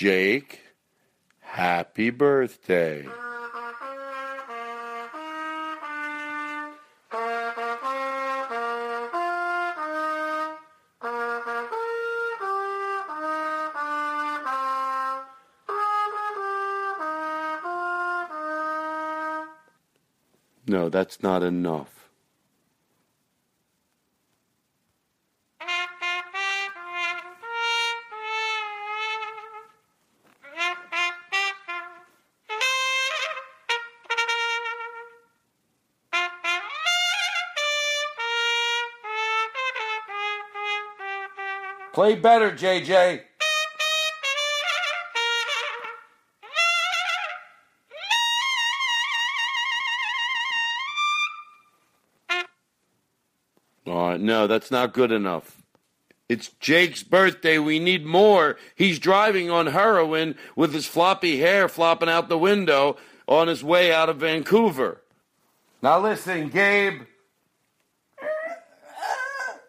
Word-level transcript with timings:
Jake, 0.00 0.60
happy 1.40 2.08
birthday. 2.08 3.06
No, 20.66 20.88
that's 20.88 21.22
not 21.22 21.42
enough. 21.42 21.99
Play 42.00 42.14
better, 42.14 42.50
JJ. 42.50 43.20
Uh, 53.86 54.16
no, 54.18 54.46
that's 54.46 54.70
not 54.70 54.94
good 54.94 55.12
enough. 55.12 55.60
It's 56.30 56.48
Jake's 56.58 57.02
birthday. 57.02 57.58
We 57.58 57.78
need 57.78 58.06
more. 58.06 58.56
He's 58.74 58.98
driving 58.98 59.50
on 59.50 59.66
heroin 59.66 60.36
with 60.56 60.72
his 60.72 60.86
floppy 60.86 61.40
hair 61.40 61.68
flopping 61.68 62.08
out 62.08 62.30
the 62.30 62.38
window 62.38 62.96
on 63.28 63.46
his 63.46 63.62
way 63.62 63.92
out 63.92 64.08
of 64.08 64.16
Vancouver. 64.16 65.02
Now 65.82 66.00
listen, 66.00 66.48
Gabe. 66.48 67.02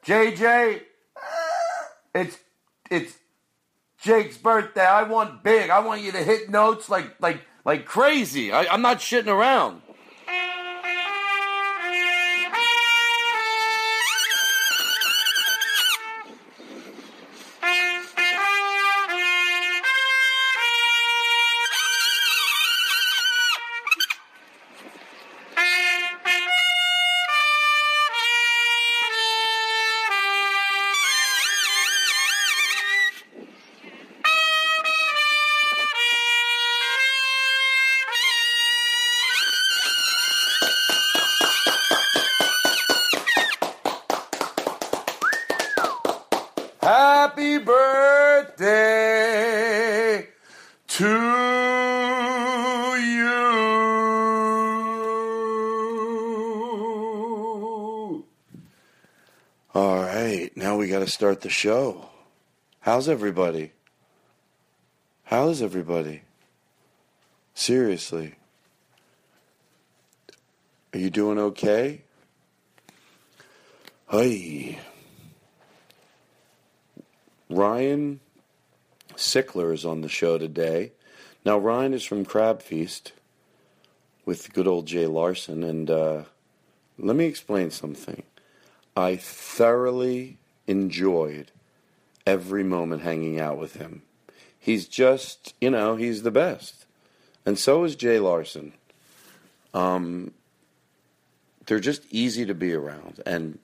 JJ. 0.05 0.83
It's 2.13 2.37
it's 2.89 3.17
Jake's 4.01 4.37
birthday. 4.37 4.85
I 4.85 5.03
want 5.03 5.43
big. 5.43 5.69
I 5.69 5.79
want 5.79 6.01
you 6.01 6.11
to 6.11 6.23
hit 6.23 6.49
notes 6.49 6.89
like 6.89 7.19
like 7.21 7.41
like 7.65 7.85
crazy. 7.85 8.51
I, 8.51 8.65
I'm 8.73 8.81
not 8.81 8.99
shitting 8.99 9.27
around. 9.27 9.81
Start 61.11 61.41
the 61.41 61.49
show. 61.49 62.09
How's 62.79 63.09
everybody? 63.09 63.73
How's 65.25 65.61
everybody? 65.61 66.21
Seriously. 67.53 68.35
Are 70.93 70.99
you 70.99 71.09
doing 71.09 71.37
okay? 71.37 72.01
Hey. 74.09 74.79
Ryan 77.49 78.21
Sickler 79.15 79.73
is 79.73 79.85
on 79.85 80.01
the 80.01 80.09
show 80.09 80.37
today. 80.37 80.93
Now, 81.43 81.57
Ryan 81.57 81.93
is 81.93 82.05
from 82.05 82.23
Crab 82.23 82.61
Feast 82.61 83.11
with 84.25 84.53
good 84.53 84.67
old 84.67 84.85
Jay 84.85 85.07
Larson, 85.07 85.63
and 85.63 85.89
uh, 85.89 86.23
let 86.97 87.17
me 87.17 87.25
explain 87.25 87.69
something. 87.69 88.23
I 88.95 89.17
thoroughly 89.17 90.37
enjoyed 90.71 91.51
every 92.25 92.63
moment 92.63 93.03
hanging 93.03 93.39
out 93.39 93.59
with 93.59 93.75
him. 93.75 94.01
He's 94.57 94.87
just, 94.87 95.53
you 95.59 95.69
know, 95.69 95.95
he's 95.95 96.23
the 96.23 96.31
best. 96.31 96.85
And 97.45 97.59
so 97.59 97.83
is 97.83 97.95
Jay 97.95 98.19
Larson. 98.19 98.73
Um, 99.73 100.33
they're 101.65 101.79
just 101.79 102.05
easy 102.09 102.45
to 102.45 102.53
be 102.53 102.73
around. 102.73 103.19
And 103.25 103.59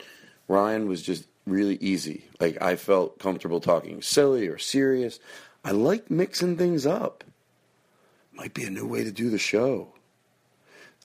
Ryan 0.47 0.87
was 0.87 1.01
just 1.01 1.27
really 1.45 1.77
easy. 1.77 2.25
Like, 2.39 2.61
I 2.61 2.75
felt 2.75 3.19
comfortable 3.19 3.61
talking 3.61 4.01
silly 4.01 4.47
or 4.47 4.57
serious. 4.57 5.19
I 5.63 5.71
like 5.71 6.11
mixing 6.11 6.57
things 6.57 6.85
up. 6.85 7.23
Might 8.33 8.53
be 8.53 8.65
a 8.65 8.69
new 8.69 8.87
way 8.87 9.03
to 9.03 9.11
do 9.11 9.29
the 9.29 9.37
show. 9.37 9.93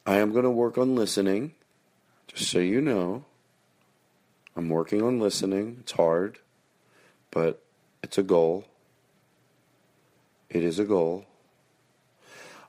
I 0.04 0.16
am 0.16 0.32
going 0.32 0.44
to 0.44 0.50
work 0.50 0.78
on 0.78 0.96
listening, 0.96 1.52
just 2.26 2.50
so 2.50 2.58
you 2.58 2.80
know. 2.80 3.24
I'm 4.56 4.68
working 4.68 5.02
on 5.02 5.18
listening. 5.18 5.78
It's 5.80 5.92
hard, 5.92 6.38
but 7.30 7.62
it's 8.02 8.18
a 8.18 8.22
goal. 8.22 8.64
It 10.50 10.62
is 10.62 10.78
a 10.78 10.84
goal. 10.84 11.24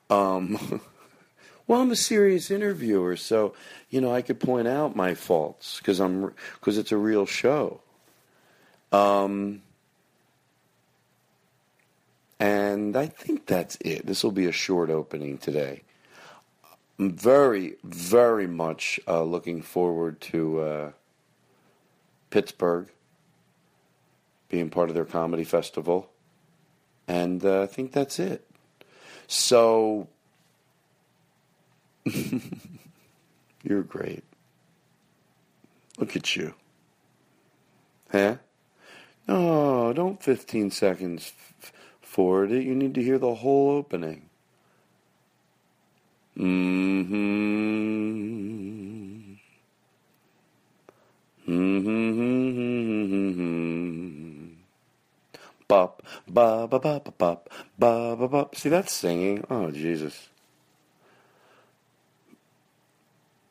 Um, 0.10 0.82
well, 1.68 1.82
I'm 1.82 1.92
a 1.92 1.96
serious 1.96 2.50
interviewer, 2.50 3.18
so 3.18 3.54
you 3.90 4.00
know 4.00 4.14
I 4.14 4.22
could 4.22 4.40
point 4.40 4.68
out 4.68 4.96
my 4.96 5.14
faults 5.14 5.80
because 5.80 6.00
I'm 6.00 6.34
because 6.54 6.78
it's 6.78 6.92
a 6.92 6.98
real 6.98 7.26
show. 7.26 7.82
Um, 8.92 9.64
and 12.40 12.96
I 12.96 13.08
think 13.08 13.46
that's 13.46 13.78
it. 13.82 14.06
This 14.06 14.24
will 14.24 14.32
be 14.32 14.46
a 14.46 14.52
short 14.52 14.90
opening 14.90 15.38
today. 15.38 15.84
I'm 17.00 17.12
very, 17.12 17.76
very 17.84 18.48
much 18.48 19.00
uh, 19.08 19.24
looking 19.24 19.62
forward 19.62 20.22
to. 20.22 20.60
Uh, 20.60 20.92
Pittsburgh, 22.34 22.88
being 24.50 24.72
part 24.72 24.90
of 24.90 24.96
their 24.96 25.06
comedy 25.06 25.44
festival. 25.44 26.10
And 27.08 27.46
uh, 27.46 27.62
I 27.62 27.68
think 27.68 27.92
that's 27.92 28.18
it. 28.18 28.50
So, 29.28 30.08
you're 33.64 33.84
great. 33.84 34.24
Look 36.00 36.16
at 36.16 36.36
you. 36.36 36.56
Huh? 38.12 38.38
No, 39.28 39.94
don't 39.94 40.24
15 40.24 40.72
seconds 40.72 41.34
f- 41.62 41.72
forward 42.02 42.52
it. 42.52 42.64
You 42.64 42.74
need 42.74 42.96
to 42.96 43.04
hear 43.04 43.20
the 43.20 43.36
whole 43.36 43.70
opening. 43.70 44.28
Mm-hmm. 46.36 47.14
Mm-hmm. 47.14 48.93
Mm-hmm, 51.54 51.90
mm-hmm, 52.20 53.30
mm-hmm, 53.30 54.54
bop, 55.68 56.02
ba 56.28 56.68
ba 56.68 56.80
ba 56.80 57.00
ba 57.00 57.12
bop, 57.18 57.50
ba 57.78 58.16
ba 58.16 58.28
ba. 58.28 58.50
See, 58.54 58.70
that's 58.70 58.92
singing. 58.94 59.46
Oh, 59.50 59.70
Jesus. 59.72 60.30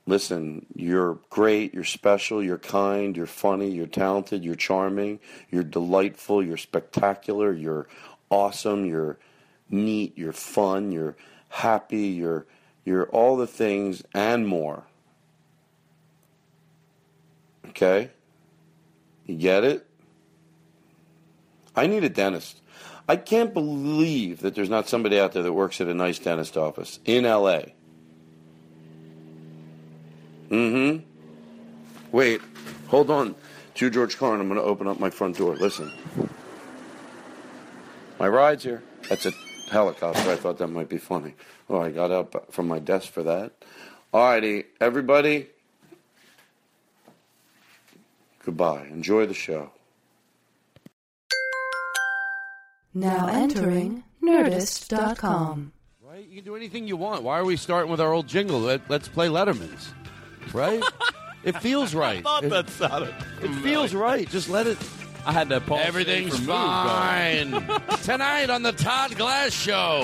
Listen, 0.04 0.66
you're 0.74 1.18
great, 1.30 1.72
you're 1.74 1.84
special, 1.84 2.42
you're 2.42 2.58
kind, 2.58 3.16
you're 3.16 3.24
funny, 3.26 3.70
you're 3.70 3.86
talented, 3.86 4.42
you're 4.42 4.56
charming, 4.56 5.20
you're 5.48 5.62
delightful, 5.62 6.42
you're 6.42 6.56
spectacular, 6.56 7.52
you're 7.52 7.86
awesome, 8.28 8.84
you're 8.84 9.16
neat, 9.70 10.18
you're 10.18 10.32
fun, 10.32 10.90
you're 10.90 11.16
happy, 11.50 12.08
you're 12.08 12.46
you're 12.84 13.06
all 13.06 13.36
the 13.36 13.46
things 13.46 14.02
and 14.12 14.48
more. 14.48 14.82
Okay? 17.72 18.10
You 19.24 19.36
get 19.36 19.64
it? 19.64 19.86
I 21.74 21.86
need 21.86 22.04
a 22.04 22.10
dentist. 22.10 22.60
I 23.08 23.16
can't 23.16 23.54
believe 23.54 24.42
that 24.42 24.54
there's 24.54 24.68
not 24.68 24.88
somebody 24.88 25.18
out 25.18 25.32
there 25.32 25.42
that 25.42 25.52
works 25.52 25.80
at 25.80 25.88
a 25.88 25.94
nice 25.94 26.18
dentist 26.18 26.56
office 26.56 26.98
in 27.06 27.24
LA. 27.24 27.62
Mm 30.50 31.00
hmm. 31.00 32.14
Wait, 32.14 32.42
hold 32.88 33.10
on. 33.10 33.34
To 33.76 33.88
George 33.88 34.18
Carlin, 34.18 34.40
I'm 34.42 34.48
going 34.48 34.60
to 34.60 34.66
open 34.66 34.86
up 34.86 35.00
my 35.00 35.08
front 35.08 35.38
door. 35.38 35.56
Listen. 35.56 35.90
My 38.18 38.28
ride's 38.28 38.64
here. 38.64 38.82
That's 39.08 39.24
a 39.24 39.32
helicopter. 39.70 40.30
I 40.30 40.36
thought 40.36 40.58
that 40.58 40.68
might 40.68 40.90
be 40.90 40.98
funny. 40.98 41.34
Oh, 41.70 41.80
I 41.80 41.90
got 41.90 42.10
up 42.10 42.52
from 42.52 42.68
my 42.68 42.80
desk 42.80 43.10
for 43.10 43.22
that. 43.22 43.52
All 44.12 44.28
righty, 44.28 44.64
everybody, 44.78 45.48
Goodbye. 48.44 48.86
Enjoy 48.90 49.26
the 49.26 49.34
show. 49.34 49.70
Now 52.94 53.26
entering 53.26 54.04
Nerdist.com. 54.22 55.72
Right? 56.02 56.26
You 56.28 56.36
can 56.36 56.44
do 56.44 56.56
anything 56.56 56.86
you 56.86 56.96
want. 56.96 57.22
Why 57.22 57.38
are 57.38 57.44
we 57.44 57.56
starting 57.56 57.90
with 57.90 58.00
our 58.00 58.12
old 58.12 58.26
jingle? 58.26 58.60
Let, 58.60 58.90
us 58.90 59.08
play 59.08 59.28
Letterman's. 59.28 59.92
Right? 60.52 60.82
it 61.44 61.56
feels 61.60 61.94
right. 61.94 62.18
I 62.18 62.22
thought 62.22 62.44
it, 62.44 62.50
that 62.50 62.68
sounded. 62.68 63.14
It 63.40 63.54
feels 63.62 63.94
right. 63.94 64.28
Just 64.28 64.50
let 64.50 64.66
it. 64.66 64.76
I 65.24 65.32
had 65.32 65.48
that 65.50 65.64
pause. 65.66 65.80
Everything's 65.84 66.36
Schaefer 66.36 66.46
fine. 66.46 67.50
Tonight 68.02 68.50
on 68.50 68.62
the 68.62 68.72
Todd 68.72 69.16
Glass 69.16 69.52
Show, 69.52 70.02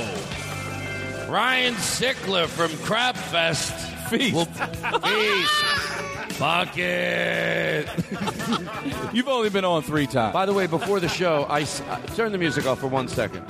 Ryan 1.28 1.74
Sickler 1.74 2.46
from 2.46 2.70
Crabfest. 2.70 3.86
Feast. 4.08 4.34
Will, 4.34 4.44
feast. 5.02 5.97
Bucket. 6.38 7.88
You've 9.12 9.28
only 9.28 9.50
been 9.50 9.64
on 9.64 9.82
three 9.82 10.06
times. 10.06 10.32
By 10.32 10.46
the 10.46 10.52
way, 10.54 10.66
before 10.66 11.00
the 11.00 11.08
show, 11.08 11.44
I 11.48 11.62
s- 11.62 11.80
uh, 11.82 11.98
turn 12.14 12.32
the 12.32 12.38
music 12.38 12.66
off 12.66 12.78
for 12.80 12.86
one 12.86 13.08
second 13.08 13.44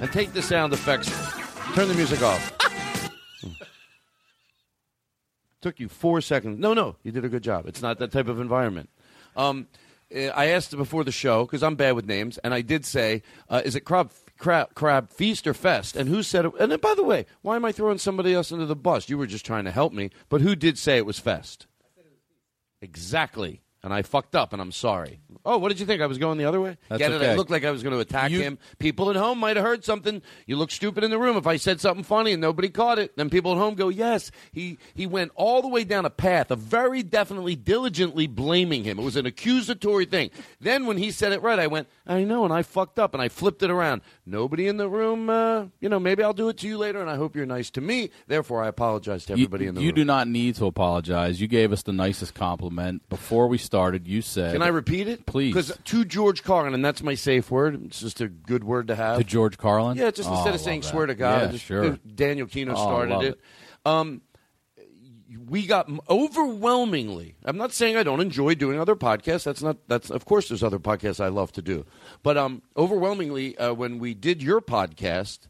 and 0.00 0.10
take 0.12 0.32
the 0.32 0.42
sound 0.42 0.72
effects. 0.72 1.08
Turn 1.74 1.88
the 1.88 1.94
music 1.94 2.20
off. 2.22 2.52
Took 5.62 5.78
you 5.78 5.88
four 5.88 6.20
seconds. 6.20 6.58
No, 6.58 6.74
no, 6.74 6.96
you 7.04 7.12
did 7.12 7.24
a 7.24 7.28
good 7.28 7.42
job. 7.44 7.66
It's 7.68 7.80
not 7.82 7.98
that 8.00 8.10
type 8.10 8.26
of 8.26 8.40
environment. 8.40 8.90
Um, 9.36 9.68
uh, 10.14 10.22
I 10.34 10.46
asked 10.46 10.76
before 10.76 11.04
the 11.04 11.12
show 11.12 11.44
because 11.44 11.62
I'm 11.62 11.76
bad 11.76 11.92
with 11.94 12.06
names, 12.06 12.38
and 12.38 12.52
I 12.52 12.60
did 12.62 12.84
say, 12.84 13.22
uh, 13.48 13.62
"Is 13.64 13.76
it 13.76 13.80
crab, 13.84 14.10
crab, 14.38 14.74
crab 14.74 15.10
feast 15.10 15.46
or 15.46 15.54
fest?" 15.54 15.94
And 15.96 16.08
who 16.08 16.22
said 16.24 16.46
it? 16.46 16.52
And 16.58 16.72
then, 16.72 16.80
by 16.80 16.94
the 16.96 17.04
way, 17.04 17.26
why 17.42 17.54
am 17.56 17.64
I 17.64 17.70
throwing 17.70 17.98
somebody 17.98 18.34
else 18.34 18.50
under 18.50 18.66
the 18.66 18.74
bus? 18.74 19.08
You 19.08 19.16
were 19.16 19.26
just 19.28 19.46
trying 19.46 19.64
to 19.64 19.70
help 19.70 19.92
me, 19.92 20.10
but 20.28 20.40
who 20.40 20.56
did 20.56 20.76
say 20.78 20.96
it 20.96 21.06
was 21.06 21.20
fest? 21.20 21.66
Exactly. 22.82 23.62
And 23.84 23.92
I 23.92 24.02
fucked 24.02 24.36
up, 24.36 24.52
and 24.52 24.62
I'm 24.62 24.70
sorry. 24.70 25.18
Oh, 25.44 25.58
what 25.58 25.70
did 25.70 25.80
you 25.80 25.86
think? 25.86 26.00
I 26.02 26.06
was 26.06 26.16
going 26.18 26.38
the 26.38 26.44
other 26.44 26.60
way? 26.60 26.78
That's 26.88 27.00
Get 27.00 27.10
it? 27.10 27.20
I 27.20 27.34
looked 27.34 27.50
like 27.50 27.64
I 27.64 27.72
was 27.72 27.82
going 27.82 27.92
to 27.94 27.98
attack 27.98 28.30
You- 28.30 28.40
him. 28.40 28.58
People 28.78 29.10
at 29.10 29.16
home 29.16 29.38
might 29.38 29.56
have 29.56 29.66
heard 29.66 29.84
something. 29.84 30.22
You 30.46 30.54
look 30.54 30.70
stupid 30.70 31.02
in 31.02 31.10
the 31.10 31.18
room 31.18 31.36
if 31.36 31.48
I 31.48 31.56
said 31.56 31.80
something 31.80 32.04
funny 32.04 32.30
and 32.30 32.40
nobody 32.40 32.68
caught 32.68 33.00
it. 33.00 33.16
Then 33.16 33.28
people 33.28 33.50
at 33.50 33.58
home 33.58 33.74
go, 33.74 33.88
"Yes, 33.88 34.30
he 34.52 34.78
he 34.94 35.04
went 35.08 35.32
all 35.34 35.62
the 35.62 35.68
way 35.68 35.82
down 35.82 36.04
a 36.04 36.10
path 36.10 36.52
of 36.52 36.60
very 36.60 37.02
definitely 37.02 37.56
diligently 37.56 38.28
blaming 38.28 38.84
him. 38.84 39.00
It 39.00 39.02
was 39.02 39.16
an 39.16 39.26
accusatory 39.26 40.04
thing." 40.04 40.30
Then 40.60 40.86
when 40.86 40.96
he 40.98 41.10
said 41.10 41.32
it 41.32 41.42
right, 41.42 41.58
I 41.58 41.66
went, 41.66 41.88
"I 42.06 42.22
know," 42.22 42.44
and 42.44 42.52
I 42.54 42.62
fucked 42.62 43.00
up 43.00 43.14
and 43.14 43.22
I 43.22 43.28
flipped 43.28 43.64
it 43.64 43.70
around. 43.70 44.02
Nobody 44.24 44.68
in 44.68 44.76
the 44.76 44.88
room, 44.88 45.28
uh, 45.28 45.64
you 45.80 45.88
know, 45.88 45.98
maybe 45.98 46.22
I'll 46.22 46.32
do 46.32 46.48
it 46.48 46.56
to 46.58 46.68
you 46.68 46.78
later, 46.78 47.00
and 47.00 47.10
I 47.10 47.16
hope 47.16 47.34
you're 47.34 47.44
nice 47.44 47.70
to 47.72 47.80
me. 47.80 48.10
Therefore, 48.28 48.62
I 48.62 48.68
apologize 48.68 49.24
to 49.26 49.32
You, 49.32 49.44
everybody 49.46 49.66
in 49.66 49.74
the 49.74 49.80
you 49.80 49.86
room. 49.88 49.96
You 49.96 50.02
do 50.02 50.04
not 50.04 50.28
need 50.28 50.54
to 50.56 50.66
apologize. 50.66 51.40
You 51.40 51.48
gave 51.48 51.72
us 51.72 51.82
the 51.82 51.92
nicest 51.92 52.32
compliment 52.32 53.08
before 53.08 53.48
we 53.48 53.58
started. 53.58 54.06
You 54.06 54.22
said, 54.22 54.52
Can 54.52 54.62
I 54.62 54.68
repeat 54.68 55.08
it? 55.08 55.26
Please. 55.26 55.52
Because 55.52 55.76
to 55.86 56.04
George 56.04 56.44
Carlin, 56.44 56.72
and 56.72 56.84
that's 56.84 57.02
my 57.02 57.16
safe 57.16 57.50
word. 57.50 57.82
It's 57.86 57.98
just 57.98 58.20
a 58.20 58.28
good 58.28 58.62
word 58.62 58.86
to 58.88 58.94
have. 58.94 59.18
to 59.18 59.24
George 59.24 59.58
Carlin? 59.58 59.98
Yeah, 59.98 60.12
just 60.12 60.28
Oh, 60.30 60.34
instead 60.36 60.54
of 60.54 60.60
saying 60.60 60.82
love 60.82 60.90
"swear 60.92 61.06
to 61.06 61.16
God," 61.16 61.42
Yeah, 61.42 61.52
just- 61.52 61.64
sure. 61.64 61.98
Daniel 62.14 62.46
Kinno 62.46 62.74
Oh, 62.76 62.76
started 62.76 63.22
it. 63.22 63.40
Um, 63.84 64.22
we 65.48 65.66
got 65.66 65.90
overwhelmingly. 66.08 67.36
I'm 67.44 67.56
not 67.56 67.72
saying 67.72 67.96
I 67.96 68.02
don't 68.02 68.20
enjoy 68.20 68.54
doing 68.54 68.78
other 68.78 68.96
podcasts. 68.96 69.44
That's 69.44 69.62
not. 69.62 69.76
That's 69.88 70.10
of 70.10 70.24
course 70.24 70.48
there's 70.48 70.62
other 70.62 70.78
podcasts 70.78 71.22
I 71.22 71.28
love 71.28 71.52
to 71.52 71.62
do, 71.62 71.84
but 72.22 72.36
um, 72.36 72.62
overwhelmingly 72.76 73.56
uh, 73.58 73.72
when 73.74 73.98
we 73.98 74.14
did 74.14 74.42
your 74.42 74.60
podcast, 74.60 75.40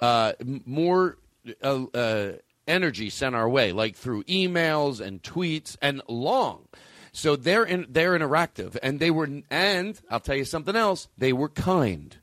uh, 0.00 0.32
more 0.64 1.18
uh, 1.62 1.84
uh, 1.94 2.32
energy 2.66 3.10
sent 3.10 3.34
our 3.34 3.48
way, 3.48 3.72
like 3.72 3.96
through 3.96 4.24
emails 4.24 5.00
and 5.00 5.22
tweets 5.22 5.76
and 5.80 6.02
long. 6.08 6.68
So 7.12 7.34
they're 7.34 7.64
in, 7.64 7.86
they're 7.88 8.18
interactive, 8.18 8.76
and 8.82 9.00
they 9.00 9.10
were, 9.10 9.28
and 9.50 9.98
I'll 10.10 10.20
tell 10.20 10.36
you 10.36 10.44
something 10.44 10.76
else. 10.76 11.08
They 11.16 11.32
were 11.32 11.48
kind. 11.48 12.14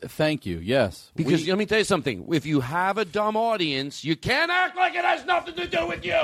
Thank 0.00 0.46
you. 0.46 0.58
Yes. 0.58 1.10
Because 1.16 1.42
We- 1.42 1.50
let 1.50 1.58
me 1.58 1.66
tell 1.66 1.78
you 1.78 1.84
something. 1.84 2.26
If 2.32 2.46
you 2.46 2.60
have 2.60 2.98
a 2.98 3.04
dumb 3.04 3.36
audience, 3.36 4.04
you 4.04 4.14
can't 4.16 4.50
act 4.50 4.76
like 4.76 4.94
it 4.94 5.04
has 5.04 5.24
nothing 5.26 5.54
to 5.56 5.66
do 5.66 5.86
with 5.88 6.04
you. 6.04 6.20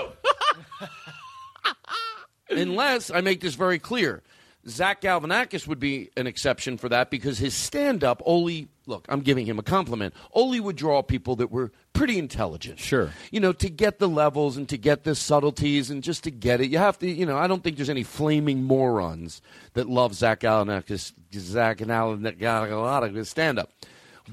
Unless 2.51 3.11
I 3.11 3.21
make 3.21 3.41
this 3.41 3.55
very 3.55 3.79
clear. 3.79 4.23
Zach 4.69 5.01
Galifianakis 5.03 5.67
would 5.67 5.81
be 5.81 6.11
an 6.17 6.27
exception 6.27 6.79
for 6.79 6.89
that 6.89 7.11
because 7.11 7.39
his 7.39 7.55
stand-up, 7.55 8.23
Oli, 8.25 8.69
look, 8.87 9.07
I'm 9.09 9.21
giving 9.21 9.47
him 9.47 9.59
a 9.59 9.63
compliment. 9.63 10.15
Oli 10.33 10.61
would 10.61 10.77
draw 10.77 11.03
people 11.03 11.37
that 11.37 11.51
were 11.51 11.73
pretty 11.93 12.19
intelligent. 12.19 12.79
Sure. 12.79 13.11
You 13.31 13.41
know, 13.41 13.53
to 13.53 13.71
get 13.71 13.99
the 13.99 14.09
levels 14.09 14.57
and 14.57 14.69
to 14.69 14.77
get 14.77 15.05
the 15.05 15.15
subtleties 15.15 15.91
and 15.91 16.03
just 16.03 16.25
to 16.25 16.31
get 16.31 16.61
it, 16.61 16.71
you 16.71 16.79
have 16.79 16.99
to, 16.99 17.11
you 17.11 17.25
know, 17.27 17.37
I 17.37 17.47
don't 17.47 17.63
think 17.63 17.77
there's 17.77 17.91
any 17.91 18.03
flaming 18.03 18.63
morons 18.65 19.41
that 19.75 19.89
love 19.89 20.15
Zach 20.15 20.41
Galifianakis, 20.41 21.13
Zach 21.33 21.79
Galifianakis 21.79 23.27
stand-up. 23.27 23.71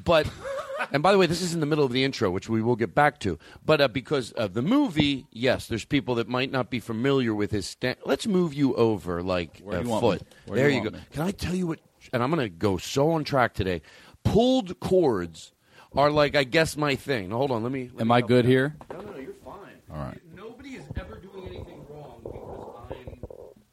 But, 0.03 0.27
and 0.91 1.03
by 1.03 1.12
the 1.12 1.17
way, 1.17 1.25
this 1.25 1.41
is 1.41 1.53
in 1.53 1.60
the 1.60 1.65
middle 1.65 1.84
of 1.86 1.91
the 1.91 2.03
intro, 2.03 2.31
which 2.31 2.50
we 2.50 2.62
will 2.62 2.75
get 2.75 2.96
back 2.96 3.20
to. 3.22 3.38
But 3.65 3.81
uh, 3.81 3.88
because 3.88 4.31
of 4.34 4.53
the 4.53 4.62
movie, 4.62 5.25
yes, 5.31 5.67
there's 5.67 5.86
people 5.86 6.15
that 6.15 6.27
might 6.27 6.51
not 6.51 6.70
be 6.70 6.79
familiar 6.79 7.34
with 7.34 7.51
his 7.51 7.65
stand. 7.65 7.98
Let's 8.05 8.27
move 8.27 8.53
you 8.53 8.75
over 8.75 9.22
like 9.22 9.60
Where 9.60 9.79
a 9.79 9.84
you 9.84 10.00
foot. 10.00 10.22
There 10.48 10.70
you 10.70 10.77
you, 10.77 10.84
go. 10.89 10.89
me? 10.91 11.03
Can 11.12 11.22
I 11.24 11.31
tell 11.31 11.55
you 11.55 11.67
what? 11.67 11.79
And 12.13 12.24
I'm 12.24 12.31
going 12.31 12.43
to 12.43 12.50
go 12.50 12.77
so 12.77 13.12
on 13.12 13.24
track 13.24 13.53
today. 13.53 13.81
Pulled 14.24 14.80
cords 14.80 15.51
are 15.96 16.10
like, 16.12 16.36
I 16.36 16.44
guess, 16.44 16.78
my 16.78 16.96
thing. 16.96 17.30
Now, 17.30 17.38
hold 17.38 17.51
on, 17.51 17.63
let 17.63 17.72
me. 17.72 17.90
let 17.94 18.01
Am 18.01 18.08
me 18.10 18.16
I 18.16 18.22
good 18.22 18.46
here? 18.46 18.75
No, 18.92 19.01
no, 19.01 19.12
no, 19.12 19.18
you're 19.18 19.34
fine. 19.46 19.56
All 19.92 19.98
right. 19.98 20.20
Nobody 20.36 20.70
is 20.70 20.86
ever 20.96 21.16
doing 21.18 21.48
anything 21.48 21.86
wrong 21.90 22.20
because 22.24 22.75
I'm 22.90 23.18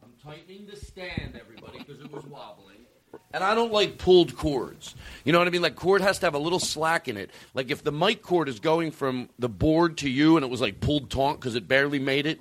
I'm 0.02 0.12
tightening 0.22 0.66
the 0.66 0.76
stand, 0.76 1.38
everybody, 1.40 1.78
because 1.78 2.00
it 2.00 2.10
was 2.10 2.24
wobbling. 2.26 2.64
And 3.32 3.44
I 3.44 3.54
don't 3.54 3.72
like 3.72 3.98
pulled 3.98 4.36
cords. 4.36 4.94
You 5.24 5.32
know 5.32 5.38
what 5.38 5.46
I 5.48 5.50
mean? 5.50 5.62
Like 5.62 5.76
cord 5.76 6.00
has 6.00 6.18
to 6.20 6.26
have 6.26 6.34
a 6.34 6.38
little 6.38 6.58
slack 6.58 7.08
in 7.08 7.16
it. 7.16 7.30
Like 7.54 7.70
if 7.70 7.84
the 7.84 7.92
mic 7.92 8.22
cord 8.22 8.48
is 8.48 8.58
going 8.58 8.90
from 8.90 9.28
the 9.38 9.48
board 9.50 9.98
to 9.98 10.08
you 10.10 10.36
and 10.36 10.44
it 10.44 10.50
was 10.50 10.60
like 10.62 10.80
pulled 10.80 11.10
taut 11.10 11.38
because 11.38 11.54
it 11.54 11.68
barely 11.68 11.98
made 11.98 12.26
it, 12.26 12.40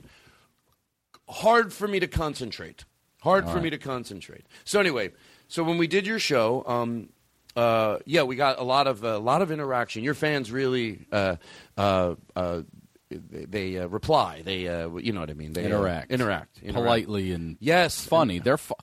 hard 1.27 1.73
for 1.73 1.87
me 1.87 1.99
to 1.99 2.07
concentrate. 2.07 2.85
Hard 3.21 3.49
for 3.49 3.59
me 3.59 3.69
to 3.69 3.77
concentrate. 3.77 4.45
So 4.63 4.79
anyway, 4.79 5.11
so 5.49 5.61
when 5.63 5.77
we 5.77 5.87
did 5.87 6.07
your 6.07 6.19
show, 6.19 6.63
um, 6.65 7.09
uh, 7.57 7.99
yeah, 8.05 8.23
we 8.23 8.35
got 8.35 8.59
a 8.59 8.63
lot 8.63 8.85
of 8.87 9.03
a 9.03 9.17
lot 9.17 9.41
of 9.41 9.51
interaction. 9.51 10.03
Your 10.03 10.13
fans 10.13 10.51
really 10.51 11.07
uh, 11.11 11.37
uh, 11.75 12.15
uh, 12.35 12.61
they, 13.09 13.77
uh, 13.79 13.87
reply. 13.87 14.43
They 14.43 14.67
uh, 14.67 14.95
you 14.97 15.11
know 15.11 15.21
what 15.21 15.31
I 15.31 15.33
mean. 15.33 15.53
They 15.53 15.63
uh, 15.63 15.67
interact, 15.67 16.11
interact, 16.11 16.59
interact. 16.59 16.75
politely 16.75 17.31
and 17.31 17.57
Yes, 17.59 18.05
funny. 18.05 18.39
They're. 18.39 18.57
Fu- 18.57 18.75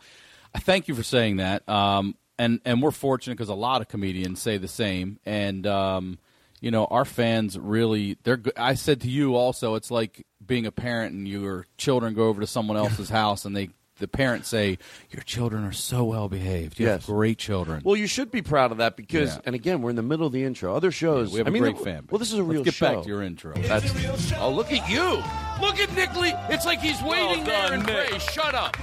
thank 0.58 0.88
you 0.88 0.94
for 0.94 1.04
saying 1.04 1.36
that. 1.36 1.68
Um, 1.68 2.16
and 2.36 2.60
and 2.64 2.82
we're 2.82 2.90
fortunate 2.90 3.36
because 3.36 3.48
a 3.48 3.54
lot 3.54 3.80
of 3.80 3.88
comedians 3.88 4.42
say 4.42 4.58
the 4.58 4.68
same. 4.68 5.20
And 5.24 5.66
um, 5.68 6.18
you 6.60 6.72
know, 6.72 6.86
our 6.86 7.04
fans 7.04 7.56
really. 7.56 8.18
They're. 8.24 8.42
I 8.56 8.74
said 8.74 9.02
to 9.02 9.08
you 9.08 9.36
also, 9.36 9.76
it's 9.76 9.90
like 9.90 10.26
being 10.44 10.66
a 10.66 10.72
parent 10.72 11.14
and 11.14 11.28
your 11.28 11.66
children 11.78 12.14
go 12.14 12.24
over 12.24 12.40
to 12.40 12.46
someone 12.46 12.76
else's 12.76 13.08
house 13.08 13.44
and 13.44 13.56
they. 13.56 13.70
The 14.00 14.08
parents 14.08 14.48
say, 14.48 14.78
"Your 15.10 15.22
children 15.22 15.64
are 15.64 15.72
so 15.72 16.02
well 16.04 16.28
behaved. 16.28 16.80
You 16.80 16.86
Yes. 16.86 17.06
have 17.06 17.14
great 17.14 17.38
children." 17.38 17.80
Well, 17.84 17.94
you 17.96 18.08
should 18.08 18.30
be 18.32 18.42
proud 18.42 18.72
of 18.72 18.78
that 18.78 18.96
because, 18.96 19.34
Yeah. 19.36 19.40
and 19.46 19.54
again, 19.54 19.82
we're 19.82 19.90
in 19.90 19.96
the 19.96 20.02
middle 20.02 20.26
of 20.26 20.32
the 20.32 20.42
intro. 20.42 20.74
Other 20.74 20.90
shows, 20.90 21.30
we 21.32 21.38
have 21.38 21.46
I 21.46 21.50
a 21.50 21.52
mean, 21.52 21.62
great 21.62 21.78
the- 21.78 21.84
fan. 21.84 22.00
base. 22.02 22.10
Well, 22.10 22.18
this 22.18 22.32
is 22.32 22.38
a 22.38 22.42
real 22.42 22.62
Let's 22.62 22.64
get 22.66 22.74
show. 22.74 22.94
back 22.96 23.02
to 23.04 23.08
your 23.08 23.22
intro. 23.22 23.54
That's, 23.54 24.32
oh, 24.38 24.50
look 24.50 24.72
at 24.72 24.88
you! 24.90 25.22
Look 25.60 25.78
at 25.78 25.94
Nick 25.94 26.14
Lee. 26.16 26.32
It's 26.50 26.66
like 26.66 26.80
he's 26.80 27.00
oh, 27.02 27.08
waiting 27.08 27.44
there 27.44 27.62
done, 27.68 27.72
and 27.74 27.86
Nick. 27.86 28.08
pray. 28.10 28.18
Shut 28.18 28.54
up! 28.54 28.76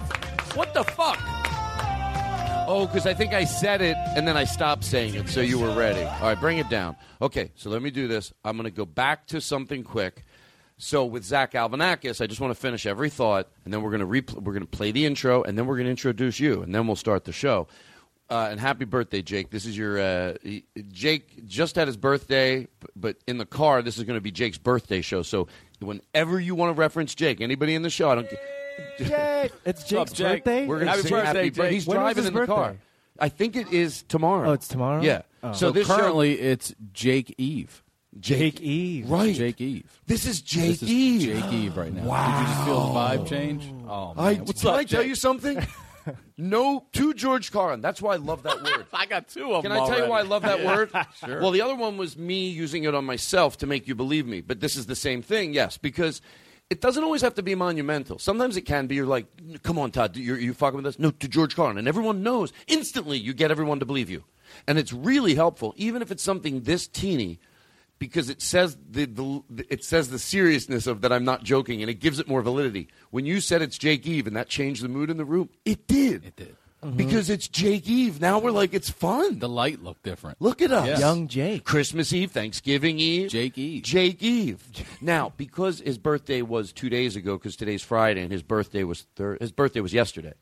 What 0.56 0.74
the 0.74 0.84
fuck? 0.86 1.20
Oh, 2.74 2.86
because 2.86 3.06
I 3.06 3.14
think 3.14 3.34
I 3.34 3.44
said 3.44 3.82
it 3.82 3.98
and 4.16 4.26
then 4.26 4.38
I 4.38 4.46
stopped 4.46 4.86
saying 4.86 5.16
it, 5.16 5.28
so 5.28 5.42
you 5.42 5.60
were 5.60 5.74
ready. 5.74 6.04
All 6.04 6.22
right, 6.30 6.40
bring 6.40 6.58
it 6.58 6.70
down. 6.70 6.96
Okay, 7.22 7.52
so 7.56 7.70
let 7.70 7.82
me 7.82 7.92
do 7.92 8.08
this. 8.08 8.32
I'm 8.46 8.56
going 8.56 8.64
to 8.70 8.76
go 8.76 8.86
back 8.86 9.28
to 9.28 9.42
something 9.42 9.84
quick. 9.84 10.24
So 10.84 11.06
with 11.06 11.24
Zach 11.24 11.52
Galifianakis, 11.52 12.22
I 12.22 12.28
just 12.28 12.42
want 12.42 12.54
to 12.56 12.60
finish 12.60 12.88
every 12.88 13.12
thought, 13.12 13.48
and 13.66 13.74
then 13.74 13.84
we're 13.84 13.92
going 13.96 14.00
to 14.02 14.08
repl- 14.08 14.42
we're 14.42 14.54
going 14.54 14.66
to 14.66 14.70
play 14.78 14.92
the 14.92 15.06
intro, 15.06 15.44
and 15.44 15.56
then 15.56 15.68
we're 15.68 15.76
going 15.76 15.86
to 15.86 15.92
introduce 15.92 16.40
you, 16.40 16.64
and 16.64 16.74
then 16.74 16.88
we'll 16.88 16.96
start 16.96 17.24
the 17.26 17.32
show. 17.32 17.68
Uh, 18.32 18.48
and 18.50 18.60
happy 18.60 18.86
birthday, 18.86 19.22
Jake! 19.22 19.52
This 19.52 19.66
is 19.66 19.78
your 19.78 20.00
uh, 20.00 20.34
Jake 20.92 21.46
just 21.46 21.76
had 21.76 21.88
his 21.88 21.98
birthday, 21.98 22.68
but 22.96 23.18
in 23.28 23.38
the 23.38 23.46
car, 23.46 23.84
this 23.84 23.98
is 24.00 24.06
going 24.06 24.18
to 24.18 24.22
be 24.22 24.32
Jake's 24.32 24.58
birthday 24.58 25.02
show. 25.02 25.22
So 25.22 25.48
whenever 25.82 26.40
you 26.40 26.56
want 26.56 26.76
to 26.76 26.80
reference 26.80 27.14
Jake, 27.14 27.42
anybody 27.42 27.76
in 27.76 27.84
the 27.84 27.90
show, 27.92 28.10
I 28.10 28.16
don't. 28.16 28.30
Jake. 28.98 29.52
It's 29.66 29.82
What's 29.84 29.94
up, 29.94 30.08
Jake's 30.08 30.12
Jake? 30.14 30.44
birthday. 30.46 30.66
We're 30.66 30.76
going 30.78 30.86
to 30.88 30.92
Happy 30.94 31.02
sing 31.04 31.12
birthday, 31.12 31.28
happy 31.28 31.42
Jake. 31.50 31.56
birthday. 31.58 31.74
He's 31.76 31.86
When 31.88 31.98
driving 31.98 32.24
his 32.24 32.28
in 32.30 32.34
the 32.34 32.46
car. 32.48 32.68
birthday? 32.70 32.80
I 33.20 33.30
think 33.30 33.56
it 33.56 33.72
is 33.72 34.02
tomorrow. 34.04 34.50
Oh, 34.50 34.54
it's 34.54 34.68
tomorrow? 34.68 35.02
Yeah. 35.02 35.22
Oh. 35.44 35.52
So, 35.52 35.58
So 35.68 35.72
this 35.74 35.88
show- 35.88 35.98
currently, 35.98 36.40
it's 36.40 36.74
Jake 36.94 37.36
Eve. 37.38 37.84
Jake 38.20 38.60
Eve. 38.60 39.10
right? 39.10 39.34
Jake 39.36 39.62
Eve. 39.62 39.90
This 40.06 40.26
is 40.26 40.42
Jake 40.42 40.80
This 40.80 40.84
is 40.84 40.90
Eve. 40.90 41.22
Jake 41.22 41.54
Eve 41.54 41.78
right 41.78 41.94
now. 41.94 42.04
Wow. 42.04 42.40
Did 42.40 42.42
you 42.42 42.54
just 42.54 42.66
feel 42.66 42.88
the 42.94 43.00
vibe 43.00 43.28
change? 43.28 43.74
Oh, 43.88 44.14
man. 44.14 44.26
I, 44.26 44.34
What's 44.36 44.62
can 44.62 44.70
up, 44.70 44.76
I 44.76 44.84
tell 44.84 45.02
Jake? 45.02 45.08
you 45.10 45.16
something? 45.16 45.66
no, 46.38 46.86
to 46.94 47.14
George 47.14 47.52
Carlin. 47.52 47.80
That's 47.82 48.02
why 48.02 48.14
I 48.14 48.18
love 48.18 48.44
that 48.44 48.62
word. 48.62 48.86
I 48.94 49.06
got 49.06 49.30
two 49.30 49.54
of 49.54 49.64
them. 49.64 49.72
Can 49.72 49.72
them 49.72 49.84
I 49.84 49.88
tell 49.96 50.04
you 50.04 50.10
why 50.10 50.20
I 50.20 50.24
love 50.24 50.42
that 50.44 50.64
word? 50.66 50.92
Sure. 51.26 51.40
Well, 51.40 51.52
the 51.52 51.62
other 51.62 51.76
one 51.76 51.98
was 51.98 52.18
me 52.18 52.50
using 52.50 52.84
it 52.84 52.96
on 52.96 53.06
myself 53.06 53.58
to 53.60 53.68
make 53.68 53.88
you 53.88 53.96
believe 53.96 54.26
me. 54.26 54.42
But 54.42 54.60
this 54.60 54.76
is 54.76 54.88
the 54.88 54.96
same 54.96 55.22
thing, 55.22 55.54
yes, 55.54 55.78
because 55.78 56.22
it 56.70 56.82
doesn't 56.82 57.04
always 57.04 57.22
have 57.22 57.36
to 57.36 57.44
be 57.44 57.54
monumental. 57.54 58.18
Sometimes 58.18 58.58
it 58.58 58.62
can 58.62 58.88
be. 58.88 58.96
You're 58.96 59.06
like, 59.06 59.28
come 59.62 59.78
on, 59.78 59.92
Todd, 59.92 60.18
you're, 60.18 60.38
you 60.40 60.54
fucking 60.54 60.78
with 60.78 60.86
us? 60.88 60.98
No, 61.00 61.12
to 61.12 61.28
George 61.28 61.56
Carlin. 61.56 61.78
And 61.78 61.88
everyone 61.88 62.24
knows. 62.24 62.52
Instantly, 62.68 63.18
you 63.18 63.34
get 63.34 63.52
everyone 63.52 63.80
to 63.80 63.86
believe 63.86 64.10
you. 64.10 64.24
And 64.68 64.78
it's 64.80 64.92
really 64.92 65.36
helpful, 65.36 65.74
even 65.78 66.02
if 66.02 66.12
it's 66.12 66.24
something 66.24 66.62
this 66.62 66.88
teeny, 66.88 67.40
because 68.02 68.32
it 68.32 68.42
says 68.42 68.76
the, 68.90 69.06
the 69.06 69.44
it 69.70 69.84
says 69.84 70.10
the 70.10 70.18
seriousness 70.18 70.88
of 70.88 71.02
that 71.02 71.14
I'm 71.14 71.24
not 71.24 71.44
joking, 71.44 71.82
and 71.82 71.90
it 71.90 72.00
gives 72.00 72.18
it 72.18 72.28
more 72.28 72.42
validity. 72.42 72.88
When 73.12 73.28
you 73.28 73.40
said 73.40 73.62
it's 73.62 73.78
Jake 73.78 74.08
Eve 74.08 74.26
and 74.26 74.36
that 74.36 74.50
changed 74.50 74.84
the 74.84 74.90
mood 74.90 75.12
in 75.12 75.18
the 75.18 75.24
room, 75.24 75.50
it 75.66 75.88
did. 75.88 76.26
It 76.26 76.36
did. 76.36 76.56
Because 76.96 77.30
it's 77.30 77.48
Jake 77.48 77.88
Eve. 77.88 78.20
Now 78.20 78.40
we're 78.40 78.50
like, 78.50 78.74
it's 78.74 78.90
fun. 78.90 79.38
The 79.38 79.48
light 79.48 79.84
looked 79.84 80.02
different. 80.02 80.42
Look 80.42 80.64
at 80.64 80.72
us. 80.72 80.88
Yes. 80.88 81.00
Young 81.00 81.28
Jake. 81.28 81.64
Christmas 81.64 82.12
Eve, 82.12 82.32
Thanksgiving 82.32 82.98
Eve. 82.98 83.30
Jake 83.30 83.56
Eve. 83.56 83.84
Jake 83.84 84.24
Eve. 84.24 84.64
Now, 85.04 85.32
because 85.38 85.80
his 85.82 86.00
birthday 86.00 86.42
was 86.42 86.74
two 86.74 86.90
days 86.90 87.16
ago, 87.16 87.38
because 87.38 87.56
today's 87.56 87.84
Friday, 87.84 88.22
and 88.24 88.32
his 88.32 88.42
birthday 88.42 88.84
was 88.84 89.06
thir- 89.16 89.38
his 89.40 89.52
birthday 89.52 89.80
was 89.80 89.94
yesterday, 89.94 90.34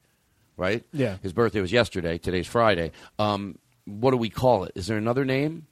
right? 0.55 0.85
Yeah. 0.93 1.17
His 1.21 1.33
birthday 1.33 1.59
was 1.59 1.73
yesterday. 1.73 2.17
Today's 2.17 2.47
Friday. 2.47 2.93
Um, 3.17 3.57
what 3.83 4.11
do 4.11 4.17
we 4.17 4.29
call 4.29 4.63
it? 4.63 4.71
Is 4.75 4.87
there 4.87 4.97
another 4.97 5.25
name? 5.25 5.67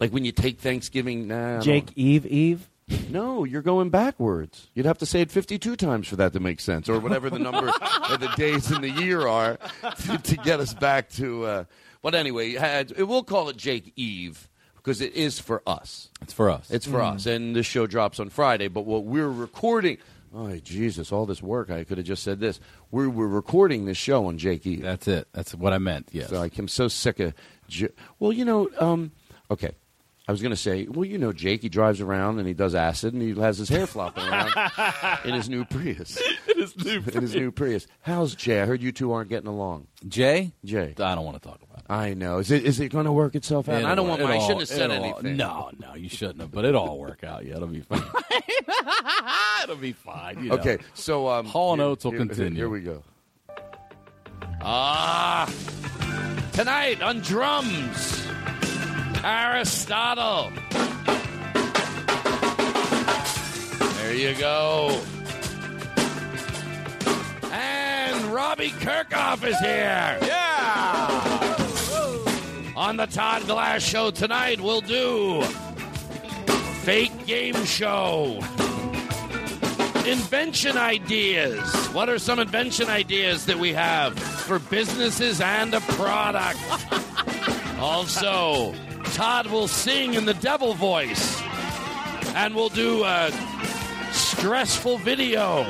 Like 0.00 0.12
when 0.12 0.24
you 0.24 0.32
take 0.32 0.60
Thanksgiving? 0.60 1.28
Nah, 1.28 1.60
Jake 1.60 1.90
Eve 1.96 2.26
Eve. 2.26 2.68
No, 3.10 3.44
you're 3.44 3.60
going 3.62 3.90
backwards. 3.90 4.68
You'd 4.74 4.86
have 4.86 4.96
to 4.98 5.06
say 5.06 5.20
it 5.20 5.30
52 5.30 5.76
times 5.76 6.08
for 6.08 6.16
that 6.16 6.32
to 6.32 6.40
make 6.40 6.58
sense, 6.60 6.88
or 6.88 6.98
whatever 7.00 7.28
the 7.28 7.38
number 7.38 7.68
of 8.10 8.20
the 8.20 8.32
days 8.36 8.70
in 8.70 8.80
the 8.80 8.88
year 8.90 9.26
are 9.26 9.58
to, 10.06 10.16
to 10.18 10.36
get 10.38 10.58
us 10.60 10.72
back 10.72 11.10
to. 11.10 11.44
Uh, 11.44 11.64
but 12.00 12.14
anyway, 12.14 12.52
had- 12.54 12.96
we'll 12.98 13.22
call 13.24 13.50
it 13.50 13.56
Jake 13.58 13.92
Eve 13.96 14.48
because 14.76 15.02
it 15.02 15.12
is 15.14 15.38
for 15.38 15.62
us. 15.66 16.08
It's 16.22 16.32
for 16.32 16.48
us. 16.50 16.70
It's 16.70 16.86
for 16.86 17.02
us, 17.02 17.26
and 17.26 17.54
this 17.54 17.66
show 17.66 17.86
drops 17.86 18.18
on 18.20 18.30
Friday. 18.30 18.68
But 18.68 18.86
what 18.86 19.04
we're 19.04 19.28
recording, 19.28 19.98
oh 20.34 20.56
Jesus, 20.56 21.12
all 21.12 21.26
this 21.26 21.42
work! 21.42 21.68
I 21.70 21.84
could 21.84 21.98
have 21.98 22.06
just 22.06 22.22
said 22.22 22.40
this. 22.40 22.58
We're 22.90 23.10
we're 23.10 23.26
recording 23.26 23.84
this 23.84 23.98
show 23.98 24.24
on 24.26 24.38
Jake 24.38 24.66
Eve. 24.66 24.80
That's 24.80 25.08
it. 25.08 25.28
That's 25.34 25.54
what 25.54 25.74
I 25.74 25.78
meant. 25.78 26.08
Yes. 26.12 26.30
So 26.30 26.38
like, 26.38 26.56
I'm 26.58 26.68
so 26.68 26.88
sick 26.88 27.20
of. 27.20 27.34
J- 27.68 27.90
well, 28.18 28.32
you 28.32 28.46
know, 28.46 28.70
um, 28.80 29.12
okay. 29.50 29.72
I 30.28 30.30
was 30.30 30.42
going 30.42 30.50
to 30.50 30.56
say, 30.56 30.86
well, 30.90 31.06
you 31.06 31.16
know, 31.16 31.32
Jake, 31.32 31.62
he 31.62 31.70
drives 31.70 32.02
around 32.02 32.38
and 32.38 32.46
he 32.46 32.52
does 32.52 32.74
acid 32.74 33.14
and 33.14 33.22
he 33.22 33.32
has 33.40 33.56
his 33.56 33.70
hair 33.70 33.86
flopping 33.86 34.24
around 34.24 34.52
in 35.24 35.32
his 35.32 35.48
new 35.48 35.64
Prius. 35.64 36.20
in 36.54 36.60
his 36.60 36.76
new 36.84 37.02
in 37.14 37.22
his 37.22 37.34
new 37.34 37.50
Prius. 37.50 37.86
How's 38.02 38.34
Jay? 38.34 38.60
I 38.60 38.66
heard 38.66 38.82
you 38.82 38.92
two 38.92 39.10
aren't 39.12 39.30
getting 39.30 39.48
along. 39.48 39.86
Jay. 40.06 40.52
Jay. 40.66 40.94
I 40.98 41.14
don't 41.14 41.24
want 41.24 41.42
to 41.42 41.48
talk 41.48 41.62
about 41.62 41.78
it. 41.78 41.84
I 41.90 42.12
know. 42.12 42.38
Is 42.40 42.50
it 42.50 42.64
is 42.66 42.78
it 42.78 42.90
going 42.90 43.06
to 43.06 43.12
work 43.12 43.34
itself 43.36 43.70
out? 43.70 43.76
I 43.76 43.94
don't 43.94 44.04
It'll- 44.04 44.06
want. 44.06 44.20
My, 44.22 44.36
I 44.36 44.38
shouldn't 44.40 44.60
have 44.60 44.68
said 44.68 44.90
it'll- 44.90 45.02
anything. 45.04 45.36
No, 45.38 45.70
no, 45.80 45.94
you 45.94 46.10
shouldn't 46.10 46.40
have. 46.42 46.50
But 46.50 46.66
it'll 46.66 46.86
all 46.86 46.98
work 46.98 47.24
out. 47.24 47.46
Yeah, 47.46 47.56
it'll 47.56 47.66
be 47.68 47.80
fine. 47.80 48.02
it'll 49.64 49.76
be 49.76 49.92
fine. 49.94 50.40
you 50.44 50.50
know. 50.50 50.56
Okay, 50.56 50.76
so 50.92 51.28
um, 51.28 51.46
Hall 51.46 51.72
and 51.72 51.80
Oates 51.80 52.04
will 52.04 52.10
here- 52.12 52.20
continue. 52.20 52.54
Here 52.54 52.68
we 52.68 52.80
go. 52.80 53.02
Ah, 54.60 55.50
tonight 56.52 57.00
on 57.00 57.20
drums, 57.20 58.27
Aristotle. 59.24 60.52
There 63.96 64.14
you 64.14 64.34
go. 64.34 65.00
And 67.52 68.24
Robbie 68.26 68.70
Kirkhoff 68.70 69.44
is 69.44 69.58
here. 69.58 70.18
Yeah. 70.22 71.54
On 72.76 72.96
the 72.96 73.06
Todd 73.06 73.46
Glass 73.46 73.82
Show 73.82 74.10
tonight, 74.10 74.60
we'll 74.60 74.80
do 74.80 75.42
fake 76.82 77.26
game 77.26 77.64
show. 77.64 78.40
invention 80.06 80.78
ideas. 80.78 81.60
What 81.88 82.08
are 82.08 82.18
some 82.18 82.38
invention 82.38 82.88
ideas 82.88 83.44
that 83.46 83.58
we 83.58 83.74
have 83.74 84.18
for 84.18 84.58
businesses 84.58 85.40
and 85.40 85.74
a 85.74 85.80
product? 85.80 86.58
also, 87.78 88.74
Todd 89.14 89.46
will 89.48 89.68
sing 89.68 90.14
in 90.14 90.24
the 90.24 90.34
devil 90.34 90.74
voice, 90.74 91.42
and 92.34 92.54
we'll 92.54 92.68
do 92.68 93.04
a 93.04 93.30
stressful 94.12 94.98
video, 94.98 95.64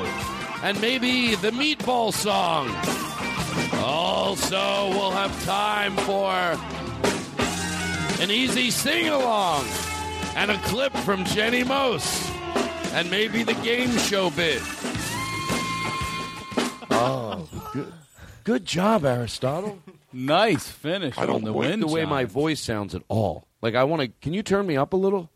and 0.63 0.79
maybe 0.81 1.35
the 1.35 1.51
meatball 1.51 2.13
song. 2.13 2.69
Also, 3.83 4.89
we'll 4.89 5.11
have 5.11 5.45
time 5.45 5.95
for 5.97 6.31
an 8.21 8.29
easy 8.31 8.69
sing 8.69 9.07
along 9.07 9.65
and 10.35 10.51
a 10.51 10.57
clip 10.59 10.95
from 10.97 11.25
Jenny 11.25 11.63
Mose 11.63 12.29
and 12.93 13.09
maybe 13.09 13.43
the 13.43 13.53
game 13.55 13.91
show 13.97 14.29
bit. 14.31 14.61
Oh, 16.91 17.47
good, 17.71 17.93
good 18.43 18.65
job, 18.65 19.05
Aristotle. 19.05 19.79
Nice 20.11 20.69
finish 20.69 21.17
I 21.17 21.25
don't 21.25 21.35
on 21.35 21.43
the 21.43 21.51
like 21.51 21.69
wind 21.69 21.83
the 21.83 21.87
way 21.87 22.05
my 22.05 22.25
voice 22.25 22.59
sounds 22.59 22.95
at 22.95 23.03
all. 23.07 23.47
Like 23.61 23.75
I 23.75 23.83
want 23.83 24.01
to. 24.01 24.07
Can 24.21 24.33
you 24.33 24.43
turn 24.43 24.65
me 24.65 24.75
up 24.77 24.93
a 24.93 24.97
little? 24.97 25.29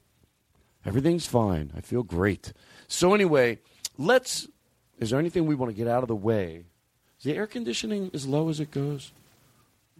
Everything's 0.86 1.26
fine. 1.26 1.72
I 1.76 1.82
feel 1.82 2.04
great. 2.04 2.54
So 2.88 3.14
anyway, 3.14 3.60
let's. 3.98 4.48
Is 5.00 5.10
there 5.10 5.20
anything 5.20 5.46
we 5.46 5.56
want 5.56 5.72
to 5.72 5.76
get 5.76 5.88
out 5.88 6.04
of 6.04 6.08
the 6.08 6.16
way? 6.16 6.66
Is 7.18 7.24
the 7.24 7.36
air 7.36 7.48
conditioning 7.48 8.12
as 8.14 8.26
low 8.28 8.50
as 8.50 8.60
it 8.60 8.72
goes? 8.72 9.12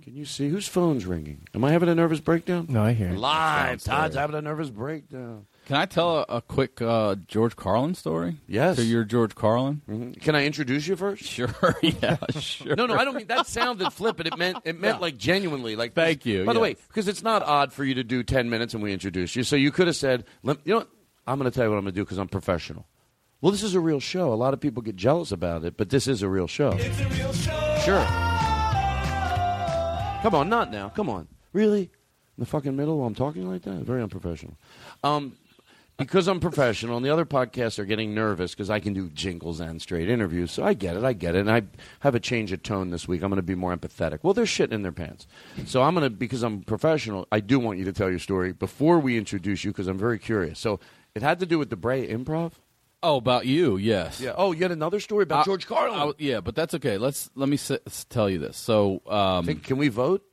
Can 0.04 0.16
you 0.16 0.26
see 0.26 0.50
whose 0.50 0.68
phone's 0.68 1.06
ringing? 1.06 1.48
Am 1.54 1.64
I 1.64 1.72
having 1.72 1.88
a 1.88 1.96
nervous 1.96 2.20
breakdown? 2.20 2.66
No, 2.68 2.84
I 2.84 2.94
hear 2.94 3.10
it. 3.10 3.18
Live. 3.18 3.84
Todd's 3.84 4.16
having 4.16 4.36
a 4.36 4.42
nervous 4.42 4.70
breakdown. 4.70 5.46
Can 5.66 5.78
I 5.78 5.86
tell 5.86 6.18
a, 6.20 6.26
a 6.38 6.42
quick 6.42 6.82
uh, 6.82 7.16
George 7.28 7.56
Carlin 7.56 7.96
story? 7.96 8.38
Yes. 8.48 8.76
To 8.76 8.84
your 8.84 9.06
George 9.06 9.34
Carlin? 9.34 9.82
Mhm. 9.90 10.22
Can 10.22 10.36
I 10.36 10.46
introduce 10.46 10.88
you 10.88 10.96
first? 10.96 11.24
Sure. 11.34 11.50
yeah. 11.82 12.18
Sure. 12.40 12.76
No, 12.76 12.86
no, 12.86 12.96
I 12.96 13.06
don't 13.06 13.16
mean 13.16 13.28
that 13.28 13.48
sounded 13.48 13.92
flippant. 13.94 14.28
It 14.28 14.38
meant 14.38 14.58
it 14.66 14.80
meant 14.80 15.00
like 15.02 15.18
genuinely. 15.18 15.76
Like 15.76 15.94
Thank 15.94 16.26
you, 16.26 16.44
By 16.46 16.54
the 16.54 16.60
way, 16.60 16.76
because 16.90 17.08
it's 17.08 17.24
not 17.24 17.44
odd 17.44 17.72
for 17.72 17.84
you 17.86 17.96
to 17.96 18.04
do 18.04 18.24
ten 18.24 18.50
minutes 18.50 18.74
and 18.74 18.84
we 18.84 18.92
introduce 18.92 19.36
you, 19.36 19.44
so 19.44 19.56
you 19.56 19.72
could 19.72 19.88
have 19.88 19.96
said, 19.96 20.26
Let, 20.44 20.58
"You 20.66 20.74
know, 20.74 20.78
what? 20.80 20.90
I'm 21.26 21.40
going 21.40 21.50
to 21.50 21.56
tell 21.56 21.64
you 21.66 21.70
what 21.72 21.78
I'm 21.78 21.84
going 21.84 21.94
to 21.94 22.00
do 22.00 22.04
because 22.04 22.18
I'm 22.18 22.28
professional." 22.28 22.86
Well, 23.42 23.52
this 23.52 23.64
is 23.64 23.74
a 23.76 23.80
real 23.80 24.00
show. 24.00 24.32
A 24.34 24.36
lot 24.36 24.54
of 24.54 24.60
people 24.60 24.82
get 24.82 24.96
jealous 24.96 25.32
about 25.32 25.64
it, 25.64 25.76
but 25.78 25.90
this 25.90 26.08
is 26.08 26.22
a 26.22 26.30
real 26.30 26.48
show. 26.48 26.72
It's 26.78 27.00
a 27.00 27.10
real 27.10 27.34
show. 27.34 27.78
Sure. 27.84 28.06
Come 30.22 30.36
on, 30.36 30.48
not 30.50 30.72
now. 30.72 30.88
Come 30.90 31.10
on. 31.10 31.28
Really? 31.52 31.82
In 31.84 32.40
the 32.40 32.46
fucking 32.46 32.76
middle 32.76 32.98
while 33.00 33.08
I'm 33.08 33.14
talking 33.16 33.48
like 33.50 33.64
that? 33.64 33.84
Very 33.84 34.02
unprofessional. 34.02 34.58
Um, 35.04 35.36
because 35.98 36.28
I'm 36.28 36.40
professional, 36.40 36.98
and 36.98 37.06
the 37.06 37.10
other 37.12 37.26
podcasts 37.26 37.78
are 37.80 37.86
getting 37.86 38.14
nervous 38.16 38.52
because 38.52 38.70
I 38.70 38.80
can 38.80 38.94
do 38.94 39.10
jingles 39.10 39.60
and 39.60 39.82
straight 39.82 40.10
interviews. 40.10 40.52
So 40.52 40.64
I 40.64 40.74
get 40.74 40.98
it, 40.98 41.04
I 41.04 41.14
get 41.14 41.36
it. 41.36 41.40
And 41.42 41.52
I 41.52 41.64
have 42.00 42.16
a 42.16 42.20
change 42.20 42.52
of 42.52 42.64
tone 42.64 42.90
this 42.90 43.08
week. 43.08 43.22
I'm 43.22 43.30
going 43.30 43.38
to 43.38 43.42
be 43.44 43.56
more 43.56 43.76
empathetic. 43.76 44.20
Well, 44.24 44.34
they're 44.34 44.46
shitting 44.46 44.72
in 44.74 44.82
their 44.82 44.92
pants. 44.92 45.28
So 45.66 45.82
I'm 45.84 45.94
going 45.96 46.04
to, 46.04 46.10
because 46.10 46.44
I'm 46.44 46.62
professional, 46.62 47.28
I 47.32 47.40
do 47.40 47.60
want 47.60 47.78
you 47.80 47.86
to 47.86 47.94
tell 47.94 48.10
your 48.10 48.20
story 48.20 48.54
before 48.54 49.00
we 49.00 49.18
introduce 49.18 49.64
you 49.64 49.72
because 49.72 49.88
I'm 49.88 49.98
very 50.00 50.20
curious. 50.20 50.60
So 50.60 50.80
it 51.16 51.22
had 51.22 51.40
to 51.42 51.46
do 51.46 51.60
with 51.60 51.70
the 51.70 51.76
Brea 51.78 52.08
Improv? 52.08 52.54
Oh, 53.06 53.18
about 53.18 53.46
you? 53.46 53.76
Yes. 53.78 54.22
Yeah. 54.22 54.34
Oh, 54.38 54.54
yet 54.54 54.72
another 54.72 55.00
story 55.02 55.24
about 55.24 55.42
I- 55.42 55.44
George 55.44 55.68
Carlin. 55.68 56.00
I- 56.00 56.14
yeah, 56.18 56.40
but 56.40 56.56
that's 56.56 56.74
okay. 56.76 56.98
Let's 56.98 57.30
let 57.36 57.50
me 57.50 57.56
s- 57.56 57.70
s- 57.86 58.06
tell 58.10 58.30
you 58.30 58.40
this. 58.40 58.56
So, 58.58 59.02
um, 59.08 59.46
Think- 59.46 59.64
can 59.64 59.78
we 59.78 59.90
vote? 59.90 60.24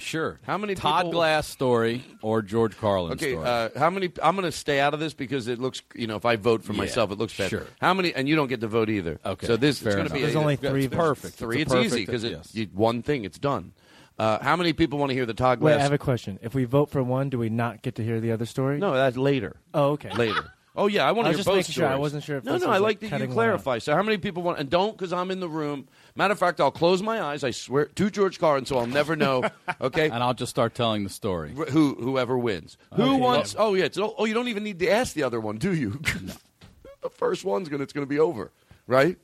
Sure. 0.00 0.38
How 0.42 0.58
many 0.58 0.74
Todd 0.74 1.04
people- 1.04 1.12
Glass 1.12 1.46
story 1.46 2.02
or 2.22 2.42
George 2.42 2.76
Carlin 2.76 3.12
Okay, 3.12 3.32
story? 3.32 3.46
uh, 3.46 3.68
how 3.78 3.90
many? 3.90 4.10
I'm 4.22 4.34
going 4.36 4.50
to 4.50 4.52
stay 4.52 4.80
out 4.80 4.94
of 4.94 5.00
this 5.00 5.14
because 5.14 5.46
it 5.48 5.58
looks, 5.60 5.82
you 5.94 6.06
know, 6.06 6.16
if 6.16 6.24
I 6.24 6.36
vote 6.36 6.64
for 6.64 6.72
Yeah, 6.72 6.78
myself, 6.78 7.10
it 7.12 7.18
looks 7.18 7.36
bad. 7.36 7.50
sure. 7.50 7.66
How 7.80 7.94
many? 7.94 8.12
And 8.14 8.28
you 8.28 8.34
don't 8.36 8.48
get 8.48 8.60
to 8.62 8.68
vote 8.68 8.90
either. 8.90 9.20
Okay, 9.24 9.46
so 9.46 9.56
this 9.56 9.78
fair 9.78 9.90
it's 9.92 9.96
going 9.96 10.08
to 10.08 10.14
be 10.14 10.20
There's 10.22 10.34
a- 10.34 10.38
only 10.38 10.54
it's 10.54 10.62
three 10.62 10.88
perfect. 10.88 11.34
Three, 11.36 11.60
It's 11.62 11.72
it's, 11.72 11.74
a 11.74 11.80
easy 11.84 12.06
perfect- 12.06 12.22
because 12.32 12.54
yes. 12.56 12.68
one 12.72 13.02
thing, 13.02 13.24
it's 13.24 13.38
done. 13.38 13.72
Uh, 14.18 14.38
how 14.42 14.54
many 14.56 14.72
people 14.74 14.98
want 14.98 15.08
to 15.10 15.14
hear 15.14 15.24
the 15.24 15.32
Todd 15.32 15.60
Glass? 15.60 15.76
Wait, 15.76 15.80
I 15.80 15.82
have 15.82 15.92
a 15.92 15.98
question. 15.98 16.38
If 16.42 16.54
we 16.54 16.64
vote 16.64 16.90
for 16.90 17.02
one, 17.02 17.30
do 17.30 17.38
we 17.38 17.48
not 17.48 17.80
get 17.82 17.94
to 17.94 18.04
hear 18.04 18.20
the 18.20 18.32
other 18.32 18.44
story? 18.44 18.78
no, 18.78 18.92
that's 18.92 19.16
later. 19.16 19.56
Oh, 19.72 19.92
okay. 19.92 20.10
Later. 20.14 20.52
Oh 20.76 20.86
yeah, 20.86 21.06
I 21.06 21.12
want 21.12 21.24
to 21.26 21.28
was 21.30 21.36
hear 21.36 21.38
just 21.38 21.46
both 21.48 21.56
making 21.56 21.72
sure. 21.72 21.86
I 21.88 21.96
wasn't 21.96 22.22
sure 22.22 22.36
if 22.36 22.44
no, 22.44 22.52
this 22.52 22.62
no, 22.62 22.68
was, 22.68 22.76
I 22.76 22.78
like, 22.78 22.82
like 22.82 23.00
that 23.00 23.06
you 23.06 23.10
cutting 23.10 23.28
one 23.30 23.34
clarify. 23.34 23.78
So 23.78 23.94
how 23.94 24.02
many 24.02 24.18
people 24.18 24.42
want? 24.42 24.58
And 24.60 24.70
don't 24.70 24.96
because 24.96 25.12
I'm 25.12 25.30
in 25.30 25.40
the 25.40 25.48
room. 25.48 25.88
Matter 26.20 26.32
of 26.32 26.38
fact, 26.38 26.60
I'll 26.60 26.70
close 26.70 27.02
my 27.02 27.22
eyes. 27.22 27.42
I 27.42 27.50
swear 27.50 27.86
to 27.86 28.10
George 28.10 28.38
Carlin, 28.38 28.66
so 28.66 28.76
I'll 28.76 28.86
never 28.86 29.16
know. 29.16 29.42
Okay, 29.80 30.10
and 30.10 30.22
I'll 30.22 30.34
just 30.34 30.50
start 30.50 30.74
telling 30.74 31.04
the 31.04 31.08
story. 31.08 31.54
Wh- 31.54 31.70
who 31.70 31.94
whoever 31.94 32.36
wins. 32.36 32.76
Who 32.96 33.02
Okay. 33.04 33.18
wants? 33.18 33.56
Oh 33.58 33.72
yeah. 33.72 33.86
It's, 33.86 33.96
oh, 33.98 34.26
you 34.26 34.34
don't 34.34 34.48
even 34.48 34.62
need 34.62 34.78
to 34.80 34.90
ask 34.90 35.14
the 35.14 35.22
other 35.22 35.40
one, 35.40 35.56
do 35.56 35.74
you? 35.74 35.92
the 37.02 37.08
first 37.08 37.46
one's 37.46 37.70
gonna 37.70 37.82
it's 37.82 37.94
gonna 37.94 38.04
be 38.04 38.18
over, 38.18 38.52
right? 38.86 39.16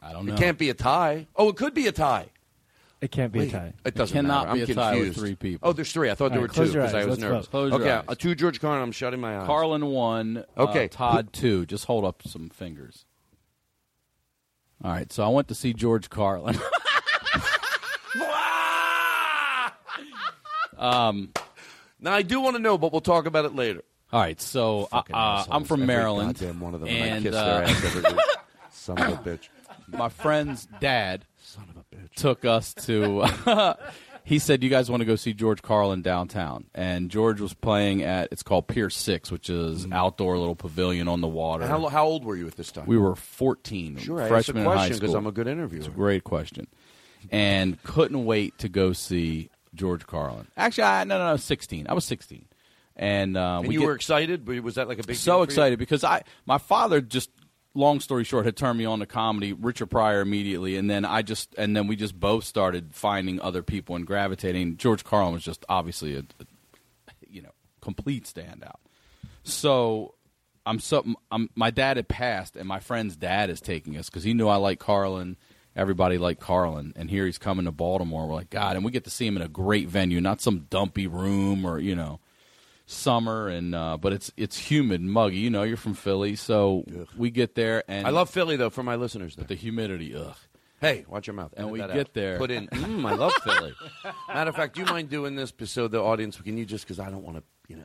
I 0.00 0.12
don't 0.12 0.26
know. 0.26 0.34
It 0.34 0.38
can't 0.38 0.58
be 0.58 0.68
a 0.70 0.74
tie. 0.74 1.28
Oh, 1.36 1.50
it 1.50 1.54
could 1.56 1.74
be 1.74 1.86
a 1.86 1.92
tie. 1.92 2.26
It 3.00 3.12
can't 3.12 3.32
be 3.32 3.38
Wait, 3.40 3.48
a 3.50 3.52
tie. 3.52 3.72
It 3.84 3.94
doesn't 3.94 4.16
cannot 4.16 4.48
matter. 4.48 4.66
be 4.66 4.72
I'm 4.72 4.78
a 4.78 4.82
tie 4.82 4.98
with 4.98 5.14
three 5.14 5.36
people. 5.36 5.68
Oh, 5.68 5.72
there's 5.72 5.92
three. 5.92 6.10
I 6.10 6.16
thought 6.16 6.30
there 6.30 6.38
All 6.40 6.42
were 6.42 6.48
two 6.48 6.62
because 6.72 6.92
I 6.92 7.04
was 7.04 7.10
Let's 7.10 7.20
nervous. 7.20 7.46
vote. 7.46 7.50
Close 7.52 7.72
your 7.72 7.80
okay, 7.82 7.90
eyes. 7.92 8.04
uh, 8.08 8.14
two 8.16 8.34
George 8.34 8.60
Carlin. 8.60 8.82
I'm 8.82 8.90
shutting 8.92 9.20
my 9.20 9.38
eyes. 9.38 9.46
Carlin 9.46 9.86
one. 9.86 10.44
Okay. 10.58 10.86
Uh, 10.86 10.88
Todd 10.88 11.32
two. 11.32 11.66
Just 11.66 11.84
hold 11.84 12.04
up 12.04 12.22
some 12.26 12.48
fingers. 12.48 13.04
All 14.82 14.90
right. 14.90 15.12
So 15.12 15.24
I 15.24 15.28
went 15.28 15.48
to 15.48 15.54
see 15.54 15.72
George 15.72 16.10
Carlin. 16.10 16.58
um. 20.78 21.32
Now 22.02 22.14
I 22.14 22.22
do 22.22 22.40
want 22.40 22.56
to 22.56 22.62
know, 22.62 22.78
but 22.78 22.92
we'll 22.92 23.02
talk 23.02 23.26
about 23.26 23.44
it 23.44 23.54
later. 23.54 23.82
All 24.12 24.20
right. 24.20 24.40
So 24.40 24.88
uh, 24.90 25.02
uh. 25.12 25.44
I'm 25.50 25.64
from 25.64 25.82
Every 25.82 25.94
Maryland. 25.94 26.38
Goddamn 26.38 26.60
one 26.60 26.74
of 26.74 26.80
them. 26.80 26.88
And, 26.88 27.02
I 27.02 27.06
and 27.16 27.24
kiss 27.24 27.34
uh, 27.34 27.44
their 27.44 27.62
ass 27.64 27.84
every 27.84 28.02
week. 28.02 28.20
Son 28.70 28.98
of 28.98 29.12
a 29.12 29.16
bitch. 29.16 29.48
my 29.88 30.08
friend's 30.08 30.66
dad 30.80 31.26
Son 31.38 31.64
of 31.68 31.76
a 31.76 31.84
bitch. 31.94 32.14
took 32.14 32.44
us 32.44 32.72
to. 32.74 33.26
he 34.30 34.38
said, 34.38 34.62
"You 34.62 34.70
guys 34.70 34.88
want 34.88 35.00
to 35.00 35.04
go 35.04 35.16
see 35.16 35.34
George 35.34 35.60
Carlin 35.60 36.02
downtown?" 36.02 36.66
And 36.72 37.10
George 37.10 37.40
was 37.40 37.52
playing 37.52 38.04
at 38.04 38.28
it's 38.30 38.44
called 38.44 38.68
Pier 38.68 38.88
Six, 38.88 39.32
which 39.32 39.50
is 39.50 39.88
outdoor 39.90 40.38
little 40.38 40.54
pavilion 40.54 41.08
on 41.08 41.20
the 41.20 41.26
water. 41.26 41.66
How, 41.66 41.88
how 41.88 42.06
old 42.06 42.24
were 42.24 42.36
you 42.36 42.46
at 42.46 42.56
this 42.56 42.70
time? 42.70 42.86
we 42.86 42.96
were 42.96 43.16
14, 43.16 43.96
sure. 43.98 44.20
I 44.20 44.22
asked 44.22 44.28
freshman 44.30 44.64
question 44.64 44.98
because. 44.98 45.14
I'm 45.14 45.26
a 45.26 45.32
good 45.32 45.48
interviewer. 45.48 45.80
It's 45.80 45.88
a 45.88 45.90
great 45.90 46.22
question, 46.22 46.68
and 47.32 47.82
couldn't 47.82 48.24
wait 48.24 48.56
to 48.58 48.68
go 48.68 48.92
see 48.92 49.50
George 49.74 50.06
Carlin. 50.06 50.46
Actually, 50.56 50.84
I, 50.84 51.02
no, 51.04 51.18
no, 51.18 51.30
no, 51.32 51.36
16. 51.36 51.86
I 51.88 51.92
was 51.92 52.04
16, 52.04 52.44
and, 52.94 53.36
uh, 53.36 53.58
and 53.58 53.68
we 53.68 53.74
you 53.74 53.80
get- 53.80 53.86
were 53.86 53.94
excited, 53.94 54.44
but 54.44 54.60
was 54.60 54.76
that 54.76 54.86
like 54.86 55.00
a 55.00 55.02
big 55.02 55.16
so 55.16 55.24
deal 55.24 55.34
for 55.34 55.40
you? 55.40 55.44
excited 55.44 55.78
because 55.80 56.04
I 56.04 56.22
my 56.46 56.58
father 56.58 57.00
just 57.00 57.30
long 57.80 58.00
story 58.00 58.24
short 58.24 58.44
had 58.44 58.56
turned 58.56 58.78
me 58.78 58.84
on 58.84 59.00
to 59.00 59.06
comedy 59.06 59.52
Richard 59.52 59.86
Pryor 59.86 60.20
immediately 60.20 60.76
and 60.76 60.88
then 60.88 61.04
I 61.04 61.22
just 61.22 61.54
and 61.56 61.76
then 61.76 61.86
we 61.86 61.96
just 61.96 62.18
both 62.18 62.44
started 62.44 62.94
finding 62.94 63.40
other 63.40 63.62
people 63.62 63.96
and 63.96 64.06
gravitating. 64.06 64.76
George 64.76 65.02
Carlin 65.02 65.32
was 65.32 65.42
just 65.42 65.64
obviously 65.68 66.14
a, 66.16 66.20
a 66.20 66.46
you 67.28 67.42
know 67.42 67.50
complete 67.80 68.24
standout. 68.24 68.76
So 69.42 70.14
I'm 70.66 70.78
so 70.78 71.04
I'm, 71.30 71.50
my 71.54 71.70
dad 71.70 71.96
had 71.96 72.08
passed 72.08 72.56
and 72.56 72.68
my 72.68 72.80
friend's 72.80 73.16
dad 73.16 73.50
is 73.50 73.60
taking 73.60 73.96
us 73.96 74.08
because 74.08 74.24
he 74.24 74.34
knew 74.34 74.48
I 74.48 74.56
like 74.56 74.78
Carlin. 74.78 75.36
Everybody 75.74 76.18
liked 76.18 76.40
Carlin 76.40 76.92
and 76.96 77.10
here 77.10 77.26
he's 77.26 77.38
coming 77.38 77.64
to 77.64 77.72
Baltimore. 77.72 78.26
We're 78.26 78.34
like 78.34 78.50
God 78.50 78.76
and 78.76 78.84
we 78.84 78.90
get 78.90 79.04
to 79.04 79.10
see 79.10 79.26
him 79.26 79.36
in 79.36 79.42
a 79.42 79.48
great 79.48 79.88
venue 79.88 80.20
not 80.20 80.40
some 80.40 80.66
dumpy 80.70 81.06
room 81.06 81.64
or 81.64 81.78
you 81.78 81.96
know 81.96 82.20
summer 82.90 83.48
and 83.48 83.74
uh, 83.74 83.96
but 83.96 84.12
it's 84.12 84.32
it's 84.36 84.56
humid 84.58 85.00
muggy. 85.00 85.36
You 85.38 85.50
know, 85.50 85.62
you're 85.62 85.76
from 85.76 85.94
Philly, 85.94 86.36
so 86.36 86.84
we 87.16 87.30
get 87.30 87.54
there 87.54 87.84
and 87.88 88.06
I 88.06 88.10
love 88.10 88.30
Philly 88.30 88.56
though 88.56 88.70
for 88.70 88.82
my 88.82 88.96
listeners. 88.96 89.36
There. 89.36 89.46
the 89.46 89.54
humidity. 89.54 90.14
Ugh. 90.14 90.34
Hey, 90.80 91.04
watch 91.08 91.26
your 91.26 91.34
mouth. 91.34 91.52
And 91.56 91.70
we 91.70 91.78
get 91.78 91.90
out. 91.90 92.14
there. 92.14 92.38
Put 92.38 92.50
in. 92.50 92.66
Mm, 92.68 93.04
I 93.06 93.14
love 93.14 93.34
Philly. 93.44 93.74
Matter 94.28 94.48
of 94.50 94.56
fact, 94.56 94.74
do 94.74 94.80
you 94.80 94.86
mind 94.86 95.10
doing 95.10 95.36
this 95.36 95.52
so 95.64 95.88
the 95.88 96.00
audience 96.00 96.40
can 96.40 96.56
you 96.56 96.64
just 96.64 96.84
because 96.84 96.98
I 96.98 97.10
don't 97.10 97.22
want 97.22 97.36
to 97.36 97.42
you 97.68 97.76
know. 97.76 97.84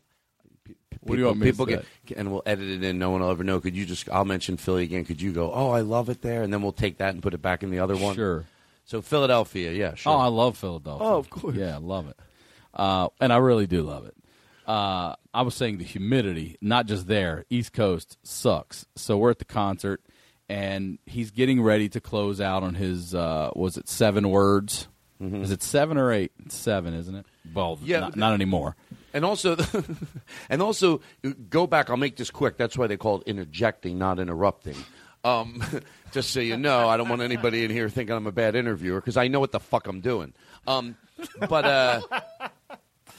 pe- 0.63 0.73
pe- 0.89 0.97
What 1.01 1.15
do 1.15 1.21
you 1.21 1.27
want 1.27 1.41
people 1.41 1.65
get 1.65 1.85
and 2.15 2.31
we'll 2.31 2.43
edit 2.45 2.67
it 2.69 2.83
in. 2.83 2.97
No 2.97 3.09
one 3.11 3.21
will 3.21 3.29
ever 3.31 3.43
know. 3.43 3.59
Could 3.59 3.75
you 3.75 3.85
just? 3.85 4.09
I'll 4.09 4.25
mention 4.25 4.57
Philly 4.57 4.83
again. 4.83 5.05
Could 5.05 5.21
you 5.21 5.31
go? 5.33 5.51
Oh, 5.53 5.71
I 5.71 5.81
love 5.81 6.09
it 6.09 6.21
there, 6.21 6.41
and 6.41 6.51
then 6.53 6.61
we'll 6.61 6.71
take 6.71 6.97
that 6.97 7.13
and 7.13 7.21
put 7.21 7.33
it 7.33 7.41
back 7.41 7.63
in 7.63 7.69
the 7.69 7.79
other 7.79 7.95
one. 7.97 8.15
Sure. 8.15 8.45
So 8.85 9.01
Philadelphia, 9.01 9.71
yeah, 9.71 9.95
sure. 9.95 10.13
Oh, 10.13 10.17
I 10.17 10.27
love 10.27 10.57
Philadelphia. 10.57 11.07
Oh, 11.07 11.17
of 11.17 11.29
course. 11.29 11.55
Yeah, 11.55 11.75
I 11.75 11.79
love 11.79 12.07
it. 12.07 12.17
Uh, 12.73 13.09
and 13.19 13.33
I 13.33 13.37
really 13.37 13.65
do 13.67 13.81
love 13.81 14.05
it. 14.05 14.15
Uh, 14.67 15.15
I 15.33 15.41
was 15.43 15.55
saying 15.55 15.77
the 15.77 15.83
humidity, 15.83 16.57
not 16.61 16.85
just 16.87 17.07
there, 17.07 17.45
East 17.49 17.73
Coast 17.73 18.17
sucks. 18.23 18.85
So 18.95 19.17
we're 19.17 19.31
at 19.31 19.39
the 19.39 19.45
concert, 19.45 20.01
and 20.49 20.97
he's 21.05 21.31
getting 21.31 21.61
ready 21.61 21.89
to 21.89 22.01
close 22.01 22.41
out 22.41 22.63
on 22.63 22.75
his, 22.75 23.13
uh, 23.13 23.51
was 23.55 23.77
it 23.77 23.87
seven 23.87 24.29
words? 24.29 24.87
Is 25.21 25.49
it 25.49 25.63
seven 25.63 25.97
or 25.97 26.11
eight? 26.11 26.33
It's 26.45 26.55
seven, 26.55 26.93
isn't 26.93 27.15
it? 27.15 27.25
Well, 27.53 27.77
Mm-hmm. 27.77 27.85
Yeah, 27.85 27.99
not, 28.01 28.15
not 28.17 28.33
anymore. 28.33 28.75
And 29.13 29.23
also, 29.23 29.55
and 30.49 30.61
also, 30.61 30.99
go 31.49 31.67
back. 31.67 31.89
I'll 31.89 31.95
make 31.95 32.17
this 32.17 32.29
quick. 32.29 32.57
That's 32.57 32.77
why 32.77 32.87
they 32.87 32.97
call 32.97 33.21
it 33.21 33.23
interjecting, 33.27 33.97
not 33.97 34.19
interrupting. 34.19 34.75
Um, 35.23 35.63
just 36.11 36.31
so 36.31 36.41
you 36.41 36.57
know, 36.57 36.89
I 36.89 36.97
don't 36.97 37.07
want 37.07 37.21
anybody 37.21 37.63
in 37.63 37.71
here 37.71 37.87
thinking 37.87 38.13
I'm 38.13 38.27
a 38.27 38.31
bad 38.33 38.55
interviewer 38.55 38.99
because 38.99 39.15
I 39.15 39.29
know 39.29 39.39
what 39.39 39.53
the 39.53 39.59
fuck 39.61 39.87
I'm 39.87 40.01
doing. 40.01 40.33
Um, 40.67 40.97
but 41.39 41.63
uh, 41.65 42.01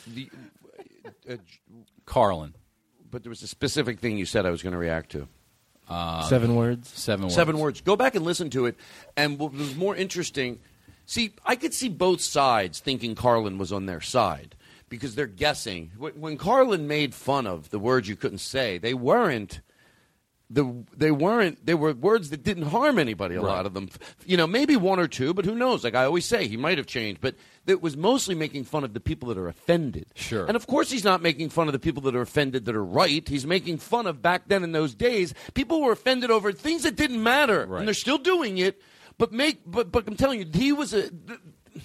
the, 0.06 0.28
uh, 1.28 1.36
Carlin. 2.04 2.54
but 3.10 3.22
there 3.22 3.30
was 3.30 3.42
a 3.42 3.46
specific 3.48 4.00
thing 4.00 4.18
you 4.18 4.26
said 4.26 4.46
I 4.46 4.50
was 4.50 4.62
going 4.62 4.72
to 4.72 4.78
react 4.78 5.12
to. 5.12 5.28
Uh, 5.88 6.22
Seven 6.22 6.56
words. 6.56 6.88
Seven 6.88 7.24
words. 7.26 7.34
Seven 7.34 7.58
words. 7.58 7.80
Go 7.80 7.94
back 7.96 8.14
and 8.16 8.24
listen 8.24 8.50
to 8.50 8.66
it. 8.66 8.76
And 9.16 9.38
what 9.38 9.52
was 9.52 9.76
more 9.76 9.94
interesting, 9.94 10.58
see, 11.04 11.32
I 11.44 11.54
could 11.56 11.72
see 11.72 11.88
both 11.88 12.20
sides 12.20 12.80
thinking 12.80 13.14
Carlin 13.14 13.56
was 13.58 13.72
on 13.72 13.86
their 13.86 14.00
side 14.00 14.56
because 14.88 15.14
they're 15.14 15.26
guessing. 15.26 15.92
When 15.96 16.36
Carlin 16.38 16.88
made 16.88 17.14
fun 17.14 17.46
of 17.46 17.70
the 17.70 17.78
words 17.78 18.08
you 18.08 18.16
couldn't 18.16 18.38
say, 18.38 18.78
they 18.78 18.94
weren't. 18.94 19.60
The, 20.48 20.84
they 20.96 21.10
weren't 21.10 21.66
they 21.66 21.74
were 21.74 21.92
words 21.92 22.30
that 22.30 22.44
didn't 22.44 22.66
harm 22.68 23.00
anybody 23.00 23.34
a 23.34 23.42
lot 23.42 23.66
of 23.66 23.74
them. 23.74 23.88
You 24.26 24.36
know 24.36 24.46
maybe 24.46 24.76
one 24.76 25.00
or 25.00 25.08
two 25.08 25.34
but 25.34 25.44
who 25.44 25.56
knows? 25.56 25.82
Like 25.82 25.96
i 25.96 26.04
always 26.04 26.24
say 26.24 26.46
he 26.46 26.56
might 26.56 26.78
have 26.78 26.86
changed 26.86 27.20
but 27.20 27.34
it 27.66 27.82
was 27.82 27.96
mostly 27.96 28.36
making 28.36 28.62
fun 28.62 28.84
of 28.84 28.94
the 28.94 29.00
people 29.00 29.28
that 29.30 29.38
are 29.38 29.48
offended. 29.48 30.06
Sure. 30.14 30.46
and 30.46 30.54
of 30.54 30.68
course 30.68 30.88
he's 30.88 31.02
not 31.02 31.20
making 31.20 31.48
fun 31.50 31.66
of 31.66 31.72
the 31.72 31.80
people 31.80 32.00
that 32.04 32.14
are 32.14 32.20
offended 32.20 32.64
that 32.66 32.76
are 32.76 32.84
right. 32.84 33.28
He's 33.28 33.44
making 33.44 33.78
fun 33.78 34.06
of 34.06 34.22
back 34.22 34.42
then 34.46 34.62
in 34.62 34.70
those 34.70 34.94
days 34.94 35.34
people 35.54 35.82
were 35.82 35.90
offended 35.90 36.30
over 36.30 36.52
things 36.52 36.84
that 36.84 36.94
didn't 36.94 37.20
matter 37.22 37.66
Right. 37.66 37.80
and 37.80 37.88
they're 37.88 37.94
still 37.94 38.18
doing 38.18 38.58
it 38.58 38.80
but 39.18 39.32
make 39.32 39.62
but 39.66 39.90
but 39.90 40.06
i'm 40.06 40.14
telling 40.16 40.38
you 40.38 40.46
he 40.52 40.70
was 40.72 40.94
a 40.94 41.10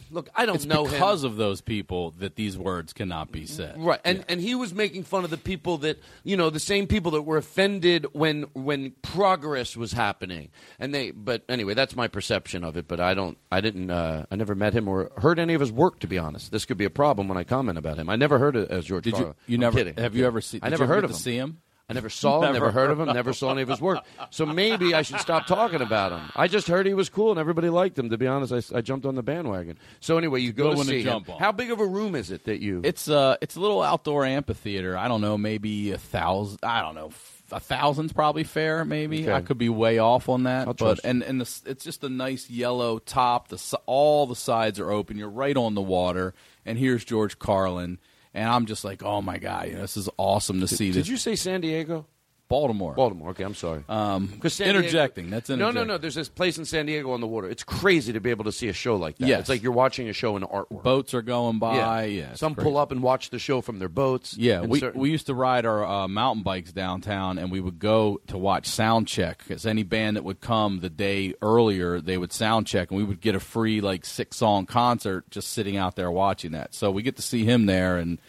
look 0.10 0.30
i 0.36 0.46
don't 0.46 0.56
It's 0.56 0.66
know 0.66 0.86
him. 0.86 0.92
because 0.92 1.24
of 1.24 1.36
those 1.36 1.62
people 1.62 2.12
that 2.20 2.36
these 2.36 2.58
words 2.58 2.94
cannot 2.94 3.32
be 3.32 3.46
said. 3.46 3.76
Right, 3.78 4.00
and 4.06 4.24
and 4.30 4.40
he 4.42 4.56
was 4.56 4.74
making 4.74 5.04
fun 5.04 5.24
of 5.24 5.30
the 5.30 5.38
people 5.38 5.78
that 5.80 6.00
you 6.24 6.38
know 6.38 6.50
the 6.50 6.60
same 6.60 6.88
people 6.88 7.12
that 7.12 7.22
were 7.24 7.38
offended 7.38 8.06
when 8.14 8.44
when 8.54 8.92
progress 9.02 9.76
was 9.78 9.92
happening, 9.92 10.50
and 10.80 10.94
they. 10.94 11.12
But 11.12 11.44
anyway, 11.50 11.74
that's 11.74 11.96
my 11.96 12.08
perception 12.08 12.64
of 12.64 12.78
it. 12.78 12.88
But 12.88 13.00
I 13.00 13.14
don't, 13.14 13.38
I 13.52 13.62
didn't, 13.62 13.90
uh, 13.92 14.26
I 14.32 14.36
never 14.36 14.56
met 14.56 14.74
him 14.74 14.88
or 14.88 15.12
heard 15.18 15.40
any 15.40 15.54
of 15.54 15.62
his 15.62 15.72
work. 15.72 16.00
To 16.00 16.08
be 16.08 16.18
honest, 16.18 16.52
this 16.52 16.66
could 16.66 16.78
be 16.78 16.86
a 16.86 16.90
problem 16.90 17.28
when 17.28 17.38
I 17.38 17.44
comment 17.44 17.78
about 17.78 17.98
him. 17.98 18.10
I 18.10 18.16
never 18.16 18.40
heard 18.40 18.56
it 18.56 18.70
as 18.72 18.86
George. 18.86 19.04
Did 19.04 19.18
you? 19.18 19.36
You 19.48 19.56
I'm 19.58 19.62
never? 19.62 19.78
kidding. 19.78 19.96
Have 19.98 20.16
you 20.16 20.26
ever 20.26 20.42
seen? 20.42 20.62
I 20.64 20.70
never 20.70 20.86
heard 20.88 21.04
of 21.04 21.12
to 21.12 21.16
him. 21.16 21.22
See 21.22 21.36
him? 21.36 21.62
I 21.92 21.94
never 21.94 22.10
saw 22.10 22.42
him, 22.42 22.54
never 22.54 22.72
heard 22.72 22.90
of 22.90 23.00
him, 23.00 23.08
never 23.14 23.34
saw 23.34 23.52
any 23.52 23.62
of 23.62 23.68
his 23.70 23.82
work. 23.82 24.00
So 24.30 24.46
maybe 24.46 24.94
I 24.94 25.02
should 25.02 25.20
stop 25.20 25.46
talking 25.46 25.82
about 25.82 26.12
him. 26.12 26.22
I 26.36 26.48
just 26.48 26.68
heard 26.68 26.86
he 26.86 26.94
was 26.94 27.10
cool 27.10 27.32
and 27.32 27.40
everybody 27.40 27.70
liked 27.70 28.00
him. 28.00 28.10
To 28.10 28.18
be 28.18 28.28
honest, 28.28 28.74
I, 28.74 28.78
I 28.78 28.82
jumped 28.82 29.06
on 29.06 29.16
the 29.16 29.24
bandwagon. 29.24 29.78
So 30.00 30.18
anyway, 30.18 30.42
you 30.42 30.54
go 30.54 30.72
to 30.72 30.78
one 30.78 30.86
to 30.86 30.92
see 30.92 31.00
him. 31.00 31.06
jump 31.06 31.30
on. 31.30 31.40
How 31.40 31.52
big 31.52 31.70
of 31.72 31.80
a 31.80 31.86
room 31.86 32.16
is 32.16 32.32
it 32.32 32.46
that 32.46 32.62
you? 32.62 32.82
It's 32.84 33.10
uh 33.10 33.36
it's 33.42 33.56
a 33.56 33.60
little 33.60 33.82
outdoor 33.82 34.26
amphitheater. 34.26 34.98
I 34.98 35.08
don't 35.08 35.22
know, 35.22 35.38
maybe 35.38 35.92
a 35.92 35.98
thousand. 35.98 36.60
I 36.64 36.82
don't 36.82 36.96
know, 36.96 37.12
A 37.52 37.60
thousand's 37.60 38.14
probably 38.14 38.44
fair. 38.46 38.86
Maybe 38.86 39.24
Okay. 39.24 39.34
I 39.34 39.42
could 39.42 39.58
be 39.58 39.68
way 39.70 40.00
off 40.00 40.30
on 40.30 40.44
that. 40.44 40.78
But 40.78 41.02
and 41.04 41.22
and 41.22 41.42
the, 41.42 41.62
it's 41.66 41.84
just 41.84 42.04
a 42.04 42.10
nice 42.10 42.50
yellow 42.50 43.00
top. 43.00 43.50
The 43.50 43.80
all 43.86 44.26
the 44.26 44.36
sides 44.38 44.80
are 44.80 44.90
open. 44.90 45.18
You're 45.18 45.30
right 45.30 45.58
on 45.58 45.76
the 45.76 45.82
water. 45.82 46.34
And 46.66 46.78
here's 46.78 47.04
George 47.04 47.38
Carlin. 47.40 47.98
And 48.34 48.48
I'm 48.50 48.66
just 48.66 48.84
like, 48.84 49.04
oh 49.04 49.22
my 49.22 49.38
god, 49.38 49.68
you 49.68 49.74
know, 49.74 49.82
this 49.82 49.98
is 49.98 50.10
awesome 50.18 50.62
to 50.62 50.68
see. 50.68 50.88
This. 50.88 50.96
Did 50.96 51.02
this. 51.04 51.10
you 51.10 51.18
say 51.18 51.36
San 51.36 51.62
Diego? 51.62 52.06
Baltimore? 52.52 52.94
Baltimore. 52.94 53.30
Okay, 53.32 53.44
I'm 53.44 53.56
sorry. 53.56 53.84
Um, 53.90 54.28
'Cause 54.40 54.54
San 54.54 54.68
Diego- 54.68 54.80
interjecting. 54.80 55.30
That's 55.32 55.50
No, 55.50 55.72
no, 55.72 55.84
no. 55.84 55.98
There's 55.98 56.14
this 56.16 56.30
place 56.30 56.58
in 56.60 56.66
San 56.66 56.86
Diego 56.86 57.12
on 57.12 57.22
the 57.22 57.26
water. 57.28 57.50
It's 57.50 57.64
crazy 57.64 58.14
to 58.14 58.20
be 58.20 58.30
able 58.30 58.44
to 58.44 58.52
see 58.52 58.68
a 58.68 58.74
show 58.74 58.96
like 58.96 59.18
that. 59.18 59.28
Yes. 59.28 59.40
It's 59.40 59.50
like 59.50 59.64
you're 59.64 59.72
watching 59.72 60.08
a 60.10 60.14
show 60.14 60.38
in 60.38 60.44
artwork. 60.44 60.84
Boats 60.84 61.14
are 61.14 61.22
going 61.24 61.58
by. 61.60 62.06
Yeah, 62.06 62.32
it's 62.32 62.40
Some 62.40 62.54
crazy. 62.54 62.66
pull 62.70 62.78
up 62.78 62.92
and 62.92 63.02
watch 63.02 63.30
the 63.32 63.40
show 63.40 63.62
from 63.62 63.80
their 63.80 63.90
boats. 63.90 64.38
Yeah, 64.38 64.62
we, 64.62 64.80
certain- 64.80 65.00
we 65.02 65.10
used 65.10 65.26
to 65.28 65.34
ride 65.34 65.66
our 65.66 65.84
uh, 65.86 66.08
mountain 66.08 66.44
bikes 66.44 66.72
downtown, 66.72 67.38
and 67.38 67.52
we 67.52 67.60
would 67.62 67.80
go 67.80 68.22
to 68.28 68.38
watch 68.38 68.68
sound 68.68 69.08
check 69.08 69.40
because 69.40 69.66
any 69.66 69.84
band 69.84 70.18
that 70.18 70.24
would 70.24 70.42
come 70.42 70.82
the 70.82 70.90
day 70.90 71.34
earlier, 71.42 72.00
they 72.02 72.18
would 72.18 72.34
sound 72.34 72.68
check, 72.68 72.92
and 72.92 72.98
we 72.98 73.04
would 73.04 73.22
get 73.22 73.34
a 73.34 73.40
free 73.40 73.80
like 73.82 74.06
six 74.06 74.38
song 74.38 74.66
concert 74.66 75.30
just 75.32 75.50
sitting 75.50 75.78
out 75.78 75.96
there 75.96 76.12
watching 76.12 76.52
that. 76.52 76.76
So 76.76 76.92
we 76.92 77.02
get 77.02 77.16
to 77.16 77.22
see 77.22 77.46
him 77.46 77.66
there, 77.66 77.98
and 77.98 78.20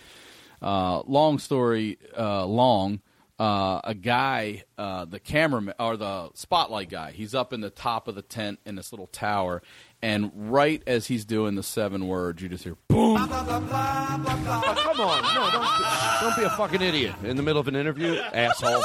uh, 0.60 1.02
long 1.06 1.38
story 1.38 1.98
uh, 2.16 2.46
long. 2.46 3.00
Uh, 3.42 3.80
a 3.82 3.92
guy, 3.92 4.62
uh, 4.78 5.04
the 5.04 5.18
cameraman 5.18 5.74
or 5.80 5.96
the 5.96 6.30
spotlight 6.34 6.88
guy, 6.88 7.10
he's 7.10 7.34
up 7.34 7.52
in 7.52 7.60
the 7.60 7.70
top 7.70 8.06
of 8.06 8.14
the 8.14 8.22
tent 8.22 8.60
in 8.64 8.76
this 8.76 8.92
little 8.92 9.08
tower, 9.08 9.60
and 10.00 10.30
right 10.32 10.80
as 10.86 11.08
he's 11.08 11.24
doing 11.24 11.56
the 11.56 11.62
seven 11.64 12.06
words, 12.06 12.40
you 12.40 12.48
just 12.48 12.62
hear 12.62 12.76
boom. 12.86 13.16
Oh, 13.20 13.26
come 13.26 15.00
on. 15.00 15.34
No, 15.34 15.50
don't, 15.50 16.20
don't 16.20 16.36
be 16.36 16.44
a 16.44 16.50
fucking 16.50 16.82
idiot 16.82 17.16
in 17.24 17.36
the 17.36 17.42
middle 17.42 17.58
of 17.58 17.66
an 17.66 17.74
interview, 17.74 18.14
asshole. 18.14 18.84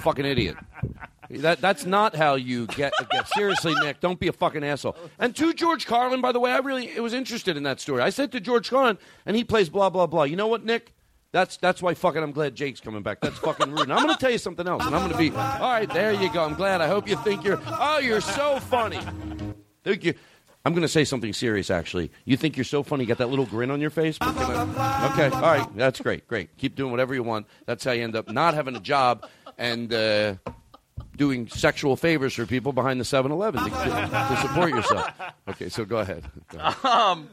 fucking 0.00 0.26
idiot. 0.26 0.58
That 1.30 1.62
that's 1.62 1.86
not 1.86 2.14
how 2.14 2.34
you 2.34 2.66
get, 2.66 2.92
get. 3.10 3.28
Seriously, 3.28 3.74
Nick, 3.82 4.00
don't 4.00 4.20
be 4.20 4.28
a 4.28 4.32
fucking 4.34 4.62
asshole. 4.62 4.94
And 5.18 5.34
to 5.36 5.54
George 5.54 5.86
Carlin, 5.86 6.20
by 6.20 6.32
the 6.32 6.40
way, 6.40 6.50
I 6.50 6.58
really 6.58 7.00
was 7.00 7.14
interested 7.14 7.56
in 7.56 7.62
that 7.62 7.80
story. 7.80 8.02
I 8.02 8.10
said 8.10 8.30
to 8.32 8.40
George 8.40 8.68
Carlin, 8.68 8.98
and 9.24 9.36
he 9.36 9.42
plays 9.42 9.70
blah 9.70 9.88
blah 9.88 10.06
blah. 10.06 10.24
You 10.24 10.36
know 10.36 10.48
what, 10.48 10.66
Nick? 10.66 10.92
That's 11.32 11.56
that's 11.58 11.82
why 11.82 11.94
fucking 11.94 12.22
I'm 12.22 12.32
glad 12.32 12.54
Jake's 12.54 12.80
coming 12.80 13.02
back. 13.02 13.20
That's 13.20 13.38
fucking 13.38 13.70
rude. 13.70 13.82
And 13.82 13.92
I'm 13.92 14.02
going 14.04 14.14
to 14.14 14.20
tell 14.20 14.30
you 14.30 14.38
something 14.38 14.66
else, 14.66 14.84
and 14.86 14.94
I'm 14.94 15.02
going 15.02 15.12
to 15.12 15.18
be 15.18 15.36
all 15.36 15.60
right. 15.60 15.88
There 15.92 16.12
you 16.12 16.32
go. 16.32 16.42
I'm 16.44 16.54
glad. 16.54 16.80
I 16.80 16.88
hope 16.88 17.08
you 17.08 17.16
think 17.16 17.44
you're. 17.44 17.60
Oh, 17.66 17.98
you're 17.98 18.20
so 18.22 18.58
funny. 18.60 19.00
Thank 19.84 20.04
you. 20.04 20.14
I'm 20.64 20.72
going 20.72 20.82
to 20.82 20.88
say 20.88 21.04
something 21.04 21.32
serious. 21.32 21.70
Actually, 21.70 22.10
you 22.24 22.36
think 22.36 22.56
you're 22.56 22.64
so 22.64 22.82
funny? 22.82 23.04
You 23.04 23.08
got 23.08 23.18
that 23.18 23.28
little 23.28 23.46
grin 23.46 23.70
on 23.70 23.80
your 23.80 23.90
face. 23.90 24.16
I- 24.20 25.10
okay, 25.12 25.34
all 25.34 25.42
right. 25.42 25.76
That's 25.76 26.00
great. 26.00 26.26
Great. 26.28 26.56
Keep 26.56 26.76
doing 26.76 26.90
whatever 26.90 27.14
you 27.14 27.22
want. 27.22 27.46
That's 27.66 27.84
how 27.84 27.92
you 27.92 28.04
end 28.04 28.16
up 28.16 28.28
not 28.30 28.54
having 28.54 28.74
a 28.76 28.80
job 28.80 29.28
and. 29.58 29.92
Uh, 29.92 30.34
Doing 31.16 31.48
sexual 31.48 31.96
favors 31.96 32.34
for 32.34 32.46
people 32.46 32.72
behind 32.72 33.00
the 33.00 33.04
7-Eleven 33.04 33.64
to, 33.64 33.70
to 33.70 34.38
support 34.40 34.70
yourself. 34.70 35.10
Okay, 35.48 35.68
so 35.68 35.84
go 35.84 35.98
ahead. 35.98 36.24
Go 36.48 36.58
ahead. 36.58 36.84
Um, 36.84 37.28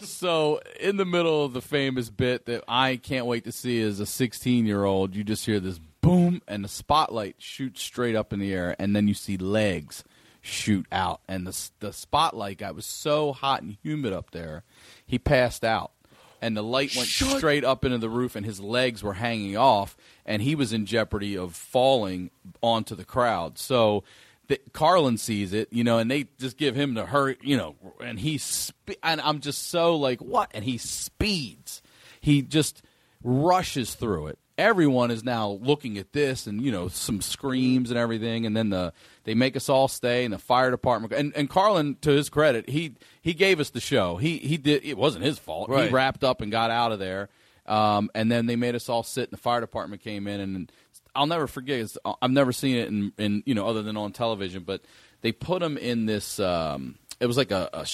so, 0.00 0.60
in 0.78 0.96
the 0.96 1.04
middle 1.04 1.44
of 1.44 1.52
the 1.52 1.60
famous 1.60 2.10
bit 2.10 2.46
that 2.46 2.64
I 2.68 2.96
can't 2.96 3.26
wait 3.26 3.44
to 3.44 3.52
see 3.52 3.80
as 3.82 3.98
a 4.00 4.06
16 4.06 4.66
year 4.66 4.84
old, 4.84 5.14
you 5.14 5.24
just 5.24 5.44
hear 5.46 5.58
this 5.58 5.80
boom, 6.00 6.40
and 6.46 6.64
the 6.64 6.68
spotlight 6.68 7.36
shoots 7.38 7.82
straight 7.82 8.14
up 8.14 8.32
in 8.32 8.38
the 8.38 8.52
air, 8.52 8.76
and 8.78 8.94
then 8.94 9.08
you 9.08 9.14
see 9.14 9.36
legs 9.36 10.04
shoot 10.40 10.86
out. 10.92 11.20
And 11.28 11.46
the, 11.46 11.70
the 11.80 11.92
spotlight 11.92 12.58
guy 12.58 12.70
was 12.70 12.86
so 12.86 13.32
hot 13.32 13.62
and 13.62 13.76
humid 13.82 14.12
up 14.12 14.30
there, 14.30 14.62
he 15.04 15.18
passed 15.18 15.64
out. 15.64 15.92
And 16.40 16.56
the 16.56 16.62
light 16.62 16.94
went 16.94 17.08
straight 17.08 17.64
up 17.64 17.84
into 17.84 17.98
the 17.98 18.10
roof, 18.10 18.36
and 18.36 18.46
his 18.46 18.60
legs 18.60 19.02
were 19.02 19.14
hanging 19.14 19.56
off, 19.56 19.96
and 20.26 20.42
he 20.42 20.54
was 20.54 20.72
in 20.72 20.84
jeopardy 20.84 21.38
of 21.38 21.54
falling 21.54 22.30
onto 22.62 22.94
the 22.94 23.04
crowd. 23.04 23.58
So, 23.58 24.04
the, 24.48 24.60
Carlin 24.72 25.18
sees 25.18 25.52
it, 25.52 25.72
you 25.72 25.82
know, 25.82 25.98
and 25.98 26.10
they 26.10 26.26
just 26.38 26.56
give 26.56 26.76
him 26.76 26.94
the 26.94 27.06
hurry, 27.06 27.36
you 27.40 27.56
know, 27.56 27.74
and 28.00 28.18
he 28.18 28.38
spe- 28.38 28.98
and 29.02 29.20
I'm 29.20 29.40
just 29.40 29.68
so 29.70 29.96
like 29.96 30.20
what, 30.20 30.50
and 30.54 30.64
he 30.64 30.78
speeds, 30.78 31.82
he 32.20 32.42
just 32.42 32.82
rushes 33.24 33.94
through 33.94 34.28
it. 34.28 34.38
Everyone 34.58 35.10
is 35.10 35.22
now 35.22 35.58
looking 35.60 35.98
at 35.98 36.12
this, 36.12 36.46
and 36.46 36.62
you 36.62 36.72
know, 36.72 36.88
some 36.88 37.20
screams 37.20 37.90
and 37.90 37.98
everything, 37.98 38.46
and 38.46 38.56
then 38.56 38.70
the 38.70 38.92
they 39.24 39.34
make 39.34 39.54
us 39.54 39.68
all 39.68 39.86
stay, 39.86 40.24
and 40.24 40.32
the 40.32 40.38
fire 40.38 40.70
department 40.70 41.12
and 41.12 41.36
and 41.36 41.50
Carlin, 41.50 41.96
to 42.00 42.10
his 42.10 42.30
credit, 42.30 42.68
he 42.68 42.94
he 43.20 43.34
gave 43.34 43.60
us 43.60 43.70
the 43.70 43.80
show. 43.80 44.16
He 44.16 44.38
he 44.38 44.56
did 44.56 44.82
it 44.84 44.96
wasn't 44.96 45.24
his 45.24 45.38
fault. 45.38 45.68
Right. 45.68 45.88
He 45.88 45.94
wrapped 45.94 46.24
up 46.24 46.40
and 46.40 46.50
got 46.50 46.70
out 46.70 46.92
of 46.92 46.98
there. 46.98 47.28
Um, 47.66 48.10
and 48.14 48.30
then 48.30 48.46
they 48.46 48.56
made 48.56 48.74
us 48.74 48.88
all 48.88 49.02
sit, 49.02 49.24
and 49.30 49.32
the 49.32 49.42
fire 49.42 49.60
department 49.60 50.02
came 50.02 50.26
in, 50.26 50.40
and 50.40 50.72
I'll 51.14 51.26
never 51.26 51.46
forget. 51.46 51.88
I've 52.22 52.30
never 52.30 52.52
seen 52.52 52.76
it 52.76 52.88
in, 52.88 53.12
in 53.18 53.42
you 53.46 53.54
know 53.54 53.66
other 53.66 53.82
than 53.82 53.96
on 53.96 54.12
television, 54.12 54.62
but 54.64 54.82
they 55.22 55.32
put 55.32 55.62
him 55.62 55.76
in 55.76 56.06
this. 56.06 56.38
Um, 56.38 56.96
it 57.20 57.26
was 57.26 57.36
like 57.36 57.50
a, 57.50 57.68
a 57.72 57.86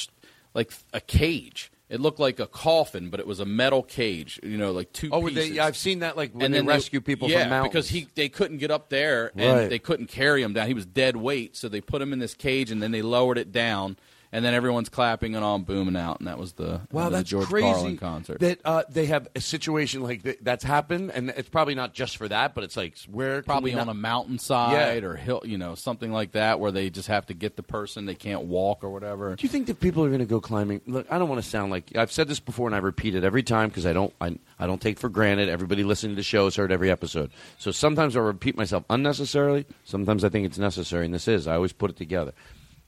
like 0.55 0.73
a 0.93 1.01
cage. 1.01 1.71
It 1.89 2.01
looked 2.01 2.19
like 2.19 2.41
a 2.41 2.47
coffin, 2.47 3.11
but 3.11 3.21
it 3.21 3.27
was 3.27 3.39
a 3.39 3.45
metal 3.45 3.83
cage. 3.83 4.41
You 4.43 4.57
know, 4.57 4.73
like 4.73 4.93
two. 4.93 5.11
Oh, 5.13 5.27
pieces. 5.29 5.51
they, 5.51 5.59
I've 5.59 5.77
seen 5.77 5.99
that 6.01 6.17
like 6.17 6.33
when 6.33 6.47
and 6.47 6.55
they 6.55 6.59
then 6.59 6.67
rescue 6.67 7.01
people 7.03 7.29
yeah, 7.29 7.43
from 7.43 7.51
mountains. 7.51 7.73
because 7.73 7.89
he 7.91 8.09
they 8.15 8.29
couldn't 8.31 8.59
get 8.59 8.71
up 8.71 8.89
there 8.89 9.31
and 9.37 9.59
Right. 9.61 9.69
they 9.71 9.79
couldn't 9.79 10.07
carry 10.07 10.43
him 10.43 10.55
down. 10.55 10.69
He 10.69 10.75
was 10.75 10.87
dead 10.87 11.17
weight, 11.17 11.55
so 11.57 11.69
they 11.69 11.81
put 11.83 12.01
him 12.01 12.13
in 12.15 12.19
this 12.19 12.33
cage 12.35 12.71
and 12.71 12.83
then 12.83 12.93
they 12.93 13.03
lowered 13.03 13.37
it 13.39 13.53
down. 13.53 13.97
And 14.35 14.43
then 14.43 14.55
everyone's 14.55 14.89
clapping 14.89 15.35
and 15.35 15.45
all 15.45 15.59
booming 15.59 15.95
out, 15.95 16.19
and 16.19 16.27
that 16.27 16.39
was 16.39 16.55
the 16.55 16.81
Wow, 16.91 17.11
the 17.11 17.17
that's 17.19 17.29
George 17.29 17.49
crazy 17.49 17.67
Carlin 17.71 17.97
concert. 17.99 18.41
that 18.41 18.61
uh, 18.65 18.83
they 18.89 19.05
have 19.05 19.29
a 19.37 19.43
situation 19.43 20.03
like 20.03 20.23
that, 20.23 20.43
that's 20.43 20.65
happened, 20.65 21.11
and 21.11 21.29
it's 21.37 21.51
probably 21.51 21.75
not 21.75 21.93
just 21.93 22.17
for 22.17 22.27
that, 22.29 22.55
but 22.55 22.65
it's 22.65 22.75
like 22.75 22.97
where 23.11 23.43
probably 23.43 23.73
on 23.75 23.89
not- 23.89 23.91
a 23.91 23.95
mountainside 23.95 25.03
Yeah. 25.03 25.07
or 25.09 25.17
hill, 25.17 25.43
you 25.45 25.59
know, 25.59 25.75
something 25.75 26.11
like 26.11 26.33
that, 26.33 26.61
where 26.61 26.73
they 26.73 26.89
just 26.89 27.09
have 27.09 27.27
to 27.27 27.35
get 27.35 27.57
the 27.57 27.63
person 27.63 28.07
they 28.07 28.15
can't 28.15 28.45
walk 28.45 28.83
or 28.83 28.89
whatever. 28.89 29.37
Do 29.37 29.43
you 29.43 29.51
think 29.51 29.67
that 29.67 29.81
people 29.81 30.03
are 30.03 30.09
going 30.09 30.21
to 30.21 30.25
go 30.25 30.41
climbing? 30.41 30.81
Look, 30.87 31.07
I 31.13 31.19
don't 31.19 31.29
want 31.29 31.43
to 31.43 31.49
sound 31.49 31.71
like 31.71 31.95
I've 31.95 32.11
said 32.11 32.27
this 32.27 32.41
before, 32.41 32.67
and 32.69 32.75
I 32.75 32.79
repeat 32.79 33.15
it 33.15 33.25
every 33.25 33.43
time 33.43 33.69
because 33.69 33.85
I 33.85 33.93
don't, 33.93 34.15
I, 34.19 34.39
I 34.59 34.67
don't 34.67 34.81
take 34.81 34.99
for 34.99 35.11
granted. 35.11 35.51
Everybody 35.51 35.85
listening 35.85 36.13
to 36.13 36.17
the 36.17 36.23
show 36.23 36.45
has 36.45 36.57
heard 36.57 36.73
every 36.73 36.91
episode, 36.91 37.33
so 37.59 37.71
sometimes 37.71 38.17
I 38.17 38.21
repeat 38.21 38.57
myself 38.57 38.85
unnecessarily. 38.89 39.67
Sometimes 39.85 40.25
I 40.25 40.31
think 40.31 40.47
it's 40.47 40.57
necessary, 40.59 41.05
and 41.05 41.13
this 41.13 41.29
is. 41.29 41.47
I 41.47 41.57
always 41.57 41.75
put 41.75 41.91
it 41.91 41.97
together. 41.99 42.33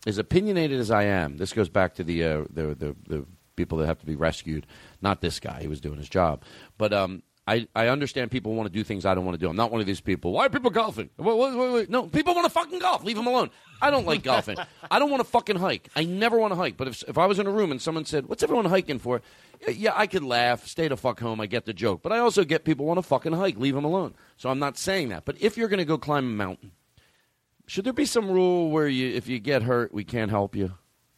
As 0.06 0.18
opinionated 0.18 0.78
as 0.80 0.90
I 0.90 1.04
am, 1.04 1.38
this 1.38 1.52
goes 1.52 1.68
back 1.68 1.94
to 1.94 2.04
the 2.04 2.24
uh, 2.24 2.44
the, 2.50 2.74
the 2.74 2.96
the 3.06 3.26
people 3.56 3.78
that 3.78 3.86
have 3.86 3.98
to 4.00 4.06
be 4.06 4.16
rescued. 4.16 4.66
Not 5.00 5.20
this 5.20 5.40
guy; 5.40 5.60
he 5.60 5.68
was 5.68 5.80
doing 5.80 5.98
his 5.98 6.08
job, 6.08 6.42
but 6.78 6.92
um. 6.92 7.22
I, 7.46 7.68
I 7.76 7.88
understand 7.88 8.30
people 8.30 8.54
want 8.54 8.68
to 8.68 8.72
do 8.72 8.82
things 8.82 9.04
I 9.04 9.14
don't 9.14 9.26
want 9.26 9.38
to 9.38 9.38
do. 9.38 9.50
I'm 9.50 9.56
not 9.56 9.70
one 9.70 9.82
of 9.82 9.86
these 9.86 10.00
people. 10.00 10.32
Why 10.32 10.46
are 10.46 10.48
people 10.48 10.70
golfing? 10.70 11.10
Wait, 11.18 11.36
wait, 11.36 11.54
wait, 11.54 11.72
wait. 11.74 11.90
No, 11.90 12.04
people 12.04 12.34
want 12.34 12.46
to 12.46 12.50
fucking 12.50 12.78
golf. 12.78 13.04
Leave 13.04 13.16
them 13.16 13.26
alone. 13.26 13.50
I 13.82 13.90
don't 13.90 14.06
like 14.06 14.22
golfing. 14.22 14.56
I 14.90 14.98
don't 14.98 15.10
want 15.10 15.22
to 15.22 15.28
fucking 15.28 15.56
hike. 15.56 15.90
I 15.94 16.04
never 16.04 16.38
want 16.38 16.52
to 16.52 16.56
hike. 16.56 16.78
But 16.78 16.88
if, 16.88 17.02
if 17.06 17.18
I 17.18 17.26
was 17.26 17.38
in 17.38 17.46
a 17.46 17.50
room 17.50 17.70
and 17.70 17.82
someone 17.82 18.06
said, 18.06 18.30
"What's 18.30 18.42
everyone 18.42 18.64
hiking 18.64 18.98
for?" 18.98 19.20
Yeah, 19.68 19.92
I 19.94 20.06
could 20.06 20.24
laugh, 20.24 20.66
stay 20.66 20.88
the 20.88 20.96
fuck 20.96 21.20
home. 21.20 21.38
I 21.38 21.44
get 21.44 21.66
the 21.66 21.74
joke. 21.74 22.00
But 22.02 22.12
I 22.12 22.18
also 22.18 22.44
get 22.44 22.64
people 22.64 22.86
want 22.86 22.96
to 22.96 23.02
fucking 23.02 23.34
hike. 23.34 23.58
Leave 23.58 23.74
them 23.74 23.84
alone. 23.84 24.14
So 24.38 24.48
I'm 24.48 24.58
not 24.58 24.78
saying 24.78 25.10
that. 25.10 25.26
But 25.26 25.36
if 25.42 25.58
you're 25.58 25.68
going 25.68 25.78
to 25.78 25.84
go 25.84 25.98
climb 25.98 26.24
a 26.24 26.28
mountain, 26.28 26.72
should 27.66 27.85
there 27.85 27.92
be 27.92 28.05
some 28.05 28.31
rule 28.31 28.70
where 28.70 28.88
you, 28.88 29.14
if 29.14 29.29
you 29.29 29.38
get 29.38 29.62
hurt, 29.62 29.92
we 29.92 30.05
can't 30.05 30.31
help 30.31 30.55
you? 30.55 30.74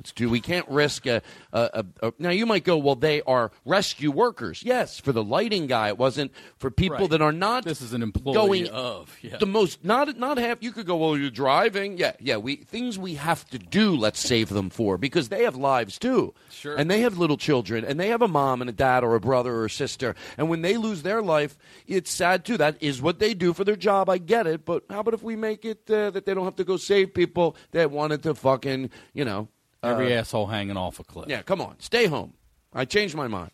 It's 0.07 0.13
too, 0.13 0.31
we 0.31 0.41
can't 0.41 0.69
risk 0.69 1.05
a, 1.07 1.21
a, 1.53 1.85
a, 2.01 2.07
a. 2.07 2.13
Now 2.21 2.31
you 2.31 2.47
might 2.47 2.63
go, 2.63 2.77
well, 2.77 2.95
they 2.95 3.23
are 3.23 3.51
rescue 3.65 4.13
workers. 4.13 4.63
Yes, 4.63 5.01
for 5.01 5.11
the 5.11 5.25
lighting 5.25 5.67
guy, 5.67 5.89
it 5.89 5.99
wasn't 5.99 6.31
for 6.59 6.71
people 6.71 6.99
Right. 6.99 7.11
that 7.11 7.21
are 7.21 7.33
not. 7.33 7.65
This 7.65 7.83
is 7.83 7.93
an 7.93 8.05
employee 8.05 8.35
going 8.35 8.69
of, 8.69 9.17
yeah. 9.21 9.39
the 9.39 9.47
most. 9.47 9.85
Not 9.85 10.17
not 10.17 10.39
half. 10.39 10.59
You 10.61 10.71
could 10.71 10.87
go, 10.87 10.97
well, 10.97 11.19
you're 11.19 11.29
driving. 11.31 11.99
Yeah, 11.99 12.13
yeah. 12.21 12.37
We 12.37 12.55
things 12.55 13.01
we 13.01 13.15
have 13.15 13.45
to 13.51 13.59
do. 13.59 13.97
Let's 13.97 14.21
save 14.21 14.49
them 14.49 14.71
for 14.71 14.97
because 14.97 15.29
they 15.29 15.43
have 15.43 15.57
lives 15.57 15.99
too. 15.99 16.35
Sure. 16.51 16.77
And 16.77 16.89
they 16.89 17.01
have 17.01 17.19
little 17.19 17.37
children, 17.37 17.85
and 17.85 17.99
they 17.99 18.09
have 18.11 18.23
a 18.23 18.29
mom 18.29 18.61
and 18.61 18.71
a 18.71 18.73
dad 18.73 19.03
or 19.03 19.17
a 19.17 19.21
brother 19.21 19.53
or 19.57 19.65
a 19.65 19.71
sister. 19.71 20.15
And 20.39 20.49
when 20.49 20.63
they 20.63 20.77
lose 20.77 21.03
their 21.03 21.21
life, 21.21 21.59
it's 21.89 22.13
sad 22.13 22.45
too. 22.45 22.57
That 22.59 22.77
is 22.81 23.03
what 23.03 23.19
they 23.19 23.35
do 23.35 23.53
for 23.53 23.65
their 23.65 23.75
job. 23.75 24.09
I 24.09 24.19
get 24.19 24.47
it, 24.47 24.65
but 24.65 24.85
how 24.89 25.01
about 25.01 25.15
if 25.15 25.25
we 25.25 25.35
make 25.35 25.65
it 25.65 25.91
uh, 25.91 26.11
that 26.11 26.27
they 26.27 26.33
don't 26.33 26.45
have 26.45 26.57
to 26.57 26.65
go 26.65 26.77
save 26.77 27.13
people 27.13 27.57
that 27.73 27.91
wanted 27.91 28.23
to 28.23 28.37
fucking, 28.37 28.91
you 29.13 29.25
know, 29.25 29.49
Every 29.87 30.15
uh, 30.15 30.21
asshole 30.21 30.47
hanging 30.47 30.77
off 30.77 31.01
a 31.01 31.05
cliff. 31.05 31.27
yeah, 31.29 31.43
come 31.43 31.61
on, 31.61 31.77
stay 31.81 32.07
home. 32.07 32.35
I 32.73 32.85
changed 32.85 33.15
my 33.15 33.29
mind. 33.29 33.51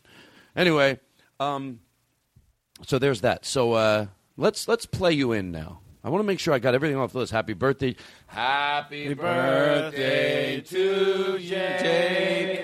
Anyway, 0.57 0.99
um, 1.39 1.81
so 2.87 2.99
there's 2.99 3.21
that. 3.23 3.45
So 3.47 3.73
uh, 3.75 4.07
let's 4.37 4.67
let's 4.69 4.87
play 4.87 5.13
you 5.13 5.33
in 5.33 5.51
now. 5.53 5.81
I 6.05 6.09
want 6.11 6.21
to 6.21 6.27
make 6.27 6.41
sure 6.41 6.53
I 6.53 6.59
got 6.59 6.75
everything 6.75 6.97
off 6.97 7.13
the 7.13 7.19
list. 7.21 7.33
Happy 7.33 7.53
birthday! 7.53 7.95
Happy 8.27 9.15
birthday 9.15 10.61
to 10.61 11.39
Jake. 11.39 12.61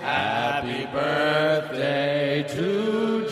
Happy 0.00 0.86
birthday 0.86 2.42
to 2.48 3.28
Jake. 3.28 3.29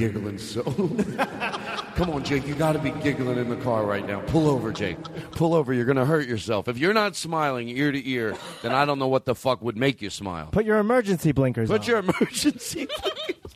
Giggling 0.00 0.38
so. 0.38 0.62
Come 1.94 2.08
on, 2.08 2.24
Jake. 2.24 2.46
You 2.46 2.54
got 2.54 2.72
to 2.72 2.78
be 2.78 2.90
giggling 3.02 3.36
in 3.36 3.50
the 3.50 3.56
car 3.56 3.84
right 3.84 4.06
now. 4.06 4.20
Pull 4.20 4.48
over, 4.48 4.72
Jake. 4.72 4.96
Pull 5.32 5.52
over. 5.52 5.74
You're 5.74 5.84
going 5.84 5.98
to 5.98 6.06
hurt 6.06 6.26
yourself. 6.26 6.68
If 6.68 6.78
you're 6.78 6.94
not 6.94 7.16
smiling 7.16 7.68
ear 7.68 7.92
to 7.92 8.08
ear, 8.08 8.34
then 8.62 8.72
I 8.72 8.86
don't 8.86 8.98
know 8.98 9.08
what 9.08 9.26
the 9.26 9.34
fuck 9.34 9.60
would 9.60 9.76
make 9.76 10.00
you 10.00 10.08
smile. 10.08 10.48
Put 10.52 10.64
your 10.64 10.78
emergency 10.78 11.32
blinkers 11.32 11.68
Put 11.68 11.82
on. 11.82 11.86
your 11.86 11.98
emergency 11.98 12.86
blinkers. 13.02 13.54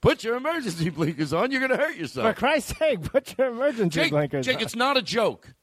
Put 0.00 0.22
your 0.22 0.36
emergency 0.36 0.88
blinkers 0.90 1.32
on. 1.32 1.50
You're 1.50 1.66
going 1.66 1.76
to 1.76 1.84
hurt 1.84 1.96
yourself. 1.96 2.28
For. 2.28 2.38
Christ's 2.38 2.78
sake, 2.78 3.02
put 3.02 3.36
your 3.36 3.48
emergency 3.48 4.00
Jake, 4.02 4.10
blinkers 4.12 4.46
Jake, 4.46 4.56
on. 4.58 4.62
it's 4.62 4.76
not 4.76 4.96
a 4.96 5.02
joke. 5.02 5.54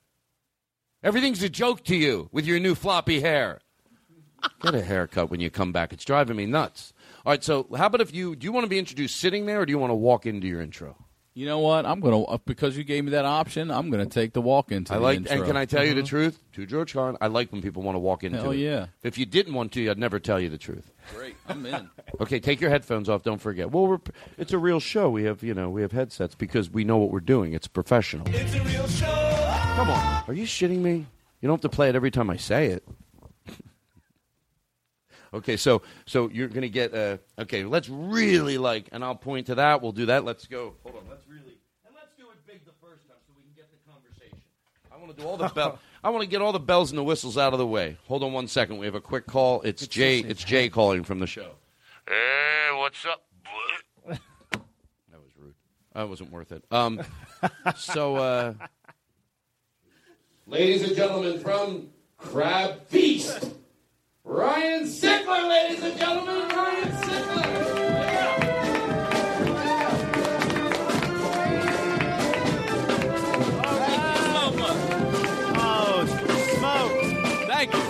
Everything's 1.02 1.42
a 1.42 1.50
joke 1.50 1.86
to 1.86 1.96
you 1.96 2.28
with 2.34 2.46
your 2.46 2.60
new 2.60 2.76
floppy 2.76 3.22
hair. 3.22 3.62
Get 4.62 4.76
a 4.76 4.84
haircut 4.84 5.32
when 5.32 5.40
you 5.40 5.50
come 5.50 5.72
back. 5.72 5.94
It's 5.94 6.04
driving 6.06 6.36
me 6.36 6.46
nuts. 6.46 6.94
All 7.28 7.34
right, 7.34 7.44
so 7.44 7.68
how 7.76 7.88
about 7.88 8.00
if 8.00 8.14
you 8.16 8.38
do 8.38 8.46
you 8.46 8.54
want 8.54 8.64
to 8.64 8.70
be 8.70 8.80
introduced 8.80 9.18
sitting 9.18 9.48
there 9.48 9.60
or 9.60 9.66
do 9.66 9.72
you 9.72 9.78
want 9.78 9.92
to 9.92 9.96
walk 9.96 10.26
into 10.26 10.48
your 10.48 10.62
intro? 10.62 10.96
You 11.34 11.46
know 11.46 11.60
what? 11.60 11.86
I'm 11.86 12.00
gonna 12.00 12.24
uh, 12.24 12.38
because 12.46 12.78
you 12.78 12.86
gave 12.86 13.04
me 13.04 13.12
that 13.12 13.26
option. 13.26 13.70
I'm 13.70 13.90
gonna 13.92 14.06
take 14.06 14.32
the 14.32 14.40
walk 14.40 14.72
into. 14.72 14.94
I 14.94 14.96
the 14.96 15.04
like, 15.04 15.18
intro. 15.18 15.32
Mm-hmm. 15.34 15.42
and 15.42 15.48
can 15.50 15.58
I 15.58 15.66
tell 15.66 15.84
you 15.84 15.94
the 15.94 16.04
truth? 16.04 16.40
To 16.54 16.66
George 16.66 16.94
Carlin, 16.94 17.18
I 17.20 17.28
like 17.28 17.52
when 17.52 17.62
people 17.62 17.84
want 17.84 17.96
to 17.96 18.00
walk 18.00 18.24
into 18.24 18.38
Hell 18.38 18.52
it. 18.52 18.60
yeah. 18.60 18.86
If 19.04 19.18
you 19.18 19.26
didn't 19.26 19.56
want 19.56 19.74
to, 19.74 19.90
I'd 19.90 19.98
never 19.98 20.22
tell 20.22 20.40
you 20.40 20.48
the 20.48 20.58
truth. 20.58 20.90
Great, 21.14 21.36
I'm 21.50 21.66
in. 21.66 21.90
Okay, 22.22 22.40
take 22.40 22.62
your 22.62 22.70
headphones 22.70 23.10
off. 23.10 23.24
Don't 23.24 23.42
forget. 23.42 23.72
Well, 23.72 23.88
we're, 23.88 24.00
it's 24.38 24.54
a 24.54 24.58
real 24.58 24.80
show. 24.80 25.10
We 25.10 25.26
have, 25.26 25.44
you 25.44 25.54
know, 25.54 25.70
we 25.70 25.82
have 25.82 25.92
headsets 25.92 26.34
because 26.34 26.70
we 26.70 26.86
know 26.86 26.96
what 26.96 27.12
we're 27.12 27.20
doing. 27.20 27.52
It's 27.52 27.68
professional. 27.68 28.26
It's 28.30 28.56
a 28.56 28.62
real 28.62 28.88
show. 28.88 29.06
Come 29.76 29.90
on. 29.90 30.24
Are 30.30 30.34
you 30.34 30.46
shitting 30.46 30.80
me? 30.80 31.06
You 31.42 31.48
don't 31.50 31.62
have 31.62 31.70
to 31.70 31.76
play 31.76 31.90
it 31.90 31.96
every 31.96 32.10
time 32.10 32.30
I 32.30 32.38
say 32.38 32.68
it. 32.68 32.88
Okay, 35.38 35.58
so 35.58 35.82
so 36.06 36.30
you're 36.30 36.48
gonna 36.48 36.70
get 36.70 36.94
uh 36.94 37.18
okay, 37.40 37.64
let's 37.64 37.90
really 37.90 38.58
like 38.58 38.90
and 38.92 39.04
I'll 39.04 39.16
point 39.16 39.48
to 39.48 39.56
that, 39.56 39.82
we'll 39.82 39.92
do 39.92 40.08
that. 40.08 40.24
Let's 40.24 40.46
go. 40.46 40.76
Hold 40.84 40.98
on, 40.98 41.10
let's 41.10 41.28
really 41.28 41.60
and 41.86 41.96
let's 41.96 42.14
do 42.18 42.26
it 42.30 42.46
big 42.46 42.66
the 42.66 42.72
first 42.82 43.08
time 43.08 43.18
so 43.28 43.34
we 43.36 43.44
can 43.44 43.54
get 43.56 43.70
the 43.72 43.92
conversation. 43.92 44.40
I 44.92 44.98
want 44.98 45.16
to 45.16 45.22
do 45.22 45.28
all 45.28 45.38
the 45.38 45.48
bell 45.50 45.80
I 46.04 46.10
want 46.10 46.22
to 46.24 46.30
get 46.30 46.42
all 46.42 46.52
the 46.52 46.60
bells 46.60 46.92
and 46.92 46.98
the 46.98 47.04
whistles 47.04 47.38
out 47.38 47.54
of 47.54 47.60
the 47.60 47.68
way. 47.68 47.98
Hold 48.08 48.24
on 48.24 48.34
one 48.34 48.48
second. 48.48 48.78
We 48.78 48.86
have 48.86 48.96
a 48.96 49.02
quick 49.02 49.26
call. 49.26 49.62
It's 49.62 49.88
Jay 49.88 50.20
it's 50.20 50.44
Jay 50.44 50.70
calling 50.70 51.04
from 51.04 51.20
the 51.20 51.28
show. 51.28 51.52
Hey, 52.08 52.70
what's 52.74 53.06
up? 53.06 53.24
that 54.08 54.20
was 55.12 55.32
rude. 55.40 55.56
That 55.94 56.08
wasn't 56.08 56.32
worth 56.32 56.52
it. 56.52 56.64
Um 56.72 57.02
so 57.76 58.16
uh 58.16 58.54
Ladies 60.50 60.82
and 60.84 60.96
gentlemen, 60.96 61.42
from 61.42 61.90
Crab 62.18 62.88
Feast, 62.88 63.52
Ryan 64.28 64.84
Sickler, 64.84 65.48
ladies 65.48 65.82
and 65.84 65.98
gentlemen, 65.98 66.50
Ryan 66.50 66.92
Sickler. 66.98 67.48
Oh! 75.60 77.46
Thank 77.48 77.74
you. 77.74 77.87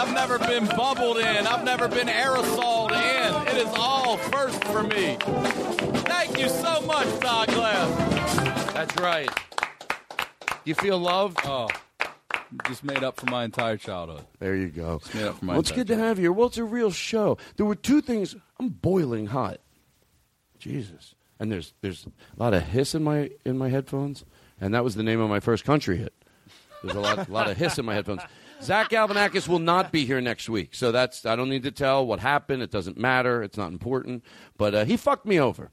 I've 0.00 0.14
never 0.14 0.38
been 0.38 0.64
bubbled 0.64 1.18
in. 1.18 1.46
I've 1.46 1.62
never 1.62 1.86
been 1.86 2.08
aerosoled 2.08 2.92
in. 2.92 3.48
It 3.48 3.66
is 3.66 3.68
all 3.76 4.16
first 4.16 4.64
for 4.64 4.82
me. 4.82 5.18
Thank 6.06 6.38
you 6.38 6.48
so 6.48 6.80
much, 6.86 7.06
Todd 7.20 7.48
Glass. 7.48 8.72
That's 8.72 8.98
right. 8.98 9.28
You 10.64 10.74
feel 10.74 10.98
love? 10.98 11.36
Oh, 11.44 11.68
just 12.66 12.82
made 12.82 13.04
up 13.04 13.20
for 13.20 13.26
my 13.26 13.44
entire 13.44 13.76
childhood. 13.76 14.24
There 14.38 14.56
you 14.56 14.68
go. 14.68 15.02
made 15.12 15.24
up 15.24 15.38
for 15.38 15.44
my 15.44 15.52
Well, 15.52 15.60
it's 15.60 15.70
good 15.70 15.88
to 15.88 15.96
have 15.96 16.16
you 16.16 16.22
here. 16.22 16.32
Well, 16.32 16.46
it's 16.46 16.56
a 16.56 16.64
real 16.64 16.90
show. 16.90 17.36
There 17.58 17.66
were 17.66 17.74
two 17.74 18.00
things. 18.00 18.34
I'm 18.58 18.70
boiling 18.70 19.26
hot. 19.26 19.60
Jesus. 20.58 21.14
And 21.38 21.52
there's 21.52 21.74
there's 21.82 22.06
a 22.06 22.42
lot 22.42 22.54
of 22.54 22.62
hiss 22.62 22.94
in 22.94 23.04
my 23.04 23.32
in 23.44 23.58
my 23.58 23.68
headphones, 23.68 24.24
and 24.62 24.72
that 24.72 24.82
was 24.82 24.94
the 24.94 25.02
name 25.02 25.20
of 25.20 25.28
my 25.28 25.40
first 25.40 25.66
country 25.66 25.98
hit. 25.98 26.14
There's 26.82 26.96
a 26.96 27.00
lot 27.00 27.28
lot 27.28 27.50
of 27.50 27.58
hiss 27.58 27.78
in 27.78 27.84
my 27.84 27.92
headphones. 27.92 28.22
Zach 28.62 28.90
Galifianakis 28.90 29.48
will 29.48 29.58
not 29.58 29.90
be 29.90 30.04
here 30.04 30.20
next 30.20 30.48
week, 30.48 30.74
so 30.74 30.92
that's 30.92 31.24
I 31.24 31.34
don't 31.34 31.48
need 31.48 31.62
to 31.62 31.70
tell 31.70 32.06
what 32.06 32.20
happened. 32.20 32.62
It 32.62 32.70
doesn't 32.70 32.98
matter. 32.98 33.42
It's 33.42 33.56
not 33.56 33.72
important. 33.72 34.24
But 34.58 34.74
uh, 34.74 34.84
he 34.84 34.96
fucked 34.96 35.26
me 35.26 35.40
over, 35.40 35.70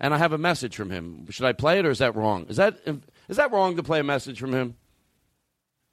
and 0.00 0.12
I 0.12 0.18
have 0.18 0.32
a 0.32 0.38
message 0.38 0.74
from 0.76 0.90
him. 0.90 1.26
Should 1.30 1.46
I 1.46 1.52
play 1.52 1.78
it 1.78 1.86
or 1.86 1.90
is 1.90 1.98
that 1.98 2.16
wrong? 2.16 2.46
Is 2.48 2.56
that 2.56 2.78
is 3.28 3.36
that 3.36 3.52
wrong 3.52 3.76
to 3.76 3.82
play 3.82 4.00
a 4.00 4.04
message 4.04 4.40
from 4.40 4.52
him? 4.52 4.76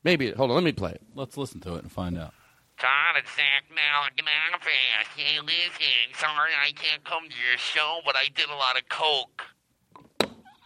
Maybe. 0.04 0.32
Hold 0.32 0.50
on. 0.50 0.56
Let 0.56 0.64
me 0.64 0.72
play 0.72 0.92
it. 0.92 1.02
Let's 1.14 1.38
listen 1.38 1.60
to 1.62 1.76
it 1.76 1.84
and 1.84 1.92
find 1.92 2.18
out. 2.18 2.34
Todd, 2.80 3.16
it's 3.18 3.30
Zach 3.36 3.66
Galifianakis. 3.70 5.18
Hey, 5.18 5.40
listen, 5.42 6.14
sorry 6.16 6.52
I 6.66 6.72
can't 6.72 7.04
come 7.04 7.24
to 7.24 7.36
your 7.36 7.58
show, 7.58 8.00
but 8.06 8.16
I 8.16 8.30
did 8.34 8.50
a 8.50 8.56
lot 8.56 8.78
of 8.78 8.88
coke. 8.90 9.44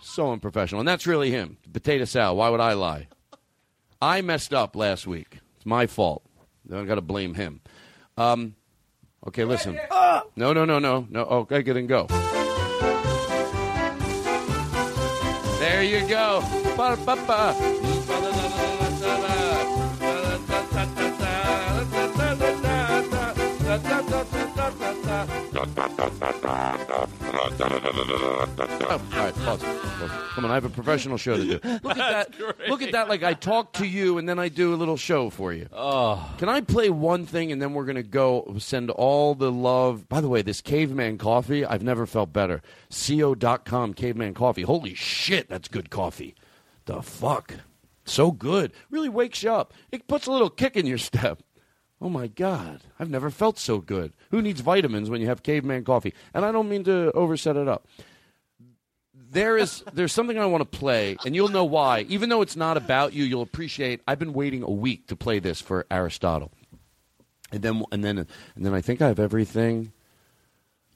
So 0.02 0.32
unprofessional. 0.32 0.80
And 0.82 0.88
that's 0.88 1.08
really 1.08 1.32
him. 1.32 1.58
Potato 1.72 2.06
salad. 2.06 2.38
Why 2.38 2.50
would 2.50 2.60
I 2.60 2.74
lie? 2.74 3.08
I 4.04 4.20
messed 4.22 4.54
up 4.54 4.76
last 4.76 5.08
week. 5.08 5.40
It's 5.56 5.66
my 5.66 5.88
fault. 5.88 6.24
I 6.70 6.84
got 6.84 6.96
to 6.96 7.02
blame 7.02 7.36
him. 7.36 7.62
Um, 8.18 8.56
okay, 9.26 9.46
listen. 9.46 9.80
No, 10.36 10.52
no, 10.52 10.66
no, 10.66 10.78
no. 10.78 11.08
No. 11.10 11.22
Okay, 11.24 11.64
get 11.64 11.78
and 11.78 11.88
go. 11.88 12.08
There 15.60 15.84
you 15.84 16.06
go. 16.06 16.42
Ba-da-ba-ba. 16.76 17.93
Oh, 28.90 29.02
all 29.14 29.20
right, 29.20 29.34
pause. 29.36 29.64
Pause. 29.64 30.12
Come 30.34 30.46
on, 30.46 30.52
I 30.52 30.56
have 30.56 30.66
a 30.66 30.70
professional 30.70 31.18
show 31.18 31.38
to 31.38 31.44
do. 31.44 31.60
Look 31.84 31.98
at 31.98 32.30
that. 32.38 32.70
Look 32.70 32.82
at 32.82 32.92
that. 32.92 33.08
Like 33.10 33.24
I 33.24 33.34
talk 33.34 33.74
to 33.74 33.86
you, 33.86 34.18
and 34.18 34.28
then 34.28 34.40
I 34.40 34.50
do 34.50 34.74
a 34.74 34.78
little 34.78 34.98
show 34.98 35.30
for 35.30 35.54
you. 35.54 35.68
Oh. 35.72 36.34
Can 36.38 36.50
I 36.50 36.62
play 36.62 36.90
one 36.90 37.26
thing, 37.26 37.52
and 37.52 37.62
then 37.62 37.74
we're 37.74 37.86
gonna 37.86 38.04
go 38.04 38.56
send 38.60 38.90
all 38.90 39.36
the 39.36 39.52
love. 39.52 40.10
By 40.10 40.22
the 40.22 40.30
way, 40.30 40.42
this 40.42 40.62
caveman 40.62 41.18
coffee, 41.18 41.66
I've 41.66 41.84
never 41.84 42.06
felt 42.06 42.34
better. 42.34 42.62
Co.com 42.92 43.94
caveman 43.94 44.34
coffee. 44.34 44.64
Holy 44.64 44.94
shit, 44.96 45.50
that's 45.50 45.68
good 45.68 45.90
coffee. 45.90 46.36
The 46.86 47.02
fuck, 47.02 47.56
so 48.06 48.32
good. 48.32 48.74
Really 48.90 49.10
wakes 49.10 49.44
you 49.44 49.52
up. 49.52 49.74
It 49.92 50.08
puts 50.08 50.28
a 50.28 50.32
little 50.32 50.50
kick 50.50 50.76
in 50.76 50.86
your 50.86 50.98
step. 50.98 51.42
Oh 52.04 52.10
my 52.10 52.28
God, 52.28 52.82
I've 53.00 53.10
never 53.10 53.32
felt 53.32 53.58
so 53.58 53.80
good. 53.80 54.14
Who 54.30 54.42
needs 54.42 54.62
vitamins 54.62 55.10
when 55.10 55.22
you 55.22 55.28
have 55.28 55.42
caveman 55.42 55.86
coffee? 55.86 56.14
And 56.34 56.44
I 56.44 56.52
don't 56.52 56.70
mean 56.70 56.84
to 56.84 57.12
overset 57.14 57.56
it 57.56 57.68
up 57.68 57.88
there 59.34 59.58
is 59.58 59.84
there's 59.94 60.14
something 60.14 60.38
I 60.38 60.46
want 60.46 60.62
to 60.62 60.78
play, 60.78 61.18
and 61.26 61.36
you'll 61.36 61.50
know 61.50 61.66
why. 61.66 62.02
Even 62.08 62.30
though 62.30 62.42
it's 62.42 62.56
not 62.56 62.78
about 62.78 63.14
you, 63.14 63.24
you'll 63.24 63.42
appreciate. 63.42 64.02
I've 64.08 64.20
been 64.20 64.34
waiting 64.34 64.64
a 64.64 64.70
week 64.70 65.08
to 65.08 65.16
play 65.16 65.40
this 65.40 65.60
for 65.60 65.86
Aristotle, 65.92 66.52
and 67.52 67.62
then 67.62 67.84
and 67.92 68.04
then 68.04 68.18
and 68.20 68.66
then 68.66 68.74
I 68.74 68.82
think 68.82 69.02
I 69.02 69.08
have 69.08 69.20
everything. 69.20 69.92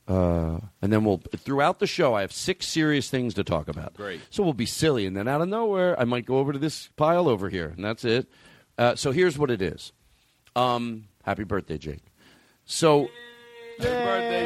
Uh, 0.07 0.61
and 0.81 0.93
then 0.93 1.03
we'll 1.03 1.17
throughout 1.17 1.79
the 1.79 1.87
show, 1.87 2.13
I 2.13 2.21
have 2.21 2.31
six 2.31 2.65
serious 2.65 3.09
things 3.09 3.33
to 3.33 3.43
talk 3.43 3.67
about. 3.67 3.93
Great. 3.95 4.21
So 4.29 4.41
we'll 4.41 4.53
be 4.53 4.65
silly, 4.65 5.05
and 5.05 5.17
then 5.17 5.27
out 5.27 5.41
of 5.41 5.49
nowhere, 5.49 5.99
I 5.99 6.05
might 6.05 6.25
go 6.25 6.37
over 6.37 6.53
to 6.53 6.59
this 6.59 6.89
pile 6.95 7.27
over 7.27 7.49
here, 7.49 7.73
and 7.75 7.83
that's 7.83 8.05
it. 8.05 8.29
Uh, 8.77 8.95
so 8.95 9.11
here's 9.11 9.37
what 9.37 9.51
it 9.51 9.61
is. 9.61 9.91
Um, 10.57 11.05
happy 11.23 11.43
birthday, 11.43 11.77
Jake. 11.77 12.01
So. 12.65 13.09
Happy 13.79 13.91
birthday, 13.93 14.43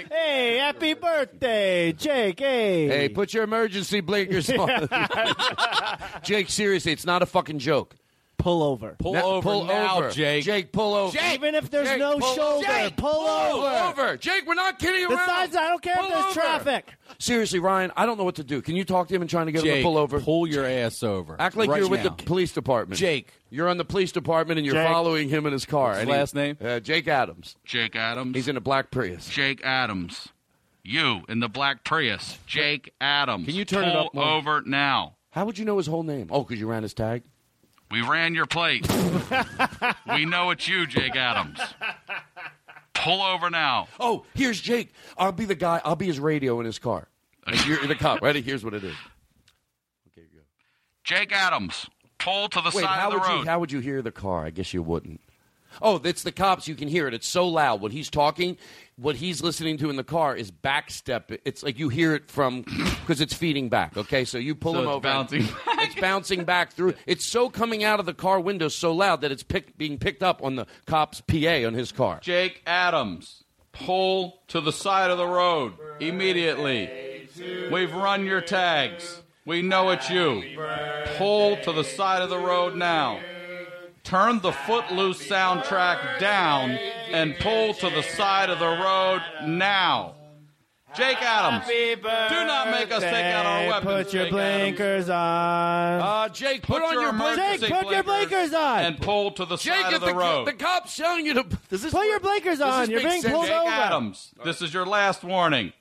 Jake! 0.00 0.10
Hey, 0.10 0.56
happy 0.56 0.94
birthday, 0.94 1.92
Jake. 1.92 2.40
Hey. 2.40 2.88
Hey, 2.88 3.08
put 3.10 3.34
your 3.34 3.44
emergency 3.44 4.00
blinkers 4.00 4.48
on. 4.48 4.88
Jake, 6.24 6.48
seriously, 6.48 6.92
it's 6.92 7.04
not 7.04 7.22
a 7.22 7.26
fucking 7.26 7.58
joke. 7.58 7.94
Pull 8.36 8.62
over. 8.62 8.96
Pull 8.98 9.12
Now- 9.14 9.24
over 9.24 9.42
pull 9.42 9.64
now, 9.64 9.98
over. 9.98 10.10
Jake. 10.10 10.44
Jake, 10.44 10.72
pull 10.72 10.94
over. 10.94 11.18
Even 11.32 11.54
if 11.54 11.70
there's 11.70 11.88
Jake, 11.88 11.98
no 11.98 12.18
pull 12.18 12.34
shoulder, 12.34 12.66
over. 12.68 12.78
Jake, 12.78 12.96
pull 12.96 13.10
pull 13.12 13.64
over. 13.64 14.00
over. 14.02 14.16
Jake, 14.16 14.44
we're 14.46 14.54
not 14.54 14.78
kidding 14.78 15.04
around. 15.04 15.16
Besides, 15.18 15.56
I 15.56 15.68
don't 15.68 15.82
care 15.82 15.94
Pull 15.96 16.04
if 16.06 16.10
there's 16.12 16.24
over. 16.24 16.32
traffic. 16.34 16.94
Seriously, 17.18 17.58
Ryan, 17.58 17.92
I 17.96 18.06
don't 18.06 18.18
know 18.18 18.24
what 18.24 18.34
to 18.36 18.44
do. 18.44 18.60
Can 18.62 18.76
you 18.76 18.84
talk 18.84 19.08
to 19.08 19.14
him 19.14 19.20
and 19.22 19.30
try 19.30 19.44
to 19.44 19.52
get 19.52 19.60
him 19.60 19.64
Jake, 19.66 19.76
to 19.78 19.82
pull 19.84 19.98
over? 19.98 20.20
pull 20.20 20.46
your 20.46 20.64
ass 20.66 21.02
over. 21.02 21.36
Act 21.38 21.56
like 21.56 21.68
right 21.70 21.80
you're 21.80 21.88
with 21.88 22.02
now. 22.04 22.10
the 22.16 22.22
police 22.24 22.52
department. 22.52 22.98
Jake. 22.98 23.32
You're 23.50 23.68
on 23.68 23.76
the 23.78 23.84
police 23.84 24.10
department 24.12 24.58
and 24.58 24.66
you're 24.66 24.74
Jake. 24.74 24.88
following 24.88 25.28
him 25.28 25.46
in 25.46 25.52
his 25.52 25.64
car. 25.64 25.90
What's 25.90 25.98
his 25.98 26.02
And 26.02 26.10
he- 26.10 26.16
last 26.16 26.34
name? 26.34 26.56
Uh, 26.62 26.80
Jake 26.80 27.06
Adams. 27.08 27.56
Jake 27.64 27.94
Adams. 27.94 28.34
He's 28.34 28.48
in 28.48 28.56
a 28.56 28.60
black 28.60 28.90
Prius. 28.90 29.28
Jake 29.28 29.60
Adams. 29.64 30.28
You 30.82 31.22
in 31.28 31.40
the 31.40 31.48
black 31.48 31.82
Prius. 31.84 32.36
Jake 32.46 32.92
Adams. 33.00 33.46
Can 33.46 33.54
you 33.54 33.64
turn 33.64 33.84
it 33.84 33.92
Pull 33.92 34.06
up 34.06 34.14
more? 34.14 34.24
over 34.24 34.62
now. 34.66 35.14
How 35.30 35.44
would 35.46 35.58
you 35.58 35.64
know 35.64 35.78
his 35.78 35.86
whole 35.86 36.02
name? 36.02 36.28
Oh, 36.30 36.42
because 36.42 36.60
you 36.60 36.66
ran 36.68 36.82
his 36.82 36.94
tag? 36.94 37.22
We 37.90 38.02
ran 38.02 38.34
your 38.34 38.46
plate. 38.46 38.86
we 40.08 40.24
know 40.24 40.50
it's 40.50 40.66
you, 40.66 40.86
Jake 40.86 41.16
Adams. 41.16 41.60
Pull 42.94 43.22
over 43.22 43.50
now. 43.50 43.88
Oh, 44.00 44.24
here's 44.34 44.60
Jake. 44.60 44.92
I'll 45.18 45.32
be 45.32 45.44
the 45.44 45.54
guy. 45.54 45.80
I'll 45.84 45.96
be 45.96 46.06
his 46.06 46.18
radio 46.18 46.58
in 46.60 46.66
his 46.66 46.78
car. 46.78 47.08
And 47.46 47.64
you're 47.66 47.86
the 47.86 47.94
cop. 47.94 48.22
Ready? 48.22 48.40
Here's 48.40 48.64
what 48.64 48.72
it 48.74 48.82
is. 48.84 48.94
Okay, 50.08 50.26
go. 50.34 50.40
Jake 51.04 51.32
Adams. 51.32 51.86
Pull 52.18 52.48
to 52.48 52.60
the 52.62 52.70
Wait, 52.74 52.82
side 52.84 52.98
how 52.98 53.08
of 53.08 53.12
the 53.12 53.18
would 53.18 53.28
road. 53.28 53.38
you 53.40 53.44
how 53.46 53.58
would 53.60 53.70
you 53.72 53.80
hear 53.80 54.00
the 54.00 54.10
car? 54.12 54.46
I 54.46 54.50
guess 54.50 54.72
you 54.72 54.82
wouldn't. 54.82 55.20
Oh, 55.82 56.00
it's 56.02 56.22
the 56.22 56.32
cops. 56.32 56.66
You 56.68 56.74
can 56.74 56.88
hear 56.88 57.06
it. 57.06 57.12
It's 57.14 57.26
so 57.26 57.46
loud 57.46 57.80
when 57.82 57.92
he's 57.92 58.08
talking. 58.08 58.56
What 58.96 59.16
he's 59.16 59.42
listening 59.42 59.76
to 59.78 59.90
in 59.90 59.96
the 59.96 60.04
car 60.04 60.36
is 60.36 60.52
backstep. 60.52 61.36
It's 61.44 61.64
like 61.64 61.78
you 61.80 61.88
hear 61.88 62.14
it 62.14 62.30
from 62.30 62.62
because 62.62 63.20
it's 63.20 63.34
feeding 63.34 63.68
back. 63.68 63.96
Okay, 63.96 64.24
so 64.24 64.38
you 64.38 64.54
pull 64.54 64.74
So 64.74 64.82
him 64.82 64.88
over. 64.88 65.00
bouncing 65.00 65.42
It's 65.78 65.96
bouncing 66.00 66.44
back 66.44 66.72
through. 66.72 66.94
It's 67.06 67.26
so 67.26 67.50
coming 67.50 67.82
out 67.82 67.98
of 67.98 68.06
the 68.06 68.14
car 68.14 68.38
window 68.38 68.68
so 68.68 68.92
loud 68.92 69.20
that 69.22 69.32
it's 69.32 69.42
pick, 69.42 69.76
being 69.76 69.98
picked 69.98 70.22
up 70.22 70.42
on 70.44 70.54
the 70.56 70.66
cop's 70.86 71.20
PA 71.20 71.66
on 71.66 71.74
his 71.74 71.90
car. 71.92 72.20
Jake 72.22 72.62
Adams, 72.66 73.42
pull 73.72 74.38
to 74.48 74.60
the 74.60 74.72
side 74.72 75.10
of 75.10 75.18
the 75.18 75.26
road 75.26 75.72
immediately. 76.00 77.28
We've 77.72 77.92
run 77.92 78.24
your 78.24 78.40
tags. 78.40 79.20
We 79.44 79.60
know 79.60 79.90
it's 79.90 80.08
you. 80.08 80.56
Pull 81.18 81.56
to 81.58 81.72
the 81.72 81.84
side 81.84 82.22
of 82.22 82.30
the 82.30 82.38
road 82.38 82.76
now. 82.76 83.20
Turn 84.04 84.40
the 84.40 84.52
Footloose 84.52 85.26
soundtrack 85.28 86.18
down 86.18 86.78
and 87.14 87.36
pull 87.38 87.74
to 87.74 87.90
the 87.90 88.02
side 88.02 88.50
of 88.50 88.58
the 88.58 88.66
road 88.66 89.22
now. 89.48 90.14
Jake 90.96 91.20
Adams, 91.22 91.66
do 91.66 92.46
not 92.46 92.70
make 92.70 92.92
us 92.92 93.02
take 93.02 93.12
out 93.34 93.44
our 93.46 93.66
weapons. 93.68 94.04
Put 94.04 94.12
your 94.14 94.22
Jake 94.24 94.32
blinkers 94.32 95.08
on. 95.08 96.00
Uh, 96.00 96.28
Jake, 96.28 96.62
put, 96.62 96.80
Put 96.80 96.82
on 96.84 96.92
your 96.94 97.02
your 97.02 97.12
blinkers. 97.12 97.36
emergency 97.38 97.66
Jake, 97.66 97.82
put 97.82 97.92
your 97.92 98.02
blinkers 98.04 98.52
on. 98.54 98.78
and 98.84 99.00
pull 99.00 99.32
to 99.32 99.44
the 99.44 99.56
Jake, 99.56 99.74
side 99.74 99.94
of 99.94 100.00
the, 100.02 100.06
the, 100.06 100.14
road. 100.14 100.46
the 100.46 100.52
cop's 100.52 100.96
telling 100.96 101.26
you 101.26 101.34
to. 101.34 101.42
Does 101.68 101.82
this 101.82 101.92
Put 101.92 102.06
your 102.06 102.20
blinkers 102.20 102.60
does 102.60 102.72
on. 102.74 102.80
this 102.82 102.90
You're 102.90 103.00
being 103.10 103.22
sense? 103.22 103.34
pulled 103.34 103.46
Jake 103.46 103.56
over. 103.56 103.70
Adams, 103.70 104.30
this 104.44 104.62
is 104.62 104.72
your 104.72 104.86
last 104.86 105.24
warning. 105.24 105.72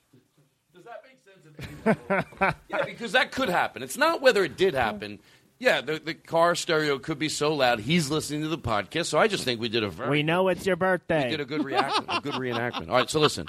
Does 0.74 0.84
that 0.86 1.04
make 1.06 1.96
sense? 2.42 2.56
yeah, 2.70 2.84
because 2.84 3.12
that 3.12 3.32
could 3.32 3.50
happen. 3.50 3.84
It's 3.84 3.98
not 3.98 4.20
whether 4.20 4.44
it 4.44 4.58
did 4.58 4.74
happen. 4.74 5.20
Yeah, 5.64 5.80
the, 5.82 5.98
the 6.00 6.14
car 6.14 6.56
stereo 6.56 7.00
could 7.00 7.18
be 7.18 7.30
so 7.30 7.54
loud 7.56 7.80
he's 7.80 8.12
listening 8.12 8.42
to 8.42 8.50
the 8.50 8.58
podcast. 8.58 9.06
So 9.06 9.18
I 9.18 9.28
just 9.28 9.44
think 9.46 9.62
we 9.62 9.70
did 9.70 9.84
a 9.84 9.90
very 9.90 10.10
We 10.10 10.22
know 10.24 10.50
it's 10.50 10.66
your 10.66 10.76
birthday. 10.76 11.24
we 11.26 11.30
did 11.32 11.40
a 11.40 11.46
good 11.46 11.64
reaction, 11.64 12.04
a 12.10 12.20
good 12.20 12.34
reenactment. 12.34 12.90
All 12.90 12.98
right, 12.98 13.10
so 13.10 13.20
listen. 13.22 13.48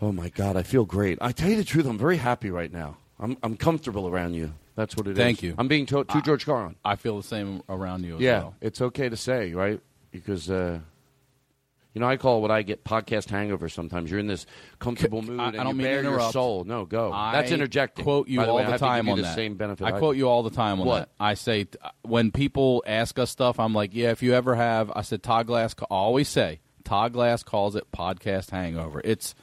Oh 0.00 0.12
my 0.12 0.28
God, 0.30 0.56
I 0.56 0.62
feel 0.62 0.84
great. 0.84 1.18
I 1.20 1.32
tell 1.32 1.50
you 1.50 1.56
the 1.56 1.64
truth, 1.64 1.86
I'm 1.86 1.98
very 1.98 2.16
happy 2.16 2.50
right 2.50 2.72
now. 2.72 2.96
I'm 3.20 3.36
I'm 3.42 3.56
comfortable 3.56 4.08
around 4.08 4.34
you. 4.34 4.54
That's 4.76 4.96
what 4.96 5.06
it 5.06 5.12
is. 5.12 5.16
Thank 5.18 5.42
you. 5.42 5.54
I'm 5.56 5.68
being 5.68 5.86
told 5.86 6.08
to- 6.08 6.14
too 6.14 6.22
George 6.22 6.46
Carlin. 6.46 6.74
I 6.84 6.96
feel 6.96 7.16
the 7.16 7.22
same 7.22 7.62
around 7.68 8.04
you 8.04 8.16
as 8.16 8.20
Yeah, 8.20 8.38
well. 8.38 8.54
it's 8.60 8.80
okay 8.80 9.08
to 9.08 9.16
say, 9.16 9.52
right? 9.52 9.80
Because 10.10 10.50
uh, 10.50 10.80
you 11.94 12.00
know, 12.00 12.06
I 12.08 12.16
call 12.18 12.42
what 12.42 12.50
I 12.50 12.62
get 12.62 12.84
podcast 12.84 13.30
hangover. 13.30 13.68
Sometimes 13.70 14.10
you're 14.10 14.20
in 14.20 14.26
this 14.26 14.44
comfortable 14.80 15.22
mood 15.22 15.40
I- 15.40 15.44
I 15.44 15.46
and 15.46 15.56
don't 15.56 15.66
you 15.68 15.74
mean 15.74 15.86
bare 15.86 16.02
your 16.02 16.20
soul. 16.32 16.64
No, 16.64 16.84
go. 16.84 17.10
That's 17.10 17.50
I 17.50 17.54
interjecting. 17.54 18.04
Quote 18.04 18.28
you 18.28 18.40
the 18.40 18.48
all 18.48 18.56
way, 18.56 18.64
the 18.64 18.72
have 18.72 18.80
to 18.80 18.84
give 18.84 18.88
time 18.90 19.08
on 19.08 19.16
the 19.16 19.22
that. 19.22 19.34
Same 19.34 19.54
benefit. 19.54 19.84
I 19.86 19.92
quote 19.98 20.16
you 20.16 20.28
all 20.28 20.42
the 20.42 20.50
time 20.50 20.80
on 20.80 20.86
What? 20.86 20.98
that. 20.98 21.08
I 21.18 21.34
say 21.34 21.66
when 22.02 22.30
people 22.32 22.82
ask 22.86 23.18
us 23.18 23.30
stuff, 23.30 23.58
I'm 23.58 23.72
like, 23.72 23.94
yeah, 23.94 24.10
if 24.10 24.22
you 24.22 24.34
ever 24.34 24.54
have, 24.56 24.92
I 24.94 25.02
said 25.02 25.22
Todd 25.22 25.46
Glass. 25.46 25.74
I 25.80 25.84
always 25.94 26.28
say 26.28 26.60
Todd 26.84 27.12
Glass 27.14 27.42
calls 27.42 27.76
it 27.76 27.90
podcast 27.92 28.50
hangover. 28.50 29.00
It's 29.04 29.34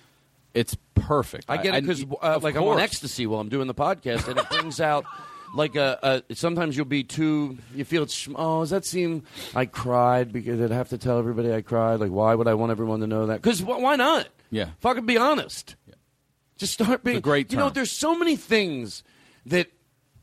it's 0.53 0.75
perfect. 0.95 1.45
I 1.47 1.57
get 1.57 1.73
it 1.75 1.81
because, 1.83 2.03
uh, 2.21 2.39
like, 2.41 2.55
I'm 2.55 2.63
on 2.63 2.79
ecstasy 2.79 3.25
while 3.25 3.39
I'm 3.39 3.47
doing 3.47 3.67
the 3.67 3.73
podcast, 3.73 4.27
and 4.27 4.37
it 4.37 4.49
brings 4.49 4.81
out, 4.81 5.05
like, 5.53 5.75
a, 5.75 6.23
a. 6.29 6.35
Sometimes 6.35 6.75
you'll 6.75 6.85
be 6.85 7.03
too. 7.03 7.57
You 7.75 7.85
feel 7.85 8.03
it's. 8.03 8.27
Oh, 8.35 8.61
does 8.61 8.69
that 8.69 8.85
seem? 8.85 9.23
I 9.55 9.65
cried 9.65 10.31
because 10.31 10.61
I'd 10.61 10.71
have 10.71 10.89
to 10.89 10.97
tell 10.97 11.17
everybody 11.19 11.53
I 11.53 11.61
cried. 11.61 11.99
Like, 11.99 12.11
why 12.11 12.35
would 12.35 12.47
I 12.47 12.53
want 12.53 12.71
everyone 12.71 12.99
to 13.01 13.07
know 13.07 13.27
that? 13.27 13.41
Because 13.41 13.61
why 13.63 13.95
not? 13.95 14.27
Yeah. 14.49 14.69
Fucking 14.79 15.05
be 15.05 15.17
honest. 15.17 15.75
yeah. 15.87 15.95
Just 16.57 16.73
start 16.73 17.03
being. 17.03 17.17
a 17.17 17.21
great 17.21 17.51
You 17.51 17.57
know, 17.57 17.69
there's 17.69 17.91
so 17.91 18.17
many 18.17 18.35
things 18.35 19.03
that 19.47 19.67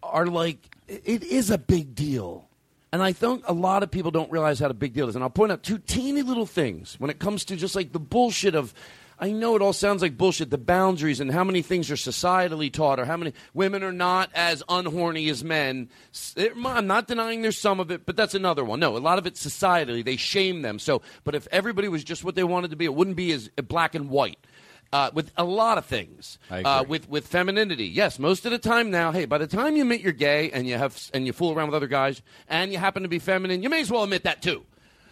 are 0.03 0.27
like. 0.27 0.75
It 0.87 1.23
is 1.25 1.51
a 1.51 1.59
big 1.59 1.95
deal. 1.95 2.49
And 2.91 3.03
I 3.03 3.13
think 3.13 3.45
a 3.47 3.53
lot 3.53 3.83
of 3.83 3.91
people 3.91 4.11
don't 4.11 4.31
realize 4.33 4.61
how 4.61 4.69
a 4.69 4.75
big 4.75 4.95
deal 4.95 5.07
it 5.07 5.11
is. 5.11 5.15
And 5.15 5.23
I'll 5.23 5.29
point 5.29 5.53
out 5.53 5.63
two 5.63 5.77
teeny 5.79 6.23
little 6.23 6.47
things 6.47 6.97
when 6.99 7.11
it 7.11 7.19
comes 7.19 7.45
to 7.47 7.57
just 7.57 7.75
like 7.77 7.93
the 7.93 8.01
bullshit 8.01 8.55
of. 8.55 8.73
I 9.21 9.33
know 9.33 9.57
it 9.57 9.63
all 9.63 9.73
sounds 9.73 10.01
like 10.01 10.17
bullshit, 10.17 10.51
the 10.51 10.59
boundaries 10.59 11.19
and 11.19 11.33
how 11.33 11.43
many 11.43 11.63
things 11.63 11.91
are 11.91 11.97
societally 11.97 12.73
taught, 12.73 13.01
or 13.01 13.05
how 13.05 13.17
many 13.17 13.33
women 13.53 13.83
are 13.83 13.93
not 13.93 14.31
as 14.35 14.63
unhorny 14.69 15.29
as 15.29 15.43
men. 15.43 15.89
I'm 16.37 16.87
not 16.87 17.09
denying 17.09 17.43
there's 17.43 17.59
some 17.59 17.81
of 17.81 17.91
it, 17.91 18.07
but 18.07 18.17
that's 18.17 18.35
another 18.35 18.65
one. 18.65 18.79
No, 18.81 18.97
a 18.97 18.99
lot 18.99 19.19
of 19.19 19.27
it's 19.27 19.45
societally. 19.45 20.05
They 20.05 20.17
shame 20.17 20.63
them. 20.63 20.79
So, 20.79 21.03
but 21.25 21.35
if 21.35 21.49
everybody 21.51 21.89
was 21.89 22.05
just 22.05 22.23
what 22.23 22.37
they 22.37 22.45
wanted 22.45 22.71
to 22.71 22.77
be, 22.77 22.85
it 22.85 22.95
wouldn't 22.95 23.17
be 23.17 23.33
as 23.33 23.49
black 23.67 23.95
and 23.95 24.09
white. 24.09 24.39
Uh, 24.91 25.11
with 25.13 25.31
a 25.37 25.45
lot 25.45 25.77
of 25.77 25.85
things, 25.85 26.39
uh, 26.65 26.83
with 26.89 27.11
with 27.11 27.27
femininity, 27.27 27.85
yes, 27.85 28.19
most 28.19 28.47
of 28.47 28.53
the 28.53 28.59
time 28.59 28.91
now. 28.91 29.13
Hey, 29.13 29.27
by 29.27 29.37
the 29.37 29.47
time 29.47 29.77
you 29.77 29.83
admit 29.83 30.01
you're 30.01 30.13
gay 30.13 30.51
and 30.51 30.67
you 30.67 30.79
have 30.79 31.11
and 31.13 31.27
you 31.27 31.35
fool 31.35 31.53
around 31.53 31.67
with 31.69 31.75
other 31.75 31.87
guys 31.89 32.23
and 32.49 32.73
you 32.73 32.79
happen 32.79 33.03
to 33.03 33.09
be 33.09 33.19
feminine, 33.19 33.63
you 33.63 33.69
may 33.69 33.83
as 33.83 33.91
well 33.91 34.03
admit 34.03 34.23
that 34.23 34.41
too. 34.41 34.65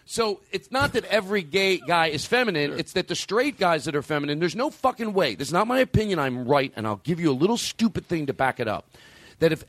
So 0.07 0.41
it's 0.53 0.71
not 0.71 0.93
that 0.93 1.05
every 1.07 1.43
gay 1.43 1.79
guy 1.79 2.07
is 2.07 2.25
feminine. 2.25 2.79
It's 2.79 2.93
that 2.93 3.09
the 3.09 3.17
straight 3.17 3.59
guys 3.59 3.85
that 3.85 3.97
are 3.97 4.03
feminine, 4.03 4.39
there's 4.39 4.57
no 4.57 4.71
fucking 4.71 5.13
way. 5.13 5.35
This 5.35 5.49
is 5.49 5.53
not 5.53 5.67
my 5.67 5.81
opinion. 5.81 6.21
I'm 6.21 6.47
right, 6.47 6.73
and 6.77 6.87
I'll 6.87 7.01
give 7.03 7.19
you 7.19 7.31
a 7.31 7.35
little 7.35 7.57
stupid 7.57 8.07
thing 8.07 8.27
to 8.27 8.33
back 8.33 8.61
it 8.61 8.69
up. 8.69 8.87
That 9.41 9.53
if 9.53 9.65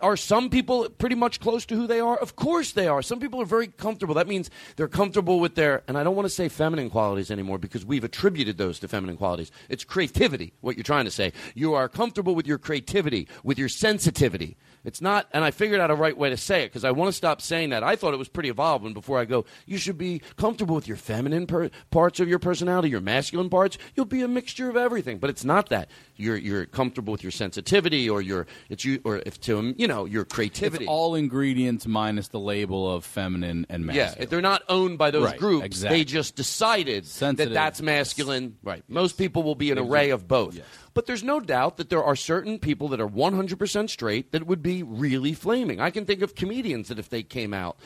are 0.00 0.16
some 0.16 0.48
people 0.48 0.88
pretty 0.88 1.14
much 1.14 1.40
close 1.40 1.66
to 1.66 1.74
who 1.74 1.86
they 1.86 2.00
are? 2.00 2.16
Of 2.16 2.36
course 2.36 2.72
they 2.72 2.86
are. 2.86 3.02
Some 3.02 3.20
people 3.20 3.40
are 3.42 3.46
very 3.46 3.66
comfortable. 3.66 4.14
That 4.14 4.28
means 4.28 4.50
they're 4.76 4.88
comfortable 4.88 5.40
with 5.40 5.54
their, 5.54 5.82
and 5.88 5.98
I 5.98 6.04
don't 6.04 6.16
want 6.16 6.26
to 6.26 6.34
say 6.34 6.48
feminine 6.48 6.90
qualities 6.90 7.30
anymore 7.30 7.58
because 7.58 7.84
we've 7.84 8.04
attributed 8.04 8.58
those 8.58 8.78
to 8.80 8.88
feminine 8.88 9.16
qualities. 9.16 9.50
It's 9.68 9.84
creativity, 9.84 10.52
what 10.60 10.76
you're 10.76 10.84
trying 10.84 11.04
to 11.04 11.10
say. 11.10 11.32
You 11.54 11.74
are 11.74 11.88
comfortable 11.88 12.34
with 12.34 12.46
your 12.46 12.58
creativity, 12.58 13.28
with 13.44 13.58
your 13.58 13.68
sensitivity. 13.68 14.56
It's 14.84 15.00
not, 15.02 15.28
and 15.32 15.44
I 15.44 15.50
figured 15.50 15.78
out 15.80 15.90
a 15.90 15.94
right 15.94 16.16
way 16.16 16.30
to 16.30 16.36
say 16.38 16.62
it 16.62 16.68
because 16.68 16.84
I 16.84 16.90
want 16.92 17.08
to 17.08 17.12
stop 17.12 17.42
saying 17.42 17.70
that. 17.70 17.82
I 17.82 17.96
thought 17.96 18.14
it 18.14 18.18
was 18.18 18.28
pretty 18.28 18.48
evolved 18.48 18.82
when 18.84 18.94
before 18.94 19.18
I 19.18 19.26
go, 19.26 19.44
you 19.66 19.76
should 19.76 19.98
be 19.98 20.22
comfortable 20.38 20.74
with 20.74 20.88
your 20.88 20.96
feminine 20.96 21.46
per- 21.46 21.70
parts 21.90 22.18
of 22.18 22.28
your 22.28 22.38
personality, 22.38 22.88
your 22.88 23.02
masculine 23.02 23.50
parts. 23.50 23.76
You'll 23.94 24.06
be 24.06 24.22
a 24.22 24.28
mixture 24.28 24.70
of 24.70 24.76
everything, 24.78 25.18
but 25.18 25.28
it's 25.28 25.44
not 25.44 25.68
that. 25.68 25.90
You're 26.16 26.36
you're 26.36 26.64
comfortable 26.66 27.12
with 27.12 27.22
your 27.22 27.30
sensitivity 27.30 28.08
or 28.08 28.22
your 28.22 28.46
it's 28.70 28.84
you 28.84 29.00
or 29.04 29.22
if 29.26 29.40
to 29.42 29.74
you 29.76 29.86
know 29.86 30.04
your 30.06 30.24
creativity. 30.24 30.84
It's 30.84 30.90
all 30.90 31.14
ingredients 31.14 31.86
minus 31.86 32.28
the 32.28 32.40
label 32.40 32.90
of 32.94 33.04
feminine 33.04 33.66
and 33.68 33.84
masculine. 33.86 34.16
Yeah, 34.20 34.24
they're 34.26 34.40
not 34.40 34.62
owned 34.68 34.96
by 34.98 35.10
those 35.10 35.24
Right, 35.24 35.38
groups. 35.38 35.66
exactly. 35.66 35.98
They 35.98 36.04
just 36.04 36.36
decided 36.36 37.06
Sensitive. 37.06 37.50
that 37.50 37.54
that's 37.54 37.82
masculine. 37.82 38.56
Right. 38.62 38.82
Most 38.88 39.18
people 39.18 39.42
will 39.42 39.54
be 39.54 39.70
an 39.70 39.78
array 39.78 40.10
of 40.10 40.26
both. 40.28 40.58
But 40.92 41.06
there's 41.06 41.22
no 41.22 41.40
doubt 41.40 41.76
that 41.76 41.88
there 41.88 42.02
are 42.02 42.16
certain 42.16 42.58
people 42.58 42.88
that 42.88 43.00
are 43.00 43.08
100% 43.08 43.90
straight 43.90 44.32
that 44.32 44.46
would 44.46 44.62
be 44.62 44.82
really 44.82 45.34
flaming. 45.34 45.80
I 45.80 45.90
can 45.90 46.04
think 46.04 46.22
of 46.22 46.34
comedians 46.34 46.88
that 46.88 46.98
if 46.98 47.08
they 47.08 47.22
came 47.22 47.54
out, 47.54 47.76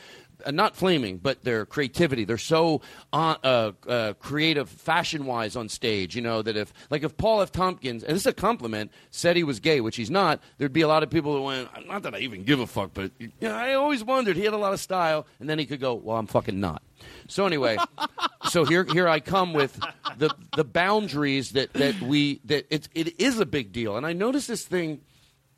uh, 0.43 0.51
not 0.51 0.75
flaming, 0.75 1.17
but 1.17 1.43
their 1.43 1.65
creativity, 1.65 2.25
they're 2.25 2.37
so 2.37 2.81
uh, 3.13 3.35
uh, 3.43 3.71
uh, 3.87 4.13
creative 4.19 4.69
fashion 4.69 5.25
wise 5.25 5.55
on 5.55 5.69
stage, 5.69 6.15
you 6.15 6.21
know, 6.21 6.41
that 6.41 6.57
if, 6.57 6.73
like 6.89 7.03
if 7.03 7.15
Paul 7.15 7.41
F. 7.41 7.51
Tompkins, 7.51 8.03
and 8.03 8.15
this 8.15 8.23
is 8.23 8.27
a 8.27 8.33
compliment, 8.33 8.91
said 9.11 9.35
he 9.35 9.43
was 9.43 9.59
gay, 9.59 9.81
which 9.81 9.95
he's 9.95 10.11
not, 10.11 10.41
there'd 10.57 10.73
be 10.73 10.81
a 10.81 10.87
lot 10.87 11.03
of 11.03 11.09
people 11.09 11.35
that 11.35 11.41
went, 11.41 11.87
not 11.87 12.03
that 12.03 12.15
I 12.15 12.19
even 12.19 12.43
give 12.43 12.59
a 12.59 12.67
fuck, 12.67 12.91
but 12.93 13.11
you 13.19 13.31
know, 13.41 13.55
I 13.55 13.73
always 13.73 14.03
wondered. 14.03 14.35
He 14.35 14.43
had 14.43 14.53
a 14.53 14.57
lot 14.57 14.73
of 14.73 14.79
style, 14.79 15.25
and 15.39 15.49
then 15.49 15.59
he 15.59 15.65
could 15.65 15.79
go, 15.79 15.93
well, 15.93 16.17
I'm 16.17 16.27
fucking 16.27 16.59
not. 16.59 16.81
So 17.27 17.45
anyway, 17.45 17.77
so 18.49 18.65
here 18.65 18.83
here 18.83 19.07
I 19.07 19.19
come 19.19 19.53
with 19.53 19.79
the 20.17 20.33
the 20.55 20.63
boundaries 20.63 21.51
that 21.51 21.73
that 21.73 21.99
we 22.01 22.41
that 22.45 22.67
it 22.69 22.87
it 22.93 23.19
is 23.19 23.39
a 23.39 23.45
big 23.45 23.71
deal, 23.71 23.97
and 23.97 24.05
I 24.05 24.13
notice 24.13 24.47
this 24.47 24.65
thing. 24.65 25.01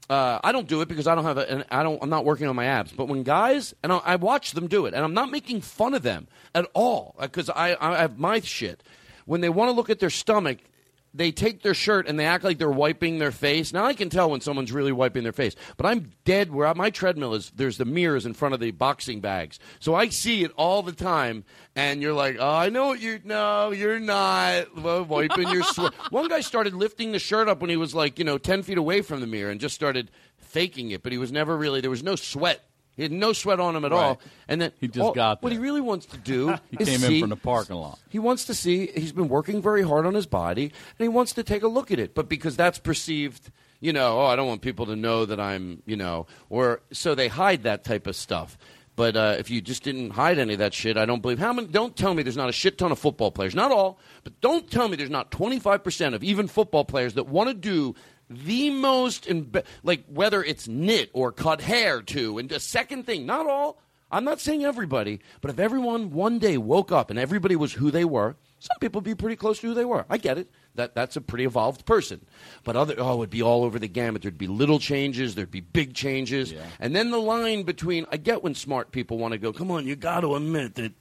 Uh, 0.09 0.39
I 0.41 0.53
don't 0.53 0.69
do 0.69 0.79
it 0.79 0.87
because 0.87 1.05
I 1.05 1.15
don't 1.15 1.25
have 1.25 1.37
a, 1.37 1.51
and 1.51 1.65
I 1.69 1.83
don't. 1.83 2.01
I'm 2.01 2.09
not 2.09 2.23
working 2.23 2.47
on 2.47 2.55
my 2.55 2.65
abs. 2.65 2.93
But 2.93 3.09
when 3.09 3.23
guys 3.23 3.73
and 3.83 3.91
I, 3.91 3.97
I 3.97 4.15
watch 4.15 4.53
them 4.53 4.67
do 4.67 4.85
it, 4.85 4.93
and 4.93 5.03
I'm 5.03 5.13
not 5.13 5.31
making 5.31 5.59
fun 5.61 5.93
of 5.93 6.01
them 6.01 6.27
at 6.55 6.65
all 6.73 7.15
because 7.19 7.49
I 7.49 7.75
I 7.79 7.97
have 7.97 8.17
my 8.17 8.39
shit. 8.39 8.83
When 9.25 9.41
they 9.41 9.49
want 9.49 9.67
to 9.67 9.73
look 9.73 9.89
at 9.89 9.99
their 9.99 10.09
stomach, 10.09 10.59
they 11.17 11.31
take 11.31 11.63
their 11.63 11.73
shirt 11.73 12.07
and 12.07 12.19
they 12.19 12.25
act 12.25 12.43
like 12.43 12.57
they're 12.57 12.69
wiping 12.69 13.17
their 13.19 13.31
face. 13.31 13.73
Now 13.73 13.85
I 13.85 13.93
can 13.93 14.09
tell 14.09 14.29
when 14.29 14.41
someone's 14.41 14.71
really 14.71 14.91
wiping 14.91 15.23
their 15.23 15.31
face, 15.33 15.55
but 15.75 15.85
I'm 15.85 16.11
dead 16.25 16.51
where 16.51 16.73
my 16.75 16.89
treadmill 16.89 17.33
is. 17.33 17.51
There's 17.55 17.77
the 17.77 17.85
mirrors 17.85 18.25
in 18.25 18.33
front 18.33 18.53
of 18.53 18.59
the 18.59 18.71
boxing 18.71 19.19
bags, 19.19 19.59
so 19.79 19.95
I 19.95 20.09
see 20.09 20.43
it 20.43 20.51
all 20.55 20.83
the 20.83 20.91
time. 20.91 21.43
And 21.75 22.01
you're 22.01 22.13
like, 22.13 22.37
oh, 22.39 22.49
I 22.55 22.69
know 22.69 22.87
what 22.87 23.01
you. 23.01 23.19
No, 23.23 23.71
you're 23.71 23.99
not 23.99 24.75
Well, 24.75 25.03
wiping 25.05 25.49
your 25.49 25.63
sweat. 25.63 25.93
One 26.11 26.27
guy 26.27 26.41
started 26.41 26.73
lifting 26.73 27.11
the 27.11 27.19
shirt 27.19 27.47
up 27.47 27.61
when 27.61 27.69
he 27.69 27.77
was 27.77 27.93
like, 27.93 28.17
you 28.17 28.25
know, 28.25 28.37
ten 28.37 28.63
feet 28.63 28.77
away 28.77 29.01
from 29.01 29.19
the 29.21 29.27
mirror 29.27 29.51
and 29.51 29.59
just 29.59 29.75
started 29.75 30.09
faking 30.37 30.91
it, 30.91 31.03
but 31.03 31.11
he 31.11 31.17
was 31.17 31.31
never 31.31 31.57
really. 31.57 31.81
There 31.81 31.89
was 31.89 32.03
no 32.03 32.15
sweat. 32.15 32.63
He 32.97 33.03
had 33.03 33.11
no 33.11 33.31
sweat 33.31 33.59
on 33.59 33.75
him 33.75 33.85
at 33.85 33.93
all, 33.93 34.19
And 34.49 34.59
then 34.59 34.71
He 34.81 34.87
just 34.87 34.99
all- 34.99 35.13
got 35.13 35.41
what 35.43 35.51
he 35.53 35.57
really 35.59 35.81
wants 35.81 36.07
to 36.07 36.17
do. 36.17 36.49
He 36.71 36.77
is 36.79 36.89
came 36.89 36.99
see- 36.99 37.15
in 37.17 37.21
from 37.21 37.29
the 37.29 37.35
parking 37.37 37.75
lot. 37.77 37.99
he 38.09 38.19
wants 38.19 38.45
to 38.45 38.53
see. 38.53 38.87
He's 38.87 39.11
been 39.13 39.29
working 39.29 39.61
very 39.61 39.83
hard 39.83 40.05
on 40.05 40.13
his 40.15 40.25
body, 40.25 40.63
and 40.63 40.71
he 40.99 41.07
wants 41.07 41.31
to 41.33 41.43
take 41.43 41.63
a 41.63 41.67
look 41.67 41.91
at 41.91 41.99
it. 41.99 42.13
But 42.15 42.27
because 42.27 42.57
that's 42.57 42.79
perceived, 42.79 43.51
you 43.79 43.93
know, 43.93 44.19
oh, 44.19 44.25
I 44.25 44.35
don't 44.35 44.47
want 44.47 44.61
people 44.61 44.87
to 44.87 44.95
know 44.95 45.25
that 45.25 45.39
I'm, 45.39 45.83
you 45.85 45.95
know, 45.95 46.25
or 46.49 46.81
so 46.91 47.13
they 47.15 47.27
hide 47.27 47.63
that 47.63 47.83
type 47.83 48.07
of 48.07 48.15
stuff. 48.15 48.57
But 48.95 49.15
uh, 49.15 49.35
if 49.37 49.51
you 49.51 49.61
just 49.61 49.83
didn't 49.83 50.09
hide 50.09 50.39
any 50.39 50.53
of 50.53 50.59
that 50.59 50.73
shit, 50.73 50.97
I 50.97 51.05
don't 51.05 51.21
believe. 51.21 51.37
How 51.37 51.53
many? 51.53 51.67
Don't 51.67 51.95
tell 51.95 52.15
me 52.15 52.23
there's 52.23 52.35
not 52.35 52.49
a 52.49 52.51
shit 52.51 52.79
ton 52.79 52.91
of 52.91 52.97
football 52.97 53.29
players. 53.29 53.53
Not 53.53 53.71
all, 53.71 53.99
but 54.23 54.41
don't 54.41 54.67
tell 54.71 54.87
me 54.87 54.95
there's 54.95 55.11
not 55.11 55.29
25 55.29 55.83
percent 55.83 56.15
of 56.15 56.23
even 56.23 56.47
football 56.47 56.83
players 56.83 57.13
that 57.13 57.27
want 57.27 57.47
to 57.49 57.53
do 57.53 57.93
the 58.29 58.69
most, 58.69 59.25
imbe- 59.25 59.65
like 59.83 60.05
whether 60.07 60.43
it's 60.43 60.67
knit 60.67 61.09
or 61.13 61.31
cut 61.31 61.61
hair 61.61 62.01
too. 62.01 62.37
And 62.37 62.49
the 62.49 62.59
second 62.59 63.05
thing, 63.05 63.25
not 63.25 63.47
all. 63.47 63.79
I'm 64.09 64.23
not 64.23 64.39
saying 64.39 64.63
everybody, 64.63 65.19
but 65.41 65.51
if 65.51 65.59
everyone 65.59 66.11
one 66.11 66.39
day 66.39 66.57
woke 66.57 66.93
up 66.93 67.09
and 67.09 67.19
everybody 67.19 67.57
was 67.57 67.73
who 67.73 67.91
they 67.91 68.05
were, 68.05 68.37
some 68.59 68.77
people 68.79 68.99
would 68.99 69.05
be 69.05 69.15
pretty 69.15 69.35
close 69.35 69.59
to 69.59 69.67
who 69.67 69.73
they 69.73 69.85
were. 69.85 70.05
I 70.09 70.17
get 70.17 70.37
it. 70.37 70.49
That 70.75 70.95
that's 70.95 71.15
a 71.15 71.21
pretty 71.21 71.43
evolved 71.43 71.85
person. 71.85 72.25
But 72.63 72.75
other 72.75 72.95
oh, 72.97 73.15
it 73.15 73.17
would 73.17 73.29
be 73.29 73.41
all 73.41 73.63
over 73.63 73.77
the 73.79 73.87
gamut. 73.87 74.21
There'd 74.21 74.37
be 74.37 74.47
little 74.47 74.79
changes, 74.79 75.35
there'd 75.35 75.51
be 75.51 75.59
big 75.61 75.93
changes, 75.93 76.51
and 76.79 76.95
then 76.95 77.11
the 77.11 77.19
line 77.19 77.63
between. 77.63 78.05
I 78.11 78.17
get 78.17 78.43
when 78.43 78.55
smart 78.55 78.91
people 78.91 79.17
want 79.17 79.33
to 79.33 79.37
go. 79.37 79.51
Come 79.51 79.71
on, 79.71 79.85
you 79.85 79.95
got 79.95 80.21
to 80.21 80.35
admit 80.35 80.75
that 80.75 80.93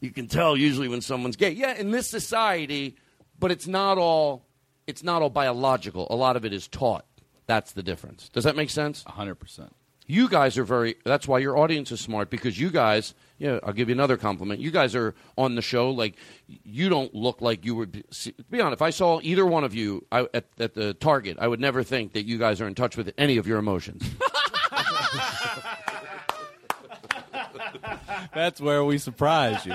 you 0.00 0.10
can 0.10 0.28
tell 0.28 0.56
usually 0.56 0.88
when 0.88 1.00
someone's 1.00 1.36
gay. 1.36 1.50
Yeah, 1.50 1.74
in 1.74 1.90
this 1.90 2.06
society, 2.06 2.96
but 3.40 3.50
it's 3.50 3.66
not 3.66 3.98
all. 3.98 4.45
It's 4.86 5.02
not 5.02 5.22
all 5.22 5.30
biological. 5.30 6.06
A 6.10 6.16
lot 6.16 6.36
of 6.36 6.44
it 6.44 6.52
is 6.52 6.68
taught. 6.68 7.04
That's 7.46 7.72
the 7.72 7.82
difference. 7.82 8.28
Does 8.28 8.44
that 8.44 8.56
make 8.56 8.70
sense? 8.70 9.04
100%. 9.04 9.70
You 10.08 10.28
guys 10.28 10.56
are 10.56 10.62
very. 10.62 10.94
That's 11.04 11.26
why 11.26 11.40
your 11.40 11.58
audience 11.58 11.90
is 11.90 12.00
smart 12.00 12.30
because 12.30 12.60
you 12.60 12.70
guys. 12.70 13.12
Yeah, 13.38 13.58
I'll 13.64 13.72
give 13.72 13.88
you 13.88 13.94
another 13.94 14.16
compliment. 14.16 14.60
You 14.60 14.70
guys 14.70 14.94
are 14.94 15.16
on 15.36 15.56
the 15.56 15.62
show 15.62 15.90
like 15.90 16.14
you 16.46 16.88
don't 16.88 17.12
look 17.12 17.40
like 17.40 17.64
you 17.64 17.74
would. 17.74 17.90
Be, 17.90 18.04
see, 18.10 18.30
to 18.30 18.44
be 18.44 18.60
honest, 18.60 18.78
if 18.78 18.82
I 18.82 18.90
saw 18.90 19.18
either 19.22 19.44
one 19.44 19.64
of 19.64 19.74
you 19.74 20.06
I, 20.12 20.28
at, 20.32 20.44
at 20.60 20.74
the 20.74 20.94
Target, 20.94 21.38
I 21.40 21.48
would 21.48 21.58
never 21.58 21.82
think 21.82 22.12
that 22.12 22.24
you 22.24 22.38
guys 22.38 22.60
are 22.60 22.68
in 22.68 22.76
touch 22.76 22.96
with 22.96 23.12
any 23.18 23.36
of 23.36 23.48
your 23.48 23.58
emotions. 23.58 24.04
That's 28.34 28.60
where 28.60 28.84
we 28.84 28.98
surprise 28.98 29.64
you. 29.66 29.74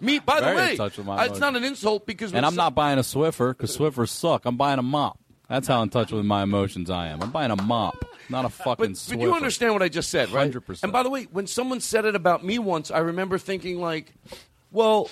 Me, 0.00 0.18
by 0.18 0.40
the 0.40 0.46
way, 0.46 0.70
in 0.72 0.76
touch 0.76 0.96
with 0.98 1.06
my 1.06 1.18
uh, 1.18 1.24
it's 1.26 1.38
not 1.38 1.56
an 1.56 1.64
insult 1.64 2.06
because. 2.06 2.32
And 2.34 2.44
I'm 2.44 2.54
not 2.54 2.74
buying 2.74 2.98
a 2.98 3.02
Swiffer 3.02 3.56
because 3.56 3.76
Swiffers 3.76 4.08
suck. 4.10 4.44
I'm 4.46 4.56
buying 4.56 4.78
a 4.78 4.82
mop. 4.82 5.18
That's 5.48 5.68
how 5.68 5.82
in 5.82 5.90
touch 5.90 6.12
with 6.12 6.24
my 6.24 6.42
emotions 6.42 6.88
I 6.88 7.08
am. 7.08 7.22
I'm 7.22 7.30
buying 7.30 7.50
a 7.50 7.60
mop, 7.62 8.04
not 8.30 8.44
a 8.44 8.48
fucking 8.48 8.86
But, 8.86 8.92
Swiffer. 8.92 9.10
but 9.10 9.20
you 9.20 9.34
understand 9.34 9.74
what 9.74 9.82
I 9.82 9.88
just 9.88 10.08
said, 10.08 10.30
right? 10.30 10.50
100%. 10.50 10.82
And 10.82 10.92
by 10.92 11.02
the 11.02 11.10
way, 11.10 11.24
when 11.24 11.46
someone 11.46 11.80
said 11.80 12.06
it 12.06 12.16
about 12.16 12.42
me 12.44 12.58
once, 12.58 12.90
I 12.90 12.98
remember 13.00 13.36
thinking 13.38 13.78
like, 13.78 14.14
"Well, 14.70 15.10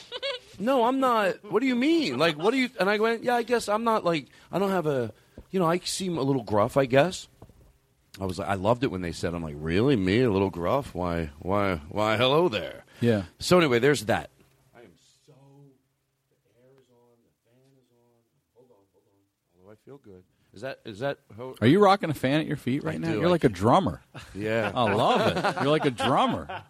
no, 0.58 0.84
I'm 0.84 0.98
not. 1.00 1.44
What 1.50 1.60
do 1.60 1.66
you 1.66 1.76
mean? 1.76 2.16
Like, 2.18 2.38
what 2.38 2.52
do 2.52 2.56
you?" 2.56 2.70
And 2.78 2.88
I 2.88 2.98
went, 2.98 3.22
"Yeah, 3.22 3.34
I 3.36 3.42
guess 3.42 3.68
I'm 3.68 3.84
not 3.84 4.04
like 4.04 4.26
I 4.50 4.58
don't 4.58 4.70
have 4.70 4.86
a, 4.86 5.12
you 5.50 5.60
know, 5.60 5.66
I 5.66 5.78
seem 5.80 6.16
a 6.16 6.22
little 6.22 6.42
gruff, 6.42 6.76
I 6.76 6.86
guess." 6.86 7.28
I 8.20 8.24
was 8.26 8.38
like, 8.38 8.48
I 8.48 8.54
loved 8.54 8.84
it 8.84 8.88
when 8.90 9.00
they 9.02 9.12
said, 9.12 9.34
"I'm 9.34 9.42
like, 9.42 9.54
really, 9.58 9.96
me, 9.96 10.20
a 10.22 10.30
little 10.30 10.50
gruff? 10.50 10.94
Why, 10.94 11.30
why, 11.38 11.76
why? 11.88 12.16
Hello 12.16 12.48
there." 12.48 12.84
Yeah. 13.00 13.22
So 13.38 13.58
anyway, 13.58 13.78
there's 13.78 14.04
that. 14.06 14.30
I 14.76 14.80
am 14.80 14.92
so. 15.26 15.32
The 15.32 16.60
air 16.62 16.70
is 16.78 16.88
on. 16.90 17.16
The 17.24 17.50
fan 17.50 17.70
is 17.78 17.88
on. 17.90 18.20
Hold 18.54 18.70
on, 18.70 18.84
hold 18.92 19.04
on. 19.06 19.60
Although 19.62 19.72
I 19.72 19.76
feel 19.84 19.98
good. 19.98 20.22
Is 20.52 20.62
that 20.62 20.80
is 20.84 20.98
that? 20.98 21.18
How, 21.36 21.54
Are 21.60 21.66
you 21.66 21.78
rocking 21.78 22.10
a 22.10 22.14
fan 22.14 22.40
at 22.40 22.46
your 22.46 22.56
feet 22.56 22.82
right 22.84 22.96
I 22.96 22.98
now? 22.98 23.12
do. 23.12 23.18
You're 23.18 23.26
I 23.28 23.30
like 23.30 23.44
a 23.44 23.48
drummer. 23.48 24.02
Yeah. 24.34 24.72
I 24.74 24.92
love 24.92 25.36
it. 25.36 25.62
You're 25.62 25.70
like 25.70 25.86
a 25.86 25.90
drummer. 25.92 26.62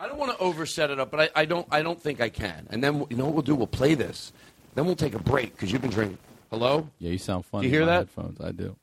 I 0.02 0.08
don't 0.08 0.18
want 0.18 0.32
to 0.32 0.38
overset 0.40 0.90
it 0.90 1.00
up, 1.00 1.12
but 1.12 1.20
I, 1.20 1.42
I 1.42 1.46
don't. 1.46 1.68
I 1.70 1.84
don't 1.84 2.02
think 2.02 2.22
I 2.22 2.30
can. 2.30 2.66
And 2.72 2.84
then 2.84 3.06
you 3.12 3.16
know 3.18 3.26
what 3.26 3.36
we'll 3.36 3.44
do? 3.44 3.54
We'll 3.54 3.68
play 3.68 3.94
this, 3.94 4.34
Then 4.74 4.86
we'll 4.86 4.96
take 4.96 5.14
a 5.14 5.20
break 5.20 5.54
because 5.54 5.72
you've 5.72 5.84
been 5.84 5.92
drinking. 5.92 6.18
Hello? 6.50 6.90
Yeah, 6.98 7.12
you 7.12 7.20
sound 7.20 7.46
funny. 7.46 7.68
Do 7.68 7.72
you 7.72 7.78
hear 7.78 7.86
that? 7.86 8.08
Headphones. 8.08 8.42
I 8.42 8.52
do. 8.52 8.76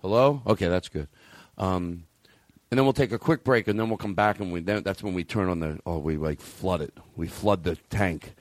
Hello? 0.00 0.42
Okay, 0.46 0.68
that's 0.68 0.88
good. 0.88 1.08
Um, 1.58 2.04
and 2.70 2.78
then 2.78 2.84
we'll 2.84 2.92
take 2.92 3.10
a 3.10 3.18
quick 3.18 3.42
break, 3.42 3.66
and 3.66 3.78
then 3.78 3.88
we'll 3.88 3.98
come 3.98 4.14
back, 4.14 4.38
and 4.38 4.52
we 4.52 4.60
then 4.60 4.84
that's 4.84 5.02
when 5.02 5.12
we 5.12 5.24
turn 5.24 5.48
on 5.48 5.58
the 5.58 5.80
oh, 5.86 5.98
we 5.98 6.16
like 6.16 6.40
flood 6.40 6.82
it. 6.82 6.96
We 7.16 7.26
flood 7.26 7.64
the 7.64 7.74
tank. 7.90 8.34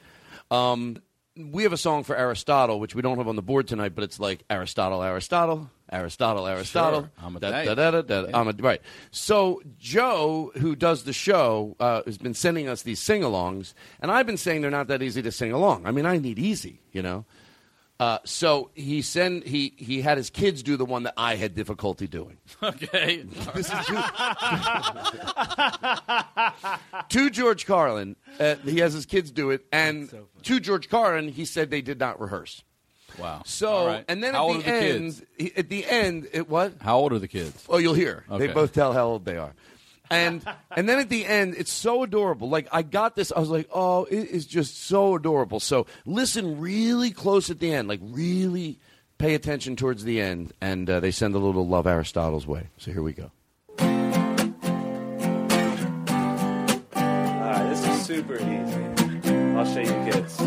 Um, 0.51 0.97
we 1.35 1.63
have 1.63 1.73
a 1.73 1.77
song 1.77 2.03
for 2.03 2.15
Aristotle, 2.15 2.79
which 2.79 2.93
we 2.93 3.01
don't 3.01 3.17
have 3.17 3.27
on 3.27 3.35
the 3.35 3.41
board 3.41 3.67
tonight, 3.67 3.93
but 3.95 4.03
it's 4.03 4.19
like 4.19 4.43
Aristotle, 4.49 5.01
Aristotle, 5.01 5.69
Aristotle, 5.91 6.45
Aristotle. 6.47 7.09
Amadeus. 7.23 7.51
Da- 7.65 7.75
da- 7.75 7.91
da- 7.91 8.01
da- 8.01 8.21
da- 8.27 8.39
Amade- 8.39 8.61
right. 8.63 8.81
So 9.11 9.61
Joe, 9.79 10.51
who 10.57 10.75
does 10.75 11.03
the 11.05 11.13
show, 11.13 11.75
uh, 11.79 12.01
has 12.05 12.17
been 12.19 12.33
sending 12.35 12.67
us 12.67 12.83
these 12.83 12.99
sing-alongs, 12.99 13.73
and 13.99 14.11
I've 14.11 14.25
been 14.27 14.37
saying 14.37 14.61
they're 14.61 14.69
not 14.71 14.87
that 14.87 15.01
easy 15.01 15.21
to 15.23 15.31
sing 15.31 15.51
along. 15.51 15.85
I 15.87 15.91
mean, 15.91 16.05
I 16.05 16.17
need 16.17 16.37
easy, 16.37 16.81
you 16.91 17.01
know. 17.01 17.25
Uh, 18.03 18.17
so 18.25 18.69
he 18.73 19.01
send 19.01 19.45
he 19.45 19.73
he 19.77 20.01
had 20.01 20.17
his 20.17 20.29
kids 20.29 20.61
do 20.61 20.75
the 20.75 20.83
one 20.83 21.03
that 21.03 21.13
I 21.15 21.35
had 21.37 21.55
difficulty 21.55 22.05
doing. 22.05 22.37
Okay. 22.61 23.23
This 23.53 23.71
is 23.71 23.85
to 27.09 27.29
George 27.29 27.65
Carlin. 27.65 28.17
Uh, 28.37 28.55
he 28.65 28.79
has 28.79 28.91
his 28.91 29.05
kids 29.05 29.31
do 29.31 29.51
it, 29.51 29.65
and 29.71 30.11
to 30.43 30.59
George 30.59 30.89
Carlin, 30.89 31.29
he 31.29 31.45
said 31.45 31.69
they 31.69 31.81
did 31.81 31.97
not 31.97 32.19
rehearse. 32.19 32.61
Wow. 33.17 33.43
So, 33.45 33.87
right. 33.87 34.05
and 34.09 34.21
then 34.21 34.33
How 34.33 34.49
at 34.51 34.57
the, 34.57 34.63
the 34.63 34.67
end, 34.69 35.25
he- 35.37 35.53
at 35.55 35.69
the 35.69 35.85
end, 35.85 36.27
it 36.33 36.49
what? 36.49 36.73
How 36.81 36.97
old 36.97 37.13
are 37.13 37.19
the 37.19 37.27
kids? 37.29 37.63
Oh, 37.69 37.77
you'll 37.77 37.93
hear. 37.93 38.25
Okay. 38.29 38.47
They 38.47 38.53
both 38.53 38.73
tell 38.73 38.91
how 38.91 39.05
old 39.05 39.23
they 39.23 39.37
are. 39.37 39.53
And 40.09 40.45
and 40.75 40.87
then 40.87 40.99
at 40.99 41.09
the 41.09 41.25
end, 41.25 41.55
it's 41.57 41.71
so 41.71 42.03
adorable. 42.03 42.49
Like 42.49 42.67
I 42.71 42.81
got 42.83 43.15
this, 43.15 43.31
I 43.35 43.39
was 43.39 43.49
like, 43.49 43.67
oh, 43.73 44.05
it 44.05 44.29
is 44.29 44.45
just 44.45 44.83
so 44.83 45.15
adorable. 45.15 45.59
So 45.59 45.87
listen 46.05 46.59
really 46.59 47.11
close 47.11 47.49
at 47.49 47.59
the 47.59 47.73
end, 47.73 47.87
like 47.87 47.99
really 48.03 48.79
pay 49.17 49.33
attention 49.35 49.75
towards 49.75 50.03
the 50.03 50.19
end, 50.21 50.53
and 50.61 50.89
uh, 50.89 50.99
they 50.99 51.11
send 51.11 51.33
a 51.35 51.39
little 51.39 51.67
love 51.67 51.87
Aristotle's 51.87 52.45
way. 52.45 52.67
So 52.77 52.91
here 52.91 53.01
we 53.01 53.13
go. 53.13 53.31
All 56.95 57.05
right, 57.49 57.69
this 57.69 57.87
is 57.87 58.05
super 58.05 58.35
easy. 58.35 58.83
I'll 59.55 59.65
show 59.65 59.79
you 59.79 60.11
kids. 60.11 60.39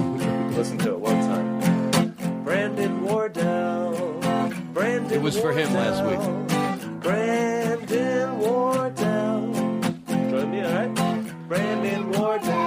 Listen 0.57 0.78
to 0.78 0.90
it 0.92 1.00
one 1.00 1.20
time. 1.22 2.44
Brandon 2.44 3.02
Wardell. 3.02 4.20
Brandon 4.72 5.12
It 5.12 5.22
was 5.22 5.38
for 5.38 5.52
him 5.52 5.72
last 5.72 6.04
week. 6.04 6.18
week. 6.20 7.00
Brandon 7.00 8.38
Wardell. 8.38 9.36
Brandon 11.48 12.10
Wardell. 12.12 12.65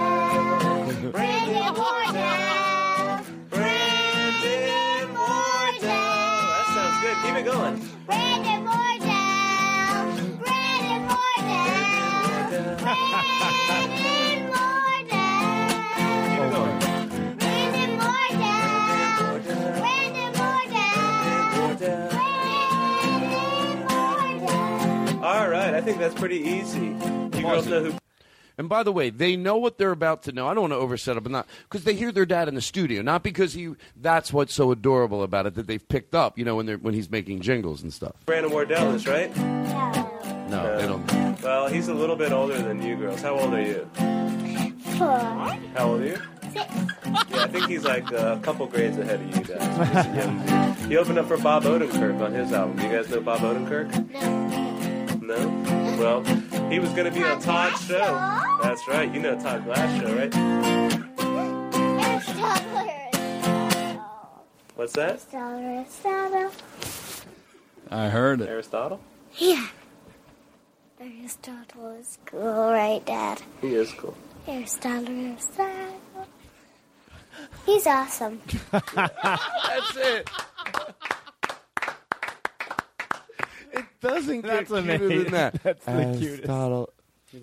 Think 25.99 26.11
that's 26.11 26.19
pretty 26.19 26.37
easy. 26.37 26.95
You 27.37 27.43
girls 27.43 27.67
know 27.67 27.83
who 27.83 27.93
And 28.57 28.69
by 28.69 28.83
the 28.83 28.91
way, 28.91 29.09
they 29.09 29.35
know 29.35 29.57
what 29.57 29.77
they're 29.77 29.91
about 29.91 30.23
to 30.23 30.31
know. 30.31 30.47
I 30.47 30.53
don't 30.53 30.61
want 30.61 30.73
to 30.73 30.77
overset 30.77 31.17
it, 31.17 31.23
but 31.23 31.31
not 31.31 31.47
because 31.63 31.83
they 31.83 31.93
hear 31.93 32.11
their 32.11 32.25
dad 32.25 32.47
in 32.47 32.55
the 32.55 32.61
studio, 32.61 33.01
not 33.01 33.23
because 33.23 33.53
he. 33.53 33.73
That's 33.95 34.31
what's 34.33 34.53
so 34.53 34.71
adorable 34.71 35.23
about 35.23 35.45
it 35.45 35.55
that 35.55 35.67
they've 35.67 35.85
picked 35.87 36.15
up. 36.15 36.37
You 36.37 36.45
know, 36.45 36.55
when 36.55 36.65
they're 36.65 36.77
when 36.77 36.93
he's 36.93 37.09
making 37.09 37.41
jingles 37.41 37.83
and 37.83 37.93
stuff. 37.93 38.13
Brandon 38.25 38.51
Wardell 38.51 38.93
is, 38.93 39.07
right? 39.07 39.35
No, 40.49 40.77
they 40.77 40.87
don't. 40.87 41.41
Well, 41.41 41.67
he's 41.67 41.87
a 41.87 41.93
little 41.93 42.15
bit 42.15 42.31
older 42.31 42.57
than 42.57 42.81
you 42.81 42.95
girls. 42.95 43.21
How 43.21 43.37
old 43.37 43.53
are 43.53 43.61
you? 43.61 43.89
Four. 44.97 45.19
How 45.75 45.91
old 45.91 46.01
are 46.01 46.05
you? 46.05 46.21
Six. 46.51 46.65
Yeah, 47.29 47.43
I 47.43 47.47
think 47.47 47.67
he's 47.67 47.83
like 47.83 48.09
a 48.11 48.39
couple 48.43 48.65
grades 48.67 48.97
ahead 48.97 49.21
of 49.21 49.27
you 49.27 49.43
guys. 49.43 49.87
He's 49.87 50.05
a 50.05 50.15
young 50.15 50.75
dude. 50.75 50.91
He 50.91 50.97
opened 50.97 51.19
up 51.19 51.27
for 51.27 51.37
Bob 51.37 51.63
Odenkirk 51.63 52.19
on 52.21 52.33
his 52.33 52.51
album. 52.51 52.79
You 52.79 52.89
guys 52.89 53.09
know 53.09 53.21
Bob 53.21 53.39
Odenkirk? 53.39 54.11
No. 54.11 54.78
No? 55.29 55.35
Well, 55.99 56.23
he 56.71 56.79
was 56.79 56.89
going 56.93 57.05
to 57.05 57.11
be 57.11 57.23
on 57.23 57.39
Todd's 57.39 57.85
show. 57.85 58.15
That's 58.63 58.87
right. 58.87 59.13
You 59.13 59.19
know 59.19 59.39
Todd 59.39 59.63
Glass 59.63 60.01
show, 60.01 60.11
right? 60.15 60.35
Aristotle. 62.03 62.89
What's 64.75 64.93
that? 64.93 65.21
Aristotle. 65.31 66.51
I 67.91 68.09
heard 68.09 68.41
it. 68.41 68.49
Aristotle? 68.49 68.99
Yeah. 69.37 69.67
Aristotle 70.99 71.91
is 71.99 72.17
cool, 72.25 72.71
right, 72.71 73.05
Dad? 73.05 73.39
He 73.61 73.75
is 73.75 73.93
cool. 73.93 74.17
Aristotle, 74.47 75.15
Aristotle. 75.15 75.99
He's 77.67 77.85
awesome. 77.85 78.41
That's 78.71 79.95
it. 79.95 80.27
It 84.01 84.07
doesn't 84.07 84.41
get 84.41 84.47
That's 84.47 84.69
cuter 84.69 84.79
amazing. 85.05 85.23
than 85.23 85.31
that. 85.33 85.53
That's 85.63 85.85
the 85.85 85.91
cutest. 86.17 86.23
Aristotle. 86.23 86.89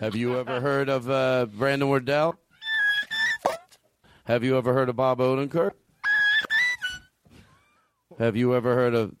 Have 0.00 0.16
you 0.16 0.38
ever 0.38 0.60
heard 0.60 0.88
of 0.88 1.10
uh, 1.10 1.46
Brandon 1.46 1.88
Wardell? 1.88 2.36
Have 4.24 4.44
you 4.44 4.56
ever 4.56 4.72
heard 4.72 4.88
of 4.88 4.96
Bob 4.96 5.18
Odenkirk? 5.18 5.72
Have 8.18 8.36
you 8.36 8.54
ever 8.54 8.74
heard 8.74 8.94
of 8.94 9.14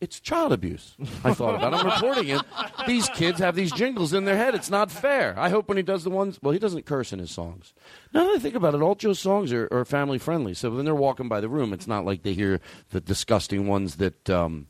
It's 0.00 0.20
child 0.20 0.52
abuse. 0.52 0.94
I 1.24 1.34
thought 1.34 1.56
about. 1.56 1.72
it. 1.74 1.76
I'm 1.78 1.86
reporting 1.86 2.28
it. 2.28 2.42
These 2.86 3.08
kids 3.10 3.40
have 3.40 3.56
these 3.56 3.72
jingles 3.72 4.12
in 4.12 4.24
their 4.24 4.36
head. 4.36 4.54
It's 4.54 4.70
not 4.70 4.92
fair. 4.92 5.34
I 5.36 5.48
hope 5.48 5.66
when 5.68 5.76
he 5.76 5.82
does 5.82 6.04
the 6.04 6.10
ones, 6.10 6.38
well, 6.40 6.52
he 6.52 6.60
doesn't 6.60 6.86
curse 6.86 7.12
in 7.12 7.18
his 7.18 7.32
songs. 7.32 7.74
Now 8.14 8.24
that 8.24 8.36
I 8.36 8.38
think 8.38 8.54
about 8.54 8.74
it, 8.74 8.80
all 8.82 8.94
Joe's 8.94 9.18
songs 9.18 9.52
are, 9.52 9.66
are 9.72 9.84
family 9.84 10.18
friendly. 10.18 10.54
So 10.54 10.70
when 10.70 10.84
they're 10.84 10.94
walking 10.94 11.28
by 11.28 11.40
the 11.40 11.48
room, 11.48 11.72
it's 11.72 11.88
not 11.88 12.04
like 12.04 12.22
they 12.22 12.32
hear 12.34 12.60
the 12.90 13.00
disgusting 13.00 13.66
ones 13.66 13.96
that 13.96 14.30
um, 14.30 14.68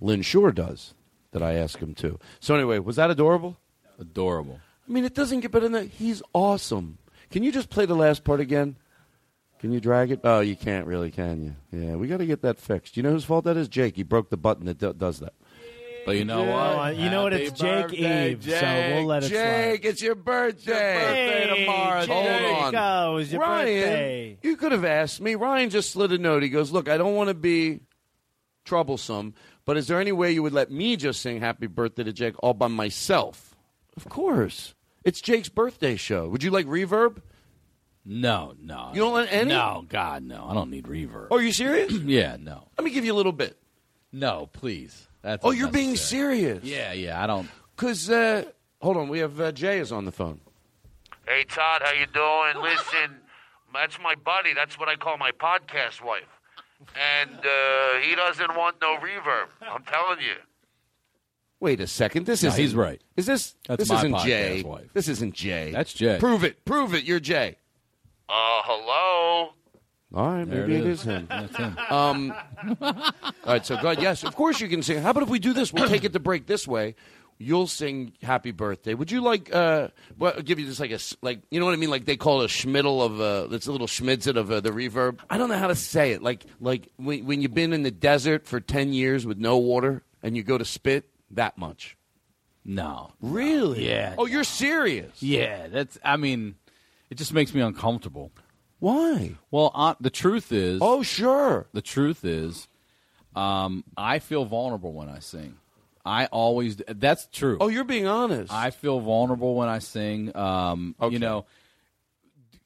Lynn 0.00 0.22
Shore 0.22 0.52
does. 0.52 0.94
That 1.32 1.42
I 1.44 1.54
ask 1.54 1.78
him 1.78 1.94
to. 1.94 2.18
So 2.40 2.56
anyway, 2.56 2.80
was 2.80 2.96
that 2.96 3.08
adorable? 3.08 3.56
Adorable. 4.00 4.58
I 4.88 4.92
mean, 4.92 5.04
it 5.04 5.14
doesn't 5.14 5.40
get 5.40 5.52
better 5.52 5.68
than 5.68 5.72
that. 5.74 5.86
He's 5.86 6.22
awesome. 6.32 6.98
Can 7.30 7.44
you 7.44 7.52
just 7.52 7.70
play 7.70 7.86
the 7.86 7.94
last 7.94 8.24
part 8.24 8.40
again? 8.40 8.74
Can 9.60 9.72
you 9.72 9.80
drag 9.80 10.10
it? 10.10 10.20
Oh, 10.24 10.40
you 10.40 10.56
can't 10.56 10.86
really, 10.86 11.10
can 11.10 11.42
you? 11.72 11.78
Yeah, 11.78 11.96
we 11.96 12.08
got 12.08 12.16
to 12.18 12.26
get 12.26 12.42
that 12.42 12.58
fixed. 12.58 12.96
You 12.96 13.02
know 13.02 13.10
whose 13.10 13.24
fault 13.24 13.44
that 13.44 13.56
is? 13.58 13.68
Jake. 13.68 13.94
He 13.96 14.02
broke 14.02 14.30
the 14.30 14.36
button 14.38 14.64
that 14.66 14.78
do- 14.78 14.94
does 14.94 15.20
that. 15.20 15.34
But 16.06 16.16
you 16.16 16.24
know 16.24 16.40
Oh, 16.50 16.76
what? 16.78 16.96
you 16.96 17.10
know 17.10 17.24
what? 17.24 17.34
It's 17.34 17.60
Jake 17.60 17.88
birthday, 17.88 18.30
Eve, 18.32 18.42
so 18.42 18.92
we'll 18.94 19.04
let 19.04 19.22
it 19.22 19.28
Jake, 19.28 19.84
it's 19.84 20.00
your 20.00 20.14
birthday. 20.14 20.72
Hey, 21.52 21.60
tomorrow. 21.64 22.00
Jake, 22.06 22.10
Hold 22.10 22.64
on. 22.64 22.72
go. 22.72 23.16
It's 23.18 23.30
your 23.30 23.42
Ryan, 23.42 23.66
birthday. 23.66 24.38
you 24.42 24.56
could 24.56 24.72
have 24.72 24.86
asked 24.86 25.20
me. 25.20 25.34
Ryan 25.34 25.68
just 25.68 25.90
slid 25.90 26.10
a 26.12 26.16
note. 26.18 26.42
He 26.42 26.48
goes, 26.48 26.72
"Look, 26.72 26.88
I 26.88 26.96
don't 26.96 27.14
want 27.14 27.28
to 27.28 27.34
be 27.34 27.80
troublesome, 28.64 29.34
but 29.66 29.76
is 29.76 29.88
there 29.88 30.00
any 30.00 30.10
way 30.12 30.32
you 30.32 30.42
would 30.42 30.54
let 30.54 30.70
me 30.70 30.96
just 30.96 31.20
sing 31.20 31.38
Happy 31.40 31.66
Birthday 31.66 32.04
to 32.04 32.12
Jake 32.14 32.34
all 32.42 32.54
by 32.54 32.68
myself?" 32.68 33.54
Of 33.94 34.08
course. 34.08 34.74
It's 35.04 35.20
Jake's 35.20 35.50
birthday 35.50 35.96
show. 35.96 36.28
Would 36.30 36.42
you 36.42 36.50
like 36.50 36.66
reverb? 36.66 37.18
No, 38.12 38.54
no. 38.60 38.90
You 38.92 39.02
don't 39.02 39.14
let 39.14 39.32
any? 39.32 39.50
No, 39.50 39.84
God, 39.88 40.24
no. 40.24 40.44
I 40.48 40.52
don't 40.54 40.68
need 40.68 40.86
reverb. 40.86 41.28
Oh, 41.30 41.36
are 41.36 41.42
you 41.42 41.52
serious? 41.52 41.92
yeah, 42.04 42.36
no. 42.40 42.66
Let 42.76 42.84
me 42.84 42.90
give 42.90 43.04
you 43.04 43.12
a 43.12 43.14
little 43.14 43.30
bit. 43.30 43.56
No, 44.10 44.48
please. 44.52 45.06
That's 45.22 45.44
Oh, 45.44 45.52
you're 45.52 45.70
being 45.70 45.94
serious. 45.94 46.64
Yeah, 46.64 46.92
yeah. 46.92 47.22
I 47.22 47.28
don't. 47.28 47.48
Because, 47.76 48.10
uh, 48.10 48.46
hold 48.82 48.96
on, 48.96 49.08
we 49.08 49.20
have 49.20 49.40
uh, 49.40 49.52
Jay 49.52 49.78
is 49.78 49.92
on 49.92 50.06
the 50.06 50.10
phone. 50.10 50.40
Hey 51.24 51.44
Todd, 51.44 51.82
how 51.84 51.92
you 51.92 52.06
doing? 52.06 52.60
Listen, 52.60 53.18
that's 53.72 53.96
my 54.02 54.16
buddy. 54.16 54.54
That's 54.54 54.76
what 54.76 54.88
I 54.88 54.96
call 54.96 55.16
my 55.16 55.30
podcast 55.30 56.04
wife. 56.04 56.24
And 57.20 57.30
uh, 57.30 58.00
he 58.02 58.16
doesn't 58.16 58.56
want 58.56 58.76
no 58.82 58.96
reverb. 58.96 59.46
I'm 59.62 59.84
telling 59.84 60.18
you. 60.18 60.34
Wait 61.60 61.78
a 61.80 61.86
second. 61.86 62.26
This 62.26 62.42
No, 62.42 62.48
is 62.48 62.56
he's 62.56 62.74
right. 62.74 63.00
Is 63.16 63.26
this? 63.26 63.54
That's 63.68 63.80
this 63.82 63.88
my 63.90 63.98
isn't 63.98 64.12
podcast 64.14 64.24
Jay. 64.24 64.62
wife. 64.64 64.90
This 64.94 65.06
isn't 65.06 65.34
Jay. 65.34 65.70
That's 65.70 65.92
Jay. 65.92 66.16
Prove 66.18 66.42
it. 66.42 66.64
Prove 66.64 66.92
it. 66.94 67.04
You're 67.04 67.20
Jay. 67.20 67.58
Uh, 68.30 68.60
hello. 68.64 69.52
All 70.14 70.26
right, 70.28 70.44
There 70.48 70.62
maybe 70.66 70.74
it 70.76 70.80
it 70.80 70.86
is. 70.86 71.00
is 71.00 71.04
him. 71.04 71.26
That's 71.30 71.56
him. 71.56 71.76
Um, 71.90 72.32
all 72.80 72.94
right, 73.46 73.64
so 73.66 73.76
go 73.76 73.88
ahead. 73.90 74.02
Yes, 74.02 74.22
of 74.24 74.34
course 74.36 74.60
you 74.60 74.68
can 74.68 74.82
sing. 74.82 75.02
How 75.02 75.10
about 75.10 75.22
if 75.24 75.28
we 75.28 75.38
do 75.38 75.52
this? 75.52 75.72
We'll 75.72 75.88
take 75.88 76.04
it 76.04 76.12
to 76.12 76.20
break 76.20 76.46
this 76.46 76.66
way. 76.68 76.94
you'll 77.38 77.66
sing 77.66 78.12
"Happy 78.22 78.50
Birthday." 78.52 78.94
Would 78.94 79.10
you 79.10 79.20
like? 79.22 79.52
Uh, 79.54 79.88
well, 80.18 80.34
I'll 80.36 80.42
give 80.42 80.58
you 80.60 80.66
just 80.66 80.78
like 80.80 80.90
a 80.90 80.94
s- 80.94 81.16
like 81.22 81.40
you 81.50 81.58
know 81.58 81.66
what 81.66 81.72
I 81.72 81.76
mean? 81.76 81.90
Like 81.90 82.04
they 82.04 82.16
call 82.16 82.42
it 82.42 82.44
a 82.44 82.48
schmiddle 82.48 83.04
of 83.04 83.20
uh, 83.20 83.54
it's 83.54 83.66
a 83.66 83.72
little 83.72 83.86
schmidzit 83.88 84.36
of 84.36 84.50
uh, 84.50 84.60
the 84.60 84.70
reverb. 84.70 85.18
I 85.30 85.38
don't 85.38 85.48
know 85.48 85.58
how 85.58 85.68
to 85.68 85.74
say 85.76 86.12
it. 86.12 86.22
Like 86.22 86.44
like 86.60 86.88
when 86.96 87.24
when 87.26 87.40
you've 87.42 87.54
been 87.54 87.72
in 87.72 87.82
the 87.82 87.90
desert 87.90 88.46
for 88.46 88.60
ten 88.60 88.92
years 88.92 89.26
with 89.26 89.38
no 89.38 89.58
water 89.58 90.02
and 90.22 90.36
you 90.36 90.42
go 90.42 90.58
to 90.58 90.64
spit 90.64 91.08
that 91.32 91.56
much. 91.58 91.96
No. 92.62 93.12
Really? 93.22 93.88
Yeah. 93.88 94.14
Oh, 94.18 94.26
you're 94.26 94.44
serious? 94.44 95.22
Yeah, 95.22 95.68
that's. 95.68 95.98
I 96.04 96.16
mean, 96.18 96.56
it 97.10 97.16
just 97.18 97.32
makes 97.34 97.52
me 97.54 97.60
uncomfortable. 97.60 98.30
Why? 98.78 99.36
Well, 99.50 99.70
uh, 99.74 99.94
the 100.00 100.10
truth 100.10 100.52
is. 100.52 100.78
Oh, 100.82 101.02
sure. 101.02 101.66
The 101.72 101.82
truth 101.82 102.24
is, 102.24 102.66
um, 103.36 103.84
I 103.96 104.18
feel 104.20 104.44
vulnerable 104.46 104.92
when 104.94 105.08
I 105.08 105.18
sing. 105.18 105.56
I 106.04 106.26
always. 106.26 106.76
That's 106.76 107.26
true. 107.30 107.58
Oh, 107.60 107.68
you're 107.68 107.84
being 107.84 108.06
honest. 108.06 108.50
I 108.52 108.70
feel 108.70 109.00
vulnerable 109.00 109.54
when 109.54 109.68
I 109.68 109.80
sing. 109.80 110.34
Um, 110.34 110.94
You 111.10 111.18
know. 111.18 111.44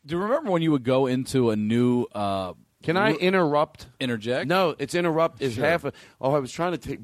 Do 0.07 0.17
you 0.17 0.23
remember 0.23 0.51
when 0.51 0.61
you 0.63 0.71
would 0.71 0.85
go 0.85 1.07
into 1.07 1.51
a 1.51 1.57
new? 1.57 2.05
Uh, 2.15 2.53
Can 2.83 2.97
I 2.97 3.13
interrupt? 3.15 3.87
Interject? 3.99 4.47
No, 4.47 4.77
it's 4.79 4.95
interrupt 4.95 5.41
is 5.43 5.55
Sure. 5.55 5.65
half 5.65 5.85
a. 5.85 5.93
Oh, 6.21 6.33
I 6.35 6.39
was 6.39 6.53
trying 6.53 6.73
to 6.73 6.79
take 6.79 7.01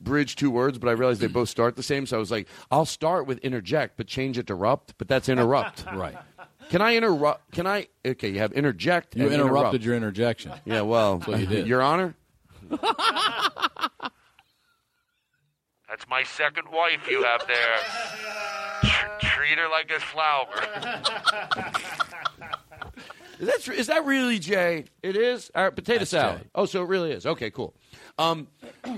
bridge 0.00 0.36
two 0.36 0.50
words, 0.50 0.78
but 0.78 0.88
I 0.88 0.92
realized 0.92 1.20
they 1.20 1.26
both 1.26 1.48
start 1.48 1.76
the 1.76 1.82
same. 1.82 2.06
So 2.06 2.16
I 2.16 2.20
was 2.20 2.30
like, 2.30 2.46
I'll 2.70 2.86
start 2.86 3.26
with 3.26 3.38
interject, 3.38 3.96
but 3.96 4.06
change 4.06 4.38
it 4.38 4.46
to 4.46 4.54
rupt. 4.54 4.94
But 4.98 5.08
that's 5.08 5.28
interrupt. 5.28 5.84
Right. 5.94 6.16
Can 6.70 6.80
I 6.82 6.96
interrupt? 6.96 7.50
Can 7.52 7.66
I? 7.66 7.88
Okay, 8.04 8.28
you 8.30 8.38
have 8.38 8.52
interject. 8.52 9.16
You 9.16 9.24
and 9.24 9.34
interrupted 9.34 9.82
interrupt. 9.82 9.84
your 9.84 9.96
interjection. 9.96 10.52
Yeah, 10.64 10.82
well, 10.82 11.18
That's 11.18 11.28
what 11.28 11.40
you 11.40 11.46
did. 11.46 11.66
Your 11.66 11.82
Honor. 11.82 12.14
That's 12.70 12.82
my 16.08 16.22
second 16.24 16.68
wife 16.72 17.06
you 17.08 17.22
have 17.22 17.46
there. 17.46 17.76
Tr- 18.82 19.26
treat 19.26 19.58
her 19.58 19.68
like 19.68 19.90
a 19.90 20.00
flower. 20.00 20.48
Is 23.38 23.46
that 23.48 23.62
tr- 23.62 23.72
is 23.72 23.86
that 23.88 24.04
really 24.04 24.38
Jay? 24.38 24.84
It 25.02 25.16
is. 25.16 25.50
All 25.54 25.64
right, 25.64 25.74
potato 25.74 26.00
That's 26.00 26.10
salad. 26.10 26.42
Jay. 26.42 26.48
Oh, 26.54 26.66
so 26.66 26.82
it 26.82 26.88
really 26.88 27.12
is. 27.12 27.26
Okay, 27.26 27.50
cool. 27.50 27.74
Um, 28.16 28.46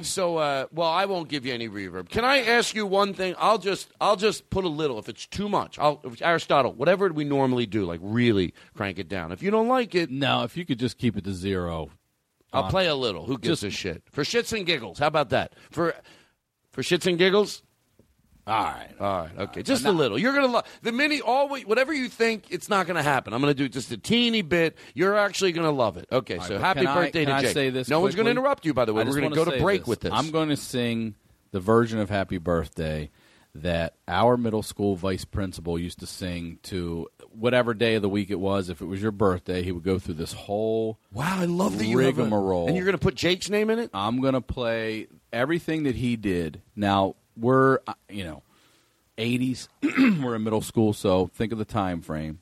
so 0.03 0.37
uh, 0.37 0.67
well, 0.73 0.91
I 0.91 1.07
won't 1.07 1.29
give 1.29 1.47
you 1.47 1.55
any 1.55 1.69
reverb. 1.69 2.11
Can 2.11 2.25
I 2.25 2.43
ask 2.43 2.75
you 2.75 2.87
one 2.87 3.15
thing? 3.15 3.35
I'll 3.39 3.59
just 3.59 3.89
I'll 4.01 4.17
just 4.17 4.51
put 4.51 4.65
a 4.65 4.69
little. 4.69 4.99
If 4.99 5.09
it's 5.09 5.27
too 5.27 5.49
much, 5.49 5.79
I'll 5.79 6.03
Aristotle, 6.21 6.73
whatever 6.75 7.09
we 7.09 7.25
normally 7.25 7.65
do, 7.67 7.85
like 7.85 8.01
really 8.03 8.53
crank 8.75 8.99
it 8.99 9.09
down. 9.09 9.33
If 9.33 9.43
you 9.43 9.51
don't 9.51 9.69
like 9.69 9.95
it, 9.95 10.11
No, 10.11 10.43
if 10.45 10.57
you 10.57 10.67
could 10.67 10.79
just 10.79 10.99
keep 10.99 11.17
it 11.17 11.25
to 11.25 11.33
zero. 11.33 11.91
I'll 12.53 12.71
play 12.71 12.87
a 12.87 12.95
little. 12.95 13.27
Who 13.27 13.39
gives 13.39 13.61
Just- 13.61 13.75
a 13.75 13.77
shit? 13.77 14.03
For 14.13 14.23
shits 14.23 14.57
and 14.57 14.65
giggles. 14.65 14.99
How 14.99 15.09
about 15.09 15.31
that? 15.31 15.55
For 15.71 15.95
for 16.73 16.83
shits 16.83 17.07
and 17.07 17.19
giggles. 17.19 17.63
All 18.47 18.63
right. 18.63 18.91
All 19.01 19.19
right. 19.23 19.39
Okay. 19.39 19.61
Uh, 19.61 19.65
just 19.65 19.85
a 19.87 19.91
little. 19.93 20.19
You're 20.19 20.33
gonna 20.35 20.47
love 20.47 20.65
the 20.83 20.93
mini. 20.93 21.21
Always, 21.21 21.67
whatever 21.67 21.93
you 21.93 22.09
think, 22.09 22.45
it's 22.51 22.69
not 22.69 22.87
gonna 22.87 23.03
happen. 23.03 23.33
I'm 23.33 23.41
gonna 23.41 23.55
do 23.55 23.69
just 23.69 23.91
a 23.91 23.99
teeny 23.99 24.43
bit. 24.43 24.77
You're 24.95 25.17
actually 25.17 25.51
gonna 25.53 25.73
love 25.73 25.97
it. 25.97 26.07
Okay. 26.13 26.35
All 26.35 26.41
right, 26.41 26.49
so 26.49 26.59
happy 26.59 26.81
can 26.81 26.89
I- 26.89 26.95
birthday 26.95 27.25
can 27.25 27.33
to 27.35 27.39
I 27.39 27.43
Jake. 27.43 27.55
say 27.55 27.71
this 27.71 27.89
no 27.89 27.99
one's 28.01 28.15
gonna 28.15 28.27
quickly? 28.27 28.41
interrupt 28.43 28.65
you. 28.67 28.73
By 28.75 28.85
the 28.85 28.95
way, 28.95 29.01
I 29.03 29.05
we're 29.05 29.09
just 29.11 29.17
gonna 29.17 29.27
wanna 29.31 29.37
go 29.37 29.45
to 29.47 29.57
say 29.57 29.63
break 29.63 29.81
this. 29.83 29.89
with 29.89 30.01
this. 30.01 30.13
I'm 30.13 30.31
going 30.31 30.49
to 30.51 30.57
sing 30.57 31.17
the 31.51 31.59
version 31.61 31.99
of 31.99 32.09
Happy 32.09 32.39
Birthday 32.39 33.11
that 33.55 33.95
our 34.07 34.37
middle 34.37 34.63
school 34.63 34.95
vice 34.97 35.25
principal 35.25 35.79
used 35.79 35.99
to 36.01 36.07
sing 36.07 36.59
to 36.63 37.09
whatever 37.31 37.73
day 37.73 37.95
of 37.95 38.03
the 38.03 38.09
week 38.09 38.31
it 38.31 38.39
was. 38.39 38.69
If 38.69 38.81
it 38.83 38.85
was 38.85 39.01
your 39.03 39.13
birthday, 39.13 39.63
he 39.63 39.73
would 39.73 39.83
go 39.83 39.99
through 39.99 40.15
this 40.15 40.35
whole 40.35 41.01
wow, 41.11 41.39
I 41.41 41.47
love 41.47 41.79
that 41.79 41.87
you 41.87 41.99
have 41.99 42.19
a- 42.19 42.23
rigmarole. 42.23 42.69
And 42.69 42.77
you're 42.77 42.85
gonna 42.87 42.99
put 42.99 43.15
Jake's 43.17 43.49
name 43.51 43.71
in 43.71 43.79
it. 43.81 43.91
I'm 43.95 44.21
going 44.21 44.35
to 44.35 44.41
play 44.41 45.09
everything 45.33 45.83
that 45.85 45.97
he 45.97 46.15
did. 46.17 46.61
Now 46.77 47.17
we're 47.39 47.79
uh, 47.87 47.95
you 48.09 48.25
know 48.25 48.43
80s. 49.19 49.69
we're 50.23 50.35
in 50.37 50.43
middle 50.45 50.61
school, 50.63 50.93
so 50.93 51.29
think 51.35 51.53
of 51.53 51.59
the 51.59 51.65
time 51.65 52.01
frame. 52.03 52.39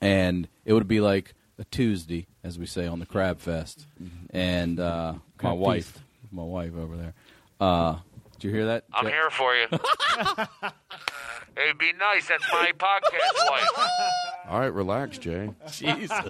And 0.00 0.48
it 0.64 0.72
would 0.72 0.86
be 0.88 1.00
like 1.00 1.34
a 1.58 1.64
Tuesday, 1.64 2.26
as 2.44 2.58
we 2.58 2.66
say 2.66 2.86
on 2.86 2.98
the 3.00 3.06
Crab 3.06 3.40
Fest. 3.40 3.86
And 4.30 4.78
uh, 4.78 5.14
my 5.14 5.18
Crab 5.38 5.58
wife, 5.58 5.86
feast. 5.92 6.04
my 6.30 6.42
wife 6.44 6.72
over 6.76 6.96
there. 6.96 7.14
Uh, 7.60 7.96
did 8.34 8.44
you 8.44 8.50
hear 8.54 8.66
that? 8.66 8.84
I'm 8.92 9.04
Jack? 9.04 9.12
here 9.12 9.30
for 9.30 9.54
you. 9.56 9.66
It'd 11.64 11.78
be 11.78 11.92
nice. 11.94 12.28
That's 12.28 12.44
my 12.52 12.70
podcast 12.78 13.50
wife. 13.50 13.68
All 14.48 14.60
right, 14.60 14.72
relax, 14.72 15.18
Jay. 15.18 15.50
Jesus. 15.72 16.12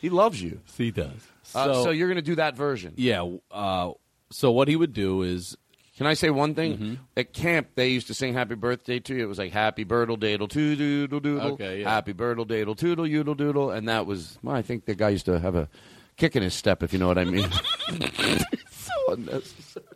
He 0.00 0.10
loves 0.10 0.42
you. 0.42 0.60
He 0.76 0.90
does. 0.90 1.10
Uh, 1.54 1.72
So- 1.74 1.84
so 1.84 1.90
you're 1.90 2.08
gonna 2.08 2.22
do 2.22 2.34
that 2.36 2.56
version. 2.56 2.94
Yeah. 2.96 3.36
Uh, 3.52 3.92
so 4.32 4.50
what 4.50 4.66
he 4.66 4.74
would 4.76 4.92
do 4.92 5.22
is 5.22 5.56
Can 6.02 6.10
I 6.10 6.14
say 6.14 6.30
one 6.30 6.56
thing? 6.56 6.72
Mm-hmm. 6.74 6.94
At 7.16 7.32
camp, 7.32 7.68
they 7.76 7.90
used 7.90 8.08
to 8.08 8.14
sing 8.14 8.34
"Happy 8.34 8.56
Birthday" 8.56 8.98
to 8.98 9.14
you. 9.14 9.22
It 9.22 9.28
was 9.28 9.38
like 9.38 9.52
"Happy 9.52 9.84
Birdle 9.84 10.16
Daddle 10.16 10.48
Too 10.48 10.74
Doodle 10.74 11.20
Doodle." 11.20 11.52
Okay, 11.52 11.82
yeah. 11.82 11.90
Happy 11.90 12.12
Birdle 12.12 12.44
Daddle 12.44 12.74
Toodle 12.74 13.06
Yoodle 13.06 13.36
Doodle, 13.36 13.70
and 13.70 13.88
that 13.88 14.04
was. 14.04 14.36
Well, 14.42 14.56
I 14.56 14.62
think 14.62 14.86
the 14.86 14.96
guy 14.96 15.10
used 15.10 15.26
to 15.26 15.38
have 15.38 15.54
a 15.54 15.68
kick 16.16 16.34
in 16.34 16.42
his 16.42 16.54
step, 16.54 16.82
if 16.82 16.92
you 16.92 16.98
know 16.98 17.06
what 17.06 17.18
I 17.18 17.24
mean. 17.24 17.48
so 18.72 19.12
unnecessary. 19.12 19.86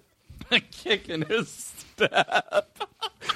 A 0.53 0.61
kick 0.61 1.09
in 1.09 1.23
his 1.23 1.49
step. 1.49 2.71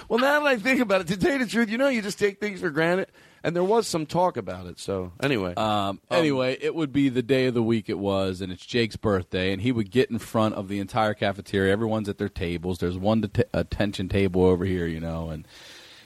Well, 0.09 0.18
now 0.18 0.41
that 0.41 0.47
I 0.47 0.57
think 0.57 0.80
about 0.80 1.03
it, 1.03 1.07
to 1.09 1.16
tell 1.16 1.32
you 1.32 1.38
the 1.38 1.47
truth, 1.47 1.68
you 1.70 1.78
know, 1.78 1.88
you 1.88 2.03
just 2.03 2.18
take 2.18 2.41
things 2.41 2.61
for 2.61 2.70
granted, 2.70 3.09
and 3.45 3.55
there 3.55 3.64
was 3.64 3.86
some 3.86 4.07
talk 4.07 4.36
about 4.36 4.66
it. 4.66 4.78
So 4.78 5.12
anyway, 5.22 5.55
Um, 5.55 6.01
anyway, 6.11 6.57
it 6.61 6.74
would 6.74 6.93
be 6.93 7.09
the 7.09 7.22
day 7.22 7.47
of 7.47 7.55
the 7.55 7.62
week 7.62 7.88
it 7.88 7.99
was, 7.99 8.41
and 8.41 8.53
it's 8.53 8.64
Jake's 8.66 8.97
birthday, 8.97 9.53
and 9.53 9.62
he 9.62 9.72
would 9.72 9.91
get 9.91 10.11
in 10.11 10.18
front 10.18 10.55
of 10.55 10.68
the 10.68 10.78
entire 10.80 11.14
cafeteria. 11.14 11.72
Everyone's 11.72 12.09
at 12.09 12.18
their 12.18 12.28
tables. 12.28 12.78
There's 12.78 12.99
one 12.99 13.30
attention 13.55 14.09
table 14.09 14.45
over 14.45 14.64
here, 14.64 14.86
you 14.86 15.01
know, 15.01 15.30
and 15.30 15.47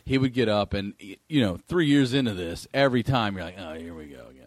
he 0.05 0.19
would 0.19 0.35
get 0.35 0.49
up, 0.49 0.75
and 0.75 0.95
you 1.29 1.41
know, 1.41 1.59
three 1.67 1.87
years 1.87 2.13
into 2.13 2.35
this, 2.35 2.69
every 2.75 3.03
time 3.03 3.37
you're 3.37 3.45
like, 3.45 3.59
oh, 3.59 3.75
here 3.75 3.95
we 3.95 4.07
go 4.07 4.27
again. 4.31 4.44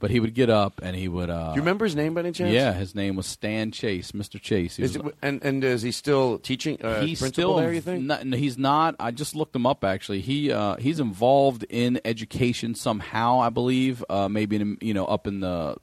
But 0.00 0.10
he 0.10 0.20
would 0.20 0.34
get 0.34 0.48
up, 0.48 0.80
and 0.82 0.94
he 0.94 1.08
would. 1.08 1.28
Uh, 1.28 1.50
do 1.50 1.56
you 1.56 1.62
remember 1.62 1.84
his 1.84 1.96
name 1.96 2.14
by 2.14 2.20
any 2.20 2.32
chance? 2.32 2.52
Yeah, 2.52 2.72
his 2.72 2.94
name 2.94 3.16
was 3.16 3.26
Stan 3.26 3.72
Chase, 3.72 4.12
Mr. 4.12 4.40
Chase. 4.40 4.76
He 4.76 4.84
Is 4.84 4.96
was- 4.96 5.08
it, 5.08 5.14
and 5.22 5.44
and 5.44 5.64
is 5.64 5.82
he 5.82 5.90
still 5.90 6.38
teaching? 6.38 6.80
Uh, 6.82 7.00
he's 7.00 7.24
still 7.24 7.56
there. 7.56 7.72
You 7.72 7.80
think? 7.80 8.04
Not, 8.04 8.24
no, 8.24 8.36
he's 8.36 8.56
not. 8.56 8.94
I 9.00 9.10
just 9.10 9.34
looked 9.34 9.56
him 9.56 9.66
up. 9.66 9.82
Actually, 9.84 10.20
he 10.20 10.52
uh, 10.52 10.76
he's 10.76 11.00
involved 11.00 11.64
in 11.68 12.00
education 12.04 12.74
somehow. 12.74 13.40
I 13.40 13.48
believe 13.48 14.04
uh, 14.08 14.28
maybe 14.28 14.56
in, 14.56 14.78
you 14.80 14.94
know 14.94 15.04
up 15.06 15.26
in 15.26 15.40
the 15.40 15.76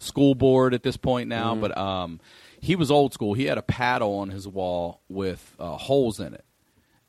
school 0.00 0.34
board 0.34 0.74
at 0.74 0.82
this 0.82 0.96
point 0.96 1.28
now. 1.28 1.52
Mm-hmm. 1.52 1.60
But 1.60 1.78
um, 1.78 2.20
he 2.60 2.76
was 2.76 2.90
old 2.90 3.12
school. 3.12 3.34
He 3.34 3.44
had 3.44 3.58
a 3.58 3.62
paddle 3.62 4.18
on 4.18 4.30
his 4.30 4.46
wall 4.48 5.00
with 5.08 5.54
uh, 5.58 5.76
holes 5.76 6.20
in 6.20 6.34
it. 6.34 6.44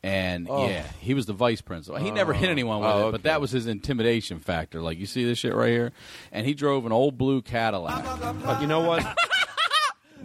And 0.03 0.47
Oh. 0.49 0.67
yeah, 0.67 0.83
he 0.99 1.13
was 1.13 1.25
the 1.27 1.33
vice 1.33 1.61
principal. 1.61 1.97
He 1.99 2.11
never 2.11 2.33
hit 2.33 2.49
anyone 2.49 2.81
with 2.81 2.89
Oh, 2.89 2.97
it, 2.97 3.01
okay. 3.03 3.11
but 3.11 3.23
that 3.23 3.39
was 3.39 3.51
his 3.51 3.67
intimidation 3.67 4.39
factor. 4.39 4.81
Like 4.81 4.97
you 4.97 5.05
see 5.05 5.23
this 5.23 5.39
shit 5.39 5.55
right 5.55 5.69
here, 5.69 5.93
and 6.33 6.45
he 6.45 6.53
drove 6.53 6.85
an 6.85 6.91
old 6.91 7.17
blue 7.17 7.41
Cadillac. 7.41 8.03
Uh, 8.05 8.57
you 8.59 8.67
know 8.67 8.81
what? 8.81 9.01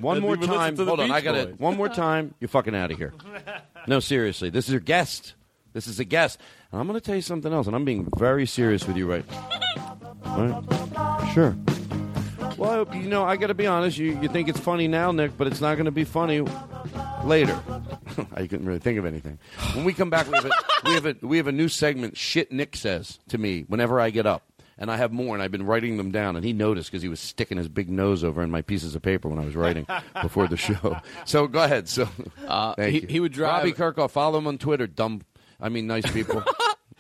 One 0.01 0.21
more 0.21 0.37
time. 0.37 0.77
to 0.77 0.85
the 0.85 0.89
Hold 0.91 1.01
on, 1.01 1.07
Beach 1.07 1.15
I 1.15 1.21
got 1.21 1.35
it. 1.37 1.61
One 1.61 1.77
more 1.77 1.89
time. 1.89 2.35
You're 2.41 2.49
fucking 2.49 2.75
out 2.75 2.91
of 2.93 2.99
here. 2.99 3.13
No, 3.89 3.99
seriously. 4.01 4.51
This 4.51 4.67
is 4.67 4.73
your 4.73 4.81
guest. 4.81 5.35
This 5.73 5.87
is 5.89 5.99
a 6.01 6.05
guest. 6.05 6.39
And 6.73 6.81
I'm 6.81 6.87
going 6.87 6.99
to 6.99 7.05
tell 7.05 7.17
you 7.17 7.23
something 7.23 7.53
else, 7.53 7.67
and 7.67 7.75
I'm 7.75 7.85
being 7.85 8.09
very 8.17 8.47
serious 8.47 8.87
with 8.87 8.97
you 8.97 9.11
right. 9.11 9.25
All 10.25 10.47
right? 10.47 11.33
Sure. 11.35 11.57
Well, 12.57 12.87
you 12.95 13.09
know, 13.09 13.25
I 13.25 13.37
got 13.37 13.49
to 13.49 13.55
be 13.55 13.67
honest. 13.67 13.99
You, 13.99 14.21
you 14.21 14.29
think 14.29 14.49
it's 14.49 14.59
funny 14.61 14.87
now, 14.89 15.11
Nick, 15.13 15.37
but 15.37 15.47
it's 15.47 15.61
not 15.61 15.75
going 15.77 15.87
to 15.87 15.91
be 15.93 16.05
funny 16.05 16.45
later. 17.25 17.61
I 18.35 18.47
couldn't 18.47 18.67
really 18.67 18.79
think 18.81 18.99
of 18.99 19.05
anything. 19.05 19.39
When 19.75 19.85
we 19.85 19.93
come 19.93 20.11
back, 20.11 20.27
we 20.27 20.35
have 20.35 20.45
a, 20.47 20.51
we 20.85 20.93
have 20.95 21.07
a, 21.07 21.17
we 21.23 21.37
have 21.39 21.47
a 21.47 21.53
new 21.53 21.69
segment. 21.69 22.17
Shit, 22.17 22.51
Nick 22.53 22.77
says 22.77 23.19
to 23.29 23.39
me 23.39 23.65
whenever 23.69 24.01
I 24.01 24.11
get 24.11 24.27
up, 24.27 24.43
and 24.79 24.91
I 24.91 24.97
have 24.97 25.13
more, 25.13 25.35
and 25.35 25.43
I've 25.43 25.51
been 25.51 25.67
writing 25.67 25.97
them 25.97 26.11
down, 26.13 26.37
and 26.37 26.45
he 26.45 26.53
noticed 26.53 26.91
because 26.91 27.03
he 27.03 27.09
was 27.09 27.21
sticking 27.21 27.59
his 27.59 27.69
big 27.69 27.89
nose 27.91 28.23
over 28.25 28.43
in 28.43 28.51
my 28.51 28.63
pieces 28.63 28.95
of 28.95 29.03
paper 29.03 29.29
when 29.29 29.39
I 29.39 29.45
was 29.45 29.57
writing 29.57 29.87
before 30.23 30.47
the 30.49 30.57
show. 30.57 30.99
So 31.25 31.47
go 31.49 31.63
ahead. 31.63 31.89
So 31.89 32.09
Uh, 32.47 32.75
thank 32.77 32.93
he- 32.95 33.01
you. 33.03 33.07
he 33.09 33.21
would 33.21 33.33
drive- 33.33 33.65
Robbie 33.65 33.73
Kirkhoff. 33.73 34.11
Follow 34.13 34.39
him 34.39 34.47
on 34.47 34.59
Twitter. 34.59 34.87
Dumb. 34.87 35.23
I 35.61 35.69
mean, 35.69 35.87
nice 35.87 36.09
people. 36.13 36.41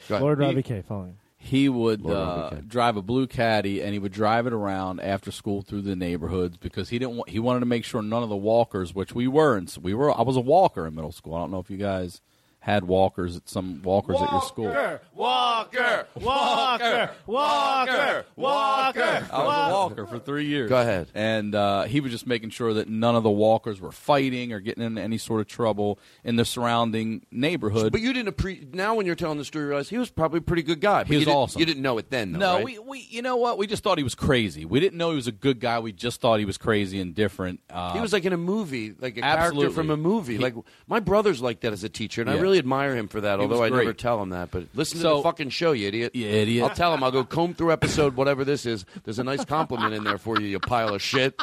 Go 0.09 0.15
ahead. 0.15 0.23
Lord 0.23 0.39
He- 0.41 0.45
Robbie 0.47 0.63
K. 0.63 0.83
Following. 0.83 1.17
He 1.49 1.69
would 1.69 2.07
uh, 2.07 2.51
drive 2.67 2.97
a 2.99 3.03
blue 3.03 3.27
caddy 3.27 3.81
and 3.81 3.95
he 3.95 3.99
would 3.99 4.13
drive 4.13 4.47
it 4.47 4.53
around 4.53 5.01
after 5.01 5.31
school 5.31 5.63
through 5.63 5.81
the 5.81 5.97
neighborhoods 5.97 6.59
because 6.59 6.91
he 6.91 6.99
didn't 6.99 7.17
want, 7.17 7.31
he 7.31 7.39
wanted 7.39 7.61
to 7.61 7.67
make 7.67 7.85
sure 7.85 8.03
none 8.03 8.23
of 8.23 8.29
the 8.29 8.37
walkers 8.37 8.95
which 8.95 9.15
we 9.15 9.27
were 9.27 9.57
and 9.57 9.75
we 9.81 9.95
were 9.95 10.17
I 10.17 10.23
was 10.23 10.37
a 10.37 10.43
walker 10.43 10.87
in 10.87 10.95
middle 10.95 11.11
school. 11.11 11.35
I 11.35 11.41
don't 11.41 11.51
know 11.51 11.59
if 11.59 11.71
you 11.71 11.79
guys 11.79 12.21
had 12.69 12.85
walkers 12.85 13.35
at 13.37 13.49
some 13.49 13.81
walkers 13.83 14.21
at 14.21 14.31
your 14.31 14.43
school. 14.43 14.67
Walker, 14.67 15.01
Walker, 15.15 16.07
Walker, 16.21 17.11
Walker, 17.27 18.25
Walker. 18.37 19.27
I 19.33 19.43
was 19.45 19.71
a 19.71 19.73
walker 19.75 20.07
for 20.07 20.19
three 20.19 20.45
years. 20.47 20.69
Go 20.69 20.79
ahead. 20.81 21.09
And 21.15 21.55
uh, 21.55 21.85
he 21.85 22.01
was 22.01 22.13
just 22.13 22.27
making 22.27 22.51
sure 22.51 22.75
that 22.75 22.89
none 22.89 23.17
of 23.17 23.23
the 23.23 23.31
walkers 23.31 23.81
were 23.81 23.91
fighting 23.93 24.53
or 24.53 24.61
getting 24.61 24.85
into 24.85 25.01
any 25.01 25.17
sort 25.19 25.41
of 25.41 25.47
trouble 25.47 25.99
in 26.25 26.37
the 26.37 26.45
surrounding 26.45 27.25
neighborhood. 27.31 27.91
But 27.91 28.03
you 28.03 28.13
didn't 28.13 28.29
appreciate. 28.29 28.75
Now, 28.75 28.95
when 28.95 29.07
you're 29.07 29.15
telling 29.15 29.39
the 29.39 29.45
story, 29.45 29.65
you 29.65 29.69
realize 29.71 29.89
he 29.89 29.97
was 29.99 30.11
probably 30.11 30.39
a 30.39 30.43
pretty 30.43 30.63
good 30.63 30.81
guy. 30.81 30.99
But 31.05 31.07
He 31.09 31.15
you 31.15 31.19
was 31.21 31.25
didn't- 31.27 31.37
awesome. 31.39 31.61
You 31.61 31.67
didn't 31.67 31.83
know 31.83 31.97
it 31.99 32.11
then, 32.11 32.33
though. 32.33 32.39
no, 32.39 32.55
right? 32.57 32.65
we, 32.65 32.79
we, 32.79 33.07
you 33.09 33.23
know 33.23 33.37
what? 33.37 33.57
We 33.57 33.67
just 33.67 33.83
thought 33.83 33.97
he 33.99 34.05
was 34.05 34.15
crazy. 34.15 34.65
We 34.67 34.79
didn't 34.79 34.99
know 34.99 35.11
he 35.11 35.17
was 35.17 35.27
a 35.27 35.33
good 35.33 35.59
guy. 35.59 35.79
We 35.79 35.93
just 35.93 36.21
thought 36.21 36.39
he 36.39 36.45
was 36.45 36.59
crazy 36.59 37.01
and 37.01 37.15
different. 37.15 37.61
Uh, 37.71 37.95
He 37.95 38.01
was 38.01 38.13
like 38.13 38.25
in 38.25 38.33
a 38.33 38.37
movie, 38.37 38.95
like 39.01 39.17
a 39.19 39.25
Absolutely. 39.25 39.63
character 39.65 39.75
from 39.75 39.91
a 39.91 39.97
movie. 39.97 40.35
He- 40.35 40.39
like 40.39 40.55
my 40.87 41.01
brother's 41.01 41.41
like 41.41 41.61
that 41.61 41.73
as 41.73 41.83
a 41.85 41.89
teacher, 41.89 42.21
and 42.21 42.31
I 42.31 42.35
Yeah. 42.35 42.41
Really 42.59 42.77
admire 42.77 42.97
him 42.97 43.09
for 43.09 43.21
that. 43.21 43.41
Although 43.41 43.63
I 43.63 43.69
never 43.69 43.93
tell 43.93 44.23
him 44.23 44.31
that. 44.31 44.51
But 44.51 44.67
listen 44.75 44.99
to 45.01 45.09
the 45.09 45.23
fucking 45.23 45.51
show, 45.51 45.73
you 45.73 45.89
idiot. 45.89 46.15
You 46.15 46.27
idiot. 46.27 46.65
I'll 46.65 46.75
tell 46.75 46.95
him. 46.95 47.03
I'll 47.03 47.11
go 47.11 47.25
comb 47.25 47.55
through 47.55 47.73
episode 47.73 48.17
whatever 48.17 48.45
this 48.45 48.67
is. 48.67 48.85
There's 49.05 49.19
a 49.19 49.25
nice 49.25 49.45
compliment 49.45 49.95
in 49.95 50.05
there 50.05 50.19
for 50.19 50.41
you, 50.41 50.47
you 50.47 50.59
pile 50.61 50.95
of 50.95 51.03
shit. 51.03 51.41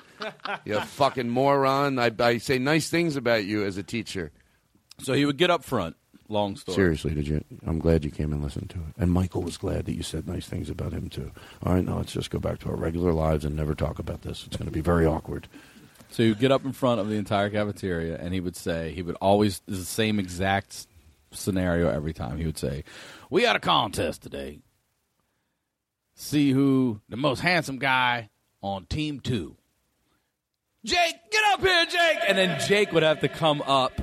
You 0.65 0.79
fucking 0.79 1.29
moron. 1.29 1.99
I, 1.99 2.11
I 2.19 2.37
say 2.37 2.57
nice 2.59 2.89
things 2.89 3.15
about 3.15 3.45
you 3.45 3.63
as 3.65 3.77
a 3.77 3.83
teacher. 3.83 4.31
so 4.99 5.13
he 5.13 5.25
would 5.25 5.37
get 5.37 5.49
up 5.49 5.63
front. 5.63 5.95
Long 6.27 6.55
story. 6.55 6.75
Seriously, 6.75 7.13
did 7.13 7.27
you? 7.27 7.43
I'm 7.67 7.77
glad 7.77 8.03
you 8.03 8.09
came 8.09 8.33
and 8.33 8.41
listened 8.41 8.71
to 8.71 8.77
it. 8.77 8.95
And 8.97 9.11
Michael 9.11 9.43
was 9.43 9.57
glad 9.57 9.85
that 9.85 9.93
you 9.93 10.01
said 10.01 10.27
nice 10.27 10.47
things 10.47 10.71
about 10.71 10.91
him 10.91 11.07
too. 11.07 11.31
All 11.63 11.73
right, 11.75 11.85
now 11.85 11.97
let's 11.97 12.13
just 12.13 12.31
go 12.31 12.39
back 12.39 12.57
to 12.59 12.69
our 12.69 12.75
regular 12.75 13.13
lives 13.13 13.45
and 13.45 13.55
never 13.55 13.75
talk 13.75 13.99
about 13.99 14.23
this. 14.23 14.43
It's 14.47 14.57
going 14.57 14.65
to 14.65 14.71
be 14.71 14.81
very 14.81 15.05
awkward. 15.05 15.47
So 16.09 16.23
you 16.23 16.33
get 16.33 16.51
up 16.51 16.65
in 16.65 16.71
front 16.71 16.99
of 16.99 17.09
the 17.09 17.15
entire 17.15 17.51
cafeteria 17.51 18.17
and 18.17 18.33
he 18.33 18.39
would 18.39 18.55
say, 18.55 18.91
he 18.93 19.03
would 19.03 19.17
always, 19.21 19.61
the 19.67 19.83
same 19.83 20.17
exact 20.17 20.87
scenario 21.35 21.89
every 21.89 22.13
time. 22.13 22.37
He 22.37 22.45
would 22.45 22.57
say, 22.57 22.83
We 23.29 23.43
got 23.43 23.55
a 23.55 23.59
contest 23.59 24.21
today. 24.21 24.59
See 26.15 26.51
who 26.51 27.01
the 27.09 27.17
most 27.17 27.41
handsome 27.41 27.77
guy 27.77 28.29
on 28.61 28.85
team 28.85 29.19
two. 29.19 29.57
Jake, 30.83 31.15
get 31.31 31.43
up 31.51 31.61
here, 31.61 31.85
Jake! 31.85 32.19
And 32.27 32.37
then 32.37 32.59
Jake 32.67 32.91
would 32.91 33.03
have 33.03 33.19
to 33.21 33.27
come 33.27 33.61
up 33.63 33.99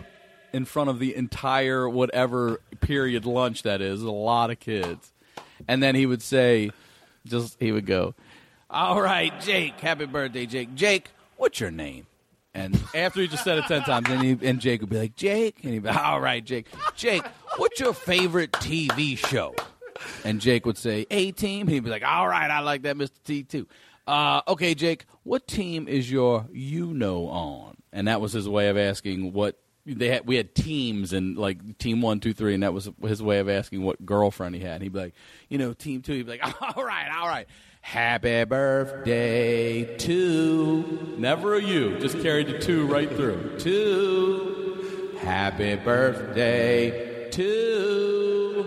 in 0.53 0.65
front 0.65 0.91
of 0.91 0.99
the 0.99 1.15
entire 1.15 1.89
whatever 1.89 2.61
period 2.81 3.25
lunch 3.25 3.63
that 3.63 3.81
is, 3.81 4.03
a 4.03 4.11
lot 4.11 4.51
of 4.51 4.61
kids. 4.61 5.13
And 5.69 5.83
then 5.83 5.95
he 5.95 6.07
would 6.07 6.23
say, 6.23 6.71
just, 7.25 7.57
he 7.61 7.73
would 7.73 7.87
go, 7.87 8.15
All 8.69 9.01
right, 9.01 9.33
Jake, 9.41 9.81
happy 9.81 10.07
birthday, 10.07 10.47
Jake. 10.47 10.75
Jake, 10.75 11.11
what's 11.37 11.61
your 11.61 11.71
name? 11.71 12.07
And 12.55 12.79
after 12.95 13.21
he 13.21 13.29
just 13.29 13.45
said 13.45 13.59
it 13.59 13.65
ten 13.65 13.83
times, 13.83 14.09
and, 14.11 14.23
he, 14.23 14.47
and 14.47 14.61
Jake 14.61 14.83
would 14.83 14.91
be 14.91 14.99
like, 14.99 15.17
Jake, 15.17 15.65
and 15.65 15.73
he'd 15.73 15.83
be, 15.85 15.89
all 15.89 16.21
right, 16.21 16.45
Jake. 16.45 16.67
Jake, 16.95 17.25
what's 17.57 17.81
your 17.81 17.95
favorite 17.95 18.53
TV 18.53 19.17
show? 19.17 19.55
And 20.25 20.41
Jake 20.41 20.67
would 20.67 20.79
say, 20.79 21.07
A 21.11 21.33
Team. 21.33 21.67
He'd 21.67 21.85
be 21.85 21.91
like, 21.91 22.05
all 22.05 22.29
right, 22.29 22.51
I 22.51 22.61
like 22.61 22.83
that, 22.83 22.97
Mr. 22.97 23.13
T 23.25 23.43
too. 23.43 23.67
Uh, 24.07 24.43
okay, 24.49 24.75
Jake, 24.75 25.07
what 25.23 25.47
team 25.47 25.87
is 25.89 26.11
your 26.11 26.47
you 26.53 26.93
know 26.93 27.29
on? 27.29 27.77
And 27.93 28.09
that 28.09 28.21
was 28.21 28.33
his 28.33 28.49
way 28.49 28.69
of 28.69 28.77
asking 28.77 29.33
what 29.33 29.59
they 29.87 30.09
had. 30.09 30.27
We 30.27 30.37
had 30.37 30.55
teams 30.55 31.13
and 31.13 31.37
like 31.37 31.79
team 31.79 32.01
one, 32.03 32.21
two, 32.21 32.33
three, 32.33 32.55
and 32.55 32.63
that 32.63 32.75
was 32.75 32.91
his 33.03 33.23
way 33.23 33.39
of 33.39 33.49
asking 33.49 33.83
what 33.83 34.05
girlfriend 34.05 34.55
he 34.55 34.61
had. 34.61 34.75
And 34.75 34.83
he'd 34.83 34.93
be 34.93 34.99
like, 34.99 35.15
you 35.49 35.59
know, 35.59 35.73
team 35.73 36.03
two. 36.03 36.15
He'd 36.15 36.27
be 36.27 36.39
like, 36.39 36.63
all 36.77 36.85
right, 36.85 37.09
all 37.17 37.29
right. 37.29 37.47
Happy 37.83 38.45
birthday 38.45 39.97
to 39.99 41.15
never 41.19 41.57
a 41.57 41.63
you, 41.63 41.99
just 41.99 42.23
carried 42.23 42.47
the 42.47 42.59
two 42.59 42.87
right 42.87 43.11
through. 43.11 43.59
To 43.59 45.17
happy 45.21 45.75
birthday 45.75 47.29
to 47.33 48.65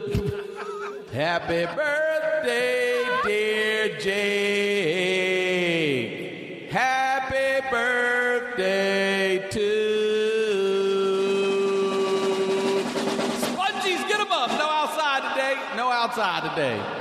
happy 1.11 1.66
birthday, 1.66 3.03
dear 3.24 3.97
Jake. 3.99 4.76
Happy 6.70 7.68
birthday 7.72 9.47
to 9.49 9.70
Spongies. 13.39 14.07
Get 14.07 14.18
them 14.20 14.32
up. 14.32 14.51
No 14.51 14.68
outside 14.70 15.22
today. 15.34 15.55
No 15.76 15.89
outside 15.89 16.43
today. 16.49 16.94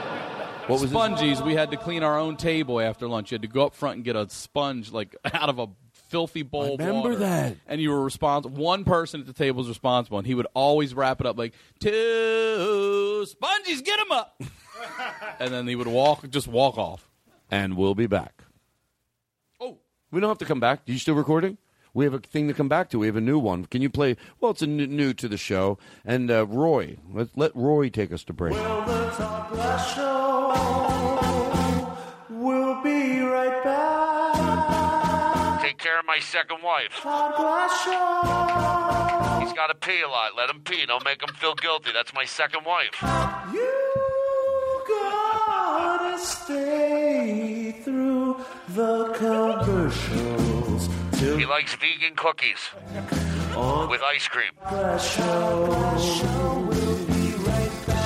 What 0.67 0.81
was 0.81 0.83
his- 0.83 0.93
Spongies, 0.93 1.45
we 1.45 1.55
had 1.55 1.71
to 1.73 1.77
clean 1.77 2.03
our 2.03 2.19
own 2.19 2.37
table 2.37 2.81
after 2.81 3.07
lunch. 3.09 3.31
You 3.31 3.37
had 3.37 3.43
to 3.43 3.49
go 3.49 3.67
up 3.67 3.75
front 3.75 3.97
and 3.97 4.05
get 4.05 4.17
a 4.17 4.29
sponge 4.31 4.93
like 4.93 5.15
out 5.33 5.49
of 5.49 5.59
a 5.59 5.69
filthy 6.09 6.43
bowl 6.43 6.77
remember 6.77 7.17
that. 7.17 7.57
And 7.67 7.81
you 7.81 7.91
were 7.91 8.03
responsible. 8.03 8.57
One 8.57 8.85
person 8.85 9.21
at 9.21 9.27
the 9.27 9.33
table 9.33 9.59
was 9.59 9.69
responsible, 9.69 10.19
and 10.19 10.27
he 10.27 10.35
would 10.35 10.47
always 10.55 10.95
wrap 10.95 11.21
it 11.21 11.27
up 11.27 11.37
like, 11.37 11.55
two 11.81 13.27
spongies, 13.29 13.85
get 13.85 13.99
them 13.99 14.12
up. 14.12 14.41
and 15.41 15.53
then 15.53 15.67
he 15.67 15.75
would 15.75 15.87
walk, 15.89 16.29
just 16.31 16.47
walk 16.49 16.79
off. 16.79 17.09
and 17.51 17.77
we'll 17.77 17.95
be 17.95 18.07
back. 18.07 18.43
Oh, 19.61 19.79
we 20.11 20.21
don't 20.21 20.31
have 20.31 20.39
to 20.39 20.45
come 20.45 20.61
back. 20.61 20.81
Are 20.89 20.93
you 20.93 20.99
still 20.99 21.15
recording? 21.15 21.59
We 21.95 22.05
have 22.05 22.12
a 22.14 22.18
thing 22.18 22.49
to 22.49 22.55
come 22.55 22.68
back 22.68 22.90
to. 22.90 22.99
We 22.99 23.07
have 23.07 23.14
a 23.16 23.20
new 23.20 23.38
one. 23.38 23.66
Can 23.66 23.80
you 23.80 23.88
play? 23.88 24.16
Well, 24.40 24.51
it's 24.51 24.62
a 24.62 24.66
n- 24.66 24.76
new 24.97 25.14
to 25.14 25.28
the 25.28 25.36
show. 25.36 25.78
And 26.05 26.28
uh, 26.30 26.45
Roy, 26.47 26.97
let 27.12 27.28
let 27.36 27.55
Roy 27.55 27.88
take 27.88 28.11
us 28.12 28.24
to 28.24 28.32
break. 28.32 28.55
Well, 28.55 28.84
the 28.84 29.11
Todd 29.11 29.51
Glass 29.53 29.95
Show. 29.95 30.11
We'll 32.30 32.82
be 32.82 33.20
right 33.20 33.62
back. 33.62 35.62
Take 35.62 35.78
care 35.78 36.01
of 36.01 36.05
my 36.07 36.18
second 36.18 36.59
wife. 36.64 36.90
Todd 37.01 37.36
Glass 37.36 37.84
Show. 37.84 39.40
He's 39.45 39.53
got 39.53 39.68
to 39.68 39.74
pee 39.76 40.03
a 40.03 40.09
lot. 40.09 40.32
Let 40.36 40.51
him 40.51 40.61
pee. 40.62 40.84
Don't 40.86 41.05
make 41.05 41.22
him 41.22 41.32
feel 41.36 41.55
guilty. 41.55 41.90
That's 41.95 42.12
my 42.12 42.24
second 42.24 42.64
wife. 42.66 42.90
You 43.53 43.72
gotta 44.88 46.18
stay 46.18 47.80
through 47.84 48.40
the 48.70 49.12
commercials 49.14 50.24
till 51.17 51.37
He 51.39 51.47
likes 51.47 51.75
vegan 51.75 52.15
cookies 52.17 52.59
with 53.89 54.03
ice 54.03 54.27
cream. 54.29 54.51
the 54.71 54.99
show. 54.99 56.67
We'll 56.69 57.07
be 57.07 57.33
right 57.45 57.87
back. 57.87 58.05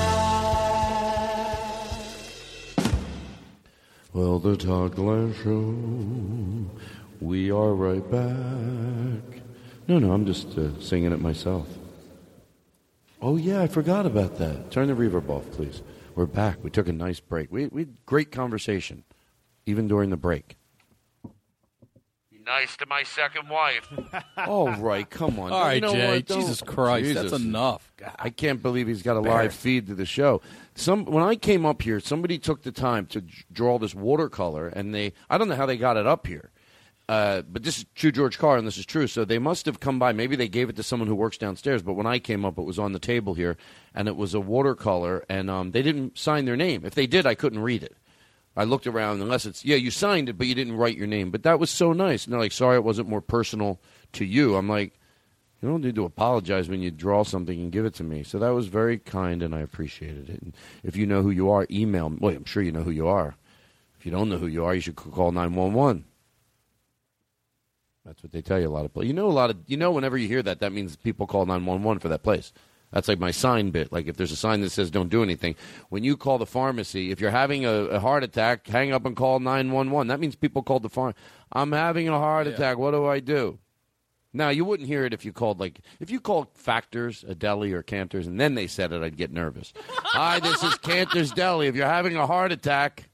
Well, 4.13 4.39
the 4.39 4.57
Todd 4.57 4.95
Glass 4.95 5.35
Show. 5.43 5.75
We 7.21 7.51
are 7.51 7.73
right 7.75 8.09
back. 8.11 9.41
No, 9.89 9.99
no, 9.99 10.13
I'm 10.13 10.27
just 10.27 10.57
uh, 10.59 10.79
singing 10.81 11.13
it 11.13 11.21
myself. 11.21 11.67
Oh 13.21 13.37
yeah, 13.37 13.63
I 13.63 13.67
forgot 13.67 14.07
about 14.07 14.37
that. 14.39 14.71
Turn 14.71 14.87
the 14.89 14.95
reverb 14.95 15.29
off, 15.29 15.51
please. 15.51 15.83
We're 16.15 16.27
back. 16.27 16.63
We 16.63 16.71
took 16.71 16.87
a 16.89 16.93
nice 16.93 17.19
break. 17.21 17.51
We 17.51 17.67
we 17.69 17.81
had 17.83 18.05
great 18.07 18.31
conversation, 18.31 19.05
even 19.67 19.89
during 19.89 20.11
the 20.11 20.17
break. 20.17 20.58
Be 22.49 22.55
nice 22.55 22.76
to 22.78 22.86
my 22.86 23.03
second 23.03 23.49
wife. 23.51 23.86
All 24.38 24.70
right, 24.76 25.09
come 25.09 25.38
on. 25.38 25.53
All 25.53 25.61
right, 25.61 25.74
You 25.74 25.80
know 25.82 25.92
Jay. 25.92 26.07
what? 26.16 26.26
Don't- 26.26 26.40
Jesus 26.40 26.62
Christ, 26.62 27.14
that's 27.14 27.32
enough. 27.32 27.92
God. 27.99 28.12
I 28.18 28.30
can't 28.30 28.62
believe 28.62 28.86
he's 28.88 29.03
got 29.03 29.16
a 29.16 29.20
live 29.20 29.53
feed 29.53 29.86
to 29.88 29.94
the 29.94 30.07
show. 30.07 30.40
Some 30.74 31.05
when 31.05 31.22
I 31.22 31.36
came 31.36 31.66
up 31.66 31.82
here, 31.82 32.01
somebody 32.01 32.38
took 32.38 32.62
the 32.62 32.72
time 32.72 33.05
to 33.09 33.20
j- 33.20 33.44
draw 33.53 33.78
this 33.78 33.94
watercolor, 33.94 34.68
and 34.68 34.94
they 34.94 35.12
I 35.28 35.36
don't 35.36 35.49
know 35.49 35.57
how 35.57 35.66
they 35.66 35.76
got 35.76 35.99
it 35.99 36.07
up 36.07 36.26
here, 36.26 36.51
uh, 37.09 37.42
but 37.42 37.64
this 37.64 37.78
is 37.78 37.86
true 37.94 38.12
George 38.12 38.38
Carr, 38.38 38.57
and 38.57 38.66
this 38.66 38.78
is 38.78 38.86
true. 38.86 39.07
So 39.09 39.26
they 39.26 39.38
must 39.38 39.66
have 39.66 39.78
come 39.80 39.99
by. 39.99 40.12
Maybe 40.12 40.34
they 40.34 40.49
gave 40.49 40.70
it 40.70 40.76
to 40.76 40.82
someone 40.82 41.07
who 41.09 41.14
works 41.14 41.36
downstairs. 41.36 41.82
But 41.82 41.94
when 41.94 42.07
I 42.07 42.18
came 42.18 42.46
up, 42.46 42.57
it 42.57 42.62
was 42.62 42.78
on 42.78 42.92
the 42.92 42.99
table 42.99 43.34
here, 43.34 43.59
and 43.94 44.09
it 44.09 44.16
was 44.16 44.32
a 44.32 44.40
watercolor, 44.40 45.22
and 45.28 45.51
um, 45.51 45.72
they 45.72 45.82
didn't 45.82 46.16
sign 46.16 46.46
their 46.46 46.57
name. 46.57 46.86
If 46.86 46.94
they 46.94 47.07
did, 47.07 47.26
I 47.26 47.34
couldn't 47.34 47.61
read 47.61 47.82
it. 47.82 47.94
I 48.59 48.65
looked 48.65 48.89
around, 48.89 49.23
unless 49.23 49.47
it's 49.47 49.65
yeah, 49.65 49.77
you 49.77 49.93
signed 49.93 50.29
it, 50.29 50.37
but 50.37 50.49
you 50.49 50.55
didn't 50.57 50.77
write 50.77 50.97
your 50.97 51.07
name. 51.07 51.31
But 51.31 51.45
that 51.45 51.61
was 51.61 51.71
so 51.71 51.93
nice. 51.93 52.25
And 52.25 52.33
they're 52.33 52.41
like, 52.41 52.51
sorry, 52.51 52.77
it 52.77 52.83
wasn't 52.83 53.09
more 53.09 53.21
personal 53.21 53.81
to 54.15 54.25
you. 54.25 54.57
I'm 54.57 54.69
like, 54.69 54.99
you 55.63 55.69
don't 55.69 55.81
need 55.81 55.95
to 55.95 56.05
apologize 56.05 56.69
when 56.69 56.83
you 56.83 56.91
draw 56.91 57.23
something 57.23 57.57
and 57.61 57.71
give 57.71 57.85
it 57.85 57.95
to 57.95 58.05
me. 58.05 58.25
So 58.25 58.41
that 58.41 58.51
was 58.51 58.67
very 58.67 58.99
kind, 58.99 59.45
and 59.45 59.55
I 59.55 59.61
appreciated 59.61 60.29
it. 60.29 60.43
And 60.43 60.57
if 60.83 60.97
you 60.97 61.07
know 61.07 61.23
who 61.23 61.31
you 61.31 61.49
are, 61.51 61.69
email 61.71 62.11
me. 62.11 62.19
Well, 62.21 62.35
I'm 62.35 62.45
sure 62.45 62.63
you 62.63 62.73
know 62.73 62.83
who 62.83 62.91
you 62.91 63.07
are. 63.07 63.37
If 63.97 64.05
you 64.05 64.11
don't 64.11 64.29
know 64.29 64.39
who 64.39 64.49
you 64.49 64.65
are, 64.65 64.75
you 64.75 64.81
should 64.81 64.97
call 64.97 65.31
nine 65.31 65.55
one 65.55 65.73
one. 65.73 66.05
That's 68.05 68.25
what 68.25 68.33
they 68.33 68.43
tell 68.43 68.59
you 68.59 68.67
a 68.67 68.71
lot 68.71 68.85
of 68.85 68.93
places. 68.93 69.09
You 69.09 69.15
know 69.15 69.29
a 69.29 69.31
lot 69.31 69.51
of 69.51 69.57
you 69.67 69.77
know 69.77 69.93
whenever 69.93 70.19
you 70.19 70.27
hear 70.27 70.43
that, 70.43 70.59
that 70.61 70.73
means 70.73 70.97
people 70.97 71.29
call 71.29 71.47
nine 71.47 71.65
one 71.65 71.85
one 71.85 72.01
for 72.01 72.09
that 72.09 72.25
place. 72.25 72.53
That's 72.91 73.09
like 73.09 73.18
my 73.18 73.30
sign 73.30 73.70
bit. 73.70 73.93
Like 73.93 74.07
if 74.07 74.16
there's 74.16 74.32
a 74.32 74.36
sign 74.36 74.62
that 74.62 74.70
says 74.70 74.91
"Don't 74.91 75.11
do 75.11 75.22
anything," 75.22 75.57
when 75.91 76.05
you 76.05 76.16
call 76.16 76.39
the 76.39 76.47
pharmacy, 76.47 77.11
if 77.11 77.20
you're 77.20 77.30
having 77.30 77.64
a, 77.66 77.70
a 77.70 78.01
heart 78.01 78.24
attack, 78.24 78.66
hang 78.66 78.93
up 78.93 79.05
and 79.05 79.14
call 79.14 79.41
nine 79.41 79.72
one 79.72 79.91
one. 79.91 80.07
That 80.07 80.20
means 80.20 80.36
people 80.36 80.62
called 80.62 80.82
the 80.82 80.89
farm. 80.89 81.14
I'm 81.53 81.72
having 81.72 82.09
a 82.09 82.18
heart 82.18 82.47
attack. 82.47 82.78
What 82.78 82.93
do 82.93 83.07
I 83.07 83.20
do? 83.20 83.59
Now 84.32 84.51
you 84.51 84.64
wouldn't 84.64 84.89
hear 84.89 85.05
it 85.05 85.12
if 85.12 85.24
you 85.24 85.32
called 85.32 85.61
like 85.61 85.80
if 86.01 86.11
you 86.11 86.20
called 86.20 86.49
Factor's, 86.55 87.24
a 87.24 87.34
deli, 87.34 87.72
or 87.72 87.82
Canter's, 87.82 88.26
and 88.26 88.41
then 88.41 88.55
they 88.55 88.66
said 88.66 88.93
it. 88.93 89.03
I'd 89.03 89.16
get 89.16 89.32
nervous. 89.32 89.72
Hi, 89.89 90.41
this 90.41 90.62
is 90.62 90.74
Canter's 90.76 91.32
Deli. 91.32 91.66
If 91.66 91.74
you're 91.74 91.86
having 91.86 92.16
a 92.16 92.26
heart 92.26 92.53
attack. 92.53 93.05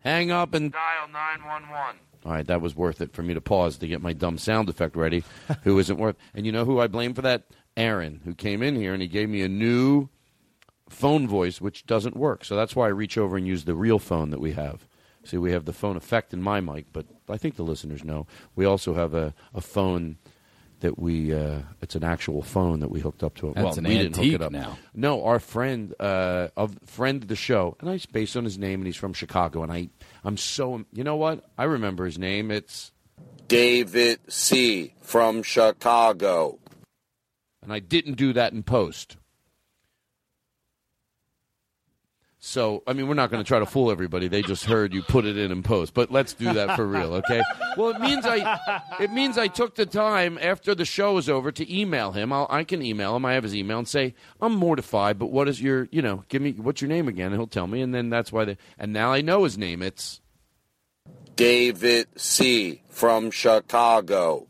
Hang 0.00 0.30
up 0.30 0.54
and 0.54 0.70
Dial 0.70 1.08
911. 1.08 1.96
All 2.26 2.32
right, 2.32 2.46
that 2.48 2.60
was 2.60 2.74
worth 2.74 3.00
it 3.00 3.12
for 3.12 3.22
me 3.22 3.34
to 3.34 3.40
pause 3.40 3.78
to 3.78 3.86
get 3.86 4.02
my 4.02 4.12
dumb 4.12 4.36
sound 4.36 4.68
effect 4.68 4.96
ready. 4.96 5.22
who 5.62 5.78
isn't 5.78 5.96
worth? 5.96 6.16
And 6.34 6.44
you 6.44 6.50
know 6.50 6.64
who 6.64 6.80
I 6.80 6.88
blame 6.88 7.14
for 7.14 7.22
that? 7.22 7.44
Aaron, 7.76 8.20
who 8.24 8.34
came 8.34 8.64
in 8.64 8.74
here 8.74 8.92
and 8.92 9.00
he 9.00 9.06
gave 9.06 9.28
me 9.28 9.42
a 9.42 9.48
new 9.48 10.08
phone 10.88 11.28
voice, 11.28 11.60
which 11.60 11.86
doesn't 11.86 12.16
work. 12.16 12.44
So 12.44 12.56
that's 12.56 12.74
why 12.74 12.86
I 12.86 12.90
reach 12.90 13.16
over 13.16 13.36
and 13.36 13.46
use 13.46 13.64
the 13.64 13.76
real 13.76 14.00
phone 14.00 14.30
that 14.30 14.40
we 14.40 14.52
have. 14.52 14.88
See, 15.22 15.36
we 15.36 15.52
have 15.52 15.66
the 15.66 15.72
phone 15.72 15.96
effect 15.96 16.34
in 16.34 16.42
my 16.42 16.60
mic, 16.60 16.86
but 16.92 17.06
I 17.28 17.36
think 17.36 17.54
the 17.54 17.62
listeners 17.62 18.02
know. 18.02 18.26
We 18.56 18.64
also 18.64 18.94
have 18.94 19.14
a, 19.14 19.32
a 19.54 19.60
phone 19.60 20.16
that 20.80 20.98
we, 20.98 21.32
uh, 21.34 21.60
it's 21.80 21.94
an 21.94 22.04
actual 22.04 22.42
phone 22.42 22.80
that 22.80 22.90
we 22.90 23.00
hooked 23.00 23.22
up 23.22 23.34
to 23.36 23.48
it. 23.48 23.54
That's 23.54 23.64
well, 23.64 23.78
an 23.78 23.84
we 23.84 23.90
didn't 23.98 24.16
hook 24.16 24.24
antique 24.24 24.34
it 24.34 24.42
up. 24.42 24.52
now. 24.52 24.78
No, 24.94 25.24
our 25.24 25.38
friend, 25.38 25.94
uh, 25.98 26.48
of 26.56 26.78
friend 26.84 27.22
of 27.22 27.28
the 27.28 27.36
show, 27.36 27.76
and 27.80 27.88
I 27.88 27.98
based 28.12 28.36
on 28.36 28.44
his 28.44 28.58
name, 28.58 28.80
and 28.80 28.86
he's 28.86 28.96
from 28.96 29.12
Chicago, 29.14 29.62
and 29.62 29.72
I, 29.72 29.88
I'm 30.24 30.36
so, 30.36 30.84
you 30.92 31.04
know 31.04 31.16
what? 31.16 31.44
I 31.56 31.64
remember 31.64 32.04
his 32.04 32.18
name. 32.18 32.50
It's 32.50 32.92
David 33.48 34.18
C. 34.28 34.94
from 35.00 35.42
Chicago. 35.42 36.58
and 37.62 37.72
I 37.72 37.78
didn't 37.78 38.14
do 38.14 38.32
that 38.32 38.52
in 38.52 38.62
post. 38.62 39.16
So, 42.46 42.84
I 42.86 42.92
mean, 42.92 43.08
we're 43.08 43.14
not 43.14 43.32
going 43.32 43.42
to 43.42 43.46
try 43.46 43.58
to 43.58 43.66
fool 43.66 43.90
everybody. 43.90 44.28
They 44.28 44.40
just 44.40 44.66
heard 44.66 44.94
you 44.94 45.02
put 45.02 45.24
it 45.24 45.36
in 45.36 45.50
in 45.50 45.64
post, 45.64 45.94
but 45.94 46.12
let's 46.12 46.32
do 46.32 46.52
that 46.54 46.76
for 46.76 46.86
real, 46.86 47.14
okay? 47.14 47.42
Well, 47.76 47.90
it 47.90 48.00
means 48.00 48.24
I, 48.24 48.60
it 49.00 49.10
means 49.10 49.36
I 49.36 49.48
took 49.48 49.74
the 49.74 49.84
time 49.84 50.38
after 50.40 50.72
the 50.72 50.84
show 50.84 51.18
is 51.18 51.28
over 51.28 51.50
to 51.50 51.74
email 51.76 52.12
him. 52.12 52.32
I'll, 52.32 52.46
I 52.48 52.62
can 52.62 52.82
email 52.82 53.16
him. 53.16 53.24
I 53.24 53.32
have 53.32 53.42
his 53.42 53.54
email 53.56 53.80
and 53.80 53.88
say 53.88 54.14
I'm 54.40 54.54
mortified, 54.54 55.18
but 55.18 55.26
what 55.26 55.48
is 55.48 55.60
your, 55.60 55.88
you 55.90 56.02
know, 56.02 56.22
give 56.28 56.40
me 56.40 56.52
what's 56.52 56.80
your 56.80 56.88
name 56.88 57.08
again, 57.08 57.32
and 57.32 57.34
he'll 57.34 57.48
tell 57.48 57.66
me, 57.66 57.80
and 57.80 57.92
then 57.92 58.10
that's 58.10 58.30
why. 58.30 58.44
They, 58.44 58.56
and 58.78 58.92
now 58.92 59.12
I 59.12 59.22
know 59.22 59.42
his 59.42 59.58
name. 59.58 59.82
It's 59.82 60.20
David 61.34 62.06
C. 62.16 62.80
from 62.88 63.32
Chicago. 63.32 64.46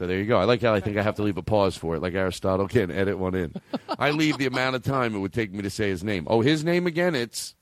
So 0.00 0.06
there 0.06 0.18
you 0.18 0.24
go. 0.24 0.38
I 0.38 0.44
like 0.44 0.62
how 0.62 0.72
I 0.72 0.80
think 0.80 0.96
I 0.96 1.02
have 1.02 1.16
to 1.16 1.22
leave 1.22 1.36
a 1.36 1.42
pause 1.42 1.76
for 1.76 1.94
it, 1.94 2.00
like 2.00 2.14
Aristotle 2.14 2.66
can 2.68 2.90
edit 2.90 3.18
one 3.18 3.34
in. 3.34 3.54
I 3.98 4.12
leave 4.12 4.38
the 4.38 4.46
amount 4.46 4.74
of 4.74 4.82
time 4.82 5.14
it 5.14 5.18
would 5.18 5.34
take 5.34 5.52
me 5.52 5.60
to 5.60 5.68
say 5.68 5.90
his 5.90 6.02
name. 6.02 6.26
Oh, 6.26 6.40
his 6.40 6.64
name 6.64 6.86
again? 6.86 7.14
It's 7.14 7.54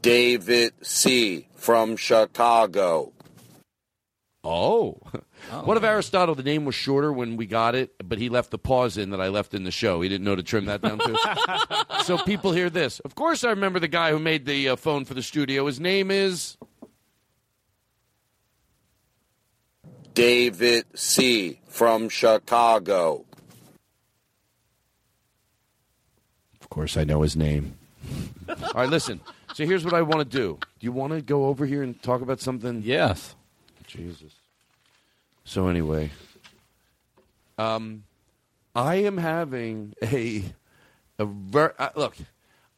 David 0.00 0.72
C. 0.80 1.46
from 1.54 1.98
Chicago. 1.98 3.12
Oh. 4.42 4.98
What 5.64 5.76
if 5.76 5.84
Aristotle, 5.84 6.34
the 6.34 6.42
name 6.42 6.64
was 6.64 6.74
shorter 6.74 7.12
when 7.12 7.36
we 7.36 7.46
got 7.46 7.76
it, 7.76 7.94
but 8.02 8.18
he 8.18 8.28
left 8.28 8.50
the 8.50 8.58
pause 8.58 8.96
in 8.96 9.10
that 9.10 9.20
I 9.20 9.28
left 9.28 9.54
in 9.54 9.62
the 9.62 9.70
show? 9.70 10.00
He 10.00 10.08
didn't 10.08 10.24
know 10.24 10.34
to 10.34 10.42
trim 10.42 10.64
that 10.64 10.80
down 10.80 10.98
too. 10.98 11.16
so 12.04 12.18
people 12.18 12.50
hear 12.50 12.68
this. 12.68 12.98
Of 13.00 13.14
course, 13.14 13.44
I 13.44 13.50
remember 13.50 13.78
the 13.78 13.86
guy 13.86 14.10
who 14.10 14.18
made 14.18 14.44
the 14.44 14.70
uh, 14.70 14.76
phone 14.76 15.04
for 15.04 15.14
the 15.14 15.22
studio. 15.22 15.66
His 15.66 15.78
name 15.78 16.10
is. 16.10 16.56
David 20.16 20.86
C. 20.94 21.60
from 21.68 22.08
Chicago. 22.08 23.26
Of 26.58 26.70
course, 26.70 26.96
I 26.96 27.04
know 27.04 27.20
his 27.20 27.36
name. 27.36 27.76
All 28.48 28.56
right, 28.74 28.88
listen. 28.88 29.20
So 29.52 29.66
here's 29.66 29.84
what 29.84 29.92
I 29.92 30.00
want 30.00 30.18
to 30.20 30.24
do. 30.38 30.58
Do 30.80 30.84
you 30.86 30.90
want 30.90 31.12
to 31.12 31.20
go 31.20 31.44
over 31.46 31.66
here 31.66 31.82
and 31.82 32.02
talk 32.02 32.22
about 32.22 32.40
something? 32.40 32.80
Yes. 32.82 33.34
Jesus. 33.86 34.32
So 35.44 35.68
anyway, 35.68 36.10
um, 37.58 38.04
I 38.74 38.94
am 38.96 39.18
having 39.18 39.92
a 40.02 40.44
a 41.18 41.26
ver- 41.26 41.74
uh, 41.78 41.90
look. 41.94 42.16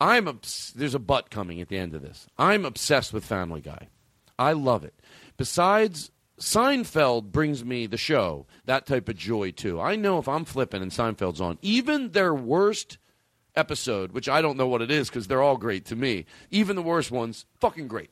I'm 0.01 0.27
obs- 0.27 0.73
there's 0.75 0.95
a 0.95 0.99
butt 1.01 1.31
coming 1.31 1.61
at 1.61 1.69
the 1.69 1.79
end 1.79 1.95
of 1.95 2.03
this. 2.03 2.27
I'm 2.37 2.65
obsessed 2.65 3.13
with 3.13 3.25
Family 3.25 3.61
Guy. 3.61 3.89
I 4.39 4.53
love 4.53 4.83
it. 4.83 4.95
Besides, 5.37 6.11
Seinfeld 6.39 7.33
brings 7.33 7.65
me 7.65 7.87
the 7.87 7.97
show 7.97 8.47
that 8.65 8.87
type 8.87 9.09
of 9.09 9.17
joy 9.17 9.51
too. 9.51 9.81
I 9.81 9.97
know 9.97 10.19
if 10.19 10.29
I'm 10.29 10.45
flipping 10.45 10.83
and 10.83 10.91
Seinfeld's 10.91 11.41
on, 11.41 11.59
even 11.63 12.11
their 12.13 12.35
worst 12.35 12.99
episode, 13.57 14.13
which 14.13 14.29
I 14.29 14.41
don't 14.41 14.57
know 14.57 14.69
what 14.69 14.83
it 14.83 14.91
is 14.91 15.09
because 15.09 15.27
they're 15.27 15.43
all 15.43 15.57
great 15.57 15.85
to 15.87 15.97
me. 15.97 16.27
Even 16.51 16.77
the 16.77 16.83
worst 16.83 17.11
ones, 17.11 17.45
fucking 17.61 17.89
great. 17.89 18.11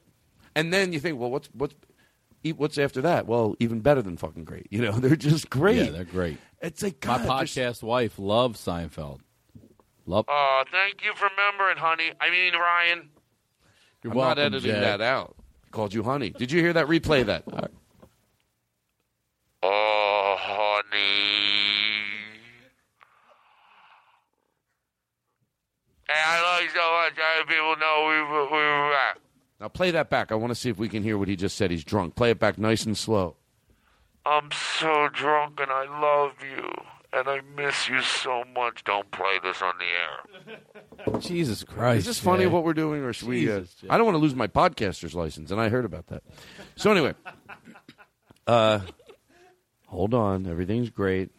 And 0.55 0.73
then 0.73 0.93
you 0.93 0.99
think, 1.01 1.19
well, 1.21 1.31
what's 1.31 1.49
what's 1.53 1.75
e- 2.43 2.53
what's 2.53 2.79
after 2.79 3.01
that? 3.03 3.27
Well, 3.27 3.55
even 3.61 3.81
better 3.81 4.03
than 4.03 4.17
fucking 4.17 4.45
great. 4.45 4.67
You 4.71 4.81
know, 4.83 4.93
they're 4.99 5.15
just 5.17 5.49
great. 5.51 5.77
Yeah, 5.85 5.91
they're 5.91 6.05
great. 6.05 6.39
It's 6.61 6.83
like 6.83 7.05
My 7.07 7.19
God, 7.19 7.29
there's- 7.29 7.55
podcast 7.55 7.83
wife 7.83 8.19
loves 8.19 8.65
Seinfeld. 8.65 9.21
Love. 10.09 10.25
Oh, 10.29 10.63
thank 10.73 11.05
you 11.05 11.13
for 11.15 11.29
remembering, 11.37 11.77
honey. 11.79 12.13
I 12.21 12.31
mean, 12.31 12.55
Ryan. 12.55 13.09
You're 14.03 14.13
I'm 14.13 14.19
welcome, 14.19 14.39
not 14.39 14.45
editing 14.47 14.71
Jack. 14.71 14.81
that 14.83 15.01
out. 15.01 15.37
Called 15.73 15.93
you 15.93 16.05
honey. 16.05 16.31
Did 16.31 16.53
you 16.53 16.61
hear 16.61 16.73
that? 16.75 16.87
Replay 16.87 17.27
that. 17.27 17.45
Oh, 19.63 20.37
honey. 20.39 22.03
Hey, 26.09 26.23
I 26.25 26.41
love 26.43 26.63
you 26.63 26.69
so 26.69 26.77
much. 26.77 27.19
I 27.19 27.39
hope 27.39 27.49
people 27.49 27.77
know 27.77 28.07
we 28.09 28.33
were, 28.33 28.45
we 28.45 28.65
were 28.65 28.91
back. 28.91 29.19
Now 29.61 29.69
play 29.69 29.91
that 29.91 30.11
back. 30.11 30.31
I 30.31 30.35
want 30.35 30.51
to 30.51 30.55
see 30.55 30.71
if 30.71 30.79
we 30.79 30.89
can 30.89 31.03
hear 31.03 31.19
what 31.19 31.29
he 31.29 31.37
just 31.37 31.57
said. 31.57 31.71
He's 31.71 31.85
drunk. 31.85 32.15
Play 32.15 32.31
it 32.31 32.39
back 32.39 32.59
nice 32.59 32.85
and 32.85 32.97
slow. 32.97 33.37
I'm 34.25 34.51
so 34.79 35.09
drunk 35.13 35.61
and 35.61 35.71
I 35.71 36.01
love 36.01 36.33
you. 36.43 36.71
And 37.13 37.29
I 37.29 37.41
miss 37.57 37.89
you 37.89 38.03
so 38.03 38.45
much. 38.55 38.85
Don't 38.85 39.11
play 39.11 39.39
this 39.43 39.63
on 39.63 39.75
the 39.79 41.07
air. 41.07 41.21
Jesus 41.21 41.65
Christ. 41.65 42.01
Is 42.01 42.07
this 42.07 42.19
funny 42.19 42.45
Jay. 42.45 42.49
what 42.49 42.63
we're 42.63 42.75
doing, 42.75 43.03
or 43.03 43.13
should 43.15 43.29
we? 43.29 43.51
Uh, 43.51 43.63
I 43.89 43.97
don't 43.97 44.05
want 44.05 44.17
to 44.17 44.21
lose 44.21 44.35
my 44.35 44.49
podcaster's 44.49 45.15
license, 45.15 45.51
and 45.51 45.59
I 45.59 45.71
heard 45.71 45.87
about 45.87 46.09
that. 46.09 46.23
So 46.75 46.91
anyway, 46.91 47.15
uh, 48.47 48.81
hold 49.87 50.15
on. 50.15 50.47
Everything's 50.47 50.91
great. 50.91 51.31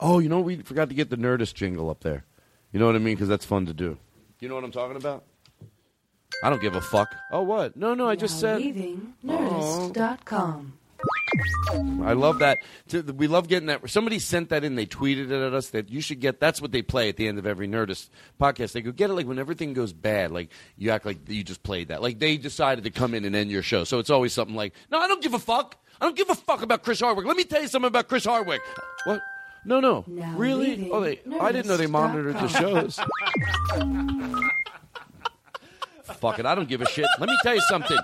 Oh, 0.00 0.18
you 0.18 0.28
know 0.28 0.40
we 0.40 0.56
forgot 0.56 0.88
to 0.88 0.94
get 0.94 1.10
the 1.10 1.16
Nerdist 1.16 1.54
jingle 1.54 1.88
up 1.90 2.00
there. 2.00 2.24
You 2.72 2.80
know 2.80 2.86
what 2.86 2.96
I 2.96 2.98
mean? 2.98 3.14
Because 3.14 3.28
that's 3.28 3.44
fun 3.44 3.66
to 3.66 3.74
do. 3.74 3.96
You 4.40 4.48
know 4.48 4.56
what 4.56 4.64
I'm 4.64 4.72
talking 4.72 4.96
about? 4.96 5.24
I 6.42 6.50
don't 6.50 6.60
give 6.60 6.74
a 6.74 6.80
fuck. 6.80 7.14
Oh, 7.30 7.42
what? 7.42 7.76
No, 7.76 7.94
no. 7.94 8.08
I 8.08 8.16
just 8.16 8.34
Now 8.34 8.40
said. 8.40 8.60
leaving. 8.60 9.14
Nerdist.com. 9.24 10.78
I 12.02 12.12
love 12.12 12.38
that. 12.40 12.58
We 13.16 13.26
love 13.28 13.48
getting 13.48 13.66
that. 13.66 13.88
Somebody 13.90 14.18
sent 14.18 14.48
that 14.50 14.64
in. 14.64 14.74
They 14.74 14.86
tweeted 14.86 15.30
it 15.30 15.32
at 15.46 15.54
us 15.54 15.70
that 15.70 15.90
you 15.90 16.00
should 16.00 16.20
get. 16.20 16.40
That's 16.40 16.60
what 16.60 16.72
they 16.72 16.82
play 16.82 17.08
at 17.08 17.16
the 17.16 17.26
end 17.28 17.38
of 17.38 17.46
every 17.46 17.66
Nerdist 17.68 18.08
podcast. 18.40 18.72
They 18.72 18.82
go 18.82 18.92
get 18.92 19.10
it 19.10 19.14
like 19.14 19.26
when 19.26 19.38
everything 19.38 19.72
goes 19.74 19.92
bad. 19.92 20.30
Like 20.32 20.50
you 20.76 20.90
act 20.90 21.04
like 21.06 21.28
you 21.28 21.42
just 21.44 21.62
played 21.62 21.88
that. 21.88 22.02
Like 22.02 22.18
they 22.18 22.36
decided 22.36 22.84
to 22.84 22.90
come 22.90 23.14
in 23.14 23.24
and 23.24 23.34
end 23.34 23.50
your 23.50 23.62
show. 23.62 23.84
So 23.84 23.98
it's 23.98 24.10
always 24.10 24.32
something 24.32 24.56
like, 24.56 24.74
"No, 24.90 24.98
I 24.98 25.08
don't 25.08 25.22
give 25.22 25.34
a 25.34 25.38
fuck. 25.38 25.76
I 26.00 26.06
don't 26.06 26.16
give 26.16 26.30
a 26.30 26.34
fuck 26.34 26.62
about 26.62 26.82
Chris 26.82 27.00
Hardwick. 27.00 27.26
Let 27.26 27.36
me 27.36 27.44
tell 27.44 27.62
you 27.62 27.68
something 27.68 27.88
about 27.88 28.08
Chris 28.08 28.24
Hardwick." 28.24 28.60
What? 29.04 29.22
No, 29.64 29.80
no. 29.80 30.04
Now 30.06 30.36
really? 30.36 30.90
Oh, 30.90 31.00
they. 31.00 31.20
I 31.40 31.52
didn't 31.52 31.66
know 31.68 31.76
they 31.76 31.86
monitored 31.86 32.36
the 32.36 32.48
shows. 32.48 33.00
Fuck 36.04 36.38
it, 36.38 36.46
I 36.46 36.54
don't 36.54 36.68
give 36.68 36.82
a 36.82 36.86
shit. 36.86 37.06
Let 37.18 37.28
me 37.28 37.36
tell 37.42 37.54
you 37.54 37.62
something. 37.62 37.96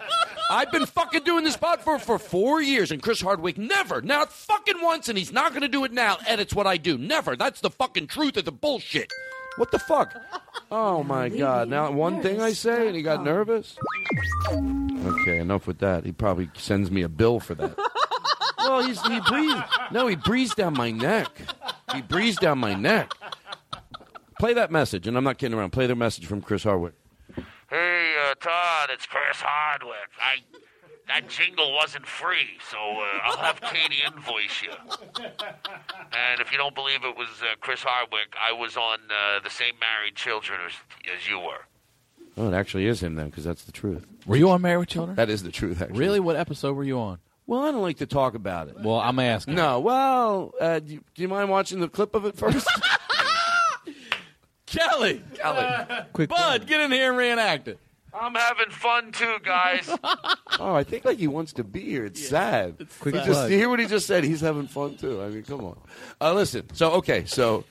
I've 0.51 0.73
been 0.73 0.87
fucking 0.87 1.23
doing 1.25 1.45
this 1.45 1.57
pod 1.57 1.81
for, 1.83 1.99
for 1.99 2.19
four 2.19 2.61
years, 2.63 2.91
and 2.91 3.03
Chris 3.03 3.21
Hardwick 3.21 3.59
never, 3.59 4.01
not 4.01 4.33
fucking 4.33 4.81
once, 4.81 5.09
and 5.09 5.17
he's 5.17 5.33
not 5.33 5.53
going 5.53 5.63
to 5.63 5.69
do 5.69 5.85
it 5.85 5.93
now, 5.93 6.17
edits 6.27 6.55
what 6.55 6.67
I 6.67 6.77
do. 6.77 6.97
Never. 6.99 7.37
That's 7.37 7.61
the 7.61 7.71
fucking 7.71 8.07
truth 8.09 8.37
of 8.37 8.47
the 8.47 8.53
bullshit. 8.53 9.13
What 9.57 9.71
the 9.71 9.79
fuck? 9.79 10.15
Oh 10.73 11.03
my 11.03 11.29
god. 11.29 11.69
Now, 11.69 11.91
one 11.91 12.23
thing 12.23 12.41
I 12.41 12.53
say, 12.53 12.87
and 12.87 12.95
he 12.95 13.03
got 13.03 13.25
nervous? 13.25 13.77
Okay, 14.49 15.39
enough 15.39 15.67
with 15.67 15.79
that. 15.81 16.05
He 16.05 16.13
probably 16.13 16.49
sends 16.55 16.93
me 16.93 17.03
a 17.03 17.09
bill 17.09 17.41
for 17.41 17.57
that. 17.57 17.77
well, 18.59 18.81
he's, 18.87 19.03
he 19.03 19.21
breathes. 19.29 19.61
No, 19.91 20.07
he 20.07 20.15
breathes 20.15 20.55
down 20.55 20.75
my 20.75 20.93
neck. 20.93 21.29
He 21.93 22.03
breathes 22.03 22.37
down 22.37 22.59
my 22.59 22.75
neck. 22.75 23.13
Play 24.39 24.55
that 24.55 24.71
message, 24.71 25.09
and 25.09 25.17
I'm 25.17 25.25
not 25.25 25.39
kidding 25.39 25.59
around. 25.59 25.71
Play 25.71 25.89
the 25.89 25.97
message 25.97 26.27
from 26.27 26.41
Chris 26.41 26.63
Hardwick. 26.63 26.95
Hey, 27.69 28.15
uh, 28.31 28.35
Todd, 28.37 28.91
it's 28.93 29.07
Chris 29.07 29.41
Hardwick. 29.41 30.11
I 30.21 30.37
that 31.11 31.29
jingle 31.29 31.73
wasn't 31.75 32.07
free, 32.07 32.59
so 32.71 32.79
uh, 32.79 33.05
I'll 33.25 33.37
have 33.39 33.61
Katie 33.61 34.03
invoice 34.07 34.63
you. 34.63 34.71
And 36.13 36.41
if 36.41 36.53
you 36.53 36.59
don't 36.59 36.75
believe 36.75 37.05
it 37.05 37.17
was 37.17 37.29
uh, 37.43 37.57
Chris 37.61 37.83
Hardwick, 37.83 38.35
I 38.41 38.53
was 38.53 38.77
on 38.77 38.99
uh, 39.11 39.41
the 39.43 39.51
same 39.51 39.75
Married 39.81 40.15
Children 40.15 40.61
as, 40.67 40.73
as 41.17 41.29
you 41.29 41.41
were. 41.41 41.67
Oh, 42.37 42.49
it 42.49 42.55
actually 42.55 42.87
is 42.87 43.03
him 43.03 43.17
then, 43.17 43.27
because 43.27 43.43
that's 43.43 43.65
the 43.65 43.73
truth. 43.73 44.07
Were 44.25 44.37
you 44.37 44.51
on 44.51 44.63
Married 44.63 44.79
with 44.79 44.89
Children? 44.89 45.17
That 45.17 45.31
is 45.31 45.43
the 45.43 45.51
truth, 45.51 45.83
actually. 45.83 45.99
Really? 45.99 46.21
What 46.21 46.37
episode 46.37 46.77
were 46.77 46.85
you 46.85 46.99
on? 47.01 47.19
Well, 47.47 47.63
I 47.63 47.73
don't 47.73 47.83
like 47.83 47.99
to 47.99 48.07
talk 48.07 48.35
about 48.35 48.69
it. 48.69 48.77
Well, 48.81 49.01
I'm 49.01 49.19
asking. 49.19 49.57
No, 49.57 49.81
well, 49.81 50.53
uh, 50.61 50.79
do, 50.79 50.93
you, 50.95 51.05
do 51.17 51.23
you 51.23 51.29
mind 51.29 51.51
watching 51.51 51.81
the 51.81 51.89
clip 51.89 52.15
of 52.15 52.25
it 52.25 52.37
first? 52.37 52.69
Kelly, 54.67 55.25
Kelly. 55.35 56.27
Bud, 56.29 56.67
get 56.69 56.81
in 56.81 56.93
here 56.93 57.09
and 57.09 57.19
reenact 57.19 57.67
it. 57.67 57.81
I'm 58.15 58.35
having 58.35 58.71
fun 58.71 59.13
too, 59.13 59.37
guys. 59.43 59.91
Oh, 60.59 60.75
I 60.75 60.85
think 60.85 61.07
like 61.07 61.17
he 61.19 61.27
wants 61.27 61.55
to 61.55 61.65
be 61.65 61.81
here. 61.81 62.05
It's 62.05 62.29
sad. 62.29 62.87
Quick 63.01 63.15
He 63.15 63.21
just, 63.25 63.51
you 63.51 63.57
hear 63.57 63.71
what 63.71 63.79
he 63.81 63.87
just 63.87 64.07
said? 64.07 64.25
He's 64.25 64.43
having 64.43 64.67
fun 64.67 64.97
too. 64.99 65.23
I 65.23 65.29
mean, 65.29 65.43
come 65.43 65.65
on. 65.65 65.79
Uh, 66.21 66.35
listen. 66.35 66.69
So 66.75 66.91
okay. 66.95 67.25
So 67.25 67.65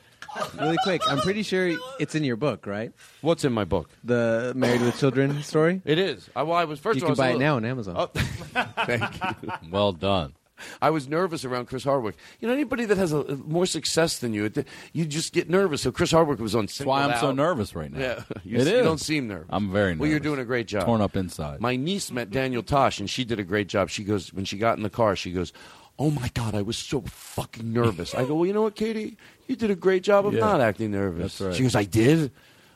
Really 0.59 0.77
quick, 0.83 1.01
I'm 1.07 1.19
pretty 1.21 1.41
sure 1.43 1.75
it's 1.99 2.13
in 2.15 2.23
your 2.23 2.35
book, 2.35 2.65
right? 2.67 2.91
What's 3.21 3.45
in 3.45 3.51
my 3.53 3.63
book? 3.65 3.89
The 4.03 4.53
Married 4.55 4.81
with 4.81 4.99
Children 4.99 5.41
story. 5.43 5.81
It 5.85 5.97
is. 5.97 6.29
I, 6.35 6.43
well, 6.43 6.55
I 6.57 6.65
was 6.65 6.79
first. 6.79 6.99
You 6.99 7.05
of 7.05 7.09
all, 7.11 7.15
can 7.15 7.23
I 7.23 7.27
was 7.27 7.27
buy 7.27 7.27
a 7.27 7.29
it 7.29 7.33
little- 7.33 7.47
now 7.47 7.55
on 7.57 7.65
Amazon. 7.65 7.95
Oh, 7.97 8.05
thank 8.85 9.43
you. 9.43 9.51
Well 9.71 9.91
done. 9.93 10.33
I 10.81 10.89
was 10.89 11.07
nervous 11.07 11.45
around 11.45 11.67
Chris 11.67 11.83
Hardwick. 11.83 12.15
You 12.39 12.47
know, 12.47 12.53
anybody 12.53 12.85
that 12.85 12.97
has 12.97 13.11
a, 13.13 13.35
more 13.37 13.65
success 13.65 14.19
than 14.19 14.33
you, 14.33 14.51
you 14.93 15.05
just 15.05 15.33
get 15.33 15.49
nervous. 15.49 15.81
So 15.81 15.91
Chris 15.91 16.11
Hardwick 16.11 16.39
was 16.39 16.55
on. 16.55 16.65
That's 16.65 16.79
why 16.81 17.03
I'm 17.03 17.19
so 17.19 17.31
nervous 17.31 17.75
right 17.75 17.91
now. 17.91 17.99
Yeah, 17.99 18.23
you, 18.43 18.57
It 18.59 18.67
you 18.67 18.73
is. 18.77 18.83
don't 18.83 18.99
seem 18.99 19.27
nervous. 19.27 19.47
I'm 19.49 19.71
very 19.71 19.89
nervous. 19.91 19.99
Well, 20.01 20.09
you're 20.09 20.19
doing 20.19 20.39
a 20.39 20.45
great 20.45 20.67
job. 20.67 20.85
Torn 20.85 21.01
up 21.01 21.15
inside. 21.15 21.59
My 21.61 21.75
niece 21.75 22.11
met 22.11 22.31
Daniel 22.31 22.63
Tosh, 22.63 22.99
and 22.99 23.09
she 23.09 23.23
did 23.25 23.39
a 23.39 23.43
great 23.43 23.67
job. 23.67 23.89
She 23.89 24.03
goes 24.03 24.33
when 24.33 24.45
she 24.45 24.57
got 24.57 24.77
in 24.77 24.83
the 24.83 24.89
car, 24.89 25.15
she 25.15 25.31
goes, 25.31 25.53
"Oh 25.97 26.09
my 26.11 26.29
God, 26.33 26.55
I 26.55 26.61
was 26.61 26.77
so 26.77 27.01
fucking 27.01 27.71
nervous." 27.73 28.15
I 28.15 28.25
go, 28.25 28.35
"Well, 28.35 28.45
you 28.45 28.53
know 28.53 28.61
what, 28.63 28.75
Katie, 28.75 29.17
you 29.47 29.55
did 29.55 29.71
a 29.71 29.75
great 29.75 30.03
job 30.03 30.25
of 30.25 30.33
Yeah. 30.33 30.39
not 30.41 30.61
acting 30.61 30.91
nervous." 30.91 31.39
Right. 31.41 31.53
She 31.55 31.63
goes, 31.63 31.75
"I 31.75 31.83
did." 31.83 32.31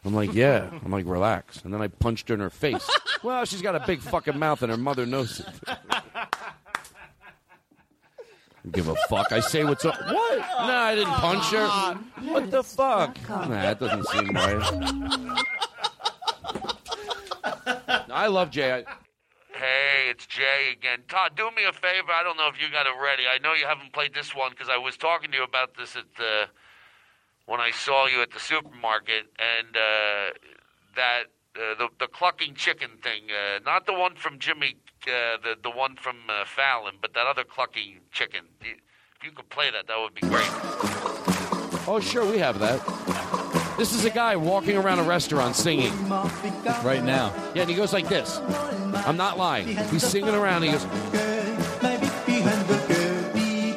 I'm 0.05 0.13
like, 0.13 0.33
"Yeah." 0.33 0.69
I'm 0.83 0.91
like, 0.91 1.05
"Relax," 1.05 1.61
and 1.63 1.73
then 1.73 1.81
I 1.81 1.87
punched 1.87 2.27
her 2.29 2.35
in 2.35 2.41
her 2.41 2.49
face. 2.49 2.89
well, 3.23 3.45
she's 3.45 3.61
got 3.61 3.75
a 3.75 3.83
big 3.87 4.01
fucking 4.01 4.37
mouth, 4.37 4.61
and 4.61 4.69
her 4.71 4.77
mother 4.77 5.05
knows 5.05 5.39
it. 5.39 5.47
Give 8.71 8.87
a 8.87 8.95
fuck. 9.09 9.31
I 9.31 9.39
say 9.41 9.63
what's 9.63 9.83
up. 9.85 9.95
What? 9.99 10.37
No, 10.37 10.73
I 10.73 10.95
didn't 10.95 11.13
punch 11.13 11.45
her. 11.51 11.67
What 12.31 12.49
the 12.49 12.63
fuck? 12.63 13.17
Nah, 13.29 13.47
that 13.47 13.79
doesn't 13.79 14.07
seem 14.07 14.29
right. 14.29 15.43
I 18.09 18.27
love 18.27 18.51
Jay. 18.51 18.71
I, 18.71 18.83
Hey, 19.63 20.09
it's 20.09 20.25
Jay 20.25 20.73
again. 20.73 21.03
Todd, 21.07 21.37
do 21.37 21.49
me 21.55 21.63
a 21.63 21.71
favor. 21.71 22.11
I 22.11 22.21
don't 22.21 22.35
know 22.35 22.49
if 22.49 22.61
you 22.61 22.69
got 22.69 22.85
it 22.85 22.93
ready. 23.01 23.23
I 23.33 23.37
know 23.37 23.53
you 23.53 23.65
haven't 23.65 23.93
played 23.93 24.13
this 24.13 24.35
one 24.35 24.51
because 24.51 24.67
I 24.67 24.77
was 24.77 24.97
talking 24.97 25.31
to 25.31 25.37
you 25.37 25.43
about 25.43 25.77
this 25.77 25.95
at 25.95 26.03
the 26.17 26.49
when 27.45 27.61
I 27.61 27.71
saw 27.71 28.07
you 28.07 28.21
at 28.21 28.31
the 28.31 28.39
supermarket, 28.39 29.25
and 29.39 29.77
uh, 29.77 30.33
that 30.95 31.23
uh, 31.55 31.75
the 31.77 31.87
the 31.99 32.07
clucking 32.07 32.55
chicken 32.55 32.91
thing, 33.01 33.23
uh, 33.29 33.59
not 33.63 33.85
the 33.85 33.93
one 33.93 34.15
from 34.15 34.39
Jimmy, 34.39 34.75
uh, 35.07 35.37
the 35.43 35.55
the 35.61 35.69
one 35.69 35.95
from 35.95 36.17
uh, 36.29 36.45
Fallon, 36.45 36.95
but 37.01 37.13
that 37.13 37.27
other 37.27 37.43
clucking 37.43 37.99
chicken. 38.11 38.45
If 38.61 39.23
you 39.23 39.31
could 39.31 39.49
play 39.49 39.69
that, 39.71 39.87
that 39.87 39.99
would 39.99 40.13
be 40.15 40.21
great. 40.21 40.49
Oh, 41.85 41.99
sure, 42.01 42.25
we 42.25 42.37
have 42.39 42.59
that. 42.59 42.81
This 43.77 43.93
is 43.93 44.05
a 44.05 44.09
guy 44.09 44.35
walking 44.35 44.77
around 44.77 44.99
a 44.99 45.03
restaurant 45.03 45.55
singing. 45.55 45.93
Right 46.83 47.03
now. 47.03 47.33
Yeah, 47.53 47.61
and 47.61 47.69
he 47.69 47.75
goes 47.75 47.91
like 47.91 48.07
this. 48.07 48.39
I'm 49.05 49.17
not 49.17 49.37
lying. 49.37 49.67
He's 49.87 50.03
singing 50.03 50.33
around. 50.33 50.63
He 50.63 50.71
goes. 50.71 50.85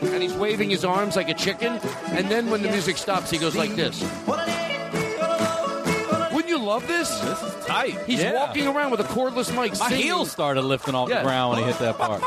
And 0.02 0.22
he's 0.22 0.34
waving 0.34 0.70
his 0.70 0.84
arms 0.84 1.16
like 1.16 1.28
a 1.28 1.34
chicken. 1.34 1.80
And 2.10 2.28
then 2.30 2.50
when 2.50 2.62
the 2.62 2.70
music 2.70 2.96
stops, 2.96 3.30
he 3.30 3.38
goes 3.38 3.56
like 3.56 3.74
this. 3.74 4.02
Wouldn't 6.46 6.62
you 6.62 6.66
love 6.68 6.86
this? 6.86 7.08
This 7.20 7.42
is 7.42 7.66
tight. 7.66 7.98
He's 8.06 8.22
Yeah. 8.22 8.34
walking 8.34 8.68
around 8.68 8.92
with 8.92 9.00
a 9.00 9.04
cordless 9.04 9.48
mic 9.50 9.76
My 9.80 9.88
singing. 9.88 10.04
heels 10.04 10.30
started 10.30 10.62
lifting 10.62 10.94
off 10.94 11.08
Yeah. 11.08 11.18
the 11.18 11.22
ground 11.24 11.54
when 11.54 11.58
he 11.64 11.64
hit 11.72 11.78
that 11.80 11.98
part. 11.98 12.22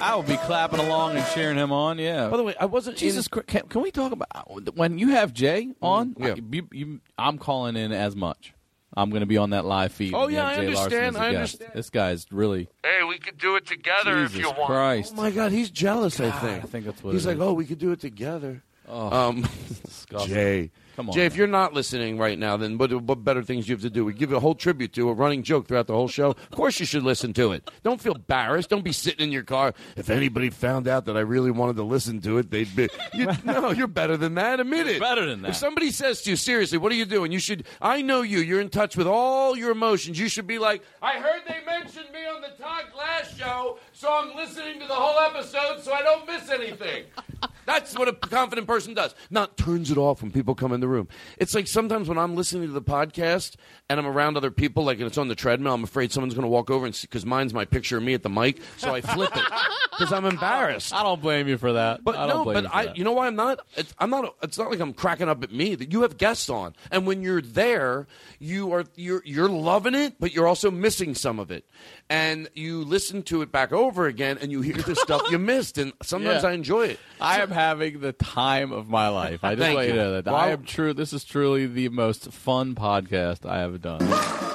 I 0.00 0.14
would 0.16 0.26
be 0.26 0.38
clapping 0.38 0.78
along 0.80 1.16
and 1.16 1.26
cheering 1.34 1.58
him 1.58 1.72
on. 1.72 1.98
Yeah. 1.98 2.28
By 2.28 2.38
the 2.38 2.42
way, 2.42 2.54
I 2.58 2.64
wasn't. 2.64 2.96
Jesus 2.96 3.28
Christ! 3.28 3.48
Can, 3.48 3.68
can 3.68 3.82
we 3.82 3.90
talk 3.90 4.12
about 4.12 4.76
when 4.76 4.98
you 4.98 5.08
have 5.10 5.34
Jay 5.34 5.68
on? 5.82 6.14
Mm, 6.14 6.26
yeah. 6.26 6.34
you, 6.50 6.68
you, 6.72 7.00
I'm 7.18 7.36
calling 7.36 7.76
in 7.76 7.92
as 7.92 8.16
much. 8.16 8.54
I'm 8.96 9.10
going 9.10 9.20
to 9.20 9.26
be 9.26 9.36
on 9.36 9.50
that 9.50 9.66
live 9.66 9.92
feed. 9.92 10.14
Oh, 10.14 10.28
yeah, 10.28 10.46
I 10.46 10.54
Jay 10.56 10.68
Larson 10.68 10.84
understand, 10.84 11.16
as 11.16 11.16
a 11.16 11.18
I 11.24 11.32
guest. 11.32 11.36
understand. 11.36 11.70
This 11.74 11.90
guy's 11.90 12.26
really. 12.32 12.68
Hey, 12.82 13.04
we 13.06 13.18
could 13.18 13.36
do 13.36 13.56
it 13.56 13.66
together 13.66 14.22
if 14.22 14.32
Jesus 14.32 14.38
you 14.52 14.56
want. 14.56 14.66
Christ! 14.70 15.12
Oh 15.14 15.20
my 15.20 15.30
God, 15.30 15.52
he's 15.52 15.68
jealous. 15.70 16.18
I 16.18 16.30
think. 16.30 16.64
I 16.64 16.66
think 16.66 16.86
that's 16.86 17.04
what 17.04 17.12
he's 17.12 17.26
it 17.26 17.30
like. 17.30 17.36
is. 17.36 17.42
Oh, 17.42 17.52
we 17.52 17.66
could 17.66 17.78
do 17.78 17.92
it 17.92 18.00
together. 18.00 18.62
Oh, 18.88 19.28
um. 19.28 19.46
Jay. 20.26 20.70
Come 20.96 21.10
on. 21.10 21.14
Jay, 21.14 21.26
if 21.26 21.36
you're 21.36 21.46
not 21.46 21.74
listening 21.74 22.16
right 22.16 22.38
now, 22.38 22.56
then 22.56 22.78
what, 22.78 22.90
what 23.02 23.22
better 23.22 23.42
things 23.42 23.68
you 23.68 23.74
have 23.74 23.82
to 23.82 23.90
do? 23.90 24.04
We 24.06 24.14
give 24.14 24.32
a 24.32 24.40
whole 24.40 24.54
tribute 24.54 24.94
to 24.94 25.10
a 25.10 25.12
running 25.12 25.42
joke 25.42 25.68
throughout 25.68 25.86
the 25.86 25.92
whole 25.92 26.08
show. 26.08 26.30
Of 26.30 26.50
course, 26.52 26.80
you 26.80 26.86
should 26.86 27.02
listen 27.02 27.34
to 27.34 27.52
it. 27.52 27.70
Don't 27.82 28.00
feel 28.00 28.14
embarrassed. 28.14 28.70
Don't 28.70 28.82
be 28.82 28.92
sitting 28.92 29.26
in 29.26 29.30
your 29.30 29.42
car. 29.42 29.74
If 29.96 30.08
anybody 30.08 30.48
found 30.48 30.88
out 30.88 31.04
that 31.04 31.16
I 31.16 31.20
really 31.20 31.50
wanted 31.50 31.76
to 31.76 31.82
listen 31.82 32.22
to 32.22 32.38
it, 32.38 32.50
they'd 32.50 32.74
be. 32.74 32.88
You, 33.12 33.28
no, 33.44 33.72
you're 33.72 33.86
better 33.86 34.16
than 34.16 34.36
that. 34.36 34.58
Admit 34.58 34.86
it. 34.86 35.00
Better 35.00 35.26
than 35.26 35.42
that. 35.42 35.50
If 35.50 35.56
somebody 35.56 35.90
says 35.90 36.22
to 36.22 36.30
you, 36.30 36.36
seriously, 36.36 36.78
what 36.78 36.90
are 36.92 36.96
you 36.96 37.04
doing? 37.04 37.30
You 37.30 37.40
should. 37.40 37.66
I 37.82 38.00
know 38.00 38.22
you. 38.22 38.38
You're 38.38 38.62
in 38.62 38.70
touch 38.70 38.96
with 38.96 39.06
all 39.06 39.54
your 39.54 39.72
emotions. 39.72 40.18
You 40.18 40.28
should 40.28 40.46
be 40.46 40.58
like, 40.58 40.82
I 41.02 41.18
heard 41.18 41.42
they 41.46 41.62
mentioned 41.66 42.06
me 42.10 42.26
on 42.26 42.40
the 42.40 42.48
Todd 42.58 42.84
Glass 42.94 43.36
show, 43.36 43.78
so 43.96 44.12
I'm 44.12 44.36
listening 44.36 44.78
to 44.80 44.86
the 44.86 44.94
whole 44.94 45.18
episode 45.20 45.80
so 45.80 45.90
I 45.90 46.02
don't 46.02 46.26
miss 46.26 46.50
anything. 46.50 47.04
That's 47.66 47.98
what 47.98 48.08
a 48.08 48.12
confident 48.12 48.66
person 48.66 48.92
does. 48.92 49.14
Not 49.30 49.56
turns 49.56 49.90
it 49.90 49.96
off 49.96 50.22
when 50.22 50.30
people 50.30 50.54
come 50.54 50.72
in 50.72 50.80
the 50.80 50.86
room. 50.86 51.08
It's 51.38 51.54
like 51.54 51.66
sometimes 51.66 52.08
when 52.08 52.18
I'm 52.18 52.36
listening 52.36 52.68
to 52.68 52.72
the 52.72 52.82
podcast 52.82 53.56
and 53.88 53.98
I'm 53.98 54.06
around 54.06 54.36
other 54.36 54.50
people, 54.50 54.84
like 54.84 54.98
and 54.98 55.06
it's 55.06 55.18
on 55.18 55.28
the 55.28 55.34
treadmill, 55.34 55.74
I'm 55.74 55.82
afraid 55.82 56.12
someone's 56.12 56.34
going 56.34 56.44
to 56.44 56.48
walk 56.48 56.70
over 56.70 56.84
and 56.84 56.96
because 57.00 57.24
mine's 57.24 57.54
my 57.54 57.64
picture 57.64 57.96
of 57.96 58.02
me 58.02 58.12
at 58.14 58.22
the 58.22 58.28
mic, 58.28 58.60
so 58.76 58.94
I 58.94 59.00
flip 59.00 59.34
it 59.34 59.42
because 59.90 60.12
I'm 60.12 60.26
embarrassed. 60.26 60.94
I 60.94 61.02
don't 61.02 61.20
blame 61.20 61.48
you 61.48 61.58
for 61.58 61.72
that. 61.72 62.04
But 62.04 62.16
I 62.16 62.26
don't 62.26 62.36
no, 62.36 62.44
blame 62.44 62.54
but 62.54 62.64
you 62.64 62.70
for 62.70 62.76
I, 62.76 62.86
that. 62.86 62.98
you 62.98 63.04
know 63.04 63.12
why 63.12 63.26
I'm 63.26 63.36
not? 63.36 63.66
It's, 63.76 63.94
I'm 63.98 64.10
not. 64.10 64.36
It's 64.42 64.58
not 64.58 64.70
like 64.70 64.80
I'm 64.80 64.92
cracking 64.92 65.28
up 65.28 65.42
at 65.42 65.52
me. 65.52 65.74
That 65.74 65.90
you 65.92 66.02
have 66.02 66.18
guests 66.18 66.48
on, 66.48 66.74
and 66.92 67.06
when 67.06 67.22
you're 67.22 67.42
there, 67.42 68.06
you 68.38 68.72
are 68.72 68.84
you're 68.94 69.22
you're 69.24 69.48
loving 69.48 69.94
it, 69.94 70.14
but 70.20 70.32
you're 70.32 70.46
also 70.46 70.70
missing 70.70 71.14
some 71.14 71.40
of 71.40 71.50
it, 71.50 71.64
and 72.08 72.48
you 72.54 72.84
listen 72.84 73.22
to 73.24 73.42
it 73.42 73.50
back 73.50 73.72
over 73.72 73.85
again, 74.06 74.38
and 74.40 74.50
you 74.52 74.60
hear 74.60 74.74
the 74.76 74.94
stuff 74.96 75.22
you 75.30 75.38
missed, 75.52 75.78
and 75.78 75.92
sometimes 76.02 76.42
Yeah. 76.42 76.48
I 76.48 76.52
enjoy 76.52 76.86
it. 76.88 77.00
I 77.20 77.40
am 77.40 77.50
having 77.50 78.00
the 78.00 78.12
time 78.12 78.72
of 78.72 78.88
my 78.88 79.08
life. 79.08 79.42
I 79.44 79.54
just 79.54 79.74
want 79.74 79.86
you 79.86 79.92
to 79.92 79.98
know 79.98 80.12
that 80.20 80.26
Well- 80.26 80.34
I 80.36 80.48
am 80.48 80.64
true. 80.64 80.92
This 80.92 81.12
is 81.12 81.24
truly 81.24 81.66
the 81.66 81.88
most 81.88 82.32
fun 82.32 82.74
podcast 82.74 83.48
I 83.48 83.58
have 83.60 83.80
done. 83.80 84.00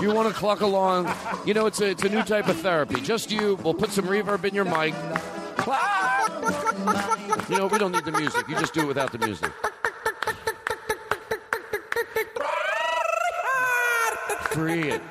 You 0.00 0.12
want 0.14 0.28
to 0.28 0.34
cluck 0.34 0.60
along? 0.60 1.12
You 1.44 1.54
know, 1.54 1.66
it's 1.66 1.80
a 1.80 1.86
it's 1.90 2.04
a 2.04 2.08
new 2.08 2.22
type 2.22 2.46
of 2.46 2.56
therapy. 2.60 3.00
Just 3.00 3.32
you. 3.32 3.56
We'll 3.64 3.74
put 3.74 3.90
some 3.90 4.04
reverb 4.06 4.44
in 4.44 4.54
your 4.54 4.64
mic. 4.64 4.94
You 7.50 7.58
know, 7.58 7.66
we 7.66 7.78
don't 7.78 7.90
need 7.90 8.04
the 8.04 8.12
music. 8.12 8.46
You 8.48 8.54
just 8.60 8.72
do 8.74 8.82
it 8.82 8.86
without 8.86 9.10
the 9.10 9.18
music. 9.18 9.50
Free 14.52 14.90
it. 14.92 15.02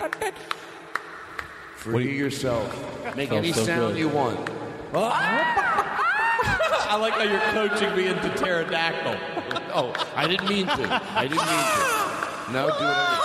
Free 1.77 2.17
yourself. 2.17 3.15
Make 3.15 3.31
any 3.31 3.53
so 3.53 3.63
sound 3.63 3.93
good. 3.93 3.99
you 3.99 4.09
want. 4.09 4.37
I 6.89 6.95
like 6.99 7.13
how 7.13 7.23
you're 7.23 7.39
coaching 7.69 7.95
me 7.95 8.07
into 8.07 8.29
pterodactyl. 8.35 9.15
Oh, 9.73 9.93
I 10.15 10.27
didn't 10.27 10.49
mean 10.49 10.65
to. 10.65 11.01
I 11.13 11.27
didn't 11.27 11.37
mean 11.37 11.47
to. 11.47 12.51
No, 12.53 12.67
do 12.67 12.85
it. 12.85 12.97
Every- 12.97 13.17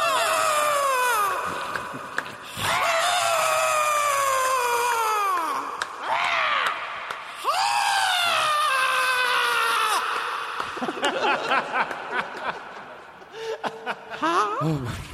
Oh 14.65 14.81
my 14.85 14.91
god. 14.91 15.12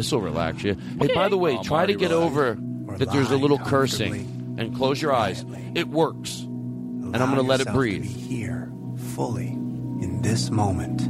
This 0.00 0.12
will 0.12 0.22
relax 0.22 0.64
you. 0.64 0.78
Hey, 0.98 1.12
by 1.14 1.28
the 1.28 1.36
way, 1.36 1.58
try 1.62 1.84
to 1.84 1.92
get 1.92 2.10
over 2.10 2.56
that 2.96 3.12
there's 3.12 3.30
a 3.30 3.36
little 3.36 3.58
cursing 3.58 4.56
and 4.58 4.74
close 4.74 5.02
your 5.02 5.12
eyes. 5.12 5.44
It 5.74 5.88
works. 5.88 6.40
And 6.40 7.16
I'm 7.18 7.28
going 7.28 7.36
to 7.36 7.42
let 7.42 7.60
it 7.60 7.70
breathe. 7.70 8.04
here, 8.04 8.72
fully, 9.14 9.48
in 9.48 10.22
this 10.22 10.48
moment, 10.48 11.06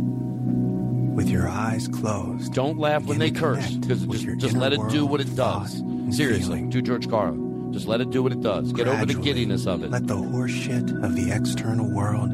with 1.14 1.28
your 1.28 1.48
eyes 1.48 1.86
closed. 1.86 2.52
Don't 2.52 2.78
laugh 2.78 3.04
when 3.04 3.20
they 3.20 3.30
curse 3.30 3.76
because 3.76 4.04
just, 4.06 4.38
just 4.40 4.56
let 4.56 4.72
it 4.72 4.80
do 4.90 5.06
what 5.06 5.20
it 5.20 5.36
does. 5.36 5.84
Seriously, 6.10 6.62
do 6.62 6.82
George 6.82 7.08
Carlin. 7.08 7.72
Just 7.72 7.86
let 7.86 8.00
it 8.00 8.10
do 8.10 8.24
what 8.24 8.32
it 8.32 8.40
does. 8.40 8.72
Get 8.72 8.88
over 8.88 9.06
the 9.06 9.14
giddiness 9.14 9.68
of 9.68 9.84
it. 9.84 9.92
Let 9.92 10.08
the 10.08 10.16
horseshit 10.16 11.04
of 11.04 11.14
the 11.14 11.30
external 11.30 11.88
world 11.88 12.32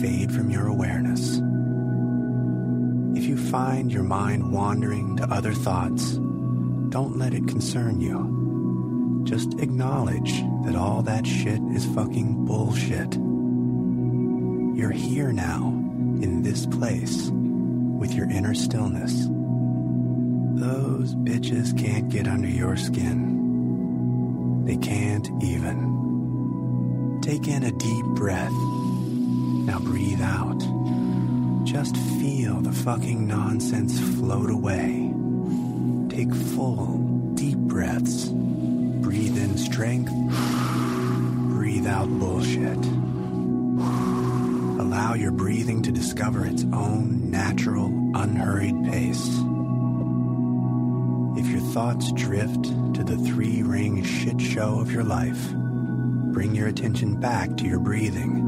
fade 0.00 0.32
from 0.32 0.48
your 0.48 0.68
awareness. 0.68 1.42
If 3.18 3.26
you 3.26 3.36
find 3.36 3.92
your 3.92 4.04
mind 4.04 4.52
wandering 4.52 5.16
to 5.16 5.24
other 5.24 5.52
thoughts, 5.52 6.12
don't 6.12 7.18
let 7.18 7.34
it 7.34 7.48
concern 7.48 8.00
you. 8.00 9.24
Just 9.24 9.54
acknowledge 9.58 10.40
that 10.64 10.76
all 10.76 11.02
that 11.02 11.26
shit 11.26 11.60
is 11.74 11.84
fucking 11.84 12.44
bullshit. 12.44 13.16
You're 14.78 14.92
here 14.92 15.32
now, 15.32 15.66
in 16.22 16.42
this 16.44 16.64
place, 16.66 17.28
with 17.32 18.14
your 18.14 18.30
inner 18.30 18.54
stillness. 18.54 19.26
Those 20.54 21.16
bitches 21.16 21.76
can't 21.76 22.08
get 22.08 22.28
under 22.28 22.46
your 22.46 22.76
skin. 22.76 24.64
They 24.64 24.76
can't 24.76 25.28
even. 25.42 27.18
Take 27.20 27.48
in 27.48 27.64
a 27.64 27.72
deep 27.72 28.06
breath. 28.14 28.52
Now 28.52 29.80
breathe 29.80 30.22
out. 30.22 30.62
Just 31.68 31.98
feel 32.18 32.62
the 32.62 32.72
fucking 32.72 33.26
nonsense 33.26 34.00
float 34.16 34.48
away. 34.48 35.12
Take 36.08 36.34
full, 36.34 36.96
deep 37.34 37.58
breaths. 37.58 38.30
Breathe 38.30 39.36
in 39.36 39.58
strength. 39.58 40.10
Breathe 41.50 41.86
out 41.86 42.08
bullshit. 42.08 42.78
Allow 44.80 45.12
your 45.12 45.30
breathing 45.30 45.82
to 45.82 45.92
discover 45.92 46.46
its 46.46 46.64
own 46.72 47.30
natural, 47.30 47.88
unhurried 48.14 48.86
pace. 48.86 49.28
If 51.36 51.46
your 51.52 51.60
thoughts 51.74 52.10
drift 52.12 52.64
to 52.94 53.04
the 53.04 53.18
three 53.18 53.62
ring 53.62 54.02
shit 54.04 54.40
show 54.40 54.80
of 54.80 54.90
your 54.90 55.04
life, 55.04 55.52
bring 56.32 56.54
your 56.54 56.68
attention 56.68 57.20
back 57.20 57.58
to 57.58 57.66
your 57.66 57.78
breathing. 57.78 58.38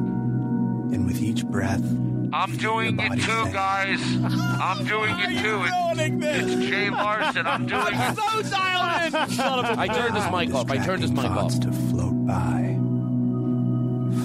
And 0.94 1.04
with 1.04 1.20
each 1.20 1.44
breath, 1.44 1.84
I'm 2.33 2.57
doing 2.57 2.99
it 3.01 3.20
too, 3.20 3.53
guys. 3.53 4.01
I'm 4.22 4.85
doing 4.87 5.14
it 5.18 5.43
too. 5.43 5.62
It's, 5.64 6.24
it's 6.24 6.55
Jay 6.68 6.91
Larson. 6.91 7.47
I'm 7.47 7.66
doing 7.66 7.95
it. 7.95 8.16
so 8.16 8.43
dialed 8.43 9.14
in. 9.14 9.31
Son 9.37 9.59
of 9.64 9.64
a 9.64 9.81
I 9.81 9.89
turned 9.89 10.14
his 10.14 10.31
mic 10.31 10.55
off. 10.55 10.70
I 10.70 10.78
turned 10.78 11.03
his 11.03 11.11
mic 11.11 11.24
off. 11.24 11.59
to 11.61 11.72
float 11.72 12.26
by. 12.26 12.76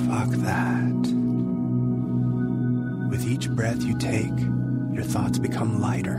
Fuck 0.08 0.30
that. 0.44 0.86
With 3.10 3.26
each 3.28 3.50
breath 3.50 3.82
you 3.84 3.98
take, 3.98 4.40
your 4.94 5.04
thoughts 5.04 5.40
become 5.40 5.82
lighter, 5.82 6.18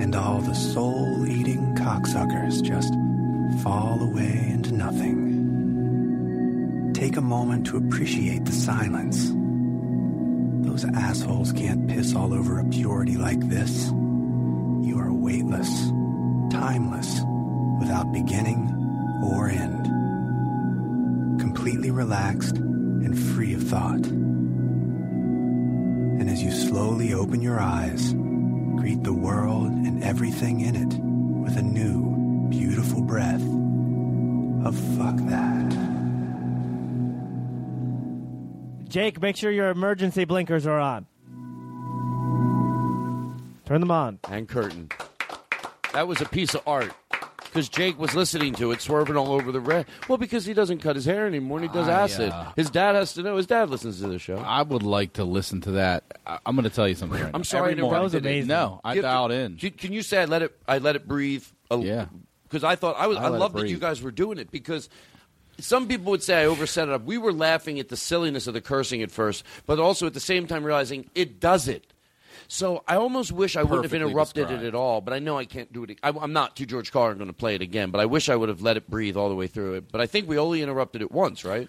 and 0.00 0.14
all 0.14 0.40
the 0.40 0.54
soul 0.54 1.26
eating 1.26 1.74
cocksuckers 1.74 2.62
just 2.62 2.94
fall 3.64 4.00
away 4.02 4.48
into 4.50 4.72
nothing. 4.74 5.26
Take 6.94 7.16
a 7.16 7.22
moment 7.22 7.66
to 7.68 7.78
appreciate 7.78 8.44
the 8.44 8.52
silence. 8.52 9.32
Those 10.78 10.94
assholes 10.94 11.52
can't 11.52 11.88
piss 11.88 12.14
all 12.14 12.32
over 12.32 12.60
a 12.60 12.64
purity 12.64 13.16
like 13.16 13.40
this. 13.48 13.88
You 13.88 14.96
are 15.00 15.12
weightless, 15.12 15.68
timeless, 16.52 17.20
without 17.80 18.12
beginning 18.12 18.68
or 19.24 19.48
end. 19.48 19.86
Completely 21.40 21.90
relaxed 21.90 22.58
and 22.58 23.18
free 23.18 23.54
of 23.54 23.64
thought. 23.64 24.06
And 26.20 26.30
as 26.30 26.44
you 26.44 26.52
slowly 26.52 27.12
open 27.12 27.42
your 27.42 27.58
eyes, 27.58 28.12
greet 28.76 29.02
the 29.02 29.12
world 29.12 29.66
and 29.66 30.04
everything 30.04 30.60
in 30.60 30.76
it 30.76 30.94
with 31.42 31.56
a 31.56 31.62
new, 31.62 32.48
beautiful 32.50 33.02
breath 33.02 33.42
of 34.64 34.78
fuck 34.96 35.16
that. 35.28 35.57
Jake, 38.88 39.20
make 39.20 39.36
sure 39.36 39.50
your 39.50 39.68
emergency 39.70 40.24
blinkers 40.24 40.66
are 40.66 40.78
on. 40.78 41.06
Turn 43.66 43.80
them 43.80 43.90
on. 43.90 44.18
And 44.30 44.48
curtain. 44.48 44.88
That 45.92 46.08
was 46.08 46.20
a 46.22 46.24
piece 46.26 46.54
of 46.54 46.62
art. 46.66 46.92
Because 47.44 47.68
Jake 47.68 47.98
was 47.98 48.14
listening 48.14 48.54
to 48.56 48.72
it, 48.72 48.80
swerving 48.82 49.16
all 49.16 49.32
over 49.32 49.50
the 49.52 49.60
red. 49.60 49.86
Well, 50.06 50.18
because 50.18 50.44
he 50.44 50.52
doesn't 50.52 50.78
cut 50.78 50.96
his 50.96 51.06
hair 51.06 51.26
anymore 51.26 51.58
and 51.58 51.68
he 51.68 51.72
does 51.74 51.88
I, 51.88 52.02
acid. 52.02 52.30
uh, 52.30 52.52
his 52.56 52.68
dad 52.70 52.94
has 52.94 53.14
to 53.14 53.22
know. 53.22 53.36
His 53.36 53.46
dad 53.46 53.70
listens 53.70 54.00
to 54.00 54.06
the 54.08 54.18
show. 54.18 54.36
I 54.36 54.62
would 54.62 54.82
like 54.82 55.14
to 55.14 55.24
listen 55.24 55.62
to 55.62 55.70
that. 55.72 56.04
I, 56.26 56.38
I'm 56.44 56.56
going 56.56 56.64
to 56.64 56.70
tell 56.70 56.86
you 56.86 56.94
something. 56.94 57.18
Right 57.20 57.30
I'm 57.34 57.40
now. 57.40 57.44
sorry 57.44 57.72
Every 57.72 57.76
to 57.76 57.82
morning- 57.82 58.14
interrupt. 58.14 58.46
No, 58.48 58.80
I 58.84 58.94
Give- 58.94 59.02
dialed 59.02 59.32
in. 59.32 59.56
Can, 59.56 59.70
can 59.70 59.92
you 59.94 60.02
say 60.02 60.18
I 60.22 60.24
let 60.26 60.42
it? 60.42 60.56
I 60.68 60.76
let 60.78 60.94
it 60.96 61.08
breathe. 61.08 61.44
yeah. 61.70 62.06
Because 62.44 62.64
I 62.64 62.76
thought 62.76 62.96
I 62.98 63.06
was. 63.06 63.16
I 63.18 63.24
I, 63.24 63.28
love 63.28 63.52
that 63.54 63.68
you 63.68 63.78
guys 63.78 64.00
were 64.02 64.10
doing 64.12 64.38
it 64.38 64.50
because. 64.50 64.88
Some 65.58 65.88
people 65.88 66.10
would 66.12 66.22
say 66.22 66.42
I 66.42 66.46
overset 66.46 66.88
it 66.88 66.94
up. 66.94 67.04
We 67.04 67.18
were 67.18 67.32
laughing 67.32 67.80
at 67.80 67.88
the 67.88 67.96
silliness 67.96 68.46
of 68.46 68.54
the 68.54 68.60
cursing 68.60 69.02
at 69.02 69.10
first, 69.10 69.44
but 69.66 69.80
also 69.80 70.06
at 70.06 70.14
the 70.14 70.20
same 70.20 70.46
time 70.46 70.64
realizing 70.64 71.10
it 71.14 71.40
does 71.40 71.66
it. 71.68 71.84
So 72.46 72.82
I 72.88 72.96
almost 72.96 73.30
wish 73.32 73.56
I 73.56 73.62
wouldn't 73.62 73.84
have 73.84 73.92
interrupted 73.92 74.46
described. 74.48 74.64
it 74.64 74.68
at 74.68 74.74
all. 74.74 75.00
But 75.00 75.12
I 75.12 75.18
know 75.18 75.36
I 75.36 75.44
can't 75.44 75.70
do 75.72 75.84
it. 75.84 75.98
I, 76.02 76.10
I'm 76.10 76.32
not 76.32 76.56
to 76.56 76.66
George 76.66 76.90
Carlin 76.92 77.18
going 77.18 77.28
to 77.28 77.34
play 77.34 77.54
it 77.54 77.60
again. 77.60 77.90
But 77.90 78.00
I 78.00 78.06
wish 78.06 78.28
I 78.28 78.36
would 78.36 78.48
have 78.48 78.62
let 78.62 78.76
it 78.76 78.88
breathe 78.88 79.16
all 79.16 79.28
the 79.28 79.34
way 79.34 79.48
through 79.48 79.74
it. 79.74 79.92
But 79.92 80.00
I 80.00 80.06
think 80.06 80.28
we 80.28 80.38
only 80.38 80.62
interrupted 80.62 81.02
it 81.02 81.12
once, 81.12 81.44
right? 81.44 81.68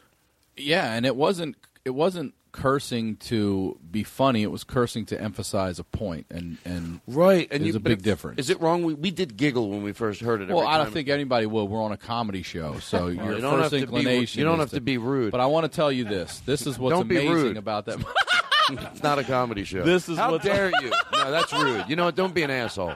Yeah, 0.55 0.93
and 0.93 1.05
it 1.05 1.15
wasn't 1.15 1.57
it 1.83 1.91
wasn't 1.91 2.33
cursing 2.51 3.17
to 3.17 3.77
be 3.89 4.03
funny. 4.03 4.43
It 4.43 4.51
was 4.51 4.63
cursing 4.63 5.05
to 5.07 5.21
emphasize 5.21 5.79
a 5.79 5.83
point, 5.83 6.27
and 6.29 6.57
and 6.65 7.01
Right, 7.07 7.47
and 7.51 7.63
there's 7.63 7.75
you, 7.75 7.77
a 7.77 7.81
big 7.81 8.01
difference. 8.01 8.39
Is 8.39 8.49
it 8.49 8.59
wrong? 8.61 8.83
We, 8.83 8.93
we 8.93 9.11
did 9.11 9.37
giggle 9.37 9.69
when 9.69 9.83
we 9.83 9.91
first 9.91 10.21
heard 10.21 10.41
it. 10.41 10.49
Well, 10.49 10.67
I 10.67 10.77
don't 10.77 10.87
time. 10.87 10.93
think 10.93 11.09
anybody 11.09 11.45
will. 11.45 11.67
We're 11.67 11.83
on 11.83 11.91
a 11.91 11.97
comedy 11.97 12.43
show, 12.43 12.79
so 12.79 13.07
your 13.07 13.35
you 13.35 13.41
first 13.41 13.69
to 13.71 13.75
be- 13.77 13.81
inclination. 13.83 14.39
you 14.39 14.45
don't 14.45 14.59
have 14.59 14.71
to 14.71 14.81
be 14.81 14.97
rude. 14.97 15.31
But 15.31 15.41
I 15.41 15.45
want 15.47 15.71
to 15.71 15.75
tell 15.75 15.91
you 15.91 16.03
this. 16.03 16.39
This 16.41 16.65
is 16.67 16.77
what's 16.79 16.99
amazing 16.99 17.57
about 17.57 17.85
that. 17.85 17.99
it's 18.71 19.01
not 19.03 19.17
a 19.17 19.23
comedy 19.23 19.63
show. 19.63 19.83
This 19.83 20.09
is 20.09 20.17
how 20.17 20.31
what's- 20.31 20.45
dare 20.45 20.71
you? 20.81 20.91
No, 21.11 21.31
that's 21.31 21.51
rude. 21.53 21.85
You 21.87 21.95
know 21.95 22.05
what? 22.05 22.15
Don't 22.15 22.33
be 22.33 22.43
an 22.43 22.51
asshole. 22.51 22.93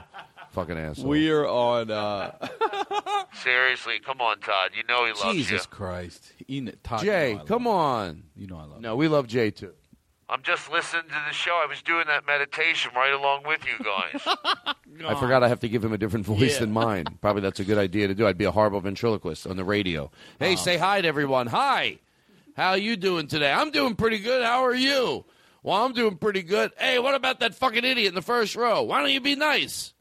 Fucking 0.54 0.78
asshole. 0.78 1.06
we 1.08 1.30
are 1.30 1.46
on. 1.46 1.90
Uh, 1.90 2.32
Seriously, 3.42 3.98
come 4.04 4.20
on, 4.20 4.38
Todd. 4.40 4.70
You 4.76 4.84
know 4.88 5.04
he 5.04 5.10
loves 5.12 5.22
Jesus 5.22 5.36
you. 5.36 5.44
Jesus 5.56 5.66
Christ, 5.66 6.32
you, 6.46 6.72
Todd, 6.82 7.02
Jay, 7.02 7.28
you 7.30 7.34
know 7.34 7.38
I 7.38 7.38
love 7.40 7.48
come 7.48 7.66
on. 7.66 8.22
You 8.36 8.46
know 8.46 8.56
I 8.56 8.64
love. 8.64 8.80
No, 8.80 8.96
we 8.96 9.08
love 9.08 9.26
Jay 9.26 9.50
too. 9.50 9.72
I'm 10.28 10.42
just 10.42 10.70
listening 10.72 11.02
to 11.04 11.14
the 11.28 11.34
show. 11.34 11.60
I 11.62 11.66
was 11.68 11.82
doing 11.82 12.04
that 12.06 12.26
meditation 12.26 12.92
right 12.96 13.12
along 13.12 13.42
with 13.46 13.60
you 13.66 13.84
guys. 13.84 14.22
I 15.06 15.14
forgot 15.20 15.42
I 15.42 15.48
have 15.48 15.60
to 15.60 15.68
give 15.68 15.84
him 15.84 15.92
a 15.92 15.98
different 15.98 16.24
voice 16.24 16.54
Yeah. 16.54 16.60
than 16.60 16.72
mine. 16.72 17.04
Probably 17.20 17.42
that's 17.42 17.60
a 17.60 17.64
good 17.64 17.76
idea 17.78 18.08
to 18.08 18.14
do. 18.14 18.26
I'd 18.26 18.38
be 18.38 18.44
a 18.46 18.50
horrible 18.50 18.80
ventriloquist 18.80 19.46
on 19.46 19.56
the 19.56 19.64
radio. 19.64 20.10
Hey, 20.38 20.56
say 20.56 20.76
hi 20.78 21.02
to 21.02 21.08
everyone. 21.08 21.48
Hi. 21.48 21.98
How 22.56 22.74
you 22.74 22.96
doing 22.96 23.26
today? 23.26 23.52
I'm 23.52 23.70
doing 23.70 23.96
pretty 23.96 24.18
good. 24.18 24.42
How 24.44 24.64
are 24.64 24.74
you? 24.74 25.24
Well, 25.62 25.84
I'm 25.84 25.92
doing 25.92 26.16
pretty 26.16 26.42
good. 26.42 26.72
Hey, 26.78 26.98
what 26.98 27.14
about 27.14 27.40
that 27.40 27.54
fucking 27.54 27.84
idiot 27.84 28.08
in 28.08 28.14
the 28.14 28.22
first 28.22 28.54
row? 28.54 28.82
Why 28.82 29.00
don't 29.00 29.10
you 29.10 29.20
be 29.20 29.34
nice? 29.34 29.93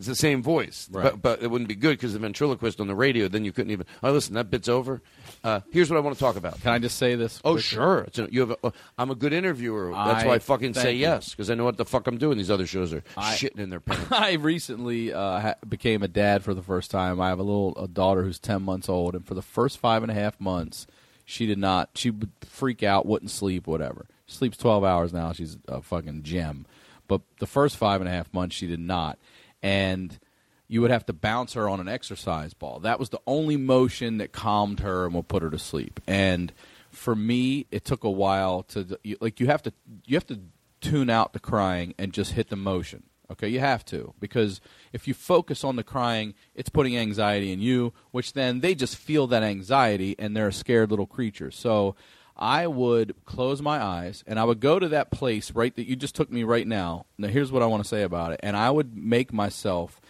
It's 0.00 0.06
the 0.08 0.14
same 0.14 0.42
voice, 0.42 0.88
Right. 0.90 1.02
but, 1.12 1.20
but 1.20 1.42
it 1.42 1.50
wouldn't 1.50 1.68
be 1.68 1.74
good 1.74 1.90
because 1.98 2.14
the 2.14 2.18
ventriloquist 2.18 2.80
on 2.80 2.86
the 2.86 2.94
radio. 2.94 3.28
Then 3.28 3.44
you 3.44 3.52
couldn't 3.52 3.70
even. 3.70 3.84
Oh, 4.02 4.10
listen, 4.12 4.32
that 4.34 4.50
bit's 4.50 4.66
over. 4.68 5.02
Uh, 5.44 5.60
here's 5.70 5.90
what 5.90 5.98
I 5.98 6.00
want 6.00 6.16
to 6.16 6.20
talk 6.20 6.36
about. 6.36 6.58
Can 6.62 6.72
I 6.72 6.78
just 6.78 6.96
say 6.96 7.16
this? 7.16 7.38
Oh, 7.44 7.52
quickly? 7.52 7.62
sure. 7.62 8.06
A, 8.16 8.28
you 8.30 8.40
have. 8.40 8.50
A, 8.52 8.66
uh, 8.68 8.70
I'm 8.96 9.10
a 9.10 9.14
good 9.14 9.34
interviewer. 9.34 9.90
That's 9.92 10.24
I- 10.24 10.26
why 10.26 10.34
I 10.36 10.38
fucking 10.38 10.72
say 10.72 10.94
you. 10.94 11.00
yes 11.00 11.30
because 11.30 11.50
I 11.50 11.54
know 11.54 11.64
what 11.64 11.76
the 11.76 11.84
fuck 11.84 12.06
I'm 12.06 12.16
doing. 12.16 12.38
These 12.38 12.50
other 12.50 12.66
shows 12.66 12.94
are 12.94 13.02
I- 13.16 13.34
shitting 13.34 13.58
in 13.58 13.68
their 13.68 13.80
pants. 13.80 14.10
I 14.10 14.32
recently 14.32 15.12
uh, 15.12 15.40
ha- 15.40 15.54
became 15.68 16.02
a 16.02 16.08
dad 16.08 16.42
for 16.44 16.54
the 16.54 16.62
first 16.62 16.90
time. 16.90 17.20
I 17.20 17.28
have 17.28 17.38
a 17.38 17.42
little 17.42 17.76
a 17.76 17.86
daughter 17.86 18.22
who's 18.22 18.38
ten 18.38 18.62
months 18.62 18.88
old, 18.88 19.14
and 19.14 19.26
for 19.26 19.34
the 19.34 19.42
first 19.42 19.76
five 19.78 20.02
and 20.02 20.10
a 20.10 20.14
half 20.14 20.40
months, 20.40 20.86
she 21.26 21.44
did 21.46 21.58
not. 21.58 21.90
She 21.94 22.10
would 22.10 22.30
freak 22.40 22.82
out, 22.82 23.04
wouldn't 23.04 23.30
sleep, 23.30 23.66
whatever. 23.66 24.06
She 24.24 24.36
sleeps 24.36 24.56
twelve 24.56 24.82
hours 24.82 25.12
now. 25.12 25.32
She's 25.34 25.58
a 25.68 25.82
fucking 25.82 26.22
gem. 26.22 26.64
But 27.06 27.22
the 27.40 27.46
first 27.46 27.76
five 27.76 28.00
and 28.00 28.08
a 28.08 28.12
half 28.12 28.32
months, 28.32 28.54
she 28.54 28.68
did 28.68 28.78
not, 28.78 29.18
and 29.62 30.18
you 30.68 30.80
would 30.80 30.92
have 30.92 31.04
to 31.06 31.12
bounce 31.12 31.54
her 31.54 31.68
on 31.68 31.80
an 31.80 31.88
exercise 31.88 32.54
ball. 32.54 32.78
That 32.80 33.00
was 33.00 33.08
the 33.08 33.20
only 33.26 33.56
motion 33.56 34.18
that 34.18 34.30
calmed 34.30 34.80
her 34.80 35.04
and 35.04 35.14
would 35.14 35.26
put 35.26 35.42
her 35.42 35.50
to 35.50 35.58
sleep. 35.58 36.00
And 36.06 36.52
for 36.90 37.16
me, 37.16 37.66
it 37.70 37.84
took 37.84 38.04
a 38.04 38.10
while 38.10 38.62
to 38.64 38.98
like 39.20 39.40
you 39.40 39.46
have 39.46 39.62
to 39.64 39.72
you 40.06 40.16
have 40.16 40.26
to 40.28 40.40
tune 40.80 41.10
out 41.10 41.32
the 41.32 41.40
crying 41.40 41.94
and 41.98 42.12
just 42.12 42.32
hit 42.32 42.48
the 42.48 42.56
motion. 42.56 43.02
Okay, 43.30 43.48
you 43.48 43.60
have 43.60 43.84
to 43.86 44.14
because 44.18 44.60
if 44.92 45.06
you 45.06 45.14
focus 45.14 45.62
on 45.62 45.76
the 45.76 45.84
crying, 45.84 46.34
it's 46.54 46.68
putting 46.68 46.96
anxiety 46.96 47.52
in 47.52 47.60
you, 47.60 47.92
which 48.10 48.32
then 48.32 48.60
they 48.60 48.74
just 48.74 48.96
feel 48.96 49.26
that 49.28 49.42
anxiety 49.42 50.16
and 50.18 50.36
they're 50.36 50.48
a 50.48 50.52
scared 50.52 50.90
little 50.90 51.06
creature. 51.06 51.50
So 51.50 51.94
I 52.40 52.66
would 52.66 53.14
close 53.26 53.60
my 53.60 53.82
eyes 53.82 54.24
and 54.26 54.40
I 54.40 54.44
would 54.44 54.60
go 54.60 54.78
to 54.78 54.88
that 54.88 55.10
place 55.10 55.52
right 55.52 55.74
that 55.76 55.86
you 55.86 55.94
just 55.94 56.14
took 56.14 56.30
me 56.30 56.42
right 56.42 56.66
now. 56.66 57.04
Now 57.18 57.28
here's 57.28 57.52
what 57.52 57.62
I 57.62 57.66
want 57.66 57.82
to 57.82 57.88
say 57.88 58.02
about 58.02 58.32
it. 58.32 58.40
And 58.42 58.56
I 58.56 58.70
would 58.70 58.96
make 58.96 59.32
myself 59.32 60.00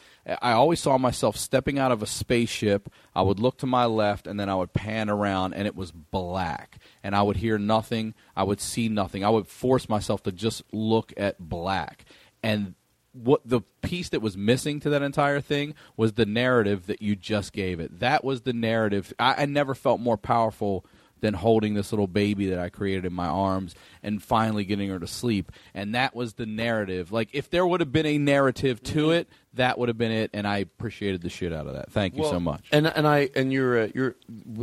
I 0.40 0.52
always 0.52 0.80
saw 0.80 0.98
myself 0.98 1.36
stepping 1.36 1.78
out 1.78 1.92
of 1.92 2.02
a 2.02 2.06
spaceship. 2.06 2.92
I 3.14 3.22
would 3.22 3.40
look 3.40 3.58
to 3.58 3.66
my 3.66 3.86
left 3.86 4.26
and 4.26 4.38
then 4.38 4.48
I 4.48 4.54
would 4.54 4.72
pan 4.72 5.08
around 5.08 5.54
and 5.54 5.66
it 5.66 5.74
was 5.74 5.90
black. 5.90 6.78
And 7.02 7.16
I 7.16 7.22
would 7.22 7.38
hear 7.38 7.58
nothing. 7.58 8.14
I 8.36 8.44
would 8.44 8.60
see 8.60 8.88
nothing. 8.88 9.24
I 9.24 9.30
would 9.30 9.46
force 9.48 9.88
myself 9.88 10.22
to 10.24 10.32
just 10.32 10.62
look 10.72 11.12
at 11.16 11.38
black. 11.40 12.04
And 12.42 12.74
what 13.12 13.40
the 13.44 13.62
piece 13.82 14.10
that 14.10 14.22
was 14.22 14.36
missing 14.36 14.78
to 14.80 14.90
that 14.90 15.02
entire 15.02 15.40
thing 15.40 15.74
was 15.96 16.12
the 16.12 16.26
narrative 16.26 16.86
that 16.86 17.02
you 17.02 17.16
just 17.16 17.52
gave 17.52 17.80
it. 17.80 17.98
That 18.00 18.22
was 18.22 18.42
the 18.42 18.52
narrative. 18.52 19.12
I, 19.18 19.42
I 19.42 19.46
never 19.46 19.74
felt 19.74 20.00
more 20.00 20.18
powerful 20.18 20.84
than 21.20 21.34
holding 21.34 21.74
this 21.74 21.92
little 21.92 22.06
baby 22.06 22.46
that 22.46 22.58
I 22.58 22.68
created 22.68 23.04
in 23.04 23.12
my 23.12 23.26
arms 23.26 23.74
and 24.02 24.22
finally 24.22 24.64
getting 24.64 24.88
her 24.90 24.98
to 24.98 25.06
sleep. 25.06 25.52
And 25.74 25.94
that 25.94 26.14
was 26.14 26.34
the 26.34 26.46
narrative. 26.46 27.12
Like 27.12 27.30
if 27.32 27.50
there 27.50 27.66
would 27.66 27.80
have 27.80 27.92
been 27.92 28.06
a 28.06 28.18
narrative 28.18 28.82
to 28.84 29.10
it, 29.10 29.28
that 29.54 29.78
would 29.78 29.88
have 29.88 29.98
been 29.98 30.12
it. 30.12 30.30
And 30.32 30.46
I 30.46 30.58
appreciated 30.58 31.22
the 31.22 31.30
shit 31.30 31.52
out 31.52 31.66
of 31.66 31.74
that. 31.74 31.90
Thank 31.92 32.16
you 32.16 32.24
so 32.24 32.40
much. 32.40 32.68
And 32.72 32.86
and 32.86 33.06
I 33.06 33.30
and 33.34 33.52
you're 33.52 33.82
uh, 33.82 33.88
you're 33.94 34.16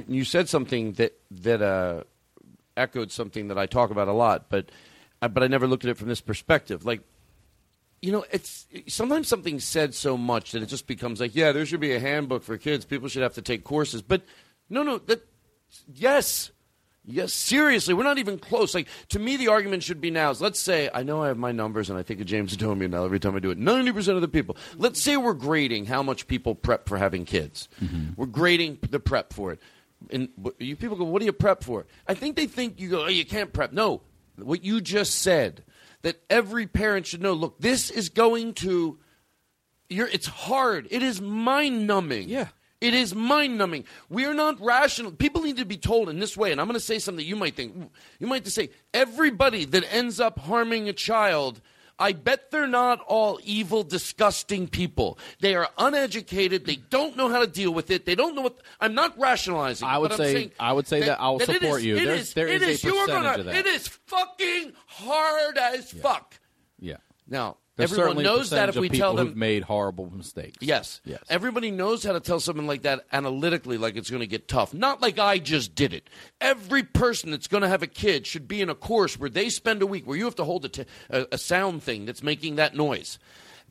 you 0.08 0.24
said 0.24 0.50
something 0.50 0.94
that 0.94 1.14
that 1.32 1.62
uh, 1.62 2.04
echoed 2.76 3.12
something 3.12 3.50
that 3.50 3.58
I 3.58 3.66
talk 3.66 3.90
about 3.90 4.08
a 4.08 4.14
lot, 4.14 4.50
but 4.50 4.70
uh, 5.22 5.28
but 5.28 5.44
I 5.44 5.48
never 5.48 5.68
looked 5.68 5.84
at 5.84 5.90
it 5.90 5.98
from 5.98 6.08
this 6.08 6.22
perspective. 6.22 6.86
Like, 6.86 7.02
you 8.02 8.12
know, 8.12 8.24
it's 8.32 8.68
sometimes 8.88 9.28
something's 9.28 9.64
said 9.64 9.94
so 9.96 10.16
much 10.18 10.52
that 10.52 10.62
it 10.62 10.68
just 10.68 10.88
becomes 10.88 11.20
like, 11.20 11.36
yeah, 11.36 11.52
there 11.52 11.66
should 11.66 11.80
be 11.80 11.94
a 11.94 12.00
handbook 12.00 12.44
for 12.44 12.58
kids. 12.58 12.86
People 12.86 13.10
should 13.10 13.24
have 13.24 13.34
to 13.34 13.42
take 13.42 13.64
courses, 13.64 14.02
but 14.02 14.22
no, 14.70 14.84
no, 14.84 15.00
that 15.00 15.26
yes. 15.94 16.52
Yes, 17.10 17.34
seriously, 17.34 17.94
we're 17.94 18.04
not 18.04 18.18
even 18.18 18.38
close. 18.38 18.76
Like 18.76 18.90
to 19.10 19.20
me, 19.20 19.38
the 19.38 19.48
argument 19.48 19.82
should 19.82 20.02
be 20.02 20.12
now 20.12 20.30
is 20.30 20.42
let's 20.42 20.60
say 20.60 20.90
I 20.94 21.04
know 21.04 21.24
I 21.24 21.30
have 21.30 21.38
my 21.38 21.54
numbers, 21.54 21.90
and 21.90 21.98
I 21.98 22.04
think 22.04 22.20
of 22.20 22.28
James 22.28 22.56
Adomian 22.56 22.90
now 22.90 23.06
every 23.06 23.18
time 23.18 23.34
I 23.34 23.40
do 23.40 23.50
it. 23.50 23.58
Ninety 23.58 23.94
percent 23.94 24.18
of 24.18 24.22
the 24.22 24.28
people. 24.28 24.58
Let's 24.76 25.02
say 25.02 25.16
we're 25.16 25.34
grading 25.34 25.86
how 25.86 26.04
much 26.04 26.28
people 26.28 26.54
prep 26.54 26.90
for 26.90 26.98
having 26.98 27.24
kids. 27.24 27.70
Mm-hmm. 27.82 28.12
We're 28.18 28.26
grading 28.26 28.80
the 28.90 29.00
prep 29.00 29.32
for 29.32 29.54
it. 29.54 29.62
and 30.10 30.28
you 30.60 30.76
people 30.76 30.98
go, 30.98 31.06
what 31.06 31.20
do 31.20 31.26
you 31.26 31.32
prep 31.32 31.64
for? 31.64 31.86
I 32.10 32.14
think 32.14 32.36
they 32.36 32.46
think 32.46 32.82
you 32.82 32.90
go, 32.90 33.06
oh, 33.06 33.08
you 33.08 33.24
can't 33.26 33.54
prep. 33.54 33.72
No, 33.72 34.02
what 34.36 34.66
you 34.66 34.82
just 34.82 35.16
said 35.22 35.64
that 36.02 36.22
every 36.30 36.68
parent 36.68 37.06
should 37.06 37.22
know. 37.22 37.32
Look, 37.34 37.60
this 37.60 37.90
is 37.90 38.10
going 38.10 38.54
to. 38.56 39.00
You're, 39.90 40.08
it's 40.08 40.28
hard. 40.28 40.90
It 40.92 41.02
is 41.04 41.22
mind 41.22 41.88
numbing. 41.88 42.28
Yeah. 42.28 42.48
It 42.80 42.94
is 42.94 43.16
mind 43.16 43.58
numbing. 43.58 43.86
We're 44.10 44.36
not 44.36 44.60
rational. 44.62 45.12
People 45.12 45.42
need 45.42 45.58
to 45.58 45.66
be 45.66 45.78
told 45.78 46.10
in 46.10 46.20
this 46.20 46.38
way, 46.38 46.52
and 46.52 46.62
I'm 46.62 46.68
going 46.68 46.76
to 46.76 46.80
say 46.80 47.00
something 47.00 47.26
you 47.26 47.36
might 47.36 47.56
think. 47.56 47.92
You 48.20 48.28
might 48.28 48.44
just 48.44 48.56
say, 48.56 48.70
everybody 48.94 49.66
that 49.66 49.84
ends 49.92 50.20
up 50.20 50.38
harming 50.38 50.88
a 50.88 50.94
child, 50.94 51.60
I 51.98 52.12
bet 52.12 52.52
they're 52.52 52.68
not 52.68 53.00
all 53.08 53.40
evil, 53.44 53.82
disgusting 53.84 54.68
people. 54.68 55.18
They 55.40 55.56
are 55.56 55.68
uneducated. 55.80 56.68
They 56.68 56.76
don't 56.76 57.18
know 57.18 57.30
how 57.30 57.40
to 57.40 57.48
deal 57.48 57.74
with 57.74 57.90
it. 57.90 58.06
They 58.06 58.14
don't 58.14 58.36
know 58.36 58.44
what. 58.44 58.58
I'm 58.80 58.94
not 58.94 59.18
rationalizing. 59.18 59.88
I 59.88 59.98
would 59.98 60.14
say- 60.14 60.52
I 60.60 60.74
would 60.74 60.86
say 60.88 61.00
that 61.00 61.20
I'll 61.20 61.38
it 61.42 61.48
support 61.48 61.80
is- 61.80 61.86
you. 61.86 61.96
There's- 61.96 62.20
is- 62.22 62.34
there 62.36 62.48
it 62.48 62.62
is 62.62 62.84
a 62.84 62.88
percentage 62.88 63.08
gonna- 63.08 63.40
of 63.40 63.46
that. 63.46 63.56
It 63.56 63.66
is 63.66 63.88
fucking 63.88 64.74
hard 64.86 65.58
as 65.58 65.90
fuck. 65.92 66.36
Yeah. 66.80 66.98
Now, 67.28 67.58
There's 67.78 67.94
everyone 67.94 68.24
knows 68.24 68.50
that 68.50 68.70
if 68.70 68.76
we 68.76 68.90
tell 68.90 69.16
them 69.16 69.28
who've 69.28 69.38
made 69.38 69.64
horrible 69.64 70.10
mistakes. 70.14 70.58
Yes. 70.60 71.00
Yes. 71.06 71.24
Everybody 71.30 71.72
knows 71.72 72.04
how 72.04 72.14
to 72.14 72.20
tell 72.20 72.40
someone 72.40 72.68
like 72.68 72.82
that 72.82 73.06
analytically, 73.14 73.78
like 73.78 73.96
it's 73.96 74.10
going 74.10 74.22
to 74.22 74.28
get 74.28 74.48
tough. 74.48 74.74
Not 74.74 75.02
like 75.02 75.20
I 75.20 75.38
just 75.38 75.76
did 75.76 75.94
it. 75.94 76.10
Every 76.42 76.84
person 76.84 77.32
that's 77.32 77.48
going 77.48 77.62
to 77.62 77.70
have 77.70 77.84
a 77.84 77.88
kid 77.88 78.26
should 78.26 78.48
be 78.48 78.62
in 78.62 78.70
a 78.70 78.76
course 78.76 79.20
where 79.20 79.30
they 79.30 79.50
spend 79.50 79.82
a 79.82 79.88
week 79.88 80.08
where 80.08 80.18
you 80.18 80.26
have 80.26 80.36
to 80.36 80.44
hold 80.44 80.66
a, 80.66 80.70
t- 80.70 80.86
a, 81.10 81.28
a 81.34 81.38
sound 81.38 81.84
thing 81.84 82.06
that's 82.06 82.24
making 82.24 82.56
that 82.56 82.76
noise. 82.76 83.20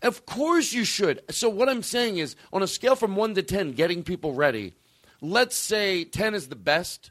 Of 0.02 0.24
course 0.24 0.72
you 0.72 0.84
should. 0.84 1.22
So 1.30 1.48
what 1.48 1.68
I'm 1.68 1.82
saying 1.82 2.18
is, 2.18 2.36
on 2.52 2.62
a 2.62 2.66
scale 2.66 2.94
from 2.94 3.16
one 3.16 3.34
to 3.34 3.42
ten, 3.42 3.72
getting 3.72 4.04
people 4.04 4.34
ready. 4.34 4.74
Let's 5.20 5.56
say 5.56 6.04
ten 6.04 6.34
is 6.34 6.48
the 6.48 6.56
best. 6.56 7.10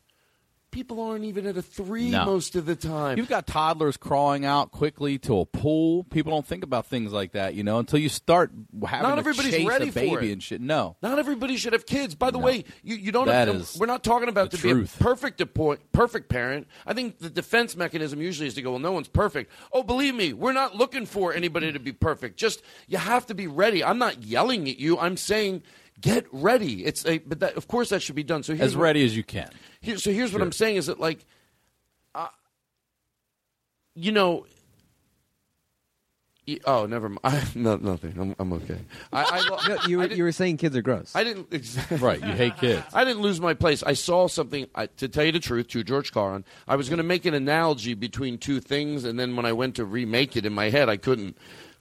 People 0.76 1.00
aren't 1.00 1.24
even 1.24 1.48
at 1.48 1.56
a 1.56 1.62
three 1.62 2.10
No. 2.10 2.26
most 2.26 2.58
of 2.58 2.66
the 2.66 2.76
time. 2.76 3.18
You've 3.18 3.30
got 3.30 3.48
toddlers 3.48 3.96
crawling 3.96 4.44
out 4.44 4.72
quickly 4.72 5.18
to 5.20 5.40
a 5.40 5.46
pool. 5.46 6.04
People 6.04 6.34
don't 6.34 6.46
think 6.46 6.66
about 6.66 6.86
things 6.86 7.14
like 7.14 7.32
that, 7.32 7.54
you 7.54 7.64
know, 7.64 7.80
until 7.80 7.98
you 7.98 8.10
start 8.10 8.52
having 8.86 9.08
Not 9.08 9.16
to 9.16 9.20
everybody's 9.20 9.54
chase 9.54 9.66
ready 9.66 9.88
a 9.88 9.92
for 9.94 10.00
baby 10.02 10.32
it. 10.32 10.34
and 10.34 10.44
shit. 10.44 10.60
No. 10.60 10.98
Not 11.02 11.18
everybody 11.18 11.56
should 11.56 11.72
have 11.72 11.86
kids. 11.86 12.14
By 12.14 12.30
the 12.30 12.40
way, 12.40 12.66
you, 12.84 12.98
you 12.98 13.14
don't. 13.14 13.28
That 13.28 13.48
have, 13.48 13.56
is 13.56 13.78
we're 13.80 13.86
not 13.86 14.04
talking 14.04 14.28
about 14.28 14.52
to 14.52 14.58
truth. 14.58 14.98
be 15.00 15.02
a 15.02 15.04
perfect 15.08 15.42
perfect 15.94 16.28
parent. 16.28 16.68
I 16.86 16.94
think 16.94 17.20
the 17.20 17.30
defense 17.30 17.78
mechanism 17.78 18.22
usually 18.22 18.50
is 18.50 18.56
to 18.56 18.62
go, 18.62 18.72
well, 18.72 18.80
no 18.80 18.92
one's 18.92 19.08
perfect. 19.08 19.54
Oh, 19.72 19.82
believe 19.82 20.14
me, 20.14 20.34
we're 20.34 20.52
not 20.52 20.76
looking 20.76 21.06
for 21.06 21.34
anybody 21.34 21.72
to 21.72 21.80
be 21.80 21.94
perfect. 21.94 22.36
Just 22.36 22.62
you 22.90 22.98
have 22.98 23.26
to 23.28 23.34
be 23.34 23.48
ready. 23.48 23.82
I'm 23.82 23.98
not 23.98 24.24
yelling 24.24 24.68
at 24.68 24.78
you. 24.78 25.00
I'm 25.00 25.16
saying 25.16 25.64
get 26.02 26.26
ready. 26.32 26.86
It's 26.86 27.06
a, 27.06 27.20
but 27.20 27.40
that, 27.40 27.56
of 27.58 27.68
course 27.68 27.90
that 27.90 28.02
should 28.02 28.16
be 28.16 28.24
done. 28.24 28.44
So 28.44 28.54
here's 28.54 28.68
As 28.72 28.78
what- 28.78 28.84
ready 28.84 29.06
as 29.06 29.16
you 29.16 29.24
can. 29.24 29.50
here, 29.82 29.98
so 29.98 30.12
here's 30.12 30.34
what 30.34 30.42
I'm 30.42 30.52
saying 30.52 30.76
is 30.78 30.88
that 30.88 31.00
like, 31.00 31.26
uh, 32.14 32.28
you 33.96 34.12
know. 34.12 34.46
Oh, 36.66 36.86
never 36.86 37.10
mind. 37.10 37.20
I, 37.24 37.44
no, 37.56 37.76
nothing. 37.78 38.14
I'm, 38.20 38.36
I'm 38.38 38.54
okay. 38.54 38.78
I, 39.12 39.24
I, 39.50 39.68
No, 39.68 39.78
you, 39.88 39.98
were, 39.98 40.06
you 40.06 40.24
were 40.24 40.32
saying 40.32 40.58
kids 40.58 40.76
are 40.76 40.82
gross. 40.84 41.12
I 41.16 41.24
didn't 41.24 41.48
exactly. 41.52 41.98
Right, 42.06 42.20
you 42.20 42.34
hate 42.34 42.56
kids. 42.58 42.84
I 42.94 43.04
didn't 43.04 43.24
lose 43.24 43.42
my 43.42 43.56
place. 43.56 43.82
I 43.82 43.94
saw 43.94 44.28
something. 44.28 44.68
I, 44.76 44.86
to 44.86 45.08
tell 45.08 45.24
you 45.26 45.32
the 45.32 45.40
truth, 45.40 45.70
to 45.70 45.84
George 45.84 46.12
Carlin, 46.12 46.46
I 46.68 46.76
was 46.76 46.88
going 46.88 46.98
to 46.98 47.04
make 47.04 47.26
an 47.26 47.34
analogy 47.34 47.96
between 47.96 48.38
two 48.38 48.60
things, 48.60 49.06
and 49.06 49.20
then 49.20 49.36
when 49.36 49.48
I 49.48 49.54
went 49.54 49.74
to 49.78 49.86
remake 49.86 50.38
it 50.38 50.46
in 50.46 50.54
my 50.54 50.70
head, 50.70 50.88
I 50.88 50.98
couldn't 50.98 51.36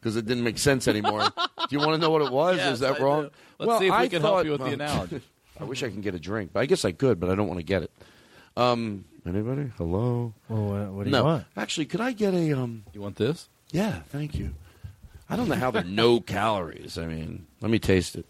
because 0.05 0.17
it 0.17 0.27
didn't 0.27 0.45
make 0.45 0.59
sense 0.59 0.87
anymore. 0.87 1.23
do 1.25 1.67
you 1.71 1.79
want 1.79 1.93
to 1.93 1.99
know 1.99 2.11
what 2.11 2.21
it 2.21 2.31
was? 2.31 2.59
Yes, 2.59 2.75
Is 2.75 2.81
that 2.81 2.97
I 2.97 2.99
do. 2.99 3.05
wrong? 3.05 3.23
Let's 3.59 3.69
well, 3.69 3.79
see 3.79 3.87
if 3.87 3.93
we 3.93 3.97
I 3.97 4.09
can 4.09 4.21
help 4.21 4.45
you 4.45 4.51
with 4.51 4.61
the 4.61 4.65
well, 4.67 4.75
analogy. 4.75 5.23
I 5.61 5.65
wish 5.65 5.83
I 5.83 5.89
can 5.89 6.03
get 6.03 6.15
a 6.15 6.19
drink, 6.19 6.51
but 6.53 6.61
I 6.61 6.67
guess 6.67 6.85
I 6.85 6.93
could, 6.93 7.19
but 7.19 7.31
I 7.31 7.35
don't 7.35 7.49
want 7.49 7.59
to 7.59 7.65
get 7.65 7.85
it. 7.85 7.91
Um, 8.55 9.07
anybody? 9.27 9.73
Hello. 9.79 10.35
Well, 10.51 10.63
what, 10.63 10.93
what 10.93 11.05
do 11.05 11.11
no, 11.11 11.19
you 11.19 11.25
want? 11.25 11.47
actually, 11.57 11.87
could 11.87 12.03
I 12.03 12.13
get 12.13 12.35
a 12.35 12.53
um? 12.53 12.85
You 12.93 13.01
want 13.01 13.17
this? 13.17 13.49
Yeah, 13.71 14.01
thank 14.09 14.35
you. 14.35 14.55
I 15.31 15.37
don't 15.37 15.49
know 15.49 15.55
how 15.55 15.71
they're 15.71 15.85
no 15.85 16.21
calories. 16.21 16.99
I 16.99 17.07
mean, 17.07 17.47
let 17.63 17.71
me 17.71 17.79
taste 17.79 18.15
it. 18.15 18.27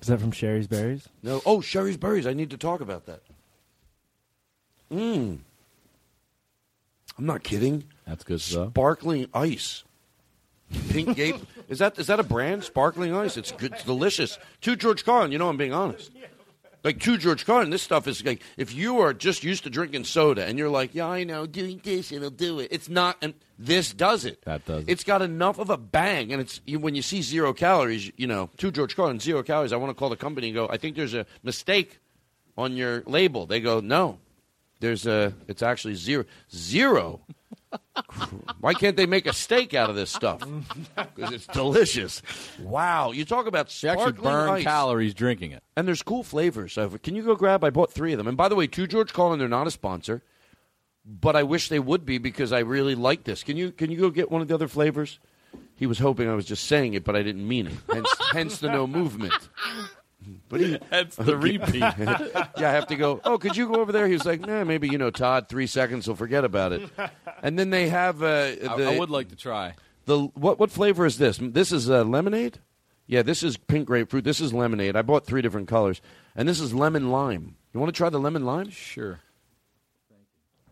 Is 0.00 0.08
that 0.08 0.20
from 0.20 0.30
Shari's 0.30 0.68
Berries? 0.68 1.06
No. 1.22 1.42
Oh, 1.44 1.60
Shari's 1.60 1.98
Berries. 1.98 2.26
I 2.26 2.32
need 2.32 2.48
to 2.50 2.56
talk 2.56 2.80
about 2.80 3.04
that. 3.04 3.20
Mmm. 4.90 5.38
I'm 7.18 7.26
not 7.26 7.42
kidding. 7.42 7.84
That's 8.06 8.24
good 8.24 8.40
stuff. 8.40 8.70
Sparkling 8.70 9.26
ice. 9.34 9.84
Pink 10.90 11.16
Gate. 11.16 11.36
is 11.68 11.78
that 11.78 11.98
is 11.98 12.06
that 12.08 12.20
a 12.20 12.24
brand? 12.24 12.64
Sparkling 12.64 13.14
ice. 13.14 13.36
It's 13.36 13.52
good. 13.52 13.72
It's 13.72 13.84
delicious. 13.84 14.38
To 14.62 14.76
George 14.76 15.04
Carlin, 15.04 15.32
you 15.32 15.38
know 15.38 15.48
I'm 15.48 15.56
being 15.56 15.72
honest. 15.72 16.10
Like 16.82 16.98
to 17.00 17.18
George 17.18 17.44
Carlin, 17.44 17.68
this 17.68 17.82
stuff 17.82 18.06
is 18.06 18.24
like 18.24 18.42
if 18.56 18.74
you 18.74 19.00
are 19.00 19.12
just 19.12 19.44
used 19.44 19.64
to 19.64 19.70
drinking 19.70 20.04
soda 20.04 20.46
and 20.46 20.58
you're 20.58 20.70
like, 20.70 20.94
yeah, 20.94 21.08
I 21.08 21.24
know, 21.24 21.46
doing 21.46 21.80
this 21.84 22.10
it'll 22.10 22.30
do 22.30 22.58
it. 22.58 22.68
It's 22.70 22.88
not, 22.88 23.18
and 23.20 23.34
this 23.58 23.92
does 23.92 24.24
it. 24.24 24.42
That 24.46 24.64
does. 24.64 24.84
It's 24.86 25.04
got 25.04 25.20
enough 25.20 25.58
of 25.58 25.68
a 25.68 25.76
bang, 25.76 26.32
and 26.32 26.40
it's 26.40 26.62
you, 26.64 26.78
when 26.78 26.94
you 26.94 27.02
see 27.02 27.20
zero 27.20 27.52
calories, 27.52 28.10
you 28.16 28.26
know, 28.26 28.48
to 28.56 28.70
George 28.70 28.96
Carlin, 28.96 29.20
zero 29.20 29.42
calories. 29.42 29.74
I 29.74 29.76
want 29.76 29.90
to 29.90 29.94
call 29.94 30.08
the 30.08 30.16
company 30.16 30.48
and 30.48 30.54
go, 30.54 30.68
I 30.70 30.78
think 30.78 30.96
there's 30.96 31.14
a 31.14 31.26
mistake 31.42 31.98
on 32.56 32.76
your 32.76 33.02
label. 33.06 33.44
They 33.44 33.60
go, 33.60 33.80
no, 33.80 34.18
there's 34.80 35.06
a, 35.06 35.34
it's 35.48 35.62
actually 35.62 35.96
zero, 35.96 36.24
zero. 36.54 37.20
Why 38.60 38.74
can't 38.74 38.96
they 38.96 39.06
make 39.06 39.26
a 39.26 39.32
steak 39.32 39.74
out 39.74 39.90
of 39.90 39.96
this 39.96 40.10
stuff? 40.10 40.42
Because 41.14 41.32
it's 41.32 41.46
delicious. 41.46 42.22
Wow, 42.60 43.12
you 43.12 43.24
talk 43.24 43.46
about 43.46 43.82
You 43.82 43.88
actually 43.90 44.12
burn 44.12 44.48
ice. 44.50 44.62
calories 44.64 45.14
drinking 45.14 45.52
it. 45.52 45.62
And 45.76 45.86
there's 45.88 46.02
cool 46.02 46.22
flavors. 46.22 46.72
So 46.74 46.88
can 47.02 47.14
you 47.14 47.22
go 47.22 47.34
grab? 47.36 47.64
I 47.64 47.70
bought 47.70 47.92
three 47.92 48.12
of 48.12 48.18
them. 48.18 48.26
And 48.28 48.36
by 48.36 48.48
the 48.48 48.54
way, 48.54 48.66
to 48.66 48.86
George 48.86 49.12
Carlin, 49.12 49.38
they're 49.38 49.48
not 49.48 49.66
a 49.66 49.70
sponsor, 49.70 50.22
but 51.04 51.36
I 51.36 51.42
wish 51.42 51.68
they 51.68 51.78
would 51.78 52.04
be 52.04 52.18
because 52.18 52.52
I 52.52 52.60
really 52.60 52.94
like 52.94 53.24
this. 53.24 53.42
Can 53.42 53.56
you 53.56 53.72
can 53.72 53.90
you 53.90 53.98
go 53.98 54.10
get 54.10 54.30
one 54.30 54.42
of 54.42 54.48
the 54.48 54.54
other 54.54 54.68
flavors? 54.68 55.18
He 55.74 55.86
was 55.86 55.98
hoping 55.98 56.28
I 56.28 56.34
was 56.34 56.44
just 56.44 56.64
saying 56.66 56.94
it, 56.94 57.04
but 57.04 57.16
I 57.16 57.22
didn't 57.22 57.46
mean 57.48 57.66
it. 57.66 57.74
Hence, 57.92 58.14
hence 58.32 58.58
the 58.58 58.68
no 58.70 58.86
movement. 58.86 59.34
But 60.48 60.60
he, 60.60 60.78
That's 60.90 61.16
the 61.16 61.36
repeat. 61.36 61.74
yeah, 61.98 62.48
I 62.56 62.60
have 62.60 62.86
to 62.88 62.96
go. 62.96 63.20
Oh, 63.24 63.38
could 63.38 63.56
you 63.56 63.68
go 63.68 63.80
over 63.80 63.92
there? 63.92 64.06
He 64.06 64.12
was 64.12 64.24
like, 64.24 64.40
Nah, 64.40 64.64
maybe 64.64 64.88
you 64.88 64.98
know, 64.98 65.10
Todd. 65.10 65.48
Three 65.48 65.66
seconds, 65.66 66.06
he'll 66.06 66.14
forget 66.14 66.44
about 66.44 66.72
it. 66.72 66.90
And 67.42 67.58
then 67.58 67.70
they 67.70 67.88
have. 67.88 68.22
Uh, 68.22 68.26
I, 68.26 68.76
the, 68.76 68.90
I 68.92 68.98
would 68.98 69.10
like 69.10 69.28
to 69.28 69.36
try. 69.36 69.74
the 70.06 70.18
what 70.34 70.58
what 70.58 70.70
flavor 70.70 71.06
is 71.06 71.18
this? 71.18 71.38
This 71.40 71.72
is 71.72 71.90
uh, 71.90 72.04
lemonade. 72.04 72.58
Yeah, 73.06 73.22
this 73.22 73.42
is 73.42 73.56
pink 73.56 73.86
grapefruit. 73.86 74.22
This 74.22 74.40
is 74.40 74.52
lemonade. 74.52 74.94
I 74.94 75.02
bought 75.02 75.26
three 75.26 75.42
different 75.42 75.66
colors, 75.66 76.00
and 76.36 76.48
this 76.48 76.60
is 76.60 76.72
lemon 76.72 77.10
lime. 77.10 77.56
You 77.72 77.80
want 77.80 77.92
to 77.92 77.96
try 77.96 78.08
the 78.08 78.20
lemon 78.20 78.44
lime? 78.44 78.70
Sure. 78.70 79.20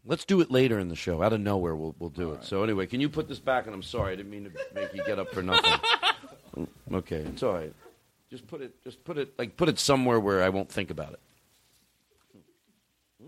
Let's 0.04 0.24
do 0.24 0.40
it 0.40 0.50
later 0.50 0.78
in 0.78 0.88
the 0.88 0.96
show. 0.96 1.22
Out 1.22 1.32
of 1.32 1.40
nowhere, 1.40 1.74
we'll 1.74 1.94
we'll 1.98 2.10
do 2.10 2.32
it. 2.32 2.44
So 2.44 2.62
anyway, 2.62 2.86
can 2.86 3.00
you 3.00 3.08
put 3.08 3.28
this 3.28 3.40
back? 3.40 3.66
And 3.66 3.74
I'm 3.74 3.82
sorry, 3.82 4.12
I 4.12 4.16
didn't 4.16 4.30
mean 4.30 4.44
to 4.44 4.50
make 4.74 4.94
you 4.94 5.04
get 5.04 5.18
up 5.18 5.32
for 5.32 5.42
nothing. 5.42 6.66
okay, 6.92 7.16
it's 7.16 7.42
all 7.42 7.54
right. 7.54 7.72
Just 8.30 8.46
put 8.46 8.60
it. 8.60 8.82
Just 8.84 9.04
put 9.04 9.18
it. 9.18 9.38
Like 9.38 9.56
put 9.56 9.68
it 9.68 9.78
somewhere 9.78 10.20
where 10.20 10.42
I 10.42 10.50
won't 10.50 10.70
think 10.70 10.90
about 10.90 11.12
it. 11.14 11.20
Hmm. 13.22 13.26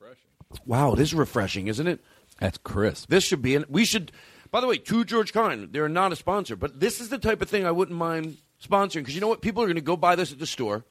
Hmm. 0.00 0.06
Wow, 0.66 0.94
it 0.94 1.00
is 1.00 1.14
refreshing, 1.14 1.66
isn't 1.68 1.86
it? 1.86 2.00
That's 2.38 2.58
crisp. 2.58 3.08
This 3.08 3.24
should 3.24 3.42
be. 3.42 3.54
In, 3.54 3.64
we 3.68 3.84
should. 3.84 4.12
By 4.50 4.60
the 4.60 4.66
way, 4.66 4.76
to 4.76 5.04
George 5.04 5.32
Carlin, 5.32 5.68
they're 5.72 5.88
not 5.88 6.12
a 6.12 6.16
sponsor, 6.16 6.56
but 6.56 6.78
this 6.78 7.00
is 7.00 7.08
the 7.08 7.18
type 7.18 7.40
of 7.40 7.48
thing 7.48 7.64
I 7.66 7.70
wouldn't 7.70 7.96
mind 7.96 8.36
sponsoring 8.62 9.00
because 9.00 9.14
you 9.14 9.20
know 9.20 9.28
what? 9.28 9.40
People 9.40 9.62
are 9.62 9.66
going 9.66 9.76
to 9.76 9.80
go 9.80 9.96
buy 9.96 10.14
this 10.14 10.32
at 10.32 10.38
the 10.38 10.46
store, 10.46 10.84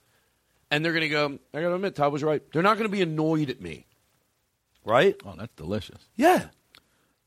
and 0.70 0.84
they're 0.84 0.94
going 0.94 1.02
to 1.02 1.10
go. 1.10 1.40
I 1.54 1.62
got 1.62 1.70
to 1.70 1.76
admit, 1.76 1.96
Todd 1.96 2.12
was 2.14 2.24
right. 2.24 2.42
They're 2.54 2.64
not 2.64 2.78
going 2.78 2.90
to 2.90 2.92
be 2.92 3.02
annoyed 3.02 3.50
at 3.50 3.62
me, 3.62 3.86
right? 4.86 5.16
Oh, 5.26 5.36
that's 5.38 5.54
delicious. 5.56 6.02
Yeah. 6.16 6.46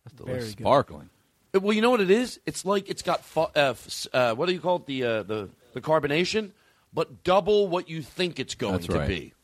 That's 0.05 0.17
delicious. 0.17 0.45
Very 0.45 0.55
good. 0.55 0.63
Sparkling. 0.65 1.11
Uh, 1.55 1.61
Well, 1.61 1.73
you 1.73 1.83
know 1.83 1.91
what 1.91 2.01
it 2.01 2.11
is? 2.11 2.41
It's 2.47 2.65
like 2.65 2.89
it's 2.89 3.03
got 3.03 3.25
fu- 3.25 3.41
uh, 3.55 3.75
uh, 4.13 4.35
what 4.35 4.47
do 4.47 4.53
you 4.53 4.61
call 4.61 4.77
it? 4.77 4.87
The 4.87 5.05
uh, 5.05 5.23
the 5.23 5.49
the 5.73 5.81
carbonation, 5.81 6.53
but 6.93 7.25
double 7.25 7.69
what 7.69 7.89
you 7.89 8.03
think 8.03 8.39
it's 8.41 8.55
going 8.55 8.73
That's 8.75 8.87
to 8.87 8.99
right. 8.99 9.09
be. 9.09 9.35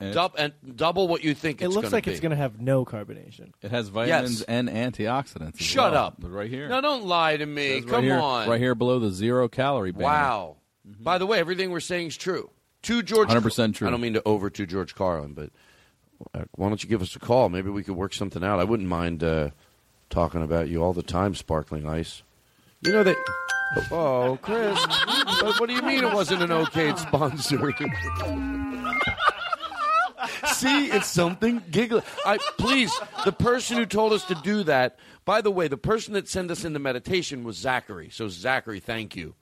And 0.00 0.14
Dub- 0.14 0.34
and 0.38 0.52
double 0.76 1.08
what 1.08 1.24
you 1.24 1.34
think 1.34 1.60
It 1.60 1.64
it's 1.66 1.74
looks 1.74 1.86
gonna 1.86 1.96
like 1.96 2.04
be. 2.04 2.12
it's 2.12 2.20
going 2.20 2.30
to 2.30 2.36
have 2.36 2.60
no 2.60 2.84
carbonation. 2.84 3.50
It 3.62 3.72
has 3.72 3.88
vitamins 3.88 4.40
Yes. 4.40 4.42
and 4.48 4.68
antioxidants. 4.68 5.60
as 5.60 5.66
Shut 5.66 5.90
well. 5.92 6.04
up. 6.04 6.14
Right 6.20 6.48
here. 6.48 6.68
No, 6.68 6.80
don't 6.80 7.06
lie 7.06 7.36
to 7.36 7.44
me. 7.44 7.80
Says 7.80 7.84
right 7.84 7.90
Come 7.90 8.04
here- 8.04 8.14
on. 8.20 8.48
Right 8.48 8.60
here 8.60 8.76
below 8.76 9.00
the 9.00 9.10
zero 9.10 9.48
calorie 9.48 9.90
banner. 9.90 10.04
Wow. 10.04 10.56
By 10.84 11.18
the 11.18 11.26
way, 11.26 11.40
everything 11.40 11.70
we're 11.72 11.80
saying 11.80 12.06
is 12.06 12.16
true. 12.16 12.48
To 12.82 13.02
George, 13.02 13.28
100% 13.28 13.74
true. 13.74 13.88
I 13.88 13.90
don't 13.90 14.00
mean 14.00 14.14
to 14.14 14.22
over 14.24 14.48
to 14.50 14.66
George 14.66 14.94
Carlin, 14.94 15.32
but 15.32 15.50
uh, 16.32 16.44
why 16.52 16.68
don't 16.68 16.80
you 16.80 16.88
give 16.88 17.02
us 17.02 17.16
a 17.16 17.18
call? 17.18 17.48
Maybe 17.48 17.68
we 17.68 17.82
could 17.82 17.96
work 17.96 18.14
something 18.14 18.44
out. 18.44 18.60
I 18.60 18.64
wouldn't 18.64 18.88
mind 18.88 19.24
uh, 19.24 19.50
talking 20.10 20.42
about 20.42 20.68
you 20.68 20.82
all 20.82 20.92
the 20.92 21.02
time, 21.02 21.34
sparkling 21.34 21.86
ice. 21.86 22.22
You 22.82 22.92
know 22.92 23.02
that. 23.02 23.16
Oh, 23.90 24.38
Chris. 24.40 24.78
But 25.40 25.60
what 25.60 25.68
do 25.68 25.74
you 25.74 25.82
mean 25.82 26.04
it 26.04 26.12
wasn't 26.12 26.42
an 26.42 26.52
okay 26.52 26.94
sponsor? 26.96 27.72
See, 30.46 30.86
it's 30.86 31.06
something 31.06 31.62
giggly. 31.70 32.02
I 32.24 32.38
please, 32.58 32.92
the 33.24 33.32
person 33.32 33.76
who 33.76 33.86
told 33.86 34.12
us 34.12 34.24
to 34.24 34.34
do 34.36 34.62
that. 34.64 34.98
By 35.24 35.40
the 35.42 35.50
way, 35.50 35.68
the 35.68 35.76
person 35.76 36.14
that 36.14 36.28
sent 36.28 36.50
us 36.50 36.64
into 36.64 36.78
meditation 36.78 37.44
was 37.44 37.56
Zachary. 37.56 38.08
So 38.10 38.28
Zachary, 38.28 38.80
thank 38.80 39.14
you. 39.14 39.34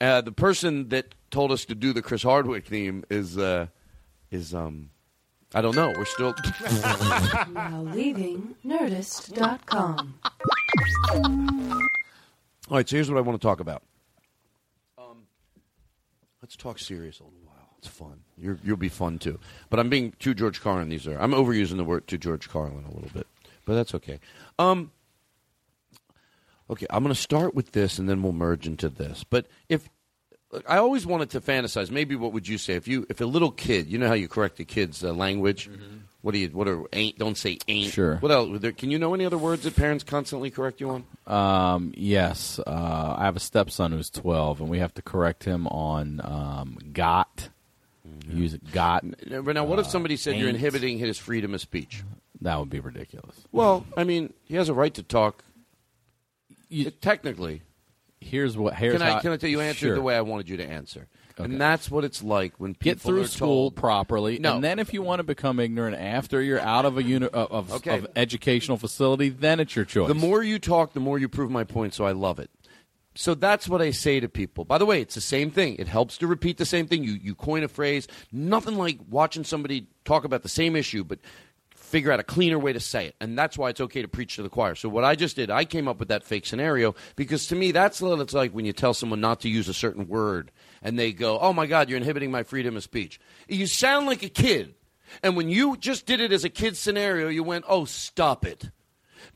Uh, 0.00 0.20
the 0.22 0.32
person 0.32 0.88
that 0.88 1.14
told 1.30 1.52
us 1.52 1.64
to 1.66 1.74
do 1.74 1.92
the 1.92 2.02
Chris 2.02 2.22
Hardwick 2.22 2.66
theme 2.66 3.04
is 3.10 3.36
uh, 3.36 3.66
is 4.30 4.54
um 4.54 4.90
I 5.54 5.60
don't 5.60 5.76
know. 5.76 5.92
We're 5.96 6.04
still. 6.04 6.34
Now 7.52 7.82
leaving 7.92 8.54
Nerdist.com. 8.64 10.14
All 12.68 12.76
right, 12.76 12.88
so 12.88 12.96
here's 12.96 13.10
what 13.10 13.16
I 13.16 13.20
want 13.20 13.40
to 13.40 13.46
talk 13.46 13.60
about. 13.60 13.82
Um, 14.98 15.26
let's 16.42 16.56
talk 16.56 16.78
serious 16.78 17.20
a 17.20 17.24
little 17.24 17.38
while. 17.44 17.68
It's 17.78 17.86
fun. 17.86 18.20
You're, 18.36 18.58
you'll 18.64 18.76
be 18.76 18.88
fun 18.88 19.18
too. 19.18 19.38
But 19.70 19.78
I'm 19.78 19.88
being 19.88 20.12
too 20.18 20.34
George 20.34 20.60
Carlin. 20.60 20.88
These 20.88 21.06
are. 21.06 21.18
I'm 21.18 21.32
overusing 21.32 21.76
the 21.76 21.84
word 21.84 22.08
to 22.08 22.18
George 22.18 22.48
Carlin 22.48 22.84
a 22.84 22.92
little 22.92 23.10
bit, 23.14 23.26
but 23.64 23.74
that's 23.74 23.94
okay. 23.94 24.18
Um, 24.58 24.90
okay, 26.68 26.86
I'm 26.90 27.04
going 27.04 27.14
to 27.14 27.20
start 27.20 27.54
with 27.54 27.72
this, 27.72 27.98
and 27.98 28.08
then 28.08 28.22
we'll 28.22 28.32
merge 28.32 28.66
into 28.66 28.88
this. 28.88 29.24
But 29.24 29.46
if 29.68 29.88
I 30.66 30.78
always 30.78 31.04
wanted 31.04 31.30
to 31.30 31.40
fantasize, 31.40 31.90
maybe 31.90 32.14
what 32.14 32.32
would 32.32 32.46
you 32.46 32.56
say 32.58 32.74
if 32.74 32.86
you 32.86 33.06
if 33.08 33.20
a 33.20 33.24
little 33.24 33.50
kid, 33.50 33.88
you 33.88 33.98
know 33.98 34.08
how 34.08 34.14
you 34.14 34.28
correct 34.28 34.56
the 34.56 34.64
kid's 34.64 35.04
uh, 35.04 35.12
language. 35.12 35.68
What 36.22 36.32
do 36.32 36.38
you? 36.38 36.48
What 36.48 36.66
are 36.66 36.82
ain't? 36.92 37.18
Don't 37.18 37.36
say 37.36 37.58
ain't. 37.68 37.92
Sure. 37.92 38.16
What 38.16 38.32
else? 38.32 38.60
There, 38.60 38.72
can 38.72 38.90
you 38.90 38.98
know 38.98 39.14
any 39.14 39.24
other 39.24 39.38
words 39.38 39.62
that 39.62 39.76
parents 39.76 40.02
constantly 40.02 40.50
correct 40.50 40.80
you 40.80 40.90
on? 40.90 41.04
Um, 41.26 41.92
yes, 41.96 42.58
uh, 42.66 43.14
I 43.16 43.26
have 43.26 43.36
a 43.36 43.40
stepson 43.40 43.92
who's 43.92 44.10
12, 44.10 44.60
and 44.60 44.68
we 44.68 44.80
have 44.80 44.92
to 44.94 45.02
correct 45.02 45.44
him 45.44 45.68
on 45.68 46.20
um, 46.24 46.78
got. 46.92 47.48
Use 48.28 48.56
got. 48.72 49.04
But 49.28 49.54
now, 49.54 49.64
what 49.64 49.78
if 49.78 49.86
uh, 49.86 49.88
somebody 49.88 50.16
said 50.16 50.36
you're 50.36 50.48
inhibiting 50.48 50.98
his 50.98 51.16
freedom 51.16 51.54
of 51.54 51.60
speech? 51.60 52.02
That 52.40 52.58
would 52.58 52.70
be 52.70 52.80
ridiculous. 52.80 53.36
Well, 53.52 53.86
I 53.96 54.04
mean, 54.04 54.32
he 54.46 54.56
has 54.56 54.68
a 54.68 54.74
right 54.74 54.92
to 54.94 55.02
talk. 55.02 55.44
technically, 57.00 57.62
here's 58.20 58.56
what. 58.56 58.74
Here's 58.74 58.94
can 58.94 59.02
I 59.02 59.12
how- 59.12 59.20
can 59.20 59.32
I 59.32 59.36
tell 59.36 59.50
you 59.50 59.60
answered 59.60 59.78
Sure. 59.86 59.94
the 59.94 60.02
way 60.02 60.16
I 60.16 60.20
wanted 60.22 60.48
you 60.48 60.56
to 60.58 60.64
answer, 60.64 61.06
Okay. 61.38 61.44
and 61.44 61.60
that's 61.60 61.90
what 61.90 62.04
it's 62.04 62.22
like 62.22 62.54
when 62.58 62.74
people 62.74 62.92
Get 62.94 63.00
through 63.00 63.26
school 63.26 63.70
told, 63.70 63.76
properly, 63.76 64.38
No. 64.38 64.54
and 64.56 64.64
then 64.64 64.78
if 64.78 64.92
you 64.94 65.02
want 65.02 65.20
to 65.20 65.24
become 65.24 65.60
ignorant 65.60 65.96
after 65.96 66.40
you're 66.42 66.60
out 66.60 66.84
of 66.84 66.96
a 66.98 67.02
uni- 67.02 67.26
of, 67.26 67.52
of, 67.52 67.72
Okay. 67.74 67.98
of 67.98 68.06
educational 68.16 68.76
facility, 68.78 69.28
then 69.28 69.60
it's 69.60 69.76
your 69.76 69.84
choice. 69.84 70.08
The 70.08 70.14
more 70.14 70.42
you 70.42 70.58
talk, 70.58 70.92
the 70.94 71.00
more 71.00 71.18
you 71.18 71.28
prove 71.28 71.50
my 71.50 71.64
point. 71.64 71.94
So 71.94 72.04
I 72.04 72.12
love 72.12 72.38
it. 72.38 72.50
So 73.18 73.34
that's 73.34 73.66
what 73.66 73.80
I 73.80 73.92
say 73.92 74.20
to 74.20 74.28
people. 74.28 74.66
By 74.66 74.76
the 74.76 74.84
way, 74.84 75.00
it's 75.00 75.14
the 75.14 75.22
same 75.22 75.50
thing. 75.50 75.76
It 75.78 75.88
helps 75.88 76.18
to 76.18 76.26
repeat 76.26 76.58
the 76.58 76.66
same 76.66 76.86
thing. 76.86 77.02
You 77.02 77.12
you 77.12 77.34
coin 77.34 77.62
a 77.62 77.68
phrase. 77.68 78.06
Nothing 78.30 78.76
like 78.76 78.98
watching 79.08 79.42
somebody 79.42 79.86
talk 80.04 80.24
about 80.24 80.42
the 80.42 80.50
same 80.50 80.76
issue, 80.76 81.02
but 81.02 81.18
figure 81.86 82.12
out 82.12 82.20
a 82.20 82.24
cleaner 82.24 82.58
way 82.58 82.72
to 82.72 82.80
say 82.80 83.06
it. 83.06 83.16
And 83.20 83.38
that's 83.38 83.56
why 83.56 83.70
it's 83.70 83.80
okay 83.80 84.02
to 84.02 84.08
preach 84.08 84.36
to 84.36 84.42
the 84.42 84.48
choir. 84.48 84.74
So 84.74 84.88
what 84.88 85.04
I 85.04 85.14
just 85.14 85.36
did, 85.36 85.50
I 85.50 85.64
came 85.64 85.88
up 85.88 85.98
with 85.98 86.08
that 86.08 86.24
fake 86.24 86.46
scenario 86.46 86.94
because 87.14 87.46
to 87.48 87.56
me 87.56 87.72
that's 87.72 88.00
what 88.00 88.20
it's 88.20 88.34
like 88.34 88.52
when 88.52 88.64
you 88.64 88.72
tell 88.72 88.94
someone 88.94 89.20
not 89.20 89.40
to 89.40 89.48
use 89.48 89.68
a 89.68 89.74
certain 89.74 90.08
word 90.08 90.50
and 90.82 90.98
they 90.98 91.12
go, 91.12 91.38
"Oh 91.38 91.52
my 91.52 91.66
god, 91.66 91.88
you're 91.88 91.96
inhibiting 91.96 92.30
my 92.30 92.42
freedom 92.42 92.76
of 92.76 92.82
speech." 92.82 93.20
You 93.48 93.66
sound 93.66 94.06
like 94.06 94.22
a 94.22 94.28
kid. 94.28 94.74
And 95.22 95.36
when 95.36 95.48
you 95.48 95.76
just 95.76 96.04
did 96.04 96.20
it 96.20 96.32
as 96.32 96.44
a 96.44 96.50
kid 96.50 96.76
scenario, 96.76 97.28
you 97.28 97.44
went, 97.44 97.64
"Oh, 97.68 97.84
stop 97.84 98.44
it." 98.44 98.70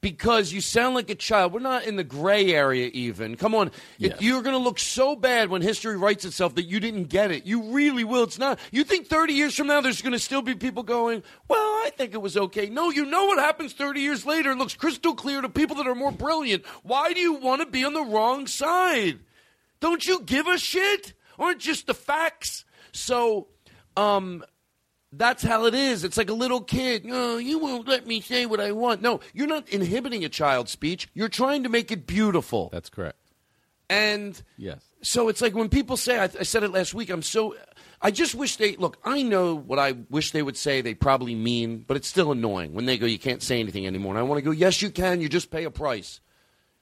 Because 0.00 0.52
you 0.52 0.60
sound 0.60 0.94
like 0.94 1.10
a 1.10 1.14
child. 1.14 1.52
We're 1.52 1.60
not 1.60 1.84
in 1.84 1.96
the 1.96 2.04
gray 2.04 2.54
area 2.54 2.90
even. 2.92 3.36
Come 3.36 3.54
on. 3.54 3.68
It- 3.98 4.12
you're 4.20 4.42
going 4.42 4.54
to 4.54 4.62
look 4.62 4.78
so 4.78 5.16
bad 5.16 5.50
when 5.50 5.62
history 5.62 5.96
writes 5.96 6.24
itself 6.24 6.54
that 6.54 6.64
you 6.64 6.80
didn't 6.80 7.04
get 7.04 7.30
it. 7.30 7.46
You 7.46 7.72
really 7.72 8.04
will. 8.04 8.24
It's 8.24 8.38
not. 8.38 8.58
You 8.70 8.84
think 8.84 9.06
30 9.08 9.32
years 9.34 9.54
from 9.56 9.66
now 9.66 9.80
there's 9.80 10.02
going 10.02 10.12
to 10.12 10.18
still 10.18 10.42
be 10.42 10.54
people 10.54 10.82
going, 10.82 11.22
well, 11.48 11.58
I 11.58 11.90
think 11.96 12.14
it 12.14 12.22
was 12.22 12.36
okay. 12.36 12.68
No, 12.70 12.90
you 12.90 13.04
know 13.04 13.26
what 13.26 13.38
happens 13.38 13.72
30 13.72 14.00
years 14.00 14.24
later. 14.26 14.50
It 14.52 14.56
looks 14.58 14.74
crystal 14.74 15.14
clear 15.14 15.40
to 15.40 15.48
people 15.48 15.76
that 15.76 15.86
are 15.86 15.94
more 15.94 16.12
brilliant. 16.12 16.64
Why 16.82 17.12
do 17.12 17.20
you 17.20 17.34
want 17.34 17.60
to 17.62 17.66
be 17.66 17.84
on 17.84 17.92
the 17.92 18.04
wrong 18.04 18.46
side? 18.46 19.18
Don't 19.80 20.06
you 20.06 20.20
give 20.22 20.46
a 20.46 20.58
shit? 20.58 21.14
Aren't 21.38 21.58
just 21.60 21.86
the 21.86 21.94
facts? 21.94 22.64
So, 22.92 23.48
um, 23.96 24.44
that's 25.12 25.42
how 25.42 25.66
it 25.66 25.74
is. 25.74 26.04
It's 26.04 26.16
like 26.16 26.30
a 26.30 26.34
little 26.34 26.60
kid. 26.60 27.04
No, 27.04 27.36
you 27.38 27.58
won't 27.58 27.88
let 27.88 28.06
me 28.06 28.20
say 28.20 28.46
what 28.46 28.60
I 28.60 28.72
want. 28.72 29.02
No, 29.02 29.20
you're 29.34 29.46
not 29.46 29.68
inhibiting 29.68 30.24
a 30.24 30.28
child's 30.28 30.70
speech. 30.70 31.08
You're 31.14 31.28
trying 31.28 31.62
to 31.64 31.68
make 31.68 31.90
it 31.90 32.06
beautiful. 32.06 32.68
That's 32.72 32.88
correct. 32.90 33.16
And 33.88 34.40
Yes. 34.56 34.84
so 35.02 35.28
it's 35.28 35.40
like 35.40 35.54
when 35.54 35.68
people 35.68 35.96
say, 35.96 36.18
I, 36.18 36.24
I 36.24 36.42
said 36.44 36.62
it 36.62 36.70
last 36.70 36.94
week, 36.94 37.10
I'm 37.10 37.22
so, 37.22 37.56
I 38.00 38.12
just 38.12 38.36
wish 38.36 38.56
they, 38.56 38.76
look, 38.76 38.98
I 39.04 39.22
know 39.22 39.56
what 39.56 39.80
I 39.80 39.92
wish 40.10 40.30
they 40.30 40.42
would 40.42 40.56
say, 40.56 40.80
they 40.80 40.94
probably 40.94 41.34
mean, 41.34 41.84
but 41.88 41.96
it's 41.96 42.06
still 42.06 42.30
annoying 42.30 42.72
when 42.72 42.86
they 42.86 42.96
go, 42.96 43.06
you 43.06 43.18
can't 43.18 43.42
say 43.42 43.58
anything 43.58 43.86
anymore. 43.88 44.12
And 44.12 44.20
I 44.20 44.22
want 44.22 44.38
to 44.38 44.42
go, 44.42 44.52
yes, 44.52 44.80
you 44.80 44.90
can, 44.90 45.20
you 45.20 45.28
just 45.28 45.50
pay 45.50 45.64
a 45.64 45.70
price. 45.72 46.20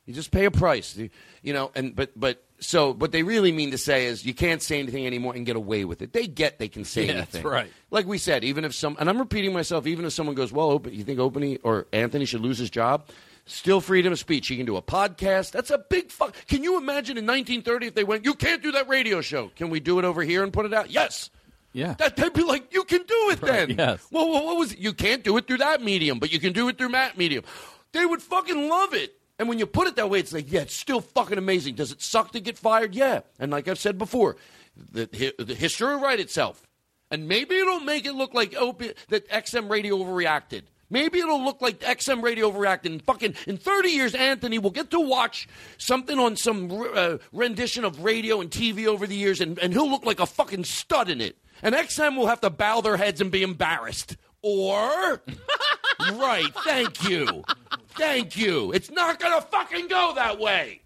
You 0.05 0.13
just 0.13 0.31
pay 0.31 0.45
a 0.45 0.51
price, 0.51 0.97
You- 0.97 1.11
you 1.43 1.53
know. 1.55 1.71
And 1.75 1.95
but 1.97 2.11
but 2.19 2.43
so 2.61 2.93
what 2.93 3.13
they 3.13 3.23
really 3.23 3.53
mean 3.53 3.71
to 3.71 3.79
say 3.79 4.07
is 4.07 4.25
you 4.25 4.35
can't 4.35 4.61
say 4.63 4.79
anything 4.79 5.07
anymore 5.07 5.35
and 5.35 5.47
get 5.47 5.57
away 5.57 5.85
with 5.85 6.03
it. 6.03 6.13
They 6.13 6.27
get 6.27 6.59
they 6.59 6.69
can 6.69 6.85
say 6.85 7.07
Yeah, 7.07 7.15
that's 7.15 7.35
anything, 7.35 7.51
right. 7.51 7.73
Like 7.91 8.07
we 8.07 8.19
said, 8.19 8.45
even 8.45 8.65
if 8.65 8.75
some 8.75 8.97
and 8.99 9.09
I'm 9.09 9.19
repeating 9.19 9.53
myself, 9.53 9.87
even 9.87 10.05
if 10.05 10.13
someone 10.13 10.35
goes, 10.35 10.53
well, 10.53 10.81
you 10.91 11.05
think 11.05 11.19
Opie 11.19 11.59
or 11.63 11.87
Anthony 11.93 12.25
should 12.25 12.41
lose 12.41 12.59
his 12.59 12.71
job? 12.71 13.09
Still 13.47 13.81
freedom 13.81 14.13
of 14.13 14.19
speech. 14.19 14.47
He 14.49 14.57
can 14.57 14.67
do 14.67 14.77
a 14.77 14.83
podcast. 14.83 15.53
That's 15.53 15.71
a 15.71 15.79
big 15.79 16.11
fuck. 16.11 16.35
Can 16.49 16.63
you 16.63 16.77
imagine 16.77 17.17
in 17.17 17.25
1930 17.25 17.87
if 17.87 17.95
they 17.95 18.05
went, 18.05 18.27
you 18.27 18.35
can't 18.35 18.63
do 18.63 18.73
that 18.73 18.89
radio 18.89 19.23
show? 19.23 19.51
Can 19.57 19.71
we 19.71 19.81
do 19.81 19.99
it 19.99 20.05
over 20.05 20.23
here 20.23 20.43
and 20.43 20.53
put 20.53 20.67
it 20.67 20.75
out? 20.75 20.91
Yes. 20.91 21.31
Yeah. 21.73 21.95
That, 21.99 22.17
they'd 22.17 22.33
be 22.33 22.43
like, 22.43 22.75
you 22.75 22.85
can 22.85 23.01
do 23.01 23.31
it 23.31 23.41
then. 23.41 23.71
yes. 23.79 24.07
Well, 24.11 24.29
well, 24.29 24.45
what 24.45 24.59
was 24.59 24.73
it? 24.73 24.79
You 24.79 24.93
can't 24.93 25.23
do 25.25 25.37
it 25.39 25.47
through 25.47 25.59
that 25.59 25.81
medium, 25.83 26.19
but 26.19 26.31
you 26.33 26.41
can 26.41 26.53
do 26.53 26.69
it 26.69 26.77
through 26.77 26.89
that 26.89 27.17
medium. 27.17 27.45
They 27.93 28.05
would 28.05 28.21
fucking 28.21 28.69
love 28.69 28.93
it. 28.93 29.18
And 29.39 29.48
when 29.48 29.59
you 29.59 29.66
put 29.66 29.86
it 29.86 29.97
that 29.97 30.10
way, 30.10 30.19
it's 30.19 30.32
like, 30.32 30.51
yeah, 30.51 30.62
it's 30.62 30.74
still 30.74 31.01
fucking 31.01 31.39
amazing. 31.39 31.77
Does 31.77 31.93
it 31.93 32.02
suck 32.02 32.32
to 32.32 32.40
get 32.40 32.59
fired? 32.59 32.94
Yeah. 32.94 33.20
And 33.39 33.52
like 33.52 33.69
I've 33.69 33.78
said 33.78 33.97
before, 33.98 34.36
the, 34.77 35.35
the 35.39 35.55
history 35.55 35.94
will 35.94 36.02
write 36.02 36.20
itself. 36.20 36.66
And 37.10 37.27
maybe 37.28 37.56
it'll 37.56 37.81
make 37.81 38.05
it 38.05 38.15
look 38.15 38.35
like 38.35 38.52
opi- 38.52 38.94
that 39.09 39.28
XM 39.31 39.70
radio 39.70 39.97
overreacted. 39.97 40.62
Maybe 40.90 41.19
it'll 41.19 41.43
look 41.44 41.60
like 41.60 41.81
XM 41.81 42.23
radio 42.23 42.51
overreacted. 42.51 42.86
And 42.86 43.02
fucking 43.02 43.35
in 43.47 43.59
30 43.59 43.89
years, 43.90 44.15
Anthony 44.15 44.59
will 44.59 44.70
get 44.70 44.90
to 44.90 45.01
watch 45.01 45.48
something 45.77 46.19
on 46.19 46.36
some 46.36 46.70
uh, 46.94 47.19
rendition 47.32 47.85
of 47.85 48.02
radio 48.02 48.40
and 48.40 48.51
TV 48.51 48.86
over 48.86 49.06
the 49.06 49.15
years, 49.15 49.40
and, 49.40 49.59
and 49.59 49.73
he'll 49.73 49.90
look 49.90 50.05
like 50.05 50.20
a 50.20 50.27
fucking 50.27 50.65
stud 50.65 51.10
in 51.10 51.20
it. 51.20 51.36
And 51.62 51.74
XM 51.74 52.16
will 52.16 52.27
have 52.28 52.40
to 52.43 52.51
bow 52.51 52.81
their 52.81 52.97
heads 52.97 53.20
and 53.20 53.31
be 53.31 53.43
embarrassed. 53.43 54.16
Or, 54.43 55.23
right, 56.12 56.52
thank 56.65 57.09
you. 57.09 57.44
Thank 57.99 58.37
you. 58.37 58.73
It's 58.73 58.91
not 58.91 59.19
going 59.20 59.35
to 59.41 59.47
fucking 59.49 59.89
go 59.89 60.12
that 60.15 60.39
way. 60.39 60.81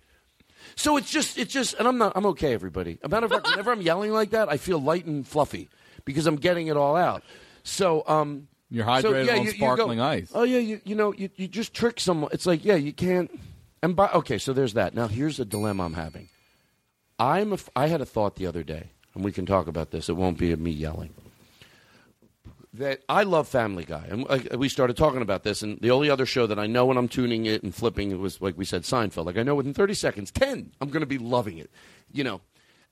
So 0.75 0.97
it's 0.97 1.11
just, 1.11 1.39
it's 1.39 1.53
just, 1.53 1.75
and 1.75 1.87
I'm 1.87 1.99
not, 1.99 2.13
I'm 2.17 2.27
okay, 2.27 2.55
everybody. 2.55 2.99
A 3.03 3.09
matter 3.09 3.27
of 3.27 3.33
fact, 3.33 3.47
whenever 3.47 3.73
I'm 3.73 3.83
yelling 3.83 4.11
like 4.11 4.31
that, 4.31 4.49
I 4.49 4.57
feel 4.57 4.79
light 4.79 5.05
and 5.05 5.27
fluffy 5.27 5.69
because 6.05 6.27
I'm 6.27 6.37
getting 6.37 6.69
it 6.69 6.77
all 6.77 6.97
out. 6.97 7.23
So, 7.63 8.03
um, 8.07 8.49
You're 8.71 8.87
so, 9.01 9.13
hydrated 9.13 9.27
yeah, 9.27 9.33
on 9.33 9.39
you- 9.39 9.45
you 9.45 9.53
go, 9.53 9.57
sparkling 9.67 10.01
ice. 10.01 10.31
Oh 10.35 10.45
yeah, 10.45 10.59
you, 10.59 10.81
you 10.85 10.95
know, 10.95 11.13
you, 11.13 11.29
you 11.37 11.47
just 11.47 11.75
trick 11.75 12.01
someone. 12.01 12.31
It's 12.33 12.47
like, 12.47 12.65
yeah, 12.65 12.77
you 12.77 12.93
can't. 12.93 13.31
And 13.83 13.95
by, 13.95 14.09
okay, 14.11 14.39
so 14.39 14.53
there's 14.53 14.73
that. 14.75 14.95
Now 14.95 15.09
here's 15.09 15.37
the 15.37 15.45
dilemma 15.45 15.85
I'm 15.85 15.95
having. 15.95 16.29
I'm, 17.19 17.53
a, 17.53 17.59
I 17.77 17.89
had 17.89 18.01
a 18.01 18.07
thought 18.07 18.37
the 18.37 18.47
other 18.47 18.63
day, 18.63 18.91
and 19.15 19.23
we 19.23 19.31
can 19.31 19.45
talk 19.47 19.67
about 19.69 19.91
this. 19.91 20.09
It 20.09 20.15
won't 20.17 20.39
be 20.39 20.55
me 20.57 20.71
yelling 20.71 21.13
that 22.75 23.03
I 23.09 23.25
love 23.25 23.49
Family 23.49 23.85
Guy, 23.85 24.07
and 24.09 24.27
we 24.59 24.69
started 24.69 24.97
talking 24.97 25.21
about 25.21 25.43
this. 25.43 25.63
And 25.63 25.79
the 25.81 25.91
only 25.91 26.09
other 26.09 26.25
show 26.25 26.47
that 26.47 26.59
I 26.59 26.67
know 26.67 26.87
when 26.87 26.97
I'm 26.97 27.09
tuning 27.09 27.45
it 27.45 27.63
and 27.63 27.75
flipping 27.75 28.11
it 28.11 28.19
was 28.19 28.41
like 28.41 28.57
we 28.57 28.65
said 28.65 28.83
Seinfeld. 28.83 29.27
Like 29.27 29.37
I 29.37 29.43
know 29.43 29.55
within 29.55 29.75
30 29.75 29.95
seconds, 29.95 30.31
10, 30.31 30.73
I'm 30.81 30.89
going 30.89 31.01
to 31.01 31.07
be 31.07 31.19
loving 31.19 31.59
it, 31.59 31.71
you 32.11 32.25
know. 32.25 32.41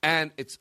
And 0.03 0.31
it's, 0.37 0.59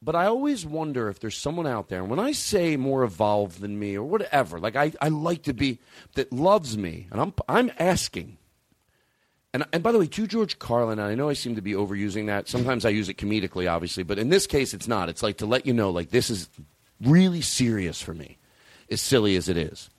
but 0.00 0.14
I 0.14 0.26
always 0.26 0.64
wonder 0.64 1.08
if 1.08 1.18
there's 1.18 1.36
someone 1.36 1.66
out 1.66 1.88
there. 1.88 2.00
And 2.00 2.10
when 2.10 2.20
I 2.20 2.32
say 2.32 2.76
more 2.76 3.02
evolved 3.02 3.60
than 3.60 3.78
me 3.78 3.96
or 3.96 4.04
whatever, 4.04 4.60
like 4.60 4.76
I, 4.76 4.92
I 5.00 5.08
like 5.08 5.42
to 5.44 5.52
be 5.52 5.80
that 6.14 6.32
loves 6.32 6.78
me, 6.78 7.08
and 7.10 7.20
I'm 7.20 7.34
I'm 7.48 7.72
asking. 7.78 8.38
And, 9.52 9.64
and 9.72 9.82
by 9.82 9.90
the 9.90 9.98
way, 9.98 10.06
to 10.06 10.26
George 10.28 10.60
Carlin, 10.60 11.00
I 11.00 11.16
know 11.16 11.28
I 11.28 11.32
seem 11.32 11.56
to 11.56 11.60
be 11.60 11.72
overusing 11.72 12.26
that. 12.26 12.48
Sometimes 12.48 12.84
I 12.84 12.90
use 12.90 13.08
it 13.08 13.16
comedically, 13.16 13.68
obviously, 13.68 14.04
but 14.04 14.16
in 14.16 14.28
this 14.28 14.46
case, 14.46 14.72
it's 14.72 14.86
not. 14.86 15.08
It's 15.08 15.24
like 15.24 15.38
to 15.38 15.46
let 15.46 15.66
you 15.66 15.72
know, 15.72 15.90
like, 15.90 16.10
this 16.10 16.30
is 16.30 16.48
really 17.00 17.40
serious 17.40 18.00
for 18.00 18.14
me, 18.14 18.38
as 18.90 19.00
silly 19.00 19.36
as 19.36 19.48
it 19.48 19.56
is. 19.56 19.90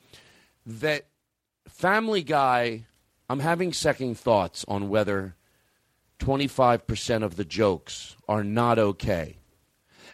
That 0.66 1.06
Family 1.68 2.24
Guy, 2.24 2.86
I'm 3.30 3.40
having 3.40 3.74
second 3.74 4.18
thoughts 4.18 4.66
on 4.68 4.90
whether 4.90 5.36
25% 6.20 7.24
of 7.24 7.36
the 7.36 7.46
jokes 7.46 8.16
are 8.30 8.44
not 8.44 8.78
okay. 8.78 9.38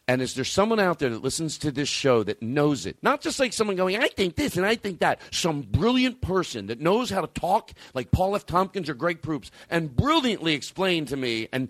And 0.10 0.22
is 0.22 0.36
there 0.36 0.46
someone 0.46 0.80
out 0.80 1.00
there 1.00 1.10
that 1.10 1.22
listens 1.22 1.58
to 1.58 1.72
this 1.72 1.90
show 1.90 2.24
that 2.24 2.42
knows 2.42 2.86
it? 2.86 2.98
Not 3.02 3.20
just 3.20 3.42
like 3.42 3.52
someone 3.52 3.76
going, 3.76 3.98
I 3.98 4.08
think 4.08 4.38
this 4.38 4.56
and 4.56 4.66
I 4.66 4.76
think 4.76 5.00
that. 5.00 5.20
Some 5.32 5.64
brilliant 5.64 6.22
person 6.22 6.68
that 6.68 6.80
knows 6.80 7.10
how 7.10 7.20
to 7.20 7.28
talk 7.28 7.74
like 7.94 8.12
Paul 8.12 8.34
F. 8.34 8.46
Tompkins 8.46 8.88
or 8.88 8.94
Greg 8.94 9.22
Proops 9.22 9.52
and 9.70 9.94
brilliantly 9.94 10.54
explain 10.54 11.06
to 11.08 11.18
me. 11.18 11.50
And 11.52 11.68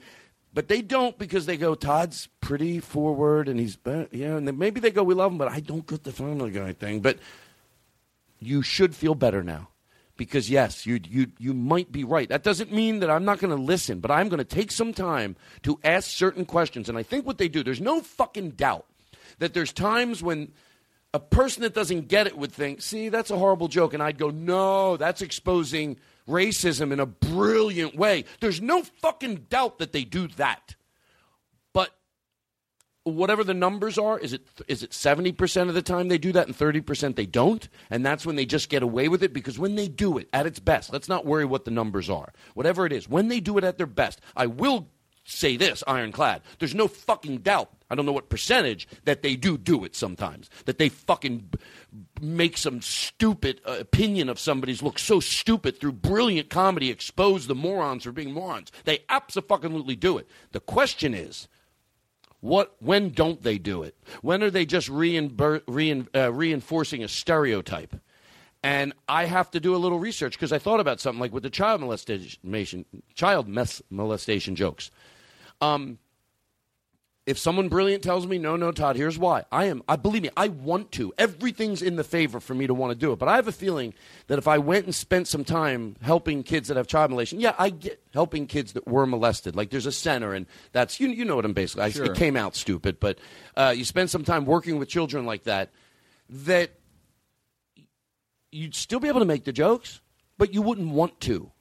but 0.53 0.67
they 0.67 0.81
don't 0.81 1.17
because 1.17 1.45
they 1.45 1.57
go, 1.57 1.75
Todd's 1.75 2.27
pretty 2.41 2.79
forward 2.79 3.47
and 3.47 3.59
he's 3.59 3.75
be- 3.75 4.07
yeah. 4.11 4.35
And 4.35 4.47
then 4.47 4.57
maybe 4.57 4.79
they 4.79 4.91
go, 4.91 5.03
we 5.03 5.13
love 5.13 5.31
him, 5.31 5.37
but 5.37 5.51
I 5.51 5.59
don't 5.59 5.85
get 5.85 6.03
the 6.03 6.11
Family 6.11 6.51
Guy 6.51 6.73
thing. 6.73 7.01
But 7.01 7.19
you 8.39 8.61
should 8.61 8.95
feel 8.95 9.15
better 9.15 9.43
now 9.43 9.69
because 10.17 10.49
yes, 10.49 10.85
you 10.85 10.99
you 11.07 11.27
you 11.37 11.53
might 11.53 11.91
be 11.91 12.03
right. 12.03 12.27
That 12.27 12.43
doesn't 12.43 12.71
mean 12.71 12.99
that 12.99 13.09
I'm 13.09 13.25
not 13.25 13.39
going 13.39 13.55
to 13.55 13.61
listen, 13.61 13.99
but 13.99 14.11
I'm 14.11 14.29
going 14.29 14.39
to 14.39 14.43
take 14.43 14.71
some 14.71 14.93
time 14.93 15.35
to 15.63 15.79
ask 15.83 16.09
certain 16.09 16.45
questions. 16.45 16.89
And 16.89 16.97
I 16.97 17.03
think 17.03 17.25
what 17.25 17.37
they 17.37 17.47
do, 17.47 17.63
there's 17.63 17.81
no 17.81 18.01
fucking 18.01 18.51
doubt 18.51 18.85
that 19.39 19.53
there's 19.53 19.71
times 19.71 20.23
when 20.23 20.51
a 21.13 21.19
person 21.19 21.63
that 21.63 21.73
doesn't 21.73 22.07
get 22.07 22.27
it 22.27 22.37
would 22.37 22.51
think, 22.51 22.81
see, 22.81 23.09
that's 23.09 23.31
a 23.31 23.37
horrible 23.37 23.67
joke. 23.67 23.93
And 23.93 24.03
I'd 24.03 24.17
go, 24.17 24.29
no, 24.29 24.97
that's 24.97 25.21
exposing 25.21 25.97
racism 26.27 26.91
in 26.91 26.99
a 26.99 27.05
brilliant 27.05 27.95
way. 27.95 28.25
There's 28.39 28.61
no 28.61 28.83
fucking 28.83 29.47
doubt 29.49 29.79
that 29.79 29.91
they 29.91 30.03
do 30.03 30.27
that. 30.29 30.75
But 31.73 31.95
whatever 33.03 33.43
the 33.43 33.53
numbers 33.53 33.97
are, 33.97 34.19
is 34.19 34.33
it 34.33 34.41
is 34.67 34.83
it 34.83 34.91
70% 34.91 35.69
of 35.69 35.73
the 35.73 35.81
time 35.81 36.07
they 36.07 36.17
do 36.17 36.31
that 36.33 36.47
and 36.47 36.57
30% 36.57 37.15
they 37.15 37.25
don't? 37.25 37.67
And 37.89 38.05
that's 38.05 38.25
when 38.25 38.35
they 38.35 38.45
just 38.45 38.69
get 38.69 38.83
away 38.83 39.07
with 39.07 39.23
it 39.23 39.33
because 39.33 39.57
when 39.57 39.75
they 39.75 39.87
do 39.87 40.17
it 40.17 40.29
at 40.33 40.45
its 40.45 40.59
best, 40.59 40.91
let's 40.91 41.09
not 41.09 41.25
worry 41.25 41.45
what 41.45 41.65
the 41.65 41.71
numbers 41.71 42.09
are. 42.09 42.33
Whatever 42.53 42.85
it 42.85 42.93
is, 42.93 43.09
when 43.09 43.27
they 43.27 43.39
do 43.39 43.57
it 43.57 43.63
at 43.63 43.77
their 43.77 43.87
best, 43.87 44.21
I 44.35 44.47
will 44.47 44.89
say 45.27 45.57
this 45.57 45.83
ironclad. 45.85 46.41
There's 46.57 46.73
no 46.73 46.87
fucking 46.87 47.39
doubt. 47.39 47.69
I 47.89 47.95
don't 47.95 48.05
know 48.05 48.13
what 48.13 48.29
percentage 48.29 48.87
that 49.03 49.21
they 49.21 49.35
do 49.35 49.57
do 49.57 49.83
it 49.83 49.95
sometimes. 49.95 50.49
That 50.65 50.77
they 50.77 50.89
fucking 50.89 51.49
make 52.21 52.57
some 52.57 52.81
stupid 52.81 53.61
uh, 53.65 53.77
opinion 53.79 54.29
of 54.29 54.39
somebody's 54.39 54.81
look 54.81 54.97
so 54.97 55.19
stupid 55.19 55.79
through 55.79 55.93
brilliant 55.93 56.49
comedy, 56.49 56.89
expose 56.89 57.47
the 57.47 57.55
morons 57.55 58.03
for 58.03 58.11
being 58.11 58.33
morons. 58.33 58.71
They 58.85 58.99
absolutely 59.09 59.95
do 59.95 60.17
it. 60.17 60.29
The 60.53 60.59
question 60.61 61.13
is, 61.13 61.47
what? 62.39 62.75
When 62.79 63.09
don't 63.09 63.43
they 63.43 63.57
do 63.57 63.83
it? 63.83 63.95
When 64.21 64.41
are 64.43 64.51
they 64.51 64.65
just 64.65 64.89
reinber- 64.89 65.63
rein, 65.67 66.07
uh, 66.15 66.31
reinforcing 66.31 67.03
a 67.03 67.07
stereotype? 67.07 67.95
And 68.63 68.93
I 69.07 69.25
have 69.25 69.51
to 69.51 69.59
do 69.59 69.75
a 69.75 69.77
little 69.77 69.99
research 69.99 70.33
because 70.33 70.51
I 70.51 70.59
thought 70.59 70.79
about 70.79 70.99
something 70.99 71.19
like 71.19 71.33
with 71.33 71.43
the 71.43 71.49
child 71.49 71.81
molestation, 71.81 72.85
child 73.13 73.47
molestation 73.89 74.55
jokes. 74.55 74.89
Um, 75.61 75.97
if 77.25 77.37
someone 77.37 77.67
brilliant 77.67 78.03
tells 78.03 78.25
me, 78.25 78.37
no, 78.37 78.55
no, 78.55 78.71
Todd, 78.71 78.95
here's 78.95 79.19
why. 79.19 79.43
I 79.51 79.65
am, 79.65 79.83
I 79.89 79.97
believe 79.97 80.21
me, 80.23 80.29
I 80.37 80.47
want 80.47 80.93
to. 80.93 81.13
Everything's 81.17 81.81
in 81.81 81.97
the 81.97 82.03
favor 82.05 82.39
for 82.39 82.53
me 82.55 82.67
to 82.67 82.73
want 82.73 82.91
to 82.91 82.97
do 82.97 83.11
it. 83.11 83.19
But 83.19 83.27
I 83.27 83.35
have 83.35 83.49
a 83.49 83.51
feeling 83.51 83.93
that 84.27 84.37
if 84.39 84.47
I 84.47 84.59
went 84.59 84.85
and 84.85 84.95
spent 84.95 85.27
some 85.27 85.43
time 85.43 85.97
helping 86.01 86.41
kids 86.41 86.69
that 86.69 86.77
have 86.77 86.87
child 86.87 87.11
molestation, 87.11 87.41
yeah, 87.41 87.53
I 87.59 87.69
get 87.71 88.01
helping 88.13 88.47
kids 88.47 88.71
that 88.73 88.87
were 88.87 89.05
molested. 89.05 89.57
Like 89.57 89.71
there's 89.71 89.85
a 89.85 89.91
center, 89.91 90.33
and 90.33 90.45
that's, 90.71 91.01
you, 91.01 91.09
you 91.09 91.25
know 91.25 91.35
what 91.35 91.43
I'm 91.43 91.51
basically, 91.51 91.83
I, 91.83 91.89
Sure. 91.89 92.05
it 92.05 92.15
came 92.15 92.37
out 92.37 92.55
stupid, 92.55 92.97
but 92.97 93.19
uh, 93.57 93.73
you 93.75 93.83
spend 93.83 94.09
some 94.09 94.23
time 94.23 94.45
working 94.45 94.79
with 94.79 94.87
children 94.87 95.25
like 95.25 95.43
that, 95.43 95.71
that 96.29 96.71
you'd 98.53 98.73
still 98.73 99.01
be 99.01 99.09
able 99.09 99.19
to 99.19 99.25
make 99.25 99.43
the 99.43 99.51
jokes, 99.51 99.99
but 100.37 100.53
you 100.53 100.61
wouldn't 100.61 100.91
want 100.91 101.19
to 101.21 101.51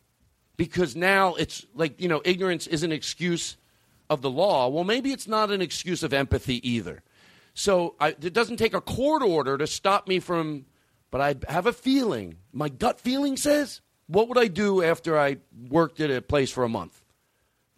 because 0.56 0.94
now 0.94 1.34
it's 1.34 1.66
like 1.74 2.00
you 2.00 2.08
know 2.08 2.22
ignorance 2.24 2.66
is 2.66 2.82
an 2.82 2.92
excuse 2.92 3.56
of 4.08 4.22
the 4.22 4.30
law 4.30 4.68
well 4.68 4.84
maybe 4.84 5.12
it's 5.12 5.28
not 5.28 5.50
an 5.50 5.60
excuse 5.60 6.02
of 6.02 6.12
empathy 6.12 6.66
either. 6.68 7.02
So 7.54 7.94
I, 7.98 8.08
it 8.08 8.34
doesn't 8.34 8.58
take 8.58 8.74
a 8.74 8.82
court 8.82 9.22
order 9.22 9.56
to 9.56 9.66
stop 9.66 10.06
me 10.08 10.20
from 10.20 10.66
but 11.10 11.20
i 11.20 11.52
have 11.52 11.66
a 11.66 11.72
feeling 11.72 12.36
my 12.52 12.68
gut 12.68 13.00
feeling 13.00 13.36
says 13.36 13.80
what 14.06 14.28
would 14.28 14.38
i 14.38 14.48
do 14.48 14.82
after 14.82 15.18
i 15.18 15.38
worked 15.68 16.00
at 16.00 16.10
a 16.10 16.20
place 16.20 16.50
for 16.50 16.64
a 16.64 16.68
month 16.68 17.02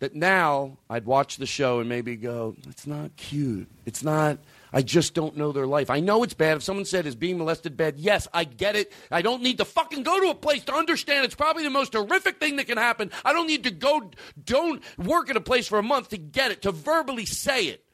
that 0.01 0.15
now 0.15 0.79
I'd 0.89 1.07
watch 1.07 1.37
the 1.37 1.47
show 1.47 1.81
and 1.81 1.89
maybe 1.89 2.17
go, 2.17 2.55
it's 2.69 2.87
not 2.87 3.17
cute. 3.17 3.69
It's 3.85 4.05
not, 4.05 4.39
I 4.73 4.83
just 4.83 5.15
don't 5.15 5.37
know 5.37 5.51
their 5.51 5.67
life. 5.67 5.91
I 5.91 6.01
know 6.01 6.23
it's 6.23 6.35
bad. 6.35 6.59
If 6.59 6.63
someone 6.63 6.85
said, 6.85 7.07
is 7.07 7.17
being 7.17 7.39
molested 7.39 7.77
bad? 7.77 7.99
Yes, 7.99 8.29
I 8.33 8.45
get 8.45 8.77
it. 8.77 8.93
I 9.11 9.23
don't 9.23 9.43
need 9.43 9.59
to 9.59 9.65
fucking 9.65 10.05
go 10.05 10.21
to 10.21 10.31
a 10.31 10.35
place 10.35 10.65
to 10.65 10.75
understand 10.75 11.25
it's 11.25 11.35
probably 11.35 11.65
the 11.65 11.71
most 11.71 11.95
horrific 11.95 12.39
thing 12.39 12.57
that 12.57 12.67
can 12.67 12.79
happen. 12.79 13.11
I 13.25 13.33
don't 13.33 13.49
need 13.49 13.65
to 13.65 13.71
go, 13.71 14.11
don't 14.45 14.83
work 14.99 15.31
at 15.31 15.37
a 15.37 15.41
place 15.41 15.67
for 15.67 15.79
a 15.79 15.83
month 15.83 16.11
to 16.11 16.19
get 16.19 16.53
it, 16.53 16.63
to 16.63 16.73
verbally 16.73 17.27
say 17.27 17.67
it. 17.67 17.85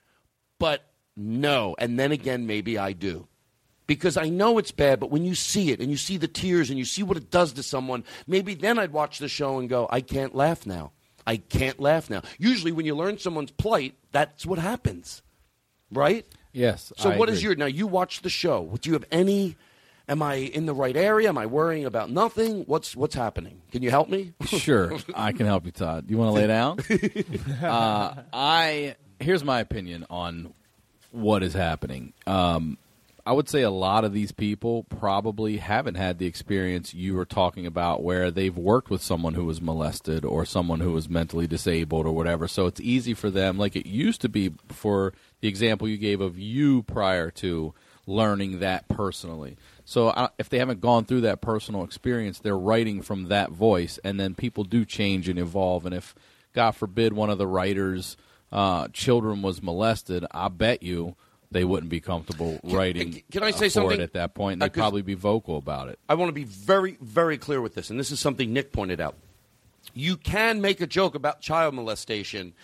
But 0.59 0.85
no. 1.17 1.75
And 1.79 1.99
then 1.99 2.13
again, 2.13 2.47
maybe 2.47 2.77
I 2.77 2.93
do 2.93 3.29
because 3.87 4.17
I 4.17 4.29
know 4.29 4.59
it's 4.59 4.73
bad, 4.73 5.01
but 5.01 5.11
when 5.11 5.25
you 5.25 5.35
see 5.35 5.71
it 5.71 5.81
and 5.81 5.91
you 5.91 5.97
see 5.97 6.17
the 6.17 6.29
tears 6.29 6.71
and 6.71 6.79
you 6.79 6.85
see 6.85 7.03
what 7.03 7.17
it 7.17 7.31
does 7.31 7.53
to 7.55 7.63
someone, 7.63 8.05
maybe 8.27 8.55
then 8.55 8.79
I'd 8.79 8.93
watch 8.93 9.19
the 9.19 9.29
show 9.29 9.59
and 9.59 9.69
go, 9.69 9.87
I 9.91 10.01
can't 10.01 10.35
laugh 10.35 10.67
now. 10.67 10.93
I 11.27 11.37
can't 11.39 11.81
laugh 11.81 12.11
now. 12.11 12.23
Usually, 12.39 12.73
when 12.73 12.87
you 12.87 12.95
learn 12.95 13.19
someone's 13.19 13.51
plight, 13.51 13.95
that's 14.13 14.45
what 14.45 14.59
happens, 14.59 15.23
right? 15.91 16.27
Yes. 16.53 16.93
So, 16.97 17.11
I 17.11 17.19
what 17.19 17.29
is 17.29 17.39
agree. 17.39 17.49
your 17.49 17.57
now? 17.57 17.67
You 17.67 17.87
watch 17.87 18.23
the 18.23 18.31
show. 18.31 18.77
Do 18.81 18.91
you 18.91 18.95
have 18.95 19.05
any? 19.11 19.57
Am 20.07 20.23
I 20.23 20.35
in 20.35 20.67
the 20.67 20.75
right 20.75 20.97
area? 20.97 21.31
Am 21.31 21.39
I 21.39 21.47
worrying 21.47 21.87
about 21.87 22.11
nothing? 22.11 22.65
What's 22.65 22.95
what's 22.95 23.15
happening? 23.15 23.63
Can 23.73 23.83
you 23.83 23.91
help 23.91 24.09
me? 24.09 24.35
sure, 24.47 24.99
I 25.15 25.33
can 25.33 25.47
help 25.47 25.65
you, 25.65 25.73
Todd. 25.73 26.07
Do 26.07 26.13
you 26.13 26.19
want 26.19 26.29
to 26.29 26.41
lay 26.41 26.47
down? 26.47 26.79
uh, 27.63 28.23
I 28.33 28.97
here's 29.19 29.43
my 29.43 29.61
opinion 29.61 30.07
on 30.11 30.53
what 31.11 31.43
is 31.43 31.55
happening. 31.55 32.13
Um, 32.27 32.77
I 33.27 33.33
would 33.33 33.49
say 33.49 33.63
a 33.63 33.71
lot 33.71 34.05
of 34.05 34.13
these 34.13 34.33
people 34.33 34.85
probably 34.85 35.57
haven't 35.57 35.95
had 35.95 36.19
the 36.19 36.27
experience 36.27 36.93
you 36.93 37.15
were 37.15 37.25
talking 37.25 37.67
about, 37.67 38.03
where 38.03 38.31
they've 38.31 38.57
worked 38.57 38.91
with 38.91 39.03
someone 39.03 39.33
who 39.33 39.47
was 39.47 39.63
molested 39.63 40.27
or 40.27 40.45
someone 40.45 40.81
who 40.81 40.93
was 40.93 41.09
mentally 41.09 41.47
disabled 41.47 42.07
or 42.07 42.13
whatever. 42.13 42.47
So 42.47 42.67
it's 42.67 42.83
easy 42.83 43.15
for 43.15 43.31
them, 43.31 43.57
like 43.57 43.77
it 43.77 43.87
used 43.87 44.21
to 44.21 44.29
be 44.29 44.53
for 44.69 45.15
the 45.41 45.49
example 45.49 45.89
you 45.89 45.97
gave 45.97 46.21
of 46.21 46.39
you 46.39 46.83
prior 46.83 47.31
to 47.31 47.73
learning 48.07 48.61
that 48.61 48.87
personally. 48.89 49.57
So 49.87 50.29
if 50.39 50.51
they 50.51 50.59
haven't 50.59 50.83
gone 50.83 51.07
through 51.07 51.23
that 51.23 51.41
personal 51.41 51.83
experience, 51.83 52.39
they're 52.39 52.59
writing 52.59 53.01
from 53.01 53.29
that 53.29 53.51
voice, 53.51 53.99
and 54.05 54.21
then 54.21 54.35
people 54.35 54.65
do 54.65 54.85
change 54.85 55.31
and 55.31 55.39
evolve. 55.39 55.87
And 55.87 55.95
if, 55.95 56.15
God 56.53 56.73
forbid, 56.73 57.15
one 57.15 57.31
of 57.31 57.39
the 57.39 57.47
writers' 57.47 58.19
uh, 58.53 58.89
children 58.89 59.41
was 59.41 59.63
molested, 59.63 60.27
I 60.31 60.49
bet 60.49 60.83
you 60.83 61.17
they 61.51 61.65
wouldn't 61.65 61.91
be 61.91 62.01
comfortable 62.01 62.59
writing. 62.65 63.23
can 63.31 63.43
I 63.43 63.51
say 63.51 63.67
for 63.67 63.71
something? 63.71 64.01
it 64.01 64.03
at 64.03 64.13
that 64.15 64.35
point? 64.35 64.63
Uh, 64.63 64.67
They'd 64.67 64.73
probably 64.73 65.03
be 65.03 65.15
vocal 65.15 65.57
about 65.57 65.89
it. 65.89 65.99
I 66.09 66.15
want 66.15 66.29
to 66.29 66.33
be 66.33 66.45
very, 66.45 66.97
very 67.01 67.39
clear 67.39 67.61
with 67.61 67.75
this, 67.75 67.91
and 67.91 67.99
this 67.99 68.11
is 68.11 68.21
something 68.21 68.53
Nick 68.53 68.73
pointed 68.73 69.01
out. 69.01 69.17
You 69.93 70.17
can 70.17 70.61
make 70.61 70.81
a 70.81 70.87
joke 70.87 71.15
about 71.15 71.41
child 71.41 71.75
molestation 71.75 72.55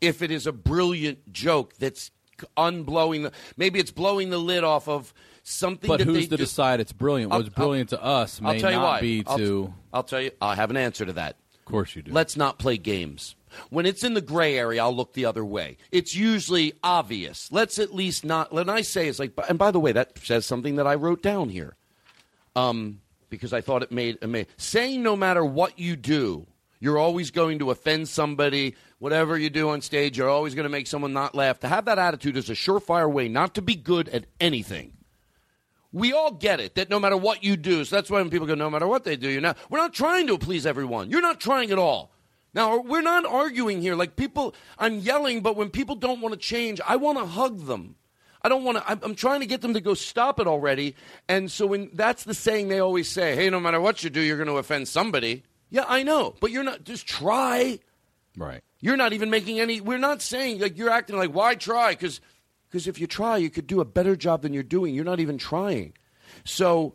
if 0.00 0.22
it 0.22 0.30
is 0.30 0.46
a 0.46 0.52
brilliant 0.52 1.32
joke 1.32 1.74
that's 1.78 2.10
unblowing 2.56 3.22
the. 3.24 3.32
Maybe 3.56 3.78
it's 3.78 3.90
blowing 3.90 4.30
the 4.30 4.38
lid 4.38 4.64
off 4.64 4.88
of 4.88 5.12
something. 5.42 5.88
But 5.88 6.00
who's 6.00 6.24
to 6.28 6.30
do- 6.30 6.36
decide 6.38 6.80
it's 6.80 6.92
brilliant? 6.92 7.32
I'll- 7.32 7.40
What's 7.40 7.50
brilliant 7.50 7.90
to 7.90 8.02
us 8.02 8.40
I'll 8.42 8.52
may 8.54 8.60
tell 8.60 8.70
you 8.70 8.76
not 8.78 8.84
why. 8.84 9.00
be 9.00 9.24
I'll, 9.26 9.38
to. 9.38 9.74
I'll 9.92 10.02
tell 10.02 10.20
you. 10.22 10.30
I 10.40 10.54
have 10.54 10.70
an 10.70 10.76
answer 10.76 11.04
to 11.04 11.12
that. 11.14 11.36
Of 11.58 11.64
course 11.66 11.94
you 11.94 12.02
do. 12.02 12.12
Let's 12.12 12.36
not 12.36 12.58
play 12.58 12.78
games. 12.78 13.36
When 13.70 13.86
it's 13.86 14.04
in 14.04 14.14
the 14.14 14.20
gray 14.20 14.58
area, 14.58 14.82
I'll 14.82 14.94
look 14.94 15.12
the 15.12 15.24
other 15.24 15.44
way. 15.44 15.76
It's 15.90 16.14
usually 16.14 16.74
obvious. 16.82 17.50
Let's 17.52 17.78
at 17.78 17.94
least 17.94 18.24
not. 18.24 18.52
When 18.52 18.68
I 18.68 18.82
say 18.82 19.08
it's 19.08 19.18
like, 19.18 19.32
and 19.48 19.58
by 19.58 19.70
the 19.70 19.80
way, 19.80 19.92
that 19.92 20.18
says 20.18 20.46
something 20.46 20.76
that 20.76 20.86
I 20.86 20.94
wrote 20.94 21.22
down 21.22 21.48
here, 21.48 21.76
um, 22.56 23.00
because 23.28 23.52
I 23.52 23.60
thought 23.60 23.82
it 23.82 23.92
made, 23.92 24.18
saying 24.56 25.02
no 25.02 25.16
matter 25.16 25.44
what 25.44 25.78
you 25.78 25.96
do, 25.96 26.46
you're 26.80 26.98
always 26.98 27.30
going 27.30 27.58
to 27.60 27.70
offend 27.70 28.08
somebody. 28.08 28.74
Whatever 28.98 29.38
you 29.38 29.50
do 29.50 29.70
on 29.70 29.82
stage, 29.82 30.18
you're 30.18 30.28
always 30.28 30.54
going 30.54 30.64
to 30.64 30.70
make 30.70 30.86
someone 30.86 31.12
not 31.12 31.34
laugh. 31.34 31.60
To 31.60 31.68
have 31.68 31.84
that 31.84 31.98
attitude 31.98 32.36
is 32.36 32.50
a 32.50 32.54
surefire 32.54 33.10
way 33.10 33.28
not 33.28 33.54
to 33.54 33.62
be 33.62 33.74
good 33.74 34.08
at 34.08 34.26
anything. 34.40 34.94
We 35.92 36.12
all 36.12 36.30
get 36.30 36.60
it 36.60 36.76
that 36.76 36.88
no 36.88 37.00
matter 37.00 37.16
what 37.16 37.42
you 37.42 37.56
do, 37.56 37.84
so 37.84 37.96
that's 37.96 38.10
why 38.10 38.20
when 38.20 38.30
people 38.30 38.46
go, 38.46 38.54
no 38.54 38.70
matter 38.70 38.86
what 38.86 39.04
they 39.04 39.16
do, 39.16 39.28
you're 39.28 39.40
not. 39.40 39.58
We're 39.68 39.78
not 39.78 39.92
trying 39.92 40.26
to 40.28 40.38
please 40.38 40.64
everyone. 40.64 41.10
You're 41.10 41.20
not 41.20 41.40
trying 41.40 41.70
at 41.70 41.78
all. 41.78 42.12
Now 42.54 42.80
we're 42.80 43.02
not 43.02 43.24
arguing 43.24 43.80
here. 43.80 43.94
Like 43.94 44.16
people, 44.16 44.54
I'm 44.78 44.98
yelling, 44.98 45.40
but 45.40 45.56
when 45.56 45.70
people 45.70 45.94
don't 45.94 46.20
want 46.20 46.32
to 46.32 46.38
change, 46.38 46.80
I 46.86 46.96
want 46.96 47.18
to 47.18 47.26
hug 47.26 47.66
them. 47.66 47.96
I 48.42 48.48
don't 48.48 48.64
want 48.64 48.78
to. 48.78 48.90
I'm, 48.90 49.00
I'm 49.02 49.14
trying 49.14 49.40
to 49.40 49.46
get 49.46 49.60
them 49.60 49.74
to 49.74 49.80
go 49.80 49.94
stop 49.94 50.40
it 50.40 50.46
already. 50.46 50.96
And 51.28 51.50
so 51.50 51.66
when 51.66 51.90
that's 51.92 52.24
the 52.24 52.34
saying 52.34 52.68
they 52.68 52.78
always 52.78 53.08
say, 53.08 53.36
"Hey, 53.36 53.50
no 53.50 53.60
matter 53.60 53.80
what 53.80 54.02
you 54.02 54.10
do, 54.10 54.20
you're 54.20 54.38
going 54.38 54.48
to 54.48 54.56
offend 54.56 54.88
somebody." 54.88 55.44
Yeah, 55.68 55.84
I 55.86 56.02
know, 56.02 56.34
but 56.40 56.50
you're 56.50 56.64
not. 56.64 56.84
Just 56.84 57.06
try. 57.06 57.78
Right. 58.36 58.62
You're 58.80 58.96
not 58.96 59.12
even 59.12 59.30
making 59.30 59.60
any. 59.60 59.80
We're 59.80 59.98
not 59.98 60.22
saying 60.22 60.60
like 60.60 60.78
you're 60.78 60.90
acting 60.90 61.16
like 61.16 61.34
why 61.34 61.54
try 61.54 61.90
because 61.90 62.20
because 62.70 62.86
if 62.86 62.98
you 62.98 63.06
try, 63.06 63.36
you 63.36 63.50
could 63.50 63.66
do 63.66 63.80
a 63.80 63.84
better 63.84 64.16
job 64.16 64.42
than 64.42 64.54
you're 64.54 64.62
doing. 64.62 64.94
You're 64.94 65.04
not 65.04 65.20
even 65.20 65.36
trying. 65.36 65.92
So 66.44 66.94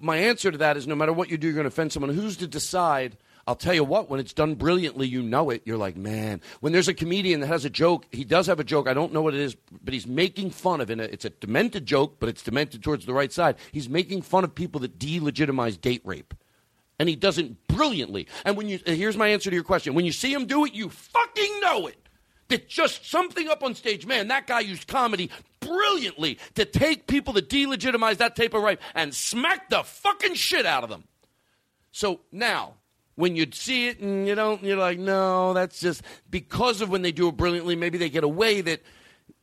my 0.00 0.16
answer 0.16 0.50
to 0.50 0.58
that 0.58 0.76
is 0.76 0.86
no 0.86 0.94
matter 0.94 1.12
what 1.12 1.30
you 1.30 1.36
do, 1.36 1.46
you're 1.46 1.54
going 1.54 1.64
to 1.64 1.68
offend 1.68 1.92
someone. 1.92 2.14
Who's 2.14 2.36
to 2.38 2.46
decide? 2.46 3.16
I'll 3.46 3.56
tell 3.56 3.74
you 3.74 3.82
what, 3.82 4.08
when 4.08 4.20
it's 4.20 4.32
done 4.32 4.54
brilliantly, 4.54 5.08
you 5.08 5.22
know 5.22 5.50
it. 5.50 5.62
You're 5.64 5.76
like, 5.76 5.96
man. 5.96 6.40
When 6.60 6.72
there's 6.72 6.88
a 6.88 6.94
comedian 6.94 7.40
that 7.40 7.48
has 7.48 7.64
a 7.64 7.70
joke, 7.70 8.06
he 8.12 8.24
does 8.24 8.46
have 8.46 8.60
a 8.60 8.64
joke. 8.64 8.86
I 8.86 8.94
don't 8.94 9.12
know 9.12 9.22
what 9.22 9.34
it 9.34 9.40
is, 9.40 9.56
but 9.82 9.92
he's 9.92 10.06
making 10.06 10.50
fun 10.50 10.80
of 10.80 10.90
it. 10.90 11.00
It's 11.00 11.24
a 11.24 11.30
demented 11.30 11.84
joke, 11.84 12.16
but 12.20 12.28
it's 12.28 12.42
demented 12.42 12.82
towards 12.82 13.04
the 13.04 13.14
right 13.14 13.32
side. 13.32 13.56
He's 13.72 13.88
making 13.88 14.22
fun 14.22 14.44
of 14.44 14.54
people 14.54 14.80
that 14.82 14.98
delegitimize 14.98 15.80
date 15.80 16.02
rape. 16.04 16.34
And 16.98 17.08
he 17.08 17.16
does 17.16 17.36
it 17.36 17.66
brilliantly. 17.66 18.28
And 18.44 18.56
when 18.56 18.68
you 18.68 18.78
uh, 18.86 18.92
here's 18.92 19.16
my 19.16 19.28
answer 19.28 19.50
to 19.50 19.54
your 19.54 19.64
question. 19.64 19.94
When 19.94 20.04
you 20.04 20.12
see 20.12 20.32
him 20.32 20.46
do 20.46 20.64
it, 20.64 20.72
you 20.72 20.88
fucking 20.88 21.60
know 21.60 21.88
it. 21.88 21.96
That 22.46 22.68
just 22.68 23.10
something 23.10 23.48
up 23.48 23.64
on 23.64 23.74
stage, 23.74 24.06
man, 24.06 24.28
that 24.28 24.46
guy 24.46 24.60
used 24.60 24.86
comedy 24.86 25.30
brilliantly 25.58 26.38
to 26.54 26.64
take 26.64 27.06
people 27.06 27.32
that 27.32 27.48
delegitimize 27.48 28.18
that 28.18 28.36
type 28.36 28.54
of 28.54 28.62
rape 28.62 28.80
and 28.94 29.12
smack 29.12 29.68
the 29.68 29.82
fucking 29.82 30.34
shit 30.34 30.66
out 30.66 30.84
of 30.84 30.90
them. 30.90 31.04
So 31.92 32.20
now, 32.30 32.74
when 33.14 33.36
you 33.36 33.46
see 33.52 33.88
it 33.88 34.00
and 34.00 34.26
you 34.26 34.34
don't, 34.34 34.62
you're 34.62 34.76
like, 34.76 34.98
no, 34.98 35.52
that's 35.52 35.80
just 35.80 36.02
because 36.30 36.80
of 36.80 36.90
when 36.90 37.02
they 37.02 37.12
do 37.12 37.28
it 37.28 37.36
brilliantly. 37.36 37.76
Maybe 37.76 37.98
they 37.98 38.10
get 38.10 38.24
away 38.24 38.60
that 38.62 38.82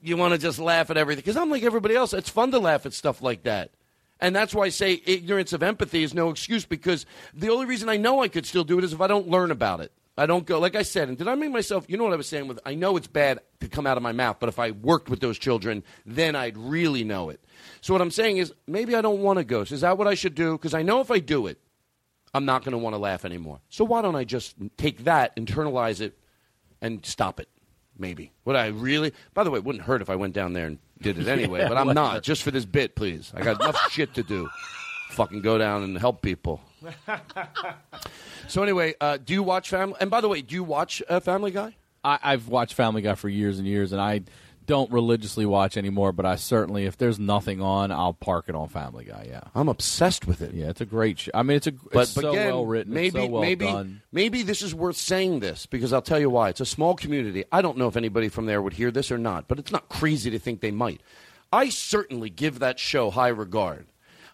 you 0.02 0.18
want 0.18 0.34
to 0.34 0.40
just 0.40 0.60
laugh 0.60 0.90
at 0.90 0.98
everything. 0.98 1.22
Because 1.22 1.38
I'm 1.38 1.50
like 1.50 1.64
everybody 1.64 1.96
else. 1.96 2.14
It's 2.14 2.30
fun 2.30 2.52
to 2.52 2.60
laugh 2.60 2.86
at 2.86 2.94
stuff 2.94 3.22
like 3.22 3.44
that. 3.44 3.72
And 4.20 4.36
that's 4.36 4.54
why 4.54 4.66
I 4.66 4.70
say 4.70 5.02
ignorance 5.06 5.54
of 5.54 5.64
empathy 5.64 6.04
is 6.04 6.14
no 6.14 6.30
excuse 6.30 6.66
because 6.66 7.06
the 7.34 7.50
only 7.50 7.66
reason 7.66 7.88
I 7.88 7.98
know 7.98 8.22
I 8.22 8.28
could 8.28 8.46
still 8.46 8.64
do 8.66 8.78
it 8.78 8.84
is 8.84 8.92
if 8.92 9.02
I 9.02 9.08
don't 9.08 9.30
learn 9.30 9.52
about 9.52 9.80
it. 9.80 9.92
I 10.18 10.26
don't 10.26 10.46
go, 10.46 10.60
like 10.60 10.76
I 10.76 10.82
said, 10.82 11.08
and 11.08 11.18
did 11.18 11.30
I 11.30 11.36
make 11.36 11.52
myself, 11.52 11.86
you 11.88 11.96
know 11.96 12.04
what 12.04 12.12
I 12.12 12.18
was 12.18 12.28
saying 12.28 12.50
with, 12.50 12.60
I 12.66 12.76
know 12.76 12.98
it's 12.98 13.08
bad 13.08 13.40
to 13.62 13.70
come 13.70 13.88
out 13.88 13.96
of 13.96 14.04
my 14.04 14.12
mouth, 14.12 14.36
but 14.38 14.50
if 14.50 14.60
I 14.60 14.72
worked 14.72 15.08
with 15.08 15.22
those 15.22 15.40
children, 15.40 15.82
then 16.06 16.36
I'd 16.36 16.58
really 16.58 17.06
know 17.06 17.30
it. 17.30 17.42
So 17.80 17.94
what 17.94 18.02
I'm 18.02 18.12
saying 18.12 18.36
is 18.36 18.54
maybe 18.68 18.96
I 18.96 19.02
don't 19.02 19.22
want 19.22 19.40
to 19.40 19.46
ghost. 19.46 19.72
Is 19.72 19.80
that 19.80 19.98
what 19.98 20.10
I 20.10 20.16
should 20.16 20.36
do? 20.36 20.58
Because 20.58 20.74
I 20.74 20.82
know 20.82 21.00
if 21.00 21.10
I 21.10 21.20
do 21.20 21.48
it, 21.48 21.58
I'm 22.34 22.46
not 22.46 22.64
going 22.64 22.74
to 22.74 22.78
want 22.78 22.94
to 22.94 22.98
laugh 23.00 23.26
anymore. 23.26 23.60
So 23.70 23.84
why 23.84 24.02
don't 24.02 24.16
I 24.16 24.24
just 24.24 24.56
take 24.78 25.06
that, 25.06 25.36
internalize 25.36 26.00
it, 26.02 26.18
and 26.82 27.06
stop 27.06 27.40
it? 27.40 27.50
Maybe. 27.98 28.32
Would 28.46 28.56
I 28.56 28.68
really? 28.68 29.14
By 29.34 29.44
the 29.44 29.52
way, 29.52 29.58
it 29.58 29.64
wouldn't 29.66 29.84
hurt 29.84 30.02
if 30.02 30.10
I 30.10 30.16
went 30.16 30.34
down 30.34 30.54
there 30.54 30.68
and 30.68 30.78
did 31.02 31.18
it 31.20 31.28
anyway, 31.30 31.60
Yeah, 31.62 31.68
but 31.70 31.78
I'm 31.78 31.88
whatever. 31.88 32.14
not. 32.16 32.24
Just 32.24 32.44
for 32.44 32.52
this 32.52 32.66
bit, 32.66 32.96
please. 32.96 33.32
I 33.36 33.42
got 33.42 33.60
enough 33.62 33.78
shit 33.92 34.14
to 34.14 34.24
do. 34.24 34.50
Fucking 35.12 35.42
go 35.42 35.58
down 35.58 35.84
and 35.84 35.98
help 35.98 36.22
people. 36.22 36.62
So 38.48 38.64
anyway, 38.64 38.94
uh, 39.02 39.18
do 39.18 39.34
you 39.34 39.44
watch 39.44 39.70
Family? 39.70 39.96
And 40.00 40.10
by 40.10 40.22
the 40.22 40.28
way, 40.30 40.42
do 40.42 40.56
you 40.56 40.64
watch 40.64 41.02
uh, 41.10 41.20
Family 41.20 41.52
Guy? 41.52 41.76
I, 42.04 42.20
I've 42.22 42.48
watched 42.48 42.74
Family 42.74 43.02
Guy 43.02 43.16
for 43.16 43.28
years 43.30 43.60
and 43.60 43.68
years, 43.68 43.92
and 43.92 44.00
I 44.02 44.22
don't 44.70 44.92
religiously 44.92 45.48
watch 45.48 45.76
anymore. 45.78 46.12
But 46.12 46.28
I 46.28 46.36
certainly, 46.36 46.86
if 46.86 46.96
there's 46.96 47.18
nothing 47.18 47.60
on, 47.60 47.92
I'll 47.92 48.14
park 48.14 48.46
it 48.48 48.56
on 48.56 48.70
Family 48.70 49.04
Guy. 49.04 49.26
Yeah, 49.28 49.42
I'm 49.56 49.68
obsessed 49.68 50.28
with 50.28 50.42
it. 50.42 50.54
Yeah, 50.54 50.68
it's 50.70 50.80
a 50.80 50.86
great 50.86 51.18
show. 51.20 51.32
I 51.34 51.42
mean, 51.42 51.58
it's 51.58 51.66
a 51.68 51.72
But, 51.72 52.04
it's 52.04 52.14
but 52.14 52.22
so 52.22 52.32
again, 52.32 52.48
well 52.54 52.66
written, 52.68 52.94
maybe 52.94 53.20
so 53.20 53.28
well 53.28 53.42
maybe 53.42 53.66
done. 53.66 54.02
maybe 54.12 54.44
this 54.44 54.62
is 54.62 54.76
worth 54.76 54.96
saying 54.96 55.40
this 55.40 55.66
because 55.66 55.92
I'll 55.92 56.04
tell 56.04 56.20
you 56.20 56.30
why. 56.30 56.50
It's 56.50 56.62
a 56.62 56.66
small 56.66 56.96
community. 56.96 57.44
I 57.52 57.62
don't 57.64 57.78
know 57.78 57.88
if 57.88 57.98
anybody 57.98 58.30
from 58.30 58.46
there 58.46 58.62
would 58.62 58.74
hear 58.74 58.92
this 58.92 59.12
or 59.12 59.18
not, 59.18 59.48
but 59.48 59.58
it's 59.58 59.72
not 59.72 59.90
crazy 59.90 60.30
to 60.30 60.38
think 60.40 60.62
they 60.62 60.72
might. 60.72 61.02
I 61.52 61.70
certainly 61.70 62.30
give 62.30 62.60
that 62.60 62.78
show 62.78 63.10
high 63.10 63.30
regard. 63.30 63.88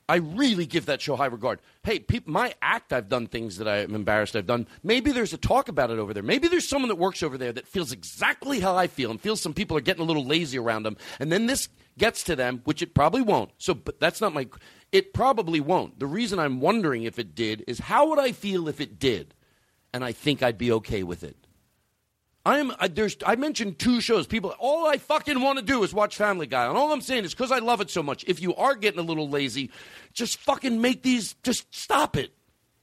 I 0.08 0.18
really 0.18 0.68
give 0.68 0.86
that 0.86 1.02
show 1.02 1.16
high 1.16 1.26
regard. 1.26 1.60
Hey, 1.84 2.00
peop 2.00 2.28
my 2.28 2.54
act, 2.62 2.94
I've 2.94 3.10
done 3.10 3.26
things 3.26 3.58
that 3.58 3.68
I'm 3.68 3.96
embarrassed 3.96 4.36
I've 4.36 4.46
done. 4.46 4.68
Maybe 4.84 5.12
there's 5.12 5.34
a 5.34 5.38
talk 5.38 5.68
about 5.68 5.90
it 5.90 5.98
over 5.98 6.14
there. 6.14 6.22
Maybe 6.22 6.48
there's 6.48 6.68
someone 6.68 6.90
that 6.90 6.98
works 6.98 7.24
over 7.24 7.38
there 7.38 7.52
that 7.54 7.68
feels 7.68 7.92
exactly 7.92 8.60
how 8.60 8.76
I 8.76 8.86
feel 8.86 9.10
and 9.10 9.20
feels 9.20 9.42
some 9.42 9.54
people 9.54 9.76
are 9.78 9.82
getting 9.82 10.04
a 10.04 10.06
little 10.06 10.26
lazy 10.26 10.60
around 10.60 10.84
them. 10.84 10.98
And 11.20 11.32
then 11.32 11.48
this 11.48 11.70
gets 11.98 12.24
to 12.24 12.36
them, 12.36 12.62
which 12.66 12.84
it 12.84 12.94
probably 12.94 13.22
won't. 13.22 13.52
So, 13.58 13.74
but 13.74 14.00
that's 14.00 14.22
not 14.22 14.34
my. 14.34 14.48
It 14.92 15.14
probably 15.14 15.60
won't. 15.60 16.00
The 16.00 16.06
reason 16.06 16.38
I'm 16.38 16.62
wondering 16.62 17.04
if 17.04 17.18
it 17.18 17.34
did 17.34 17.64
is 17.68 17.80
how 17.80 18.10
would 18.10 18.20
I 18.20 18.32
feel 18.32 18.68
if 18.68 18.80
it 18.80 19.00
did? 19.00 19.34
And 19.92 20.04
I 20.04 20.12
think 20.12 20.44
I'd 20.44 20.58
be 20.58 20.72
okay 20.74 21.04
with 21.04 21.24
it. 21.24 21.45
I 22.46 22.60
am. 22.60 22.74
I, 22.80 22.88
there's. 22.88 23.18
I 23.26 23.36
mentioned 23.36 23.80
two 23.80 24.00
shows. 24.00 24.28
People. 24.28 24.54
All 24.60 24.88
I 24.88 24.98
fucking 24.98 25.42
want 25.42 25.58
to 25.58 25.66
do 25.66 25.84
is 25.84 25.94
watch 25.94 26.16
Family 26.16 26.46
Guy, 26.46 26.68
and 26.68 26.78
all 26.78 26.94
I'm 26.94 27.02
saying 27.02 27.26
is 27.26 27.34
because 27.34 27.52
I 27.52 27.58
love 27.58 27.82
it 27.82 27.90
so 27.90 28.04
much. 28.04 28.24
If 28.28 28.40
you 28.40 28.56
are 28.56 28.76
getting 28.76 29.00
a 29.00 29.04
little 29.04 29.28
lazy, 29.28 29.72
just 30.14 30.38
fucking 30.38 30.80
make 30.80 31.02
these. 31.02 31.34
Just 31.44 31.74
stop 31.74 32.16
it. 32.16 32.34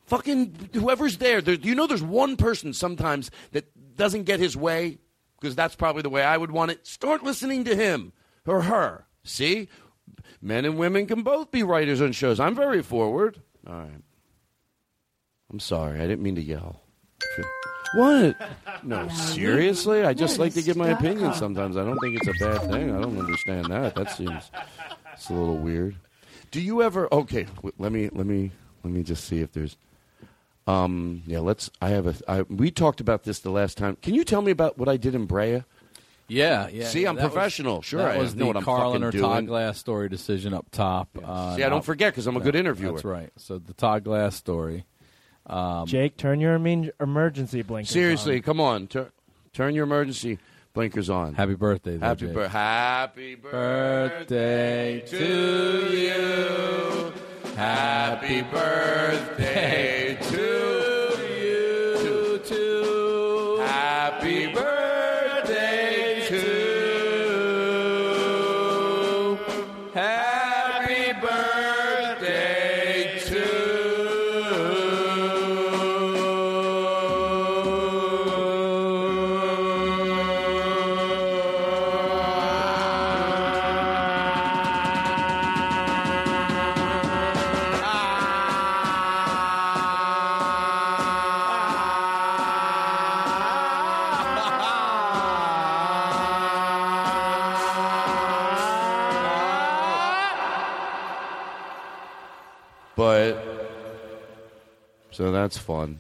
Fucking 0.06 0.70
whoever's 0.74 1.18
there. 1.18 1.40
there 1.40 1.54
you 1.54 1.76
know, 1.76 1.86
there's 1.86 2.02
one 2.02 2.36
person 2.36 2.72
sometimes 2.72 3.30
that 3.52 3.66
doesn't 3.96 4.24
get 4.24 4.40
his 4.40 4.56
way 4.56 4.98
because 5.40 5.54
that's 5.54 5.76
probably 5.76 6.02
the 6.02 6.10
way 6.10 6.22
I 6.22 6.36
would 6.36 6.50
want 6.50 6.72
it. 6.72 6.84
Start 6.86 7.22
listening 7.22 7.64
to 7.64 7.76
him 7.76 8.12
or 8.46 8.62
her. 8.62 9.06
See, 9.22 9.68
men 10.40 10.64
and 10.64 10.76
women 10.76 11.06
can 11.06 11.22
both 11.22 11.52
be 11.52 11.62
writers 11.62 12.00
on 12.00 12.10
shows. 12.12 12.40
I'm 12.40 12.56
very 12.56 12.82
forward. 12.82 13.40
All 13.66 13.74
right. 13.74 14.02
I'm 15.52 15.60
sorry. 15.60 16.00
I 16.00 16.06
didn't 16.06 16.22
mean 16.22 16.34
to 16.34 16.42
yell. 16.42 16.82
Should- 17.36 17.46
What? 17.94 18.36
No, 18.82 19.08
seriously? 19.08 20.02
I 20.04 20.14
just 20.14 20.38
like 20.38 20.54
to 20.54 20.62
give 20.62 20.76
my 20.76 20.88
opinion 20.90 21.34
sometimes. 21.34 21.76
I 21.76 21.84
don't 21.84 21.98
think 21.98 22.16
it's 22.20 22.28
a 22.28 22.44
bad 22.44 22.60
thing. 22.70 22.90
I 22.94 23.00
don't 23.00 23.18
understand 23.18 23.66
that. 23.66 23.94
That 23.94 24.10
seems 24.10 24.50
it's 25.12 25.28
a 25.28 25.34
little 25.34 25.58
weird. 25.58 25.96
Do 26.50 26.60
you 26.60 26.82
ever 26.82 27.08
Okay, 27.12 27.44
w- 27.56 27.72
let 27.78 27.92
me 27.92 28.08
let 28.12 28.26
me 28.26 28.50
let 28.84 28.92
me 28.92 29.02
just 29.02 29.24
see 29.24 29.40
if 29.40 29.52
there's 29.52 29.76
um 30.66 31.22
yeah, 31.26 31.40
let's 31.40 31.70
I 31.80 31.88
have 31.90 32.06
a 32.06 32.14
I, 32.28 32.42
we 32.42 32.70
talked 32.70 33.00
about 33.00 33.24
this 33.24 33.40
the 33.40 33.50
last 33.50 33.76
time. 33.78 33.96
Can 34.02 34.14
you 34.14 34.24
tell 34.24 34.42
me 34.42 34.52
about 34.52 34.78
what 34.78 34.88
I 34.88 34.96
did 34.96 35.14
in 35.14 35.26
Brea? 35.26 35.62
Yeah, 36.28 36.68
yeah. 36.68 36.86
See, 36.86 37.02
yeah, 37.02 37.10
I'm 37.10 37.16
that 37.16 37.24
was- 37.24 37.32
professional. 37.32 37.82
sure, 37.82 38.00
that 38.00 38.12
I 38.16 38.18
was 38.18 38.34
know 38.34 38.44
the 38.44 38.46
what 38.46 38.56
I'm 38.58 38.62
Carlin 38.64 39.02
fucking 39.02 39.04
or 39.04 39.10
doing. 39.10 39.22
Todd 39.22 39.46
Glass 39.48 39.78
story 39.78 40.08
decision 40.08 40.54
up 40.54 40.66
top. 40.70 41.08
Uh, 41.22 41.56
See, 41.56 41.62
I 41.62 41.68
don't 41.68 41.84
forget 41.84 42.12
because 42.12 42.26
I'm 42.26 42.36
a 42.36 42.40
good 42.40 42.54
interviewer. 42.54 42.92
That's 42.92 43.04
right. 43.04 43.30
So 43.36 43.58
the 43.58 43.74
Todd 43.74 44.04
Glass 44.04 44.34
story. 44.36 44.84
Um, 45.46 45.86
Jake, 45.86 46.16
turn 46.16 46.40
your 46.40 46.54
emergency 46.54 47.62
blinkers 47.62 47.90
on. 47.90 47.92
Seriously, 47.94 48.36
on. 48.36 48.42
come 48.42 48.60
on. 48.60 48.86
Tur- 48.86 49.10
turn 49.52 49.74
your 49.74 49.84
emergency 49.84 50.38
blinkers 50.72 51.10
on. 51.10 51.34
Happy 51.34 51.54
birthday, 51.54 51.96
though, 51.96 52.06
Happy 52.06 52.26
Jake. 52.26 52.34
birthday. 52.34 52.52
Happy 52.58 53.34
birthday 53.34 55.00
to 55.06 55.96
you. 55.96 57.12
Happy 57.56 58.42
birthday 58.42 60.16
to 60.22 60.71
that's 105.52 105.64
fun. 105.64 105.98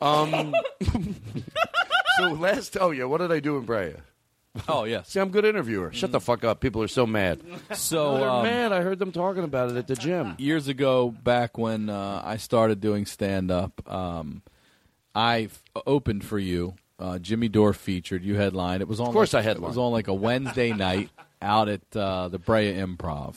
Um, 0.00 0.54
so 2.16 2.28
last, 2.28 2.76
oh 2.80 2.92
yeah, 2.92 3.04
what 3.04 3.18
did 3.18 3.32
I 3.32 3.40
do 3.40 3.56
in 3.56 3.64
Brea? 3.64 3.94
Oh 4.68 4.84
yeah. 4.84 5.02
See, 5.02 5.18
I'm 5.18 5.28
a 5.28 5.32
good 5.32 5.44
interviewer. 5.44 5.92
Shut 5.92 6.12
the 6.12 6.20
fuck 6.20 6.44
up. 6.44 6.60
People 6.60 6.80
are 6.82 6.88
so 6.88 7.06
mad. 7.06 7.40
So 7.72 8.18
They're 8.18 8.28
um, 8.28 8.44
mad. 8.44 8.72
I 8.72 8.82
heard 8.82 9.00
them 9.00 9.10
talking 9.10 9.42
about 9.42 9.70
it 9.70 9.76
at 9.76 9.88
the 9.88 9.96
gym. 9.96 10.36
years 10.38 10.68
ago, 10.68 11.10
back 11.10 11.58
when 11.58 11.90
uh, 11.90 12.22
I 12.24 12.36
started 12.36 12.80
doing 12.80 13.04
stand 13.04 13.50
up, 13.50 13.82
um, 13.90 14.42
I 15.12 15.44
f- 15.44 15.62
opened 15.86 16.24
for 16.24 16.38
you. 16.38 16.74
Uh, 17.00 17.18
Jimmy 17.18 17.48
Dore 17.48 17.72
featured. 17.72 18.22
You 18.22 18.36
headlined. 18.36 18.80
It 18.80 18.86
was 18.86 19.00
on. 19.00 19.08
Of 19.08 19.12
course 19.12 19.32
like, 19.32 19.44
I 19.44 19.50
It 19.50 19.60
was 19.60 19.76
on 19.76 19.90
like 19.90 20.06
a 20.06 20.14
Wednesday 20.14 20.72
night 20.72 21.10
out 21.42 21.68
at 21.68 21.96
uh, 21.96 22.28
the 22.28 22.38
Brea 22.38 22.74
Improv. 22.74 23.34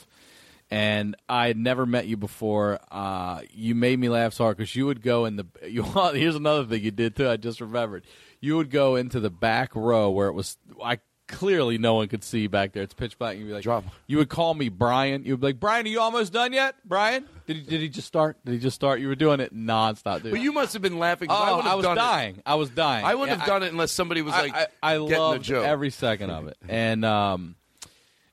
And 0.69 1.15
I 1.29 1.47
had 1.47 1.57
never 1.57 1.85
met 1.85 2.07
you 2.07 2.17
before. 2.17 2.79
Uh, 2.91 3.41
you 3.51 3.73
made 3.73 3.97
me 3.99 4.09
laugh 4.09 4.33
so 4.33 4.43
hard 4.43 4.57
because 4.57 4.75
you 4.75 4.85
would 4.85 5.01
go 5.01 5.25
in 5.25 5.37
the. 5.37 5.45
You 5.67 5.83
here's 6.13 6.35
another 6.35 6.65
thing 6.65 6.83
you 6.83 6.91
did 6.91 7.15
too. 7.15 7.29
I 7.29 7.37
just 7.37 7.61
remembered. 7.61 8.05
You 8.41 8.57
would 8.57 8.69
go 8.69 8.95
into 8.95 9.19
the 9.19 9.29
back 9.29 9.75
row 9.75 10.09
where 10.09 10.27
it 10.27 10.33
was. 10.33 10.57
I 10.83 10.99
clearly 11.27 11.77
no 11.77 11.95
one 11.95 12.07
could 12.07 12.23
see 12.23 12.47
back 12.47 12.71
there. 12.73 12.83
It's 12.83 12.93
pitch 12.93 13.17
black. 13.17 13.31
And 13.33 13.41
you'd 13.41 13.47
be 13.47 13.53
like, 13.53 13.63
Drop. 13.63 13.83
You 14.07 14.17
would 14.17 14.29
call 14.29 14.53
me 14.53 14.69
Brian. 14.69 15.23
You'd 15.25 15.39
be 15.41 15.47
like, 15.47 15.59
Brian, 15.59 15.85
are 15.85 15.89
you 15.89 15.99
almost 16.01 16.31
done 16.33 16.53
yet? 16.53 16.75
Brian, 16.85 17.25
did 17.47 17.57
he, 17.57 17.61
did 17.63 17.81
he 17.81 17.89
just 17.89 18.07
start? 18.07 18.37
Did 18.45 18.53
he 18.53 18.59
just 18.59 18.75
start? 18.75 18.99
You 18.99 19.07
were 19.07 19.15
doing 19.15 19.39
it 19.39 19.53
nonstop, 19.55 20.23
dude. 20.23 20.31
But 20.31 20.41
you 20.41 20.51
must 20.53 20.73
have 20.73 20.81
been 20.81 20.99
laughing. 20.99 21.27
oh, 21.29 21.33
I, 21.61 21.71
I 21.71 21.75
was 21.75 21.85
dying. 21.85 22.35
It. 22.37 22.43
I 22.45 22.55
was 22.55 22.69
dying. 22.69 23.05
I 23.05 23.15
wouldn't 23.15 23.37
Yeah, 23.37 23.43
have 23.43 23.47
done 23.47 23.63
it 23.63 23.71
unless 23.71 23.91
somebody 23.91 24.21
was 24.21 24.33
like 24.33 24.53
I, 24.55 24.67
I, 24.83 24.95
I 24.95 24.97
getting 24.99 25.17
loved 25.17 25.43
joke. 25.43 25.65
every 25.65 25.89
second 25.89 26.29
of 26.29 26.47
it. 26.47 26.57
And 26.69 27.03
um, 27.03 27.55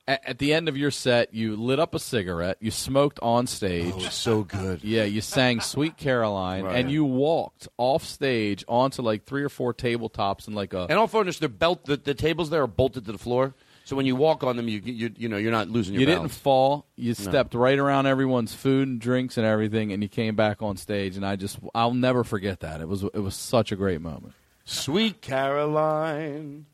at, 0.07 0.29
at 0.29 0.39
the 0.39 0.53
end 0.53 0.69
of 0.69 0.77
your 0.77 0.91
set, 0.91 1.33
you 1.35 1.57
lit 1.57 1.79
up 1.79 1.95
a 1.95 1.99
cigarette. 1.99 2.59
You 2.61 2.71
smoked 2.71 3.19
on 3.23 3.47
stage. 3.47 3.93
Oh, 3.97 4.01
so 4.01 4.43
good. 4.43 4.83
Yeah, 4.85 5.05
you 5.05 5.21
sang 5.21 5.61
"Sweet 5.61 5.97
Caroline" 5.97 6.65
Right. 6.65 6.77
and 6.77 6.91
you 6.91 7.05
walked 7.05 7.69
off 7.79 8.05
stage 8.05 8.65
onto 8.69 9.03
like 9.03 9.25
three 9.25 9.43
or 9.43 9.49
four 9.49 9.73
tabletops 9.75 10.47
and 10.47 10.55
like 10.55 10.75
a. 10.75 10.87
And 10.89 10.99
all 10.99 11.07
fairness, 11.07 11.39
they're 11.39 11.49
belt. 11.49 11.85
The, 11.85 11.97
the 11.97 12.15
tables 12.15 12.51
there 12.51 12.63
are 12.63 12.67
bolted 12.67 13.05
to 13.07 13.13
the 13.13 13.19
floor, 13.19 13.55
so 13.85 13.97
when 13.97 14.07
you 14.07 14.17
walk 14.17 14.43
on 14.43 14.57
them, 14.57 14.67
you 14.69 14.81
you 14.85 15.11
you 15.17 15.29
know 15.29 15.37
you're 15.37 15.53
not 15.53 15.69
losing 15.69 15.95
your. 15.95 16.01
you 16.01 16.07
didn't 16.07 16.29
fall. 16.29 16.87
You 16.97 17.13
stepped 17.15 17.55
right 17.55 17.79
around 17.79 18.07
everyone's 18.07 18.55
food 18.55 18.89
and 18.89 19.01
drinks 19.01 19.37
and 19.37 19.47
everything, 19.47 19.93
and 19.93 20.03
you 20.03 20.09
came 20.09 20.37
back 20.37 20.63
on 20.63 20.77
stage. 20.77 21.17
And 21.17 21.27
I 21.27 21.37
just, 21.37 21.59
I'll 21.75 21.93
never 21.93 22.25
forget 22.25 22.61
that. 22.61 22.81
It 22.81 22.89
was, 22.89 23.03
it 23.03 23.19
was 23.19 23.35
such 23.35 23.73
a 23.73 23.77
great 23.77 24.01
moment. 24.01 24.33
Sweet 24.65 25.21
Caroline. 25.21 26.67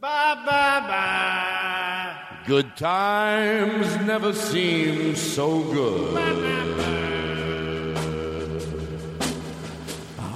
Bye 0.00 0.34
bye 0.46 0.80
bye. 0.88 2.16
Good 2.46 2.74
times 2.74 3.96
never 4.06 4.32
seem 4.32 5.14
so 5.14 5.62
good. 5.64 6.16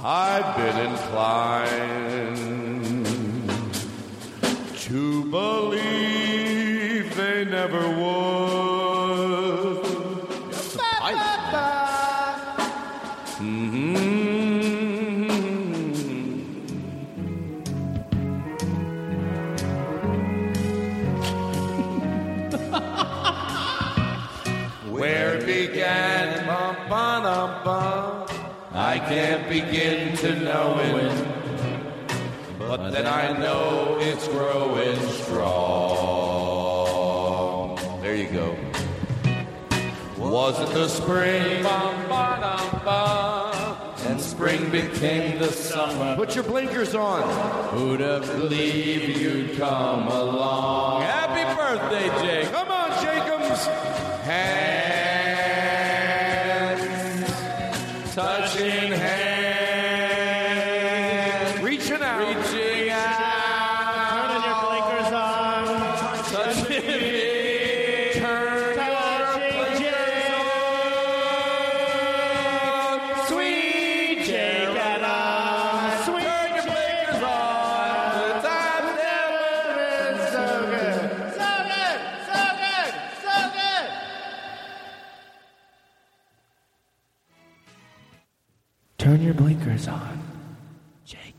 I've 0.03 0.55
been 0.55 0.77
inclined 0.91 2.37
to 4.81 5.25
believe 5.31 7.15
they 7.15 7.45
never 7.45 7.89
would. 7.89 8.44
I 28.95 28.99
can't 28.99 29.43
begin 29.49 30.15
to 30.19 30.39
know 30.39 30.79
it. 30.79 31.11
But 32.57 32.91
then 32.91 33.05
I 33.05 33.37
know 33.37 33.97
it's 33.99 34.25
growing 34.29 34.97
strong. 35.09 35.75
There 38.01 38.15
you 38.15 38.29
go. 38.29 38.55
Was 40.17 40.61
it 40.61 40.69
the 40.73 40.87
spring? 40.87 41.65
And 44.07 44.21
spring 44.21 44.71
became 44.71 45.39
the 45.39 45.51
summer. 45.51 46.15
Put 46.15 46.33
your 46.33 46.45
blinkers 46.45 46.95
on. 46.95 47.23
Who'd 47.77 47.99
have 47.99 48.25
believed 48.27 49.17
you'd 49.17 49.57
come 49.57 50.07
along? 50.07 51.01
Happy 51.01 51.43
birthday, 51.53 52.07
Jake. 52.25 52.49
Come 52.49 52.71
on, 52.71 52.91
Jacobs. 53.03 53.65
Hands 54.23 55.04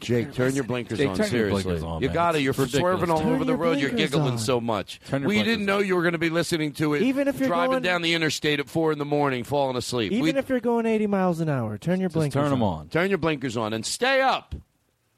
Jake, 0.06 0.32
turn 0.34 0.54
your 0.54 0.64
blinkers 0.64 0.98
Jake, 0.98 1.08
on. 1.08 1.16
turn 1.16 1.24
your 1.24 1.30
seriously, 1.30 1.62
blinkers 1.64 1.82
on, 1.82 2.02
you 2.02 2.08
got 2.08 2.36
it. 2.36 2.42
You're 2.42 2.54
It's 2.56 2.72
swerving 2.72 3.10
all 3.10 3.20
Turn 3.20 3.34
over 3.34 3.44
the 3.44 3.54
road. 3.56 3.78
You're 3.78 3.90
giggling 3.90 4.32
on. 4.32 4.38
so 4.38 4.60
much. 4.60 5.00
Turn 5.08 5.22
your 5.22 5.28
we 5.28 5.42
didn't 5.42 5.66
know 5.66 5.78
you 5.80 5.96
were 5.96 6.02
going 6.02 6.12
to 6.12 6.18
be 6.18 6.30
listening 6.30 6.72
to 6.74 6.94
it. 6.94 7.02
Even 7.02 7.28
if 7.28 7.38
you're 7.38 7.48
driving 7.48 7.70
going- 7.72 7.82
down 7.82 8.02
the 8.02 8.14
interstate 8.14 8.60
at 8.60 8.68
four 8.68 8.92
in 8.92 8.98
the 8.98 9.04
morning, 9.04 9.44
falling 9.44 9.76
asleep. 9.76 10.12
Even 10.12 10.22
we, 10.22 10.30
if 10.38 10.48
you're 10.48 10.60
going 10.60 10.86
80 10.86 11.06
miles 11.06 11.40
an 11.40 11.48
hour, 11.48 11.76
turn 11.78 12.00
your 12.00 12.08
blinkers 12.10 12.34
turn 12.40 12.50
them 12.50 12.62
on. 12.62 12.88
turn 12.88 13.08
your 13.10 13.18
blinkers 13.18 13.56
on 13.56 13.72
and 13.72 13.84
stay 13.84 14.20
up. 14.20 14.54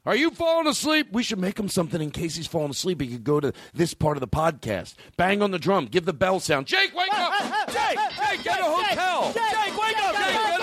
Are 0.05 0.15
you 0.15 0.31
falling 0.31 0.65
asleep? 0.65 1.09
We 1.11 1.21
should 1.23 1.37
make 1.39 1.59
him 1.59 1.67
something 1.69 2.01
in 2.01 2.09
case 2.09 2.35
he's 2.35 2.47
falling 2.47 2.71
asleep. 2.71 3.01
He 3.01 3.07
could 3.07 3.23
go 3.23 3.39
to 3.39 3.53
this 3.73 3.93
part 3.93 4.17
of 4.17 4.21
the 4.21 4.27
podcast. 4.29 4.95
Bang 5.17 5.41
on 5.43 5.51
the 5.51 5.59
drum. 5.59 5.85
Give 5.85 6.05
the 6.05 6.13
bell 6.13 6.39
sound. 6.39 6.65
Jake, 6.67 6.95
wake 6.95 7.13
up! 7.13 7.67
Jake, 7.67 7.99
Jake, 8.17 8.43
get 8.43 8.59
a 8.59 8.63
hotel. 8.63 9.33
Jake, 9.33 9.77
wake 9.79 9.97
up! 10.03 10.15
Jake, 10.15 10.58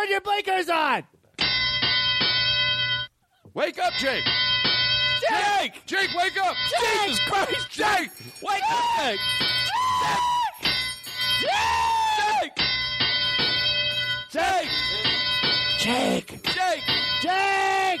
Turn 0.00 0.08
your 0.08 0.20
blinkers 0.22 0.70
on! 0.70 1.02
Wake 3.52 3.78
up, 3.78 3.92
Jake. 3.98 4.24
Jake, 5.28 5.84
Jake, 5.84 6.08
wake 6.16 6.40
up. 6.42 6.56
Jake! 6.70 7.08
Jesus 7.08 7.20
Christ, 7.26 7.70
Jake, 7.70 8.10
wake 8.42 8.62
up, 8.70 8.84
Jake. 8.96 9.20
Jake. 11.42 11.52
Jake. 12.32 12.56
Jake! 14.32 14.70
Jake. 15.78 16.42
Jake! 16.54 16.82
Jake! 17.20 18.00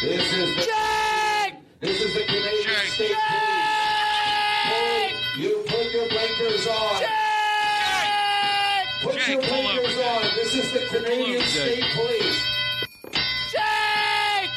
This 0.00 0.32
is 0.32 0.54
the, 0.56 0.62
Jake! 0.62 1.54
this 1.80 2.00
is 2.00 2.14
the 2.14 2.24
Canadian 2.24 2.64
Jake. 2.64 2.92
State 2.92 3.08
Jake! 3.08 3.18
Police. 4.64 5.36
You 5.36 5.64
put 5.66 5.92
your 5.92 6.08
blinkers 6.08 6.66
on. 6.66 7.00
Jake! 7.00 7.29
Put 9.02 9.14
Jake, 9.14 9.28
your 9.28 9.40
pull 9.42 9.66
over, 9.66 9.80
blinkers 9.80 9.98
on. 10.04 10.22
This 10.36 10.54
is 10.56 10.72
the 10.72 10.80
Canadian 10.88 11.40
over, 11.40 11.48
State 11.48 11.84
Police. 11.94 12.42
Jake! 13.52 14.50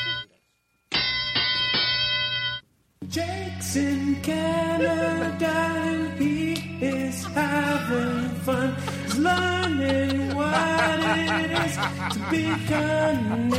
Jake's 3.07 3.76
in 3.78 4.15
Canada 4.22 5.45
and 5.45 6.20
he 6.20 6.53
is 6.82 7.24
having 7.26 8.30
fun. 8.41 8.76
He's 9.06 9.18
learning 9.18 10.36
what 10.36 10.99
it 10.99 11.52
is 11.65 11.76
to 12.14 12.20
be 12.30 12.44
Canadian. 12.68 13.53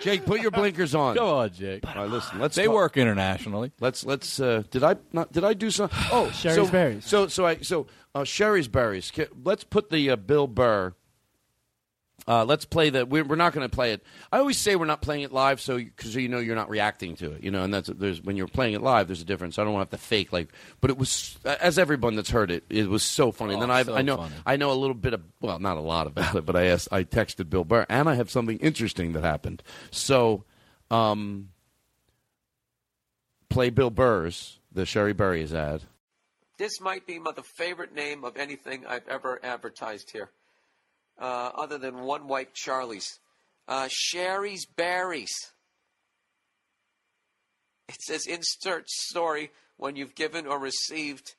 Jake, 0.00 0.24
put 0.24 0.40
your 0.40 0.50
blinkers 0.50 0.94
on. 0.94 1.14
Go 1.16 1.38
on, 1.38 1.52
Jake. 1.52 1.84
All 1.86 2.02
right, 2.02 2.10
listen. 2.10 2.38
Let's 2.38 2.54
They 2.56 2.66
talk- 2.66 2.74
work 2.74 2.96
internationally. 2.96 3.72
Let's 3.80 4.04
let's. 4.04 4.38
Uh, 4.40 4.62
did 4.70 4.84
I 4.84 4.96
not? 5.12 5.32
Did 5.32 5.44
I 5.44 5.54
do 5.54 5.70
some? 5.70 5.90
Oh, 6.12 6.30
Shari's 6.32 6.54
so, 6.54 6.68
berries. 6.68 7.04
So 7.04 7.26
so 7.28 7.46
I 7.46 7.56
so 7.58 7.86
uh, 8.14 8.24
Shari's 8.24 8.68
berries. 8.68 9.10
Let's 9.44 9.64
put 9.64 9.90
the 9.90 10.10
uh, 10.10 10.16
Bill 10.16 10.46
Burr. 10.46 10.94
Uh, 12.28 12.44
let's 12.44 12.66
play 12.66 12.90
the. 12.90 13.06
We're, 13.06 13.24
we're 13.24 13.36
not 13.36 13.54
going 13.54 13.66
to 13.66 13.74
play 13.74 13.92
it. 13.92 14.02
I 14.30 14.38
always 14.38 14.58
say 14.58 14.76
we're 14.76 14.84
not 14.84 15.00
playing 15.00 15.22
it 15.22 15.32
live, 15.32 15.62
so 15.62 15.78
because 15.78 16.14
you 16.14 16.28
know 16.28 16.38
you're 16.40 16.54
not 16.54 16.68
reacting 16.68 17.16
to 17.16 17.32
it, 17.32 17.42
you 17.42 17.50
know, 17.50 17.62
and 17.64 17.72
that's 17.72 17.88
there's 17.88 18.20
when 18.22 18.36
you're 18.36 18.46
playing 18.48 18.74
it 18.74 18.82
live, 18.82 19.06
there's 19.08 19.22
a 19.22 19.24
difference. 19.24 19.58
I 19.58 19.64
don't 19.64 19.72
want 19.72 19.90
to 19.90 19.96
have 19.96 20.00
to 20.02 20.06
fake 20.06 20.30
like, 20.30 20.48
but 20.82 20.90
it 20.90 20.98
was 20.98 21.38
as 21.44 21.78
everyone 21.78 22.16
that's 22.16 22.28
heard 22.28 22.50
it, 22.50 22.64
it 22.68 22.86
was 22.88 23.02
so 23.02 23.32
funny. 23.32 23.54
and 23.54 23.62
Oh, 23.62 23.66
then 23.66 23.70
I 23.74 23.82
so 23.82 23.96
I 23.96 24.02
know 24.02 24.18
funny. 24.18 24.34
I 24.44 24.56
know 24.56 24.70
a 24.70 24.74
little 24.74 24.92
bit 24.94 25.14
of 25.14 25.22
well, 25.40 25.58
not 25.58 25.78
a 25.78 25.80
lot 25.80 26.06
about 26.06 26.34
it, 26.36 26.44
but 26.44 26.54
I 26.54 26.64
asked 26.66 26.88
I 26.92 27.04
texted 27.04 27.48
Bill 27.48 27.64
Burr, 27.64 27.86
and 27.88 28.10
I 28.10 28.14
have 28.14 28.30
something 28.30 28.58
interesting 28.58 29.14
that 29.14 29.24
happened. 29.24 29.62
So, 29.90 30.44
um, 30.90 31.48
play 33.48 33.70
Bill 33.70 33.90
Burr's 33.90 34.58
the 34.70 34.84
Shari 34.84 35.14
Berries 35.14 35.54
ad. 35.54 35.82
This 36.58 36.80
might 36.80 37.06
be 37.06 37.18
my, 37.18 37.32
the 37.32 37.42
favorite 37.42 37.94
name 37.94 38.24
of 38.24 38.36
anything 38.36 38.84
I've 38.86 39.06
ever 39.08 39.40
advertised 39.42 40.10
here, 40.10 40.30
uh, 41.18 41.50
other 41.54 41.78
than 41.78 42.00
One 42.00 42.28
White 42.28 42.54
Charlie's. 42.54 43.18
Uh, 43.66 43.88
Shari's 43.90 44.66
Berries. 44.66 45.34
It 47.88 48.00
says 48.02 48.26
insert 48.26 48.88
story 48.88 49.50
when 49.76 49.96
you've 49.96 50.14
given 50.14 50.46
or 50.46 50.58
received 50.58 51.34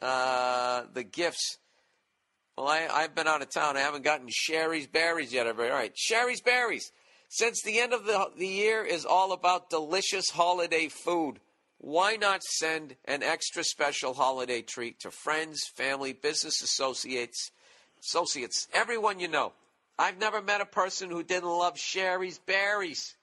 uh, 0.00 0.82
the 0.92 1.04
gifts. 1.04 1.58
Well, 2.56 2.68
I, 2.68 2.88
I've 2.90 3.14
been 3.14 3.28
out 3.28 3.42
of 3.42 3.50
town. 3.50 3.76
I 3.76 3.80
haven't 3.80 4.04
gotten 4.04 4.28
Shari's 4.28 4.86
Berries 4.86 5.32
yet. 5.32 5.46
All 5.46 5.54
right, 5.54 5.92
Shari's 5.96 6.40
Berries. 6.40 6.92
Since 7.28 7.62
the 7.62 7.78
end 7.78 7.92
of 7.92 8.04
the, 8.04 8.30
the 8.36 8.46
year 8.46 8.84
is 8.84 9.04
all 9.04 9.32
about 9.32 9.70
delicious 9.70 10.30
holiday 10.30 10.88
food, 10.88 11.38
why 11.78 12.16
not 12.16 12.42
send 12.42 12.96
an 13.04 13.22
extra 13.22 13.62
special 13.62 14.14
holiday 14.14 14.62
treat 14.62 15.00
to 15.00 15.10
friends, 15.10 15.60
family, 15.76 16.12
business 16.12 16.60
associates, 16.60 17.52
associates, 18.00 18.68
everyone 18.72 19.20
you 19.20 19.28
know? 19.28 19.52
I've 19.98 20.18
never 20.18 20.40
met 20.40 20.60
a 20.60 20.66
person 20.66 21.10
who 21.10 21.22
didn't 21.22 21.48
love 21.48 21.76
Shari's 21.76 22.38
Berries. 22.38 23.14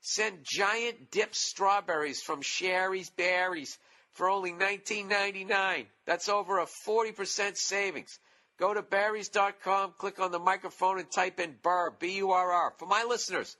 Send 0.00 0.44
giant 0.44 1.10
dipped 1.10 1.34
strawberries 1.34 2.22
from 2.22 2.40
Shari's 2.40 3.10
Berries 3.10 3.78
for 4.12 4.30
only 4.30 4.52
$19.99. 4.52 5.86
That's 6.06 6.28
over 6.28 6.60
a 6.60 6.66
40% 6.66 7.56
savings. 7.56 8.18
Go 8.58 8.72
to 8.72 8.82
berries.com, 8.82 9.94
click 9.98 10.20
on 10.20 10.30
the 10.30 10.38
microphone, 10.38 11.00
and 11.00 11.10
type 11.10 11.40
in 11.40 11.56
Burr, 11.62 11.90
B 11.98 12.18
U 12.18 12.30
R 12.30 12.52
R. 12.52 12.74
For 12.78 12.86
my 12.86 13.04
listeners, 13.04 13.56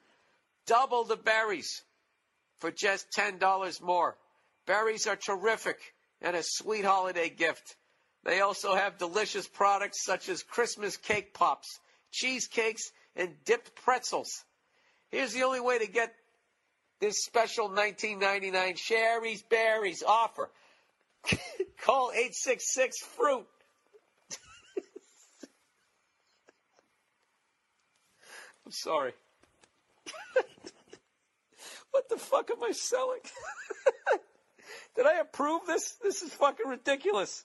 double 0.67 1.05
the 1.05 1.17
berries 1.17 1.83
for 2.59 2.71
just 2.71 3.07
$10 3.19 3.83
more. 3.83 4.17
Berries 4.67 5.07
are 5.07 5.17
terrific 5.17 5.79
and 6.23 6.37
a 6.37 6.43
sweet 6.43 6.85
holiday 6.85 7.29
gift. 7.29 7.77
They 8.25 8.41
also 8.41 8.75
have 8.75 8.99
delicious 8.99 9.47
products 9.47 10.03
such 10.05 10.29
as 10.31 10.43
Christmas 10.43 10.97
cake 10.97 11.35
pops, 11.35 11.79
cheesecakes, 12.11 12.91
and 13.15 13.35
dipped 13.45 13.75
pretzels. 13.77 14.45
Here's 15.11 15.35
the 15.35 15.43
only 15.43 15.61
way 15.61 15.79
to 15.79 15.87
get 15.87 16.15
this 17.01 17.23
special 17.23 17.69
19.99 17.69 18.79
Shari's 18.79 19.43
Berries 19.43 20.03
offer. 20.07 20.51
Call 21.83 22.11
866 22.13 22.97
fruit. 23.17 23.47
I'm 28.65 28.73
sorry. 28.73 29.13
what 31.91 32.09
the 32.09 32.17
fuck 32.17 32.51
am 32.51 32.63
I 32.63 32.73
selling? 32.73 33.21
Did 34.97 35.07
I 35.07 35.19
approve 35.21 35.67
this? 35.67 35.97
This 36.03 36.23
is 36.23 36.33
fucking 36.33 36.67
ridiculous. 36.67 37.45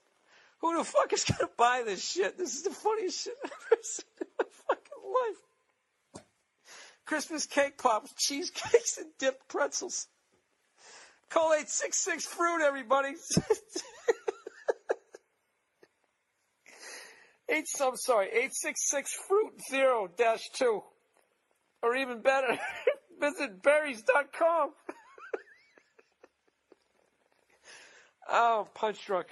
Who 0.61 0.77
the 0.77 0.83
fuck 0.83 1.13
is 1.13 1.23
gonna 1.23 1.49
buy 1.57 1.83
this 1.85 2.05
shit? 2.05 2.37
This 2.37 2.53
is 2.53 2.63
the 2.63 2.71
funniest 2.71 3.23
shit 3.23 3.35
I've 3.43 3.51
ever 3.71 3.81
seen 3.83 4.05
in 4.21 4.27
my 4.37 4.45
fucking 4.67 5.03
life. 5.05 6.23
Christmas 7.05 7.45
cake 7.45 7.77
pops, 7.77 8.13
cheesecakes, 8.17 8.97
and 8.97 9.07
dipped 9.17 9.47
pretzels. 9.47 10.07
Call 11.29 11.53
866 11.53 12.25
fruit, 12.25 12.61
everybody. 12.61 13.09
Eight, 17.51 17.65
I'm 17.81 17.95
sorry, 17.95 18.27
866 18.27 19.11
fruit 19.27 19.53
zero 19.71 20.07
dash 20.15 20.49
two. 20.53 20.83
Or 21.81 21.95
even 21.95 22.21
better, 22.21 22.59
visit 23.19 23.63
berries.com. 23.63 24.71
oh, 28.29 28.67
punch 28.75 29.03
drunk. 29.05 29.27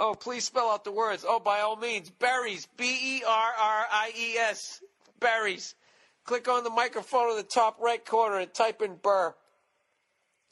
Oh, 0.00 0.14
please 0.14 0.44
spell 0.44 0.70
out 0.70 0.84
the 0.84 0.92
words. 0.92 1.24
Oh, 1.26 1.40
by 1.40 1.58
all 1.60 1.74
means, 1.74 2.08
berries. 2.08 2.68
B 2.76 2.84
E 2.84 3.22
R 3.26 3.52
R 3.58 3.86
I 3.90 4.12
E 4.16 4.36
S. 4.36 4.80
Berries. 5.18 5.74
Click 6.24 6.46
on 6.46 6.62
the 6.62 6.70
microphone 6.70 7.30
in 7.30 7.36
the 7.36 7.42
top 7.42 7.80
right 7.80 8.04
corner 8.04 8.38
and 8.38 8.54
type 8.54 8.80
in 8.80 8.94
burr. 8.94 9.34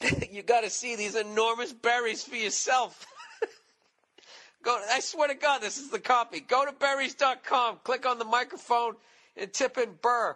you 0.31 0.43
got 0.43 0.61
to 0.61 0.69
see 0.69 0.97
these 0.97 1.15
enormous 1.15 1.71
berries 1.71 2.25
for 2.25 2.35
yourself. 2.35 3.05
Go. 4.63 4.77
I 4.91 4.99
swear 4.99 5.29
to 5.29 5.33
God, 5.33 5.61
this 5.61 5.77
is 5.77 5.91
the 5.91 5.99
copy. 5.99 6.41
Go 6.41 6.65
to 6.65 6.73
berries.com. 6.73 7.79
Click 7.85 8.05
on 8.05 8.19
the 8.19 8.25
microphone 8.25 8.95
and 9.37 9.53
tip 9.53 9.77
in 9.77 9.91
burr. 10.01 10.35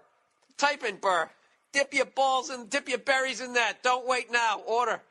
Type 0.58 0.86
in 0.86 0.96
burr. 0.96 1.30
Dip 1.74 1.94
your 1.94 2.06
balls 2.06 2.50
and 2.50 2.70
dip 2.70 2.88
your 2.88 2.98
berries 2.98 3.42
in 3.42 3.54
that. 3.54 3.84
Don't 3.84 4.08
wait 4.08 4.32
now. 4.32 4.62
Order. 4.66 5.02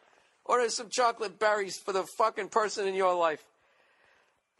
Order 0.47 0.70
some 0.70 0.89
chocolate 0.89 1.39
berries 1.39 1.77
for 1.77 1.93
the 1.93 2.05
fucking 2.16 2.48
person 2.48 2.86
in 2.86 2.94
your 2.94 3.14
life. 3.14 3.44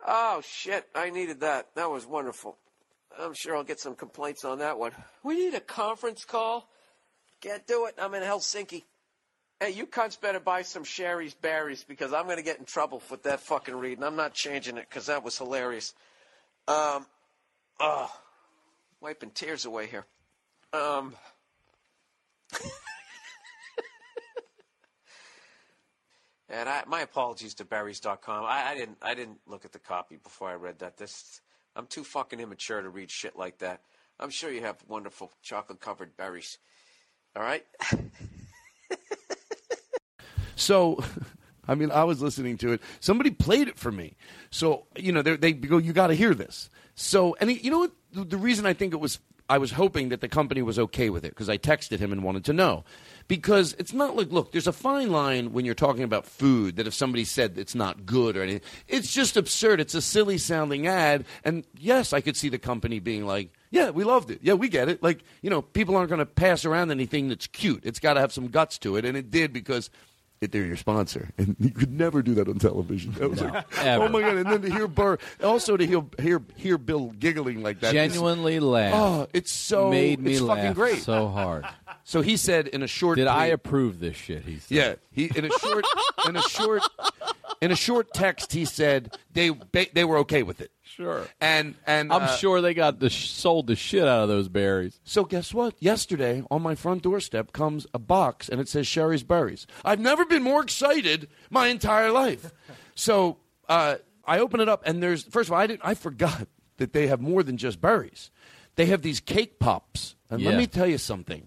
Oh 0.07 0.43
shit! 0.45 0.87
I 0.95 1.11
needed 1.11 1.41
that. 1.41 1.69
That 1.75 1.91
was 1.91 2.07
wonderful. 2.07 2.57
I'm 3.19 3.35
sure 3.35 3.57
I'll 3.57 3.65
get 3.65 3.81
some 3.81 3.95
complaints 3.95 4.45
on 4.45 4.61
that 4.61 4.79
one. 4.79 4.93
We 5.23 5.37
need 5.37 5.55
a 5.55 5.61
conference 5.61 6.25
call. 6.25 6.69
Can't 7.41 7.67
do 7.67 7.87
it. 7.87 7.95
I'm 7.99 8.15
in 8.15 8.23
Helsinki. 8.23 8.85
Hey, 9.59 9.71
you 9.71 9.87
cunts 9.87 10.19
better 10.19 10.41
buy 10.41 10.63
some 10.63 10.85
Shari's 10.85 11.35
berries 11.35 11.85
because 11.85 12.13
I'm 12.15 12.25
going 12.25 12.39
to 12.39 12.43
get 12.43 12.59
in 12.59 12.65
trouble 12.65 13.03
with 13.11 13.25
that 13.25 13.41
fucking 13.41 13.75
read, 13.75 13.99
and 13.99 14.05
I'm 14.05 14.17
not 14.17 14.33
changing 14.33 14.79
it 14.79 14.87
because 14.89 15.07
that 15.07 15.23
was 15.23 15.37
hilarious. 15.37 15.93
Um, 16.67 17.05
oh, 17.79 18.11
wiping 19.01 19.31
tears 19.31 19.67
away 19.67 19.87
here. 19.87 20.07
Um, 20.73 21.15
and 26.51 26.69
I, 26.69 26.83
my 26.87 27.01
apologies 27.01 27.55
to 27.55 27.65
berries.com. 27.65 28.45
I, 28.45 28.71
I 28.71 28.75
didn't, 28.75 28.99
I 29.03 29.15
didn't 29.15 29.39
look 29.47 29.65
at 29.65 29.73
the 29.73 29.79
copy 29.79 30.17
before 30.17 30.51
I 30.51 30.55
read 30.55 30.81
that. 30.81 30.97
This, 30.97 31.41
I'm 31.77 31.87
too 31.87 32.05
fucking 32.05 32.41
immature 32.41 32.83
to 32.83 32.89
read 32.89 33.11
shit 33.11 33.37
like 33.37 33.59
that. 33.59 33.81
I'm 34.19 34.31
sure 34.31 34.51
you 34.51 34.61
have 34.63 34.77
wonderful 34.89 35.33
chocolate 35.43 35.81
covered 35.81 36.17
berries. 36.17 36.59
All 37.35 37.43
right. 37.43 37.65
So, 40.61 41.03
I 41.69 41.75
mean, 41.75 41.91
I 41.91 42.05
was 42.05 42.23
listening 42.23 42.59
to 42.59 42.73
it. 42.73 42.83
Somebody 43.01 43.31
played 43.31 43.69
it 43.69 43.79
for 43.79 43.91
me. 43.91 44.17
So, 44.51 44.87
you 44.97 45.13
know, 45.13 45.23
they, 45.23 45.53
go, 45.53 45.79
you 45.79 45.93
got 45.93 46.09
to 46.09 46.15
hear 46.15 46.35
this. 46.35 46.71
So, 46.95 47.37
and 47.41 47.51
he, 47.51 47.59
you 47.59 47.71
know 47.71 47.79
what? 47.79 47.93
The 48.13 48.37
reason 48.37 48.67
I 48.67 48.73
think 48.73 48.93
it 48.93 48.99
was, 49.01 49.21
I 49.49 49.59
was 49.59 49.73
hoping 49.73 50.11
that 50.11 50.21
the 50.21 50.29
company 50.29 50.63
was 50.63 50.79
okay 50.79 51.11
with 51.11 51.25
it 51.25 51.31
because 51.31 51.49
I 51.49 51.59
texted 51.59 51.99
him 51.99 52.13
and 52.13 52.23
wanted 52.23 52.45
to 52.47 52.53
know. 52.53 52.85
Because 53.31 53.77
it's 53.79 53.93
not 53.93 54.17
like, 54.17 54.33
look, 54.33 54.51
there's 54.51 54.67
a 54.67 54.73
fine 54.73 55.11
line 55.11 55.53
when 55.53 55.65
you're 55.65 55.77
talking 55.77 56.03
about 56.03 56.27
food 56.27 56.75
that 56.75 56.89
if 56.89 56.95
somebody 56.95 57.23
said 57.23 57.59
it's 57.59 57.77
not 57.77 58.05
good 58.05 58.37
or 58.37 58.43
anything, 58.43 58.69
it's 58.89 59.15
just 59.15 59.37
absurd. 59.37 59.79
It's 59.79 59.95
a 59.95 60.03
silly 60.03 60.37
sounding 60.37 60.89
ad. 60.89 61.25
And 61.45 61.65
yes, 61.79 62.13
I 62.13 62.23
could 62.23 62.37
see 62.37 62.49
the 62.49 62.59
company 62.59 62.99
being 62.99 63.25
like, 63.25 63.53
yeah, 63.71 63.91
we 63.91 64.03
loved 64.03 64.33
it. 64.33 64.41
Yeah, 64.43 64.55
we 64.55 64.69
get 64.69 64.89
it. 64.89 65.01
Like, 65.01 65.21
you 65.43 65.49
know, 65.49 65.63
people 65.63 65.95
aren't 65.95 66.09
going 66.09 66.19
to 66.19 66.27
pass 66.27 66.65
around 66.65 66.91
anything 66.91 67.29
that's 67.29 67.47
cute. 67.47 67.85
It's 67.87 68.01
got 68.01 68.15
to 68.15 68.21
have 68.21 68.33
some 68.33 68.49
guts 68.49 68.79
to 68.79 68.97
it. 68.97 69.05
And 69.05 69.17
it 69.17 69.31
did 69.31 69.53
because 69.53 69.91
they're 70.49 70.65
your 70.65 70.77
sponsor, 70.77 71.29
and 71.37 71.55
you 71.61 71.71
could 71.71 71.93
never 71.93 72.23
do 72.23 72.35
that 72.35 72.49
on 72.49 72.59
television. 72.59 73.13
That 73.13 73.29
was 73.29 73.43
No, 73.43 73.49
like, 73.49 73.79
ever. 73.79 74.05
oh 74.05 74.09
my 74.09 74.21
god! 74.23 74.37
And 74.39 74.47
then 74.51 74.63
to 74.63 74.71
hear 74.71 74.89
Burr, 74.89 75.19
also 75.43 75.77
to 75.77 75.87
hear 75.87 76.03
hear 76.19 76.43
hear 76.57 76.79
Bill 76.79 77.11
giggling 77.19 77.63
like 77.63 77.81
that, 77.81 77.93
Genuinely 77.93 78.57
it's, 78.57 78.65
laugh. 78.65 78.95
Oh, 78.95 79.27
it's 79.35 79.53
so 79.53 79.91
Made 79.91 80.21
me 80.21 80.33
it's 80.33 80.41
laugh 80.41 80.57
fucking 80.59 80.73
great, 80.73 81.03
so 81.03 81.29
hard. 81.29 81.67
So 82.05 82.23
he 82.23 82.39
said 82.39 82.69
in 82.69 82.83
a 82.83 82.87
short. 82.87 83.17
Did 83.19 83.27
I 83.27 83.47
approve 83.47 84.01
this 84.01 84.17
shit? 84.17 84.45
He 84.45 84.59
said. 84.61 84.75
Yeah, 84.75 84.95
he 85.13 85.31
in 85.37 85.45
a 85.45 85.51
short 85.59 85.85
in 86.27 86.37
a 86.37 86.43
short 86.43 86.83
in 87.61 87.71
a 87.71 87.77
short 87.77 88.15
text 88.15 88.53
he 88.53 88.65
said 88.65 89.17
they 89.35 89.51
they 89.93 90.05
were 90.05 90.19
okay 90.19 90.43
with 90.43 90.63
it. 90.63 90.71
Sure. 90.97 91.27
And 91.41 91.77
and 91.87 92.13
I'm 92.13 92.23
uh, 92.23 92.37
sure 92.37 92.61
they 92.61 92.75
got 92.75 92.99
the 92.99 93.11
sh- 93.11 93.31
sold 93.31 93.69
the 93.69 93.77
shit 93.77 94.03
out 94.03 94.23
of 94.25 94.29
those 94.29 94.49
berries. 94.49 94.99
So 95.05 95.25
guess 95.25 95.55
what? 95.55 95.75
Yesterday 95.79 96.43
on 96.51 96.63
my 96.63 96.75
front 96.75 97.03
doorstep 97.03 97.53
comes 97.53 97.87
a 97.95 97.99
box 98.01 98.49
and 98.49 98.61
it 98.61 98.69
says 98.69 98.87
Shari's 98.87 99.23
Berries. 99.23 99.69
I've 99.85 100.01
never 100.01 100.25
been 100.25 100.43
more 100.43 100.63
excited 100.63 101.29
my 101.49 101.69
entire 101.69 102.11
life. 102.11 102.53
So 102.97 103.39
uh, 103.69 103.97
I 104.25 104.41
open 104.41 104.61
it 104.61 104.69
up 104.69 104.83
and 104.85 105.01
there's 105.01 105.23
first 105.23 105.49
of 105.49 105.53
all 105.53 105.61
I 105.61 105.69
didn't 105.69 105.83
I 105.85 105.95
forgot 105.95 106.49
that 106.79 106.93
they 106.93 107.07
have 107.07 107.21
more 107.21 107.45
than 107.45 107.57
just 107.57 107.81
berries. 107.81 108.31
They 108.75 108.87
have 108.87 109.03
these 109.03 109.21
cake 109.21 109.61
pops. 109.61 110.17
And 110.29 110.43
let 110.43 110.57
me 110.57 110.67
tell 110.67 110.87
you 110.87 110.99
something. 110.99 111.47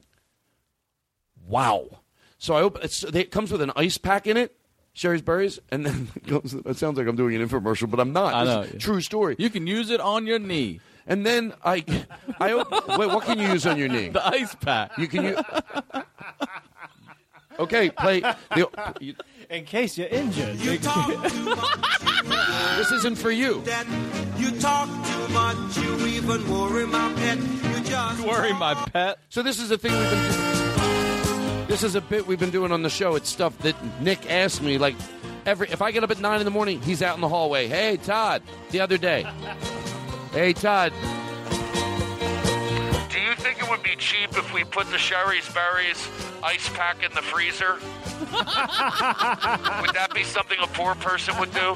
Wow. 1.46 2.00
So 2.38 2.54
I 2.54 2.62
open 2.62 2.82
it's, 2.84 3.04
it 3.04 3.32
comes 3.32 3.52
with 3.52 3.62
an 3.62 3.72
ice 3.76 3.98
pack 3.98 4.26
in 4.26 4.38
it. 4.38 4.56
Shari's 4.94 5.22
berries, 5.24 5.60
and 5.72 5.86
then 5.86 6.08
it, 6.16 6.28
goes, 6.28 6.54
it 6.66 6.78
sounds 6.78 6.98
like 6.98 7.08
I'm 7.08 7.16
doing 7.16 7.36
an 7.36 7.48
infomercial, 7.48 7.90
but 7.90 8.00
I'm 8.00 8.14
not. 8.14 8.34
I 8.34 8.44
know. 8.44 8.62
is 8.62 8.74
a 8.76 8.78
True 8.78 9.02
story. 9.02 9.36
You 9.40 9.50
can 9.50 9.66
use 9.68 9.90
it 9.90 10.00
on 10.00 10.26
your 10.28 10.40
knee. 10.40 10.80
And 11.06 11.26
then 11.26 11.54
I, 11.66 11.84
I 12.40 12.54
open, 12.54 12.98
wait. 12.98 13.08
What 13.08 13.26
can 13.26 13.38
you 13.38 13.48
use 13.50 13.66
on 13.66 13.78
your 13.78 13.90
knee? 13.90 14.10
The 14.10 14.26
ice 14.26 14.56
pack. 14.56 14.98
You 14.98 15.08
can 15.08 15.24
use. 15.26 15.40
Okay, 17.60 17.90
play. 17.90 18.22
The, 18.22 18.70
you- 19.02 19.16
In 19.50 19.66
case 19.66 19.98
you're 19.98 20.08
injured. 20.08 20.56
You 20.58 20.78
talk 20.78 21.08
too 21.30 21.44
much. 21.44 22.78
this 22.78 22.92
isn't 22.94 23.18
for 23.18 23.32
you. 23.32 23.64
You 24.38 24.52
talk 24.60 24.88
too 24.88 25.28
much, 25.34 25.78
you 25.78 26.08
even 26.08 26.50
worry 26.50 26.88
my 26.88 27.14
pet. 27.16 27.38
You 27.38 27.84
just 27.84 28.22
Worry 28.26 28.54
my 28.54 28.74
pet. 28.74 29.20
So 29.30 29.44
this 29.44 29.60
is 29.60 29.70
the 29.70 29.78
thing 29.78 29.92
we've 29.92 30.10
been. 30.10 30.73
This 31.68 31.84
is 31.84 31.96
a 31.96 32.02
bit 32.02 32.28
we've 32.28 32.40
been 32.40 32.52
doing 32.52 32.72
on 32.72 32.84
the 32.84 32.90
show. 32.90 33.16
It's 33.16 33.30
stuff 33.30 33.58
that 33.60 33.76
Nick 34.02 34.30
asked 34.30 34.62
me. 34.62 34.78
Like 34.78 34.96
every, 35.46 35.70
if 35.70 35.82
I 35.82 35.92
get 35.92 36.04
up 36.04 36.12
at 36.12 36.20
nine 36.20 36.40
in 36.40 36.46
the 36.46 36.52
morning, 36.52 36.82
he's 36.82 37.02
out 37.02 37.16
in 37.16 37.22
the 37.22 37.30
hallway. 37.30 37.68
Hey, 37.68 37.98
Todd. 37.98 38.44
The 38.72 38.82
other 38.82 38.98
day. 38.98 39.26
Hey, 40.32 40.54
Todd. 40.54 40.94
Do 43.64 43.70
you 43.70 43.78
think 43.78 43.82
it 43.86 43.90
would 43.90 43.92
be 43.92 43.96
cheap 43.96 44.38
if 44.38 44.54
we 44.54 44.64
put 44.64 44.90
the 44.92 44.98
Shari's 44.98 45.48
Berries 45.54 46.10
ice 46.44 46.70
pack 46.70 47.04
in 47.04 47.14
the 47.14 47.22
freezer? 47.22 47.74
would 48.32 49.94
that 49.96 50.12
be 50.14 50.24
something 50.24 50.58
a 50.62 50.68
poor 50.68 50.96
person 50.96 51.38
would 51.40 51.54
do? 51.54 51.74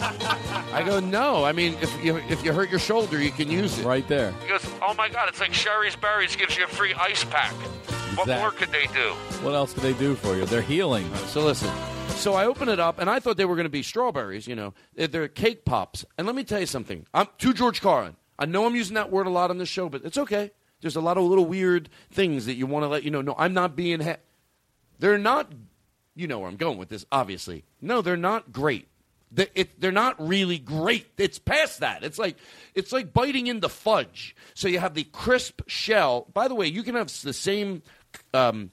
I 0.73 0.84
go 0.85 0.99
no. 0.99 1.43
I 1.45 1.51
mean, 1.51 1.76
if 1.81 2.03
you 2.03 2.18
if 2.30 2.43
you 2.43 2.53
hurt 2.53 2.69
your 2.69 2.80
shoulder, 2.80 3.22
you 3.22 3.31
can 3.31 3.49
use 3.49 3.80
it 3.80 3.85
right 3.85 4.07
there. 4.07 4.34
He 4.41 4.49
goes, 4.49 4.65
oh 4.81 4.93
my 4.95 5.09
God, 5.09 5.30
it's 5.30 5.39
like 5.39 5.53
Shari's 5.53 5.95
Berries 5.95 6.35
gives 6.35 6.57
you 6.57 6.65
a 6.65 6.68
free 6.68 6.93
ice 6.93 7.23
pack. 7.26 7.53
What 7.53 8.27
Exact- 8.27 8.41
more 8.41 8.51
could 8.51 8.69
they 8.72 8.88
do? 8.88 9.11
What 9.43 9.53
else 9.53 9.73
could 9.73 9.84
they 9.84 9.93
do 9.93 10.15
for 10.15 10.35
you? 10.35 10.45
They're 10.45 10.61
healing. 10.61 11.14
So 11.27 11.41
listen. 11.41 11.72
So 12.09 12.34
I 12.34 12.45
open 12.45 12.68
it 12.69 12.80
up, 12.80 12.99
and 12.99 13.09
I 13.09 13.19
thought 13.19 13.38
they 13.38 13.45
were 13.45 13.55
going 13.55 13.65
to 13.65 13.69
be 13.69 13.84
strawberries. 13.84 14.47
You 14.47 14.55
know, 14.55 14.73
they're, 14.95 15.07
they're 15.07 15.27
cake 15.27 15.65
pops. 15.65 16.03
And 16.18 16.26
let 16.26 16.35
me 16.35 16.43
tell 16.43 16.59
you 16.59 16.65
something. 16.65 17.05
I'm 17.14 17.27
to 17.38 17.53
George 17.53 17.81
Carlin. 17.81 18.15
I 18.39 18.45
know 18.45 18.65
I'm 18.65 18.76
using 18.76 18.95
that 18.95 19.11
word 19.11 19.27
a 19.27 19.30
lot 19.30 19.51
on 19.51 19.57
this 19.57 19.69
show, 19.69 19.89
but 19.89 20.03
it's 20.03 20.18
okay. 20.18 20.51
There's 20.82 20.95
a 20.95 21.02
lot 21.02 21.18
of 21.18 21.24
little 21.24 21.45
weird 21.45 21.90
things 22.12 22.45
that 22.45 22.56
you 22.56 22.68
want 22.68 22.84
to 22.84 22.88
let 22.88 23.04
you 23.04 23.12
know. 23.12 23.22
No, 23.22 23.36
I'm 23.38 23.54
not 23.54 23.76
being. 23.76 23.99
Ha- 24.02 24.18
they're 24.99 25.18
not. 25.18 25.52
You 26.16 26.28
know 26.28 26.40
where 26.40 26.49
I'm 26.49 26.56
going 26.56 26.78
with 26.78 26.90
this. 26.90 27.06
Obviously, 27.12 27.64
no, 27.82 28.02
they're 28.02 28.18
not 28.18 28.52
great. 28.52 28.88
They, 29.32 29.48
it, 29.56 29.82
they're 29.82 29.91
not 29.91 30.16
really 30.26 30.58
great. 30.58 31.08
It's 31.18 31.38
past 31.38 31.82
that. 31.82 32.04
It's 32.04 32.18
like 32.18 32.38
it's 32.74 32.91
like 32.91 33.14
biting 33.14 33.48
into 33.48 33.70
fudge. 33.70 34.36
So 34.54 34.68
you 34.68 34.80
have 34.80 34.94
the 34.94 35.04
crisp 35.04 35.62
shell. 35.68 36.28
By 36.34 36.48
the 36.48 36.56
way, 36.56 36.68
you 36.68 36.84
can 36.84 36.95
have 36.95 37.08
the 37.22 37.34
same. 37.34 37.82
Um, 38.34 38.72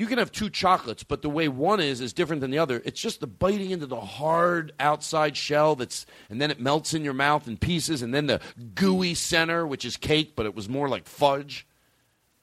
you 0.00 0.06
can 0.06 0.16
have 0.16 0.32
two 0.32 0.48
chocolates, 0.48 1.04
but 1.04 1.20
the 1.20 1.28
way 1.28 1.46
one 1.46 1.78
is 1.78 2.00
is 2.00 2.14
different 2.14 2.40
than 2.40 2.50
the 2.50 2.56
other. 2.56 2.80
It's 2.86 2.98
just 2.98 3.20
the 3.20 3.26
biting 3.26 3.70
into 3.70 3.84
the 3.84 4.00
hard 4.00 4.72
outside 4.80 5.36
shell 5.36 5.76
that's, 5.76 6.06
and 6.30 6.40
then 6.40 6.50
it 6.50 6.58
melts 6.58 6.94
in 6.94 7.04
your 7.04 7.12
mouth 7.12 7.46
in 7.46 7.58
pieces, 7.58 8.00
and 8.00 8.14
then 8.14 8.26
the 8.26 8.40
gooey 8.74 9.12
center, 9.12 9.66
which 9.66 9.84
is 9.84 9.98
cake, 9.98 10.32
but 10.34 10.46
it 10.46 10.54
was 10.54 10.70
more 10.70 10.88
like 10.88 11.06
fudge. 11.06 11.66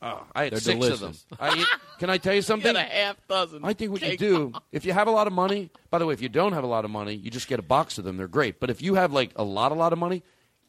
Oh, 0.03 0.23
I 0.35 0.43
had 0.43 0.53
They're 0.53 0.59
six 0.59 0.75
delicious. 0.75 1.01
of 1.01 1.29
them. 1.29 1.38
I, 1.39 1.65
can 1.97 2.11
I 2.11 2.19
tell 2.19 2.35
you 2.35 2.41
something? 2.43 2.73
Get 2.73 2.75
a 2.75 2.88
half 2.88 3.15
dozen. 3.27 3.65
I 3.65 3.73
think 3.73 3.91
what 3.91 4.03
you 4.03 4.15
do, 4.17 4.53
if 4.71 4.85
you 4.85 4.93
have 4.93 5.07
a 5.07 5.11
lot 5.11 5.25
of 5.25 5.34
money, 5.34 5.71
by 5.89 5.97
the 5.97 6.05
way, 6.05 6.13
if 6.13 6.21
you 6.21 6.29
don't 6.29 6.53
have 6.53 6.63
a 6.63 6.67
lot 6.67 6.85
of 6.85 6.91
money, 6.91 7.15
you 7.15 7.31
just 7.31 7.47
get 7.47 7.57
a 7.57 7.63
box 7.63 7.97
of 7.97 8.03
them. 8.03 8.17
They're 8.17 8.27
great. 8.27 8.59
But 8.59 8.69
if 8.69 8.84
you 8.84 8.93
have 8.93 9.11
like 9.13 9.31
a 9.35 9.43
lot, 9.43 9.71
a 9.71 9.75
lot 9.75 9.93
of 9.93 9.97
money, 9.97 10.21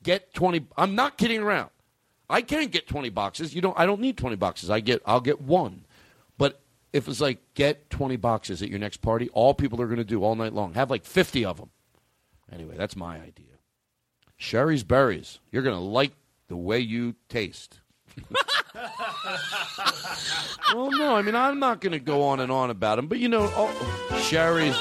get 0.02 0.32
20. 0.32 0.66
I'm 0.78 0.94
not 0.94 1.18
kidding 1.18 1.42
around. 1.42 1.68
I 2.30 2.40
can't 2.40 2.70
get 2.70 2.88
20 2.88 3.10
boxes. 3.10 3.54
You 3.54 3.60
don't, 3.60 3.78
I 3.78 3.84
don't 3.84 4.00
need 4.00 4.16
20 4.16 4.36
boxes. 4.36 4.70
I 4.70 4.80
get, 4.80 5.02
I'll 5.04 5.20
get 5.20 5.42
one. 5.42 5.84
If 6.92 7.06
it's 7.08 7.20
like 7.20 7.38
get 7.54 7.90
20 7.90 8.16
boxes 8.16 8.62
at 8.62 8.70
your 8.70 8.78
next 8.78 8.98
party, 8.98 9.28
all 9.30 9.54
people 9.54 9.80
are 9.82 9.86
going 9.86 9.98
to 9.98 10.04
do 10.04 10.24
all 10.24 10.34
night 10.34 10.52
long. 10.52 10.74
Have 10.74 10.90
like 10.90 11.04
50 11.04 11.44
of 11.44 11.58
them. 11.58 11.70
Anyway, 12.50 12.74
that's 12.76 12.96
my 12.96 13.16
idea. 13.16 13.46
Shari's 14.36 14.84
Berries. 14.84 15.40
You're 15.50 15.62
going 15.62 15.76
to 15.76 15.82
like 15.82 16.12
the 16.48 16.56
way 16.56 16.78
you 16.78 17.14
taste. 17.28 17.80
well, 20.74 20.90
no, 20.90 21.14
I 21.16 21.22
mean, 21.22 21.34
I'm 21.34 21.58
not 21.58 21.80
going 21.80 21.92
to 21.92 21.98
go 21.98 22.22
on 22.22 22.40
and 22.40 22.50
on 22.50 22.70
about 22.70 22.96
them, 22.96 23.08
but 23.08 23.18
you 23.18 23.28
know, 23.28 23.50
oh, 23.54 24.20
Shari's, 24.22 24.76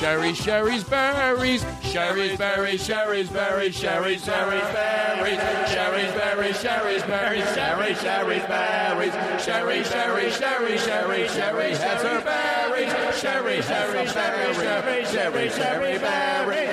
Shari, 0.00 0.32
Shari's 0.32 0.82
Berries, 0.84 1.62
Shari's 1.82 2.38
Berries, 2.38 2.82
Shari's 2.82 3.28
Berries, 3.28 3.76
Shari's 3.76 4.24
Shari's 4.24 4.62
Berries, 4.72 5.38
Shari's 5.70 6.12
Berries, 6.14 6.58
Shari's 6.58 7.02
Berries, 7.02 7.44
Shari, 7.52 7.94
Shari's 7.94 8.42
Berries, 8.46 9.12
Shari, 9.44 9.84
Shari, 9.84 10.30
Shari, 10.32 10.78
Shari, 10.78 11.28
Shari, 11.28 11.74
has 11.74 12.02
her 12.02 12.20
berries, 12.22 13.20
Shari, 13.20 13.60
Shari, 13.60 14.06
Shari, 14.06 14.54
Shari, 14.54 15.04
Shari, 15.04 15.50
Shari 15.50 15.98
Berries. 15.98 16.70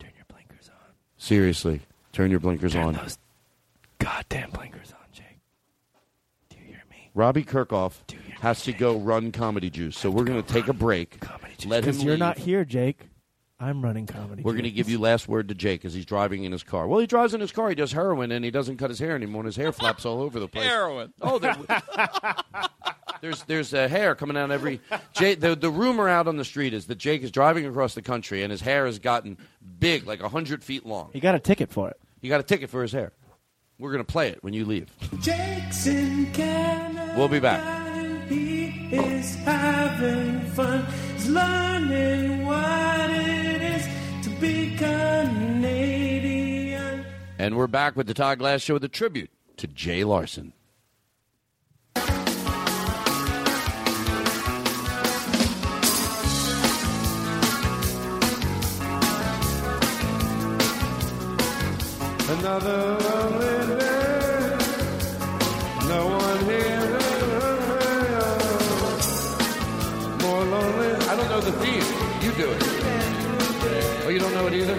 Turn 0.00 0.10
your 0.16 0.26
blinkers 0.26 0.70
on. 0.70 0.90
Seriously, 1.18 1.82
turn 2.12 2.32
your 2.32 2.40
blinkers 2.40 2.74
on. 2.74 2.98
Goddamn 4.00 4.50
blinkers 4.50 4.90
on, 4.90 5.06
Jake. 5.12 5.38
Do 6.50 6.56
you 6.56 6.64
hear 6.64 6.82
me? 6.90 7.10
Robbie 7.14 7.44
Kirkhoff 7.44 8.04
has 8.40 8.62
to 8.64 8.72
go 8.72 8.98
run 8.98 9.32
Comedy 9.32 9.70
Juice, 9.70 9.96
so 9.98 10.10
we're 10.10 10.24
going 10.24 10.42
to 10.42 10.52
take 10.52 10.68
a 10.68 10.72
break. 10.72 11.16
Let 11.64 11.84
him 11.84 11.96
you're 11.96 12.10
leave. 12.12 12.18
not 12.18 12.38
here, 12.38 12.64
Jake. 12.64 13.08
I'm 13.58 13.82
running 13.82 14.06
comedy. 14.06 14.42
We're 14.42 14.52
going 14.52 14.64
to 14.64 14.70
give 14.70 14.90
you 14.90 14.98
last 14.98 15.28
word 15.28 15.48
to 15.48 15.54
Jake 15.54 15.86
as 15.86 15.94
he's 15.94 16.04
driving 16.04 16.44
in 16.44 16.52
his 16.52 16.62
car. 16.62 16.86
Well, 16.86 17.00
he 17.00 17.06
drives 17.06 17.32
in 17.32 17.40
his 17.40 17.52
car. 17.52 17.70
He 17.70 17.74
does 17.74 17.90
heroin 17.90 18.30
and 18.30 18.44
he 18.44 18.50
doesn't 18.50 18.76
cut 18.76 18.90
his 18.90 18.98
hair 18.98 19.14
anymore. 19.14 19.40
And 19.40 19.46
his 19.46 19.56
hair 19.56 19.72
flaps 19.72 20.04
all 20.04 20.20
over 20.20 20.38
the 20.38 20.46
place. 20.46 20.66
Heroin. 20.66 21.14
Oh, 21.22 21.38
there, 21.38 21.56
there's 23.22 23.42
there's 23.44 23.72
uh, 23.72 23.88
hair 23.88 24.14
coming 24.14 24.36
out 24.36 24.50
every. 24.50 24.80
Jake, 25.14 25.40
the 25.40 25.56
the 25.56 25.70
rumor 25.70 26.06
out 26.06 26.28
on 26.28 26.36
the 26.36 26.44
street 26.44 26.74
is 26.74 26.86
that 26.88 26.98
Jake 26.98 27.22
is 27.22 27.30
driving 27.30 27.64
across 27.64 27.94
the 27.94 28.02
country 28.02 28.42
and 28.42 28.50
his 28.50 28.60
hair 28.60 28.84
has 28.84 28.98
gotten 28.98 29.38
big, 29.78 30.06
like 30.06 30.20
hundred 30.20 30.62
feet 30.62 30.84
long. 30.84 31.08
He 31.14 31.20
got 31.20 31.34
a 31.34 31.40
ticket 31.40 31.72
for 31.72 31.88
it. 31.88 31.98
He 32.20 32.28
got 32.28 32.40
a 32.40 32.44
ticket 32.44 32.68
for 32.68 32.82
his 32.82 32.92
hair. 32.92 33.12
We're 33.78 33.92
going 33.92 34.04
to 34.04 34.10
play 34.12 34.28
it 34.28 34.42
when 34.44 34.52
you 34.52 34.66
leave. 34.66 34.90
Jake's 35.20 35.86
in 35.86 36.30
Canada. 36.32 37.14
We'll 37.16 37.28
be 37.28 37.40
back. 37.40 37.85
He 38.28 38.88
is 38.90 39.34
having 39.36 40.40
fun. 40.50 40.84
He's 41.14 41.28
learning 41.28 42.44
what 42.44 43.10
it 43.10 43.62
is 43.62 43.86
to 44.24 44.30
be 44.40 44.76
Canadian. 44.76 45.86
And 47.38 47.56
we're 47.56 47.68
back 47.68 47.94
with 47.94 48.08
the 48.08 48.14
Todd 48.14 48.38
Glass 48.38 48.62
Show 48.62 48.74
with 48.74 48.84
a 48.84 48.88
tribute 48.88 49.30
to 49.58 49.68
Jay 49.68 50.02
Larson. 50.02 50.52
Another 62.28 62.98
lonely 63.00 63.45
know 74.36 74.46
it 74.48 74.54
either? 74.54 74.74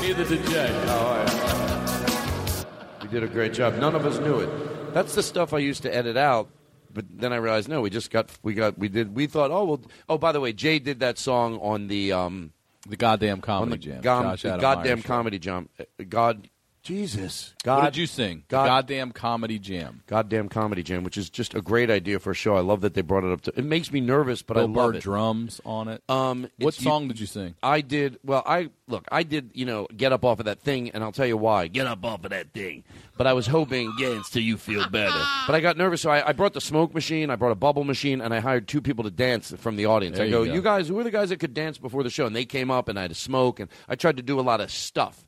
Neither 0.00 0.24
did 0.24 0.46
Jay. 0.46 0.68
Oh, 0.86 0.96
all 0.96 1.16
right. 1.24 2.66
We 3.02 3.08
did 3.08 3.22
a 3.24 3.26
great 3.28 3.52
job. 3.52 3.74
None 3.74 3.94
of 3.96 4.06
us 4.06 4.18
knew 4.18 4.38
it. 4.40 4.94
That's 4.94 5.14
the 5.14 5.22
stuff 5.22 5.52
I 5.52 5.58
used 5.58 5.82
to 5.82 5.94
edit 5.94 6.16
out. 6.16 6.48
But 6.94 7.06
then 7.10 7.32
I 7.32 7.36
realized, 7.36 7.68
no, 7.68 7.80
we 7.80 7.88
just 7.90 8.10
got, 8.10 8.30
we 8.42 8.52
got, 8.54 8.78
we 8.78 8.88
did, 8.88 9.14
we 9.16 9.26
thought, 9.26 9.50
oh, 9.50 9.64
well, 9.64 9.80
oh, 10.10 10.18
by 10.18 10.30
the 10.30 10.40
way, 10.40 10.52
Jay 10.52 10.78
did 10.78 11.00
that 11.00 11.18
song 11.18 11.58
on 11.60 11.88
the, 11.88 12.12
um, 12.12 12.52
the 12.86 12.96
goddamn 12.96 13.40
comedy 13.40 13.72
the 13.72 13.78
jam. 13.78 14.00
gom- 14.02 14.24
Josh 14.24 14.42
the 14.42 14.48
Adam 14.48 14.60
goddamn 14.60 14.98
Meyer 14.98 15.02
show. 15.02 15.06
comedy 15.08 15.38
jam. 15.38 15.68
Uh, 15.80 15.84
God, 16.08 16.48
Jesus. 16.82 17.54
God, 17.62 17.76
what 17.78 17.84
did 17.92 17.96
you 17.96 18.06
sing? 18.06 18.44
God, 18.48 18.66
goddamn 18.66 19.12
comedy 19.12 19.58
jam. 19.58 20.02
goddamn 20.06 20.48
comedy 20.48 20.82
jam, 20.82 21.04
which 21.04 21.16
is 21.16 21.30
just 21.30 21.54
a 21.54 21.62
great 21.62 21.90
idea 21.90 22.18
for 22.18 22.32
a 22.32 22.34
show. 22.34 22.56
I 22.56 22.60
love 22.60 22.80
that 22.80 22.94
they 22.94 23.02
brought 23.02 23.22
it 23.24 23.32
up 23.32 23.40
to. 23.42 23.52
It 23.56 23.64
makes 23.64 23.92
me 23.92 24.00
nervous, 24.00 24.42
but 24.42 24.54
Bill 24.54 24.64
I 24.64 24.66
love 24.66 24.92
Burr 24.92 24.98
it. 24.98 25.02
drums 25.02 25.60
on 25.64 25.88
it. 25.88 26.02
Um, 26.08 26.48
what 26.58 26.74
song 26.74 27.08
did 27.08 27.20
you 27.20 27.26
sing? 27.26 27.54
I 27.62 27.80
did. 27.82 28.18
Well, 28.24 28.42
I 28.44 28.70
look. 28.88 29.06
I 29.12 29.22
did. 29.22 29.50
You 29.54 29.64
know, 29.64 29.86
get 29.96 30.12
up 30.12 30.24
off 30.24 30.40
of 30.40 30.46
that 30.46 30.60
thing, 30.60 30.90
and 30.90 31.04
I'll 31.04 31.12
tell 31.12 31.26
you 31.26 31.36
why. 31.36 31.68
Get 31.68 31.86
up 31.86 32.04
off 32.04 32.24
of 32.24 32.30
that 32.30 32.52
thing. 32.52 32.82
But 33.16 33.26
I 33.26 33.34
was 33.34 33.46
hoping, 33.46 33.92
yeah, 33.98 34.08
until 34.16 34.42
you 34.42 34.56
feel 34.56 34.88
better. 34.88 35.22
But 35.46 35.54
I 35.54 35.60
got 35.60 35.76
nervous, 35.76 36.00
so 36.00 36.10
I, 36.10 36.30
I 36.30 36.32
brought 36.32 36.54
the 36.54 36.60
smoke 36.60 36.94
machine. 36.94 37.30
I 37.30 37.36
brought 37.36 37.52
a 37.52 37.56
bubble 37.56 37.84
machine, 37.84 38.20
and 38.20 38.34
I 38.34 38.40
hired 38.40 38.66
two 38.66 38.80
people 38.80 39.04
to 39.04 39.10
dance 39.10 39.54
from 39.58 39.76
the 39.76 39.86
audience. 39.86 40.16
There 40.16 40.24
I 40.24 40.28
you 40.28 40.32
go, 40.32 40.44
go. 40.46 40.52
you 40.52 40.62
guys, 40.62 40.88
who 40.88 40.98
are 40.98 41.04
the 41.04 41.10
guys 41.10 41.28
that 41.28 41.38
could 41.38 41.54
dance 41.54 41.78
before 41.78 42.02
the 42.02 42.10
show? 42.10 42.26
And 42.26 42.34
they 42.34 42.44
came 42.46 42.70
up, 42.70 42.88
and 42.88 42.98
I 42.98 43.02
had 43.02 43.10
to 43.10 43.14
smoke, 43.14 43.60
and 43.60 43.70
I 43.88 43.94
tried 43.94 44.16
to 44.16 44.22
do 44.22 44.40
a 44.40 44.42
lot 44.42 44.60
of 44.60 44.70
stuff. 44.72 45.24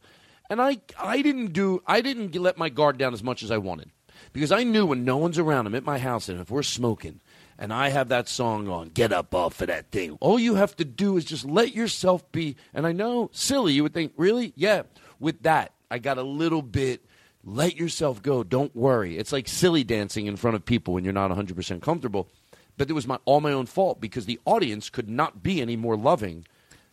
And 0.50 0.60
I, 0.60 0.78
I 0.98 1.22
didn't 1.22 1.52
do. 1.52 1.82
I 1.86 2.00
didn't 2.00 2.34
let 2.34 2.58
my 2.58 2.68
guard 2.68 2.98
down 2.98 3.14
as 3.14 3.22
much 3.22 3.42
as 3.42 3.50
I 3.50 3.58
wanted 3.58 3.90
because 4.32 4.52
I 4.52 4.64
knew 4.64 4.86
when 4.86 5.04
no 5.04 5.16
one's 5.16 5.38
around, 5.38 5.66
I'm 5.66 5.74
at 5.74 5.84
my 5.84 5.98
house, 5.98 6.28
and 6.28 6.40
if 6.40 6.50
we're 6.50 6.62
smoking, 6.62 7.20
and 7.58 7.72
I 7.72 7.88
have 7.88 8.08
that 8.08 8.28
song 8.28 8.68
on, 8.68 8.88
get 8.88 9.12
up 9.12 9.34
off 9.34 9.60
of 9.60 9.68
that 9.68 9.90
thing. 9.90 10.18
All 10.20 10.38
you 10.38 10.56
have 10.56 10.76
to 10.76 10.84
do 10.84 11.16
is 11.16 11.24
just 11.24 11.44
let 11.44 11.74
yourself 11.74 12.30
be. 12.32 12.56
And 12.72 12.86
I 12.86 12.92
know, 12.92 13.30
silly, 13.32 13.72
you 13.72 13.82
would 13.84 13.94
think, 13.94 14.12
really? 14.16 14.52
Yeah. 14.56 14.82
With 15.20 15.42
that, 15.42 15.72
I 15.90 15.98
got 15.98 16.18
a 16.18 16.22
little 16.22 16.62
bit. 16.62 17.04
Let 17.44 17.76
yourself 17.76 18.22
go. 18.22 18.42
Don't 18.42 18.74
worry. 18.74 19.18
It's 19.18 19.32
like 19.32 19.46
silly 19.46 19.84
dancing 19.84 20.26
in 20.26 20.36
front 20.36 20.56
of 20.56 20.64
people 20.64 20.94
when 20.94 21.04
you're 21.04 21.12
not 21.12 21.30
100% 21.30 21.82
comfortable. 21.82 22.28
But 22.76 22.90
it 22.90 22.94
was 22.94 23.06
my 23.06 23.18
all 23.24 23.40
my 23.40 23.52
own 23.52 23.66
fault 23.66 24.00
because 24.00 24.26
the 24.26 24.40
audience 24.44 24.90
could 24.90 25.08
not 25.08 25.44
be 25.44 25.60
any 25.60 25.76
more 25.76 25.96
loving. 25.96 26.44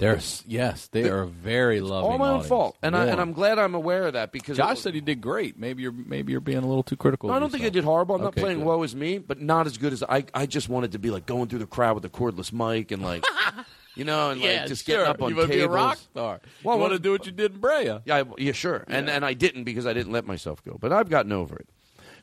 They're 0.01 0.19
yes, 0.47 0.87
they 0.87 1.07
are 1.07 1.25
very 1.25 1.79
loving. 1.79 2.09
all 2.11 2.17
my 2.17 2.29
own 2.31 2.41
fault, 2.43 2.75
and 2.81 2.97
I 2.97 3.05
and 3.05 3.21
I'm 3.21 3.33
glad 3.33 3.59
I'm 3.59 3.75
aware 3.75 4.07
of 4.07 4.13
that 4.13 4.31
because 4.31 4.57
Josh 4.57 4.79
it, 4.79 4.81
said 4.81 4.95
he 4.95 4.99
did 4.99 5.21
great. 5.21 5.59
Maybe 5.59 5.83
you're 5.83 5.91
maybe 5.91 6.31
you're 6.31 6.41
being 6.41 6.57
a 6.57 6.65
little 6.65 6.81
too 6.81 6.95
critical. 6.95 7.29
No, 7.29 7.35
I 7.35 7.39
don't 7.39 7.51
think 7.51 7.63
I 7.65 7.69
did 7.69 7.83
horrible. 7.83 8.15
I'm 8.15 8.23
not 8.23 8.35
playing 8.35 8.57
good. 8.57 8.65
woe 8.65 8.81
is 8.81 8.95
me, 8.95 9.19
but 9.19 9.39
not 9.39 9.67
as 9.67 9.77
good 9.77 9.93
as 9.93 10.01
I. 10.01 10.25
I 10.33 10.47
just 10.47 10.69
wanted 10.69 10.93
to 10.93 10.97
be 10.97 11.11
like 11.11 11.27
going 11.27 11.49
through 11.49 11.59
the 11.59 11.67
crowd 11.67 11.93
with 11.93 12.05
a 12.05 12.09
cordless 12.09 12.51
mic 12.51 12.89
and 12.89 13.03
like, 13.03 13.23
you 13.95 14.03
know, 14.03 14.31
and 14.31 14.41
Yeah, 14.41 14.61
like 14.61 14.69
just 14.69 14.87
sure. 14.87 14.95
getting 14.97 15.07
up 15.11 15.21
on 15.21 15.29
You 15.29 15.35
wanna 15.35 15.49
tables. 15.49 15.67
be 15.67 15.71
a 15.71 15.75
rock 15.75 15.97
star. 15.99 16.41
Well, 16.63 16.77
you 16.77 16.81
want 16.81 16.93
to 16.93 16.99
do 16.99 17.11
what 17.11 17.27
you 17.27 17.31
did 17.31 17.53
in 17.53 17.59
Brea. 17.59 17.99
Yeah, 18.05 18.23
yeah, 18.39 18.53
sure. 18.53 18.83
And 18.87 19.07
and 19.07 19.23
I 19.23 19.33
didn't 19.35 19.65
because 19.65 19.85
I 19.85 19.93
didn't 19.93 20.11
let 20.11 20.25
myself 20.25 20.63
go. 20.63 20.79
But 20.81 20.91
I've 20.91 21.09
gotten 21.11 21.31
over 21.31 21.55
it. 21.57 21.69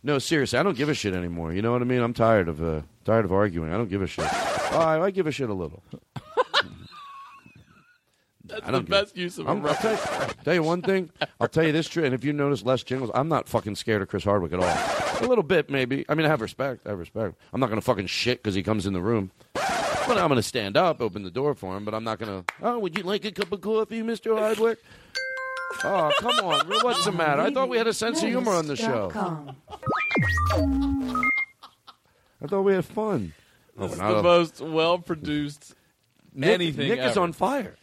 No, 0.03 0.19
seriously, 0.19 0.59
I 0.59 0.65
don't 0.65 0.77
give 0.77 0.89
a 0.89 0.95
shit 0.95 1.15
anymore. 1.15 1.53
You 1.53 1.63
know 1.63 1.71
what 1.71 1.83
I 1.83 1.85
mean? 1.85 2.01
I'm 2.03 2.13
tired 2.15 2.49
of 2.49 2.61
uh, 2.61 2.81
tired 3.05 3.25
of 3.25 3.33
arguing. 3.33 3.73
I 3.73 3.77
don't 3.77 3.89
give 3.89 4.03
a 4.03 4.09
shit. 4.09 4.27
Oh, 4.73 4.79
I, 4.81 5.01
I 5.05 5.11
give 5.13 5.29
a 5.29 5.33
shit 5.33 5.49
a 5.49 5.55
little. 5.55 5.81
That's 8.49 8.67
I 8.67 8.71
don't 8.71 8.73
the 8.73 8.81
give- 8.81 8.89
best 8.91 9.17
use 9.17 9.39
of 9.39 9.47
a 9.47 9.51
I'm, 9.51 9.65
I'll 9.65 9.75
tell, 9.75 9.93
you, 9.93 9.99
tell 10.45 10.55
you 10.55 10.63
one 10.63 10.83
thing. 10.83 11.11
I'll 11.41 11.49
tell 11.49 11.65
you 11.65 11.73
this 11.73 11.89
true. 11.89 12.05
And 12.05 12.15
if 12.15 12.25
you 12.25 12.33
notice 12.33 12.65
less 12.65 12.83
jingles, 12.83 13.11
I'm 13.15 13.29
not 13.29 13.49
fucking 13.49 13.77
scared 13.77 14.03
of 14.03 14.09
Chris 14.09 14.25
Hardwick 14.25 14.53
at 14.53 14.61
all. 14.61 15.25
A 15.25 15.29
little 15.29 15.45
bit, 15.45 15.69
maybe. 15.71 16.05
I 16.09 16.15
mean, 16.15 16.27
I 16.27 16.29
have 16.31 16.41
respect. 16.41 16.87
I 16.87 16.91
have 16.91 16.99
respect. 16.99 17.35
I'm 17.53 17.61
not 17.61 17.69
going 17.69 17.81
to 17.81 17.85
fucking 17.85 18.07
shit 18.07 18.43
because 18.43 18.55
he 18.55 18.63
comes 18.63 18.87
in 18.87 18.93
the 18.95 19.03
room. 19.03 19.31
But 19.55 20.17
I'm 20.17 20.29
going 20.29 20.37
to 20.37 20.43
stand 20.43 20.77
up, 20.77 21.01
open 21.03 21.23
the 21.23 21.31
door 21.31 21.55
for 21.55 21.77
him. 21.77 21.85
But 21.85 21.95
I'm 21.95 22.05
not 22.05 22.19
going 22.19 22.43
to. 22.45 22.53
Oh, 22.63 22.79
would 22.79 22.97
you 22.97 23.05
like 23.05 23.25
a 23.27 23.31
cup 23.33 23.53
of 23.53 23.61
coffee, 23.61 24.01
Mr. 24.03 24.39
Hardwick? 24.39 24.79
Oh, 25.85 26.11
come 26.19 26.39
on. 26.47 26.67
What's 26.83 27.05
the 27.05 27.13
matter? 27.13 27.43
I 27.43 27.53
thought 27.53 27.69
we 27.69 27.77
had 27.77 27.87
a 27.87 27.93
sense 27.93 28.23
of 28.23 28.29
humor 28.29 28.53
on 28.53 28.67
the 28.67 28.77
show. 28.77 29.13
I 32.41 32.47
thought 32.47 32.63
we 32.63 32.73
had 32.75 32.85
fun. 32.85 33.35
Oh, 33.77 33.83
This 33.83 33.93
is 33.93 33.99
the 33.99 34.23
most 34.23 34.61
well 34.61 34.99
produced 34.99 35.75
anything. 36.41 36.89
Nick 36.89 37.01
is 37.01 37.17
on 37.17 37.33
fire. 37.33 37.77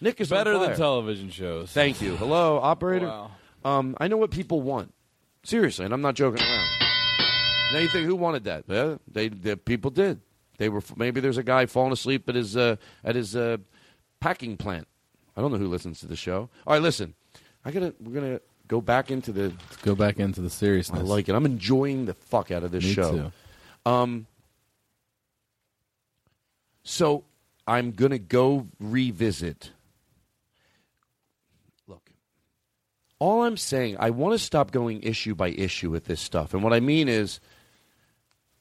Nick 0.00 0.20
is 0.20 0.30
better 0.30 0.54
on 0.54 0.60
than 0.62 0.76
television 0.76 1.30
shows. 1.30 1.70
Thank 1.72 2.00
you. 2.00 2.16
Hello, 2.16 2.58
operator. 2.58 3.06
Wow. 3.06 3.30
Um, 3.64 3.96
I 4.00 4.08
know 4.08 4.16
what 4.16 4.30
people 4.30 4.60
want. 4.62 4.94
Seriously, 5.44 5.84
and 5.84 5.94
I'm 5.94 6.02
not 6.02 6.14
joking 6.14 6.40
around. 6.42 6.68
Now 7.72 7.78
you 7.80 7.88
think 7.88 8.06
who 8.06 8.16
wanted 8.16 8.44
that? 8.44 8.64
Yeah, 8.66 8.96
they 9.10 9.28
the 9.28 9.56
people 9.56 9.90
did. 9.90 10.20
They 10.58 10.68
were 10.68 10.82
maybe 10.96 11.20
there's 11.20 11.38
a 11.38 11.42
guy 11.42 11.66
falling 11.66 11.92
asleep 11.92 12.28
at 12.28 12.34
his 12.34 12.56
uh, 12.56 12.76
at 13.04 13.14
his 13.14 13.34
uh, 13.36 13.58
packing 14.20 14.56
plant. 14.56 14.86
I 15.36 15.40
don't 15.40 15.52
know 15.52 15.58
who 15.58 15.68
listens 15.68 16.00
to 16.00 16.06
the 16.06 16.16
show. 16.16 16.48
All 16.66 16.74
right, 16.74 16.82
listen. 16.82 17.14
I 17.64 17.70
gotta 17.70 17.94
we're 18.00 18.14
gonna 18.20 18.40
go 18.66 18.80
back 18.80 19.10
into 19.10 19.32
the. 19.32 19.48
Let's 19.50 19.76
go 19.82 19.94
back 19.94 20.18
into 20.18 20.40
the 20.40 20.50
seriousness. 20.50 21.00
I 21.00 21.02
like 21.02 21.28
it. 21.28 21.34
I'm 21.34 21.46
enjoying 21.46 22.06
the 22.06 22.14
fuck 22.14 22.50
out 22.50 22.62
of 22.62 22.70
this 22.70 22.84
Me 22.84 22.92
show. 22.92 23.12
too. 23.84 23.90
Um. 23.90 24.26
So 26.82 27.24
I'm 27.66 27.92
gonna 27.92 28.18
go 28.18 28.66
revisit. 28.80 29.72
Look, 31.86 32.10
all 33.18 33.44
I'm 33.44 33.56
saying, 33.56 33.96
I 33.98 34.10
want 34.10 34.34
to 34.34 34.38
stop 34.38 34.70
going 34.70 35.02
issue 35.02 35.34
by 35.34 35.48
issue 35.48 35.90
with 35.90 36.04
this 36.04 36.20
stuff, 36.20 36.54
and 36.54 36.62
what 36.62 36.72
I 36.72 36.80
mean 36.80 37.08
is. 37.08 37.40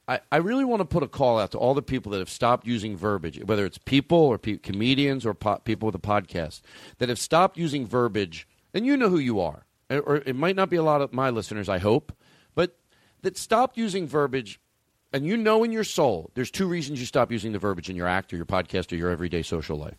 I, 0.10 0.22
I 0.32 0.38
really 0.38 0.64
want 0.64 0.80
to 0.80 0.86
put 0.86 1.04
a 1.04 1.08
call 1.10 1.38
out 1.38 1.52
to 1.52 1.58
all 1.58 1.74
the 1.74 1.82
people 1.82 2.14
that 2.14 2.20
have 2.20 2.30
stopped 2.30 2.66
using 2.66 2.96
verbiage, 2.96 3.44
whether 3.44 3.66
it's 3.66 3.78
people 3.78 4.18
or 4.18 4.38
pe- 4.38 4.56
comedians 4.56 5.26
or 5.26 5.34
po- 5.34 5.58
people 5.58 5.88
with 5.88 5.96
a 5.96 6.00
podcast, 6.00 6.62
that 7.00 7.10
have 7.10 7.20
stopped 7.20 7.58
using 7.58 7.86
verbiage, 7.86 8.48
and 8.74 8.86
you 8.86 8.96
know 8.96 9.10
who 9.10 9.18
you 9.20 9.42
are. 9.42 9.66
Or- 9.90 10.24
it 10.26 10.38
might 10.38 10.56
not 10.56 10.70
be 10.70 10.78
a 10.78 10.82
lot 10.82 11.02
of 11.02 11.12
my 11.12 11.30
listeners, 11.30 11.68
I 11.68 11.80
hope, 11.80 12.14
but 12.56 12.78
that 13.22 13.38
stopped 13.38 13.76
using 13.76 14.08
verbiage, 14.08 14.62
and 15.12 15.26
you 15.26 15.36
know 15.36 15.66
in 15.66 15.74
your 15.74 15.84
soul, 15.84 16.32
there's 16.36 16.52
two 16.52 16.68
reasons 16.68 17.02
you 17.02 17.06
stop 17.06 17.30
using 17.30 17.52
the 17.52 17.60
verbiage 17.60 17.90
in 17.90 17.98
your 17.98 18.08
act 18.08 18.32
or 18.32 18.38
your 18.38 18.46
podcast 18.46 18.94
or 18.94 18.96
your 18.96 19.10
everyday 19.10 19.42
social 19.42 19.78
life. 19.78 19.98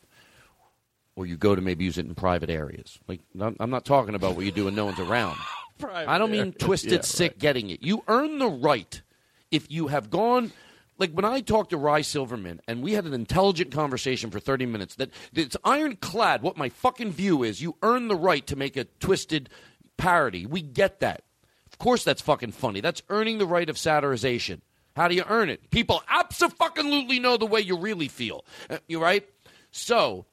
Or 1.18 1.26
you 1.26 1.36
go 1.36 1.56
to 1.56 1.60
maybe 1.60 1.84
use 1.84 1.98
it 1.98 2.06
in 2.06 2.14
private 2.14 2.48
areas. 2.48 2.96
Like, 3.08 3.20
I'm 3.40 3.56
I'm 3.58 3.70
not 3.70 3.84
talking 3.84 4.14
about 4.14 4.36
what 4.36 4.44
you 4.44 4.52
do 4.52 4.66
when 4.66 4.76
no 4.76 4.84
one's 4.84 5.00
around. 5.00 5.36
Private 5.78 6.08
I 6.08 6.16
don't 6.18 6.30
mean 6.30 6.52
twisted, 6.52 6.92
Yeah, 6.92 7.00
sick, 7.00 7.38
getting 7.38 7.70
it. 7.70 7.82
You 7.82 8.04
earn 8.06 8.38
the 8.38 8.48
right 8.48 9.02
if 9.50 9.68
you 9.70 9.88
have 9.88 10.10
gone. 10.10 10.52
Like 10.96 11.12
when 11.12 11.24
I 11.24 11.40
talked 11.40 11.70
to 11.70 11.76
Rye 11.76 12.02
Silverman 12.02 12.60
and 12.68 12.82
we 12.82 12.92
had 12.92 13.04
an 13.04 13.14
intelligent 13.14 13.72
conversation 13.72 14.30
for 14.30 14.38
30 14.38 14.66
minutes, 14.66 14.94
that 14.96 15.10
it's 15.34 15.56
ironclad 15.64 16.42
what 16.42 16.56
my 16.56 16.68
fucking 16.68 17.12
view 17.12 17.42
is. 17.42 17.60
You 17.60 17.76
earn 17.82 18.06
the 18.08 18.16
right 18.16 18.46
to 18.48 18.56
make 18.56 18.76
a 18.76 18.84
twisted 18.84 19.50
parody. 19.96 20.46
We 20.46 20.62
get 20.62 21.00
that. 21.00 21.22
Of 21.66 21.78
course, 21.78 22.02
that's 22.04 22.22
fucking 22.22 22.52
funny. 22.52 22.80
That's 22.80 23.02
earning 23.08 23.38
the 23.38 23.46
right 23.46 23.68
of 23.68 23.76
satirization. 23.76 24.60
How 24.96 25.08
do 25.08 25.14
you 25.14 25.24
earn 25.28 25.48
it? 25.48 25.70
People 25.70 26.02
absolutely 26.08 27.20
know 27.20 27.36
the 27.36 27.46
way 27.46 27.60
you 27.60 27.76
really 27.76 28.08
feel. 28.08 28.44
Uh, 28.70 28.78
You 28.88 29.00
right? 29.00 29.28
So, 29.70 30.26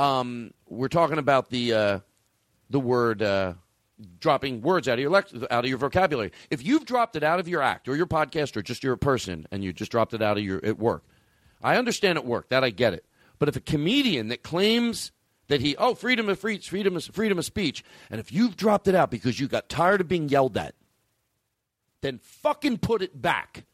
um, 0.00 0.52
we're 0.66 0.88
talking 0.88 1.18
about 1.18 1.50
the 1.50 1.74
uh, 1.74 1.98
the 2.70 2.80
word 2.80 3.22
uh, 3.22 3.52
dropping 4.18 4.62
words 4.62 4.88
out 4.88 4.94
of 4.94 5.00
your 5.00 5.14
out 5.14 5.64
of 5.64 5.66
your 5.66 5.76
vocabulary. 5.76 6.32
If 6.48 6.64
you've 6.64 6.86
dropped 6.86 7.16
it 7.16 7.22
out 7.22 7.38
of 7.38 7.48
your 7.48 7.60
act 7.60 7.86
or 7.86 7.96
your 7.96 8.06
podcast 8.06 8.56
or 8.56 8.62
just 8.62 8.82
your 8.82 8.96
person, 8.96 9.46
and 9.50 9.62
you 9.62 9.74
just 9.74 9.90
dropped 9.90 10.14
it 10.14 10.22
out 10.22 10.38
of 10.38 10.44
your 10.44 10.64
at 10.64 10.78
work, 10.78 11.04
I 11.62 11.76
understand 11.76 12.16
at 12.16 12.24
work 12.24 12.48
that 12.48 12.64
I 12.64 12.70
get 12.70 12.94
it. 12.94 13.04
But 13.38 13.50
if 13.50 13.56
a 13.56 13.60
comedian 13.60 14.28
that 14.28 14.42
claims 14.42 15.12
that 15.48 15.60
he 15.60 15.76
oh 15.76 15.94
freedom 15.94 16.30
of 16.30 16.38
free, 16.38 16.58
freedom 16.58 16.96
of 16.96 17.04
freedom 17.04 17.38
of 17.38 17.44
speech, 17.44 17.84
and 18.08 18.20
if 18.20 18.32
you've 18.32 18.56
dropped 18.56 18.88
it 18.88 18.94
out 18.94 19.10
because 19.10 19.38
you 19.38 19.48
got 19.48 19.68
tired 19.68 20.00
of 20.00 20.08
being 20.08 20.30
yelled 20.30 20.56
at, 20.56 20.74
then 22.00 22.18
fucking 22.18 22.78
put 22.78 23.02
it 23.02 23.20
back. 23.20 23.66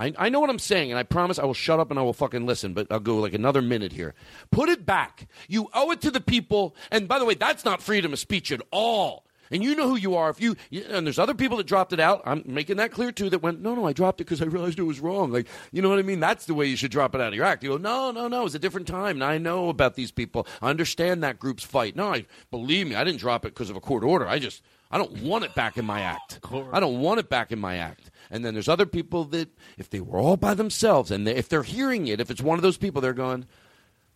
I, 0.00 0.14
I 0.18 0.28
know 0.30 0.40
what 0.40 0.48
I'm 0.48 0.58
saying, 0.58 0.90
and 0.90 0.98
I 0.98 1.02
promise 1.02 1.38
I 1.38 1.44
will 1.44 1.52
shut 1.52 1.78
up 1.78 1.90
and 1.90 2.00
I 2.00 2.02
will 2.02 2.14
fucking 2.14 2.46
listen, 2.46 2.72
but 2.72 2.86
I'll 2.90 3.00
go 3.00 3.18
like 3.18 3.34
another 3.34 3.60
minute 3.60 3.92
here. 3.92 4.14
Put 4.50 4.70
it 4.70 4.86
back. 4.86 5.28
You 5.46 5.68
owe 5.74 5.90
it 5.90 6.00
to 6.00 6.10
the 6.10 6.22
people. 6.22 6.74
And 6.90 7.06
by 7.06 7.18
the 7.18 7.26
way, 7.26 7.34
that's 7.34 7.66
not 7.66 7.82
freedom 7.82 8.14
of 8.14 8.18
speech 8.18 8.50
at 8.50 8.62
all. 8.72 9.26
And 9.50 9.64
you 9.64 9.74
know 9.74 9.88
who 9.88 9.96
you 9.96 10.14
are. 10.14 10.30
If 10.30 10.40
you 10.40 10.56
and 10.72 11.04
there's 11.04 11.18
other 11.18 11.34
people 11.34 11.56
that 11.58 11.66
dropped 11.66 11.92
it 11.92 11.98
out. 11.98 12.22
I'm 12.24 12.44
making 12.46 12.76
that 12.76 12.92
clear 12.92 13.10
too. 13.10 13.28
That 13.30 13.42
went, 13.42 13.60
no, 13.60 13.74
no, 13.74 13.84
I 13.84 13.92
dropped 13.92 14.20
it 14.20 14.24
because 14.24 14.40
I 14.40 14.44
realized 14.44 14.78
it 14.78 14.84
was 14.84 15.00
wrong. 15.00 15.32
Like, 15.32 15.48
you 15.72 15.82
know 15.82 15.88
what 15.88 15.98
I 15.98 16.02
mean? 16.02 16.20
That's 16.20 16.46
the 16.46 16.54
way 16.54 16.66
you 16.66 16.76
should 16.76 16.92
drop 16.92 17.14
it 17.14 17.20
out 17.20 17.28
of 17.28 17.34
your 17.34 17.44
act. 17.44 17.64
You 17.64 17.70
go, 17.70 17.76
no, 17.76 18.12
no, 18.12 18.28
no. 18.28 18.46
It's 18.46 18.54
a 18.54 18.60
different 18.60 18.86
time, 18.86 19.16
and 19.16 19.24
I 19.24 19.38
know 19.38 19.68
about 19.68 19.96
these 19.96 20.12
people. 20.12 20.46
I 20.62 20.70
understand 20.70 21.24
that 21.24 21.40
group's 21.40 21.64
fight. 21.64 21.96
No, 21.96 22.14
I 22.14 22.26
believe 22.52 22.86
me. 22.86 22.94
I 22.94 23.02
didn't 23.02 23.18
drop 23.18 23.44
it 23.44 23.52
because 23.52 23.70
of 23.70 23.76
a 23.76 23.80
court 23.80 24.04
order. 24.04 24.28
I 24.28 24.38
just 24.38 24.62
I 24.90 24.98
don't 24.98 25.22
want 25.22 25.44
it 25.44 25.54
back 25.54 25.76
in 25.76 25.84
my 25.84 26.00
act. 26.00 26.40
I 26.72 26.80
don't 26.80 27.00
want 27.00 27.20
it 27.20 27.28
back 27.28 27.50
in 27.52 27.58
my 27.58 27.76
act. 27.76 28.09
And 28.30 28.44
then 28.44 28.54
there's 28.54 28.68
other 28.68 28.86
people 28.86 29.24
that, 29.24 29.48
if 29.76 29.90
they 29.90 30.00
were 30.00 30.18
all 30.18 30.36
by 30.36 30.54
themselves, 30.54 31.10
and 31.10 31.26
they, 31.26 31.34
if 31.34 31.48
they're 31.48 31.64
hearing 31.64 32.06
it, 32.06 32.20
if 32.20 32.30
it's 32.30 32.40
one 32.40 32.58
of 32.58 32.62
those 32.62 32.76
people, 32.76 33.00
they're 33.00 33.12
going, 33.12 33.46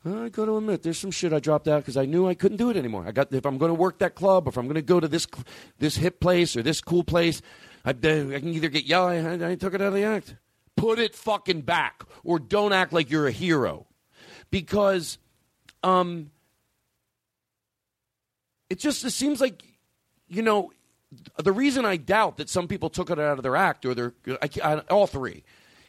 I 0.04 0.28
got 0.28 0.44
to 0.44 0.56
admit, 0.56 0.82
there's 0.82 0.98
some 0.98 1.10
shit 1.10 1.32
I 1.32 1.40
dropped 1.40 1.66
out 1.66 1.80
because 1.82 1.96
I 1.96 2.04
knew 2.04 2.28
I 2.28 2.34
couldn't 2.34 2.58
do 2.58 2.70
it 2.70 2.76
anymore. 2.76 3.04
I 3.06 3.12
got 3.12 3.32
if 3.32 3.46
I'm 3.46 3.58
going 3.58 3.70
to 3.70 3.74
work 3.74 3.98
that 3.98 4.14
club, 4.14 4.46
or 4.46 4.50
if 4.50 4.56
I'm 4.56 4.66
going 4.66 4.74
to 4.76 4.82
go 4.82 5.00
to 5.00 5.08
this 5.08 5.26
this 5.78 5.96
hip 5.96 6.20
place 6.20 6.56
or 6.56 6.62
this 6.62 6.80
cool 6.80 7.02
place, 7.02 7.40
I, 7.84 7.90
I 7.90 7.92
can 7.94 8.48
either 8.48 8.68
get 8.68 8.84
yelled. 8.84 9.10
I, 9.10 9.50
I 9.50 9.54
took 9.54 9.74
it 9.74 9.80
out 9.80 9.88
of 9.88 9.94
the 9.94 10.04
act. 10.04 10.36
Put 10.76 10.98
it 10.98 11.14
fucking 11.14 11.62
back, 11.62 12.02
or 12.22 12.38
don't 12.38 12.72
act 12.72 12.92
like 12.92 13.10
you're 13.10 13.26
a 13.26 13.32
hero, 13.32 13.86
because, 14.50 15.18
um, 15.82 16.30
it 18.68 18.78
just 18.78 19.04
it 19.04 19.10
seems 19.10 19.40
like, 19.40 19.62
you 20.28 20.42
know, 20.42 20.70
the 21.36 21.52
reason 21.52 21.84
I 21.84 21.96
doubt 21.96 22.36
that 22.38 22.48
some 22.48 22.68
people 22.68 22.90
took 22.90 23.10
it 23.10 23.18
out 23.18 23.38
of 23.38 23.42
their 23.42 23.56
act 23.56 23.84
or 23.84 23.94
their 23.94 24.14
I, 24.42 24.48
I, 24.62 24.74
all 24.90 25.06
three. 25.06 25.44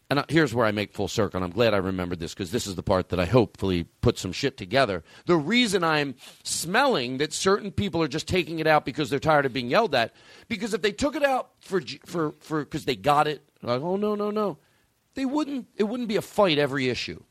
And 0.09 0.19
I- 0.19 0.25
here's 0.29 0.53
where 0.53 0.65
I 0.65 0.71
make 0.71 0.93
full 0.93 1.07
circle. 1.07 1.37
And 1.37 1.45
I'm 1.45 1.51
glad 1.51 1.73
I 1.73 1.77
remembered 1.77 2.19
this 2.19 2.33
because 2.33 2.51
this 2.51 2.67
is 2.67 2.75
the 2.75 2.83
part 2.83 3.09
that 3.09 3.19
I 3.19 3.25
hopefully 3.25 3.85
put 4.01 4.19
some 4.19 4.31
shit 4.31 4.55
together. 4.57 5.03
The 5.25 5.35
reason 5.35 5.83
I'm 5.83 6.15
smelling 6.43 7.17
that 7.17 7.33
certain 7.33 7.71
people 7.71 8.01
are 8.03 8.07
just 8.07 8.27
taking 8.27 8.59
it 8.59 8.67
out 8.67 8.85
because 8.85 9.09
they're 9.09 9.19
tired 9.19 9.45
of 9.45 9.53
being 9.53 9.69
yelled 9.69 9.95
at, 9.95 10.13
because 10.47 10.73
if 10.73 10.81
they 10.81 10.91
took 10.91 11.15
it 11.15 11.23
out 11.23 11.49
for 11.59 11.81
for 12.05 12.33
for 12.39 12.63
because 12.63 12.85
they 12.85 12.95
got 12.95 13.27
it, 13.27 13.47
like 13.63 13.81
oh 13.81 13.95
no 13.95 14.13
no 14.15 14.29
no, 14.31 14.57
they 15.15 15.25
wouldn't. 15.25 15.67
It 15.75 15.83
wouldn't 15.85 16.09
be 16.09 16.17
a 16.17 16.21
fight 16.21 16.59
every 16.59 16.89
issue 16.89 17.23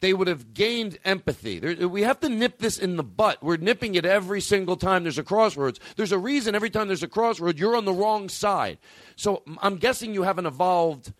they 0.00 0.12
would 0.12 0.28
have 0.28 0.52
gained 0.52 0.98
empathy. 1.04 1.58
There, 1.58 1.88
we 1.88 2.02
have 2.02 2.20
to 2.20 2.28
nip 2.28 2.58
this 2.58 2.78
in 2.78 2.96
the 2.96 3.02
butt. 3.02 3.42
We're 3.42 3.56
nipping 3.56 3.94
it 3.94 4.04
every 4.04 4.40
single 4.40 4.76
time 4.76 5.02
there's 5.02 5.18
a 5.18 5.22
crossroads. 5.22 5.80
There's 5.96 6.12
a 6.12 6.18
reason 6.18 6.54
every 6.54 6.70
time 6.70 6.88
there's 6.88 7.02
a 7.02 7.08
crossroad, 7.08 7.58
you're 7.58 7.76
on 7.76 7.86
the 7.86 7.92
wrong 7.92 8.28
side. 8.28 8.78
So 9.16 9.42
I'm 9.62 9.76
guessing 9.76 10.12
you 10.12 10.22
haven't 10.22 10.46
evolved 10.46 11.12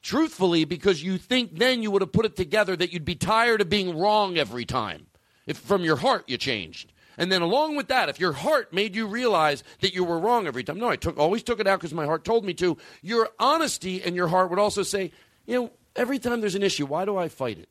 truthfully 0.00 0.64
because 0.64 1.02
you 1.02 1.18
think 1.18 1.58
then 1.58 1.82
you 1.82 1.90
would 1.90 2.02
have 2.02 2.12
put 2.12 2.24
it 2.24 2.36
together 2.36 2.76
that 2.76 2.92
you'd 2.92 3.04
be 3.04 3.16
tired 3.16 3.60
of 3.60 3.68
being 3.68 3.98
wrong 3.98 4.38
every 4.38 4.64
time. 4.64 5.06
If 5.46 5.58
from 5.58 5.82
your 5.82 5.96
heart 5.96 6.24
you 6.28 6.36
changed. 6.36 6.92
And 7.16 7.32
then 7.32 7.42
along 7.42 7.74
with 7.74 7.88
that, 7.88 8.08
if 8.08 8.20
your 8.20 8.32
heart 8.32 8.72
made 8.72 8.94
you 8.94 9.08
realize 9.08 9.64
that 9.80 9.92
you 9.92 10.04
were 10.04 10.20
wrong 10.20 10.46
every 10.46 10.62
time, 10.62 10.78
no, 10.78 10.88
I 10.88 10.96
took 10.96 11.18
always 11.18 11.42
took 11.42 11.58
it 11.58 11.66
out 11.66 11.80
because 11.80 11.92
my 11.92 12.04
heart 12.04 12.24
told 12.24 12.44
me 12.44 12.54
to. 12.54 12.78
Your 13.02 13.28
honesty 13.40 14.02
and 14.02 14.14
your 14.14 14.28
heart 14.28 14.50
would 14.50 14.60
also 14.60 14.84
say, 14.84 15.10
you 15.44 15.54
know, 15.54 15.72
every 15.96 16.20
time 16.20 16.40
there's 16.40 16.54
an 16.54 16.62
issue, 16.62 16.86
why 16.86 17.04
do 17.04 17.16
I 17.16 17.28
fight 17.28 17.58
it? 17.58 17.68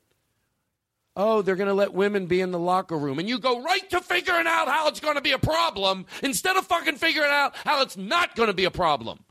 Oh, 1.19 1.41
they're 1.41 1.55
going 1.55 1.67
to 1.67 1.73
let 1.73 1.95
women 1.95 2.27
be 2.27 2.41
in 2.41 2.51
the 2.51 2.59
locker 2.59 2.95
room. 2.95 3.17
And 3.17 3.27
you 3.27 3.39
go 3.39 3.63
right 3.63 3.89
to 3.89 4.01
figuring 4.01 4.45
out 4.45 4.67
how 4.67 4.87
it's 4.87 4.99
going 4.99 5.15
to 5.15 5.21
be 5.21 5.31
a 5.31 5.39
problem 5.39 6.05
instead 6.21 6.55
of 6.55 6.67
fucking 6.67 6.97
figuring 6.97 7.31
out 7.31 7.55
how 7.55 7.81
it's 7.81 7.97
not 7.97 8.35
going 8.35 8.47
to 8.47 8.53
be 8.53 8.65
a 8.65 8.71
problem. 8.71 9.21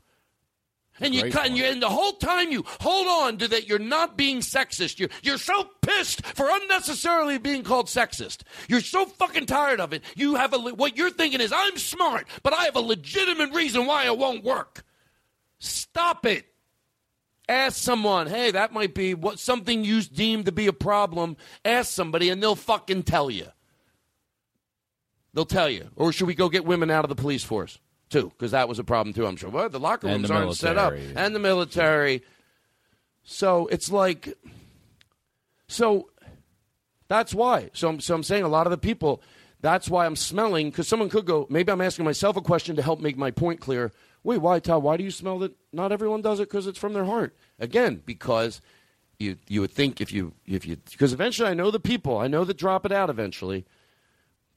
And 0.99 1.15
you, 1.15 1.31
cut- 1.31 1.45
and 1.45 1.55
you, 1.55 1.63
and 1.63 1.81
the 1.81 1.89
whole 1.89 2.13
time 2.13 2.51
you 2.51 2.65
hold 2.81 3.07
on 3.07 3.37
to 3.37 3.47
that, 3.47 3.69
you're 3.69 3.79
not 3.79 4.17
being 4.17 4.39
sexist. 4.39 4.99
You're, 4.99 5.09
you're 5.21 5.37
so 5.37 5.69
pissed 5.81 6.25
for 6.25 6.47
unnecessarily 6.49 7.37
being 7.37 7.63
called 7.63 7.85
sexist. 7.85 8.41
You're 8.67 8.81
so 8.81 9.05
fucking 9.05 9.45
tired 9.45 9.79
of 9.79 9.93
it. 9.93 10.03
You 10.15 10.35
have 10.35 10.53
a, 10.53 10.57
what 10.57 10.97
you're 10.97 11.11
thinking 11.11 11.39
is, 11.39 11.53
I'm 11.55 11.77
smart, 11.77 12.27
but 12.43 12.51
I 12.51 12.65
have 12.65 12.75
a 12.75 12.81
legitimate 12.81 13.53
reason 13.53 13.85
why 13.85 14.07
it 14.07 14.17
won't 14.17 14.43
work. 14.43 14.83
Stop 15.59 16.25
it. 16.25 16.46
Ask 17.49 17.77
someone, 17.77 18.27
hey, 18.27 18.51
that 18.51 18.73
might 18.73 18.93
be 18.93 19.13
what 19.13 19.39
something 19.39 19.85
you 19.85 20.01
deem 20.01 20.43
to 20.43 20.51
be 20.51 20.67
a 20.67 20.73
problem. 20.73 21.37
Ask 21.63 21.91
somebody, 21.91 22.29
and 22.29 22.43
they'll 22.43 22.55
fucking 22.55 23.03
tell 23.03 23.31
you. 23.31 23.47
They'll 25.33 25.45
tell 25.45 25.69
you. 25.69 25.89
Or 25.95 26.11
should 26.11 26.27
we 26.27 26.35
go 26.35 26.49
get 26.49 26.65
women 26.65 26.89
out 26.89 27.05
of 27.05 27.09
the 27.09 27.15
police 27.15 27.43
force 27.43 27.79
too? 28.09 28.29
Because 28.29 28.51
that 28.51 28.67
was 28.67 28.79
a 28.79 28.83
problem 28.83 29.13
too. 29.13 29.25
I'm 29.25 29.37
sure. 29.37 29.49
Well, 29.49 29.69
the 29.69 29.79
locker 29.79 30.07
rooms 30.07 30.27
the 30.27 30.33
aren't 30.33 30.55
set 30.55 30.77
up, 30.77 30.93
and 31.15 31.33
the 31.33 31.39
military. 31.39 32.23
So 33.23 33.67
it's 33.67 33.91
like, 33.91 34.37
so 35.67 36.09
that's 37.07 37.33
why. 37.33 37.69
So 37.73 37.89
I'm, 37.89 37.99
so 37.99 38.15
I'm 38.15 38.23
saying 38.23 38.43
a 38.43 38.49
lot 38.49 38.67
of 38.67 38.71
the 38.71 38.77
people. 38.77 39.21
That's 39.61 39.89
why 39.89 40.05
I'm 40.05 40.15
smelling 40.15 40.69
because 40.69 40.87
someone 40.87 41.09
could 41.09 41.25
go. 41.25 41.47
Maybe 41.49 41.71
I'm 41.71 41.81
asking 41.81 42.05
myself 42.05 42.35
a 42.37 42.41
question 42.41 42.75
to 42.75 42.81
help 42.81 42.99
make 42.99 43.17
my 43.17 43.31
point 43.31 43.59
clear. 43.59 43.91
Wait, 44.27 44.39
why, 44.39 44.59
Todd? 44.59 44.83
Why 44.83 44.97
do 44.97 45.05
you 45.05 45.09
smell 45.09 45.39
that? 45.39 45.53
Not 45.71 45.93
everyone 45.93 46.21
does 46.21 46.41
it 46.41 46.49
because 46.49 46.67
it's 46.67 46.77
from 46.77 46.91
their 46.91 47.05
heart. 47.05 47.33
Again, 47.59 48.03
because 48.05 48.59
you 49.19 49.37
you 49.47 49.61
would 49.61 49.71
think 49.71 50.01
if 50.01 50.11
you 50.11 50.33
if 50.45 50.67
you 50.67 50.75
because 50.75 51.13
eventually 51.13 51.49
I 51.49 51.53
know 51.53 51.71
the 51.71 51.79
people. 51.79 52.17
I 52.17 52.27
know 52.27 52.43
that 52.43 52.57
drop 52.57 52.85
it 52.85 52.91
out 52.91 53.09
eventually. 53.09 53.65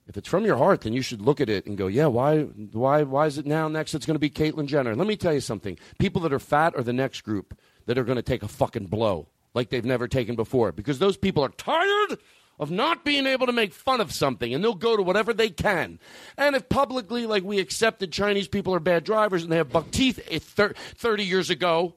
If 0.08 0.16
it's 0.16 0.26
from 0.28 0.44
your 0.44 0.56
heart, 0.56 0.80
then 0.80 0.92
you 0.92 1.02
should 1.02 1.22
look 1.22 1.40
at 1.40 1.48
it 1.48 1.66
and 1.66 1.78
go, 1.78 1.86
yeah, 1.86 2.06
why, 2.06 2.40
why, 2.72 3.04
why 3.04 3.26
is 3.26 3.38
it 3.38 3.46
now 3.46 3.68
next? 3.68 3.94
It's 3.94 4.06
going 4.06 4.16
to 4.16 4.18
be 4.18 4.28
Caitlyn 4.28 4.66
Jenner. 4.66 4.96
Let 4.96 5.06
me 5.06 5.14
tell 5.14 5.32
you 5.32 5.40
something. 5.40 5.78
People 6.00 6.20
that 6.22 6.32
are 6.32 6.40
fat 6.40 6.74
are 6.74 6.82
the 6.82 6.92
next 6.92 7.20
group 7.20 7.56
that 7.86 7.96
are 7.96 8.02
going 8.02 8.16
to 8.16 8.22
take 8.22 8.42
a 8.42 8.48
fucking 8.48 8.86
blow 8.86 9.28
like 9.54 9.70
they've 9.70 9.84
never 9.84 10.08
taken 10.08 10.34
before 10.34 10.72
because 10.72 10.98
those 10.98 11.16
people 11.16 11.44
are 11.44 11.50
tired 11.50 12.18
of 12.60 12.70
not 12.70 13.04
being 13.06 13.26
able 13.26 13.46
to 13.46 13.52
make 13.52 13.72
fun 13.72 14.00
of 14.02 14.12
something 14.12 14.52
and 14.54 14.62
they'll 14.62 14.74
go 14.74 14.96
to 14.96 15.02
whatever 15.02 15.32
they 15.32 15.48
can. 15.48 15.98
And 16.36 16.54
if 16.54 16.68
publicly, 16.68 17.26
like 17.26 17.42
we 17.42 17.58
accept 17.58 18.00
that 18.00 18.12
Chinese 18.12 18.46
people 18.46 18.74
are 18.74 18.80
bad 18.80 19.02
drivers 19.02 19.42
and 19.42 19.50
they 19.50 19.56
have 19.56 19.70
buck 19.70 19.90
teeth 19.90 20.20
eh, 20.30 20.38
30 20.38 21.24
years 21.24 21.48
ago, 21.48 21.94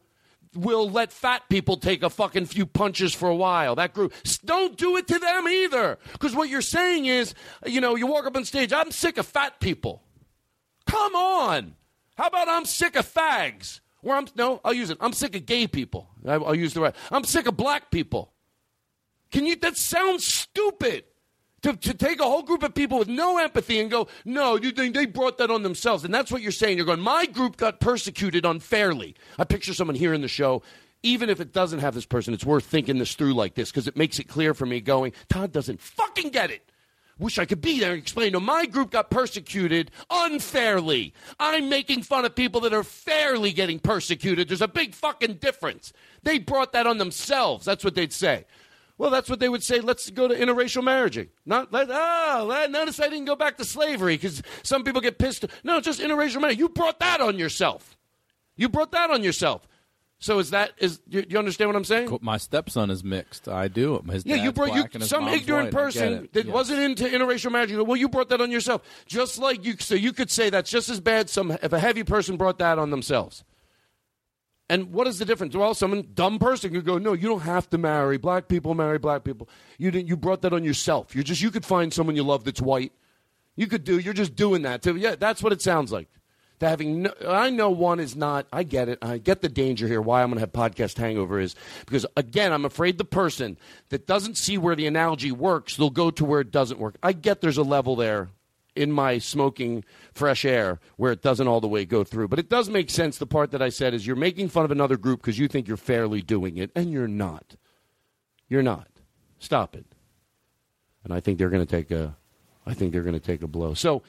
we'll 0.56 0.90
let 0.90 1.12
fat 1.12 1.44
people 1.50 1.78
take 1.78 2.02
a 2.02 2.10
fucking 2.10 2.46
few 2.46 2.66
punches 2.66 3.14
for 3.14 3.28
a 3.28 3.36
while. 3.36 3.76
That 3.76 3.94
group. 3.94 4.14
Don't 4.46 4.78
do 4.78 4.96
it 4.98 5.08
to 5.10 5.20
them 5.20 5.48
either. 5.48 6.00
Because 6.14 6.34
what 6.34 6.48
you're 6.48 6.62
saying 6.62 7.06
is, 7.06 7.34
you 7.66 7.82
know, 7.82 7.96
you 7.96 8.08
walk 8.08 8.26
up 8.26 8.38
on 8.38 8.46
stage, 8.46 8.72
I'm 8.72 8.92
sick 8.92 9.18
of 9.18 9.26
fat 9.28 9.60
people. 9.60 10.02
Come 10.88 11.16
on. 11.16 11.76
How 12.16 12.28
about 12.28 12.48
I'm 12.48 12.66
sick 12.66 12.96
of 12.96 13.12
fags? 13.12 13.82
Where 14.02 14.16
I'm, 14.16 14.28
no, 14.36 14.62
I'll 14.64 14.74
use 14.74 14.90
it. 14.90 14.98
I'm 15.02 15.14
sick 15.14 15.36
of 15.36 15.46
gay 15.46 15.68
people. 15.68 16.10
I- 16.26 16.34
I'll 16.34 16.56
use 16.56 16.74
the 16.74 16.82
right. 16.82 16.96
I'm 17.12 17.24
sick 17.24 17.48
of 17.48 17.58
black 17.58 17.90
people. 17.92 18.33
Can 19.34 19.48
you, 19.48 19.56
that 19.58 19.76
sounds 19.76 20.26
stupid. 20.26 21.06
To, 21.64 21.74
to 21.76 21.94
take 21.94 22.20
a 22.20 22.26
whole 22.26 22.44
group 22.44 22.62
of 22.62 22.76
people 22.76 23.00
with 23.00 23.08
no 23.08 23.38
empathy 23.38 23.80
and 23.80 23.90
go, 23.90 24.10
no, 24.26 24.58
you 24.58 24.72
think 24.72 24.94
they 24.94 25.06
brought 25.06 25.38
that 25.38 25.50
on 25.50 25.64
themselves. 25.64 26.04
And 26.04 26.14
that's 26.14 26.30
what 26.30 26.42
you're 26.42 26.52
saying. 26.52 26.76
You're 26.76 26.86
going, 26.86 27.00
my 27.00 27.26
group 27.26 27.56
got 27.56 27.80
persecuted 27.80 28.46
unfairly. 28.46 29.16
I 29.40 29.46
picture 29.46 29.74
someone 29.74 29.96
here 29.96 30.14
in 30.14 30.22
the 30.22 30.28
show. 30.28 30.62
Even 31.04 31.30
if 31.30 31.40
it 31.40 31.54
doesn't 31.54 31.80
have 31.80 31.96
this 31.96 32.06
person, 32.06 32.34
it's 32.34 32.46
worth 32.46 32.66
thinking 32.66 32.98
this 32.98 33.16
through 33.16 33.34
like 33.34 33.56
this 33.56 33.72
because 33.72 33.88
it 33.88 33.96
makes 33.96 34.20
it 34.20 34.26
clear 34.26 34.54
for 34.54 34.66
me 34.66 34.82
going, 34.82 35.14
Todd 35.30 35.54
doesn't 35.54 35.82
fucking 35.82 36.30
get 36.30 36.52
it. 36.52 36.70
Wish 37.18 37.40
I 37.40 37.46
could 37.46 37.62
be 37.62 37.80
there 37.80 37.94
and 37.94 38.02
explain 38.02 38.34
to 38.34 38.40
my 38.40 38.66
group 38.66 38.92
got 38.92 39.10
persecuted 39.10 39.90
unfairly. 40.10 41.14
I'm 41.40 41.70
making 41.70 42.04
fun 42.04 42.26
of 42.26 42.36
people 42.36 42.60
that 42.62 42.74
are 42.74 42.84
fairly 42.84 43.54
getting 43.54 43.80
persecuted. 43.80 44.50
There's 44.50 44.62
a 44.62 44.68
big 44.68 44.94
fucking 44.94 45.36
difference. 45.36 45.94
They 46.24 46.40
brought 46.40 46.74
that 46.74 46.88
on 46.88 46.98
themselves. 46.98 47.66
That's 47.66 47.84
what 47.86 47.96
they'd 47.96 48.12
say. 48.12 48.46
Well, 48.98 49.10
that's 49.10 49.30
what 49.30 49.40
they 49.40 49.50
would 49.50 49.64
say. 49.64 49.80
Let's 49.80 50.10
go 50.12 50.28
to 50.28 50.36
interracial 50.36 50.84
marriaging. 50.84 51.30
Not 51.46 51.74
let. 51.74 51.88
Oh, 51.90 52.46
let- 52.48 52.70
notice 52.72 53.00
I 53.00 53.10
didn't 53.10 53.26
go 53.26 53.36
back 53.36 53.58
to 53.58 53.66
slavery 53.66 54.16
because 54.16 54.42
some 54.62 54.84
people 54.84 55.02
get 55.02 55.18
pissed. 55.18 55.46
No, 55.64 55.82
just 55.82 56.00
interracial 56.00 56.42
marriage. 56.42 56.60
You 56.60 56.70
brought 56.70 57.00
that 57.00 57.20
on 57.20 57.40
yourself. 57.40 57.98
You 58.56 58.70
brought 58.70 58.92
that 58.92 59.10
on 59.10 59.24
yourself. 59.24 59.68
So 60.20 60.40
is 60.40 60.52
that 60.52 60.72
is 60.78 61.02
you, 61.10 61.26
you 61.28 61.38
understand 61.38 61.70
what 61.70 61.76
I'm 61.76 61.84
saying? 61.84 62.18
My 62.22 62.38
stepson 62.38 62.90
is 62.92 63.04
mixed. 63.04 63.50
I 63.50 63.68
do. 63.68 64.02
His 64.10 64.26
Yeah, 64.26 64.36
you 64.36 64.54
brought 64.54 64.74
you 64.74 64.86
some 65.02 65.28
ignorant 65.28 65.74
white. 65.74 65.84
Person 65.84 66.30
that 66.32 66.46
Yes. 66.46 66.54
wasn't 66.54 66.80
into 66.80 67.04
interracial 67.06 67.52
marriage. 67.52 67.72
You 67.72 67.78
go, 67.78 67.84
well, 67.84 67.98
you 67.98 68.08
brought 68.08 68.30
that 68.30 68.40
on 68.40 68.50
yourself. 68.50 68.84
Just 69.06 69.38
like 69.38 69.66
you, 69.66 69.76
so 69.80 69.96
you 69.96 70.14
could 70.14 70.32
say 70.32 70.50
that's 70.50 70.70
just 70.72 70.88
as 70.88 71.02
bad. 71.02 71.30
Some 71.30 71.52
if 71.62 71.74
a 71.74 71.80
heavy 71.80 72.06
person 72.06 72.38
brought 72.38 72.58
that 72.60 72.80
on 72.80 72.90
themselves. 72.90 73.44
And 74.70 74.94
what 74.94 75.08
is 75.08 75.20
the 75.20 75.26
difference? 75.26 75.56
Well, 75.56 75.74
some 75.74 76.02
dumb 76.14 76.40
person 76.40 76.72
could 76.72 76.86
go, 76.86 76.98
no, 76.98 77.14
you 77.14 77.28
don't 77.28 77.42
have 77.42 77.70
to 77.72 77.78
marry 77.78 78.18
black 78.18 78.48
people. 78.48 78.74
Marry 78.74 78.98
black 78.98 79.24
people. 79.24 79.50
You 79.78 79.92
didn't. 79.92 80.08
You 80.08 80.16
brought 80.16 80.42
that 80.44 80.54
on 80.54 80.64
yourself. 80.64 81.14
You're 81.14 81.24
just. 81.24 81.42
You 81.42 81.52
could 81.52 81.66
find 81.66 81.94
someone 81.94 82.16
you 82.16 82.24
love 82.24 82.44
that's 82.46 82.62
white. 82.62 82.94
You 83.56 83.68
could 83.68 83.84
do. 83.84 84.00
You're 84.00 84.14
just 84.14 84.36
doing 84.36 84.62
that. 84.64 84.82
To, 84.84 84.96
yeah, 84.96 85.16
that's 85.16 85.44
what 85.44 85.54
it 85.54 85.62
sounds 85.62 85.92
like. 85.92 86.08
To 86.60 86.70
having, 86.70 87.04
no, 87.04 87.14
I 87.28 87.50
know 87.50 87.72
one 87.72 88.00
is 88.00 88.16
not. 88.16 88.48
I 88.54 88.64
get 88.64 88.88
it. 88.88 89.00
I 89.02 89.18
get 89.18 89.42
the 89.42 89.50
danger 89.50 89.88
here. 89.88 90.02
Why 90.02 90.24
I'm 90.24 90.30
going 90.30 90.36
to 90.36 90.42
have 90.42 90.54
podcast 90.54 90.98
hangover 90.98 91.40
is 91.40 91.56
because 91.86 92.06
again, 92.16 92.54
I'm 92.54 92.64
afraid 92.64 92.98
the 92.98 93.06
person 93.06 93.58
that 93.90 94.08
doesn't 94.08 94.38
see 94.38 94.58
where 94.58 94.76
the 94.76 94.88
analogy 94.88 95.32
works, 95.32 95.76
they'll 95.76 95.90
go 95.90 96.10
to 96.12 96.24
where 96.24 96.40
it 96.40 96.52
doesn't 96.52 96.80
work. 96.80 96.98
I 97.04 97.12
get 97.12 97.42
there's 97.42 97.58
a 97.58 97.64
level 97.64 97.96
there 97.96 98.30
in 98.76 98.92
my 98.92 99.18
smoking 99.18 99.84
fresh 100.14 100.46
air 100.46 100.80
where 100.98 101.12
it 101.12 101.22
doesn't 101.22 101.48
all 101.48 101.62
the 101.62 101.68
way 101.68 101.86
go 101.86 102.04
through, 102.04 102.28
but 102.28 102.40
it 102.40 102.50
does 102.50 102.70
make 102.70 102.90
sense. 102.90 103.18
The 103.18 103.26
part 103.26 103.52
that 103.52 103.62
I 103.62 103.70
said 103.70 103.94
is 103.94 104.06
you're 104.08 104.16
making 104.16 104.50
fun 104.50 104.66
of 104.66 104.72
another 104.72 104.98
group 104.98 105.22
because 105.22 105.40
you 105.40 105.48
think 105.48 105.68
you're 105.68 105.78
fairly 105.78 106.22
doing 106.22 106.58
it, 106.58 106.72
and 106.76 106.92
you're 106.92 107.08
not. 107.08 107.56
You're 108.48 108.64
not. 108.64 108.88
Stop 109.40 109.76
it. 109.76 109.86
And 111.04 111.14
I 111.14 111.20
think 111.20 111.38
they're 111.38 111.50
going 111.50 111.66
to 111.66 111.72
take 111.72 111.92
a. 111.92 112.16
I 112.66 112.74
think 112.74 112.94
they're 112.94 113.04
going 113.04 113.14
to 113.14 113.20
take 113.20 113.44
a 113.44 113.48
blow. 113.48 113.74
So 113.74 114.04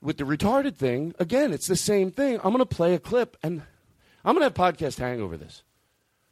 with 0.00 0.18
the 0.18 0.24
retarded 0.24 0.76
thing, 0.76 1.14
again, 1.18 1.52
it's 1.52 1.66
the 1.66 1.76
same 1.76 2.10
thing. 2.10 2.36
I'm 2.36 2.52
going 2.52 2.58
to 2.58 2.66
play 2.66 2.94
a 2.94 2.98
clip, 2.98 3.36
and 3.42 3.62
I'm 4.24 4.34
going 4.34 4.40
to 4.40 4.62
have 4.62 4.74
podcast 4.74 4.98
hangover 4.98 5.36
this. 5.36 5.62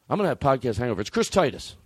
I'm 0.09 0.19
going 0.19 0.25
to 0.25 0.29
have 0.31 0.41
podcast 0.41 0.79
hangover. 0.79 1.01
It's 1.01 1.11
Chris 1.11 1.31
Titus. 1.31 1.77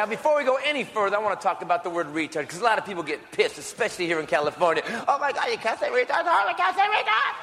Now, 0.00 0.06
before 0.06 0.34
we 0.34 0.44
go 0.44 0.58
any 0.64 0.84
further, 0.84 1.16
I 1.16 1.20
want 1.20 1.38
to 1.38 1.44
talk 1.46 1.60
about 1.60 1.84
the 1.84 1.90
word 1.90 2.06
retard 2.14 2.40
because 2.40 2.58
a 2.58 2.64
lot 2.64 2.78
of 2.78 2.86
people 2.86 3.02
get 3.02 3.32
pissed, 3.32 3.58
especially 3.58 4.06
here 4.06 4.18
in 4.18 4.24
California. 4.24 4.82
Oh 5.06 5.18
my 5.18 5.30
God, 5.30 5.50
you 5.50 5.58
can't 5.58 5.78
say 5.78 5.90
retard. 5.90 6.22
Oh, 6.24 6.46
you 6.48 6.56
can't 6.56 6.74
say 6.74 6.84
retard. 6.84 7.34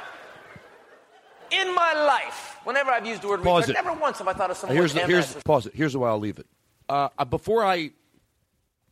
In 1.62 1.76
my 1.76 1.94
life, 1.94 2.58
whenever 2.64 2.90
I've 2.90 3.06
used 3.06 3.22
the 3.22 3.28
word 3.28 3.44
Pause 3.44 3.66
retard, 3.66 3.70
it. 3.70 3.74
never 3.74 3.94
once 3.94 4.18
have 4.18 4.28
I 4.28 4.34
thought 4.34 4.50
of 4.50 4.58
someone 4.58 4.76
Here's 4.76 4.92
the, 4.92 5.02
here's 5.02 5.36
pause 5.44 5.68
it. 5.68 5.76
Here's 5.76 5.94
the 5.94 6.00
way 6.00 6.10
I'll 6.10 6.18
leave 6.18 6.40
it. 6.40 6.48
Uh, 6.90 7.10
uh, 7.20 7.26
before 7.26 7.64
I 7.64 7.92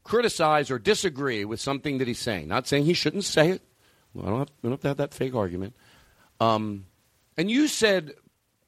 criticize 0.04 0.70
or 0.70 0.78
disagree 0.78 1.44
with 1.44 1.60
something 1.60 1.98
that 1.98 2.08
he's 2.08 2.20
saying, 2.20 2.48
not 2.48 2.68
saying 2.68 2.86
he 2.86 2.94
shouldn't 2.94 3.24
say 3.24 3.50
it. 3.50 3.64
Well, 4.14 4.28
I 4.28 4.30
don't 4.30 4.40
have, 4.42 4.52
don't 4.62 4.72
have 4.74 4.82
to 4.82 4.88
have 4.90 4.98
that 4.98 5.16
fake 5.16 5.34
argument. 5.34 5.76
Um, 6.40 6.86
and 7.36 7.50
you 7.50 7.68
said 7.68 8.14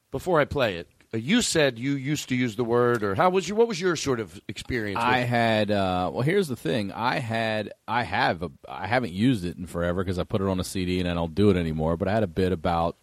before 0.09 0.39
I 0.39 0.45
play 0.45 0.77
it, 0.77 0.87
you 1.17 1.41
said 1.41 1.77
you 1.77 1.93
used 1.93 2.29
to 2.29 2.35
use 2.35 2.55
the 2.55 2.63
word, 2.63 3.03
or 3.03 3.15
how 3.15 3.29
was 3.29 3.47
your 3.47 3.57
what 3.57 3.67
was 3.67 3.79
your 3.79 3.95
sort 3.95 4.19
of 4.19 4.39
experience? 4.47 4.99
I 5.01 5.19
had. 5.19 5.71
Uh, 5.71 6.11
well, 6.13 6.21
here's 6.21 6.47
the 6.47 6.55
thing. 6.55 6.91
I 6.91 7.19
had. 7.19 7.73
I 7.87 8.03
have. 8.03 8.43
A, 8.43 8.51
I 8.67 8.87
haven't 8.87 9.13
used 9.13 9.45
it 9.45 9.57
in 9.57 9.67
forever 9.67 10.03
because 10.03 10.19
I 10.19 10.23
put 10.23 10.41
it 10.41 10.47
on 10.47 10.59
a 10.59 10.63
CD 10.63 10.99
and 10.99 11.09
I 11.09 11.13
don't 11.13 11.35
do 11.35 11.49
it 11.49 11.57
anymore. 11.57 11.97
But 11.97 12.07
I 12.07 12.13
had 12.13 12.23
a 12.23 12.27
bit 12.27 12.51
about 12.51 12.97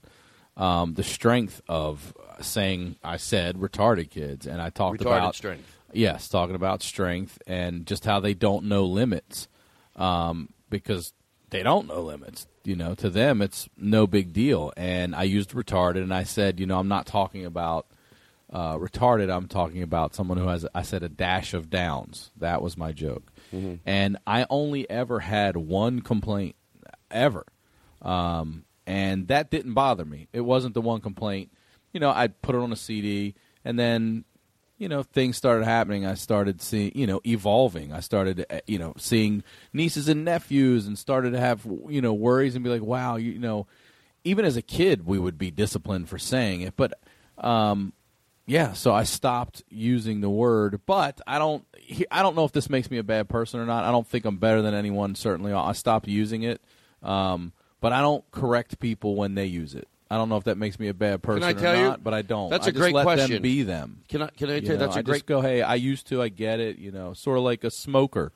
um, 0.56 0.94
the 0.94 1.02
strength 1.02 1.60
of 1.68 2.14
saying. 2.40 2.96
I 3.02 3.16
said 3.16 3.56
retarded 3.56 4.10
kids, 4.10 4.46
and 4.46 4.60
I 4.60 4.70
talked 4.70 5.00
Retarded 5.00 5.18
about 5.18 5.34
strength. 5.36 5.76
Yes, 5.92 6.28
talking 6.28 6.56
about 6.56 6.82
strength 6.82 7.40
and 7.46 7.86
just 7.86 8.04
how 8.04 8.18
they 8.18 8.34
don't 8.34 8.64
know 8.64 8.84
limits 8.84 9.46
um, 9.96 10.48
because 10.68 11.12
they 11.50 11.62
don't 11.62 11.86
know 11.86 12.02
limits. 12.02 12.46
You 12.64 12.76
know, 12.76 12.94
to 12.96 13.10
them 13.10 13.42
it's 13.42 13.68
no 13.76 14.06
big 14.06 14.32
deal. 14.32 14.72
And 14.76 15.14
I 15.14 15.24
used 15.24 15.50
retarded, 15.50 16.02
and 16.02 16.12
I 16.14 16.24
said, 16.24 16.58
you 16.58 16.66
know, 16.66 16.78
I'm 16.78 16.88
not 16.88 17.06
talking 17.06 17.44
about 17.44 17.86
uh, 18.55 18.78
retarded. 18.78 19.35
I'm 19.35 19.48
talking 19.48 19.82
about 19.82 20.14
someone 20.14 20.39
who 20.39 20.47
has, 20.47 20.64
I 20.74 20.82
said, 20.82 21.02
a 21.02 21.09
dash 21.09 21.52
of 21.55 21.68
downs. 21.68 22.31
That 22.39 22.62
was 22.62 22.76
my 22.76 22.93
joke. 22.93 23.32
Mhm. 23.52 23.81
And 23.85 24.16
I 24.26 24.47
only 24.48 24.89
ever 24.89 25.18
had 25.20 25.56
one 25.56 26.01
complaint, 26.01 26.55
ever. 27.10 27.44
Um, 28.01 28.64
and 28.86 29.26
that 29.28 29.51
didn't 29.51 29.74
bother 29.74 30.05
me. 30.05 30.28
It 30.32 30.43
wasn't 30.43 30.74
the 30.74 30.81
one 30.81 31.01
complaint. 31.01 31.51
You 31.93 31.98
know, 32.01 32.10
I'd 32.10 32.40
put 32.43 32.55
it 32.55 32.59
on 32.59 32.72
a 32.72 32.76
CD, 32.76 33.35
and 33.64 33.76
then, 33.78 34.24
you 34.78 34.89
know, 34.89 35.02
things 35.02 35.36
started 35.36 35.64
happening. 35.64 36.06
I 36.06 36.14
started 36.14 36.60
seeing, 36.62 36.93
you 36.94 37.06
know, 37.06 37.20
evolving. 37.26 37.93
I 37.93 38.01
started, 38.01 38.47
uh, 38.51 38.60
you 38.66 38.78
know, 38.78 38.94
seeing 38.98 39.43
nieces 39.72 40.09
and 40.09 40.24
nephews 40.24 40.86
and 40.86 40.97
started 40.98 41.32
to 41.32 41.40
have, 41.40 41.66
you 41.89 42.01
know, 42.01 42.12
worries 42.14 42.55
and 42.55 42.62
be 42.62 42.70
like, 42.70 42.82
wow, 42.82 43.16
you, 43.16 43.32
you 43.32 43.39
know, 43.39 43.66
even 44.22 44.44
as 44.44 44.56
a 44.56 44.62
kid, 44.62 45.06
we 45.06 45.18
would 45.18 45.39
be 45.39 45.51
disciplined 45.51 46.09
for 46.09 46.18
saying 46.18 46.60
it. 46.60 46.74
But, 46.76 46.94
um, 47.39 47.93
yeah, 48.46 48.74
so 48.74 48.92
I 48.92 49.04
stopped 49.04 49.62
using 49.70 50.20
the 50.20 50.28
word, 50.30 50.80
but 50.86 51.20
I 51.26 51.38
don't. 51.38 51.64
I 52.10 52.22
don't 52.22 52.36
know 52.36 52.44
if 52.44 52.52
this 52.52 52.68
makes 52.68 52.90
me 52.90 52.98
a 52.98 53.02
bad 53.02 53.28
person 53.28 53.60
or 53.60 53.66
not. 53.66 53.84
I 53.84 53.90
don't 53.90 54.06
think 54.06 54.24
I'm 54.24 54.36
better 54.36 54.62
than 54.62 54.74
anyone. 54.74 55.14
Certainly, 55.14 55.52
I 55.52 55.72
stopped 55.72 56.08
using 56.08 56.42
it, 56.42 56.60
um, 57.02 57.52
but 57.80 57.92
I 57.92 58.00
don't 58.00 58.28
correct 58.30 58.78
people 58.78 59.14
when 59.14 59.34
they 59.34 59.46
use 59.46 59.74
it. 59.74 59.88
I 60.10 60.16
don't 60.16 60.28
know 60.28 60.36
if 60.36 60.44
that 60.44 60.58
makes 60.58 60.78
me 60.78 60.88
a 60.88 60.94
bad 60.94 61.22
person 61.22 61.40
Can 61.40 61.56
I 61.56 61.60
tell 61.60 61.74
or 61.74 61.76
you? 61.78 61.84
not, 61.84 62.04
but 62.04 62.12
I 62.14 62.22
don't. 62.22 62.50
That's 62.50 62.66
I 62.66 62.70
a 62.70 62.72
just 62.72 62.80
great 62.80 62.94
let 62.94 63.04
question. 63.04 63.32
Them 63.32 63.42
be 63.42 63.62
them. 63.62 64.02
Can 64.08 64.22
I? 64.22 64.28
Can 64.28 64.50
I 64.50 64.60
tell 64.60 64.72
you? 64.72 64.76
That's 64.76 64.94
know, 64.94 64.96
a 64.96 64.98
I 64.98 65.02
great. 65.02 65.14
just 65.16 65.26
go. 65.26 65.40
Hey, 65.40 65.62
I 65.62 65.74
used 65.76 66.06
to. 66.08 66.20
I 66.22 66.28
get 66.28 66.60
it. 66.60 66.78
You 66.78 66.92
know, 66.92 67.14
sort 67.14 67.38
of 67.38 67.44
like 67.44 67.64
a 67.64 67.70
smoker. 67.70 68.32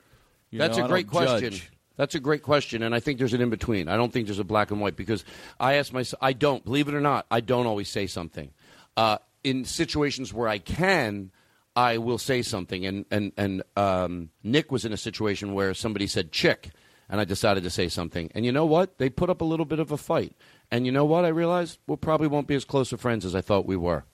You 0.49 0.57
That's 0.57 0.77
know, 0.77 0.85
a 0.85 0.87
great 0.87 1.07
question. 1.07 1.51
judge. 1.51 1.71
That's 1.95 2.15
a 2.15 2.19
great 2.19 2.43
question, 2.43 2.81
and 2.81 2.95
I 2.95 3.01
think 3.01 3.19
there's 3.19 3.33
an 3.33 3.41
in 3.41 3.49
between. 3.49 3.89
I 3.89 3.97
don't 3.97 4.11
think 4.11 4.25
there's 4.27 4.39
a 4.39 4.43
black 4.45 4.71
and 4.71 4.79
white 4.79 4.95
because 4.95 5.25
I 5.59 5.73
ask 5.73 5.91
myself, 5.91 6.17
I 6.23 6.31
don't 6.31 6.63
believe 6.63 6.87
it 6.87 6.93
or 6.93 7.01
not, 7.01 7.25
I 7.29 7.41
don't 7.41 7.67
always 7.67 7.89
say 7.89 8.07
something. 8.07 8.51
Uh, 8.95 9.17
in 9.49 9.65
situations 9.65 10.33
where 10.33 10.47
I 10.47 10.59
can, 10.59 11.31
I 11.75 11.97
will 11.97 12.17
say 12.17 12.41
something. 12.41 12.85
And 12.85 13.05
and 13.09 13.31
and 13.35 13.63
um, 13.75 14.29
Nick 14.43 14.71
was 14.71 14.85
in 14.85 14.93
a 14.93 14.97
situation 14.97 15.53
where 15.53 15.73
somebody 15.73 16.07
said 16.07 16.31
chick, 16.31 16.69
and 17.09 17.19
I 17.19 17.25
decided 17.25 17.63
to 17.63 17.69
say 17.69 17.87
something. 17.89 18.31
And 18.35 18.45
you 18.45 18.51
know 18.51 18.65
what? 18.65 18.97
They 18.99 19.09
put 19.09 19.29
up 19.29 19.41
a 19.41 19.45
little 19.45 19.65
bit 19.65 19.79
of 19.79 19.91
a 19.91 19.97
fight. 19.97 20.35
And 20.71 20.85
you 20.85 20.91
know 20.91 21.05
what? 21.05 21.25
I 21.25 21.29
realized 21.29 21.79
we 21.87 21.95
probably 21.95 22.27
won't 22.27 22.47
be 22.47 22.55
as 22.55 22.65
close 22.65 22.93
of 22.93 23.01
friends 23.01 23.25
as 23.25 23.33
I 23.33 23.41
thought 23.41 23.65
we 23.65 23.75
were. 23.75 24.05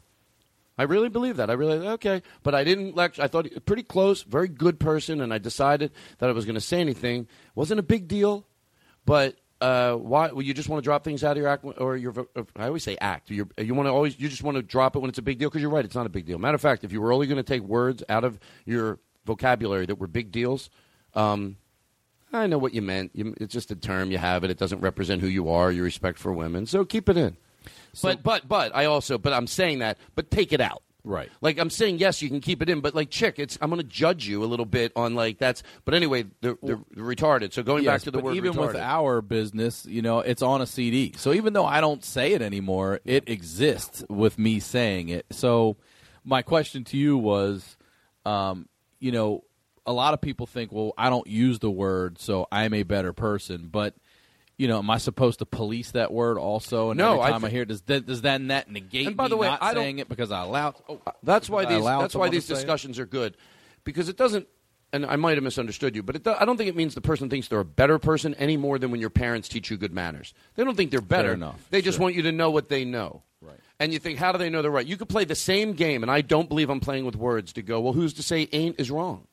I 0.78 0.84
really 0.84 1.10
believe 1.10 1.38
that. 1.38 1.50
I 1.50 1.54
really 1.54 1.88
okay, 1.88 2.22
but 2.44 2.54
I 2.54 2.64
didn't 2.64 2.96
lecture. 2.96 3.22
I 3.22 3.28
thought 3.28 3.48
pretty 3.66 3.84
close, 3.84 4.24
very 4.24 4.50
good 4.50 4.80
person, 4.80 5.22
and 5.22 5.34
I 5.34 5.38
decided 5.38 5.92
that 6.20 6.30
I 6.30 6.34
was 6.34 6.46
going 6.46 6.56
to 6.56 6.62
say 6.62 6.80
anything. 6.80 7.28
wasn't 7.56 7.80
a 7.80 7.84
big 7.84 8.08
deal, 8.08 8.46
but 9.06 9.38
uh, 9.62 9.94
why? 9.94 10.32
Well, 10.32 10.42
you 10.42 10.54
just 10.54 10.68
want 10.68 10.84
to 10.84 10.86
drop 10.86 11.04
things 11.04 11.24
out 11.24 11.32
of 11.32 11.38
your 11.38 11.48
act, 11.48 11.66
or 11.78 11.96
your. 11.96 12.14
I 12.56 12.68
always 12.68 12.84
say 12.84 12.98
act. 13.00 13.30
you 13.30 13.48
you 13.58 13.74
want 13.74 13.88
to 13.88 13.92
always. 13.92 14.20
You 14.20 14.28
just 14.28 14.44
want 14.44 14.58
to 14.58 14.62
drop 14.62 14.96
it 14.96 15.00
when 15.00 15.10
it's 15.10 15.18
a 15.18 15.22
big 15.22 15.40
deal 15.40 15.50
because 15.50 15.62
you're 15.62 15.72
right. 15.72 15.86
It's 15.86 15.96
not 15.96 16.06
a 16.06 16.10
big 16.10 16.26
deal. 16.26 16.38
Matter 16.38 16.56
of 16.56 16.62
fact, 16.62 16.84
if 16.84 16.92
you 16.92 17.02
were 17.02 17.14
only 17.14 17.28
going 17.28 17.38
to 17.38 17.44
take 17.44 17.62
words 17.62 18.04
out 18.10 18.24
of 18.24 18.38
your 18.66 19.00
vocabulary 19.26 19.86
that 19.86 19.96
were 19.96 20.08
big 20.08 20.32
deals, 20.32 20.70
um, 21.14 21.56
I 22.34 22.48
know 22.48 22.58
what 22.58 22.74
you 22.74 22.82
meant. 22.82 23.12
You, 23.14 23.34
it's 23.40 23.54
just 23.54 23.72
a 23.72 23.76
term 23.76 24.12
you 24.12 24.18
have 24.18 24.44
it. 24.44 24.52
It 24.52 24.58
doesn't 24.58 24.82
represent 24.82 25.22
who 25.22 25.28
you 25.28 25.50
are. 25.50 25.72
Your 25.72 25.86
respect 25.86 26.20
for 26.20 26.34
women. 26.34 26.66
So 26.66 26.84
keep 26.84 27.08
it 27.08 27.16
in. 27.16 27.38
but 28.02 28.24
but 28.24 28.48
but 28.48 28.76
I 28.76 28.86
also 28.86 29.18
but 29.18 29.32
I'm 29.32 29.48
saying 29.48 29.80
that. 29.80 29.98
But 30.16 30.32
take 30.32 30.52
it 30.52 30.60
out. 30.60 30.84
Right. 31.06 31.30
Like 31.40 31.60
I'm 31.60 31.70
saying, 31.70 32.00
yes, 32.00 32.22
you 32.22 32.30
can 32.30 32.42
keep 32.42 32.62
it 32.62 32.70
in, 32.70 32.82
but 32.82 32.96
like 32.96 33.10
chick, 33.10 33.36
it's 33.38 33.58
I'm 33.62 33.70
going 33.70 33.82
to 33.82 33.88
judge 33.88 34.28
you 34.28 34.44
a 34.44 34.48
little 34.48 34.66
bit 34.66 34.92
on 34.96 35.16
like 35.16 35.38
that's. 35.38 35.64
But 35.86 35.94
anyway, 35.94 36.26
the, 36.42 36.58
the, 36.62 36.82
the 36.92 37.02
retarded. 37.02 37.54
So 37.54 37.64
going 37.64 37.86
back 37.86 38.02
to 38.02 38.12
the 38.12 38.20
word 38.20 38.36
even 38.36 38.54
retarded. 38.54 38.68
with 38.68 38.76
our 38.78 39.22
business, 39.22 39.86
you 39.86 40.02
know, 40.02 40.20
it's 40.20 40.42
on 40.42 40.62
a 40.62 40.66
CD. 40.66 41.14
So 41.16 41.32
even 41.34 41.54
though 41.54 41.66
I 41.66 41.80
don't 41.80 42.04
say 42.04 42.34
it 42.34 42.42
anymore, 42.42 43.00
it 43.06 43.30
exists 43.30 44.04
with 44.10 44.40
me 44.40 44.60
saying 44.60 45.10
it. 45.10 45.28
So 45.32 45.78
my 46.24 46.42
question 46.42 46.84
to 46.86 46.98
you 46.98 47.18
was, 47.18 47.78
um, 48.26 48.68
you 49.00 49.12
know, 49.12 49.44
a 49.86 49.94
lot 49.94 50.16
of 50.16 50.22
people 50.22 50.48
think, 50.48 50.72
well, 50.72 50.94
I 50.98 51.12
don't 51.12 51.28
use 51.28 51.60
the 51.60 51.70
word, 51.70 52.20
so 52.20 52.48
I'm 52.52 52.74
a 52.74 52.84
better 52.84 53.14
person. 53.14 53.70
But 53.72 53.94
you 54.58 54.68
know, 54.68 54.80
am 54.80 54.90
I 54.90 54.98
supposed 54.98 55.40
to 55.40 55.46
police 55.46 55.92
that 55.92 56.12
word 56.14 56.38
also? 56.38 56.92
And 56.92 56.98
No, 56.98 57.14
every 57.14 57.22
I 57.24 57.30
time 57.32 57.46
I, 57.46 57.48
thi- 57.50 57.54
hear 57.54 57.62
it, 57.64 57.68
does 57.68 57.82
that 57.84 58.06
does 58.06 58.22
that 58.22 58.42
net 58.42 58.70
negate 58.72 59.08
And 59.08 59.18
by 59.18 59.28
the 59.28 59.38
way, 59.38 59.48
not 59.48 59.62
I 59.62 59.74
don't- 59.74 59.84
saying 59.84 60.00
it 60.00 60.10
because 60.10 60.32
I 60.32 60.42
allowed? 60.44 60.76
Oh, 60.88 61.02
That's 61.24 61.50
why 61.50 61.66
these. 61.66 61.84
That's 61.84 62.16
why 62.16 62.30
these 62.30 62.46
say 62.46 62.54
it? 62.54 62.58
discussions 62.58 63.00
are 63.00 63.06
good, 63.06 63.36
because 63.84 64.10
it 64.10 64.18
doesn't. 64.18 64.48
And 64.94 65.06
I 65.06 65.18
might 65.18 65.36
have 65.36 65.44
misunderstood 65.44 65.94
you, 65.96 66.04
but 66.04 66.16
it 66.16 66.26
I 66.28 66.46
don't 66.46 66.56
think 66.56 66.70
it 66.70 66.76
means 66.76 66.96
the 66.96 67.02
person 67.02 67.30
thinks 67.30 67.50
they're 67.50 67.60
a 67.60 67.66
better 67.66 68.00
person 68.00 68.34
any 68.36 68.56
more 68.56 68.80
than 68.80 68.92
when 68.92 69.02
your 69.02 69.10
parents 69.10 69.50
teach 69.50 69.70
you 69.70 69.76
good 69.76 69.92
manners. 69.94 70.34
They 70.56 70.64
don't 70.64 70.78
think 70.78 70.90
they're 70.92 71.02
better. 71.02 71.30
Fair 71.30 71.34
enough. 71.34 71.68
They 71.70 71.82
just 71.82 71.98
Sure. 71.98 72.04
want 72.04 72.16
you 72.16 72.22
to 72.22 72.32
know 72.32 72.50
what 72.52 72.70
they 72.70 72.86
know. 72.86 73.24
Right. 73.42 73.60
and 73.80 73.92
you 73.94 74.00
think, 74.00 74.18
how 74.18 74.32
do 74.32 74.38
they 74.40 74.50
know 74.50 74.62
they're 74.64 74.72
right? 74.72 74.88
You 74.88 74.98
could 74.98 75.10
play 75.10 75.24
the 75.26 75.36
same 75.36 75.74
game, 75.74 76.02
and 76.02 76.10
I 76.12 76.22
don't 76.22 76.48
believe 76.50 76.70
I'm 76.72 76.80
playing 76.80 77.06
with 77.06 77.16
words 77.16 77.54
to 77.54 77.62
go, 77.62 77.80
well, 77.82 77.94
who's 77.94 78.14
to 78.14 78.24
say 78.24 78.48
ain't 78.54 78.80
is 78.80 78.90
wrong? 78.90 79.28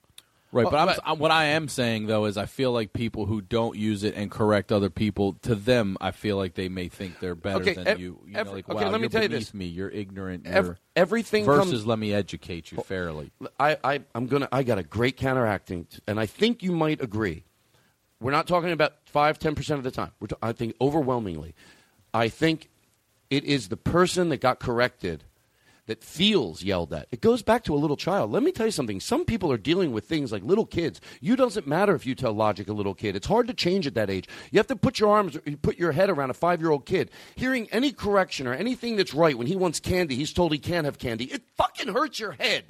Right, 0.55 0.65
but 0.65 0.73
Well, 0.75 0.97
I'm, 1.07 1.19
what 1.19 1.31
I 1.31 1.45
am 1.47 1.67
saying 1.67 2.07
though 2.09 2.27
is 2.27 2.37
I 2.37 2.45
feel 2.45 2.73
like 2.73 2.93
people 2.93 3.25
who 3.25 3.41
don't 3.41 3.75
use 3.77 4.05
it 4.05 4.15
and 4.15 4.31
correct 4.31 4.71
other 4.71 4.91
people, 4.91 5.33
to 5.43 5.55
them, 5.55 5.97
I 5.99 6.11
feel 6.11 6.37
like 6.37 6.53
they 6.55 6.69
may 6.69 6.89
think 6.89 7.21
they're 7.21 7.35
better 7.35 7.63
Okay, 7.63 7.73
than 7.73 7.89
ev- 7.89 7.99
you. 8.01 8.21
You 8.27 8.37
ev- 8.37 8.47
know, 8.47 8.53
like, 8.53 8.69
okay, 8.69 8.85
wow, 8.85 8.91
let 8.91 9.01
me 9.01 9.05
you're 9.05 9.09
tell 9.09 9.23
you 9.23 9.29
this. 9.29 9.55
me. 9.55 9.65
You're 9.65 9.89
ignorant. 9.89 10.47
Ev- 10.47 10.65
you're- 10.67 10.77
everything 10.95 11.47
versus 11.47 11.71
comes- 11.71 11.87
let 11.87 11.99
me 11.99 12.13
educate 12.13 12.71
you 12.71 12.83
fairly. 12.83 13.33
I, 13.59 13.79
I, 13.83 14.01
I'm 14.15 14.27
gonna. 14.27 14.49
I 14.53 14.63
got 14.63 14.77
a 14.79 14.83
great 14.83 15.17
counteracting, 15.17 15.87
and 16.07 16.21
I 16.21 16.27
think 16.27 16.63
you 16.63 16.73
might 16.73 17.01
agree. 17.01 17.45
We're 18.21 18.33
not 18.33 18.47
talking 18.47 18.73
about 18.73 18.93
five, 19.07 19.39
ten 19.39 19.55
percent 19.55 19.79
of 19.79 19.85
the 19.85 19.91
time. 19.91 20.11
We're. 20.21 20.29
ta- 20.29 20.37
I 20.43 20.53
think 20.53 20.75
overwhelmingly, 20.83 21.55
I 22.13 22.29
think 22.29 22.69
it 23.31 23.45
is 23.45 23.69
the 23.69 23.79
person 23.79 24.29
that 24.29 24.43
got 24.43 24.61
corrected 24.61 25.25
that 25.93 26.03
feels 26.03 26.63
yelled 26.63 26.95
at. 26.95 27.07
It 27.13 27.21
goes 27.21 27.43
back 27.43 27.65
to 27.65 27.75
a 27.75 27.77
little 27.77 27.99
child. 27.99 28.33
Let 28.33 28.43
me 28.43 28.51
tell 28.51 28.65
you 28.65 28.73
something. 28.73 28.99
Some 28.99 29.27
people 29.27 29.53
are 29.53 29.59
dealing 29.59 29.93
with 29.93 30.05
things 30.07 30.33
like 30.33 30.43
little 30.43 30.65
kids. 30.65 31.03
You 31.21 31.37
doesn't 31.37 31.67
matter 31.67 31.95
if 31.95 32.07
you 32.07 32.15
tell 32.15 32.33
logic 32.33 32.69
a 32.69 32.73
little 32.73 32.95
kid. 32.95 33.15
It's 33.15 33.27
hard 33.27 33.47
to 33.49 33.53
change 33.53 33.87
at 33.87 33.93
that 33.95 34.09
age. 34.09 34.27
You 34.51 34.59
have 34.59 34.69
to 34.69 34.77
put 34.77 34.99
your 34.99 35.11
arms, 35.11 35.37
you 35.45 35.59
put 35.59 35.79
your 35.79 35.93
head 35.93 36.09
around 36.09 36.31
a 36.31 36.35
five-year-old 36.35 36.87
kid. 36.87 37.11
Hearing 37.37 37.69
any 37.71 37.93
correction 37.93 38.47
or 38.47 38.55
anything 38.55 38.97
that's 38.97 39.13
right 39.13 39.37
when 39.37 39.47
he 39.47 39.55
wants 39.55 39.81
candy, 39.81 40.15
he's 40.17 40.33
told 40.33 40.51
he 40.53 40.59
can't 40.59 40.87
have 40.87 40.99
candy. 40.99 41.25
It 41.27 41.43
fucking 41.59 41.93
hurts 41.93 42.19
your 42.19 42.33
head 42.33 42.65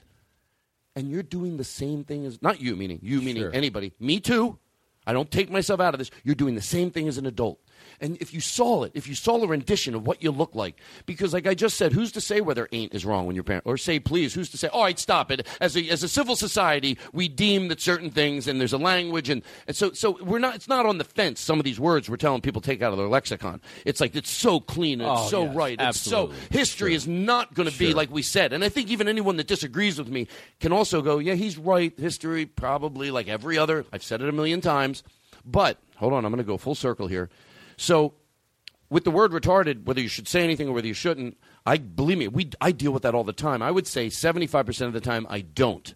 and 0.97 1.09
you're 1.09 1.23
doing 1.23 1.59
the 1.59 1.65
same 1.65 2.03
thing 2.03 2.27
as 2.27 2.43
not 2.43 2.61
you 2.61 2.75
meaning 2.75 2.99
you 3.03 3.23
meaning 3.23 3.45
Sure. 3.45 3.55
anybody 3.55 3.93
me 3.99 4.21
too 4.21 4.59
i 5.07 5.13
don't 5.15 5.31
take 5.31 5.51
myself 5.51 5.81
out 5.81 5.95
of 5.95 5.99
this 5.99 6.11
you're 6.23 6.35
doing 6.35 6.55
the 6.55 6.61
same 6.61 6.91
thing 6.91 7.09
as 7.09 7.17
an 7.17 7.25
adult 7.25 7.59
and 8.03 8.19
if 8.21 8.35
you 8.35 8.41
saw 8.41 8.83
it 8.83 8.93
if 8.95 9.09
you 9.09 9.15
saw 9.15 9.43
a 9.43 9.47
rendition 9.47 9.95
of 9.95 10.07
what 10.07 10.23
you 10.23 10.31
look 10.31 10.55
like 10.55 10.77
because 11.07 11.33
like 11.33 11.47
i 11.47 11.55
just 11.55 11.77
said 11.79 11.93
who's 11.93 12.13
to 12.13 12.21
say 12.21 12.43
whether 12.43 12.69
ain't 12.73 12.93
is 12.93 13.07
wrong 13.07 13.25
when 13.27 13.35
your 13.35 13.45
parent 13.45 13.65
or 13.67 13.79
say 13.79 13.99
please 13.99 14.35
who's 14.35 14.51
to 14.51 14.59
say 14.59 14.69
all 14.69 14.83
right 14.83 14.99
stop 14.99 15.31
it 15.31 15.47
as 15.61 15.77
a, 15.77 15.89
as 15.89 16.03
a 16.03 16.09
civil 16.09 16.37
society 16.37 16.99
we 17.15 17.29
deem 17.29 17.69
that 17.69 17.81
certain 17.81 18.11
things 18.11 18.47
and 18.47 18.61
there's 18.61 18.75
a 18.75 18.79
language 18.79 19.31
and, 19.31 19.43
and 19.67 19.75
so 19.75 19.93
so 19.93 20.19
we're 20.23 20.39
not 20.39 20.55
it's 20.55 20.69
not 20.69 20.85
on 20.85 20.99
the 20.99 21.05
fence 21.05 21.41
some 21.41 21.59
of 21.59 21.65
these 21.65 21.81
words 21.81 22.11
we're 22.11 22.17
telling 22.17 22.41
people 22.43 22.61
take 22.61 22.83
out 22.83 22.93
of 22.93 22.99
their 22.99 23.09
lexicon 23.09 23.61
it's 23.87 24.01
like 24.01 24.15
it's 24.15 24.31
so 24.31 24.61
clean 24.61 25.01
and 25.01 25.11
it's 25.11 25.23
Oh, 25.23 25.29
so 25.29 25.45
yes, 25.45 25.55
right 25.55 25.81
it's 25.81 26.01
so 26.01 26.25
absolutely. 26.25 26.59
history 26.59 26.95
is 26.95 27.07
not 27.07 27.55
going 27.55 27.69
to 27.71 27.79
be 27.79 27.95
like 27.95 28.11
we 28.11 28.23
said. 28.23 28.53
And 28.53 28.65
I 28.65 28.69
think 28.69 28.91
even 28.91 29.09
anyone 29.09 29.37
that 29.37 29.47
disagrees 29.47 29.99
with 29.99 30.09
me 30.09 30.27
can 30.61 30.73
also 30.73 31.03
go, 31.03 31.19
yeah, 31.19 31.35
he's 31.35 31.57
right. 31.59 31.93
History 31.99 32.47
probably 32.47 33.11
like 33.11 33.29
every 33.29 33.57
other. 33.59 33.85
I've 33.93 34.03
said 34.03 34.21
it 34.21 34.29
a 34.29 34.33
million 34.33 34.61
times. 34.61 35.03
But 35.45 35.79
hold 35.97 36.13
on, 36.13 36.25
I'm 36.25 36.33
going 36.33 36.39
to 36.43 36.47
go 36.47 36.57
full 36.57 36.75
circle 36.75 37.07
here. 37.07 37.29
So 37.77 38.15
with 38.91 39.05
the 39.05 39.11
word 39.11 39.33
retarded, 39.33 39.85
whether 39.85 40.01
you 40.01 40.09
should 40.09 40.29
say 40.29 40.45
anything 40.45 40.69
or 40.69 40.73
whether 40.73 40.87
you 40.87 40.95
shouldn't, 40.95 41.39
I 41.65 41.79
believe 41.79 42.19
me, 42.19 42.29
we 42.29 42.51
I 42.61 42.73
deal 42.73 42.93
with 42.93 43.03
that 43.05 43.15
all 43.15 43.25
the 43.25 43.33
time. 43.33 43.63
I 43.63 43.71
would 43.71 43.87
say 43.87 44.09
75% 44.09 44.87
of 44.87 44.93
the 44.93 45.01
time 45.01 45.27
I 45.31 45.41
don't. 45.41 45.95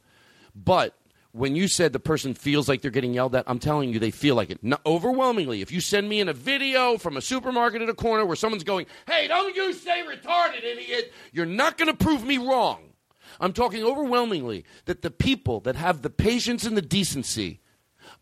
But 0.54 0.96
when 1.32 1.54
you 1.54 1.68
said 1.68 1.92
the 1.92 2.00
person 2.00 2.32
feels 2.32 2.66
like 2.66 2.80
they're 2.80 2.90
getting 2.90 3.12
yelled 3.12 3.34
at, 3.34 3.44
I'm 3.46 3.58
telling 3.58 3.92
you 3.92 3.98
they 3.98 4.10
feel 4.10 4.34
like 4.34 4.48
it. 4.48 4.60
Overwhelmingly, 4.86 5.60
if 5.60 5.70
you 5.70 5.80
send 5.80 6.08
me 6.08 6.20
in 6.20 6.28
a 6.28 6.32
video 6.32 6.96
from 6.96 7.18
a 7.18 7.20
supermarket 7.20 7.82
at 7.82 7.88
a 7.90 7.94
corner 7.94 8.24
where 8.24 8.36
someone's 8.36 8.64
going, 8.64 8.86
"Hey, 9.06 9.28
don't 9.28 9.54
you 9.54 9.74
say 9.74 10.02
retarded, 10.02 10.64
idiot," 10.64 11.12
you're 11.32 11.44
not 11.44 11.76
going 11.76 11.88
to 11.88 12.04
prove 12.04 12.24
me 12.24 12.38
wrong. 12.38 12.94
I'm 13.38 13.52
talking 13.52 13.84
overwhelmingly 13.84 14.64
that 14.86 15.02
the 15.02 15.10
people 15.10 15.60
that 15.60 15.76
have 15.76 16.00
the 16.00 16.08
patience 16.08 16.64
and 16.64 16.76
the 16.76 16.82
decency 16.82 17.60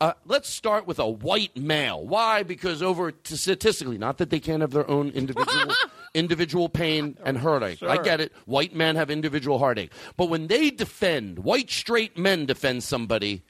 uh, 0.00 0.12
let's 0.24 0.48
start 0.48 0.86
with 0.86 0.98
a 0.98 1.08
white 1.08 1.56
male. 1.56 2.06
Why? 2.06 2.42
Because 2.42 2.82
over 2.82 3.12
t- 3.12 3.36
statistically, 3.36 3.98
not 3.98 4.18
that 4.18 4.30
they 4.30 4.40
can't 4.40 4.60
have 4.60 4.72
their 4.72 4.88
own 4.88 5.10
individual 5.10 5.74
individual 6.14 6.68
pain 6.68 7.16
and 7.24 7.38
heartache. 7.38 7.82
I 7.82 8.02
get 8.02 8.20
it. 8.20 8.32
White 8.46 8.74
men 8.74 8.96
have 8.96 9.10
individual 9.10 9.58
heartache, 9.58 9.92
but 10.16 10.28
when 10.28 10.46
they 10.46 10.70
defend, 10.70 11.40
white 11.40 11.70
straight 11.70 12.16
men 12.16 12.46
defend 12.46 12.84
somebody, 12.84 13.42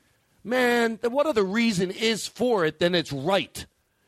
man, 0.43 0.99
what 1.03 1.27
other 1.27 1.45
reason 1.45 1.91
is 1.91 2.27
for 2.27 2.65
it 2.65 2.79
than 2.79 2.95
it's 2.95 3.13
right? 3.13 3.67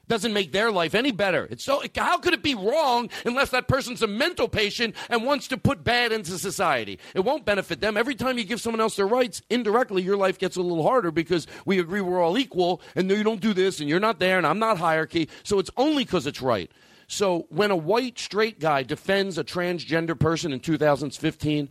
Doesn't 0.08 0.32
make 0.32 0.52
their 0.52 0.70
life 0.70 0.94
any 0.94 1.10
better. 1.10 1.48
It's 1.50 1.64
so 1.64 1.82
how 1.96 2.18
could 2.18 2.32
it 2.32 2.42
be 2.42 2.54
wrong 2.54 3.10
unless 3.24 3.50
that 3.50 3.66
person's 3.66 4.02
a 4.02 4.06
mental 4.06 4.48
patient 4.48 4.94
and 5.10 5.24
wants 5.24 5.48
to 5.48 5.56
put 5.56 5.82
bad 5.82 6.12
into 6.12 6.38
society? 6.38 7.00
It 7.14 7.20
won't 7.20 7.44
benefit 7.44 7.80
them. 7.80 7.96
Every 7.96 8.14
time 8.14 8.38
you 8.38 8.44
give 8.44 8.60
someone 8.60 8.80
else 8.80 8.96
their 8.96 9.06
rights, 9.06 9.42
indirectly 9.50 10.02
your 10.02 10.16
life 10.16 10.38
gets 10.38 10.56
a 10.56 10.62
little 10.62 10.84
harder 10.84 11.10
because 11.10 11.48
we 11.64 11.80
agree 11.80 12.00
we're 12.00 12.22
all 12.22 12.38
equal 12.38 12.80
and 12.94 13.10
you 13.10 13.24
don't 13.24 13.40
do 13.40 13.52
this 13.52 13.80
and 13.80 13.88
you're 13.88 13.98
not 13.98 14.20
there 14.20 14.38
and 14.38 14.46
I'm 14.46 14.60
not 14.60 14.78
hierarchy. 14.78 15.28
So 15.42 15.58
it's 15.58 15.70
only 15.76 16.04
because 16.04 16.26
it's 16.26 16.40
right. 16.40 16.70
So 17.08 17.46
when 17.50 17.70
a 17.70 17.76
white 17.76 18.18
straight 18.18 18.60
guy 18.60 18.82
defends 18.82 19.38
a 19.38 19.44
transgender 19.44 20.18
person 20.18 20.52
in 20.52 20.60
2015, 20.60 21.68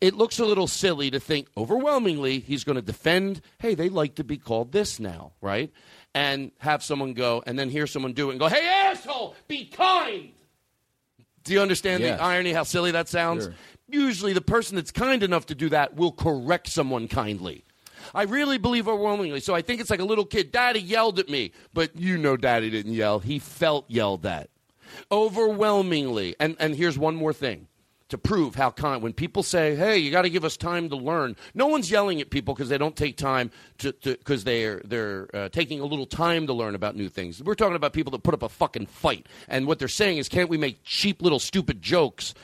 it 0.00 0.14
looks 0.14 0.38
a 0.38 0.46
little 0.46 0.66
silly 0.66 1.10
to 1.10 1.20
think 1.20 1.48
overwhelmingly 1.56 2.40
he's 2.40 2.64
going 2.64 2.76
to 2.76 2.82
defend, 2.82 3.42
hey, 3.58 3.74
they 3.74 3.88
like 3.88 4.14
to 4.16 4.24
be 4.24 4.38
called 4.38 4.72
this 4.72 4.98
now, 4.98 5.32
right? 5.40 5.70
And 6.14 6.50
have 6.58 6.82
someone 6.82 7.14
go 7.14 7.42
and 7.46 7.56
then 7.58 7.70
hear 7.70 7.86
someone 7.86 8.12
do 8.14 8.28
it 8.28 8.32
and 8.32 8.40
go, 8.40 8.48
hey, 8.48 8.66
asshole, 8.66 9.36
be 9.46 9.66
kind. 9.66 10.30
Do 11.44 11.52
you 11.52 11.60
understand 11.60 12.02
Yes. 12.02 12.18
the 12.18 12.24
irony, 12.24 12.52
how 12.52 12.64
silly 12.64 12.90
that 12.90 13.08
sounds? 13.08 13.44
Sure. 13.44 13.54
Usually 13.88 14.32
the 14.32 14.40
person 14.40 14.76
that's 14.76 14.90
kind 14.90 15.22
enough 15.22 15.46
to 15.46 15.54
do 15.54 15.68
that 15.68 15.94
will 15.94 16.12
correct 16.12 16.66
someone 16.68 17.06
kindly. 17.08 17.64
I 18.14 18.22
really 18.24 18.58
believe 18.58 18.88
overwhelmingly. 18.88 19.40
So 19.40 19.54
I 19.54 19.62
think 19.62 19.80
it's 19.80 19.90
like 19.90 20.00
a 20.00 20.04
little 20.04 20.24
kid. 20.26 20.50
Daddy 20.50 20.80
yelled 20.80 21.18
at 21.20 21.28
me, 21.28 21.52
but 21.72 21.96
you 21.96 22.18
know 22.18 22.36
daddy 22.36 22.70
didn't 22.70 22.94
yell. 22.94 23.20
He 23.20 23.38
felt 23.38 23.84
yelled 23.88 24.26
at. 24.26 24.50
Overwhelmingly. 25.12 26.34
And, 26.40 26.56
and 26.58 26.74
here's 26.74 26.98
one 26.98 27.14
more 27.14 27.32
thing 27.32 27.66
to 28.10 28.18
prove 28.18 28.54
how 28.54 28.70
kind. 28.70 29.02
When 29.02 29.12
people 29.12 29.42
say, 29.42 29.74
"Hey, 29.74 29.98
you 29.98 30.10
got 30.10 30.22
to 30.22 30.30
give 30.30 30.44
us 30.44 30.56
time 30.56 30.88
to 30.90 30.96
learn," 30.96 31.36
no 31.54 31.66
one's 31.66 31.90
yelling 31.90 32.20
at 32.20 32.30
people 32.30 32.54
because 32.54 32.68
they 32.68 32.78
don't 32.78 32.94
take 32.94 33.16
time 33.16 33.50
to 33.78 33.94
because 34.02 34.44
they're 34.44 34.82
they're 34.84 35.28
uh, 35.34 35.48
taking 35.48 35.80
a 35.80 35.84
little 35.84 36.06
time 36.06 36.46
to 36.46 36.52
learn 36.52 36.74
about 36.74 36.96
new 36.96 37.08
things. 37.08 37.42
We're 37.42 37.54
talking 37.54 37.76
about 37.76 37.92
people 37.92 38.10
that 38.12 38.22
put 38.22 38.34
up 38.34 38.42
a 38.42 38.48
fucking 38.48 38.86
fight, 38.86 39.26
and 39.48 39.66
what 39.66 39.78
they're 39.78 39.88
saying 39.88 40.18
is, 40.18 40.28
"Can't 40.28 40.50
we 40.50 40.58
make 40.58 40.84
cheap 40.84 41.22
little 41.22 41.40
stupid 41.40 41.80
jokes? 41.80 42.34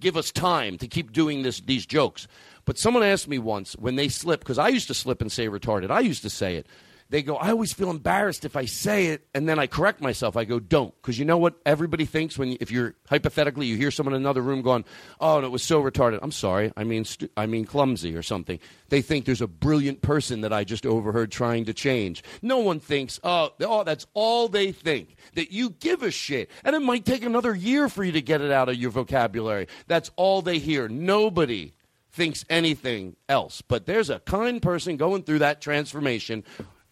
Give 0.00 0.16
us 0.16 0.30
time 0.30 0.78
to 0.78 0.88
keep 0.88 1.12
doing 1.12 1.42
this 1.42 1.60
these 1.60 1.86
jokes." 1.86 2.28
But 2.64 2.78
someone 2.78 3.02
asked 3.02 3.28
me 3.28 3.38
once 3.38 3.74
when 3.74 3.96
they 3.96 4.08
slip 4.08 4.40
because 4.40 4.58
I 4.58 4.68
used 4.68 4.88
to 4.88 4.94
slip 4.94 5.20
and 5.20 5.30
say 5.30 5.48
retarded. 5.48 5.90
I 5.90 6.00
used 6.00 6.22
to 6.22 6.30
say 6.30 6.56
it 6.56 6.66
they 7.10 7.22
go, 7.22 7.36
I 7.36 7.50
always 7.50 7.72
feel 7.72 7.90
embarrassed 7.90 8.44
if 8.44 8.56
I 8.56 8.64
say 8.64 9.06
it, 9.06 9.26
and 9.34 9.48
then 9.48 9.58
I 9.58 9.66
correct 9.66 10.00
myself. 10.00 10.36
I 10.36 10.44
go, 10.44 10.58
don't, 10.58 10.94
because 11.00 11.18
you 11.18 11.24
know 11.24 11.38
what 11.38 11.54
everybody 11.66 12.06
thinks 12.06 12.38
when, 12.38 12.56
if 12.60 12.70
you're 12.70 12.94
hypothetically, 13.08 13.66
you 13.66 13.76
hear 13.76 13.90
someone 13.90 14.14
in 14.14 14.22
another 14.22 14.40
room 14.40 14.62
going, 14.62 14.84
oh, 15.20 15.36
and 15.36 15.46
it 15.46 15.50
was 15.50 15.62
so 15.62 15.82
retarded. 15.82 16.18
I'm 16.22 16.32
sorry, 16.32 16.72
I 16.76 16.84
mean, 16.84 17.04
stu- 17.04 17.28
I 17.36 17.46
mean 17.46 17.66
clumsy 17.66 18.16
or 18.16 18.22
something. 18.22 18.58
They 18.88 19.02
think 19.02 19.26
there's 19.26 19.42
a 19.42 19.46
brilliant 19.46 20.02
person 20.02 20.40
that 20.40 20.52
I 20.52 20.64
just 20.64 20.86
overheard 20.86 21.30
trying 21.30 21.66
to 21.66 21.74
change. 21.74 22.24
No 22.42 22.58
one 22.58 22.80
thinks, 22.80 23.20
oh, 23.22 23.50
oh, 23.60 23.84
that's 23.84 24.06
all 24.14 24.48
they 24.48 24.72
think 24.72 25.16
that 25.34 25.52
you 25.52 25.70
give 25.70 26.02
a 26.02 26.10
shit, 26.10 26.50
and 26.64 26.74
it 26.74 26.80
might 26.80 27.04
take 27.04 27.22
another 27.22 27.54
year 27.54 27.88
for 27.88 28.02
you 28.02 28.12
to 28.12 28.22
get 28.22 28.40
it 28.40 28.50
out 28.50 28.68
of 28.68 28.76
your 28.76 28.90
vocabulary. 28.90 29.68
That's 29.86 30.10
all 30.16 30.42
they 30.42 30.58
hear. 30.58 30.88
Nobody 30.88 31.74
thinks 32.14 32.44
anything 32.48 33.16
else. 33.28 33.60
But 33.60 33.86
there's 33.86 34.08
a 34.08 34.20
kind 34.20 34.62
person 34.62 34.96
going 34.96 35.24
through 35.24 35.40
that 35.40 35.60
transformation. 35.60 36.44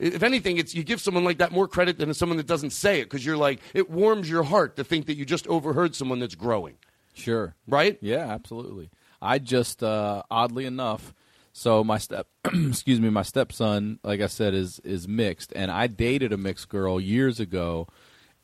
If 0.02 0.24
anything, 0.24 0.56
it's 0.58 0.74
you 0.74 0.82
give 0.82 1.00
someone 1.00 1.22
like 1.22 1.38
that 1.38 1.52
more 1.52 1.68
credit 1.68 1.96
than 1.98 2.12
someone 2.12 2.36
that 2.38 2.46
doesn't 2.48 2.70
say 2.70 3.00
it 3.00 3.04
because 3.04 3.24
you're 3.24 3.36
like 3.36 3.60
it 3.72 3.88
warms 3.88 4.28
your 4.28 4.42
heart 4.42 4.74
to 4.76 4.84
think 4.84 5.06
that 5.06 5.14
you 5.14 5.24
just 5.24 5.46
overheard 5.46 5.94
someone 5.94 6.18
that's 6.18 6.34
growing. 6.34 6.74
Sure. 7.14 7.54
Right? 7.68 7.98
Yeah, 8.00 8.26
absolutely. 8.28 8.90
I 9.20 9.38
just 9.38 9.82
uh, 9.84 10.24
oddly 10.28 10.66
enough, 10.66 11.14
so 11.52 11.84
my 11.84 11.98
step 11.98 12.26
excuse 12.44 13.00
me, 13.00 13.10
my 13.10 13.22
stepson, 13.22 14.00
like 14.02 14.20
I 14.20 14.26
said, 14.26 14.54
is 14.54 14.80
is 14.80 15.06
mixed 15.06 15.52
and 15.54 15.70
I 15.70 15.86
dated 15.86 16.32
a 16.32 16.36
mixed 16.36 16.68
girl 16.68 17.00
years 17.00 17.38
ago 17.38 17.86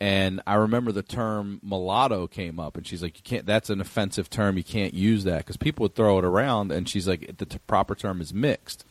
and 0.01 0.40
I 0.47 0.55
remember 0.55 0.93
the 0.93 1.02
term 1.02 1.59
mulatto 1.64 2.28
came 2.28 2.60
up 2.60 2.76
and 2.76 2.86
she's 2.86 3.02
like 3.02 3.16
you 3.16 3.24
can't 3.24 3.47
that's 3.47 3.68
an 3.68 3.80
offensive 3.80 4.30
term, 4.30 4.56
you 4.56 4.62
can't 4.62 4.94
use 4.94 5.24
that 5.24 5.44
cuz 5.44 5.56
people 5.56 5.82
would 5.82 5.97
throw 5.97 6.20
it 6.20 6.24
around 6.24 6.70
and 6.70 6.89
she's 6.89 7.09
like 7.09 7.36
the 7.39 7.47
t- 7.47 7.59
proper 7.66 7.97
term 7.97 8.20
is 8.20 8.32
mixed. 8.32 8.85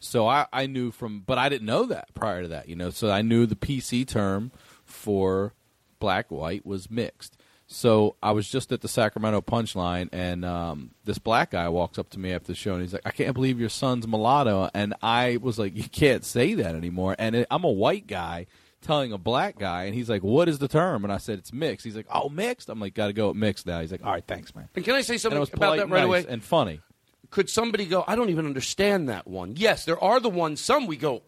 So 0.00 0.26
I, 0.26 0.46
I 0.52 0.66
knew 0.66 0.90
from, 0.90 1.20
but 1.20 1.38
I 1.38 1.48
didn't 1.48 1.66
know 1.66 1.86
that 1.86 2.14
prior 2.14 2.42
to 2.42 2.48
that, 2.48 2.68
you 2.68 2.76
know. 2.76 2.90
So 2.90 3.10
I 3.10 3.22
knew 3.22 3.46
the 3.46 3.56
PC 3.56 4.06
term 4.06 4.52
for 4.84 5.54
black 5.98 6.30
white 6.30 6.64
was 6.66 6.90
mixed. 6.90 7.36
So 7.68 8.14
I 8.22 8.30
was 8.30 8.48
just 8.48 8.70
at 8.70 8.80
the 8.80 8.88
Sacramento 8.88 9.40
Punchline, 9.40 10.08
and 10.12 10.44
um, 10.44 10.92
this 11.04 11.18
black 11.18 11.50
guy 11.50 11.68
walks 11.68 11.98
up 11.98 12.10
to 12.10 12.18
me 12.18 12.32
after 12.32 12.48
the 12.48 12.54
show, 12.54 12.74
and 12.74 12.82
he's 12.82 12.92
like, 12.92 13.02
"I 13.04 13.10
can't 13.10 13.34
believe 13.34 13.58
your 13.58 13.68
son's 13.68 14.06
mulatto." 14.06 14.70
And 14.72 14.94
I 15.02 15.38
was 15.38 15.58
like, 15.58 15.76
"You 15.76 15.88
can't 15.88 16.24
say 16.24 16.54
that 16.54 16.76
anymore." 16.76 17.16
And 17.18 17.34
it, 17.34 17.48
I'm 17.50 17.64
a 17.64 17.70
white 17.70 18.06
guy 18.06 18.46
telling 18.82 19.12
a 19.12 19.18
black 19.18 19.58
guy, 19.58 19.84
and 19.84 19.96
he's 19.96 20.08
like, 20.08 20.22
"What 20.22 20.48
is 20.48 20.60
the 20.60 20.68
term?" 20.68 21.02
And 21.02 21.12
I 21.12 21.18
said, 21.18 21.40
"It's 21.40 21.52
mixed." 21.52 21.84
He's 21.84 21.96
like, 21.96 22.06
"Oh, 22.08 22.28
mixed." 22.28 22.68
I'm 22.68 22.78
like, 22.78 22.94
"Got 22.94 23.08
to 23.08 23.12
go 23.12 23.28
with 23.28 23.36
mixed 23.36 23.66
now." 23.66 23.80
He's 23.80 23.90
like, 23.90 24.04
"All 24.06 24.12
right, 24.12 24.24
thanks, 24.24 24.54
man." 24.54 24.68
And 24.76 24.84
can 24.84 24.94
I 24.94 25.00
say 25.00 25.18
something 25.18 25.42
about 25.42 25.76
that 25.78 25.88
right 25.88 26.02
nice 26.02 26.04
away? 26.04 26.24
and 26.28 26.44
funny. 26.44 26.80
Could 27.30 27.50
somebody 27.50 27.86
go? 27.86 28.04
I 28.06 28.16
don't 28.16 28.30
even 28.30 28.46
understand 28.46 29.08
that 29.08 29.26
one. 29.26 29.54
Yes, 29.56 29.84
there 29.84 30.02
are 30.02 30.20
the 30.20 30.30
ones. 30.30 30.60
Some 30.60 30.86
we 30.86 30.96
go. 30.96 31.22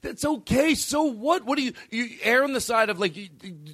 That's 0.00 0.24
okay. 0.24 0.74
So 0.74 1.04
what? 1.04 1.44
What 1.44 1.56
do 1.56 1.62
you 1.62 1.72
you 1.90 2.18
err 2.22 2.42
on 2.42 2.52
the 2.52 2.60
side 2.60 2.90
of 2.90 2.98
like? 2.98 3.16
You, 3.16 3.28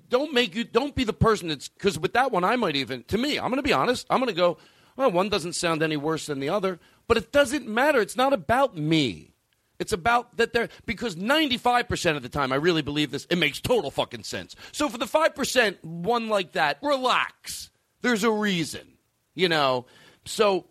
don't 0.09 0.35
make 0.35 0.55
you 0.55 0.65
don't 0.65 0.95
be 0.95 1.05
the 1.05 1.15
person 1.15 1.49
that's 1.49 1.69
because 1.69 1.99
with 1.99 2.13
that 2.13 2.31
one 2.31 2.45
I 2.45 2.57
might 2.57 2.77
even 2.77 3.05
to 3.05 3.17
me 3.17 3.39
I'm 3.39 3.49
going 3.49 3.57
to 3.57 3.63
be 3.63 3.73
honest. 3.73 4.07
I'm 4.11 4.19
going 4.19 4.29
to 4.29 4.35
go. 4.35 4.59
Well, 4.97 5.11
one 5.11 5.29
doesn't 5.29 5.55
sound 5.55 5.83
any 5.83 5.97
worse 5.97 6.27
than 6.27 6.41
the 6.41 6.49
other, 6.49 6.81
but 7.07 7.17
it 7.17 7.33
doesn't 7.33 7.69
matter. 7.69 8.01
It's 8.01 8.17
not 8.17 8.33
about 8.33 8.77
me. 8.77 9.33
It's 9.79 9.93
about 9.93 10.37
that 10.37 10.53
they're 10.53 10.69
because 10.87 11.15
95% 11.15 12.17
of 12.17 12.23
the 12.23 12.29
time 12.29 12.53
I 12.53 12.57
really 12.57 12.83
believe 12.83 13.11
this. 13.11 13.27
It 13.31 13.37
makes 13.37 13.61
total 13.61 13.91
fucking 13.91 14.25
sense. 14.25 14.57
So 14.73 14.89
for 14.89 14.99
the 14.99 15.07
5% 15.07 15.85
one 15.85 16.29
like 16.29 16.53
that, 16.53 16.79
relax. 16.83 17.71
There's 18.03 18.25
a 18.25 18.31
reason. 18.31 18.99
You 19.35 19.49
know. 19.49 19.87
So 20.25 20.67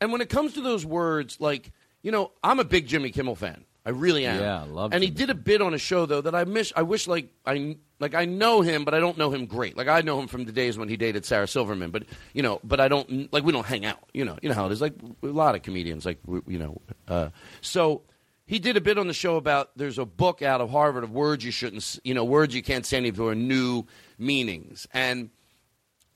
and 0.00 0.12
when 0.12 0.20
it 0.20 0.28
comes 0.28 0.54
to 0.54 0.60
those 0.60 0.84
words 0.84 1.40
like, 1.40 1.72
you 2.02 2.10
know, 2.12 2.32
I'm 2.42 2.58
a 2.58 2.64
big 2.64 2.86
Jimmy 2.86 3.10
Kimmel 3.10 3.36
fan. 3.36 3.64
I 3.86 3.90
really 3.90 4.26
am. 4.26 4.40
Yeah, 4.40 4.62
I 4.62 4.66
love 4.66 4.92
And 4.92 5.02
he 5.02 5.08
did 5.08 5.30
a 5.30 5.34
bit 5.34 5.62
on 5.62 5.72
a 5.72 5.78
show 5.78 6.04
though 6.04 6.20
that 6.20 6.34
I 6.34 6.44
miss 6.44 6.72
I 6.76 6.82
wish 6.82 7.06
like 7.08 7.32
I 7.46 7.76
like 7.98 8.14
I 8.14 8.26
know 8.26 8.60
him 8.60 8.84
but 8.84 8.92
I 8.92 9.00
don't 9.00 9.16
know 9.16 9.30
him 9.30 9.46
great. 9.46 9.76
Like 9.76 9.88
I 9.88 10.02
know 10.02 10.20
him 10.20 10.26
from 10.26 10.44
the 10.44 10.52
days 10.52 10.76
when 10.76 10.88
he 10.88 10.96
dated 10.96 11.24
Sarah 11.24 11.48
Silverman, 11.48 11.90
but 11.90 12.04
you 12.34 12.42
know, 12.42 12.60
but 12.62 12.80
I 12.80 12.88
don't 12.88 13.32
like 13.32 13.44
we 13.44 13.52
don't 13.52 13.66
hang 13.66 13.86
out. 13.86 14.02
You 14.12 14.24
know, 14.26 14.38
you 14.42 14.48
know 14.50 14.54
how 14.54 14.66
it 14.66 14.72
is 14.72 14.80
like 14.80 14.94
a 15.22 15.26
lot 15.26 15.54
of 15.54 15.62
comedians 15.62 16.04
like 16.04 16.18
you 16.46 16.58
know. 16.58 16.80
Uh, 17.06 17.30
so 17.62 18.02
he 18.48 18.58
did 18.58 18.78
a 18.78 18.80
bit 18.80 18.98
on 18.98 19.08
the 19.08 19.14
show 19.14 19.36
about 19.36 19.76
there's 19.76 19.98
a 19.98 20.06
book 20.06 20.40
out 20.40 20.62
of 20.62 20.70
Harvard 20.70 21.04
of 21.04 21.10
words 21.10 21.44
you 21.44 21.50
shouldn't, 21.50 21.98
you 22.02 22.14
know, 22.14 22.24
words 22.24 22.54
you 22.54 22.62
can't 22.62 22.86
say 22.86 22.96
anymore, 22.96 23.34
new 23.34 23.84
meanings. 24.18 24.88
And 24.94 25.28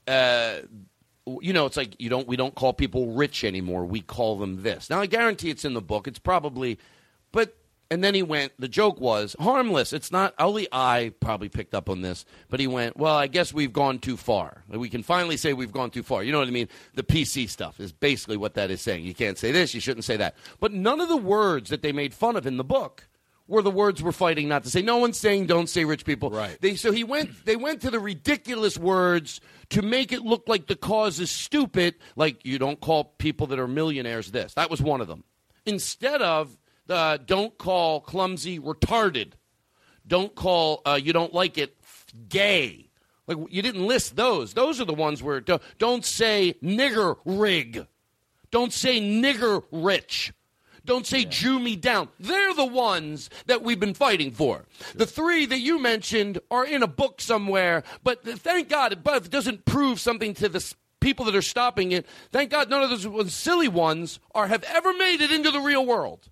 uh, 0.09 0.60
you 1.27 1.53
know, 1.53 1.66
it's 1.66 1.77
like 1.77 2.01
you 2.01 2.09
don't 2.09 2.27
we 2.27 2.36
don't 2.36 2.55
call 2.55 2.73
people 2.73 3.12
rich 3.12 3.44
anymore. 3.44 3.85
We 3.85 4.01
call 4.01 4.39
them 4.39 4.62
this. 4.62 4.90
Now 4.90 5.01
I 5.01 5.07
guarantee 5.07 5.51
it's 5.51 5.65
in 5.65 5.74
the 5.74 5.81
book. 5.81 6.09
It's 6.09 6.19
probably, 6.19 6.78
but 7.31 7.57
and 7.90 8.03
then 8.03 8.15
he 8.15 8.23
went. 8.23 8.53
The 8.59 8.69
joke 8.69 9.01
was 9.01 9.36
harmless. 9.39 9.93
It's 9.93 10.11
not. 10.11 10.35
Only 10.39 10.66
I 10.73 11.12
probably 11.20 11.49
picked 11.49 11.74
up 11.74 11.90
on 11.90 12.01
this, 12.01 12.24
but 12.49 12.59
he 12.59 12.66
went. 12.66 12.97
Well, 12.97 13.15
I 13.15 13.27
guess 13.27 13.53
we've 13.53 13.73
gone 13.73 13.99
too 13.99 14.16
far. 14.16 14.65
We 14.69 14.89
can 14.89 15.03
finally 15.03 15.36
say 15.36 15.53
we've 15.53 15.73
gone 15.73 15.90
too 15.90 16.03
far. 16.03 16.24
You 16.24 16.32
know 16.32 16.39
what 16.39 16.49
I 16.49 16.53
mean? 16.53 16.69
The 16.94 17.03
PC 17.03 17.49
stuff 17.51 17.78
is 17.78 17.93
basically 17.93 18.39
what 18.39 18.55
that 18.55 18.70
is 18.70 18.81
saying. 18.81 19.05
You 19.05 19.15
can't 19.15 19.39
say 19.39 19.53
this. 19.53 19.74
You 19.74 19.81
shouldn't 19.81 20.05
say 20.05 20.16
that. 20.16 20.36
But 20.59 20.73
none 20.73 21.01
of 21.01 21.09
the 21.09 21.19
words 21.19 21.70
that 21.70 21.82
they 21.82 21.93
made 21.93 22.15
fun 22.15 22.35
of 22.35 22.47
in 22.47 22.57
the 22.57 22.65
book 22.65 23.07
were 23.53 23.61
the 23.62 23.70
words 23.70 24.03
we're 24.03 24.12
fighting 24.12 24.49
not 24.49 24.65
to 24.65 24.70
say. 24.70 24.81
No 24.81 24.97
one's 24.97 25.19
saying 25.19 25.47
don't 25.47 25.69
say 25.69 25.85
rich 25.85 26.07
people. 26.07 26.31
Right. 26.31 26.57
They, 26.61 26.74
so 26.74 26.91
he 26.91 27.05
went. 27.05 27.45
They 27.45 27.55
went 27.55 27.83
to 27.83 27.91
the 27.91 28.01
ridiculous 28.01 28.79
words 28.79 29.43
to 29.69 29.83
make 29.83 30.11
it 30.11 30.23
look 30.23 30.45
like 30.47 30.66
the 30.66 30.74
cause 30.74 31.20
is 31.20 31.31
stupid. 31.31 31.97
Like 32.16 32.47
you 32.47 32.59
don't 32.59 32.81
call 32.81 33.05
people 33.05 33.47
that 33.49 33.59
are 33.59 33.69
millionaires 33.69 34.31
this. 34.31 34.55
That 34.55 34.70
was 34.70 34.81
one 34.81 35.03
of 35.03 35.07
them. 35.07 35.24
Instead 35.66 36.23
of 36.23 36.57
the 36.87 37.20
don't 37.24 37.57
call 37.59 38.01
clumsy 38.01 38.59
retarded. 38.59 39.33
Don't 40.07 40.35
call 40.35 40.81
uh, 40.87 40.99
you 41.01 41.12
don't 41.12 41.35
like 41.35 41.59
it 41.59 41.77
gay. 42.29 42.89
Like 43.27 43.37
you 43.51 43.61
didn't 43.61 43.87
list 43.87 44.16
those. 44.16 44.55
Those 44.55 44.81
are 44.81 44.87
the 44.87 44.95
ones 44.95 45.23
where 45.23 45.41
don't, 45.41 45.62
don't 45.79 46.07
say 46.07 46.55
nigger 46.62 47.19
rig. 47.27 47.87
Don't 48.51 48.73
say 48.73 48.99
nigger 48.99 49.62
rich. 49.70 50.33
Don't 50.84 51.06
say 51.06 51.24
Jew 51.24 51.59
me 51.59 51.76
down. 51.76 52.09
They're 52.18 52.54
the 52.54 52.64
ones 52.64 53.30
that 53.46 53.62
we've 53.62 53.78
been 53.78 53.94
fighting 53.94 54.30
for. 54.30 54.64
The 54.94 55.06
three 55.06 55.46
that 55.46 55.60
you 55.60 55.80
mentioned 55.80 56.40
are 56.50 56.64
in 56.64 56.82
a 56.82 56.88
book 56.88 57.20
somewhere, 57.20 57.84
but 58.02 58.24
thank 58.24 58.68
God 58.68 58.92
it 58.92 59.30
doesn't 59.30 59.64
prove 59.64 60.00
something 60.00 60.34
to 60.34 60.48
the 60.48 60.74
people 61.00 61.24
that 61.26 61.36
are 61.36 61.42
stopping 61.42 61.92
it. 61.92 62.06
Thank 62.30 62.50
God 62.50 62.70
none 62.70 62.82
of 62.82 63.02
those 63.02 63.34
silly 63.34 63.68
ones 63.68 64.18
are 64.34 64.46
have 64.46 64.64
ever 64.64 64.92
made 64.94 65.20
it 65.20 65.30
into 65.30 65.50
the 65.50 65.60
real 65.60 65.84
world. 65.84 66.28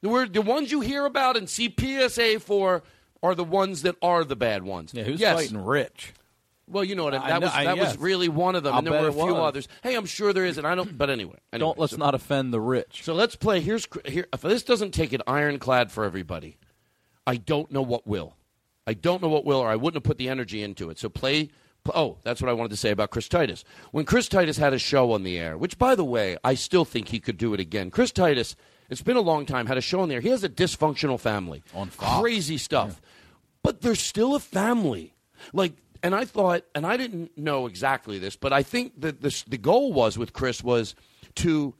The, 0.00 0.28
the 0.30 0.42
ones 0.42 0.72
you 0.72 0.80
hear 0.80 1.06
about 1.06 1.36
and 1.36 1.48
see 1.48 1.72
PSA 1.78 2.40
for 2.40 2.82
are 3.22 3.34
the 3.34 3.44
ones 3.44 3.82
that 3.82 3.96
are 4.02 4.24
the 4.24 4.34
bad 4.34 4.64
ones. 4.64 4.92
Yeah, 4.92 5.04
who's 5.04 5.20
yes. 5.20 5.36
fighting 5.36 5.64
rich? 5.64 6.12
Well, 6.72 6.84
you 6.84 6.94
know 6.94 7.04
what 7.04 7.14
I, 7.14 7.18
I 7.24 7.28
that 7.28 7.40
know- 7.40 7.46
was. 7.46 7.54
I- 7.54 7.64
That 7.64 7.78
was 7.78 7.98
really 7.98 8.28
one 8.28 8.54
of 8.56 8.62
them, 8.62 8.72
I'll 8.72 8.78
and 8.78 8.86
there 8.86 9.02
were 9.02 9.08
a 9.08 9.12
few 9.12 9.34
was. 9.34 9.48
others. 9.48 9.68
Hey, 9.82 9.94
I'm 9.94 10.06
sure 10.06 10.32
there 10.32 10.44
is, 10.44 10.58
and 10.58 10.66
I 10.66 10.74
don't. 10.74 10.96
But 10.96 11.10
anyway, 11.10 11.38
anyway 11.52 11.66
Don't 11.68 11.78
let's 11.78 11.92
so- 11.92 11.98
not 11.98 12.14
offend 12.14 12.52
the 12.52 12.60
rich. 12.60 13.02
so 13.04 13.14
let's 13.14 13.36
play. 13.36 13.60
Here's 13.60 13.86
here. 14.06 14.26
If 14.32 14.40
this 14.40 14.62
doesn't 14.62 14.92
take 14.92 15.12
it 15.12 15.20
ironclad 15.26 15.92
for 15.92 16.04
everybody, 16.04 16.56
I 17.26 17.36
don't 17.36 17.70
know 17.70 17.82
what 17.82 18.06
will. 18.06 18.36
I 18.86 18.94
don't 18.94 19.22
know 19.22 19.28
what 19.28 19.44
will, 19.44 19.58
or 19.58 19.68
I 19.68 19.76
wouldn't 19.76 20.02
have 20.02 20.08
put 20.08 20.18
the 20.18 20.28
energy 20.28 20.62
into 20.62 20.90
it. 20.90 20.98
So 20.98 21.08
play. 21.08 21.50
pl- 21.84 21.92
Oh, 21.94 22.18
that's 22.24 22.40
what 22.42 22.48
I 22.48 22.52
wanted 22.52 22.70
to 22.70 22.76
say 22.76 22.90
about 22.90 23.10
Chris 23.10 23.28
Titus. 23.28 23.64
When 23.92 24.04
Chris 24.04 24.28
Titus 24.28 24.56
had 24.56 24.72
a 24.72 24.78
show 24.78 25.12
on 25.12 25.22
the 25.22 25.38
air, 25.38 25.56
which, 25.58 25.78
by 25.78 25.94
the 25.94 26.04
way, 26.04 26.36
I 26.42 26.54
still 26.54 26.84
think 26.84 27.08
he 27.08 27.20
could 27.20 27.38
do 27.38 27.54
it 27.54 27.60
again. 27.60 27.90
Chris 27.90 28.10
Titus, 28.10 28.56
it's 28.90 29.02
been 29.02 29.16
a 29.16 29.20
long 29.20 29.46
time, 29.46 29.66
had 29.66 29.78
a 29.78 29.80
show 29.80 30.00
on 30.00 30.08
there. 30.08 30.20
He 30.20 30.30
has 30.30 30.42
a 30.42 30.48
dysfunctional 30.48 31.18
family. 31.20 31.62
On 31.74 31.90
Crazy 31.96 32.58
stuff. 32.58 33.00
But 33.62 33.82
they're 33.82 33.94
still 33.94 34.34
a 34.34 34.40
family. 34.40 35.14
Like, 35.52 35.74
and 36.02 36.14
I 36.14 36.24
thought, 36.24 36.64
and 36.74 36.86
I 36.86 36.96
didn't 36.96 37.36
know 37.38 37.66
exactly 37.66 38.18
this, 38.18 38.36
but 38.36 38.52
I 38.52 38.62
think 38.62 39.00
that 39.00 39.22
this, 39.22 39.42
the 39.42 39.58
goal 39.58 39.92
was 39.92 40.18
with 40.18 40.32
Chris 40.32 40.62
was 40.62 40.94
to 41.36 41.74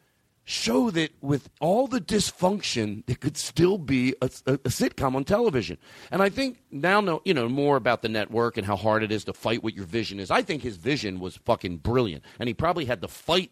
show 0.44 0.90
that 0.90 1.12
with 1.20 1.48
all 1.60 1.86
the 1.86 2.00
dysfunction, 2.00 3.04
there 3.06 3.16
could 3.16 3.36
still 3.36 3.78
be 3.78 4.14
a, 4.20 4.30
a, 4.46 4.54
a 4.54 4.68
sitcom 4.68 5.14
on 5.14 5.24
television. 5.24 5.78
And 6.10 6.22
I 6.22 6.28
think 6.28 6.58
now, 6.70 7.00
know 7.00 7.22
you 7.24 7.34
know 7.34 7.48
more 7.48 7.76
about 7.76 8.02
the 8.02 8.08
network 8.08 8.56
and 8.56 8.66
how 8.66 8.76
hard 8.76 9.02
it 9.02 9.12
is 9.12 9.24
to 9.24 9.32
fight 9.32 9.62
what 9.62 9.74
your 9.74 9.86
vision 9.86 10.18
is. 10.18 10.30
I 10.30 10.42
think 10.42 10.62
his 10.62 10.76
vision 10.76 11.20
was 11.20 11.36
fucking 11.36 11.78
brilliant, 11.78 12.24
and 12.38 12.48
he 12.48 12.54
probably 12.54 12.84
had 12.84 13.00
to 13.02 13.08
fight 13.08 13.50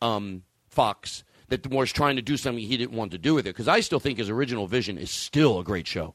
um, 0.00 0.42
Fox 0.68 1.24
that 1.48 1.66
was 1.66 1.92
trying 1.92 2.16
to 2.16 2.22
do 2.22 2.36
something 2.36 2.64
he 2.64 2.76
didn't 2.76 2.96
want 2.96 3.10
to 3.10 3.18
do 3.18 3.34
with 3.34 3.46
it. 3.46 3.50
Because 3.50 3.68
I 3.68 3.80
still 3.80 4.00
think 4.00 4.18
his 4.18 4.30
original 4.30 4.68
vision 4.68 4.98
is 4.98 5.10
still 5.10 5.58
a 5.58 5.64
great 5.64 5.86
show. 5.86 6.14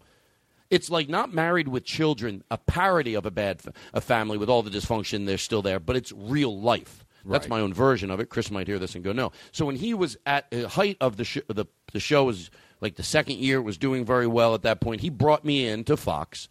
It's 0.69 0.89
like 0.89 1.09
not 1.09 1.33
married 1.33 1.67
with 1.67 1.83
children, 1.85 2.43
a 2.49 2.57
parody 2.57 3.13
of 3.13 3.25
a 3.25 3.31
bad 3.31 3.61
fa- 3.61 3.73
a 3.93 4.01
family 4.01 4.37
with 4.37 4.49
all 4.49 4.63
the 4.63 4.71
dysfunction. 4.71 5.25
They're 5.25 5.37
still 5.37 5.61
there, 5.61 5.79
but 5.79 5.95
it's 5.95 6.11
real 6.11 6.59
life. 6.59 7.05
That's 7.27 7.47
my 7.47 7.59
own 7.59 7.73
version 7.73 8.11
of 8.11 8.19
it. 8.19 8.29
Chris 8.29 8.51
might 8.51 8.67
hear 8.67 8.77
this 8.77 8.93
and 8.93 9.03
go, 9.03 9.11
"No." 9.11 9.31
So 9.51 9.65
when 9.65 9.75
he 9.77 9.95
was 9.95 10.15
at 10.27 10.49
the 10.51 10.67
height 10.69 10.97
of 11.01 11.17
the 11.17 11.23
sh- 11.23 11.39
the 11.47 11.65
the 11.91 11.99
show 11.99 12.25
was 12.25 12.51
like 12.81 12.95
the 12.95 13.03
second 13.03 13.37
year 13.39 13.57
it 13.57 13.63
was 13.63 13.79
doing 13.79 14.05
very 14.05 14.27
well 14.27 14.53
at 14.53 14.61
that 14.61 14.79
point. 14.79 15.01
He 15.01 15.09
brought 15.09 15.43
me 15.43 15.67
in 15.67 15.83
to 15.85 15.97
Fox 15.97 16.49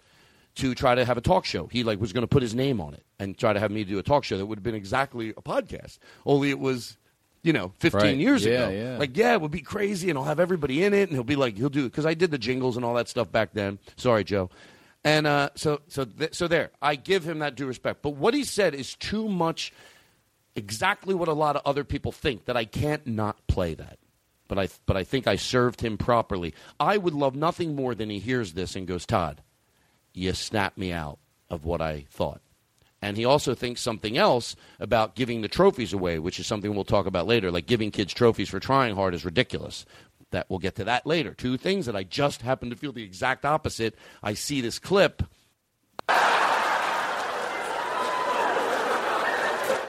to 0.57 0.75
try 0.75 0.95
to 0.97 1.05
have 1.05 1.17
a 1.17 1.21
talk 1.21 1.45
show. 1.45 1.67
He 1.69 1.85
like 1.85 2.01
was 2.01 2.13
going 2.13 2.23
to 2.23 2.29
put 2.29 2.43
his 2.43 2.55
name 2.57 2.81
on 2.81 2.95
it 2.95 3.05
and 3.21 3.37
try 3.39 3.53
to 3.53 3.61
have 3.61 3.71
me 3.71 3.85
do 3.85 3.99
a 3.99 4.03
talk 4.03 4.25
show 4.25 4.37
that 4.37 4.47
would 4.47 4.59
have 4.59 4.63
been 4.65 4.75
exactly 4.75 5.31
a 5.31 5.35
podcast. 5.43 5.99
Only 6.27 6.51
it 6.51 6.59
was, 6.59 6.97
you 7.45 7.53
know, 7.53 7.73
15 7.79 8.01
Right. 8.01 8.17
years 8.17 8.45
Yeah, 8.45 8.67
ago. 8.67 8.71
yeah. 8.75 8.99
Like 8.99 9.17
yeah, 9.17 9.35
it 9.35 9.41
would 9.41 9.53
be 9.53 9.61
crazy, 9.61 10.11
and 10.11 10.19
I'll 10.19 10.25
have 10.25 10.41
everybody 10.41 10.83
in 10.83 10.93
it, 10.93 11.03
and 11.03 11.13
he'll 11.13 11.23
be 11.23 11.37
like, 11.37 11.57
he'll 11.57 11.69
do 11.69 11.85
it 11.87 11.91
because 11.91 12.07
I 12.07 12.15
did 12.15 12.33
the 12.33 12.39
jingles 12.39 12.75
and 12.77 12.85
all 12.85 12.95
that 12.95 13.09
stuff 13.09 13.31
back 13.31 13.51
then. 13.53 13.79
Sorry, 13.97 14.25
Joe. 14.25 14.51
And 15.05 15.27
uh, 15.27 15.51
so, 15.55 15.83
so, 15.87 16.07
th- 16.07 16.35
so 16.35 16.49
there, 16.49 16.71
I 16.83 16.97
give 16.97 17.25
him 17.29 17.39
that 17.41 17.55
due 17.55 17.67
respect. 17.67 18.01
But 18.03 18.17
what 18.17 18.33
he 18.35 18.43
said 18.43 18.75
is 18.75 18.95
too 18.97 19.29
much, 19.29 19.71
exactly 20.57 21.15
what 21.15 21.29
a 21.29 21.33
lot 21.35 21.57
of 21.57 21.63
other 21.67 21.85
people 21.85 22.11
think 22.13 22.47
that 22.47 22.57
I 22.57 22.65
can't 22.65 23.07
not 23.07 23.47
play 23.47 23.75
that. 23.75 23.99
But 24.49 24.59
I, 24.59 24.69
but 24.87 24.97
I 24.97 25.05
think 25.05 25.27
I 25.27 25.37
served 25.37 25.81
him 25.81 25.97
properly. 25.99 26.55
I 26.79 26.97
would 26.97 27.15
love 27.15 27.35
nothing 27.35 27.75
more 27.75 27.95
than 27.95 28.11
he 28.11 28.19
hears 28.19 28.53
this 28.55 28.77
and 28.77 28.87
goes, 28.87 29.05
Todd, 29.07 29.43
you 30.13 30.33
snapped 30.33 30.79
me 30.79 30.93
out 30.93 31.19
of 31.51 31.65
what 31.65 31.81
I 31.83 32.07
thought. 32.11 32.41
And 33.05 33.19
he 33.19 33.27
also 33.27 33.55
thinks 33.55 33.83
something 33.83 34.17
else 34.17 34.57
about 34.81 35.15
giving 35.15 35.43
the 35.43 35.49
trophies 35.49 35.93
away, 35.93 36.19
which 36.19 36.41
is 36.41 36.47
something 36.47 36.75
we'll 36.75 36.85
talk 36.85 37.05
about 37.05 37.27
later. 37.27 37.51
Like 37.51 37.67
giving 37.67 37.91
kids 37.91 38.15
trophies 38.15 38.49
for 38.49 38.59
trying 38.59 38.97
hard 38.97 39.13
is 39.13 39.27
ridiculous. 39.27 39.85
That 40.31 40.47
we'll 40.49 40.59
get 40.59 40.77
to 40.77 40.85
that 40.85 41.07
later. 41.07 41.35
Two 41.35 41.59
things 41.59 41.85
that 41.85 41.95
I 41.95 42.05
just 42.05 42.41
happen 42.41 42.71
to 42.71 42.77
feel 42.77 42.93
the 42.93 43.03
exact 43.03 43.45
opposite. 43.45 43.95
I 44.23 44.33
see 44.33 44.63
this 44.63 44.79
clip. 44.79 45.23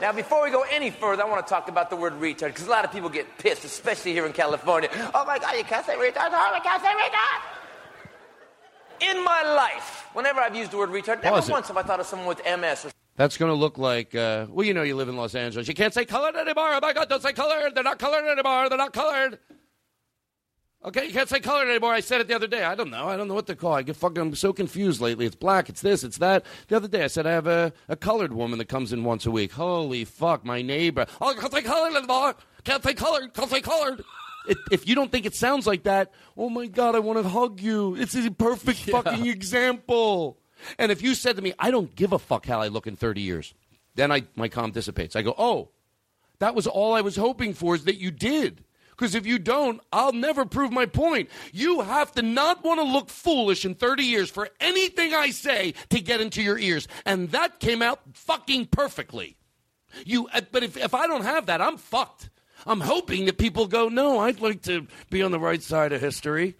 Now, 0.02 0.12
before 0.14 0.44
we 0.44 0.50
go 0.50 0.66
any 0.70 0.90
further, 0.90 1.22
I 1.22 1.26
want 1.26 1.46
to 1.46 1.50
talk 1.50 1.68
about 1.70 1.88
the 1.88 1.96
word 1.96 2.20
retard 2.20 2.48
because 2.48 2.66
a 2.66 2.70
lot 2.70 2.84
of 2.84 2.92
people 2.92 3.08
get 3.08 3.38
pissed, 3.38 3.64
especially 3.64 4.12
here 4.12 4.26
in 4.26 4.34
California. 4.34 4.90
Oh 5.14 5.24
my 5.24 5.38
God, 5.38 5.56
you 5.56 5.64
can't 5.64 5.86
say 5.86 5.94
retard. 5.96 6.28
Oh, 6.32 6.54
you 6.54 6.60
can't 6.62 6.82
say 6.82 6.92
retard. 6.92 7.40
In 9.10 9.24
my 9.24 9.42
life, 9.54 10.06
whenever 10.12 10.40
I've 10.40 10.54
used 10.54 10.70
the 10.70 10.76
word 10.76 10.90
retard, 10.90 11.22
never 11.22 11.38
it. 11.38 11.48
once 11.48 11.68
have 11.68 11.78
I 11.78 11.82
thought 11.82 12.00
of 12.00 12.06
someone 12.06 12.28
with 12.28 12.42
MS 12.44 12.84
or 12.84 12.90
That's 13.16 13.36
going 13.38 13.50
to 13.50 13.56
look 13.56 13.78
like, 13.78 14.14
uh, 14.14 14.46
well, 14.48 14.66
you 14.66 14.74
know, 14.74 14.82
you 14.82 14.94
live 14.94 15.08
in 15.08 15.16
Los 15.16 15.34
Angeles. 15.34 15.68
You 15.68 15.74
can't 15.74 15.94
say 15.94 16.04
colored 16.04 16.36
anymore. 16.36 16.68
Oh 16.74 16.80
my 16.80 16.92
God, 16.92 17.08
don't 17.08 17.22
say 17.22 17.32
colored. 17.32 17.74
They're 17.74 17.82
not 17.82 17.98
colored 17.98 18.30
anymore. 18.30 18.68
They're 18.68 18.78
not 18.78 18.92
colored. 18.92 19.38
Okay, 20.84 21.06
you 21.06 21.12
can't 21.12 21.28
say 21.28 21.40
colored 21.40 21.68
anymore. 21.68 21.92
I 21.92 22.00
said 22.00 22.20
it 22.20 22.28
the 22.28 22.34
other 22.36 22.46
day. 22.46 22.62
I 22.62 22.74
don't 22.74 22.90
know. 22.90 23.08
I 23.08 23.16
don't 23.16 23.26
know 23.26 23.34
what 23.34 23.46
to 23.48 23.56
call. 23.56 23.72
I 23.72 23.82
get 23.82 23.96
fucking. 23.96 24.18
I'm 24.18 24.34
so 24.36 24.52
confused 24.52 25.00
lately. 25.00 25.26
It's 25.26 25.34
black. 25.34 25.68
It's 25.68 25.80
this. 25.80 26.04
It's 26.04 26.18
that. 26.18 26.44
The 26.68 26.76
other 26.76 26.86
day, 26.86 27.02
I 27.02 27.06
said 27.08 27.26
I 27.26 27.32
have 27.32 27.46
a, 27.46 27.72
a 27.88 27.96
colored 27.96 28.32
woman 28.32 28.58
that 28.58 28.68
comes 28.68 28.92
in 28.92 29.02
once 29.02 29.26
a 29.26 29.30
week. 29.30 29.52
Holy 29.52 30.04
fuck, 30.04 30.44
my 30.44 30.62
neighbor. 30.62 31.06
Oh, 31.20 31.34
can't 31.34 31.52
say 31.52 31.62
colored 31.62 31.96
anymore. 31.96 32.36
Can't 32.62 32.84
say 32.84 32.94
colored. 32.94 33.32
Can't 33.34 33.50
say 33.50 33.62
colored. 33.62 34.04
It, 34.46 34.58
if 34.70 34.86
you 34.86 34.94
don't 34.94 35.10
think 35.10 35.26
it 35.26 35.34
sounds 35.34 35.66
like 35.66 35.84
that, 35.84 36.12
oh 36.36 36.50
my 36.50 36.66
god, 36.66 36.94
I 36.94 37.00
want 37.00 37.20
to 37.20 37.28
hug 37.28 37.60
you. 37.60 37.96
It's 37.96 38.14
a 38.14 38.30
perfect 38.30 38.78
fucking 38.90 39.26
example. 39.26 40.38
And 40.78 40.92
if 40.92 41.02
you 41.02 41.14
said 41.14 41.36
to 41.36 41.42
me, 41.42 41.52
I 41.58 41.70
don't 41.70 41.94
give 41.94 42.12
a 42.12 42.18
fuck 42.18 42.46
how 42.46 42.60
I 42.60 42.68
look 42.68 42.86
in 42.86 42.96
30 42.96 43.20
years, 43.20 43.54
then 43.94 44.12
I 44.12 44.24
my 44.34 44.48
calm 44.48 44.70
dissipates. 44.70 45.16
I 45.16 45.22
go, 45.22 45.34
oh, 45.36 45.70
that 46.38 46.54
was 46.54 46.66
all 46.66 46.94
I 46.94 47.00
was 47.00 47.16
hoping 47.16 47.54
for 47.54 47.74
is 47.74 47.84
that 47.84 47.98
you 47.98 48.10
did. 48.10 48.64
Because 48.90 49.14
if 49.14 49.26
you 49.26 49.38
don't, 49.38 49.80
I'll 49.92 50.12
never 50.12 50.46
prove 50.46 50.72
my 50.72 50.86
point. 50.86 51.28
You 51.52 51.82
have 51.82 52.12
to 52.12 52.22
not 52.22 52.64
want 52.64 52.80
to 52.80 52.84
look 52.84 53.10
foolish 53.10 53.66
in 53.66 53.74
30 53.74 54.02
years 54.04 54.30
for 54.30 54.48
anything 54.58 55.12
I 55.12 55.30
say 55.30 55.74
to 55.90 56.00
get 56.00 56.22
into 56.22 56.42
your 56.42 56.58
ears. 56.58 56.88
And 57.04 57.30
that 57.32 57.60
came 57.60 57.82
out 57.82 58.00
fucking 58.14 58.66
perfectly. 58.66 59.36
You, 60.06 60.28
uh, 60.32 60.40
but 60.50 60.62
if, 60.62 60.78
if 60.78 60.94
I 60.94 61.06
don't 61.06 61.24
have 61.24 61.46
that, 61.46 61.60
I'm 61.60 61.76
fucked. 61.76 62.30
I'm 62.66 62.80
hoping 62.80 63.26
that 63.26 63.36
people 63.36 63.66
go, 63.66 63.90
no, 63.90 64.18
I'd 64.18 64.40
like 64.40 64.62
to 64.62 64.86
be 65.10 65.22
on 65.22 65.30
the 65.30 65.38
right 65.38 65.62
side 65.62 65.92
of 65.92 66.00
history. 66.00 66.56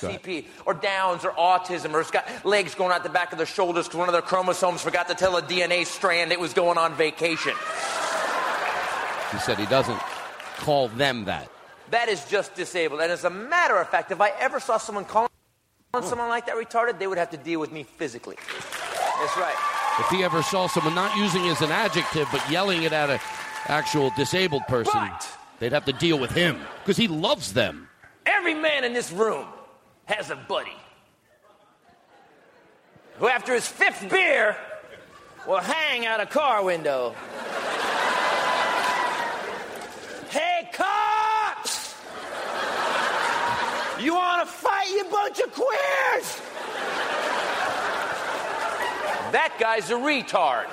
CP 0.00 0.46
or 0.66 0.74
Downs 0.74 1.24
or 1.24 1.30
autism 1.32 1.94
or 1.94 2.00
it's 2.00 2.10
got 2.10 2.26
legs 2.44 2.74
going 2.74 2.92
out 2.92 3.02
the 3.02 3.08
back 3.08 3.32
of 3.32 3.38
their 3.38 3.46
shoulders 3.46 3.86
because 3.86 3.98
one 3.98 4.08
of 4.08 4.12
their 4.12 4.22
chromosomes 4.22 4.82
forgot 4.82 5.08
to 5.08 5.14
tell 5.14 5.36
a 5.36 5.42
DNA 5.42 5.86
strand 5.86 6.32
it 6.32 6.40
was 6.40 6.52
going 6.52 6.78
on 6.78 6.94
vacation. 6.94 7.54
He 9.32 9.38
said 9.38 9.58
he 9.58 9.66
doesn't 9.66 10.00
call 10.56 10.88
them 10.88 11.24
that. 11.24 11.50
That 11.90 12.08
is 12.08 12.24
just 12.26 12.54
disabled. 12.54 13.00
And 13.00 13.10
as 13.10 13.24
a 13.24 13.30
matter 13.30 13.76
of 13.76 13.88
fact, 13.88 14.10
if 14.10 14.20
I 14.20 14.30
ever 14.38 14.60
saw 14.60 14.78
someone 14.78 15.04
calling 15.04 15.28
someone 16.02 16.28
like 16.28 16.46
that 16.46 16.56
retarded, 16.56 16.98
they 16.98 17.06
would 17.06 17.18
have 17.18 17.30
to 17.30 17.36
deal 17.36 17.60
with 17.60 17.72
me 17.72 17.82
physically. 17.82 18.36
That's 19.18 19.36
right. 19.36 19.56
If 19.98 20.08
he 20.08 20.22
ever 20.22 20.42
saw 20.42 20.66
someone 20.66 20.94
not 20.94 21.16
using 21.16 21.44
it 21.44 21.50
as 21.50 21.60
an 21.60 21.72
adjective 21.72 22.28
but 22.32 22.48
yelling 22.50 22.84
it 22.84 22.92
at 22.92 23.10
an 23.10 23.20
actual 23.66 24.10
disabled 24.16 24.62
person, 24.68 25.10
they'd 25.58 25.72
have 25.72 25.84
to 25.86 25.92
deal 25.92 26.18
with 26.18 26.30
him 26.30 26.58
because 26.82 26.96
he 26.96 27.08
loves 27.08 27.52
them. 27.52 27.88
Every 28.24 28.54
man 28.54 28.84
in 28.84 28.92
this 28.92 29.10
room 29.10 29.46
has 30.10 30.30
a 30.30 30.36
buddy 30.36 30.76
who, 33.18 33.28
after 33.28 33.54
his 33.54 33.66
fifth 33.66 34.10
beer, 34.10 34.56
will 35.46 35.58
hang 35.58 36.04
out 36.04 36.20
a 36.20 36.26
car 36.26 36.64
window. 36.64 37.14
hey, 40.30 40.68
cops! 40.72 41.94
You 44.00 44.14
want 44.14 44.48
to 44.48 44.52
fight, 44.52 44.88
you 44.90 45.04
bunch 45.04 45.38
of 45.40 45.52
queers? 45.52 46.40
That 49.32 49.56
guy's 49.60 49.90
a 49.90 49.94
retard. 49.94 50.66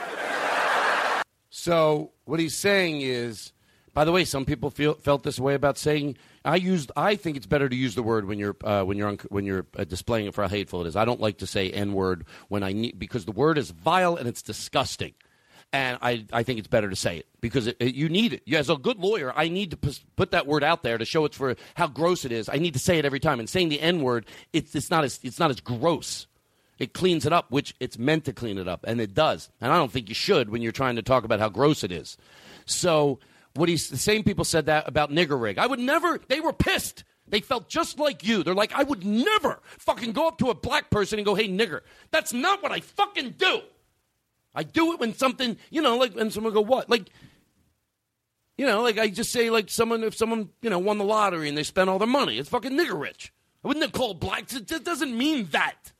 So 1.51 2.11
what 2.26 2.39
he's 2.39 2.55
saying 2.55 3.01
is, 3.01 3.53
by 3.93 4.03
the 4.03 4.11
way, 4.11 4.26
some 4.26 4.45
people 4.45 4.72
feel 4.72 4.95
felt 4.95 5.23
this 5.23 5.39
way 5.39 5.53
about 5.53 5.77
saying. 5.77 6.18
I 6.47 6.55
used. 6.55 6.91
I 6.95 7.15
think 7.15 7.35
it's 7.37 7.45
better 7.45 7.67
to 7.67 7.75
use 7.75 7.93
the 7.95 8.01
word 8.03 8.25
when 8.25 8.39
you're 8.39 8.55
uh, 8.63 8.83
when 8.83 8.97
you're 8.97 9.17
when 9.29 9.45
you're 9.45 9.65
uh, 9.77 9.83
displaying 9.83 10.27
it 10.27 10.33
for 10.33 10.41
how 10.43 10.47
hateful 10.47 10.81
it 10.81 10.87
is. 10.87 10.95
I 10.95 11.05
don't 11.05 11.19
like 11.19 11.39
to 11.39 11.47
say 11.47 11.69
n 11.69 11.93
word 11.93 12.25
when 12.47 12.63
I 12.63 12.71
need 12.71 12.97
because 12.97 13.25
the 13.25 13.31
word 13.33 13.57
is 13.57 13.71
vile 13.71 14.15
and 14.15 14.27
it's 14.29 14.41
disgusting, 14.41 15.13
and 15.73 15.97
I 16.01 16.25
I 16.31 16.43
think 16.43 16.57
it's 16.59 16.69
better 16.69 16.89
to 16.89 16.95
say 16.95 17.17
it 17.17 17.27
because 17.41 17.67
it, 17.67 17.75
it- 17.81 17.95
you 17.95 18.07
need 18.07 18.33
it. 18.33 18.43
As 18.53 18.69
a 18.69 18.77
good 18.77 18.97
lawyer, 18.97 19.33
I 19.35 19.49
need 19.49 19.71
to 19.71 19.77
put 20.15 20.31
that 20.31 20.47
word 20.47 20.63
out 20.63 20.83
there 20.83 20.97
to 20.97 21.03
show 21.05 21.25
it's 21.25 21.35
for 21.35 21.55
how 21.75 21.87
gross 21.87 22.23
it 22.23 22.31
is. 22.31 22.47
I 22.49 22.55
need 22.55 22.73
to 22.73 22.79
say 22.79 22.97
it 22.97 23.03
every 23.05 23.19
time. 23.19 23.39
And 23.41 23.49
saying 23.49 23.67
the 23.69 23.81
n 23.81 24.01
word, 24.01 24.25
it's 24.53 24.73
it's 24.73 24.89
not 24.89 25.03
as 25.03 25.19
it's 25.23 25.39
not 25.39 25.49
as 25.49 25.59
gross. 25.59 26.27
It 26.79 26.93
cleans 26.93 27.25
it 27.25 27.33
up, 27.33 27.51
which 27.51 27.75
it's 27.79 27.97
meant 27.97 28.23
to 28.25 28.33
clean 28.33 28.57
it 28.57 28.67
up, 28.67 28.85
and 28.87 29.01
it 29.01 29.13
does. 29.13 29.49
And 29.59 29.73
I 29.73 29.77
don't 29.77 29.91
think 29.91 30.09
you 30.09 30.15
should 30.15 30.49
when 30.49 30.61
you're 30.61 30.71
trying 30.71 30.95
to 30.95 31.01
talk 31.01 31.23
about 31.25 31.39
how 31.39 31.49
gross 31.49 31.83
it 31.83 31.91
is. 31.91 32.17
So, 32.67 33.19
what 33.57 33.69
he's 33.69 33.89
the 33.89 33.97
same 33.97 34.23
people 34.23 34.45
said 34.45 34.67
that 34.67 34.88
about 34.88 35.11
nigger 35.11 35.39
rig. 35.39 35.57
I 35.57 35.67
would 35.67 35.79
never. 35.79 36.19
They 36.27 36.39
were 36.39 36.53
pissed. 36.53 37.03
They 37.27 37.41
felt 37.41 37.67
just 37.67 37.99
like 37.99 38.25
you. 38.25 38.43
They're 38.43 38.55
like, 38.55 38.73
I 38.73 38.84
would 38.84 39.05
never 39.05 39.59
fucking 39.79 40.13
go 40.13 40.27
up 40.27 40.38
to 40.38 40.49
a 40.49 40.55
black 40.55 40.89
person 40.89 41.19
and 41.19 41.25
go, 41.25 41.35
"Hey, 41.35 41.49
nigger." 41.49 41.81
That's 42.11 42.31
not 42.31 42.63
what 42.63 42.71
I 42.71 42.79
fucking 42.79 43.31
do. 43.31 43.61
I 44.55 44.63
do 44.63 44.93
it 44.93 44.99
when 44.99 45.13
something, 45.13 45.57
you 45.69 45.81
know, 45.81 45.97
like 45.97 46.13
when 46.15 46.31
someone 46.31 46.53
go, 46.53 46.61
"What?" 46.61 46.89
Like, 46.89 47.09
you 48.57 48.65
know, 48.65 48.81
like 48.81 48.97
I 48.97 49.09
just 49.09 49.31
say, 49.31 49.49
like 49.49 49.69
someone 49.69 50.03
if 50.03 50.15
someone 50.15 50.49
you 50.61 50.69
know 50.69 50.79
won 50.79 50.97
the 50.97 51.03
lottery 51.03 51.49
and 51.49 51.57
they 51.57 51.63
spent 51.63 51.89
all 51.89 51.99
their 51.99 52.07
money, 52.07 52.38
it's 52.38 52.49
fucking 52.49 52.71
nigger 52.71 52.99
rich. 52.99 53.34
I 53.63 53.67
wouldn't 53.67 53.84
have 53.84 53.93
called 53.93 54.19
blacks. 54.19 54.55
It 54.55 54.67
just 54.67 54.84
doesn't 54.84 55.15
mean 55.17 55.47
that. 55.51 55.91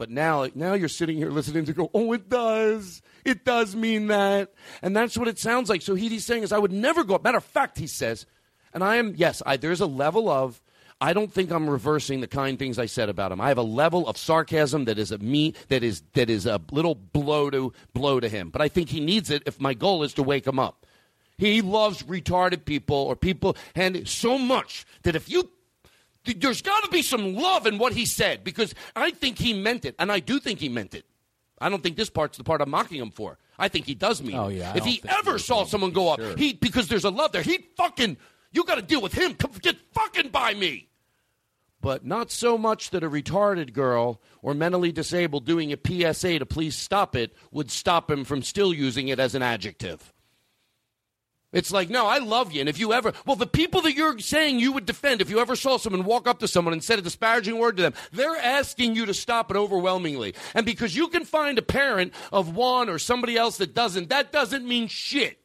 But 0.00 0.08
now, 0.08 0.48
now 0.54 0.72
you're 0.72 0.88
sitting 0.88 1.18
here 1.18 1.28
listening 1.28 1.66
to 1.66 1.74
go, 1.74 1.90
oh, 1.92 2.14
it 2.14 2.30
does. 2.30 3.02
It 3.22 3.44
does 3.44 3.76
mean 3.76 4.06
that. 4.06 4.54
And 4.80 4.96
that's 4.96 5.18
what 5.18 5.28
it 5.28 5.38
sounds 5.38 5.68
like. 5.68 5.82
So 5.82 5.94
he's 5.94 6.24
saying 6.24 6.42
is, 6.42 6.52
I 6.52 6.58
would 6.58 6.72
never 6.72 7.04
go. 7.04 7.20
Matter 7.22 7.36
of 7.36 7.44
fact, 7.44 7.76
he 7.76 7.86
says, 7.86 8.24
and 8.72 8.82
I 8.82 8.96
am, 8.96 9.12
yes, 9.14 9.42
I, 9.44 9.58
there's 9.58 9.82
a 9.82 9.86
level 9.86 10.30
of, 10.30 10.62
I 11.02 11.12
don't 11.12 11.30
think 11.30 11.50
I'm 11.50 11.68
reversing 11.68 12.22
the 12.22 12.28
kind 12.28 12.58
things 12.58 12.78
I 12.78 12.86
said 12.86 13.10
about 13.10 13.30
him. 13.30 13.42
I 13.42 13.48
have 13.48 13.58
a 13.58 13.62
level 13.62 14.08
of 14.08 14.16
sarcasm 14.16 14.86
that 14.86 14.98
is 14.98 15.12
a 15.12 15.18
me, 15.18 15.52
that 15.68 15.84
is, 15.84 16.02
that 16.14 16.30
is 16.30 16.46
a 16.46 16.62
little 16.72 16.94
blow 16.94 17.50
to, 17.50 17.74
blow 17.92 18.20
to 18.20 18.28
him. 18.30 18.48
But 18.48 18.62
I 18.62 18.68
think 18.68 18.88
he 18.88 19.00
needs 19.00 19.28
it 19.28 19.42
if 19.44 19.60
my 19.60 19.74
goal 19.74 20.02
is 20.02 20.14
to 20.14 20.22
wake 20.22 20.46
him 20.46 20.58
up. 20.58 20.86
He 21.36 21.60
loves 21.60 22.04
retarded 22.04 22.64
people 22.64 22.96
or 22.96 23.16
people, 23.16 23.54
and 23.74 24.08
so 24.08 24.38
much 24.38 24.86
that 25.02 25.14
if 25.14 25.28
you 25.28 25.50
there's 26.34 26.62
got 26.62 26.84
to 26.84 26.90
be 26.90 27.02
some 27.02 27.34
love 27.34 27.66
in 27.66 27.78
what 27.78 27.92
he 27.92 28.06
said 28.06 28.44
because 28.44 28.74
I 28.96 29.10
think 29.10 29.38
he 29.38 29.52
meant 29.54 29.84
it, 29.84 29.94
and 29.98 30.10
I 30.12 30.20
do 30.20 30.38
think 30.40 30.58
he 30.58 30.68
meant 30.68 30.94
it. 30.94 31.04
I 31.60 31.68
don't 31.68 31.82
think 31.82 31.96
this 31.96 32.10
part's 32.10 32.38
the 32.38 32.44
part 32.44 32.60
I'm 32.60 32.70
mocking 32.70 32.98
him 33.00 33.10
for. 33.10 33.38
I 33.58 33.68
think 33.68 33.84
he 33.86 33.94
does 33.94 34.22
mean 34.22 34.36
Oh, 34.36 34.48
yeah, 34.48 34.72
I 34.74 34.78
if 34.78 34.84
he 34.84 35.02
ever 35.06 35.38
saw 35.38 35.64
someone 35.64 35.90
go 35.92 36.08
up, 36.08 36.18
Sure. 36.20 36.36
he 36.36 36.54
because 36.54 36.88
there's 36.88 37.04
a 37.04 37.10
love 37.10 37.32
there, 37.32 37.42
he'd 37.42 37.64
fucking 37.76 38.16
you 38.52 38.64
got 38.64 38.76
to 38.76 38.82
deal 38.82 39.02
with 39.02 39.12
him. 39.12 39.34
Come 39.34 39.52
get 39.60 39.76
fucking 39.92 40.30
by 40.30 40.54
me. 40.54 40.88
But 41.82 42.04
not 42.04 42.30
so 42.30 42.58
much 42.58 42.90
that 42.90 43.02
a 43.04 43.08
retarded 43.10 43.72
girl 43.72 44.20
or 44.42 44.52
mentally 44.54 44.92
disabled 44.92 45.46
doing 45.46 45.72
a 45.72 45.78
PSA 46.12 46.38
to 46.38 46.46
please 46.46 46.76
stop 46.76 47.16
it 47.16 47.32
would 47.52 47.70
stop 47.70 48.10
him 48.10 48.24
from 48.24 48.42
still 48.42 48.74
using 48.74 49.08
it 49.08 49.18
as 49.18 49.34
an 49.34 49.42
adjective. 49.42 50.12
It's 51.52 51.72
like, 51.72 51.90
no, 51.90 52.06
I 52.06 52.18
love 52.18 52.52
you. 52.52 52.60
And 52.60 52.68
if 52.68 52.78
you 52.78 52.92
ever, 52.92 53.12
well, 53.26 53.34
the 53.34 53.46
people 53.46 53.80
that 53.82 53.94
you're 53.94 54.18
saying 54.20 54.60
you 54.60 54.70
would 54.72 54.86
defend, 54.86 55.20
if 55.20 55.30
you 55.30 55.40
ever 55.40 55.56
saw 55.56 55.78
someone 55.78 56.04
walk 56.04 56.28
up 56.28 56.38
to 56.40 56.48
someone 56.48 56.72
and 56.72 56.82
said 56.82 57.00
a 57.00 57.02
disparaging 57.02 57.58
word 57.58 57.76
to 57.76 57.82
them, 57.82 57.94
they're 58.12 58.36
asking 58.36 58.94
you 58.94 59.04
to 59.06 59.14
stop 59.14 59.50
it 59.50 59.56
overwhelmingly. 59.56 60.34
And 60.54 60.64
because 60.64 60.94
you 60.94 61.08
can 61.08 61.24
find 61.24 61.58
a 61.58 61.62
parent 61.62 62.14
of 62.32 62.54
one 62.54 62.88
or 62.88 63.00
somebody 63.00 63.36
else 63.36 63.56
that 63.56 63.74
doesn't, 63.74 64.10
that 64.10 64.30
doesn't 64.30 64.64
mean 64.64 64.86
shit. 64.86 65.40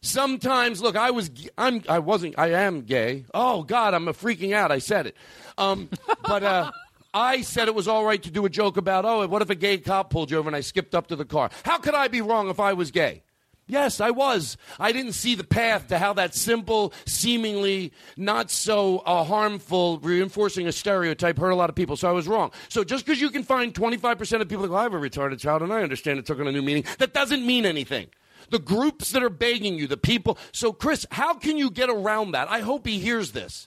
Sometimes, 0.00 0.80
look, 0.80 0.96
I 0.96 1.10
was, 1.10 1.30
I'm, 1.58 1.82
I 1.88 1.98
wasn't, 1.98 2.38
I 2.38 2.48
am 2.52 2.82
gay. 2.82 3.26
Oh 3.34 3.62
God, 3.62 3.92
I'm 3.92 4.06
freaking 4.06 4.52
out. 4.54 4.72
I 4.72 4.78
said 4.78 5.06
it. 5.06 5.16
Um, 5.58 5.90
but, 6.26 6.42
uh, 6.42 6.70
I 7.14 7.42
said 7.42 7.68
it 7.68 7.74
was 7.76 7.86
all 7.86 8.04
right 8.04 8.20
to 8.24 8.30
do 8.30 8.44
a 8.44 8.50
joke 8.50 8.76
about, 8.76 9.04
oh, 9.04 9.24
what 9.28 9.40
if 9.40 9.48
a 9.48 9.54
gay 9.54 9.78
cop 9.78 10.10
pulled 10.10 10.32
you 10.32 10.38
over 10.38 10.48
and 10.48 10.56
I 10.56 10.62
skipped 10.62 10.96
up 10.96 11.06
to 11.08 11.16
the 11.16 11.24
car? 11.24 11.48
How 11.64 11.78
could 11.78 11.94
I 11.94 12.08
be 12.08 12.20
wrong 12.20 12.48
if 12.50 12.58
I 12.58 12.72
was 12.72 12.90
gay? 12.90 13.22
Yes, 13.66 13.98
I 14.00 14.10
was. 14.10 14.58
I 14.78 14.92
didn't 14.92 15.12
see 15.12 15.34
the 15.34 15.44
path 15.44 15.88
to 15.88 15.98
how 15.98 16.12
that 16.14 16.34
simple, 16.34 16.92
seemingly 17.06 17.92
not 18.16 18.50
so 18.50 18.98
uh, 18.98 19.24
harmful, 19.24 19.98
reinforcing 20.00 20.66
a 20.66 20.72
stereotype 20.72 21.38
hurt 21.38 21.50
a 21.50 21.56
lot 21.56 21.70
of 21.70 21.76
people. 21.76 21.96
So 21.96 22.08
I 22.08 22.12
was 22.12 22.28
wrong. 22.28 22.52
So 22.68 22.84
just 22.84 23.06
because 23.06 23.22
you 23.22 23.30
can 23.30 23.42
find 23.42 23.72
25% 23.72 24.40
of 24.42 24.48
people 24.48 24.62
that 24.62 24.68
go, 24.68 24.76
I 24.76 24.82
have 24.82 24.92
a 24.92 24.98
retarded 24.98 25.38
child 25.38 25.62
and 25.62 25.72
I 25.72 25.82
understand 25.82 26.18
it 26.18 26.26
took 26.26 26.40
on 26.40 26.46
a 26.46 26.52
new 26.52 26.62
meaning, 26.62 26.84
that 26.98 27.14
doesn't 27.14 27.46
mean 27.46 27.64
anything. 27.64 28.08
The 28.50 28.58
groups 28.58 29.12
that 29.12 29.22
are 29.22 29.30
begging 29.30 29.78
you, 29.78 29.86
the 29.86 29.96
people. 29.96 30.36
So, 30.52 30.72
Chris, 30.72 31.06
how 31.10 31.32
can 31.32 31.56
you 31.56 31.70
get 31.70 31.88
around 31.88 32.32
that? 32.32 32.50
I 32.50 32.60
hope 32.60 32.86
he 32.86 32.98
hears 32.98 33.32
this. 33.32 33.66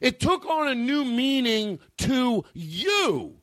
It 0.00 0.18
took 0.18 0.44
on 0.46 0.68
a 0.68 0.74
new 0.74 1.04
meaning 1.04 1.78
to 1.98 2.44
you. 2.52 3.36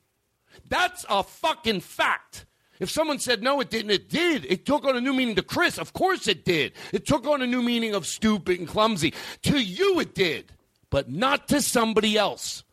That's 0.67 1.05
a 1.09 1.23
fucking 1.23 1.81
fact. 1.81 2.45
If 2.79 2.89
someone 2.89 3.19
said 3.19 3.41
no, 3.41 3.59
it 3.61 3.69
didn't, 3.69 3.91
it 3.91 4.09
did. 4.09 4.45
It 4.45 4.65
took 4.65 4.83
on 4.83 4.97
a 4.97 5.01
new 5.01 5.13
meaning 5.13 5.35
to 5.35 5.43
Chris. 5.43 5.77
Of 5.77 5.93
course 5.93 6.27
it 6.27 6.43
did. 6.43 6.73
It 6.91 7.05
took 7.05 7.25
on 7.25 7.41
a 7.41 7.47
new 7.47 7.61
meaning 7.61 7.95
of 7.95 8.05
stupid 8.05 8.59
and 8.59 8.67
clumsy. 8.67 9.13
To 9.43 9.57
you, 9.57 9.99
it 9.99 10.13
did, 10.13 10.51
but 10.89 11.09
not 11.09 11.47
to 11.49 11.61
somebody 11.61 12.17
else. 12.17 12.63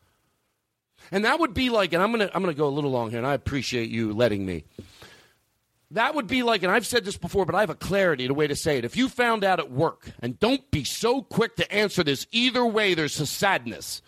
And 1.10 1.24
that 1.24 1.38
would 1.38 1.54
be 1.54 1.70
like, 1.70 1.92
and 1.92 2.02
I'm 2.02 2.10
gonna 2.10 2.30
I'm 2.34 2.42
gonna 2.42 2.54
go 2.54 2.66
a 2.66 2.70
little 2.70 2.90
long 2.90 3.10
here, 3.10 3.18
and 3.18 3.26
I 3.26 3.34
appreciate 3.34 3.90
you 3.90 4.12
letting 4.12 4.44
me. 4.44 4.64
That 5.92 6.14
would 6.14 6.26
be 6.26 6.42
like, 6.42 6.62
and 6.62 6.72
I've 6.72 6.86
said 6.86 7.04
this 7.04 7.18
before, 7.18 7.44
but 7.44 7.54
I 7.54 7.60
have 7.60 7.68
a 7.68 7.74
clarity, 7.74 8.26
the 8.26 8.32
way 8.32 8.46
to 8.46 8.56
say 8.56 8.78
it. 8.78 8.84
If 8.86 8.96
you 8.96 9.10
found 9.10 9.44
out 9.44 9.58
at 9.60 9.70
work, 9.70 10.10
and 10.20 10.38
don't 10.38 10.68
be 10.70 10.84
so 10.84 11.20
quick 11.20 11.56
to 11.56 11.70
answer 11.70 12.02
this, 12.02 12.26
either 12.32 12.64
way, 12.64 12.94
there's 12.94 13.20
a 13.20 13.26
sadness. 13.26 14.00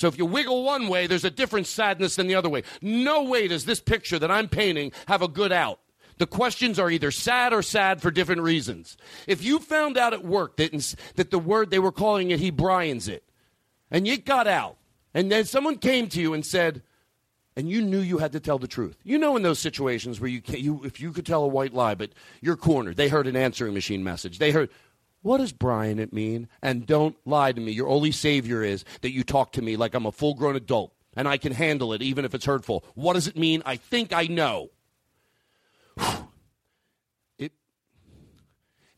So 0.00 0.08
if 0.08 0.16
you 0.16 0.24
wiggle 0.24 0.64
one 0.64 0.88
way, 0.88 1.06
there's 1.06 1.26
a 1.26 1.30
different 1.30 1.66
sadness 1.66 2.16
than 2.16 2.26
the 2.26 2.34
other 2.34 2.48
way. 2.48 2.62
No 2.80 3.24
way 3.24 3.48
does 3.48 3.66
this 3.66 3.80
picture 3.80 4.18
that 4.18 4.30
I'm 4.30 4.48
painting 4.48 4.92
have 5.08 5.20
a 5.20 5.28
good 5.28 5.52
out. 5.52 5.78
The 6.16 6.26
questions 6.26 6.78
are 6.78 6.90
either 6.90 7.10
sad 7.10 7.52
or 7.52 7.60
sad 7.60 8.00
for 8.00 8.10
different 8.10 8.40
reasons. 8.40 8.96
If 9.26 9.44
you 9.44 9.58
found 9.58 9.98
out 9.98 10.14
at 10.14 10.24
work 10.24 10.56
that, 10.56 10.96
that 11.16 11.30
the 11.30 11.38
word 11.38 11.68
they 11.68 11.78
were 11.78 11.92
calling 11.92 12.30
it, 12.30 12.40
he 12.40 12.50
Brian's 12.50 13.08
it, 13.08 13.24
and 13.90 14.08
you 14.08 14.16
got 14.16 14.46
out, 14.46 14.78
and 15.12 15.30
then 15.30 15.44
someone 15.44 15.76
came 15.76 16.08
to 16.08 16.20
you 16.22 16.32
and 16.32 16.46
said, 16.46 16.80
and 17.54 17.68
you 17.68 17.82
knew 17.82 18.00
you 18.00 18.16
had 18.16 18.32
to 18.32 18.40
tell 18.40 18.58
the 18.58 18.66
truth. 18.66 18.96
You 19.04 19.18
know, 19.18 19.36
in 19.36 19.42
those 19.42 19.58
situations 19.58 20.18
where 20.18 20.30
you, 20.30 20.40
can, 20.40 20.60
you 20.60 20.80
if 20.82 20.98
you 20.98 21.12
could 21.12 21.26
tell 21.26 21.44
a 21.44 21.48
white 21.48 21.74
lie, 21.74 21.94
but 21.94 22.12
you're 22.40 22.56
cornered. 22.56 22.96
They 22.96 23.08
heard 23.08 23.26
an 23.26 23.36
answering 23.36 23.74
machine 23.74 24.02
message. 24.02 24.38
They 24.38 24.50
heard, 24.50 24.70
what 25.22 25.38
does 25.38 25.52
Brian 25.52 25.98
it 25.98 26.12
mean? 26.12 26.48
And 26.62 26.86
don't 26.86 27.16
lie 27.26 27.52
to 27.52 27.60
me. 27.60 27.72
Your 27.72 27.88
only 27.88 28.12
savior 28.12 28.62
is 28.62 28.84
that 29.02 29.12
you 29.12 29.22
talk 29.22 29.52
to 29.52 29.62
me 29.62 29.76
like 29.76 29.94
I'm 29.94 30.06
a 30.06 30.12
full 30.12 30.34
grown 30.34 30.56
adult 30.56 30.92
and 31.14 31.28
I 31.28 31.36
can 31.36 31.52
handle 31.52 31.92
it 31.92 32.02
even 32.02 32.24
if 32.24 32.34
it's 32.34 32.46
hurtful. 32.46 32.84
What 32.94 33.14
does 33.14 33.26
it 33.26 33.36
mean? 33.36 33.62
I 33.66 33.76
think 33.76 34.12
I 34.12 34.26
know. 34.26 34.70
It, 37.38 37.52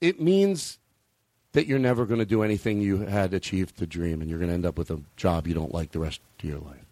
it 0.00 0.20
means 0.20 0.78
that 1.52 1.66
you're 1.66 1.78
never 1.78 2.06
going 2.06 2.20
to 2.20 2.26
do 2.26 2.42
anything 2.42 2.80
you 2.80 2.98
had 2.98 3.34
achieved 3.34 3.76
to 3.78 3.86
dream, 3.86 4.20
and 4.20 4.30
you're 4.30 4.38
going 4.38 4.48
to 4.48 4.54
end 4.54 4.66
up 4.66 4.78
with 4.78 4.90
a 4.90 5.00
job 5.16 5.46
you 5.46 5.54
don't 5.54 5.74
like 5.74 5.92
the 5.92 5.98
rest 5.98 6.20
of 6.38 6.48
your 6.48 6.58
life, 6.58 6.86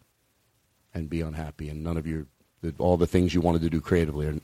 and 0.95 1.09
be 1.09 1.21
unhappy, 1.21 1.69
and 1.69 1.83
none 1.83 1.97
of 1.97 2.07
your 2.07 2.27
all 2.79 2.99
the 2.99 3.07
things 3.07 3.33
you 3.33 3.41
wanted 3.41 3.63
to 3.63 3.71
do 3.71 3.81
creatively 3.81 4.27
are 4.27 4.35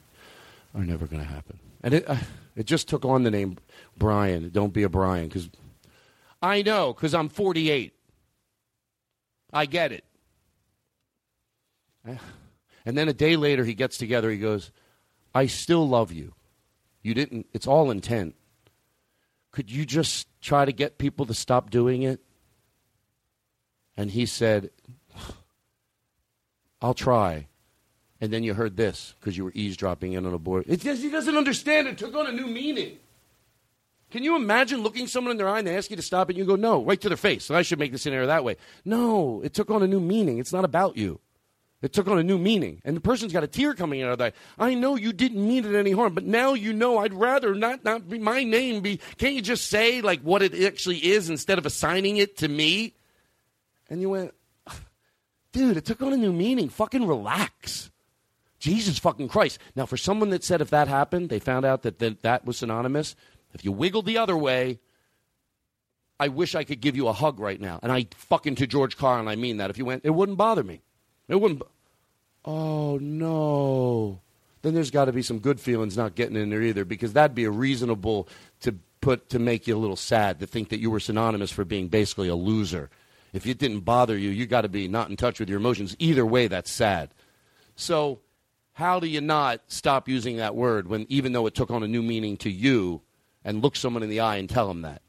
are 0.74 0.84
never 0.84 1.06
going 1.06 1.20
to 1.20 1.28
happen. 1.28 1.58
And 1.82 1.94
it 1.94 2.08
uh, 2.08 2.16
it 2.54 2.66
just 2.66 2.88
took 2.88 3.04
on 3.04 3.24
the 3.24 3.30
name 3.30 3.58
Brian. 3.96 4.50
Don't 4.50 4.72
be 4.72 4.82
a 4.82 4.88
Brian 4.88 5.28
because 5.28 5.48
I 6.42 6.62
know 6.62 6.92
because 6.92 7.14
I'm 7.14 7.28
48. 7.28 7.92
I 9.52 9.66
get 9.66 9.92
it. 9.92 10.04
And 12.84 12.96
then 12.96 13.08
a 13.08 13.12
day 13.12 13.36
later, 13.36 13.64
he 13.64 13.74
gets 13.74 13.98
together. 13.98 14.30
He 14.30 14.38
goes, 14.38 14.70
"I 15.34 15.46
still 15.46 15.88
love 15.88 16.12
you. 16.12 16.34
You 17.02 17.14
didn't. 17.14 17.46
It's 17.52 17.66
all 17.66 17.90
intent. 17.90 18.36
Could 19.50 19.70
you 19.70 19.84
just 19.84 20.28
try 20.40 20.64
to 20.64 20.72
get 20.72 20.98
people 20.98 21.26
to 21.26 21.34
stop 21.34 21.70
doing 21.70 22.02
it?" 22.02 22.20
And 23.96 24.10
he 24.10 24.26
said, 24.26 24.70
"I'll 26.80 26.94
try." 26.94 27.48
And 28.20 28.32
then 28.32 28.44
you 28.44 28.54
heard 28.54 28.76
this 28.76 29.14
because 29.18 29.36
you 29.36 29.44
were 29.44 29.52
eavesdropping 29.54 30.12
in 30.12 30.24
on 30.24 30.32
a 30.32 30.38
board. 30.38 30.64
It 30.68 30.82
he 30.82 31.10
doesn't 31.10 31.36
understand. 31.36 31.88
It 31.88 31.98
took 31.98 32.14
on 32.14 32.26
a 32.26 32.32
new 32.32 32.46
meaning. 32.46 32.98
Can 34.10 34.22
you 34.22 34.36
imagine 34.36 34.82
looking 34.82 35.06
someone 35.06 35.32
in 35.32 35.36
their 35.36 35.48
eye 35.48 35.58
and 35.58 35.66
they 35.66 35.76
ask 35.76 35.90
you 35.90 35.96
to 35.96 36.02
stop 36.02 36.30
it 36.30 36.34
and 36.34 36.38
you 36.38 36.44
go, 36.44 36.56
no, 36.56 36.84
right 36.84 37.00
to 37.00 37.08
their 37.08 37.16
face. 37.16 37.50
I 37.50 37.62
should 37.62 37.78
make 37.78 37.92
the 37.92 37.98
scenario 37.98 38.26
that 38.28 38.44
way. 38.44 38.56
No, 38.84 39.40
it 39.42 39.52
took 39.52 39.70
on 39.70 39.82
a 39.82 39.86
new 39.86 40.00
meaning. 40.00 40.38
It's 40.38 40.52
not 40.52 40.64
about 40.64 40.96
you. 40.96 41.20
It 41.82 41.92
took 41.92 42.08
on 42.08 42.18
a 42.18 42.22
new 42.22 42.38
meaning. 42.38 42.80
And 42.84 42.96
the 42.96 43.00
person's 43.00 43.32
got 43.32 43.44
a 43.44 43.48
tear 43.48 43.74
coming 43.74 44.02
out 44.02 44.12
of 44.12 44.18
that. 44.18 44.34
I 44.58 44.74
know 44.74 44.96
you 44.96 45.12
didn't 45.12 45.46
mean 45.46 45.64
it 45.64 45.74
any 45.74 45.90
harm, 45.90 46.14
but 46.14 46.24
now 46.24 46.54
you 46.54 46.72
know 46.72 46.98
I'd 46.98 47.12
rather 47.12 47.54
not, 47.54 47.84
not 47.84 48.08
be 48.08 48.18
my 48.18 48.44
name 48.44 48.80
be. 48.80 49.00
Can't 49.18 49.34
you 49.34 49.42
just 49.42 49.68
say 49.68 50.00
like 50.00 50.20
what 50.22 50.42
it 50.42 50.54
actually 50.64 51.04
is 51.04 51.28
instead 51.28 51.58
of 51.58 51.66
assigning 51.66 52.16
it 52.16 52.38
to 52.38 52.48
me? 52.48 52.94
And 53.90 54.00
you 54.00 54.10
went, 54.10 54.34
dude, 55.52 55.76
it 55.76 55.84
took 55.84 56.00
on 56.00 56.12
a 56.12 56.16
new 56.16 56.32
meaning. 56.32 56.68
Fucking 56.70 57.06
relax. 57.06 57.90
Jesus 58.58 58.98
fucking 58.98 59.28
Christ. 59.28 59.58
Now, 59.74 59.84
for 59.84 59.96
someone 59.96 60.30
that 60.30 60.42
said 60.42 60.60
if 60.60 60.70
that 60.70 60.88
happened, 60.88 61.28
they 61.28 61.38
found 61.38 61.66
out 61.66 61.82
that 61.82 61.98
that, 61.98 62.22
that 62.22 62.46
was 62.46 62.56
synonymous, 62.56 63.14
if 63.56 63.64
you 63.64 63.72
wiggled 63.72 64.06
the 64.06 64.18
other 64.18 64.36
way, 64.36 64.78
I 66.18 66.28
wish 66.28 66.54
I 66.54 66.64
could 66.64 66.80
give 66.80 66.96
you 66.96 67.08
a 67.08 67.12
hug 67.12 67.40
right 67.40 67.60
now. 67.60 67.80
And 67.82 67.90
I 67.92 68.06
fucking 68.16 68.54
to 68.56 68.66
George 68.66 68.96
Carlin, 68.96 69.28
I 69.28 69.36
mean 69.36 69.56
that. 69.58 69.70
If 69.70 69.78
you 69.78 69.84
went, 69.84 70.04
it 70.04 70.10
wouldn't 70.10 70.38
bother 70.38 70.62
me. 70.62 70.80
It 71.28 71.36
wouldn't. 71.40 71.60
bo- 71.60 71.68
Oh, 72.44 72.98
no. 72.98 74.20
Then 74.62 74.72
there's 74.72 74.92
got 74.92 75.06
to 75.06 75.12
be 75.12 75.22
some 75.22 75.40
good 75.40 75.60
feelings 75.60 75.96
not 75.96 76.14
getting 76.14 76.36
in 76.36 76.48
there 76.50 76.62
either, 76.62 76.84
because 76.84 77.12
that'd 77.12 77.34
be 77.34 77.44
a 77.44 77.50
reasonable 77.50 78.28
to 78.60 78.76
put 79.00 79.28
to 79.30 79.38
make 79.38 79.66
you 79.66 79.76
a 79.76 79.78
little 79.78 79.96
sad 79.96 80.38
to 80.40 80.46
think 80.46 80.68
that 80.70 80.78
you 80.80 80.90
were 80.90 81.00
synonymous 81.00 81.50
for 81.50 81.64
being 81.64 81.88
basically 81.88 82.28
a 82.28 82.34
loser. 82.36 82.88
If 83.32 83.46
it 83.46 83.58
didn't 83.58 83.80
bother 83.80 84.16
you, 84.16 84.30
you 84.30 84.46
got 84.46 84.62
to 84.62 84.68
be 84.68 84.88
not 84.88 85.10
in 85.10 85.16
touch 85.16 85.38
with 85.40 85.48
your 85.48 85.58
emotions. 85.58 85.96
Either 85.98 86.24
way, 86.24 86.46
that's 86.46 86.70
sad. 86.70 87.10
So, 87.74 88.20
how 88.72 89.00
do 89.00 89.06
you 89.06 89.20
not 89.20 89.60
stop 89.68 90.08
using 90.08 90.36
that 90.36 90.54
word 90.54 90.88
when, 90.88 91.06
even 91.08 91.32
though 91.32 91.46
it 91.46 91.54
took 91.54 91.70
on 91.70 91.82
a 91.82 91.88
new 91.88 92.02
meaning 92.02 92.36
to 92.38 92.50
you, 92.50 93.02
and 93.46 93.62
look 93.62 93.76
someone 93.76 94.02
in 94.02 94.10
the 94.10 94.20
eye 94.20 94.36
and 94.36 94.50
tell 94.50 94.68
them 94.68 94.82
that? 94.82 95.00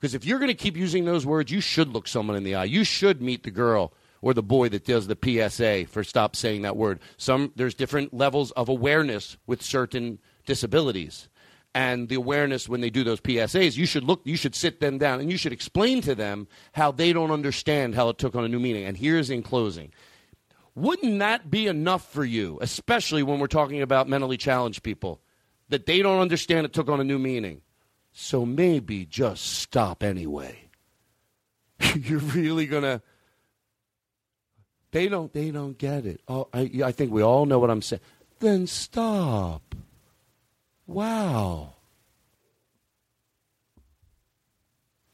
Because 0.00 0.14
if 0.14 0.24
you're 0.24 0.40
going 0.40 0.48
to 0.48 0.54
keep 0.54 0.76
using 0.76 1.04
those 1.04 1.24
words, 1.24 1.52
you 1.52 1.60
should 1.60 1.88
look 1.88 2.08
someone 2.08 2.36
in 2.36 2.42
the 2.42 2.56
eye. 2.56 2.64
You 2.64 2.82
should 2.82 3.22
meet 3.22 3.44
the 3.44 3.52
girl 3.52 3.92
or 4.20 4.34
the 4.34 4.42
boy 4.42 4.68
that 4.70 4.84
does 4.84 5.06
the 5.06 5.16
PSA 5.22 5.86
for 5.86 6.02
stop 6.02 6.34
saying 6.34 6.62
that 6.62 6.76
word. 6.76 6.98
Some 7.16 7.52
there's 7.56 7.74
different 7.74 8.12
levels 8.12 8.50
of 8.52 8.68
awareness 8.68 9.36
with 9.46 9.62
certain 9.62 10.18
disabilities. 10.46 11.28
And 11.74 12.08
the 12.08 12.14
awareness 12.14 12.68
when 12.68 12.80
they 12.80 12.90
do 12.90 13.04
those 13.04 13.20
PSAs, 13.20 13.76
you 13.76 13.86
should 13.86 14.04
look 14.04 14.22
you 14.24 14.36
should 14.36 14.54
sit 14.54 14.80
them 14.80 14.98
down 14.98 15.20
and 15.20 15.30
you 15.30 15.36
should 15.36 15.52
explain 15.52 16.00
to 16.02 16.14
them 16.14 16.48
how 16.72 16.92
they 16.92 17.12
don't 17.12 17.30
understand 17.30 17.94
how 17.94 18.08
it 18.08 18.18
took 18.18 18.34
on 18.34 18.44
a 18.44 18.48
new 18.48 18.60
meaning. 18.60 18.84
And 18.84 18.96
here's 18.96 19.30
in 19.30 19.42
closing. 19.42 19.92
Wouldn't 20.74 21.18
that 21.20 21.50
be 21.50 21.66
enough 21.66 22.12
for 22.12 22.24
you, 22.24 22.58
especially 22.60 23.22
when 23.22 23.38
we're 23.38 23.46
talking 23.46 23.82
about 23.82 24.08
mentally 24.08 24.36
challenged 24.36 24.82
people, 24.82 25.20
that 25.68 25.86
they 25.86 26.02
don't 26.02 26.20
understand 26.20 26.66
it 26.66 26.72
took 26.72 26.88
on 26.88 27.00
a 27.00 27.04
new 27.04 27.18
meaning? 27.18 27.60
So 28.12 28.46
maybe 28.46 29.06
just 29.06 29.44
stop 29.44 30.02
anyway. 30.02 30.56
You're 31.96 32.20
really 32.20 32.66
gonna. 32.66 33.02
They 34.92 35.08
don't. 35.08 35.32
They 35.32 35.50
don't 35.50 35.76
get 35.76 36.06
it. 36.06 36.20
Oh, 36.28 36.48
I, 36.54 36.70
I 36.84 36.92
think 36.92 37.12
we 37.12 37.22
all 37.22 37.46
know 37.46 37.58
what 37.58 37.70
I'm 37.70 37.82
saying. 37.82 38.02
Then 38.38 38.66
stop. 38.66 39.74
Wow. 40.86 41.74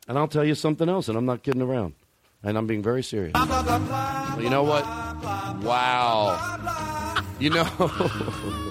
And 0.07 0.19
I'll 0.19 0.29
tell 0.29 0.45
you 0.45 0.55
something 0.55 0.89
else, 0.89 1.09
and 1.09 1.17
I'm 1.17 1.25
not 1.25 1.43
kidding 1.43 1.63
around, 1.63 1.95
and 2.43 2.59
I'm 2.59 2.67
being 2.67 2.83
very 2.83 3.03
serious. 3.03 3.33
You 3.37 4.51
know 4.51 4.65
what? 4.65 4.85
Wow. 5.63 7.25
You 7.39 7.51
know. 7.51 8.67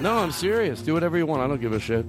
no, 0.00 0.18
I'm 0.18 0.30
serious. 0.30 0.80
Do 0.82 0.94
whatever 0.94 1.18
you 1.18 1.26
want. 1.26 1.42
I 1.42 1.48
don't 1.48 1.60
give 1.60 1.72
a 1.72 1.80
shit. 1.80 2.06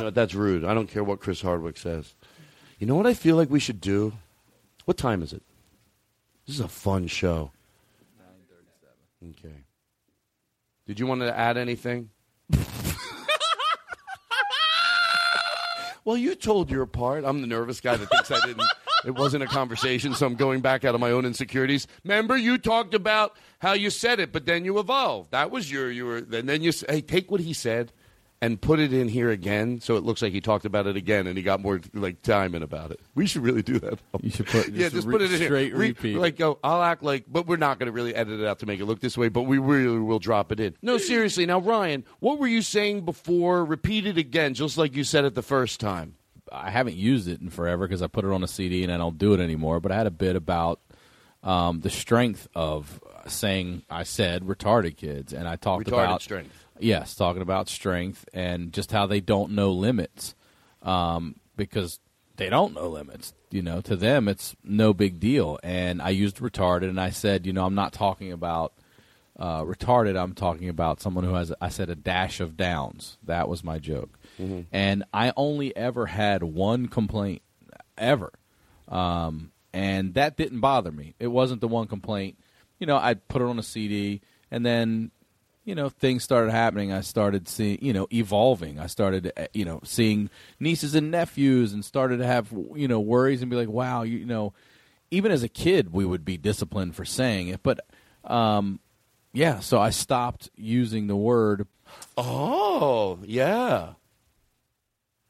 Know, 0.00 0.10
that's 0.10 0.34
rude. 0.34 0.64
I 0.64 0.72
don't 0.72 0.88
care 0.88 1.02
what 1.04 1.20
Chris 1.20 1.42
Hardwick 1.42 1.76
says. 1.76 2.14
You 2.78 2.86
know 2.86 2.94
what 2.94 3.06
I 3.06 3.14
feel 3.14 3.36
like 3.36 3.50
we 3.50 3.58
should 3.60 3.80
do? 3.80 4.12
What 4.84 4.96
time 4.96 5.22
is 5.22 5.32
it? 5.32 5.42
This 6.46 6.56
is 6.56 6.60
a 6.60 6.68
fun 6.68 7.08
show. 7.08 7.50
Okay. 9.30 9.64
Did 10.86 10.98
you 11.00 11.06
want 11.06 11.20
to 11.22 11.36
add 11.36 11.56
anything? 11.56 12.10
well, 16.04 16.16
you 16.16 16.34
told 16.34 16.70
your 16.70 16.86
part. 16.86 17.24
I'm 17.24 17.40
the 17.40 17.46
nervous 17.46 17.80
guy 17.80 17.96
that 17.96 18.08
thinks 18.08 18.30
I 18.30 18.40
didn't. 18.46 18.62
It 19.04 19.12
wasn't 19.16 19.42
a 19.42 19.46
conversation, 19.46 20.14
so 20.14 20.26
I'm 20.26 20.34
going 20.36 20.60
back 20.60 20.84
out 20.84 20.94
of 20.94 21.00
my 21.00 21.10
own 21.10 21.24
insecurities. 21.24 21.86
Remember, 22.04 22.36
you 22.36 22.58
talked 22.58 22.94
about 22.94 23.36
how 23.58 23.72
you 23.72 23.90
said 23.90 24.20
it, 24.20 24.32
but 24.32 24.46
then 24.46 24.64
you 24.64 24.78
evolved. 24.78 25.30
That 25.32 25.50
was 25.50 25.70
your 25.70 25.90
you 25.90 26.06
were. 26.06 26.16
And 26.18 26.48
then 26.48 26.62
you 26.62 26.70
s- 26.70 26.84
hey, 26.88 27.00
take 27.00 27.30
what 27.30 27.40
he 27.40 27.52
said 27.52 27.92
and 28.40 28.60
put 28.60 28.80
it 28.80 28.92
in 28.92 29.06
here 29.06 29.30
again, 29.30 29.80
so 29.80 29.96
it 29.96 30.02
looks 30.02 30.20
like 30.20 30.32
he 30.32 30.40
talked 30.40 30.64
about 30.64 30.88
it 30.88 30.96
again, 30.96 31.28
and 31.28 31.36
he 31.36 31.44
got 31.44 31.60
more 31.60 31.80
like 31.94 32.22
time 32.22 32.56
in 32.56 32.62
about 32.64 32.90
it. 32.90 32.98
We 33.14 33.26
should 33.26 33.42
really 33.44 33.62
do 33.62 33.78
that. 33.78 34.00
You 34.20 34.30
should 34.30 34.46
put 34.46 34.68
yeah, 34.70 34.84
just 34.84 34.94
just 34.96 35.06
re- 35.06 35.12
put 35.12 35.22
it 35.22 35.32
in 35.32 35.42
straight 35.46 35.66
here. 35.68 35.76
Re- 35.76 35.88
repeat. 35.88 36.16
Like 36.16 36.36
go, 36.38 36.58
I'll 36.64 36.82
act 36.82 37.02
like, 37.04 37.24
but 37.28 37.46
we're 37.46 37.56
not 37.56 37.78
going 37.78 37.86
to 37.86 37.92
really 37.92 38.14
edit 38.14 38.40
it 38.40 38.46
out 38.46 38.58
to 38.60 38.66
make 38.66 38.80
it 38.80 38.84
look 38.84 38.98
this 39.00 39.16
way. 39.16 39.28
But 39.28 39.42
we 39.42 39.58
really 39.58 39.98
will 40.00 40.18
drop 40.18 40.50
it 40.50 40.58
in. 40.58 40.74
No, 40.82 40.98
seriously. 40.98 41.46
Now, 41.46 41.60
Ryan, 41.60 42.04
what 42.18 42.38
were 42.40 42.48
you 42.48 42.62
saying 42.62 43.04
before? 43.04 43.64
Repeat 43.64 44.06
it 44.06 44.18
again, 44.18 44.54
just 44.54 44.76
like 44.76 44.96
you 44.96 45.04
said 45.04 45.24
it 45.24 45.34
the 45.36 45.42
first 45.42 45.78
time. 45.78 46.16
I 46.50 46.70
haven't 46.70 46.96
used 46.96 47.28
it 47.28 47.40
in 47.40 47.50
forever 47.50 47.86
because 47.86 48.02
I 48.02 48.06
put 48.06 48.24
it 48.24 48.30
on 48.30 48.42
a 48.42 48.48
CD 48.48 48.82
and 48.82 48.92
I 48.92 48.96
don't 48.96 49.18
do 49.18 49.34
it 49.34 49.40
anymore. 49.40 49.80
But 49.80 49.92
I 49.92 49.96
had 49.96 50.06
a 50.06 50.10
bit 50.10 50.36
about 50.36 50.80
um, 51.42 51.80
the 51.80 51.90
strength 51.90 52.48
of 52.54 53.00
saying 53.26 53.82
I 53.90 54.02
said 54.04 54.44
retarded 54.44 54.96
kids, 54.96 55.32
and 55.32 55.48
I 55.48 55.56
talked 55.56 55.86
Retarded 55.86 56.04
about 56.04 56.22
strength. 56.22 56.66
Yes, 56.78 57.14
talking 57.14 57.42
about 57.42 57.68
strength 57.68 58.28
and 58.32 58.72
just 58.72 58.90
how 58.90 59.06
they 59.06 59.20
don't 59.20 59.52
know 59.52 59.72
limits 59.72 60.34
um, 60.82 61.36
because 61.56 62.00
they 62.36 62.48
don't 62.48 62.74
know 62.74 62.88
limits. 62.88 63.34
You 63.50 63.62
know, 63.62 63.80
to 63.82 63.96
them 63.96 64.28
it's 64.28 64.56
no 64.64 64.92
big 64.92 65.20
deal. 65.20 65.58
And 65.62 66.00
I 66.00 66.10
used 66.10 66.38
retarded, 66.38 66.88
and 66.88 67.00
I 67.00 67.10
said, 67.10 67.46
you 67.46 67.52
know, 67.52 67.64
I'm 67.66 67.74
not 67.74 67.92
talking 67.92 68.32
about 68.32 68.72
uh, 69.38 69.62
retarded. 69.62 70.20
I'm 70.20 70.34
talking 70.34 70.68
about 70.68 71.00
someone 71.00 71.24
who 71.24 71.34
has, 71.34 71.52
I 71.60 71.68
said, 71.68 71.90
a 71.90 71.94
dash 71.94 72.40
of 72.40 72.56
downs. 72.56 73.18
That 73.22 73.48
was 73.48 73.62
my 73.62 73.78
joke. 73.78 74.18
And 74.72 75.04
I 75.12 75.32
only 75.36 75.74
ever 75.76 76.06
had 76.06 76.42
one 76.42 76.88
complaint, 76.88 77.42
ever. 77.96 78.32
Um, 78.88 79.52
and 79.72 80.14
that 80.14 80.36
didn't 80.36 80.60
bother 80.60 80.92
me. 80.92 81.14
It 81.18 81.28
wasn't 81.28 81.60
the 81.60 81.68
one 81.68 81.86
complaint. 81.86 82.38
You 82.78 82.86
know, 82.86 82.96
I 82.96 83.14
put 83.14 83.42
it 83.42 83.46
on 83.46 83.58
a 83.58 83.62
CD, 83.62 84.20
and 84.50 84.66
then, 84.66 85.12
you 85.64 85.74
know, 85.74 85.88
things 85.88 86.24
started 86.24 86.50
happening. 86.50 86.92
I 86.92 87.00
started 87.00 87.48
seeing, 87.48 87.78
you 87.80 87.92
know, 87.92 88.08
evolving. 88.12 88.78
I 88.78 88.86
started, 88.86 89.32
uh, 89.36 89.46
you 89.54 89.64
know, 89.64 89.80
seeing 89.84 90.30
nieces 90.58 90.94
and 90.94 91.10
nephews, 91.10 91.72
and 91.72 91.84
started 91.84 92.18
to 92.18 92.26
have, 92.26 92.52
you 92.74 92.88
know, 92.88 93.00
worries 93.00 93.40
and 93.40 93.50
be 93.50 93.56
like, 93.56 93.68
wow, 93.68 94.02
you, 94.02 94.18
you 94.18 94.26
know, 94.26 94.52
even 95.10 95.30
as 95.30 95.42
a 95.42 95.48
kid, 95.48 95.92
we 95.92 96.04
would 96.04 96.24
be 96.24 96.36
disciplined 96.36 96.96
for 96.96 97.04
saying 97.04 97.48
it. 97.48 97.62
But, 97.62 97.86
um, 98.24 98.80
yeah, 99.32 99.60
so 99.60 99.80
I 99.80 99.90
stopped 99.90 100.50
using 100.56 101.06
the 101.06 101.16
word. 101.16 101.66
Oh, 102.16 103.18
yeah. 103.24 103.92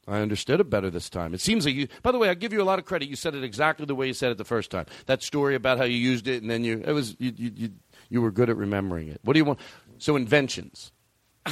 I 0.09 0.19
understood 0.19 0.61
it 0.61 0.69
better 0.69 0.91
this 0.91 1.09
time. 1.09 1.33
It 1.33 1.41
seems 1.41 1.65
like 1.65 1.74
you. 1.77 1.87
By 2.03 2.11
the 2.11 2.19
way, 2.19 2.29
I 2.29 2.35
give 2.35 2.53
you 2.53 2.61
a 2.61 2.65
lot 2.65 2.79
of 2.81 2.85
credit. 2.85 3.09
You 3.09 3.15
said 3.16 3.35
it 3.37 3.45
exactly 3.45 3.87
the 3.87 3.95
way 3.95 4.09
you 4.09 4.15
said 4.15 4.33
it 4.33 4.39
the 4.39 4.45
first 4.45 4.70
time. 4.70 4.87
That 5.07 5.23
story 5.23 5.55
about 5.55 5.79
how 5.79 5.85
you 5.85 5.97
used 5.97 6.27
it, 6.27 6.43
and 6.43 6.51
then 6.51 6.65
you 6.65 6.83
it 6.85 6.93
was 6.93 7.15
you 7.20 7.33
you 7.37 7.53
you, 7.55 7.70
you 8.09 8.20
were 8.20 8.33
good 8.33 8.51
at 8.51 8.57
remembering 8.57 9.09
it. 9.09 9.20
What 9.23 9.35
do 9.35 9.39
you 9.39 9.45
want? 9.45 9.61
So 9.99 10.16
inventions. 10.16 10.91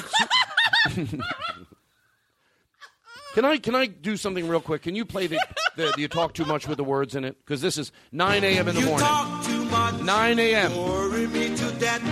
can 3.35 3.45
I 3.45 3.59
can 3.59 3.75
I 3.77 3.87
do 3.87 4.17
something 4.17 4.49
real 4.49 4.61
quick? 4.61 4.83
Can 4.83 4.97
you 4.97 5.05
play 5.05 5.29
the, 5.29 5.39
the, 5.77 5.93
the 5.95 6.01
you 6.03 6.09
talk 6.09 6.35
too 6.35 6.45
much 6.45 6.67
with 6.67 6.79
the 6.79 6.85
words 6.85 7.15
in 7.15 7.25
it? 7.25 7.37
Because 7.39 7.61
this 7.61 7.79
is 7.79 7.93
9 8.11 8.43
a.m. 8.43 8.67
in 8.69 8.75
the 8.75 8.81
You 8.81 8.87
morning. 8.87 9.07
talk 9.07 9.45
too 9.45 9.65
much. 9.67 10.01
9 10.01 10.39
a.m. 10.39 10.77
Worry 10.77 11.27
me 11.29 11.57
to 11.57 11.73
death. 11.79 12.03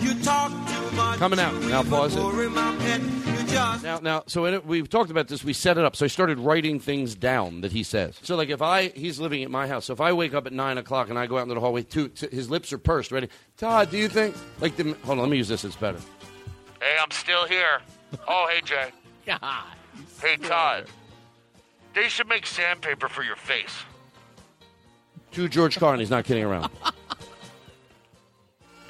You 0.00 0.14
talk 0.22 0.52
too 0.68 1.18
Coming 1.18 1.40
out. 1.40 1.54
Now 1.62 1.82
pause 1.82 2.16
it. 2.16 3.27
Now, 3.48 4.00
now, 4.02 4.22
so 4.26 4.46
it, 4.46 4.66
we've 4.66 4.88
talked 4.88 5.10
about 5.10 5.28
this. 5.28 5.42
We 5.42 5.52
set 5.52 5.78
it 5.78 5.84
up. 5.84 5.96
So 5.96 6.04
I 6.04 6.08
started 6.08 6.38
writing 6.38 6.80
things 6.80 7.14
down 7.14 7.62
that 7.62 7.72
he 7.72 7.82
says. 7.82 8.18
So, 8.22 8.36
like, 8.36 8.50
if 8.50 8.62
I 8.62 8.88
he's 8.88 9.18
living 9.18 9.42
at 9.42 9.50
my 9.50 9.66
house. 9.66 9.86
So 9.86 9.92
if 9.92 10.00
I 10.00 10.12
wake 10.12 10.34
up 10.34 10.46
at 10.46 10.52
nine 10.52 10.78
o'clock 10.78 11.08
and 11.08 11.18
I 11.18 11.26
go 11.26 11.38
out 11.38 11.42
into 11.42 11.54
the 11.54 11.60
hallway, 11.60 11.82
two, 11.82 12.08
t- 12.08 12.28
his 12.30 12.50
lips 12.50 12.72
are 12.72 12.78
pursed, 12.78 13.12
ready. 13.12 13.28
Todd, 13.56 13.90
do 13.90 13.98
you 13.98 14.08
think 14.08 14.36
like 14.60 14.76
the? 14.76 14.84
Hold 15.04 15.18
on, 15.18 15.18
let 15.18 15.30
me 15.30 15.38
use 15.38 15.48
this. 15.48 15.64
It's 15.64 15.76
better. 15.76 15.98
Hey, 16.80 16.96
I'm 17.00 17.10
still 17.10 17.46
here. 17.46 17.80
Oh, 18.26 18.48
hey, 18.50 18.60
Jay. 18.62 18.90
God. 19.26 19.64
Hey, 20.20 20.36
Todd. 20.36 20.86
They 21.94 22.08
should 22.08 22.28
make 22.28 22.46
sandpaper 22.46 23.08
for 23.08 23.22
your 23.22 23.36
face. 23.36 23.74
To 25.32 25.48
George 25.48 25.78
Carlin, 25.78 26.00
he's 26.00 26.10
not 26.10 26.24
kidding 26.24 26.44
around. 26.44 26.70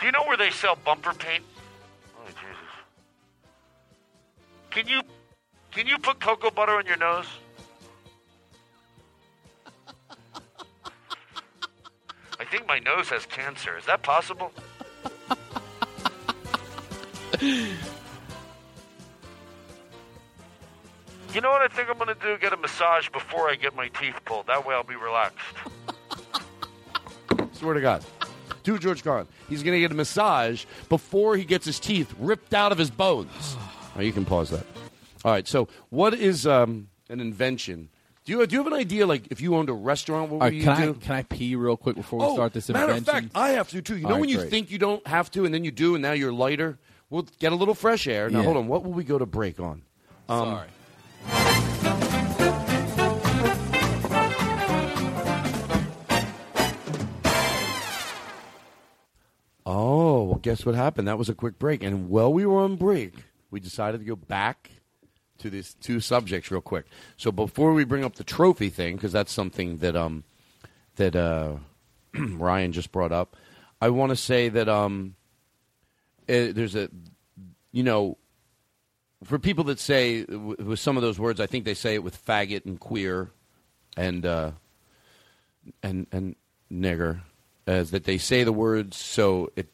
Do 0.01 0.07
you 0.07 0.13
know 0.13 0.23
where 0.25 0.37
they 0.37 0.51
sell 0.51 0.77
bumper 0.85 1.13
paint? 1.15 1.43
Can 4.79 4.87
you 4.87 5.03
can 5.73 5.89
you 5.89 5.99
put 5.99 6.21
cocoa 6.21 6.53
butter 6.53 6.71
on 6.71 6.87
your 6.87 6.99
nose? 6.99 7.27
I 12.39 12.45
think 12.45 12.69
my 12.69 12.79
nose 12.79 13.09
has 13.09 13.27
cancer. 13.27 13.77
Is 13.77 13.87
that 13.87 14.05
possible? 14.05 14.53
You 17.41 17.67
know 21.41 21.51
what 21.51 21.63
I 21.63 21.67
think 21.67 21.91
I'm 21.91 21.99
going 21.99 22.07
to 22.07 22.15
do? 22.15 22.39
Get 22.39 22.53
a 22.53 22.57
massage 22.57 23.09
before 23.09 23.51
I 23.51 23.57
get 23.57 23.75
my 23.75 23.89
teeth 23.89 24.15
pulled. 24.25 24.47
That 24.47 24.65
way 24.65 24.77
I'll 24.77 24.85
be 24.85 24.95
relaxed. 24.95 25.45
Swear 27.55 27.75
to 27.75 27.81
God. 27.81 28.05
To 28.63 28.79
George 28.79 29.03
Carlin, 29.03 29.27
he's 29.49 29.65
going 29.65 29.75
to 29.75 29.81
get 29.81 29.91
a 29.91 29.97
massage 29.97 30.67
before 30.89 31.37
he 31.37 31.45
gets 31.45 31.67
his 31.67 31.81
teeth 31.81 32.15
ripped 32.21 32.55
out 32.55 32.71
of 32.71 32.79
his 32.79 32.91
bones. 32.91 33.57
Oh, 33.99 34.01
you 34.01 34.12
can 34.12 34.25
pause 34.25 34.51
that. 34.51 34.65
All 35.25 35.33
right. 35.33 35.47
So, 35.47 35.69
what 35.91 36.15
is 36.15 36.47
um, 36.47 36.89
an 37.11 37.20
invention? 37.20 37.89
Do 38.25 38.33
you 38.33 38.47
do 38.47 38.55
you 38.57 38.62
have 38.62 38.73
an 38.73 38.79
idea? 38.79 39.07
Like, 39.07 39.27
if 39.31 39.41
you 39.41 39.57
owned 39.57 39.69
a 39.69 39.73
restaurant, 39.75 40.31
what 40.31 40.39
would 40.41 40.45
right, 40.45 40.53
you 40.55 40.62
can 40.62 40.73
I 40.73 40.85
do? 40.87 40.95
can 40.95 41.12
I 41.16 41.23
pee 41.23 41.57
real 41.57 41.77
quick 41.77 41.97
before 41.97 42.20
we 42.20 42.25
Oh, 42.27 42.35
start 42.35 42.53
this 42.53 42.69
matter 42.69 42.93
invention? 42.93 43.09
of 43.09 43.23
fact, 43.33 43.37
I 43.37 43.51
have 43.51 43.69
to 43.70 43.83
too. 43.83 43.97
You 43.97 44.05
All 44.05 44.11
know 44.11 44.15
right, 44.16 44.20
when 44.20 44.29
you 44.29 44.39
great. 44.39 44.51
think 44.51 44.70
you 44.70 44.79
don't 44.79 45.05
have 45.07 45.31
to, 45.33 45.45
and 45.45 45.53
then 45.53 45.65
you 45.65 45.70
do, 45.73 45.95
and 45.95 46.03
now 46.03 46.12
you're 46.12 46.33
lighter. 46.33 46.79
We'll 47.11 47.27
get 47.41 47.53
a 47.53 47.57
little 47.57 47.75
fresh 47.75 48.07
air. 48.07 48.29
Now, 48.31 48.39
Yeah. 48.41 48.45
hold 48.45 48.57
on. 48.59 48.69
What 48.69 48.85
will 48.85 48.93
we 48.93 49.03
go 49.03 49.19
to 49.19 49.27
break 49.27 49.59
on? 49.59 49.83
Um, 50.29 50.39
Sorry. 50.49 50.69
Oh, 59.66 60.23
well, 60.25 60.39
guess 60.39 60.65
what 60.65 60.75
happened? 60.75 61.09
That 61.09 61.19
was 61.19 61.29
a 61.29 61.35
quick 61.35 61.59
break. 61.59 61.83
And 61.83 62.09
while 62.09 62.33
we 62.33 62.47
were 62.47 62.61
on 62.61 62.77
break, 62.77 63.15
we 63.51 63.61
decided 63.61 63.99
to 63.99 64.05
go 64.05 64.16
back 64.16 64.70
to 65.39 65.51
these 65.51 65.75
two 65.75 66.01
subjects 66.01 66.51
real 66.51 66.61
quick. 66.61 66.87
So 67.16 67.31
before 67.31 67.73
we 67.73 67.85
bring 67.85 68.05
up 68.05 68.16
the 68.16 68.25
trophy 68.25 68.70
thing, 68.70 68.97
because 68.97 69.12
that's 69.12 69.33
something 69.33 69.79
that 69.79 69.97
um 69.97 70.25
that 70.97 71.15
uh, 71.15 71.57
Ryan 72.15 72.73
just 72.73 72.91
brought 72.91 73.12
up, 73.12 73.37
I 73.81 73.91
want 73.91 74.11
to 74.11 74.16
say 74.16 74.49
that 74.49 74.69
um 74.69 75.15
eh, 76.29 76.53
there's 76.53 76.75
a 76.75 76.91
you 77.73 77.83
know 77.83 78.19
for 79.25 79.39
people 79.39 79.65
that 79.65 79.81
say 79.81 80.25
with 80.25 80.79
some 80.79 80.97
of 80.97 81.03
those 81.03 81.19
words, 81.19 81.41
I 81.41 81.47
think 81.47 81.65
they 81.65 81.75
say 81.75 81.95
it 81.95 82.03
with 82.03 82.25
faggot 82.25 82.66
and 82.66 82.79
queer 82.79 83.31
and 83.97 84.27
uh, 84.27 84.51
and 85.83 86.07
and 86.12 86.37
nigger, 86.70 87.20
as 87.66 87.91
that 87.93 88.05
they 88.05 88.19
say 88.19 88.45
the 88.45 88.53
words 88.53 88.97
so 88.97 89.51
it 89.57 89.69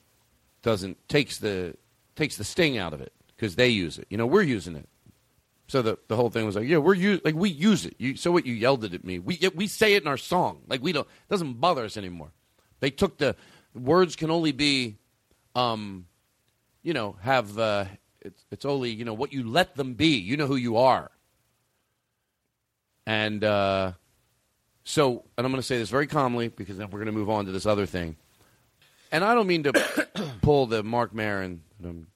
doesn't 0.62 1.09
takes 1.09 1.38
the 1.38 1.76
takes 2.16 2.36
the 2.36 2.44
sting 2.44 2.78
out 2.78 2.92
of 2.92 3.01
it 3.01 3.13
because 3.36 3.56
they 3.56 3.69
use 3.69 3.98
it. 3.98 4.06
You 4.11 4.16
know, 4.16 4.27
we're 4.27 4.43
using 4.43 4.77
it. 4.77 4.89
So 5.66 5.82
the 5.82 5.98
the 6.09 6.16
whole 6.16 6.31
thing 6.31 6.44
was 6.44 6.56
like, 6.56 6.69
yeah, 6.69 6.78
we're 6.78 6.94
use 6.94 7.20
like 7.24 7.35
we 7.35 7.48
use 7.48 7.86
it. 7.86 7.94
You, 7.98 8.16
so 8.16 8.31
what? 8.32 8.44
You 8.47 8.55
yelled 8.55 8.85
it 8.85 8.94
at 8.94 9.05
me. 9.05 9.19
We 9.19 9.39
we 9.55 9.66
say 9.66 9.94
it 9.94 10.02
in 10.02 10.09
our 10.09 10.19
song. 10.19 10.62
Like 10.69 10.82
we 10.82 10.93
don't 10.93 11.06
it 11.06 11.31
doesn't 11.31 11.61
bother 11.61 11.85
us 11.85 11.97
anymore. 11.97 12.32
They 12.81 12.90
took 12.90 13.16
the 13.19 13.35
words 13.74 14.15
can 14.15 14.31
only 14.31 14.52
be, 14.52 14.97
um, 15.55 16.06
you 16.82 16.93
know, 16.93 17.16
have 17.23 17.59
uh, 17.59 17.86
it's 18.20 18.44
it's 18.51 18.65
only 18.65 18.90
you 18.90 19.05
know 19.05 19.15
what 19.15 19.32
you 19.32 19.48
let 19.48 19.74
them 19.74 19.94
be. 19.94 20.16
You 20.19 20.36
know 20.36 20.47
who 20.47 20.56
you 20.56 20.77
are. 20.77 21.11
And 23.06 23.43
uh, 23.44 23.93
so, 24.85 25.24
and 25.36 25.47
I'm 25.47 25.52
going 25.52 25.61
to 25.61 25.66
say 25.66 25.78
this 25.78 25.90
very 25.90 26.06
calmly 26.06 26.48
because 26.48 26.78
then 26.78 26.89
we're 26.90 26.98
going 27.01 27.06
to 27.06 27.12
move 27.12 27.28
on 27.28 27.47
to 27.47 27.52
this 27.52 27.66
other 27.66 27.85
thing. 27.86 28.16
And 29.12 29.23
I 29.23 29.35
don't 29.35 29.47
mean 29.47 29.65
to 29.65 29.73
pull 30.43 30.66
the 30.66 30.82
Marc 30.82 31.15
Maron. 31.15 31.62
I'm- 31.82 32.06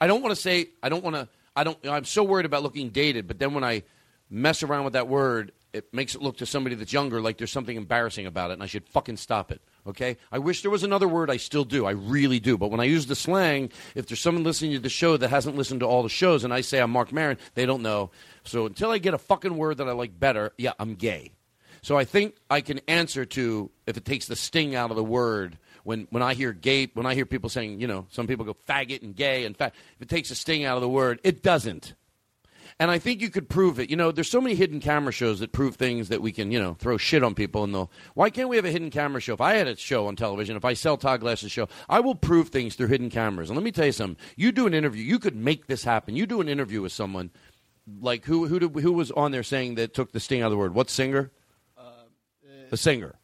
I 0.00 0.06
don't 0.06 0.22
want 0.22 0.34
to 0.34 0.40
say. 0.40 0.70
I 0.82 0.88
don't 0.88 1.04
want 1.04 1.16
to. 1.16 1.28
I 1.54 1.64
don't. 1.64 1.78
I'm 1.86 2.04
so 2.04 2.22
worried 2.22 2.46
about 2.46 2.62
looking 2.62 2.90
dated. 2.90 3.26
But 3.26 3.38
then 3.38 3.54
when 3.54 3.64
I 3.64 3.82
mess 4.30 4.62
around 4.62 4.84
with 4.84 4.94
that 4.94 5.08
word, 5.08 5.52
it 5.72 5.92
makes 5.92 6.14
it 6.14 6.22
look 6.22 6.38
to 6.38 6.46
somebody 6.46 6.74
that's 6.74 6.92
younger 6.92 7.20
like 7.20 7.38
there's 7.38 7.52
something 7.52 7.76
embarrassing 7.76 8.26
about 8.26 8.50
it, 8.50 8.54
and 8.54 8.62
I 8.62 8.66
should 8.66 8.88
fucking 8.88 9.16
stop 9.16 9.50
it. 9.52 9.60
Okay? 9.86 10.16
I 10.30 10.38
wish 10.38 10.62
there 10.62 10.70
was 10.70 10.82
another 10.82 11.08
word. 11.08 11.30
I 11.30 11.36
still 11.36 11.64
do. 11.64 11.86
I 11.86 11.92
really 11.92 12.40
do. 12.40 12.58
But 12.58 12.70
when 12.70 12.80
I 12.80 12.84
use 12.84 13.06
the 13.06 13.14
slang, 13.14 13.70
if 13.94 14.06
there's 14.06 14.20
someone 14.20 14.44
listening 14.44 14.72
to 14.72 14.78
the 14.78 14.88
show 14.88 15.16
that 15.16 15.28
hasn't 15.28 15.56
listened 15.56 15.80
to 15.80 15.86
all 15.86 16.02
the 16.02 16.08
shows, 16.08 16.44
and 16.44 16.52
I 16.52 16.60
say 16.60 16.80
I'm 16.80 16.90
Marc 16.90 17.12
Maron, 17.12 17.38
they 17.54 17.66
don't 17.66 17.82
know. 17.82 18.10
So 18.44 18.66
until 18.66 18.90
I 18.90 18.98
get 18.98 19.14
a 19.14 19.18
fucking 19.18 19.56
word 19.56 19.78
that 19.78 19.88
I 19.88 19.92
like 19.92 20.18
better, 20.18 20.52
yeah, 20.58 20.72
I'm 20.78 20.94
gay. 20.94 21.32
So 21.82 21.96
I 21.96 22.04
think 22.04 22.36
I 22.50 22.60
can 22.60 22.80
answer 22.88 23.24
to 23.24 23.70
if 23.86 23.96
it 23.96 24.04
takes 24.04 24.26
the 24.26 24.36
sting 24.36 24.74
out 24.74 24.90
of 24.90 24.96
the 24.96 25.04
word. 25.04 25.58
When 25.84 26.06
when 26.10 26.22
I 26.22 26.34
hear 26.34 26.52
gay, 26.52 26.90
when 26.94 27.06
I 27.06 27.14
hear 27.14 27.26
people 27.26 27.48
saying, 27.50 27.80
you 27.80 27.86
know, 27.86 28.06
some 28.10 28.26
people 28.26 28.44
go 28.44 28.56
faggot 28.68 29.02
and 29.02 29.14
gay, 29.14 29.44
and 29.44 29.56
fa- 29.56 29.72
if 29.96 30.02
it 30.02 30.08
takes 30.08 30.30
a 30.30 30.34
sting 30.34 30.64
out 30.64 30.76
of 30.76 30.82
the 30.82 30.88
word, 30.88 31.20
it 31.24 31.42
doesn't. 31.42 31.94
And 32.78 32.90
I 32.90 32.98
think 32.98 33.20
you 33.20 33.28
could 33.28 33.50
prove 33.50 33.78
it. 33.78 33.90
You 33.90 33.96
know, 33.96 34.10
there's 34.10 34.30
so 34.30 34.40
many 34.40 34.54
hidden 34.54 34.80
camera 34.80 35.12
shows 35.12 35.40
that 35.40 35.52
prove 35.52 35.76
things 35.76 36.08
that 36.08 36.22
we 36.22 36.32
can, 36.32 36.50
you 36.50 36.58
know, 36.58 36.74
throw 36.74 36.96
shit 36.96 37.22
on 37.22 37.34
people 37.34 37.62
and 37.62 37.74
they'll. 37.74 37.90
Why 38.14 38.30
can't 38.30 38.48
we 38.48 38.56
have 38.56 38.64
a 38.64 38.70
hidden 38.70 38.88
camera 38.88 39.20
show? 39.20 39.34
If 39.34 39.40
I 39.42 39.54
had 39.54 39.68
a 39.68 39.76
show 39.76 40.06
on 40.06 40.16
television, 40.16 40.56
if 40.56 40.64
I 40.64 40.72
sell 40.72 40.96
Todd 40.96 41.20
Glass's 41.20 41.52
show, 41.52 41.68
I 41.90 42.00
will 42.00 42.14
prove 42.14 42.48
things 42.48 42.76
through 42.76 42.86
hidden 42.86 43.10
cameras. 43.10 43.50
And 43.50 43.56
let 43.58 43.64
me 43.64 43.70
tell 43.70 43.84
you 43.84 43.92
something. 43.92 44.16
You 44.34 44.50
do 44.50 44.66
an 44.66 44.72
interview, 44.72 45.04
you 45.04 45.18
could 45.18 45.36
make 45.36 45.66
this 45.66 45.84
happen. 45.84 46.16
You 46.16 46.26
do 46.26 46.40
an 46.40 46.48
interview 46.48 46.80
with 46.80 46.92
someone, 46.92 47.30
like 48.00 48.24
who 48.24 48.46
who 48.46 48.58
did, 48.58 48.74
who 48.76 48.92
was 48.92 49.10
on 49.10 49.30
there 49.30 49.42
saying 49.42 49.74
that 49.74 49.92
took 49.92 50.12
the 50.12 50.20
sting 50.20 50.40
out 50.40 50.46
of 50.46 50.52
the 50.52 50.56
word? 50.56 50.72
What 50.72 50.88
singer? 50.88 51.32
Uh, 51.76 52.04
the 52.70 52.78
singer. 52.78 53.16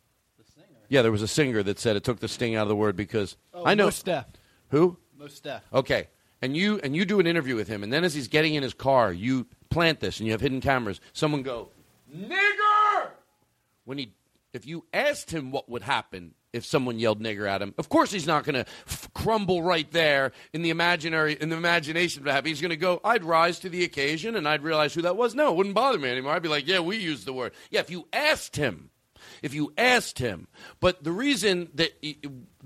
Yeah, 0.88 1.02
there 1.02 1.12
was 1.12 1.22
a 1.22 1.28
singer 1.28 1.62
that 1.62 1.78
said 1.78 1.96
it 1.96 2.04
took 2.04 2.20
the 2.20 2.28
sting 2.28 2.54
out 2.56 2.62
of 2.62 2.68
the 2.68 2.76
word 2.76 2.96
because 2.96 3.36
Oh, 3.54 3.64
I 3.64 3.74
know 3.74 3.90
Def. 3.90 4.24
who. 4.68 4.96
Mos 5.18 5.40
Def. 5.40 5.62
Okay, 5.72 6.08
and 6.42 6.56
you 6.56 6.78
and 6.82 6.94
you 6.94 7.04
do 7.04 7.18
an 7.20 7.26
interview 7.26 7.56
with 7.56 7.68
him, 7.68 7.82
and 7.82 7.92
then 7.92 8.04
as 8.04 8.14
he's 8.14 8.28
getting 8.28 8.54
in 8.54 8.62
his 8.62 8.74
car, 8.74 9.12
you 9.12 9.46
plant 9.70 10.00
this, 10.00 10.18
and 10.20 10.26
you 10.26 10.32
have 10.32 10.40
hidden 10.40 10.60
cameras. 10.60 11.00
Someone 11.12 11.42
go 11.42 11.68
nigger 12.14 13.10
when 13.84 13.98
he. 13.98 14.12
If 14.52 14.66
you 14.66 14.86
asked 14.94 15.30
him 15.30 15.50
what 15.50 15.68
would 15.68 15.82
happen 15.82 16.32
if 16.54 16.64
someone 16.64 16.98
yelled 16.98 17.20
nigger 17.20 17.46
at 17.46 17.60
him, 17.60 17.74
of 17.76 17.90
course 17.90 18.10
he's 18.10 18.26
not 18.26 18.44
going 18.44 18.54
to 18.54 18.60
f- 18.86 19.10
crumble 19.12 19.60
right 19.62 19.90
there 19.92 20.32
in 20.54 20.62
the 20.62 20.70
imaginary 20.70 21.34
in 21.38 21.50
the 21.50 21.56
imagination 21.56 22.26
of 22.26 22.32
happy. 22.32 22.48
He's 22.48 22.62
going 22.62 22.70
to 22.70 22.76
go. 22.76 22.98
I'd 23.04 23.22
rise 23.24 23.58
to 23.60 23.68
the 23.68 23.84
occasion, 23.84 24.34
and 24.34 24.48
I'd 24.48 24.62
realize 24.62 24.94
who 24.94 25.02
that 25.02 25.16
was. 25.16 25.34
No, 25.34 25.50
it 25.50 25.56
wouldn't 25.56 25.74
bother 25.74 25.98
me 25.98 26.08
anymore. 26.08 26.32
I'd 26.32 26.42
be 26.42 26.48
like, 26.48 26.66
yeah, 26.66 26.80
we 26.80 26.96
used 26.96 27.26
the 27.26 27.34
word. 27.34 27.52
Yeah, 27.70 27.80
if 27.80 27.90
you 27.90 28.08
asked 28.14 28.56
him 28.56 28.88
if 29.42 29.54
you 29.54 29.72
asked 29.76 30.18
him. 30.18 30.48
But 30.80 31.04
the 31.04 31.12
reason 31.12 31.68
that 31.74 31.92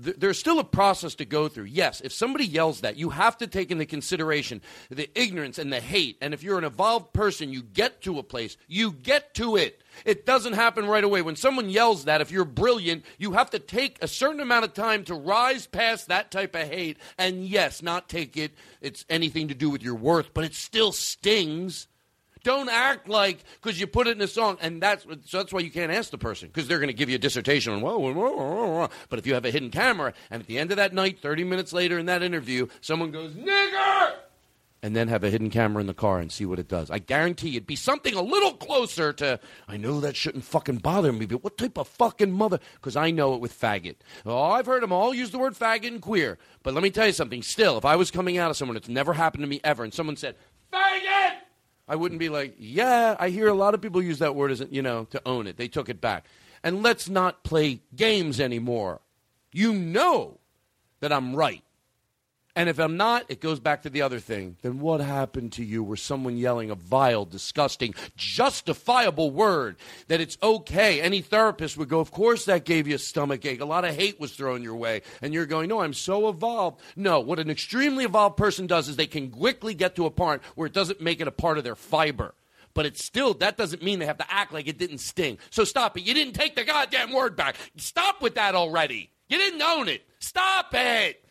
there's 0.01 0.39
still 0.39 0.59
a 0.59 0.63
process 0.63 1.15
to 1.15 1.25
go 1.25 1.47
through. 1.47 1.65
Yes, 1.65 2.01
if 2.01 2.11
somebody 2.11 2.45
yells 2.45 2.81
that, 2.81 2.97
you 2.97 3.09
have 3.09 3.37
to 3.37 3.47
take 3.47 3.71
into 3.71 3.85
consideration 3.85 4.61
the 4.89 5.09
ignorance 5.19 5.59
and 5.59 5.71
the 5.71 5.79
hate. 5.79 6.17
And 6.21 6.33
if 6.33 6.43
you're 6.43 6.57
an 6.57 6.63
evolved 6.63 7.13
person, 7.13 7.53
you 7.53 7.61
get 7.61 8.01
to 8.03 8.17
a 8.17 8.23
place, 8.23 8.57
you 8.67 8.93
get 8.93 9.33
to 9.35 9.57
it. 9.57 9.81
It 10.05 10.25
doesn't 10.25 10.53
happen 10.53 10.87
right 10.87 11.03
away. 11.03 11.21
When 11.21 11.35
someone 11.35 11.69
yells 11.69 12.05
that, 12.05 12.21
if 12.21 12.31
you're 12.31 12.45
brilliant, 12.45 13.05
you 13.17 13.33
have 13.33 13.49
to 13.51 13.59
take 13.59 13.97
a 14.01 14.07
certain 14.07 14.39
amount 14.39 14.65
of 14.65 14.73
time 14.73 15.03
to 15.05 15.13
rise 15.13 15.67
past 15.67 16.07
that 16.07 16.31
type 16.31 16.55
of 16.55 16.67
hate. 16.67 16.97
And 17.17 17.45
yes, 17.45 17.83
not 17.83 18.09
take 18.09 18.37
it, 18.37 18.53
it's 18.79 19.05
anything 19.09 19.49
to 19.49 19.53
do 19.53 19.69
with 19.69 19.83
your 19.83 19.95
worth, 19.95 20.33
but 20.33 20.45
it 20.45 20.55
still 20.55 20.91
stings. 20.91 21.87
Don't 22.43 22.69
act 22.69 23.07
like 23.07 23.43
because 23.61 23.79
you 23.79 23.85
put 23.85 24.07
it 24.07 24.17
in 24.17 24.21
a 24.21 24.27
song, 24.27 24.57
and 24.61 24.81
that's 24.81 25.05
so 25.25 25.37
that's 25.37 25.53
why 25.53 25.59
you 25.59 25.69
can't 25.69 25.91
ask 25.91 26.09
the 26.09 26.17
person 26.17 26.47
because 26.47 26.67
they're 26.67 26.79
going 26.79 26.87
to 26.87 26.93
give 26.93 27.09
you 27.09 27.15
a 27.15 27.19
dissertation 27.19 27.71
on 27.73 27.81
whoa, 27.81 27.99
whoa, 27.99 28.11
whoa, 28.11 28.31
whoa. 28.31 28.89
But 29.09 29.19
if 29.19 29.27
you 29.27 29.35
have 29.35 29.45
a 29.45 29.51
hidden 29.51 29.69
camera, 29.69 30.13
and 30.31 30.41
at 30.41 30.47
the 30.47 30.57
end 30.57 30.71
of 30.71 30.77
that 30.77 30.93
night, 30.93 31.19
thirty 31.19 31.43
minutes 31.43 31.71
later 31.71 31.99
in 31.99 32.07
that 32.07 32.23
interview, 32.23 32.67
someone 32.81 33.11
goes 33.11 33.33
nigger, 33.33 34.13
and 34.81 34.95
then 34.95 35.07
have 35.07 35.23
a 35.23 35.29
hidden 35.29 35.51
camera 35.51 35.81
in 35.81 35.85
the 35.87 35.93
car 35.93 36.19
and 36.19 36.31
see 36.31 36.45
what 36.45 36.57
it 36.57 36.67
does. 36.67 36.89
I 36.89 36.97
guarantee 36.97 37.51
it'd 37.51 37.67
be 37.67 37.75
something 37.75 38.15
a 38.15 38.23
little 38.23 38.53
closer 38.53 39.13
to. 39.13 39.39
I 39.67 39.77
know 39.77 39.99
that 39.99 40.15
shouldn't 40.15 40.43
fucking 40.43 40.77
bother 40.77 41.13
me, 41.13 41.27
but 41.27 41.43
what 41.43 41.59
type 41.59 41.77
of 41.77 41.87
fucking 41.87 42.31
mother? 42.31 42.59
Because 42.73 42.95
I 42.95 43.11
know 43.11 43.35
it 43.35 43.41
with 43.41 43.59
faggot. 43.59 43.97
Oh, 44.25 44.41
I've 44.51 44.65
heard 44.65 44.81
them 44.81 44.91
all 44.91 45.13
use 45.13 45.29
the 45.29 45.37
word 45.37 45.53
faggot 45.53 45.87
and 45.87 46.01
queer. 46.01 46.39
But 46.63 46.73
let 46.73 46.81
me 46.81 46.89
tell 46.89 47.05
you 47.05 47.13
something. 47.13 47.43
Still, 47.43 47.77
if 47.77 47.85
I 47.85 47.95
was 47.95 48.09
coming 48.09 48.39
out 48.39 48.49
of 48.49 48.57
someone, 48.57 48.77
it's 48.77 48.89
never 48.89 49.13
happened 49.13 49.43
to 49.43 49.47
me 49.47 49.61
ever, 49.63 49.83
and 49.83 49.93
someone 49.93 50.15
said 50.15 50.35
faggot. 50.73 51.33
I 51.87 51.95
wouldn't 51.95 52.19
be 52.19 52.29
like, 52.29 52.55
yeah, 52.57 53.15
I 53.19 53.29
hear 53.29 53.47
a 53.47 53.53
lot 53.53 53.73
of 53.73 53.81
people 53.81 54.01
use 54.01 54.19
that 54.19 54.35
word 54.35 54.51
as, 54.51 54.63
you 54.69 54.81
know, 54.81 55.05
to 55.05 55.21
own 55.25 55.47
it. 55.47 55.57
They 55.57 55.67
took 55.67 55.89
it 55.89 55.99
back. 55.99 56.25
And 56.63 56.83
let's 56.83 57.09
not 57.09 57.43
play 57.43 57.81
games 57.95 58.39
anymore. 58.39 59.01
You 59.51 59.73
know 59.73 60.39
that 60.99 61.11
I'm 61.11 61.35
right. 61.35 61.63
And 62.55 62.67
if 62.67 62.79
I'm 62.79 62.97
not, 62.97 63.25
it 63.29 63.39
goes 63.39 63.59
back 63.59 63.83
to 63.83 63.89
the 63.89 64.01
other 64.01 64.19
thing. 64.19 64.57
Then 64.61 64.79
what 64.79 64.99
happened 64.99 65.53
to 65.53 65.63
you 65.63 65.83
where 65.83 65.95
someone 65.95 66.37
yelling 66.37 66.69
a 66.69 66.75
vile, 66.75 67.23
disgusting, 67.23 67.93
justifiable 68.17 69.31
word 69.31 69.77
that 70.07 70.19
it's 70.19 70.37
okay? 70.43 70.99
Any 70.99 71.21
therapist 71.21 71.77
would 71.77 71.87
go, 71.87 72.01
Of 72.01 72.11
course 72.11 72.45
that 72.45 72.65
gave 72.65 72.87
you 72.87 72.95
a 72.95 72.99
stomach 72.99 73.45
ache. 73.45 73.61
A 73.61 73.65
lot 73.65 73.85
of 73.85 73.95
hate 73.95 74.19
was 74.19 74.33
thrown 74.33 74.63
your 74.63 74.75
way. 74.75 75.01
And 75.21 75.33
you're 75.33 75.45
going, 75.45 75.69
No, 75.69 75.81
I'm 75.81 75.93
so 75.93 76.27
evolved. 76.27 76.81
No, 76.97 77.21
what 77.21 77.39
an 77.39 77.49
extremely 77.49 78.03
evolved 78.03 78.35
person 78.35 78.67
does 78.67 78.89
is 78.89 78.97
they 78.97 79.07
can 79.07 79.29
quickly 79.29 79.73
get 79.73 79.95
to 79.95 80.05
a 80.05 80.11
part 80.11 80.43
where 80.55 80.67
it 80.67 80.73
doesn't 80.73 80.99
make 80.99 81.21
it 81.21 81.27
a 81.27 81.31
part 81.31 81.57
of 81.57 81.63
their 81.63 81.75
fiber. 81.75 82.33
But 82.73 82.85
it's 82.85 83.03
still, 83.03 83.33
that 83.35 83.57
doesn't 83.57 83.83
mean 83.83 83.99
they 83.99 84.05
have 84.05 84.17
to 84.17 84.33
act 84.33 84.53
like 84.53 84.67
it 84.67 84.77
didn't 84.77 84.99
sting. 84.99 85.37
So 85.49 85.63
stop 85.63 85.97
it. 85.97 86.03
You 86.03 86.13
didn't 86.13 86.33
take 86.33 86.55
the 86.55 86.63
goddamn 86.63 87.11
word 87.13 87.35
back. 87.35 87.55
Stop 87.77 88.21
with 88.21 88.35
that 88.35 88.55
already. 88.55 89.09
You 89.29 89.37
didn't 89.37 89.61
own 89.61 89.87
it. 89.87 90.03
Stop 90.19 90.73
it. 90.73 91.23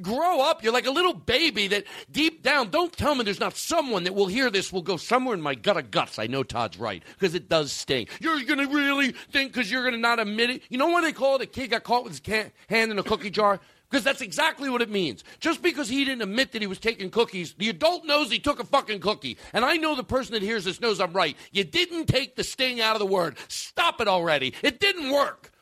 Grow 0.00 0.40
up. 0.40 0.62
You're 0.62 0.72
like 0.72 0.86
a 0.86 0.90
little 0.90 1.14
baby 1.14 1.68
that 1.68 1.84
deep 2.10 2.42
down, 2.42 2.70
don't 2.70 2.92
tell 2.92 3.14
me 3.14 3.24
there's 3.24 3.40
not 3.40 3.56
someone 3.56 4.04
that 4.04 4.14
will 4.14 4.26
hear 4.26 4.50
this, 4.50 4.72
will 4.72 4.82
go 4.82 4.96
somewhere 4.96 5.34
in 5.34 5.40
my 5.40 5.54
gut 5.54 5.76
of 5.76 5.90
guts. 5.90 6.18
I 6.18 6.26
know 6.26 6.42
Todd's 6.42 6.78
right 6.78 7.02
because 7.18 7.34
it 7.34 7.48
does 7.48 7.72
sting. 7.72 8.08
You're 8.20 8.42
going 8.44 8.58
to 8.58 8.74
really 8.74 9.12
think 9.32 9.52
because 9.52 9.70
you're 9.70 9.82
going 9.82 9.94
to 9.94 10.00
not 10.00 10.20
admit 10.20 10.50
it. 10.50 10.62
You 10.68 10.78
know 10.78 10.88
why 10.88 11.02
they 11.02 11.12
call 11.12 11.36
it 11.36 11.42
a 11.42 11.46
kid 11.46 11.68
got 11.68 11.84
caught 11.84 12.04
with 12.04 12.24
his 12.24 12.50
hand 12.68 12.92
in 12.92 12.98
a 12.98 13.02
cookie 13.02 13.30
jar? 13.30 13.60
Because 13.90 14.04
that's 14.04 14.20
exactly 14.20 14.68
what 14.68 14.82
it 14.82 14.90
means. 14.90 15.24
Just 15.40 15.62
because 15.62 15.88
he 15.88 16.04
didn't 16.04 16.20
admit 16.20 16.52
that 16.52 16.60
he 16.60 16.68
was 16.68 16.78
taking 16.78 17.08
cookies, 17.08 17.54
the 17.54 17.70
adult 17.70 18.04
knows 18.04 18.30
he 18.30 18.38
took 18.38 18.60
a 18.60 18.64
fucking 18.64 19.00
cookie. 19.00 19.38
And 19.54 19.64
I 19.64 19.76
know 19.76 19.96
the 19.96 20.04
person 20.04 20.34
that 20.34 20.42
hears 20.42 20.64
this 20.64 20.80
knows 20.80 21.00
I'm 21.00 21.14
right. 21.14 21.36
You 21.52 21.64
didn't 21.64 22.04
take 22.04 22.36
the 22.36 22.44
sting 22.44 22.82
out 22.82 22.96
of 22.96 23.00
the 23.00 23.06
word. 23.06 23.38
Stop 23.48 24.02
it 24.02 24.08
already. 24.08 24.52
It 24.62 24.78
didn't 24.78 25.10
work. 25.10 25.52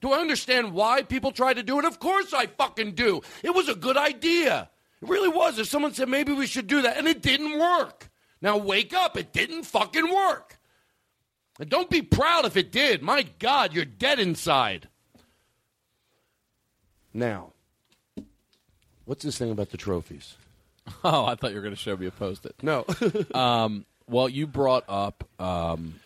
Do 0.00 0.12
I 0.12 0.18
understand 0.18 0.72
why 0.72 1.02
people 1.02 1.32
try 1.32 1.54
to 1.54 1.62
do 1.62 1.78
it? 1.78 1.84
Of 1.84 1.98
course 1.98 2.34
I 2.34 2.46
fucking 2.46 2.92
do. 2.92 3.22
It 3.42 3.54
was 3.54 3.68
a 3.68 3.74
good 3.74 3.96
idea. 3.96 4.68
It 5.02 5.08
really 5.08 5.28
was. 5.28 5.58
If 5.58 5.68
someone 5.68 5.94
said 5.94 6.08
maybe 6.08 6.32
we 6.32 6.46
should 6.46 6.66
do 6.66 6.82
that, 6.82 6.96
and 6.96 7.08
it 7.08 7.22
didn't 7.22 7.58
work. 7.58 8.10
Now 8.40 8.56
wake 8.58 8.94
up. 8.94 9.16
It 9.16 9.32
didn't 9.32 9.64
fucking 9.64 10.12
work. 10.12 10.58
And 11.58 11.70
don't 11.70 11.88
be 11.88 12.02
proud 12.02 12.44
if 12.44 12.56
it 12.56 12.70
did. 12.70 13.02
My 13.02 13.22
God, 13.38 13.72
you're 13.72 13.84
dead 13.86 14.20
inside. 14.20 14.88
Now, 17.14 17.52
what's 19.06 19.24
this 19.24 19.38
thing 19.38 19.50
about 19.50 19.70
the 19.70 19.76
trophies? 19.76 20.36
Oh, 21.02 21.24
I 21.24 21.34
thought 21.34 21.50
you 21.50 21.56
were 21.56 21.62
going 21.62 21.74
to 21.74 21.80
show 21.80 21.96
me 21.96 22.06
a 22.06 22.12
post-it. 22.12 22.54
No. 22.62 22.84
um, 23.34 23.86
well, 24.08 24.28
you 24.28 24.46
brought 24.46 24.84
up. 24.88 25.28
Um, 25.40 25.96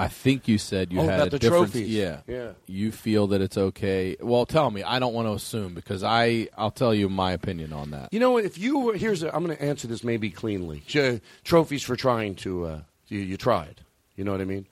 I 0.00 0.06
think 0.08 0.46
you 0.46 0.58
said 0.58 0.92
you 0.92 1.00
Oh, 1.00 1.04
had 1.06 1.14
about 1.16 1.26
a 1.26 1.30
the 1.30 1.38
difference. 1.40 1.72
trophies. 1.72 1.88
Yeah, 1.90 2.20
Yeah. 2.28 2.52
You 2.66 2.92
feel 2.92 3.26
that 3.28 3.40
it's 3.40 3.58
okay. 3.58 4.16
Well, 4.20 4.46
tell 4.46 4.70
me. 4.70 4.82
I 4.84 5.00
don't 5.00 5.12
want 5.12 5.26
to 5.26 5.32
assume 5.32 5.74
because 5.74 6.04
I 6.04 6.48
I'll 6.56 6.70
tell 6.70 6.94
you 6.94 7.08
my 7.08 7.32
opinion 7.32 7.72
on 7.72 7.90
that. 7.90 8.12
You 8.12 8.20
know, 8.20 8.36
if 8.38 8.58
you 8.58 8.78
were 8.78 8.96
here's, 8.96 9.22
a, 9.24 9.34
I'm 9.34 9.44
going 9.44 9.56
to 9.56 9.62
answer 9.62 9.88
this 9.88 10.04
maybe 10.04 10.30
cleanly. 10.30 10.82
Trophies 11.44 11.82
for 11.82 11.96
trying 11.96 12.36
to, 12.36 12.64
uh, 12.66 12.80
you, 13.08 13.18
you 13.18 13.36
tried. 13.36 13.80
You 14.14 14.22
know 14.24 14.30
what 14.32 14.40
I 14.40 14.44
mean? 14.44 14.66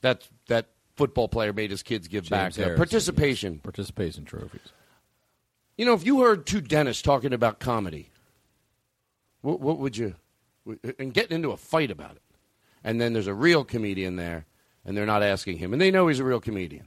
That 0.00 0.26
that 0.48 0.66
football 0.96 1.28
player 1.28 1.52
made 1.52 1.70
his 1.70 1.82
kids 1.84 2.08
give 2.08 2.28
back 2.28 2.52
James 2.54 2.58
uh, 2.58 2.62
Harrison, 2.62 2.76
participation. 2.78 3.52
yes. 3.54 3.62
participation 3.62 4.24
trophies. 4.24 4.72
You 5.78 5.84
know, 5.86 5.92
if 5.94 6.04
you 6.06 6.22
heard 6.22 6.46
two 6.46 6.60
dentists 6.60 7.02
talking 7.02 7.32
about 7.32 7.60
comedy, 7.60 8.10
what, 9.42 9.60
what 9.60 9.78
would 9.78 9.96
you? 9.96 10.14
And 10.98 11.14
getting 11.14 11.36
into 11.36 11.50
a 11.52 11.56
fight 11.56 11.90
about 11.92 12.16
it, 12.16 12.22
and 12.82 13.00
then 13.00 13.12
there's 13.12 13.26
a 13.28 13.34
real 13.34 13.62
comedian 13.64 14.16
there, 14.16 14.46
and 14.86 14.96
they're 14.96 15.04
not 15.04 15.22
asking 15.22 15.58
him, 15.58 15.72
and 15.72 15.82
they 15.82 15.90
know 15.90 16.08
he's 16.08 16.20
a 16.20 16.24
real 16.24 16.40
comedian. 16.40 16.86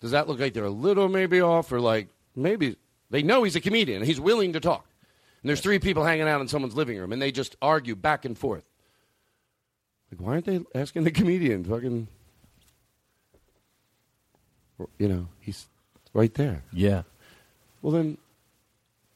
Does 0.00 0.10
that 0.10 0.28
look 0.28 0.38
like 0.38 0.52
they're 0.52 0.64
a 0.64 0.70
little 0.70 1.08
maybe 1.08 1.40
off, 1.40 1.72
or 1.72 1.80
like 1.80 2.08
maybe 2.36 2.76
they 3.10 3.22
know 3.22 3.44
he's 3.44 3.56
a 3.56 3.60
comedian 3.60 3.98
and 3.98 4.06
he's 4.06 4.20
willing 4.20 4.52
to 4.52 4.60
talk? 4.60 4.84
And 5.42 5.48
there's 5.48 5.60
three 5.60 5.78
people 5.78 6.04
hanging 6.04 6.28
out 6.28 6.40
in 6.40 6.48
someone's 6.48 6.74
living 6.74 6.98
room, 6.98 7.12
and 7.12 7.22
they 7.22 7.32
just 7.32 7.56
argue 7.62 7.94
back 7.94 8.24
and 8.24 8.36
forth. 8.36 8.64
Like, 10.10 10.20
why 10.20 10.32
aren't 10.32 10.46
they 10.46 10.60
asking 10.74 11.04
the 11.04 11.10
comedian? 11.10 11.64
Fucking, 11.64 12.08
you 14.98 15.08
know, 15.08 15.28
he's 15.40 15.66
right 16.12 16.32
there. 16.34 16.62
Yeah. 16.72 17.02
Well, 17.82 17.92
then, 17.92 18.18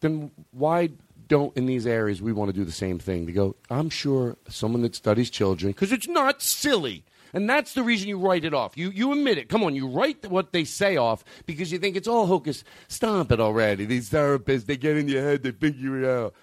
then 0.01 0.31
why 0.52 0.91
don't 1.28 1.57
in 1.57 1.67
these 1.67 1.86
areas 1.86 2.20
we 2.20 2.33
want 2.33 2.51
to 2.51 2.52
do 2.52 2.65
the 2.65 2.73
same 2.73 2.99
thing? 2.99 3.26
To 3.26 3.33
go, 3.33 3.57
I'm 3.70 3.91
sure 3.91 4.36
someone 4.49 4.83
that 4.83 4.94
studies 4.94 5.31
children 5.31 5.73
because 5.73 5.92
it's 5.92 6.09
not 6.09 6.42
silly, 6.42 7.05
and 7.33 7.49
that's 7.49 7.75
the 7.75 7.83
reason 7.83 8.09
you 8.09 8.19
write 8.19 8.44
it 8.44 8.55
off. 8.55 8.77
You 8.77 8.91
you 8.91 9.12
admit 9.12 9.39
it. 9.39 9.49
Come 9.49 9.62
on, 9.62 9.75
you 9.75 9.89
write 9.89 10.27
what 10.27 10.52
they 10.52 10.65
say 10.65 10.97
off 10.97 11.25
because 11.47 11.73
you 11.73 11.78
think 11.78 11.97
it's 11.97 12.09
all 12.09 12.27
hocus. 12.27 12.65
Stop 12.89 13.33
it 13.33 13.41
already. 13.41 13.85
These 13.85 14.11
therapists 14.11 14.67
they 14.67 14.77
get 14.77 14.97
in 14.97 15.09
your 15.09 15.23
head, 15.23 15.43
they 15.43 15.52
figure 15.52 16.02
it 16.02 16.09
out. 16.09 16.35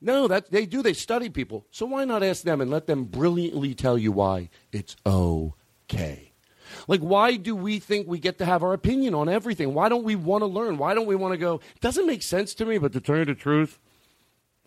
No, 0.00 0.28
that 0.28 0.50
they 0.50 0.66
do. 0.66 0.82
They 0.82 0.94
study 0.94 1.28
people. 1.28 1.66
So 1.70 1.86
why 1.86 2.04
not 2.04 2.22
ask 2.22 2.42
them 2.42 2.60
and 2.60 2.70
let 2.70 2.86
them 2.86 3.04
brilliantly 3.04 3.74
tell 3.74 3.98
you 3.98 4.12
why 4.12 4.48
it's 4.72 4.96
okay? 5.04 6.32
Like, 6.88 7.00
why 7.00 7.36
do 7.36 7.54
we 7.54 7.78
think 7.78 8.06
we 8.06 8.18
get 8.18 8.38
to 8.38 8.44
have 8.44 8.62
our 8.62 8.72
opinion 8.72 9.14
on 9.14 9.28
everything? 9.28 9.74
Why 9.74 9.88
don't 9.88 10.04
we 10.04 10.14
want 10.14 10.42
to 10.42 10.46
learn? 10.46 10.78
Why 10.78 10.94
don't 10.94 11.06
we 11.06 11.16
want 11.16 11.32
to 11.32 11.38
go? 11.38 11.56
It 11.56 11.80
doesn't 11.80 12.06
make 12.06 12.22
sense 12.22 12.54
to 12.54 12.64
me, 12.64 12.78
but 12.78 12.92
to 12.92 13.00
tell 13.00 13.18
you 13.18 13.24
the 13.24 13.34
truth, 13.34 13.78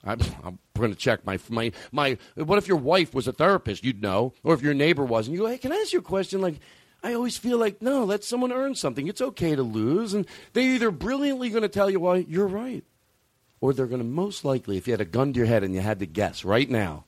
I'm, 0.04 0.20
I'm 0.44 0.60
going 0.78 0.92
to 0.92 0.98
check 0.98 1.26
my 1.26 1.40
my 1.50 1.72
my. 1.92 2.18
What 2.36 2.58
if 2.58 2.68
your 2.68 2.78
wife 2.78 3.14
was 3.14 3.28
a 3.28 3.34
therapist? 3.34 3.84
You'd 3.84 4.02
know, 4.02 4.34
or 4.44 4.54
if 4.54 4.62
your 4.62 4.74
neighbor 4.74 5.06
was, 5.06 5.28
and 5.28 5.36
you 5.36 5.42
go, 5.42 5.48
"Hey, 5.48 5.58
can 5.58 5.72
I 5.72 5.78
ask 5.78 5.94
you 5.94 6.00
a 6.00 6.04
question?" 6.04 6.42
Like, 6.42 6.56
I 7.04 7.14
always 7.14 7.38
feel 7.38 7.58
like, 7.58 7.82
no, 7.82 8.06
let 8.06 8.24
someone 8.24 8.54
earn 8.54 8.76
something. 8.76 9.08
It's 9.08 9.22
okay 9.22 9.56
to 9.56 9.64
lose, 9.64 10.14
and 10.14 10.26
they're 10.54 10.64
either 10.64 10.90
brilliantly 10.92 11.50
going 11.50 11.64
to 11.64 11.70
tell 11.70 11.90
you 11.90 12.00
why 12.00 12.26
you're 12.28 12.48
right, 12.48 12.84
or 13.60 13.74
they're 13.74 13.88
going 13.88 14.02
to 14.02 14.08
most 14.08 14.46
likely, 14.46 14.78
if 14.78 14.88
you 14.88 14.94
had 14.94 15.02
a 15.02 15.06
gun 15.06 15.34
to 15.34 15.38
your 15.38 15.48
head 15.48 15.64
and 15.64 15.74
you 15.76 15.82
had 15.82 16.00
to 16.00 16.06
guess 16.06 16.46
right 16.46 16.70
now, 16.70 17.06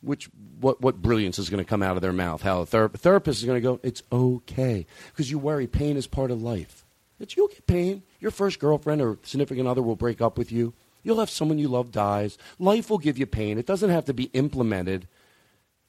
which 0.00 0.30
what 0.60 0.80
what 0.80 1.02
brilliance 1.02 1.38
is 1.38 1.50
going 1.50 1.62
to 1.62 1.68
come 1.68 1.82
out 1.82 1.96
of 1.96 2.02
their 2.02 2.12
mouth? 2.12 2.42
How 2.42 2.60
a 2.60 2.66
ther- 2.66 2.88
therapist 2.88 3.40
is 3.40 3.46
going 3.46 3.60
to 3.60 3.66
go? 3.66 3.80
It's 3.82 4.02
okay 4.10 4.86
because 5.08 5.30
you 5.30 5.38
worry. 5.38 5.66
Pain 5.66 5.96
is 5.96 6.06
part 6.06 6.30
of 6.30 6.42
life. 6.42 6.84
It's 7.18 7.36
you'll 7.36 7.48
get 7.48 7.66
pain. 7.66 8.02
Your 8.20 8.30
first 8.30 8.58
girlfriend 8.58 9.00
or 9.00 9.18
significant 9.22 9.68
other 9.68 9.82
will 9.82 9.96
break 9.96 10.20
up 10.20 10.38
with 10.38 10.52
you. 10.52 10.74
You'll 11.06 11.20
have 11.20 11.30
someone 11.30 11.58
you 11.58 11.68
love 11.68 11.92
dies. 11.92 12.36
Life 12.58 12.90
will 12.90 12.98
give 12.98 13.16
you 13.16 13.26
pain. 13.26 13.58
It 13.58 13.66
doesn't 13.66 13.90
have 13.90 14.06
to 14.06 14.12
be 14.12 14.24
implemented 14.32 15.06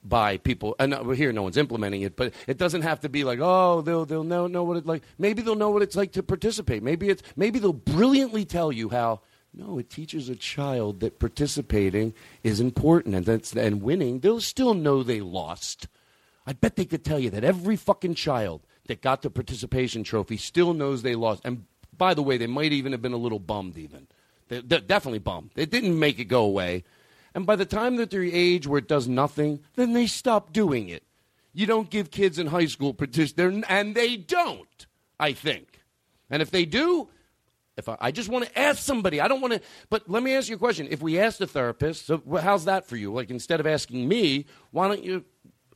by 0.04 0.38
people. 0.38 0.76
And 0.78 0.94
uh, 0.94 1.04
here, 1.10 1.34
no 1.34 1.42
one's 1.42 1.58
implementing 1.58 2.04
it, 2.04 2.16
but 2.16 2.36
it 2.46 2.60
doesn't 2.60 2.84
have 2.84 3.00
to 3.00 3.10
be 3.10 3.24
like, 3.24 3.40
oh, 3.42 3.82
they'll 3.82 4.06
they'll 4.06 4.24
know 4.24 4.46
know 4.46 4.64
what 4.64 4.78
it's 4.78 4.86
like. 4.86 5.02
Maybe 5.18 5.42
they'll 5.42 5.56
know 5.56 5.72
what 5.72 5.82
it's 5.82 5.96
like 5.96 6.12
to 6.12 6.22
participate. 6.22 6.84
Maybe 6.84 7.10
it's 7.10 7.24
maybe 7.36 7.58
they'll 7.58 7.74
brilliantly 7.74 8.46
tell 8.46 8.72
you 8.72 8.90
how. 8.90 9.22
No, 9.56 9.80
it 9.80 9.90
teaches 9.90 10.30
a 10.30 10.36
child 10.36 11.00
that 11.00 11.18
participating 11.18 12.14
is 12.44 12.60
important, 12.60 13.16
and 13.16 13.26
that's 13.26 13.54
and 13.54 13.82
winning. 13.82 14.20
They'll 14.20 14.40
still 14.40 14.76
know 14.76 15.02
they 15.02 15.22
lost. 15.22 15.88
I 16.46 16.54
bet 16.54 16.76
they 16.76 16.86
could 16.86 17.04
tell 17.04 17.18
you 17.18 17.32
that 17.32 17.44
every 17.44 17.76
fucking 17.76 18.14
child 18.14 18.68
that 18.86 19.02
got 19.02 19.24
the 19.24 19.32
participation 19.32 20.04
trophy 20.04 20.38
still 20.38 20.76
knows 20.76 21.02
they 21.02 21.16
lost. 21.16 21.42
And 21.44 21.66
by 21.98 22.14
the 22.14 22.22
way, 22.22 22.38
they 22.38 22.46
might 22.46 22.72
even 22.72 22.92
have 22.92 23.02
been 23.02 23.14
a 23.14 23.18
little 23.18 23.40
bummed. 23.40 23.80
Even 23.80 24.06
they're, 24.48 24.62
they're 24.62 24.80
definitely 24.80 25.20
bummed. 25.20 25.52
It 25.56 25.70
didn't 25.70 25.98
make 25.98 26.20
it 26.20 26.26
go 26.26 26.44
away. 26.44 26.84
And 27.34 27.46
by 27.46 27.56
the 27.56 27.66
time 27.66 27.98
that 27.98 28.10
they're 28.10 28.24
age 28.24 28.66
where 28.68 28.80
it 28.80 28.88
does 28.88 29.08
nothing, 29.08 29.60
then 29.76 29.94
they 29.94 30.08
stop 30.08 30.54
doing 30.54 30.90
it. 30.90 31.04
You 31.54 31.66
don't 31.66 31.90
give 31.90 32.12
kids 32.12 32.40
in 32.40 32.48
high 32.48 32.66
school 32.66 32.94
participation, 32.94 33.64
and 33.68 33.96
they 33.96 34.16
don't. 34.16 34.88
I 35.20 35.34
think. 35.34 35.82
And 36.30 36.42
if 36.42 36.52
they 36.52 36.66
do, 36.66 37.10
if 37.76 37.90
I, 37.90 37.98
I 38.00 38.12
just 38.12 38.30
want 38.30 38.46
to 38.46 38.60
ask 38.60 38.80
somebody, 38.80 39.22
I 39.22 39.28
don't 39.28 39.42
want 39.42 39.54
to. 39.54 39.62
But 39.90 40.10
let 40.10 40.24
me 40.24 40.36
ask 40.36 40.50
you 40.50 40.56
a 40.56 40.60
question. 40.60 40.88
If 40.90 41.02
we 41.02 41.20
ask 41.20 41.38
the 41.38 41.48
therapist, 41.48 42.06
so 42.06 42.22
how's 42.40 42.66
that 42.66 42.86
for 42.86 42.96
you? 42.96 43.14
Like 43.14 43.30
instead 43.30 43.60
of 43.60 43.68
asking 43.68 44.08
me, 44.08 44.46
why 44.72 44.88
don't 44.88 45.04
you 45.04 45.26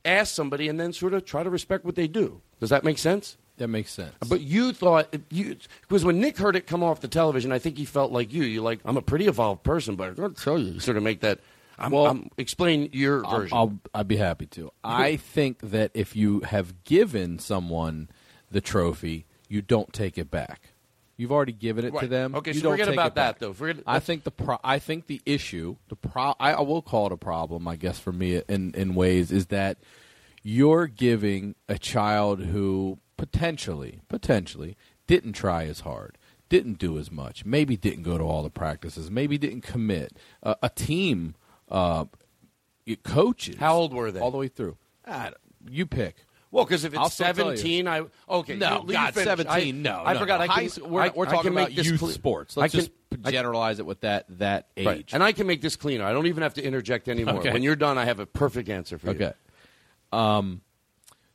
ask 0.03 0.33
somebody 0.33 0.67
and 0.67 0.79
then 0.79 0.93
sort 0.93 1.13
of 1.13 1.25
try 1.25 1.43
to 1.43 1.49
respect 1.49 1.85
what 1.85 1.95
they 1.95 2.07
do? 2.07 2.41
Does 2.59 2.69
that 2.69 2.83
make 2.83 2.97
sense? 2.97 3.37
That 3.61 3.67
makes 3.67 3.91
sense. 3.91 4.15
But 4.27 4.41
you 4.41 4.73
thought 4.73 5.15
you 5.29 5.55
because 5.81 6.03
when 6.03 6.19
Nick 6.19 6.35
heard 6.39 6.55
it 6.55 6.65
come 6.65 6.81
off 6.81 6.99
the 7.01 7.07
television, 7.07 7.51
I 7.51 7.59
think 7.59 7.77
he 7.77 7.85
felt 7.85 8.11
like 8.11 8.33
you. 8.33 8.41
You're 8.43 8.63
like, 8.63 8.79
I'm 8.85 8.97
a 8.97 9.03
pretty 9.03 9.27
evolved 9.27 9.61
person, 9.61 9.95
but 9.95 10.09
I 10.09 10.13
gotta 10.13 10.33
tell 10.33 10.57
you, 10.57 10.73
you 10.73 10.79
sort 10.79 10.97
of 10.97 11.03
make 11.03 11.21
that. 11.21 11.39
I'm, 11.77 11.91
Well, 11.91 12.07
I'm- 12.07 12.29
explain 12.39 12.89
your 12.91 13.23
I'll- 13.23 13.37
version. 13.39 13.57
I'll, 13.57 13.79
I'd 13.93 14.07
be 14.07 14.17
happy 14.17 14.47
to. 14.47 14.71
I 14.83 15.15
think 15.17 15.59
that 15.61 15.91
if 15.93 16.15
you 16.15 16.39
have 16.39 16.83
given 16.85 17.37
someone 17.37 18.09
the 18.49 18.61
trophy, 18.61 19.25
you 19.47 19.61
don't 19.61 19.93
take 19.93 20.17
it 20.17 20.31
back. 20.31 20.69
You've 21.17 21.31
already 21.31 21.51
given 21.51 21.85
it 21.85 21.93
to 21.99 22.07
them. 22.07 22.33
Okay, 22.33 22.53
you 22.53 22.61
so 22.61 22.63
don't 22.63 22.79
forget 22.79 22.91
about 22.91 23.13
that, 23.13 23.37
though. 23.37 23.53
Forget- 23.53 23.83
I 23.85 23.99
think 23.99 24.23
the 24.23 24.31
pro- 24.31 24.57
I 24.63 24.79
think 24.79 25.05
the 25.05 25.21
issue, 25.23 25.75
the 25.89 25.95
pro- 25.95 26.33
I, 26.39 26.53
I 26.53 26.61
will 26.61 26.81
call 26.81 27.05
it 27.05 27.11
a 27.11 27.17
problem. 27.17 27.67
I 27.67 27.75
guess 27.75 27.99
for 27.99 28.11
me, 28.11 28.41
in 28.49 28.73
in 28.73 28.95
ways, 28.95 29.31
is 29.31 29.45
that 29.47 29.77
you're 30.43 30.87
giving 30.87 31.53
a 31.69 31.77
child 31.77 32.39
who 32.41 32.97
potentially 33.21 33.99
potentially 34.07 34.75
didn't 35.05 35.33
try 35.33 35.65
as 35.65 35.81
hard 35.81 36.17
didn't 36.49 36.79
do 36.79 36.97
as 36.97 37.11
much 37.11 37.45
maybe 37.45 37.77
didn't 37.77 38.01
go 38.01 38.17
to 38.17 38.23
all 38.23 38.41
the 38.41 38.49
practices 38.49 39.11
maybe 39.11 39.37
didn't 39.37 39.61
commit 39.61 40.17
uh, 40.41 40.55
a 40.63 40.69
team 40.69 41.35
uh, 41.69 42.05
coaches 43.03 43.57
How 43.59 43.75
old 43.75 43.93
were 43.93 44.09
they? 44.11 44.19
all 44.19 44.31
the 44.31 44.39
way 44.39 44.47
through 44.47 44.75
Ah, 45.05 45.29
you 45.69 45.85
pick 45.85 46.15
Well, 46.49 46.65
because 46.65 46.83
if 46.83 46.97
I'll 46.97 47.05
it's 47.05 47.19
you. 47.19 47.25
17, 47.27 47.87
I 47.87 48.01
okay. 48.27 48.55
No, 48.55 48.83
you, 48.87 48.93
God, 48.93 49.13
17. 49.13 49.47
I, 49.51 49.69
no, 49.69 50.01
I 50.03 50.13
no, 50.13 50.19
forgot. 50.19 50.39
no. 50.47 50.51
I 50.53 50.67
can, 50.67 50.89
we're, 50.89 51.01
I- 51.01 51.11
we're 51.15 51.25
talking 51.25 51.53
can 51.53 51.59
about 51.59 51.73
youth 51.73 52.11
sports. 52.11 52.57
Let's 52.57 52.71
can- 52.71 52.79
just 52.81 52.91
I- 53.23 53.29
generalize 53.31 53.77
it 53.79 53.85
with 53.85 54.01
that 54.01 54.25
that 54.39 54.67
age. 54.75 54.85
Right. 54.87 55.09
And 55.13 55.21
I 55.23 55.31
can 55.31 55.45
make 55.47 55.61
this 55.61 55.75
cleaner. 55.75 56.05
I 56.05 56.11
don't 56.11 56.25
even 56.27 56.41
have 56.43 56.55
to 56.55 56.63
interject 56.63 57.07
anymore. 57.07 57.35
Okay. 57.35 57.53
When 57.53 57.61
you're 57.63 57.75
done, 57.75 57.97
I 57.99 58.05
have 58.05 58.19
a 58.19 58.25
perfect 58.25 58.67
answer 58.69 58.97
for 58.97 59.07
you. 59.07 59.13
Okay. 59.13 59.33
Um, 60.11 60.61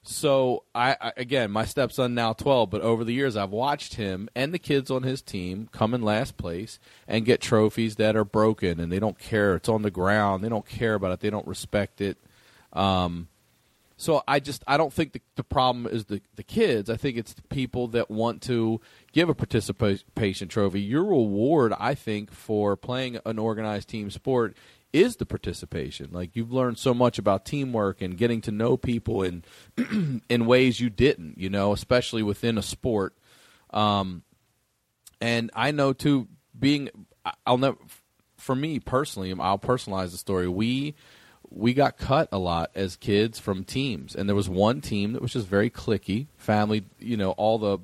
so 0.06 0.64
I, 0.74 0.96
I 1.00 1.12
again, 1.16 1.50
my 1.50 1.64
stepson 1.64 2.14
now 2.14 2.32
twelve, 2.32 2.70
but 2.70 2.80
over 2.80 3.04
the 3.04 3.12
years 3.12 3.36
I've 3.36 3.50
watched 3.50 3.94
him 3.94 4.28
and 4.34 4.54
the 4.54 4.58
kids 4.58 4.90
on 4.90 5.02
his 5.02 5.20
team 5.22 5.68
come 5.72 5.94
in 5.94 6.02
last 6.02 6.36
place 6.36 6.78
and 7.08 7.24
get 7.24 7.40
trophies 7.40 7.96
that 7.96 8.16
are 8.16 8.24
broken, 8.24 8.80
and 8.80 8.92
they 8.92 8.98
don't 8.98 9.18
care. 9.18 9.56
It's 9.56 9.68
on 9.68 9.82
the 9.82 9.90
ground. 9.90 10.44
They 10.44 10.48
don't 10.48 10.66
care 10.66 10.94
about 10.94 11.12
it. 11.12 11.20
They 11.20 11.30
don't 11.30 11.46
respect 11.46 12.00
it. 12.00 12.18
Um, 12.72 13.28
so 13.96 14.22
I 14.28 14.40
just 14.40 14.62
I 14.66 14.76
don't 14.76 14.92
think 14.92 15.12
the, 15.12 15.22
the 15.36 15.44
problem 15.44 15.86
is 15.86 16.04
the 16.04 16.20
the 16.36 16.42
kids. 16.42 16.90
I 16.90 16.96
think 16.96 17.16
it's 17.16 17.32
the 17.32 17.42
people 17.42 17.88
that 17.88 18.10
want 18.10 18.42
to 18.42 18.80
give 19.12 19.28
a 19.28 19.34
participation 19.34 20.48
trophy. 20.48 20.82
Your 20.82 21.04
reward, 21.04 21.72
I 21.78 21.94
think, 21.94 22.30
for 22.30 22.76
playing 22.76 23.18
an 23.24 23.38
organized 23.38 23.88
team 23.88 24.10
sport 24.10 24.56
is 24.92 25.16
the 25.16 25.26
participation. 25.26 26.08
Like 26.12 26.34
you've 26.34 26.52
learned 26.52 26.78
so 26.78 26.94
much 26.94 27.18
about 27.18 27.44
teamwork 27.44 28.00
and 28.00 28.16
getting 28.16 28.40
to 28.42 28.50
know 28.50 28.76
people 28.76 29.22
in 29.22 29.44
in 30.28 30.46
ways 30.46 30.80
you 30.80 30.90
didn't. 30.90 31.38
You 31.38 31.50
know, 31.50 31.72
especially 31.72 32.22
within 32.22 32.58
a 32.58 32.62
sport. 32.62 33.14
Um, 33.70 34.22
and 35.20 35.50
I 35.54 35.70
know 35.70 35.92
too, 35.92 36.28
being 36.58 36.90
I'll 37.46 37.58
never 37.58 37.76
for 38.36 38.54
me 38.54 38.78
personally, 38.78 39.34
I'll 39.38 39.58
personalize 39.58 40.12
the 40.12 40.18
story. 40.18 40.48
We 40.48 40.94
we 41.50 41.74
got 41.74 41.96
cut 41.96 42.28
a 42.32 42.38
lot 42.38 42.70
as 42.74 42.96
kids 42.96 43.38
from 43.38 43.64
teams, 43.64 44.14
and 44.14 44.28
there 44.28 44.36
was 44.36 44.48
one 44.48 44.80
team 44.80 45.12
that 45.12 45.22
was 45.22 45.32
just 45.32 45.46
very 45.46 45.70
clicky, 45.70 46.28
family. 46.36 46.84
You 46.98 47.16
know, 47.16 47.32
all 47.32 47.58
the 47.58 47.78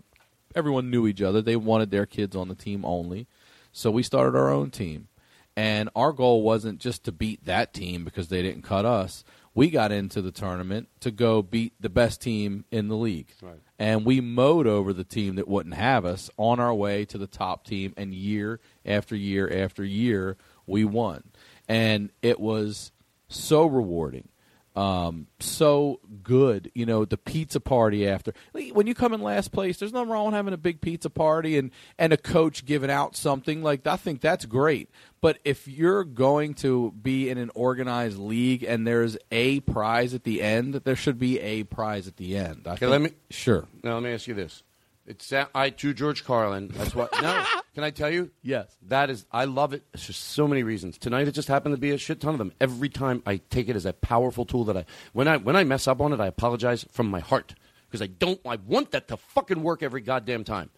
everyone 0.54 0.90
knew 0.90 1.06
each 1.06 1.22
other. 1.22 1.42
They 1.42 1.56
wanted 1.56 1.90
their 1.90 2.06
kids 2.06 2.36
on 2.36 2.48
the 2.48 2.54
team 2.54 2.84
only, 2.84 3.26
so 3.72 3.90
we 3.90 4.02
started 4.02 4.36
our 4.36 4.50
own 4.50 4.70
team. 4.70 5.08
And 5.56 5.90
our 5.94 6.12
goal 6.12 6.42
wasn't 6.42 6.80
just 6.80 7.04
to 7.04 7.12
beat 7.12 7.44
that 7.44 7.74
team 7.74 8.04
because 8.04 8.28
they 8.28 8.42
didn't 8.42 8.62
cut 8.62 8.84
us. 8.84 9.24
We 9.54 9.68
got 9.68 9.92
into 9.92 10.22
the 10.22 10.32
tournament 10.32 10.88
to 11.00 11.10
go 11.10 11.42
beat 11.42 11.74
the 11.78 11.90
best 11.90 12.22
team 12.22 12.64
in 12.70 12.88
the 12.88 12.96
league. 12.96 13.28
Right. 13.42 13.60
And 13.78 14.06
we 14.06 14.20
mowed 14.20 14.66
over 14.66 14.94
the 14.94 15.04
team 15.04 15.34
that 15.34 15.48
wouldn't 15.48 15.74
have 15.74 16.06
us 16.06 16.30
on 16.38 16.58
our 16.58 16.72
way 16.72 17.04
to 17.06 17.18
the 17.18 17.26
top 17.26 17.66
team. 17.66 17.92
And 17.96 18.14
year 18.14 18.60
after 18.86 19.14
year 19.14 19.52
after 19.62 19.84
year, 19.84 20.38
we 20.66 20.84
won. 20.84 21.24
And 21.68 22.10
it 22.22 22.40
was 22.40 22.92
so 23.28 23.66
rewarding. 23.66 24.28
Um, 24.74 25.26
so 25.38 26.00
good, 26.22 26.70
you 26.74 26.86
know, 26.86 27.04
the 27.04 27.18
pizza 27.18 27.60
party 27.60 28.08
after. 28.08 28.32
When 28.52 28.86
you 28.86 28.94
come 28.94 29.12
in 29.12 29.20
last 29.20 29.52
place, 29.52 29.78
there's 29.78 29.92
nothing 29.92 30.08
wrong 30.10 30.26
with 30.26 30.34
having 30.34 30.54
a 30.54 30.58
big 30.58 30.80
pizza 30.80 31.10
party 31.10 31.58
and, 31.58 31.70
and 31.98 32.12
a 32.12 32.16
coach 32.16 32.64
giving 32.64 32.90
out 32.90 33.14
something. 33.14 33.62
Like, 33.62 33.86
I 33.86 33.96
think 33.96 34.22
that's 34.22 34.46
great. 34.46 34.88
But 35.20 35.38
if 35.44 35.68
you're 35.68 36.04
going 36.04 36.54
to 36.54 36.92
be 36.92 37.28
in 37.28 37.36
an 37.38 37.50
organized 37.54 38.18
league 38.18 38.62
and 38.64 38.86
there's 38.86 39.18
a 39.30 39.60
prize 39.60 40.14
at 40.14 40.24
the 40.24 40.40
end, 40.42 40.74
there 40.74 40.96
should 40.96 41.18
be 41.18 41.38
a 41.40 41.64
prize 41.64 42.08
at 42.08 42.16
the 42.16 42.36
end. 42.36 42.62
I 42.66 42.70
Okay, 42.72 42.78
think- 42.80 42.90
let 42.90 43.02
me 43.02 43.10
Sure. 43.30 43.66
Now 43.82 43.94
let 43.94 44.02
me 44.02 44.10
ask 44.12 44.26
you 44.26 44.34
this: 44.34 44.62
It's 45.04 45.32
I 45.32 45.70
to 45.70 45.92
George 45.94 46.24
Carlin. 46.24 46.68
That's 46.72 46.94
what. 46.94 47.10
No, 47.20 47.44
can 47.74 47.82
I 47.82 47.90
tell 47.90 48.10
you? 48.10 48.30
Yes. 48.42 48.76
That 48.86 49.10
is. 49.10 49.26
I 49.32 49.46
love 49.46 49.72
it. 49.72 49.82
It's 49.92 50.06
just 50.06 50.22
so 50.22 50.46
many 50.46 50.62
reasons. 50.62 50.96
Tonight 50.96 51.26
it 51.26 51.32
just 51.32 51.48
happened 51.48 51.74
to 51.74 51.80
be 51.80 51.90
a 51.90 51.98
shit 51.98 52.20
ton 52.20 52.34
of 52.34 52.38
them. 52.38 52.52
Every 52.60 52.88
time 52.88 53.22
I 53.26 53.38
take 53.50 53.68
it 53.68 53.74
as 53.74 53.84
a 53.84 53.92
powerful 53.92 54.44
tool 54.44 54.64
that 54.64 54.76
I 54.76 54.84
when 55.12 55.26
I 55.26 55.38
when 55.38 55.56
I 55.56 55.64
mess 55.64 55.88
up 55.88 56.00
on 56.00 56.12
it, 56.12 56.20
I 56.20 56.26
apologize 56.26 56.86
from 56.92 57.08
my 57.08 57.18
heart 57.18 57.54
because 57.88 58.00
I 58.00 58.06
don't. 58.06 58.40
I 58.46 58.56
want 58.56 58.92
that 58.92 59.08
to 59.08 59.16
fucking 59.16 59.62
work 59.62 59.82
every 59.82 60.02
goddamn 60.02 60.44
time. 60.44 60.70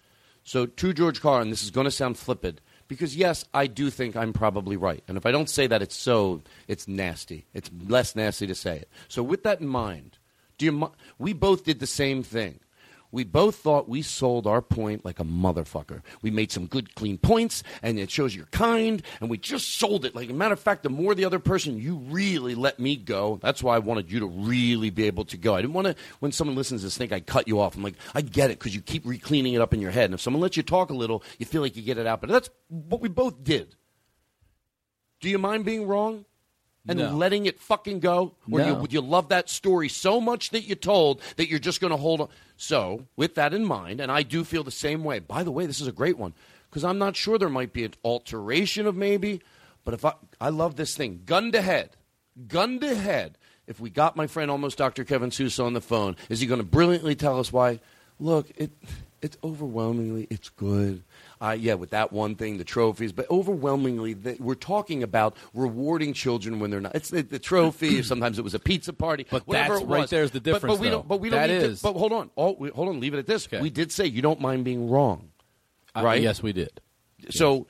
So 0.43 0.67
to 0.67 0.93
George 0.95 1.21
Carlin, 1.21 1.51
this 1.51 1.63
is 1.63 1.71
going 1.71 1.87
to 1.87 1.91
sound 1.91 2.17
flippant 2.17 2.61
because 2.89 3.17
yes, 3.17 3.45
I 3.53 3.67
do 3.67 3.91
think 3.91 4.17
I'm 4.17 4.33
probably 4.33 4.77
right. 4.77 5.03
And 5.07 5.17
if 5.19 5.27
I 5.27 5.33
don't 5.33 5.49
say 5.51 5.67
that, 5.67 5.83
it's 5.83 5.97
so 5.97 6.43
it's 6.67 6.89
nasty. 6.89 7.47
It's 7.53 7.71
less 7.89 8.17
nasty 8.17 8.47
to 8.47 8.55
say 8.55 8.77
it. 8.77 8.89
So 9.09 9.23
with 9.23 9.43
that 9.43 9.61
in 9.61 9.69
mind, 9.69 10.17
do 10.57 10.65
you? 10.65 10.93
We 11.19 11.35
both 11.35 11.65
did 11.65 11.81
the 11.81 11.87
same 11.87 12.23
thing. 12.23 12.61
We 13.15 13.23
both 13.23 13.55
thought 13.55 13.89
we 13.89 14.03
sold 14.03 14.45
our 14.45 14.61
point 14.61 15.05
like 15.05 15.21
a 15.21 15.25
motherfucker. 15.25 16.03
We 16.21 16.33
made 16.33 16.51
some 16.51 16.67
good, 16.67 16.97
clean 16.97 17.17
points, 17.17 17.63
and 17.81 17.97
it 17.97 18.11
shows 18.11 18.35
you're 18.35 18.47
kind, 18.47 19.05
and 19.21 19.31
we 19.31 19.39
just 19.39 19.77
sold 19.77 20.05
it. 20.05 20.17
Like, 20.17 20.31
a 20.31 20.33
matter 20.33 20.55
of 20.55 20.59
fact, 20.59 20.83
the 20.83 20.91
more 20.91 21.15
the 21.15 21.25
other 21.25 21.39
person, 21.39 21.79
you 21.79 21.99
really 22.09 22.57
let 22.57 22.81
me 22.81 22.97
go. 22.97 23.39
That's 23.41 23.63
why 23.63 23.77
I 23.77 23.79
wanted 23.79 24.11
you 24.11 24.19
to 24.19 24.27
really 24.27 24.91
be 24.91 25.05
able 25.05 25.25
to 25.27 25.37
go. 25.37 25.55
I 25.55 25.61
didn't 25.61 25.75
want 25.75 25.87
to, 25.87 25.95
when 26.19 26.33
someone 26.33 26.57
listens 26.57 26.81
to 26.81 26.87
this, 26.87 26.99
think 26.99 27.13
I 27.13 27.21
cut 27.21 27.47
you 27.47 27.61
off. 27.61 27.77
I'm 27.77 27.85
like, 27.85 27.95
I 28.17 28.21
get 28.21 28.51
it, 28.51 28.59
because 28.59 28.75
you 28.75 28.83
keep 28.83 29.07
recleaning 29.07 29.55
it 29.55 29.61
up 29.61 29.73
in 29.73 29.81
your 29.81 29.93
head. 29.93 30.07
And 30.07 30.15
if 30.15 30.21
someone 30.21 30.43
lets 30.43 30.57
you 30.57 30.65
talk 30.65 30.91
a 30.91 30.95
little, 30.95 31.23
you 31.39 31.47
feel 31.47 31.63
like 31.63 31.77
you 31.77 31.83
get 31.83 31.99
it 31.99 32.09
out. 32.09 32.21
But 32.21 32.31
that's 32.31 32.51
what 32.67 33.01
we 33.01 33.09
both 33.09 33.45
did. 33.45 33.77
Do 35.21 35.31
you 35.31 35.39
mind 35.39 35.65
being 35.65 35.87
wrong? 35.87 36.25
And 36.87 36.99
No. 36.99 37.17
letting 37.17 37.47
it 37.47 37.59
fucking 37.61 38.01
go? 38.01 38.35
Or 38.51 38.59
No. 38.61 38.67
you, 38.67 38.75
would 38.75 38.93
you 38.93 39.01
love 39.01 39.31
that 39.31 39.49
story 39.49 39.89
so 39.89 40.21
much 40.21 40.51
that 40.51 40.65
you 40.65 40.75
told 40.75 41.23
that 41.37 41.49
you're 41.49 41.59
just 41.59 41.81
going 41.81 41.93
to 41.93 41.97
hold 41.97 42.21
on? 42.21 42.29
So, 42.59 43.07
with 43.17 43.35
that 43.37 43.55
in 43.55 43.65
mind, 43.65 44.01
and 44.01 44.13
I 44.13 44.23
do 44.23 44.45
feel 44.45 44.63
the 44.65 44.71
same 44.71 45.03
way. 45.03 45.19
By 45.19 45.43
the 45.45 45.51
way, 45.51 45.65
this 45.67 45.81
is 45.81 45.87
a 45.87 45.93
great 45.93 46.19
one 46.19 46.35
because 46.69 46.85
I'm 46.85 46.99
not 46.99 47.17
sure 47.17 47.39
there 47.39 47.49
might 47.49 47.73
be 47.73 47.85
an 47.85 47.95
alteration 48.05 48.87
of 48.87 48.95
maybe, 48.97 49.41
but 49.85 49.95
if 49.95 50.05
I, 50.05 50.13
I 50.41 50.51
love 50.51 50.77
this 50.77 50.95
thing, 50.95 51.23
gun 51.25 51.53
to 51.53 51.63
head, 51.63 51.91
gun 52.49 52.79
to 52.81 52.95
head. 52.95 53.39
If 53.67 53.81
we 53.81 53.89
got 53.89 54.15
my 54.15 54.27
friend 54.27 54.51
almost 54.51 54.77
Dr. 54.77 55.05
Kevin 55.05 55.31
Sousa 55.31 55.63
on 55.65 55.73
the 55.73 55.81
phone, 55.81 56.17
is 56.29 56.41
he 56.41 56.47
going 56.47 56.61
to 56.61 56.67
brilliantly 56.67 57.15
tell 57.15 57.41
us 57.41 57.51
why? 57.51 57.81
Look, 58.21 58.51
it, 58.57 58.73
it's 59.23 59.39
overwhelmingly, 59.43 60.27
it's 60.29 60.51
good. 60.51 61.03
Uh, 61.45 61.53
yeah, 61.53 61.75
with 61.75 61.91
that 61.91 62.11
one 62.11 62.35
thing, 62.37 62.57
the 62.57 62.65
trophies, 62.65 63.13
but 63.13 63.31
overwhelmingly, 63.31 64.15
the, 64.15 64.35
we're 64.41 64.55
talking 64.55 65.03
about 65.03 65.37
rewarding 65.53 66.15
children 66.15 66.59
when 66.59 66.71
they're 66.71 66.81
not. 66.81 66.95
It's 66.95 67.11
the, 67.11 67.21
the 67.21 67.39
trophy. 67.39 68.03
sometimes 68.03 68.39
it 68.39 68.43
was 68.43 68.55
a 68.55 68.59
pizza 68.59 68.95
party. 68.95 69.27
But 69.31 69.47
whatever 69.47 69.75
that's 69.75 69.85
right 69.85 70.09
there's 70.09 70.31
the 70.31 70.41
difference, 70.41 70.77
But, 70.77 70.81
we 70.81 70.89
though. 70.89 70.97
don't. 70.99 71.09
But 71.09 71.21
we 71.21 71.29
don't. 71.29 71.41
That 71.41 71.51
is. 71.51 71.81
To, 71.83 71.93
but 71.93 71.99
hold 71.99 72.13
on. 72.13 72.31
Oh, 72.39 72.57
we, 72.59 72.71
hold 72.71 72.89
on. 72.89 72.99
Leave 72.99 73.13
it 73.13 73.19
at 73.19 73.27
this. 73.27 73.47
We 73.51 73.69
did 73.69 73.93
say 73.93 74.07
you 74.07 74.23
don't 74.23 74.41
mind 74.41 74.65
being 74.65 74.89
wrong, 74.89 75.33
Uh, 75.95 76.03
right? 76.03 76.23
yes, 76.23 76.43
we 76.43 76.55
did. 76.55 76.81
So 77.29 77.67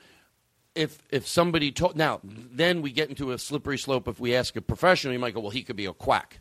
if 0.73 0.99
if 1.09 1.27
somebody 1.27 1.73
told 1.73 1.97
now, 1.97 2.21
then 2.23 2.81
we 2.81 2.91
get 2.93 3.09
into 3.09 3.31
a 3.33 3.37
slippery 3.37 3.77
slope. 3.77 4.07
If 4.07 4.21
we 4.21 4.35
ask 4.35 4.55
a 4.55 4.61
professional, 4.61 5.11
you 5.11 5.19
might 5.19 5.33
go, 5.33 5.41
well, 5.41 5.49
he 5.49 5.63
could 5.63 5.75
be 5.75 5.85
a 5.85 5.93
quack. 5.93 6.39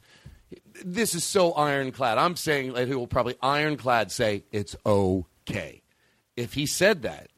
This 0.85 1.17
is 1.17 1.25
so 1.25 1.53
ironclad. 1.53 2.17
I'm 2.17 2.37
saying 2.37 2.75
that 2.75 2.87
he 2.87 2.95
will 2.95 3.09
probably 3.09 3.35
ironclad 3.43 4.13
say 4.13 4.45
it's 4.53 4.77
okay. 4.87 5.81
If 6.37 6.55
he 6.55 6.67
said 6.67 7.03
that, 7.03 7.29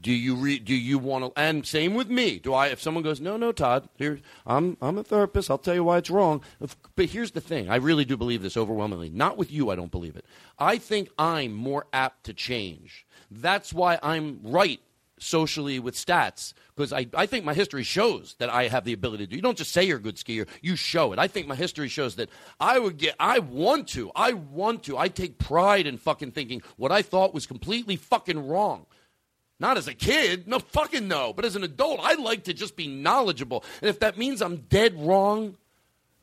do 0.00 0.12
you 0.12 0.36
re, 0.36 0.58
do 0.58 0.74
you 0.74 0.98
want 0.98 1.24
to? 1.24 1.40
And 1.40 1.66
same 1.66 1.94
with 1.94 2.08
me. 2.08 2.38
Do 2.38 2.54
I? 2.54 2.68
If 2.68 2.80
someone 2.80 3.02
goes, 3.02 3.20
no, 3.20 3.36
no, 3.36 3.50
Todd, 3.50 3.88
here 3.96 4.20
I'm 4.46 4.76
I'm 4.80 4.96
a 4.98 5.02
therapist. 5.02 5.50
I'll 5.50 5.58
tell 5.58 5.74
you 5.74 5.82
why 5.84 5.98
it's 5.98 6.10
wrong. 6.10 6.42
If- 6.60 6.76
But 6.94 7.06
here's 7.06 7.32
the 7.32 7.40
thing: 7.40 7.68
I 7.68 7.76
really 7.76 8.04
do 8.04 8.16
believe 8.16 8.42
this 8.42 8.56
overwhelmingly. 8.56 9.10
Not 9.10 9.36
with 9.36 9.50
you, 9.50 9.70
I 9.70 9.76
don't 9.76 9.90
believe 9.90 10.14
it. 10.14 10.24
I 10.58 10.78
think 10.78 11.08
I'm 11.18 11.52
more 11.52 11.86
apt 11.92 12.24
to 12.24 12.32
change. 12.32 13.06
That's 13.30 13.72
why 13.72 13.98
I'm 14.02 14.38
right 14.44 14.80
socially 15.18 15.78
with 15.78 15.94
stats 15.94 16.52
because 16.74 16.92
I, 16.92 17.06
I 17.14 17.26
think 17.26 17.44
my 17.44 17.54
history 17.54 17.82
shows 17.82 18.36
that 18.38 18.50
I 18.50 18.68
have 18.68 18.84
the 18.84 18.92
ability 18.92 19.26
to 19.26 19.30
do. 19.30 19.36
You 19.36 19.42
don't 19.42 19.58
just 19.58 19.72
say 19.72 19.84
you're 19.84 19.98
a 19.98 20.00
good 20.00 20.16
skier, 20.16 20.46
you 20.62 20.76
show 20.76 21.12
it. 21.12 21.18
I 21.18 21.26
think 21.26 21.46
my 21.46 21.56
history 21.56 21.88
shows 21.88 22.16
that 22.16 22.30
I 22.60 22.78
would 22.78 22.98
get, 22.98 23.16
I 23.18 23.40
want 23.40 23.88
to, 23.88 24.12
I 24.14 24.32
want 24.32 24.84
to. 24.84 24.96
I 24.96 25.08
take 25.08 25.38
pride 25.38 25.86
in 25.86 25.98
fucking 25.98 26.32
thinking 26.32 26.62
what 26.76 26.92
I 26.92 27.02
thought 27.02 27.34
was 27.34 27.46
completely 27.46 27.96
fucking 27.96 28.46
wrong. 28.46 28.86
Not 29.60 29.76
as 29.76 29.88
a 29.88 29.94
kid, 29.94 30.46
no 30.46 30.60
fucking 30.60 31.08
no, 31.08 31.32
but 31.32 31.44
as 31.44 31.56
an 31.56 31.64
adult, 31.64 31.98
I 32.00 32.14
like 32.14 32.44
to 32.44 32.54
just 32.54 32.76
be 32.76 32.86
knowledgeable. 32.86 33.64
And 33.82 33.88
if 33.88 33.98
that 34.00 34.16
means 34.16 34.40
I'm 34.40 34.58
dead 34.68 34.94
wrong, 35.04 35.56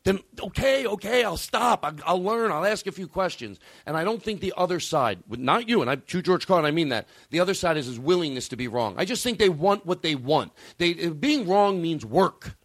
then 0.06 0.20
okay, 0.40 0.86
okay, 0.86 1.24
I'll 1.24 1.36
stop. 1.36 1.84
I'll, 1.84 1.96
I'll 2.06 2.24
learn. 2.24 2.52
I'll 2.52 2.66
ask 2.66 2.86
a 2.86 2.92
few 2.92 3.08
questions. 3.08 3.60
And 3.88 3.98
I 3.98 4.04
don't 4.04 4.22
think 4.22 4.40
the 4.40 4.54
other 4.56 4.80
side, 4.80 5.24
not 5.28 5.68
you, 5.68 5.82
and 5.82 5.90
I, 5.90 5.96
to 5.96 6.22
George 6.22 6.46
Carlin, 6.48 6.66
I 6.66 6.72
mean 6.72 6.90
that. 6.90 7.08
The 7.32 7.40
other 7.40 7.56
side 7.56 7.76
is 7.76 7.88
his 7.88 8.00
willingness 8.00 8.48
to 8.50 8.56
be 8.56 8.68
wrong. 8.68 8.94
I 8.98 9.06
just 9.06 9.24
think 9.24 9.40
they 9.40 9.50
want 9.50 9.86
what 9.86 10.04
they 10.04 10.14
want. 10.14 10.54
They 10.78 11.08
uh, 11.08 11.10
being 11.10 11.48
wrong 11.48 11.82
means 11.82 12.06
work, 12.06 12.56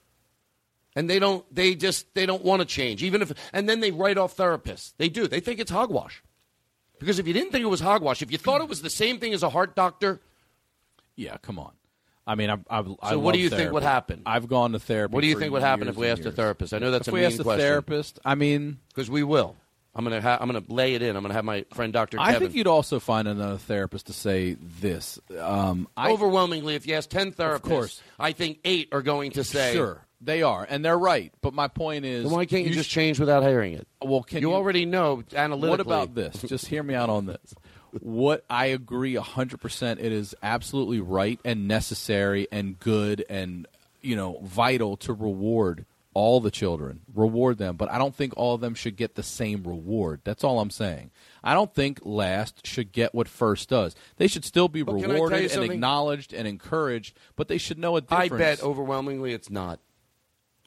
and 0.94 1.09
they 1.09 1.19
don't. 1.19 1.44
They 1.52 1.75
just 1.75 2.15
they 2.15 2.27
don't 2.27 2.44
want 2.44 2.60
to 2.60 2.67
change, 2.67 3.02
even 3.02 3.23
if. 3.23 3.33
And 3.55 3.67
then 3.67 3.81
they 3.81 3.91
write 3.91 4.19
off 4.19 4.36
therapists. 4.36 4.93
They 4.99 5.09
do. 5.09 5.27
They 5.27 5.41
think 5.41 5.60
it's 5.60 5.70
hogwash. 5.70 6.23
Because 6.99 7.19
if 7.19 7.27
you 7.27 7.33
didn't 7.33 7.52
think 7.52 7.65
it 7.65 7.69
was 7.69 7.81
hogwash, 7.81 8.20
if 8.20 8.31
you 8.31 8.36
thought 8.36 8.60
it 8.60 8.69
was 8.69 8.83
the 8.83 8.91
same 8.91 9.19
thing 9.19 9.33
as 9.33 9.43
a 9.43 9.49
heart 9.49 9.75
doctor, 9.75 10.20
Yeah, 11.17 11.39
come 11.39 11.59
on. 11.59 11.73
I 12.31 12.36
mean, 12.36 12.49
I've, 12.49 12.65
I've, 12.70 12.86
I 13.02 13.17
what 13.17 13.34
do 13.34 13.41
you 13.41 13.50
think 13.50 13.73
would 13.73 13.83
happen? 13.83 14.23
I've 14.25 14.47
gone 14.47 14.70
to 14.73 14.78
therapy. 14.78 15.12
What 15.12 15.23
do 15.23 15.26
you 15.26 15.36
think 15.36 15.52
would 15.52 15.62
happen 15.62 15.89
if 15.89 15.97
we 15.97 16.07
asked 16.07 16.25
a 16.25 16.31
therapist? 16.31 16.73
I 16.73 16.78
know 16.78 16.92
that's 16.92 17.09
if 17.09 17.12
a 17.12 17.15
we 17.15 17.20
mean 17.23 17.26
asked 17.33 17.41
a 17.41 17.42
question. 17.42 17.60
therapist. 17.60 18.20
I 18.25 18.36
mean, 18.36 18.78
because 18.89 19.10
we 19.10 19.25
will. 19.25 19.57
I'm 19.97 20.05
gonna 20.05 20.20
ha- 20.20 20.39
I'm 20.41 20.47
gonna 20.47 20.62
lay 20.68 20.94
it 20.94 21.02
in. 21.02 21.17
I'm 21.17 21.23
gonna 21.23 21.34
have 21.34 21.44
my 21.44 21.65
friend 21.75 21.92
Dr. 21.92 22.18
I 22.20 22.39
think 22.39 22.55
you'd 22.55 22.68
also 22.68 23.00
find 23.00 23.26
another 23.26 23.59
therapist 23.59 24.07
to 24.07 24.12
say 24.12 24.57
this. 24.60 25.18
Um, 25.36 25.89
I, 25.97 26.12
Overwhelmingly, 26.12 26.76
if 26.76 26.86
you 26.86 26.94
ask 26.94 27.10
ten 27.10 27.33
therapists, 27.33 27.55
of 27.57 27.62
course. 27.62 28.02
I 28.17 28.31
think 28.31 28.60
eight 28.65 28.91
are 28.92 29.02
going 29.02 29.33
to 29.33 29.42
say, 29.42 29.73
Sure. 29.73 30.00
They 30.20 30.42
are, 30.42 30.65
and 30.68 30.84
they're 30.84 30.99
right. 30.99 31.33
But 31.41 31.55
my 31.55 31.67
point 31.67 32.05
is, 32.05 32.23
Then 32.25 32.33
why 32.33 32.44
can't 32.47 32.67
you, 32.67 32.73
sh- 32.73 32.76
just 32.76 32.91
change 32.91 33.18
without 33.18 33.42
hearing 33.42 33.73
it? 33.73 33.89
Well, 34.00 34.23
can 34.23 34.42
you, 34.42 34.50
you- 34.50 34.55
already 34.55 34.86
know 34.86 35.25
analytically? 35.34 35.70
What 35.70 35.81
about 35.81 36.15
this? 36.15 36.41
Just 36.42 36.67
hear 36.67 36.84
me 36.84 36.94
out 36.94 37.09
on 37.10 37.26
this. 37.26 37.55
What 38.01 38.44
I 38.49 38.67
agree 38.67 39.15
100% 39.15 39.93
it 39.93 40.01
is 40.01 40.35
absolutely 40.43 41.01
right 41.01 41.41
and 41.44 41.67
necessary 41.67 42.47
and 42.52 42.78
good 42.78 43.25
and 43.28 43.67
you 44.01 44.17
know 44.17 44.39
vital 44.43 44.97
to 44.99 45.12
reward 45.12 45.85
all 46.12 46.41
the 46.41 46.51
children. 46.51 47.01
Reward 47.15 47.59
them, 47.59 47.77
but 47.77 47.91
I 47.91 47.99
don't 47.99 48.15
think 48.15 48.35
all 48.36 48.55
of 48.55 48.60
them 48.60 48.75
should 48.75 48.97
get 48.97 49.15
the 49.15 49.23
same 49.23 49.62
reward. 49.62 50.20
That's 50.25 50.43
all 50.43 50.60
I'm 50.60 50.70
saying. 50.70 51.10
I 51.43 51.55
don't 51.55 51.73
think 51.73 52.01
last 52.02 52.67
should 52.67 52.93
get 52.93 53.15
what 53.15 53.28
first 53.28 53.69
does. 53.69 53.94
They 54.17 54.27
should 54.27 54.44
still 54.44 54.69
be 54.69 54.83
But 54.83 55.01
can 55.01 55.05
I 55.05 55.07
tell 55.07 55.17
you 55.17 55.25
rewarded 55.25 55.52
and 55.52 55.65
acknowledged 55.65 56.33
and 56.33 56.49
encouraged, 56.49 57.17
but 57.36 57.49
they 57.49 57.59
should 57.59 57.78
know 57.78 57.97
a 57.97 58.01
difference. 58.01 58.33
I 58.33 58.36
bet 58.36 58.62
overwhelmingly 58.62 59.33
it's 59.33 59.51
not. 59.51 59.78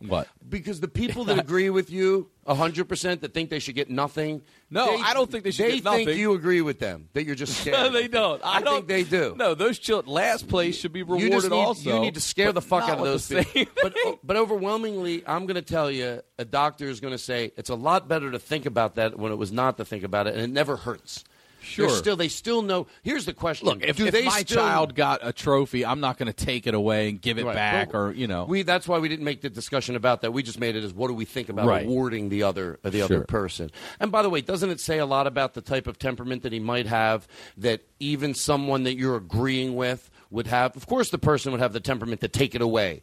What? 0.07 0.27
Because 0.48 0.80
the 0.80 0.88
people 0.88 1.25
that 1.25 1.40
agree 1.40 1.69
with 1.69 1.90
you 1.90 2.30
100% 2.48 3.22
that 3.22 3.33
think 3.33 3.49
they 3.49 3.59
should 3.59 3.75
get 3.75 3.90
nothing. 3.90 4.41
No, 4.69 4.98
they- 4.98 5.03
I 5.03 5.14
don't 5.14 5.32
think 5.32 5.43
they 5.43 5.51
should 5.51 5.65
They 5.65 5.80
get 5.80 5.93
think 5.93 6.09
you 6.17 6.33
agree 6.33 6.61
with 6.61 6.80
them, 6.80 7.07
that 7.14 7.25
you're 7.25 7.35
just 7.35 7.57
scared. 7.61 7.77
No, 7.77 7.90
they 7.90 8.07
don't. 8.07 8.41
I, 8.43 8.61
don't 8.61 8.75
think 8.75 8.88
they 8.88 9.03
do. 9.03 9.33
No, 9.38 9.53
those 9.53 9.80
children 9.80 10.14
last 10.14 10.48
place 10.48 10.77
should 10.77 10.91
be 10.93 11.03
rewarded 11.03 11.32
just 11.32 11.49
need, 11.49 11.56
also. 11.56 11.93
you 11.93 11.99
need 11.99 12.15
to 12.15 12.22
scare 12.22 12.51
the 12.51 12.61
fuck 12.61 12.83
out 12.90 12.98
of 12.99 13.06
those 13.06 13.27
people. 13.27 13.73
But, 13.82 13.95
but 14.23 14.35
overwhelmingly, 14.35 15.23
I'm 15.25 15.45
going 15.45 15.56
to 15.56 15.61
tell 15.61 15.90
you, 15.90 16.22
a 16.38 16.45
doctor 16.45 16.88
is 16.88 16.99
going 16.99 17.14
to 17.14 17.17
say 17.17 17.51
it's 17.56 17.69
a 17.69 17.75
lot 17.75 18.07
better 18.07 18.32
to 18.32 18.40
think 18.40 18.65
about 18.65 18.95
that 18.95 19.17
when 19.17 19.32
it 19.32 19.38
was 19.38 19.51
not 19.51 19.77
to 19.77 19.85
think 19.85 20.03
about 20.03 20.27
it, 20.27 20.33
and 20.33 20.43
it 20.43 20.49
never 20.49 20.75
hurts. 20.75 21.23
Sure. 21.64 21.88
They're 21.88 21.95
still, 21.98 22.16
they 22.17 22.27
still 22.27 22.61
know. 22.61 22.88
Here's 23.03 23.25
the 23.25 23.33
question: 23.33 23.67
Look, 23.67 23.83
if, 23.83 23.95
do 23.98 24.06
if 24.08 24.11
they 24.14 24.25
my 24.25 24.42
still, 24.42 24.58
child 24.58 24.95
got 24.95 25.22
a 25.24 25.32
trophy, 25.32 25.85
I'm 25.85 26.00
not 26.01 26.17
going 26.17 26.32
to 26.32 26.45
take 26.45 26.67
it 26.67 26.74
away 26.74 27.09
and 27.09 27.22
give 27.22 27.38
it 27.40 27.45
Right. 27.45 27.56
back, 27.56 27.93
Well, 27.93 28.03
or 28.03 28.11
you 28.11 28.27
know. 28.27 28.43
we 28.45 28.64
that's 28.64 28.88
why 28.88 29.00
we 29.00 29.08
didn't 29.09 29.25
make 29.25 29.42
the 29.42 29.50
discussion 29.50 29.95
about 29.95 30.22
that. 30.22 30.32
We 30.33 30.43
just 30.43 30.59
made 30.59 30.75
it 30.75 30.83
as 30.83 30.93
what 30.93 31.08
do 31.08 31.14
we 31.14 31.25
think 31.25 31.50
about 31.50 31.66
Right. 31.67 31.85
awarding 31.85 32.30
the 32.30 32.43
other 32.43 32.80
uh, 32.83 32.90
the 32.90 32.98
Sure. 33.00 33.06
other 33.06 33.22
person. 33.22 33.72
And 34.00 34.11
by 34.11 34.22
the 34.22 34.30
way, 34.30 34.42
doesn't 34.42 34.69
it 34.69 34.80
say 34.80 35.00
a 35.00 35.06
lot 35.06 35.25
about 35.25 35.53
the 35.53 35.61
type 35.61 35.88
of 35.88 35.98
temperament 35.98 36.43
that 36.43 36.51
he 36.51 36.59
might 36.59 36.85
have 36.88 37.27
that 37.58 37.82
even 38.00 38.33
someone 38.33 38.83
that 38.83 38.95
you're 38.98 39.16
agreeing 39.16 39.75
with 39.75 40.09
would 40.30 40.48
have? 40.48 40.75
Of 40.75 40.85
course, 40.85 41.09
the 41.11 41.17
person 41.17 41.51
would 41.53 41.61
have 41.61 41.74
the 41.74 41.80
temperament 41.80 42.22
to 42.22 42.27
take 42.27 42.56
it 42.56 42.61
away 42.61 43.01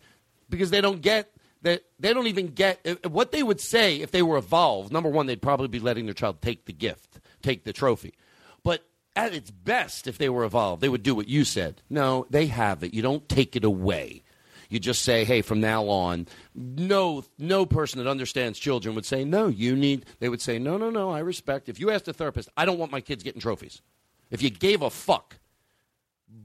because 0.51 0.71
they 0.71 0.81
don't 0.83 1.01
get 1.01 1.33
that 1.63 1.83
they 1.99 2.13
don't 2.15 2.27
even 2.27 2.49
get 2.49 2.81
uh, 2.87 3.09
what 3.09 3.33
they 3.33 3.43
would 3.43 3.61
say 3.61 4.01
if 4.01 4.11
they 4.11 4.23
were 4.23 4.37
evolved. 4.37 4.93
Number 4.93 5.09
one, 5.09 5.27
they'd 5.27 5.43
probably 5.43 5.69
be 5.69 5.79
letting 5.79 6.05
their 6.07 6.15
child 6.15 6.41
take 6.43 6.65
the 6.67 6.73
gift, 6.73 7.21
take 7.43 7.65
the 7.65 7.73
trophy, 7.73 8.15
but. 8.63 8.85
At 9.17 9.35
its 9.35 9.51
best, 9.51 10.07
if 10.07 10.19
they 10.19 10.29
were 10.29 10.45
evolved, 10.45 10.81
they 10.81 10.89
would 10.89 11.03
do 11.03 11.17
what 11.17 11.27
you 11.27 11.43
said. 11.45 11.83
No, 11.91 12.27
they 12.31 12.47
have 12.47 12.85
it. 12.85 12.95
You 12.95 13.03
don't 13.03 13.29
take 13.29 13.57
it 13.57 13.65
away. 13.65 14.23
You 14.69 14.79
just 14.79 15.03
say, 15.03 15.25
"Hey, 15.25 15.43
from 15.43 15.61
now 15.61 15.89
on, 15.89 16.29
no, 16.55 17.25
no 17.37 17.67
person 17.67 17.99
that 17.99 18.09
understands 18.09 18.57
children 18.57 18.95
would 18.95 19.05
say, 19.05 19.25
no, 19.25 19.49
you 19.49 19.75
need." 19.75 20.07
They 20.21 20.29
would 20.29 20.41
say, 20.41 20.61
"No, 20.61 20.79
no, 20.79 20.91
no, 20.91 21.11
I 21.11 21.19
respect." 21.19 21.69
If 21.69 21.81
you 21.81 21.91
asked 21.91 22.07
a 22.07 22.13
therapist, 22.13 22.51
I 22.57 22.65
don't 22.65 22.79
want 22.79 22.93
my 22.93 23.01
kids 23.01 23.25
getting 23.25 23.41
trophies. 23.41 23.83
If 24.31 24.43
you 24.43 24.49
gave 24.49 24.81
a 24.81 24.91
fuck, 24.91 25.39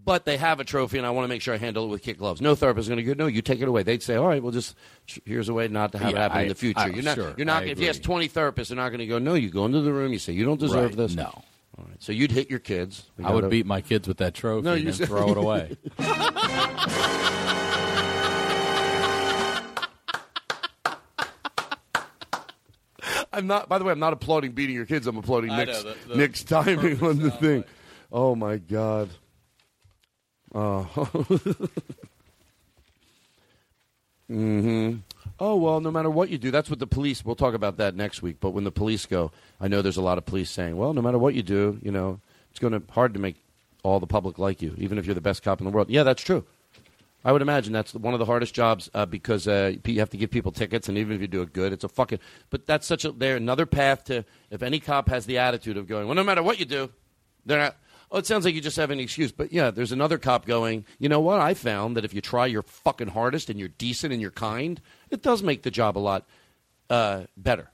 but 0.03 0.26
they 0.26 0.35
have 0.38 0.60
a 0.60 0.64
trophy, 0.64 0.98
and 0.98 1.06
I 1.06 1.11
want 1.11 1.26
to 1.26 1.30
make 1.30 1.44
sure 1.44 1.53
I 1.53 1.58
handle 1.58 1.85
it 1.85 1.90
with 1.90 2.02
kid 2.02 2.18
gloves. 2.18 2.42
No 2.42 2.56
therapist 2.56 2.85
is 2.85 2.90
going 2.90 2.98
to 2.98 3.03
go, 3.03 3.14
"No, 3.14 3.27
you 3.27 3.44
take 3.44 3.61
it 3.61 3.68
away." 3.68 3.84
They'd 3.84 4.02
say, 4.02 4.16
"All 4.16 4.27
right, 4.27 4.42
well, 4.42 4.52
just 4.52 4.76
here's 5.24 5.50
a 5.50 5.53
way 5.53 5.68
not 5.68 5.92
to 5.92 6.00
have 6.00 6.10
it 6.10 6.14
Yeah, 6.16 6.22
happen 6.24 6.42
in 6.42 6.48
the 6.48 6.56
future." 6.56 6.80
I- 6.80 6.88
you're 6.88 7.03
not, 7.03 7.16
sure, 7.16 7.35
you're 7.38 7.45
not. 7.45 7.61
I 7.61 7.68
If 7.68 7.80
you 7.80 7.88
ask 7.90 8.02
twenty 8.02 8.27
therapists, 8.27 8.69
they're 8.69 8.77
not 8.77 8.90
going 8.90 9.00
to 9.00 9.06
go, 9.06 9.19
"No, 9.19 9.35
you 9.35 9.52
go 9.52 9.66
into 9.66 9.82
the 9.82 9.94
room, 9.94 10.11
you 10.11 10.19
say 10.19 10.34
you 10.34 10.45
don't 10.45 10.60
deserve 10.60 10.98
Right, 10.98 10.98
this." 10.98 11.14
no. 11.14 11.44
All 11.78 11.84
right, 11.90 12.02
so 12.02 12.14
you'd 12.14 12.32
hit 12.32 12.50
your 12.50 12.60
kids. 12.60 13.12
We 13.18 13.26
I 13.26 13.32
would 13.32 13.42
gotta- 13.42 13.50
beat 13.52 13.66
my 13.66 13.82
kids 13.82 14.08
with 14.08 14.18
that 14.18 14.34
trophy 14.34 14.64
No, 14.64 14.74
and 14.74 14.80
you 14.84 14.92
then 14.92 14.94
said- 14.94 15.08
throw 15.10 15.32
it 15.32 15.38
away. 15.38 15.76
I'm 23.32 23.48
not. 23.48 23.70
By 23.70 23.78
the 23.78 23.84
way, 23.84 23.92
I'm 23.92 24.00
not 24.00 24.14
applauding 24.14 24.54
beating 24.54 24.76
your 24.76 24.86
kids. 24.86 25.08
I'm 25.08 25.18
applauding 25.18 25.52
I 25.52 25.66
Nick's, 25.66 25.84
know, 25.84 25.94
the- 25.94 26.08
the 26.10 26.16
Nick's 26.16 26.44
timing 26.44 27.04
on 27.04 27.20
the 27.20 27.30
sound 27.30 27.40
thing. 27.42 27.64
Oh 28.12 28.36
my 28.36 28.58
god. 28.58 29.10
Oh. 30.54 30.84
hmm 34.28 34.75
Oh 35.39 35.55
well, 35.55 35.81
no 35.81 35.91
matter 35.91 36.09
what 36.09 36.30
you 36.30 36.38
do, 36.38 36.49
that's 36.49 36.69
what 36.69 36.80
the 36.80 36.88
police. 36.88 37.25
We'll 37.25 37.35
talk 37.35 37.53
about 37.53 37.77
that 37.77 37.95
next 37.95 38.22
week. 38.22 38.38
But 38.39 38.51
when 38.51 38.64
the 38.64 38.72
police 38.72 39.05
go, 39.05 39.31
I 39.59 39.67
know 39.67 39.81
there's 39.81 39.97
a 39.97 40.01
lot 40.01 40.17
of 40.17 40.25
police 40.25 40.49
saying, 40.49 40.77
"Well, 40.77 40.93
no 40.93 41.01
matter 41.01 41.17
what 41.17 41.33
you 41.33 41.43
do, 41.43 41.77
you 41.81 41.91
know, 41.91 42.19
it's 42.51 42.59
going 42.59 42.73
to 42.73 42.81
hard 42.91 43.14
to 43.15 43.19
make 43.19 43.35
all 43.83 43.99
the 43.99 44.07
public 44.07 44.39
like 44.39 44.61
you, 44.61 44.73
even 44.77 44.97
if 44.97 45.05
you're 45.05 45.15
the 45.15 45.22
best 45.22 45.43
cop 45.43 45.59
in 45.59 45.65
the 45.65 45.72
world." 45.72 45.89
Yeah, 45.89 46.03
that's 46.03 46.23
true. 46.23 46.45
I 47.25 47.31
would 47.31 47.41
imagine 47.41 47.73
that's 47.73 47.93
one 47.93 48.14
of 48.14 48.19
the 48.19 48.25
hardest 48.25 48.53
jobs 48.53 48.89
uh, 48.93 49.07
because 49.07 49.47
uh, 49.47 49.73
you 49.83 49.99
have 49.99 50.11
to 50.11 50.17
give 50.17 50.30
people 50.30 50.51
tickets, 50.51 50.88
and 50.88 50.97
even 50.97 51.15
if 51.15 51.22
you 51.22 51.27
do 51.27 51.41
it 51.41 51.53
good, 51.53 51.73
it's 51.73 51.83
a 51.83 51.89
fucking. 51.89 52.19
But 52.49 52.65
that's 52.65 52.88
such 52.88 53.03
a. 53.03 53.11
There 53.11 53.35
another 53.35 53.65
path 53.65 54.05
to. 54.05 54.23
If 54.51 54.64
any 54.64 54.80
cop 54.80 55.09
has 55.09 55.25
the 55.25 55.39
attitude 55.39 55.75
of 55.75 55.88
going, 55.88 56.05
well, 56.05 56.15
no 56.15 56.23
matter 56.23 56.43
what 56.43 56.59
you 56.59 56.65
do, 56.65 56.91
they're 57.45 57.59
not. 57.59 57.75
Oh, 58.11 58.17
it 58.17 58.25
sounds 58.25 58.45
like 58.45 58.56
you 58.56 58.61
just 58.61 58.77
have 58.77 58.92
an 58.92 59.00
excuse. 59.00 59.32
But 59.32 59.51
yeah, 59.51 59.72
there's 59.72 59.92
another 59.92 60.17
cop 60.17 60.45
going. 60.45 60.85
You 61.00 61.09
know 61.09 61.19
what? 61.19 61.40
I 61.40 61.53
found 61.53 61.98
that 61.98 62.06
if 62.06 62.14
you 62.14 62.22
try 62.22 62.45
your 62.45 62.61
fucking 62.61 63.09
hardest 63.09 63.50
and 63.50 63.59
you're 63.59 63.69
decent 63.69 64.14
and 64.14 64.22
you're 64.22 64.32
kind, 64.32 64.80
it 65.09 65.22
does 65.22 65.43
make 65.43 65.64
the 65.64 65.72
job 65.72 65.98
a 65.98 66.00
lot 66.00 66.25
uh, 66.90 67.24
better. 67.35 67.72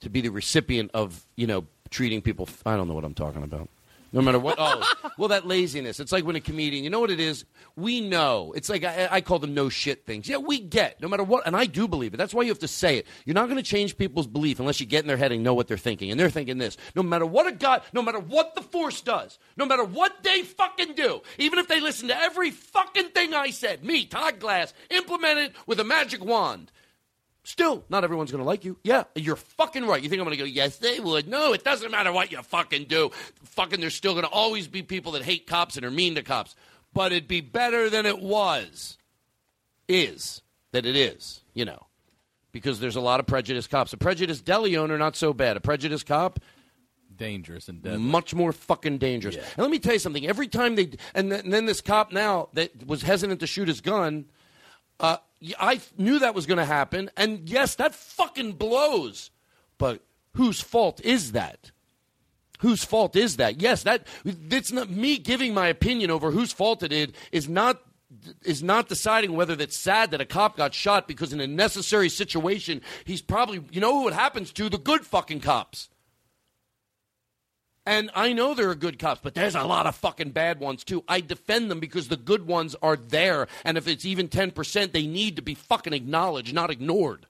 To 0.00 0.10
be 0.10 0.20
the 0.20 0.28
recipient 0.28 0.90
of 0.92 1.24
you 1.36 1.46
know 1.46 1.66
treating 1.90 2.20
people. 2.20 2.48
I 2.66 2.76
don't 2.76 2.86
know 2.86 2.94
what 2.94 3.04
I'm 3.04 3.14
talking 3.14 3.42
about. 3.42 3.68
No 4.16 4.22
matter 4.22 4.38
what. 4.38 4.54
Oh, 4.58 4.82
well, 5.18 5.28
that 5.28 5.46
laziness. 5.46 6.00
It's 6.00 6.10
like 6.10 6.24
when 6.24 6.36
a 6.36 6.40
comedian. 6.40 6.84
You 6.84 6.88
know 6.88 7.00
what 7.00 7.10
it 7.10 7.20
is? 7.20 7.44
We 7.76 8.00
know. 8.00 8.54
It's 8.56 8.70
like 8.70 8.82
I, 8.82 9.08
I 9.10 9.20
call 9.20 9.38
them 9.38 9.52
no 9.52 9.68
shit 9.68 10.06
things. 10.06 10.26
Yeah, 10.26 10.38
we 10.38 10.58
get. 10.58 11.02
No 11.02 11.08
matter 11.08 11.22
what, 11.22 11.46
and 11.46 11.54
I 11.54 11.66
do 11.66 11.86
believe 11.86 12.14
it. 12.14 12.16
That's 12.16 12.32
why 12.32 12.44
you 12.44 12.48
have 12.48 12.60
to 12.60 12.68
say 12.68 12.96
it. 12.96 13.06
You're 13.26 13.34
not 13.34 13.44
going 13.44 13.58
to 13.58 13.62
change 13.62 13.98
people's 13.98 14.26
belief 14.26 14.58
unless 14.58 14.80
you 14.80 14.86
get 14.86 15.02
in 15.04 15.06
their 15.06 15.18
head 15.18 15.32
and 15.32 15.44
know 15.44 15.52
what 15.52 15.68
they're 15.68 15.76
thinking. 15.76 16.10
And 16.10 16.18
they're 16.18 16.30
thinking 16.30 16.56
this. 16.56 16.78
No 16.94 17.02
matter 17.02 17.26
what 17.26 17.46
a 17.46 17.52
god, 17.52 17.82
no 17.92 18.00
matter 18.00 18.18
what 18.18 18.54
the 18.54 18.62
force 18.62 19.02
does, 19.02 19.38
no 19.58 19.66
matter 19.66 19.84
what 19.84 20.22
they 20.22 20.44
fucking 20.44 20.94
do, 20.94 21.20
even 21.36 21.58
if 21.58 21.68
they 21.68 21.80
listen 21.80 22.08
to 22.08 22.18
every 22.18 22.52
fucking 22.52 23.10
thing 23.10 23.34
I 23.34 23.50
said, 23.50 23.84
me, 23.84 24.06
Todd 24.06 24.40
Glass, 24.40 24.72
implement 24.88 25.40
it 25.40 25.52
with 25.66 25.78
a 25.78 25.84
magic 25.84 26.24
wand. 26.24 26.72
Still, 27.46 27.84
not 27.88 28.02
everyone's 28.02 28.32
going 28.32 28.42
to 28.42 28.44
like 28.46 28.64
you. 28.64 28.76
Yeah, 28.82 29.04
you're 29.14 29.36
fucking 29.36 29.86
right. 29.86 30.02
You 30.02 30.08
think 30.08 30.18
I'm 30.18 30.26
going 30.26 30.36
to 30.36 30.42
go, 30.42 30.48
yes, 30.48 30.78
they 30.78 30.98
would. 30.98 31.28
No, 31.28 31.52
it 31.52 31.62
doesn't 31.62 31.92
matter 31.92 32.10
what 32.10 32.32
you 32.32 32.42
fucking 32.42 32.86
do. 32.86 33.10
Fucking, 33.44 33.78
there's 33.78 33.94
still 33.94 34.14
going 34.14 34.24
to 34.24 34.30
always 34.30 34.66
be 34.66 34.82
people 34.82 35.12
that 35.12 35.22
hate 35.22 35.46
cops 35.46 35.76
and 35.76 35.86
are 35.86 35.90
mean 35.92 36.16
to 36.16 36.24
cops. 36.24 36.56
But 36.92 37.12
it'd 37.12 37.28
be 37.28 37.40
better 37.40 37.88
than 37.88 38.04
it 38.04 38.18
was. 38.18 38.98
Is 39.86 40.42
that 40.72 40.84
it 40.86 40.96
is, 40.96 41.42
you 41.54 41.64
know, 41.64 41.86
because 42.50 42.80
there's 42.80 42.96
a 42.96 43.00
lot 43.00 43.20
of 43.20 43.28
prejudiced 43.28 43.70
cops. 43.70 43.92
A 43.92 43.96
prejudiced 43.96 44.44
deli 44.44 44.76
owner, 44.76 44.98
not 44.98 45.14
so 45.14 45.32
bad. 45.32 45.56
A 45.56 45.60
prejudiced 45.60 46.06
cop, 46.06 46.40
Dangerous 47.16 47.68
and 47.68 47.80
deadly. 47.80 48.00
much 48.00 48.34
more 48.34 48.50
fucking 48.50 48.98
dangerous. 48.98 49.36
And 49.36 49.58
let 49.58 49.70
me 49.70 49.78
tell 49.78 49.92
you 49.92 50.00
something. 50.00 50.26
Every 50.26 50.48
time 50.48 50.74
they 50.74 50.90
and 51.14 51.30
then, 51.30 51.44
and 51.44 51.52
then 51.52 51.66
this 51.66 51.80
cop 51.80 52.10
now 52.10 52.48
that 52.54 52.84
was 52.88 53.02
hesitant 53.02 53.38
to 53.38 53.46
shoot 53.46 53.68
his 53.68 53.80
gun, 53.80 54.24
uh, 55.00 55.18
I 55.58 55.80
knew 55.98 56.18
that 56.18 56.34
was 56.34 56.46
going 56.46 56.58
to 56.58 56.64
happen. 56.64 57.10
And 57.16 57.48
yes, 57.48 57.74
that 57.76 57.94
fucking 57.94 58.52
blows. 58.52 59.30
But 59.78 60.02
whose 60.34 60.60
fault 60.60 61.00
is 61.04 61.32
that? 61.32 61.70
Whose 62.60 62.84
fault 62.84 63.16
is 63.16 63.36
that? 63.36 63.60
Yes, 63.60 63.82
that 63.82 64.06
it's 64.24 64.72
not 64.72 64.88
me 64.88 65.18
giving 65.18 65.52
my 65.52 65.68
opinion 65.68 66.10
over 66.10 66.30
whose 66.30 66.52
fault 66.52 66.82
it 66.82 66.92
is 66.92 67.08
is 67.30 67.48
not 67.48 67.82
is 68.44 68.62
not 68.62 68.88
deciding 68.88 69.34
whether 69.34 69.54
that's 69.54 69.76
sad 69.76 70.10
that 70.10 70.22
a 70.22 70.24
cop 70.24 70.56
got 70.56 70.72
shot 70.72 71.06
because 71.06 71.34
in 71.34 71.40
a 71.40 71.46
necessary 71.46 72.08
situation 72.08 72.80
he's 73.04 73.20
probably 73.20 73.62
you 73.70 73.80
know 73.80 74.00
who 74.00 74.08
it 74.08 74.14
happens 74.14 74.52
to 74.52 74.70
the 74.70 74.78
good 74.78 75.04
fucking 75.04 75.40
cops. 75.40 75.90
And 77.86 78.10
I 78.16 78.32
know 78.32 78.52
there 78.52 78.68
are 78.68 78.74
good 78.74 78.98
cops, 78.98 79.20
but 79.22 79.34
there's 79.34 79.54
a 79.54 79.62
lot 79.62 79.86
of 79.86 79.94
fucking 79.94 80.30
bad 80.30 80.58
ones 80.58 80.82
too. 80.82 81.04
I 81.06 81.20
defend 81.20 81.70
them 81.70 81.78
because 81.78 82.08
the 82.08 82.16
good 82.16 82.46
ones 82.46 82.74
are 82.82 82.96
there. 82.96 83.46
And 83.64 83.78
if 83.78 83.86
it's 83.86 84.04
even 84.04 84.28
10%, 84.28 84.92
they 84.92 85.06
need 85.06 85.36
to 85.36 85.42
be 85.42 85.54
fucking 85.54 85.92
acknowledged, 85.92 86.52
not 86.52 86.70
ignored. 86.70 87.26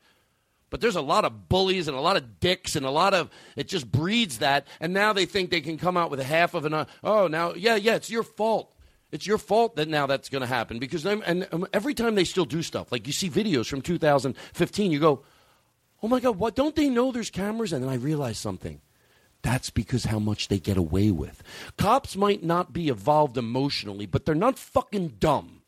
But 0.70 0.80
there's 0.80 0.96
a 0.96 1.02
lot 1.02 1.26
of 1.26 1.48
bullies 1.50 1.88
and 1.88 1.96
a 1.96 2.00
lot 2.00 2.16
of 2.16 2.40
dicks 2.40 2.74
and 2.74 2.86
a 2.86 2.90
lot 2.90 3.12
of, 3.12 3.30
it 3.54 3.68
just 3.68 3.92
breeds 3.92 4.38
that. 4.38 4.66
And 4.80 4.94
now 4.94 5.12
they 5.12 5.26
think 5.26 5.50
they 5.50 5.60
can 5.60 5.76
come 5.76 5.96
out 5.96 6.10
with 6.10 6.20
a 6.20 6.24
half 6.24 6.54
of 6.54 6.64
an, 6.64 6.72
uh, 6.72 6.86
oh, 7.04 7.28
now, 7.28 7.52
yeah, 7.52 7.76
yeah, 7.76 7.94
it's 7.94 8.10
your 8.10 8.22
fault. 8.22 8.72
It's 9.12 9.26
your 9.26 9.38
fault 9.38 9.76
that 9.76 9.88
now 9.88 10.06
that's 10.06 10.28
going 10.28 10.40
to 10.40 10.48
happen 10.48 10.78
because 10.78 11.06
and 11.06 11.46
um, 11.52 11.66
every 11.72 11.94
time 11.94 12.16
they 12.16 12.24
still 12.24 12.44
do 12.44 12.62
stuff, 12.62 12.90
like 12.90 13.06
you 13.06 13.12
see 13.12 13.30
videos 13.30 13.68
from 13.68 13.80
2015, 13.80 14.90
you 14.90 14.98
go, 14.98 15.22
oh 16.02 16.08
my 16.08 16.18
God, 16.18 16.38
what? 16.38 16.56
Don't 16.56 16.74
they 16.74 16.88
know 16.88 17.12
there's 17.12 17.30
cameras? 17.30 17.72
And 17.72 17.84
then 17.84 17.90
I 17.90 17.94
realize 17.94 18.36
something. 18.36 18.80
That's 19.46 19.70
because 19.70 20.06
how 20.06 20.18
much 20.18 20.48
they 20.48 20.58
get 20.58 20.76
away 20.76 21.12
with. 21.12 21.40
Cops 21.78 22.16
might 22.16 22.42
not 22.42 22.72
be 22.72 22.88
evolved 22.88 23.38
emotionally, 23.38 24.04
but 24.04 24.24
they're 24.24 24.34
not 24.34 24.58
fucking 24.58 25.18
dumb. 25.20 25.62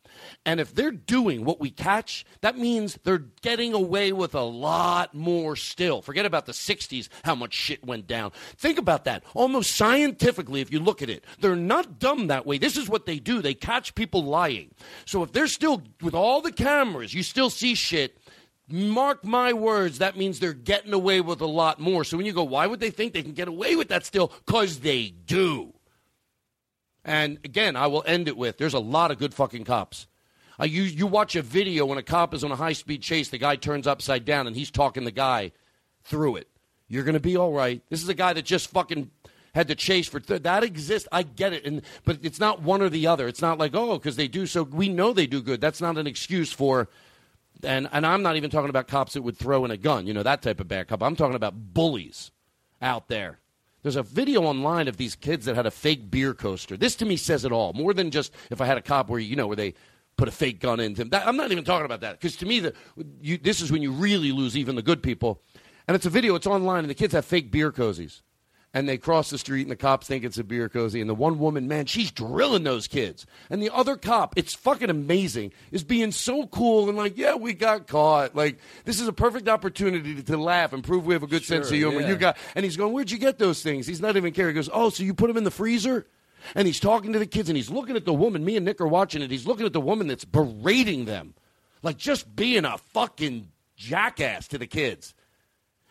And 0.45 0.59
if 0.59 0.75
they're 0.75 0.91
doing 0.91 1.45
what 1.45 1.61
we 1.61 1.69
catch, 1.69 2.25
that 2.41 2.57
means 2.57 2.99
they're 3.05 3.23
getting 3.41 3.73
away 3.73 4.11
with 4.11 4.35
a 4.35 4.41
lot 4.41 5.13
more 5.13 5.55
still. 5.55 6.01
Forget 6.01 6.25
about 6.25 6.45
the 6.45 6.51
60s, 6.51 7.07
how 7.23 7.35
much 7.35 7.53
shit 7.53 7.85
went 7.85 8.05
down. 8.05 8.31
Think 8.57 8.77
about 8.77 9.05
that. 9.05 9.23
Almost 9.33 9.77
scientifically, 9.77 10.59
if 10.59 10.73
you 10.73 10.81
look 10.81 11.01
at 11.01 11.09
it, 11.09 11.23
they're 11.39 11.55
not 11.55 11.99
dumb 11.99 12.27
that 12.27 12.45
way. 12.45 12.57
This 12.57 12.75
is 12.75 12.89
what 12.89 13.05
they 13.05 13.17
do. 13.17 13.41
They 13.41 13.53
catch 13.53 13.95
people 13.95 14.25
lying. 14.25 14.71
So 15.05 15.23
if 15.23 15.31
they're 15.31 15.47
still, 15.47 15.83
with 16.01 16.13
all 16.13 16.41
the 16.41 16.51
cameras, 16.51 17.13
you 17.13 17.23
still 17.23 17.49
see 17.49 17.75
shit, 17.75 18.17
Mark 18.71 19.23
my 19.23 19.53
words, 19.53 19.97
that 19.99 20.17
means 20.17 20.39
they're 20.39 20.53
getting 20.53 20.93
away 20.93 21.21
with 21.21 21.41
a 21.41 21.47
lot 21.47 21.79
more. 21.79 22.03
So 22.03 22.17
when 22.17 22.25
you 22.25 22.33
go, 22.33 22.43
why 22.43 22.67
would 22.67 22.79
they 22.79 22.91
think 22.91 23.13
they 23.13 23.23
can 23.23 23.33
get 23.33 23.47
away 23.47 23.75
with 23.75 23.89
that 23.89 24.05
still? 24.05 24.31
Because 24.45 24.79
they 24.79 25.09
do. 25.09 25.73
And 27.03 27.39
again, 27.43 27.75
I 27.75 27.87
will 27.87 28.03
end 28.05 28.27
it 28.27 28.37
with 28.37 28.57
there's 28.57 28.73
a 28.73 28.79
lot 28.79 29.11
of 29.11 29.17
good 29.17 29.33
fucking 29.33 29.63
cops. 29.63 30.07
Uh, 30.59 30.65
you, 30.65 30.83
you 30.83 31.07
watch 31.07 31.35
a 31.35 31.41
video 31.41 31.85
when 31.85 31.97
a 31.97 32.03
cop 32.03 32.33
is 32.33 32.43
on 32.43 32.51
a 32.51 32.55
high 32.55 32.73
speed 32.73 33.01
chase, 33.01 33.29
the 33.29 33.37
guy 33.37 33.55
turns 33.55 33.87
upside 33.87 34.25
down 34.25 34.45
and 34.45 34.55
he's 34.55 34.69
talking 34.69 35.05
the 35.05 35.11
guy 35.11 35.51
through 36.03 36.35
it. 36.35 36.49
You're 36.89 37.03
going 37.03 37.13
to 37.13 37.19
be 37.19 37.37
all 37.37 37.53
right. 37.53 37.81
This 37.89 38.03
is 38.03 38.09
a 38.09 38.13
guy 38.13 38.33
that 38.33 38.45
just 38.45 38.69
fucking 38.69 39.09
had 39.53 39.67
to 39.69 39.75
chase 39.75 40.07
for 40.07 40.19
th- 40.19 40.43
that 40.43 40.63
exists. 40.63 41.07
I 41.11 41.23
get 41.23 41.53
it, 41.53 41.65
and 41.65 41.81
but 42.03 42.19
it's 42.23 42.39
not 42.39 42.61
one 42.61 42.81
or 42.81 42.89
the 42.89 43.07
other. 43.07 43.27
It's 43.27 43.41
not 43.41 43.57
like 43.57 43.75
oh, 43.75 43.97
because 43.97 44.15
they 44.15 44.27
do 44.27 44.45
so. 44.45 44.63
We 44.63 44.89
know 44.89 45.13
they 45.13 45.27
do 45.27 45.41
good. 45.41 45.61
That's 45.61 45.81
not 45.81 45.97
an 45.97 46.07
excuse 46.07 46.51
for. 46.51 46.89
And 47.63 47.89
and 47.91 48.05
I'm 48.05 48.21
not 48.21 48.35
even 48.35 48.49
talking 48.49 48.69
about 48.69 48.87
cops 48.87 49.13
that 49.13 49.21
would 49.21 49.37
throw 49.37 49.65
in 49.65 49.71
a 49.71 49.77
gun. 49.77 50.07
You 50.07 50.13
know 50.13 50.23
that 50.23 50.41
type 50.41 50.59
of 50.59 50.67
bad 50.67 50.87
cop. 50.87 51.03
I'm 51.03 51.15
talking 51.15 51.35
about 51.35 51.73
bullies 51.73 52.31
out 52.81 53.07
there. 53.07 53.39
There's 53.81 53.95
a 53.95 54.03
video 54.03 54.43
online 54.43 54.87
of 54.87 54.97
these 54.97 55.15
kids 55.15 55.45
that 55.45 55.55
had 55.55 55.65
a 55.65 55.71
fake 55.71 56.11
beer 56.11 56.33
coaster. 56.33 56.75
This 56.75 56.95
to 56.97 57.05
me 57.05 57.15
says 57.15 57.45
it 57.45 57.51
all. 57.51 57.73
More 57.73 57.93
than 57.93 58.11
just 58.11 58.33
if 58.49 58.59
I 58.61 58.65
had 58.65 58.77
a 58.77 58.81
cop 58.81 59.09
where 59.09 59.19
you 59.19 59.35
know 59.35 59.47
where 59.47 59.55
they 59.55 59.73
put 60.17 60.27
a 60.27 60.31
fake 60.31 60.59
gun 60.59 60.79
into 60.79 61.01
him. 61.01 61.09
That, 61.09 61.25
I'm 61.25 61.37
not 61.37 61.51
even 61.51 61.63
talking 61.63 61.85
about 61.85 62.01
that 62.01 62.19
because 62.19 62.35
to 62.37 62.45
me, 62.45 62.59
the, 62.59 62.73
you, 63.21 63.37
this 63.37 63.61
is 63.61 63.71
when 63.71 63.81
you 63.81 63.91
really 63.91 64.31
lose 64.31 64.57
even 64.57 64.75
the 64.75 64.81
good 64.81 65.01
people. 65.01 65.41
And 65.87 65.95
it's 65.95 66.05
a 66.05 66.09
video. 66.09 66.35
It's 66.35 66.45
online, 66.45 66.79
and 66.79 66.89
the 66.89 66.93
kids 66.95 67.13
have 67.13 67.25
fake 67.25 67.51
beer 67.51 67.71
cozies. 67.71 68.21
And 68.71 68.87
they 68.87 68.99
cross 68.99 69.31
the 69.31 69.39
street, 69.39 69.63
and 69.63 69.71
the 69.71 69.75
cops 69.75 70.05
think 70.05 70.23
it's 70.23 70.37
a 70.37 70.43
beer 70.43 70.69
cozy. 70.69 71.01
And 71.01 71.09
the 71.09 71.15
one 71.15 71.39
woman, 71.39 71.67
man, 71.67 71.87
she's 71.87 72.11
drilling 72.11 72.63
those 72.63 72.87
kids. 72.87 73.25
And 73.49 73.63
the 73.63 73.73
other 73.73 73.97
cop, 73.97 74.35
it's 74.37 74.53
fucking 74.53 74.91
amazing, 74.91 75.53
is 75.71 75.83
being 75.83 76.11
so 76.11 76.45
cool 76.45 76.87
and 76.87 76.95
like, 76.95 77.17
yeah, 77.17 77.33
we 77.33 77.53
got 77.53 77.87
caught. 77.87 78.35
Like, 78.35 78.59
this 78.85 78.99
is 78.99 79.07
a 79.07 79.13
perfect 79.13 79.47
opportunity 79.47 80.13
to, 80.13 80.23
to 80.23 80.37
laugh 80.37 80.71
and 80.71 80.83
prove 80.83 81.07
we 81.07 81.15
have 81.15 81.23
a 81.23 81.27
good 81.27 81.43
sense 81.43 81.69
of 81.71 81.77
humor. 81.77 82.01
yeah. 82.01 82.09
You 82.09 82.15
got, 82.15 82.37
and 82.53 82.63
he's 82.63 82.77
going, 82.77 82.93
where'd 82.93 83.09
you 83.09 83.17
get 83.17 83.39
those 83.39 83.63
things? 83.63 83.87
He's 83.87 84.01
not 84.01 84.17
even 84.17 84.33
caring. 84.33 84.53
He 84.53 84.59
goes, 84.59 84.69
oh, 84.71 84.91
so 84.91 85.01
you 85.01 85.15
put 85.15 85.27
them 85.29 85.37
in 85.37 85.45
the 85.45 85.51
freezer? 85.51 86.05
And 86.53 86.67
he's 86.67 86.79
talking 86.79 87.11
to 87.13 87.19
the 87.19 87.25
kids, 87.25 87.49
and 87.49 87.57
he's 87.57 87.71
looking 87.71 87.95
at 87.95 88.05
the 88.05 88.13
woman. 88.13 88.45
Me 88.45 88.55
and 88.55 88.65
Nick 88.65 88.79
are 88.81 88.87
watching 88.87 89.21
it. 89.23 89.31
He's 89.31 89.47
looking 89.47 89.65
at 89.65 89.73
the 89.73 89.81
woman 89.81 90.07
that's 90.07 90.25
berating 90.25 91.05
them, 91.05 91.33
like 91.81 91.97
just 91.97 92.35
being 92.35 92.65
a 92.65 92.77
fucking 92.77 93.49
jackass 93.75 94.47
to 94.49 94.57
the 94.57 94.67
kids 94.67 95.15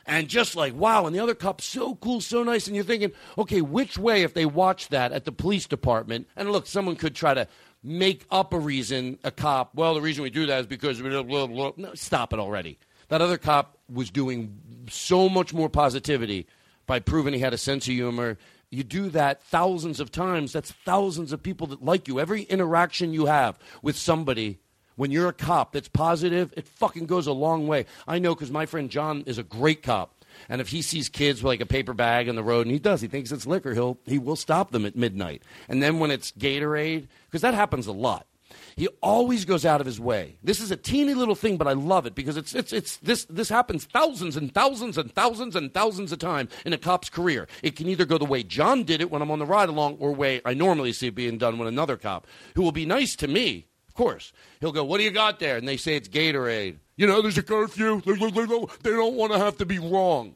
and 0.08 0.26
just 0.26 0.56
like 0.56 0.74
wow 0.74 1.06
and 1.06 1.14
the 1.14 1.20
other 1.20 1.34
cop, 1.34 1.60
so 1.60 1.94
cool 1.96 2.20
so 2.20 2.42
nice 2.42 2.66
and 2.66 2.74
you're 2.74 2.84
thinking 2.84 3.12
okay 3.36 3.60
which 3.60 3.96
way 3.98 4.22
if 4.22 4.34
they 4.34 4.46
watch 4.46 4.88
that 4.88 5.12
at 5.12 5.24
the 5.24 5.32
police 5.32 5.66
department? 5.66 6.26
And 6.34 6.50
look 6.50 6.66
someone 6.66 6.96
could 6.96 7.14
try 7.14 7.34
to 7.34 7.46
make 7.84 8.26
up 8.30 8.52
a 8.52 8.58
reason 8.58 9.18
a 9.22 9.30
cop 9.30 9.74
well 9.74 9.94
the 9.94 10.00
reason 10.00 10.24
we 10.24 10.30
do 10.30 10.46
that 10.46 10.60
is 10.60 10.66
because 10.66 11.00
blah, 11.00 11.22
blah, 11.22 11.46
blah. 11.46 11.72
No, 11.76 11.94
stop 11.94 12.32
it 12.32 12.40
already. 12.40 12.78
That 13.08 13.22
other 13.22 13.38
cop 13.38 13.78
was 13.92 14.10
doing 14.10 14.58
so 14.90 15.28
much 15.28 15.54
more 15.54 15.68
positivity 15.68 16.46
by 16.86 16.98
proving 16.98 17.34
he 17.34 17.40
had 17.40 17.54
a 17.54 17.58
sense 17.58 17.86
of 17.86 17.94
humor. 17.94 18.38
You 18.70 18.84
do 18.84 19.08
that 19.10 19.42
thousands 19.42 20.00
of 20.00 20.10
times. 20.10 20.52
That's 20.52 20.72
thousands 20.72 21.32
of 21.32 21.42
people 21.42 21.66
that 21.68 21.82
like 21.82 22.08
you. 22.08 22.20
Every 22.20 22.42
interaction 22.42 23.14
you 23.14 23.26
have 23.26 23.58
with 23.82 23.96
somebody 23.96 24.58
when 24.98 25.12
you're 25.12 25.28
a 25.28 25.32
cop 25.32 25.72
that's 25.72 25.88
positive, 25.88 26.52
it 26.56 26.66
fucking 26.66 27.06
goes 27.06 27.28
a 27.28 27.32
long 27.32 27.68
way. 27.68 27.86
I 28.08 28.18
know 28.18 28.34
because 28.34 28.50
my 28.50 28.66
friend 28.66 28.90
John 28.90 29.22
is 29.26 29.38
a 29.38 29.44
great 29.44 29.82
cop. 29.82 30.24
And 30.48 30.60
if 30.60 30.68
he 30.68 30.82
sees 30.82 31.08
kids 31.08 31.40
with 31.40 31.48
like 31.48 31.60
a 31.60 31.66
paper 31.66 31.94
bag 31.94 32.28
on 32.28 32.34
the 32.34 32.42
road, 32.42 32.66
and 32.66 32.72
he 32.72 32.80
does, 32.80 33.00
he 33.00 33.06
thinks 33.06 33.30
it's 33.30 33.46
liquor, 33.46 33.74
he'll 33.74 33.98
he 34.06 34.18
will 34.18 34.36
stop 34.36 34.72
them 34.72 34.84
at 34.84 34.96
midnight. 34.96 35.42
And 35.68 35.80
then 35.82 36.00
when 36.00 36.10
it's 36.10 36.32
Gatorade, 36.32 37.06
because 37.26 37.42
that 37.42 37.54
happens 37.54 37.86
a 37.86 37.92
lot, 37.92 38.26
he 38.74 38.88
always 39.00 39.44
goes 39.44 39.64
out 39.64 39.80
of 39.80 39.86
his 39.86 40.00
way. 40.00 40.36
This 40.42 40.60
is 40.60 40.72
a 40.72 40.76
teeny 40.76 41.14
little 41.14 41.36
thing, 41.36 41.58
but 41.58 41.68
I 41.68 41.74
love 41.74 42.04
it 42.06 42.16
because 42.16 42.36
it's 42.36 42.52
it's 42.54 42.72
it's 42.72 42.96
this 42.96 43.24
this 43.26 43.48
happens 43.48 43.84
thousands 43.84 44.36
and 44.36 44.52
thousands 44.52 44.98
and 44.98 45.12
thousands 45.14 45.54
and 45.54 45.72
thousands 45.72 46.10
of 46.10 46.18
times 46.18 46.50
in 46.66 46.72
a 46.72 46.78
cop's 46.78 47.08
career. 47.08 47.46
It 47.62 47.76
can 47.76 47.88
either 47.88 48.04
go 48.04 48.18
the 48.18 48.24
way 48.24 48.42
John 48.42 48.82
did 48.82 49.00
it 49.00 49.12
when 49.12 49.22
I'm 49.22 49.30
on 49.30 49.38
the 49.38 49.46
ride 49.46 49.68
along, 49.68 49.98
or 50.00 50.12
way 50.12 50.40
I 50.44 50.54
normally 50.54 50.92
see 50.92 51.06
it 51.06 51.14
being 51.14 51.38
done 51.38 51.56
with 51.56 51.68
another 51.68 51.96
cop 51.96 52.26
who 52.56 52.62
will 52.62 52.72
be 52.72 52.84
nice 52.84 53.14
to 53.16 53.28
me 53.28 53.66
course. 53.98 54.32
He'll 54.60 54.72
go, 54.72 54.84
What 54.84 54.98
do 54.98 55.04
you 55.04 55.10
got 55.10 55.38
there? 55.38 55.56
And 55.56 55.68
they 55.68 55.76
say 55.76 55.96
it's 55.96 56.08
Gatorade. 56.08 56.78
You 56.96 57.06
know, 57.06 57.20
there's 57.20 57.38
a 57.38 57.42
curfew. 57.42 58.00
They 58.02 58.90
don't 58.90 59.14
want 59.14 59.32
to 59.32 59.38
have 59.38 59.58
to 59.58 59.66
be 59.66 59.78
wrong. 59.78 60.34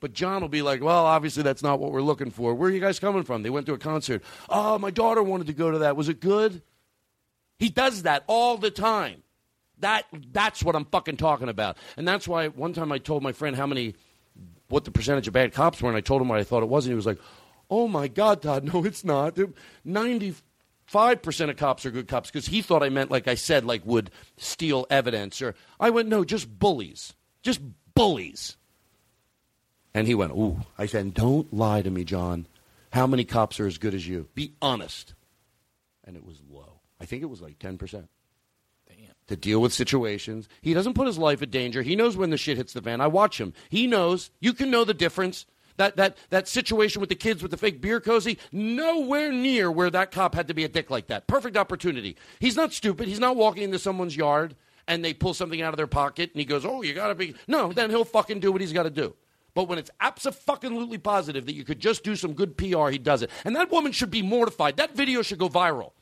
But 0.00 0.14
John 0.14 0.40
will 0.40 0.48
be 0.48 0.62
like, 0.62 0.82
well, 0.82 1.04
obviously 1.04 1.42
that's 1.42 1.62
not 1.62 1.78
what 1.78 1.92
we're 1.92 2.00
looking 2.00 2.30
for. 2.30 2.54
Where 2.54 2.70
are 2.70 2.72
you 2.72 2.80
guys 2.80 2.98
coming 2.98 3.22
from? 3.22 3.42
They 3.42 3.50
went 3.50 3.66
to 3.66 3.74
a 3.74 3.78
concert. 3.78 4.22
Oh, 4.48 4.78
my 4.78 4.90
daughter 4.90 5.22
wanted 5.22 5.46
to 5.48 5.52
go 5.52 5.70
to 5.70 5.78
that. 5.80 5.94
Was 5.94 6.08
it 6.08 6.20
good? 6.20 6.62
He 7.58 7.68
does 7.68 8.04
that 8.04 8.24
all 8.26 8.56
the 8.56 8.70
time. 8.70 9.22
That 9.80 10.06
that's 10.32 10.62
what 10.62 10.74
I'm 10.74 10.86
fucking 10.86 11.18
talking 11.18 11.50
about. 11.50 11.76
And 11.96 12.08
that's 12.08 12.26
why 12.26 12.48
one 12.48 12.72
time 12.72 12.92
I 12.92 12.98
told 12.98 13.22
my 13.22 13.32
friend 13.32 13.54
how 13.54 13.66
many 13.66 13.94
what 14.68 14.84
the 14.84 14.90
percentage 14.90 15.26
of 15.28 15.34
bad 15.34 15.52
cops 15.52 15.82
were, 15.82 15.88
and 15.88 15.96
I 15.96 16.00
told 16.00 16.22
him 16.22 16.28
what 16.28 16.38
I 16.38 16.44
thought 16.44 16.62
it 16.62 16.68
was, 16.68 16.86
and 16.86 16.92
he 16.92 16.96
was 16.96 17.06
like, 17.06 17.18
Oh 17.70 17.86
my 17.86 18.08
God, 18.08 18.42
Todd, 18.42 18.64
no, 18.72 18.84
it's 18.84 19.04
not. 19.04 19.38
Ninety 19.84 20.34
5% 20.92 21.50
of 21.50 21.56
cops 21.56 21.86
are 21.86 21.90
good 21.90 22.08
cops 22.08 22.30
because 22.30 22.46
he 22.46 22.62
thought 22.62 22.82
I 22.82 22.88
meant, 22.88 23.10
like 23.10 23.28
I 23.28 23.34
said, 23.34 23.64
like 23.64 23.84
would 23.84 24.10
steal 24.36 24.86
evidence. 24.90 25.40
Or 25.40 25.54
I 25.78 25.90
went, 25.90 26.08
no, 26.08 26.24
just 26.24 26.58
bullies. 26.58 27.14
Just 27.42 27.60
bullies. 27.94 28.56
And 29.94 30.06
he 30.06 30.14
went, 30.14 30.32
ooh. 30.32 30.60
I 30.78 30.86
said, 30.86 31.14
don't 31.14 31.52
lie 31.52 31.82
to 31.82 31.90
me, 31.90 32.04
John. 32.04 32.46
How 32.92 33.06
many 33.06 33.24
cops 33.24 33.60
are 33.60 33.66
as 33.66 33.78
good 33.78 33.94
as 33.94 34.06
you? 34.06 34.28
Be 34.34 34.54
honest. 34.60 35.14
And 36.04 36.16
it 36.16 36.24
was 36.24 36.42
low. 36.50 36.80
I 37.00 37.04
think 37.04 37.22
it 37.22 37.30
was 37.30 37.40
like 37.40 37.58
10%. 37.58 37.78
Damn. 37.92 38.08
To 39.28 39.36
deal 39.36 39.60
with 39.60 39.72
situations. 39.72 40.48
He 40.60 40.74
doesn't 40.74 40.94
put 40.94 41.06
his 41.06 41.18
life 41.18 41.40
in 41.40 41.50
danger. 41.50 41.82
He 41.82 41.94
knows 41.94 42.16
when 42.16 42.30
the 42.30 42.36
shit 42.36 42.56
hits 42.56 42.72
the 42.72 42.82
fan. 42.82 43.00
I 43.00 43.06
watch 43.06 43.40
him. 43.40 43.52
He 43.68 43.86
knows. 43.86 44.30
You 44.40 44.52
can 44.52 44.70
know 44.70 44.84
the 44.84 44.94
difference. 44.94 45.46
That, 45.80 45.96
that, 45.96 46.18
that 46.28 46.46
situation 46.46 47.00
with 47.00 47.08
the 47.08 47.14
kids 47.14 47.40
with 47.40 47.52
the 47.52 47.56
fake 47.56 47.80
beer 47.80 48.02
cozy, 48.02 48.36
nowhere 48.52 49.32
near 49.32 49.72
where 49.72 49.88
that 49.88 50.10
cop 50.10 50.34
had 50.34 50.46
to 50.48 50.52
be 50.52 50.62
a 50.62 50.68
dick 50.68 50.90
like 50.90 51.06
that. 51.06 51.26
Perfect 51.26 51.56
opportunity. 51.56 52.18
He's 52.38 52.54
not 52.54 52.74
stupid. 52.74 53.08
He's 53.08 53.18
not 53.18 53.34
walking 53.34 53.62
into 53.62 53.78
someone's 53.78 54.14
yard 54.14 54.56
and 54.86 55.02
they 55.02 55.14
pull 55.14 55.32
something 55.32 55.62
out 55.62 55.72
of 55.72 55.78
their 55.78 55.86
pocket 55.86 56.32
and 56.34 56.38
he 56.38 56.44
goes, 56.44 56.66
Oh, 56.66 56.82
you 56.82 56.92
gotta 56.92 57.14
be. 57.14 57.34
No, 57.48 57.72
then 57.72 57.88
he'll 57.88 58.04
fucking 58.04 58.40
do 58.40 58.52
what 58.52 58.60
he's 58.60 58.74
gotta 58.74 58.90
do. 58.90 59.16
But 59.54 59.68
when 59.68 59.78
it's 59.78 59.90
absolutely 60.02 60.98
positive 60.98 61.46
that 61.46 61.54
you 61.54 61.64
could 61.64 61.80
just 61.80 62.04
do 62.04 62.14
some 62.14 62.34
good 62.34 62.58
PR, 62.58 62.90
he 62.90 62.98
does 62.98 63.22
it. 63.22 63.30
And 63.46 63.56
that 63.56 63.70
woman 63.70 63.92
should 63.92 64.10
be 64.10 64.20
mortified. 64.20 64.76
That 64.76 64.94
video 64.94 65.22
should 65.22 65.38
go 65.38 65.48
viral. 65.48 65.92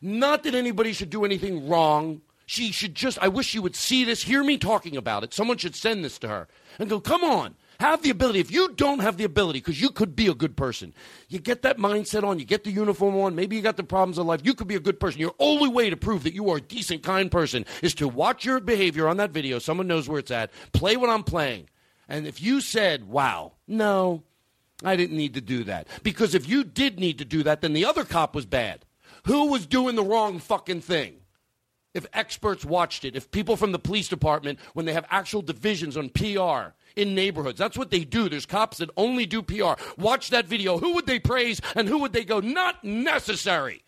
Not 0.00 0.42
that 0.44 0.54
anybody 0.54 0.94
should 0.94 1.10
do 1.10 1.26
anything 1.26 1.68
wrong. 1.68 2.22
She 2.46 2.72
should 2.72 2.94
just, 2.94 3.18
I 3.20 3.28
wish 3.28 3.48
she 3.48 3.58
would 3.58 3.76
see 3.76 4.04
this, 4.04 4.22
hear 4.22 4.42
me 4.42 4.56
talking 4.56 4.96
about 4.96 5.22
it. 5.22 5.34
Someone 5.34 5.58
should 5.58 5.76
send 5.76 6.02
this 6.02 6.18
to 6.20 6.28
her 6.28 6.48
and 6.78 6.88
go, 6.88 6.98
come 6.98 7.22
on, 7.22 7.56
have 7.80 8.02
the 8.02 8.10
ability. 8.10 8.40
If 8.40 8.50
you 8.50 8.72
don't 8.74 9.00
have 9.00 9.16
the 9.16 9.24
ability, 9.24 9.60
because 9.60 9.80
you 9.80 9.90
could 9.90 10.16
be 10.16 10.26
a 10.26 10.34
good 10.34 10.56
person, 10.56 10.92
you 11.28 11.38
get 11.38 11.62
that 11.62 11.78
mindset 11.78 12.24
on, 12.24 12.38
you 12.38 12.44
get 12.44 12.64
the 12.64 12.70
uniform 12.70 13.16
on, 13.16 13.34
maybe 13.34 13.56
you 13.56 13.62
got 13.62 13.76
the 13.76 13.84
problems 13.84 14.18
of 14.18 14.26
life, 14.26 14.40
you 14.42 14.54
could 14.54 14.66
be 14.66 14.74
a 14.74 14.80
good 14.80 14.98
person. 14.98 15.20
Your 15.20 15.34
only 15.38 15.68
way 15.68 15.88
to 15.90 15.96
prove 15.96 16.24
that 16.24 16.34
you 16.34 16.50
are 16.50 16.56
a 16.56 16.60
decent, 16.60 17.02
kind 17.02 17.30
person 17.30 17.64
is 17.82 17.94
to 17.94 18.08
watch 18.08 18.44
your 18.44 18.60
behavior 18.60 19.06
on 19.08 19.16
that 19.18 19.30
video. 19.30 19.58
Someone 19.58 19.86
knows 19.86 20.08
where 20.08 20.18
it's 20.18 20.30
at. 20.30 20.50
Play 20.72 20.96
what 20.96 21.10
I'm 21.10 21.24
playing. 21.24 21.68
And 22.08 22.26
if 22.26 22.42
you 22.42 22.60
said, 22.60 23.04
wow, 23.04 23.52
no, 23.66 24.24
I 24.82 24.96
didn't 24.96 25.16
need 25.16 25.34
to 25.34 25.40
do 25.40 25.64
that. 25.64 25.86
Because 26.02 26.34
if 26.34 26.48
you 26.48 26.64
did 26.64 26.98
need 26.98 27.18
to 27.18 27.24
do 27.24 27.42
that, 27.44 27.60
then 27.60 27.74
the 27.74 27.84
other 27.84 28.04
cop 28.04 28.34
was 28.34 28.46
bad. 28.46 28.84
Who 29.26 29.46
was 29.46 29.66
doing 29.66 29.94
the 29.94 30.04
wrong 30.04 30.38
fucking 30.38 30.80
thing? 30.80 31.16
If 31.98 32.06
experts 32.12 32.64
watched 32.64 33.04
it, 33.04 33.16
if 33.16 33.30
people 33.32 33.56
from 33.56 33.72
the 33.72 33.78
police 33.78 34.06
department, 34.06 34.60
when 34.72 34.86
they 34.86 34.92
have 34.92 35.04
actual 35.10 35.42
divisions 35.42 35.96
on 35.96 36.10
PR 36.10 36.74
in 36.94 37.16
neighborhoods, 37.16 37.58
that's 37.58 37.76
what 37.76 37.90
they 37.90 38.04
do. 38.04 38.28
There's 38.28 38.46
cops 38.46 38.78
that 38.78 38.88
only 38.96 39.26
do 39.26 39.42
PR. 39.42 39.72
Watch 39.96 40.30
that 40.30 40.46
video. 40.46 40.78
Who 40.78 40.94
would 40.94 41.06
they 41.06 41.18
praise 41.18 41.60
and 41.74 41.88
who 41.88 41.98
would 41.98 42.12
they 42.12 42.24
go, 42.24 42.38
not 42.38 42.84
necessary? 42.84 43.82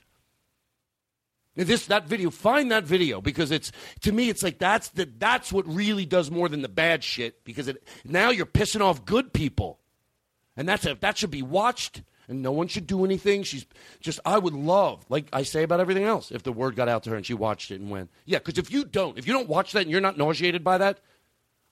This 1.55 1.87
that 1.87 2.09
video, 2.09 2.31
find 2.31 2.73
that 2.73 2.83
video 2.83 3.21
because 3.21 3.53
it's 3.53 3.71
to 4.01 4.11
me 4.11 4.29
it's 4.29 4.43
like 4.43 4.59
that's 4.59 4.89
the 4.89 5.09
that's 5.19 5.53
what 5.53 5.67
really 5.69 6.07
does 6.07 6.33
more 6.33 6.49
than 6.49 6.63
the 6.63 6.69
bad 6.69 7.05
shit 7.05 7.45
because 7.45 7.69
it 7.69 7.87
now 8.05 8.31
you're 8.31 8.47
pissing 8.47 8.81
off 8.81 9.05
good 9.05 9.33
people. 9.33 9.79
And 10.57 10.69
that's 10.69 10.85
a, 10.85 10.97
that 10.97 11.17
should 11.17 11.31
be 11.31 11.43
watched 11.43 12.03
and 12.31 12.42
no 12.42 12.52
one 12.52 12.68
should 12.68 12.86
do 12.86 13.05
anything. 13.05 13.42
She's 13.42 13.67
just 14.00 14.20
I 14.25 14.39
would 14.39 14.55
love, 14.55 15.05
like 15.09 15.26
I 15.33 15.42
say 15.42 15.65
about 15.65 15.81
everything 15.81 16.05
else, 16.05 16.31
if 16.31 16.44
the 16.44 16.52
word 16.52 16.76
got 16.76 16.89
out 16.89 17.02
to 17.02 17.10
her 17.10 17.17
and 17.17 17.26
she 17.26 17.34
watched 17.34 17.73
it 17.73 17.81
and 17.81 17.91
went, 17.91 18.09
yeah. 18.25 18.39
Because 18.39 18.57
if 18.57 18.70
you 18.70 18.84
don't, 18.84 19.18
if 19.18 19.26
you 19.26 19.33
don't 19.33 19.49
watch 19.49 19.73
that 19.73 19.83
and 19.83 19.91
you're 19.91 20.00
not 20.00 20.17
nauseated 20.17 20.62
by 20.62 20.78
that, 20.78 21.00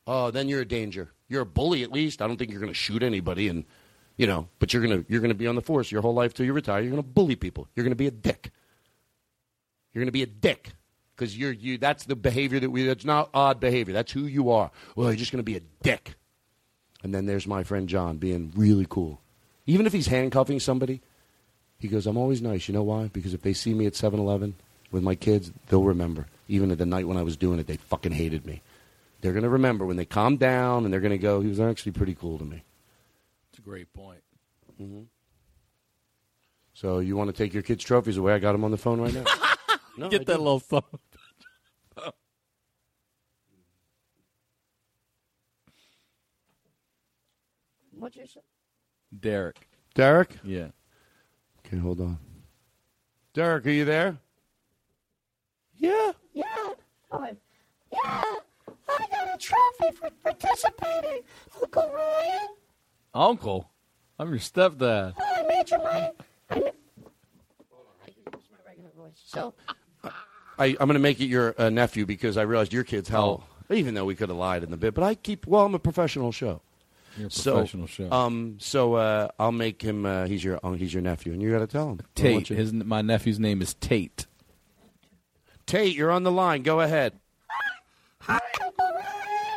oh, 0.07 0.31
then 0.33 0.49
you're 0.49 0.61
a 0.61 0.67
danger. 0.67 1.13
You're 1.29 1.43
a 1.43 1.47
bully 1.47 1.85
at 1.85 1.93
least. 1.93 2.21
I 2.21 2.27
don't 2.27 2.37
think 2.37 2.51
you're 2.51 2.61
going 2.61 2.73
to 2.73 2.79
shoot 2.79 3.03
anybody, 3.03 3.49
and 3.49 3.65
you 4.17 4.27
know, 4.27 4.49
but 4.59 4.73
you're 4.73 4.83
gonna 4.83 5.05
you're 5.09 5.21
gonna 5.21 5.35
be 5.35 5.47
on 5.47 5.55
the 5.55 5.63
force 5.63 5.93
your 5.93 6.03
whole 6.03 6.15
life 6.15 6.35
till 6.35 6.45
you 6.45 6.53
retire. 6.53 6.83
You're 6.83 6.91
gonna 6.91 7.03
bully 7.03 7.37
people. 7.37 7.69
You're 7.77 7.85
gonna 7.85 7.95
be 7.95 8.09
a 8.09 8.11
dick. 8.11 8.51
You're 9.95 10.03
gonna 10.03 10.13
be 10.13 10.23
a 10.25 10.27
dick 10.27 10.73
because 11.15 11.39
you're 11.39 11.53
you. 11.53 11.79
That's 11.79 12.05
the 12.05 12.17
behavior 12.17 12.59
that 12.59 12.71
we. 12.71 12.85
That's 12.85 13.05
not 13.05 13.31
odd 13.33 13.61
behavior. 13.61 13.95
That's 13.95 14.11
who 14.11 14.23
you 14.23 14.51
are. 14.51 14.73
Well, 14.97 15.09
you're 15.09 15.17
just 15.17 15.31
gonna 15.31 15.45
be 15.45 15.57
a 15.57 15.63
dick. 15.83 16.17
And 17.05 17.15
then 17.15 17.27
there's 17.27 17.47
my 17.47 17.63
friend 17.63 17.89
John 17.89 18.17
being 18.17 18.53
really 18.57 18.87
cool. 18.91 19.23
Even 19.69 19.85
if 19.87 19.93
he's 19.93 20.07
handcuffing 20.07 20.59
somebody, 20.61 21.03
he 21.79 21.89
goes, 21.89 22.07
I'm 22.07 22.17
always 22.17 22.41
nice. 22.41 22.69
You 22.69 22.75
know 22.75 22.83
why? 22.83 23.09
Because 23.13 23.35
if 23.35 23.43
they 23.43 23.53
see 23.53 23.75
me 23.75 23.85
at 23.85 23.95
7 23.95 24.19
Eleven 24.19 24.55
with 24.91 25.03
my 25.03 25.15
kids, 25.15 25.53
they'll 25.69 25.83
remember. 25.85 26.27
Even 26.49 26.71
at 26.71 26.79
the 26.79 26.87
night 26.87 27.07
when 27.07 27.19
I 27.19 27.23
was 27.23 27.37
doing 27.37 27.59
it, 27.61 27.67
they 27.67 27.77
fucking 27.77 28.13
hated 28.13 28.47
me. 28.47 28.63
They're 29.21 29.33
going 29.35 29.43
to 29.43 29.51
remember 29.51 29.85
when 29.85 29.99
they 29.99 30.07
calm 30.07 30.39
down, 30.39 30.85
and 30.85 30.93
they're 30.93 31.01
going 31.03 31.13
to 31.13 31.19
go. 31.19 31.43
He 31.43 31.49
was 31.49 31.61
actually 31.61 31.93
pretty 31.93 32.15
cool 32.15 32.39
to 32.39 32.45
me. 32.45 32.63
It's 33.51 33.59
a 33.59 33.63
great 33.63 33.93
point. 33.93 34.23
hmm 34.79 35.03
So 36.73 37.01
you 37.01 37.15
want 37.15 37.29
to 37.29 37.37
take 37.37 37.53
your 37.53 37.63
kids' 37.63 37.85
trophies 37.85 38.17
away? 38.17 38.33
I 38.33 38.39
got 38.39 38.53
them 38.53 38.65
on 38.65 38.71
the 38.71 38.79
phone 38.79 39.01
right 39.03 39.13
now. 39.13 39.25
No, 39.99 40.09
Get 40.11 40.21
I 40.21 40.25
that 40.25 40.37
do. 40.37 40.43
little 40.43 40.61
thumb. 40.61 40.83
What's 47.99 48.17
your 48.17 48.27
say? 48.27 48.41
Derek. 49.19 49.69
Derek. 49.95 50.37
Yeah. 50.45 50.69
Okay, 51.67 51.77
hold 51.79 52.01
on. 52.01 52.19
Derek, 53.35 53.67
are 53.67 53.71
you 53.71 53.85
there? 53.85 54.19
Yeah. 55.77 56.13
Yeah. 56.33 56.45
Oh, 57.13 57.27
yeah. 57.93 57.99
I 58.91 59.07
got 59.11 59.35
a 59.35 59.39
trophy 59.39 59.95
for 59.97 60.11
participating, 60.23 61.23
Uncle 61.61 61.91
Ryan. 61.95 62.49
Uncle. 63.15 63.71
I'm 64.19 64.31
your 64.31 64.39
stepdad. 64.39 65.15
I 65.21 65.43
made 65.47 65.71
you 65.71 65.79
my. 65.79 66.11
I 66.51 66.59
ma- 66.59 66.61
Hold 67.71 67.87
on, 67.87 67.95
I 68.03 68.07
can 68.07 68.23
use 68.35 68.49
my 68.51 68.59
regular 68.67 68.91
voice. 68.97 69.13
So, 69.25 69.55
I, 70.59 70.67
I'm 70.67 70.75
going 70.89 70.95
to 70.95 70.99
make 70.99 71.21
it 71.21 71.27
your 71.27 71.55
uh, 71.59 71.71
nephew 71.71 72.05
because 72.07 72.37
I 72.37 72.43
realized 72.43 72.73
your 72.73 72.85
kid's 72.85 73.09
how. 73.09 73.45
Even 73.71 73.93
though 73.95 74.07
we 74.07 74.15
could 74.15 74.31
have 74.31 74.39
lied 74.39 74.63
in 74.63 74.71
the 74.71 74.79
bit, 74.79 74.95
but 74.95 75.05
I 75.05 75.15
keep. 75.15 75.47
Well, 75.47 75.67
I'm 75.67 75.75
a 75.75 75.79
professional 75.79 76.33
show. 76.33 76.63
You're 77.19 77.27
a 77.29 77.31
So, 77.31 77.53
professional 77.55 77.87
show. 77.87 78.11
Um. 78.13 78.57
So 78.61 78.95
uh, 78.95 79.29
I'll 79.39 79.53
make 79.53 79.83
him. 79.83 80.07
Uh, 80.07 80.27
he's 80.27 80.43
your. 80.45 80.61
Uh, 80.63 80.73
he's 80.73 80.93
your 80.95 81.03
nephew, 81.03 81.33
and 81.33 81.43
you 81.43 81.51
got 81.51 81.59
to 81.59 81.67
tell 81.67 81.91
him. 81.91 82.01
Tate. 82.15 82.49
His 82.49 82.73
my 82.73 83.03
nephew's 83.03 83.39
name 83.41 83.61
is 83.61 83.75
Tate. 83.75 84.27
Tate, 85.67 85.95
you're 85.95 86.11
on 86.11 86.23
the 86.23 86.33
line. 86.33 86.63
Go 86.63 86.81
ahead. 86.81 87.13
Hi, 88.21 88.39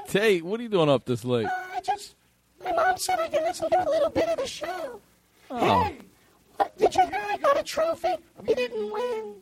Tate, 0.08 0.44
what 0.44 0.60
are 0.60 0.64
you 0.64 0.70
doing 0.70 0.90
up 0.90 1.06
this 1.06 1.24
late? 1.24 1.48
I 1.48 1.80
just. 1.82 2.16
My 2.64 2.72
mom 2.74 2.98
said 2.98 3.20
I 3.20 3.28
could 3.28 3.42
listen 3.42 3.70
to 3.70 3.88
a 3.88 3.90
little 3.90 4.10
bit 4.10 4.26
of 4.30 4.38
the 4.38 4.46
show. 4.48 5.00
Oh. 5.50 5.84
Hey, 5.84 5.98
what, 6.58 6.78
did 6.78 6.94
you 6.94 7.02
hear 7.08 7.22
I 7.30 7.38
got 7.38 7.60
a 7.60 7.64
trophy? 7.64 8.14
We 8.46 8.54
didn't 8.54 8.92
win. 8.94 9.36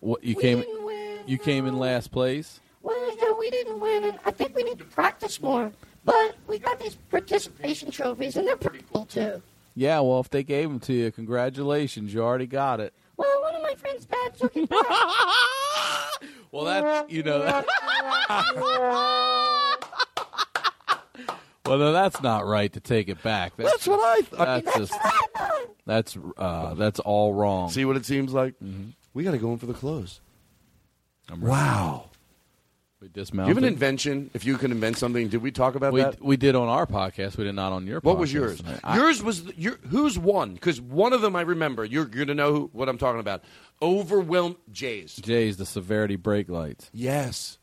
What 0.00 0.24
you 0.24 0.34
We 0.36 0.42
came? 0.42 0.60
didn't 0.60 0.84
win. 0.84 1.18
You 1.26 1.38
came 1.38 1.66
in 1.66 1.78
last 1.78 2.10
place. 2.12 2.60
Well, 2.82 3.16
yeah, 3.16 3.32
we 3.38 3.50
didn't 3.50 3.78
win, 3.78 4.04
and 4.04 4.18
I 4.24 4.30
think 4.30 4.56
we 4.56 4.62
need 4.62 4.78
to 4.78 4.84
practice 4.84 5.40
more. 5.42 5.70
But 6.04 6.36
we 6.46 6.58
got 6.58 6.80
these 6.80 6.96
participation 7.10 7.90
trophies, 7.90 8.36
and 8.36 8.46
they're 8.46 8.56
pretty 8.56 8.84
cool, 8.92 9.06
too. 9.06 9.42
Yeah. 9.74 10.00
Well, 10.00 10.20
if 10.20 10.30
they 10.30 10.42
gave 10.42 10.68
them 10.68 10.80
to 10.80 10.92
you, 10.92 11.10
congratulations. 11.12 12.12
You 12.12 12.22
already 12.22 12.46
got 12.46 12.80
it. 12.80 12.92
Well, 13.16 13.42
one 13.42 13.54
of 13.54 13.62
my 13.62 13.74
friends' 13.74 14.04
dad 14.06 14.36
took 14.36 14.56
it 14.56 14.68
back. 14.68 14.88
Well, 16.50 16.64
that's 16.64 17.10
you 17.10 17.22
know. 17.22 17.38
That, 17.38 17.64
well, 21.66 21.78
no, 21.78 21.92
that's 21.92 22.20
not 22.22 22.44
right 22.46 22.70
to 22.72 22.80
take 22.80 23.08
it 23.08 23.22
back. 23.22 23.56
That's, 23.56 23.70
That's 23.70 23.86
what 23.86 24.00
I 24.00 24.20
thought. 24.22 24.64
That's 24.64 24.76
just. 24.76 24.94
That's 25.86 26.18
uh, 26.36 26.74
that's 26.74 27.00
all 27.00 27.32
wrong. 27.34 27.70
See 27.70 27.84
what 27.84 27.96
it 27.96 28.04
seems 28.04 28.32
like? 28.32 28.54
Mm-hmm. 28.62 28.90
We 29.14 29.24
got 29.24 29.32
to 29.32 29.38
go 29.38 29.52
in 29.52 29.58
for 29.58 29.66
the 29.66 29.74
close. 29.74 30.20
I'm 31.30 31.40
Wow. 31.40 32.10
We 33.02 33.08
Do 33.08 33.24
you 33.32 33.42
have 33.42 33.58
an 33.58 33.64
invention? 33.64 34.30
If 34.32 34.44
you 34.44 34.56
can 34.56 34.70
invent 34.70 34.96
something, 34.96 35.26
did 35.26 35.42
we 35.42 35.50
talk 35.50 35.74
about 35.74 35.92
we, 35.92 36.02
that? 36.02 36.22
we 36.22 36.36
did 36.36 36.54
on 36.54 36.68
our 36.68 36.86
podcast. 36.86 37.36
We 37.36 37.42
did 37.42 37.56
not 37.56 37.72
on 37.72 37.84
your. 37.84 37.98
What 37.98 38.16
podcast 38.16 38.20
was 38.20 38.32
yours? 38.32 38.62
I- 38.84 38.96
yours 38.96 39.20
was 39.24 39.44
the, 39.44 39.54
your, 39.56 39.76
who's 39.88 40.16
one? 40.16 40.54
Because 40.54 40.80
one 40.80 41.12
of 41.12 41.20
them 41.20 41.34
I 41.34 41.40
remember. 41.40 41.84
You're 41.84 42.04
going 42.04 42.28
to 42.28 42.34
know 42.34 42.52
who, 42.52 42.70
what 42.72 42.88
I'm 42.88 42.98
talking 42.98 43.18
about. 43.18 43.42
Overwhelm 43.82 44.56
Jays. 44.70 45.16
Jay's 45.16 45.56
the 45.56 45.66
severity 45.66 46.14
brake 46.14 46.48
lights. 46.48 46.90
Yes. 46.92 47.58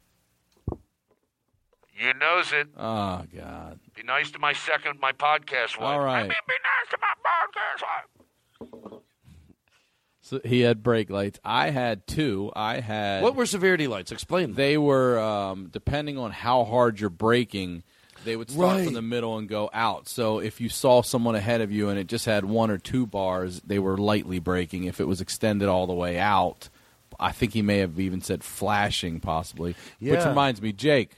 You 0.69 2.13
knows 2.19 2.51
it. 2.51 2.67
Oh 2.77 3.23
God. 3.33 3.79
Be 3.95 4.03
nice 4.03 4.31
to 4.31 4.39
my 4.39 4.51
second, 4.51 4.99
my 4.99 5.13
podcast 5.13 5.79
wife. 5.79 5.81
All 5.81 6.01
right. 6.01 6.19
I 6.19 6.23
mean, 6.23 6.31
be 6.47 6.53
nice 6.63 6.89
to 6.91 6.97
my 6.99 7.13
podcast 7.23 8.91
wife. 8.91 9.01
So 10.30 10.40
he 10.45 10.59
had 10.61 10.83
brake 10.83 11.09
lights. 11.09 11.40
I 11.43 11.72
had 11.72 12.06
two. 12.06 12.51
I 12.56 12.82
had. 12.82 13.24
What 13.24 13.35
were 13.35 13.48
severity 13.48 13.88
lights? 13.88 14.11
Explain. 14.11 14.53
They 14.53 14.77
were 14.77 15.17
um, 15.19 15.69
depending 15.72 16.19
on 16.19 16.30
how 16.30 16.66
hard 16.66 16.99
you're 16.99 17.09
braking. 17.09 17.82
They 18.25 18.35
would 18.35 18.51
start 18.51 18.75
Right. 18.77 18.85
from 18.85 18.93
the 18.93 19.01
middle 19.01 19.40
and 19.40 19.49
go 19.49 19.72
out. 19.74 20.08
So 20.08 20.38
if 20.38 20.61
you 20.61 20.69
saw 20.69 21.01
someone 21.01 21.33
ahead 21.33 21.61
of 21.61 21.72
you 21.72 21.90
and 21.90 21.98
it 21.98 22.06
just 22.06 22.25
had 22.27 22.45
one 22.45 22.69
or 22.69 22.77
two 22.77 23.08
bars, 23.08 23.59
they 23.66 23.80
were 23.80 23.98
lightly 23.98 24.38
braking. 24.38 24.83
If 24.83 24.99
it 24.99 25.08
was 25.08 25.19
extended 25.19 25.67
all 25.67 25.88
the 25.88 25.95
way 25.95 26.19
out, 26.19 26.69
I 27.19 27.32
think 27.32 27.53
he 27.53 27.64
may 27.64 27.80
have 27.80 27.99
even 27.99 28.22
said 28.22 28.43
flashing, 28.43 29.19
possibly. 29.22 29.74
Which 29.99 30.24
reminds 30.24 30.61
me, 30.61 30.74
Jake, 30.74 31.16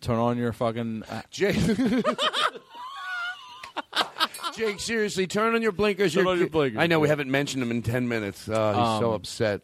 turn 0.00 0.18
on 0.20 0.38
your 0.38 0.52
fucking. 0.52 1.02
Uh, 1.10 1.22
Jake. 1.30 1.56
Jake, 4.56 4.80
seriously, 4.80 5.26
turn 5.26 5.54
on 5.54 5.62
your 5.62 5.72
blinkers. 5.72 6.12
Turn 6.14 6.24
You're- 6.24 6.32
on 6.32 6.38
your 6.38 6.48
blinkers, 6.50 6.78
I 6.80 6.86
know 6.86 7.00
we 7.00 7.08
haven't 7.08 7.30
mentioned 7.30 7.62
him 7.62 7.70
in 7.70 7.82
10 7.82 8.08
minutes. 8.08 8.46
Uh, 8.48 8.72
he's 8.74 9.00
so 9.00 9.08
Um, 9.10 9.14
upset. 9.14 9.60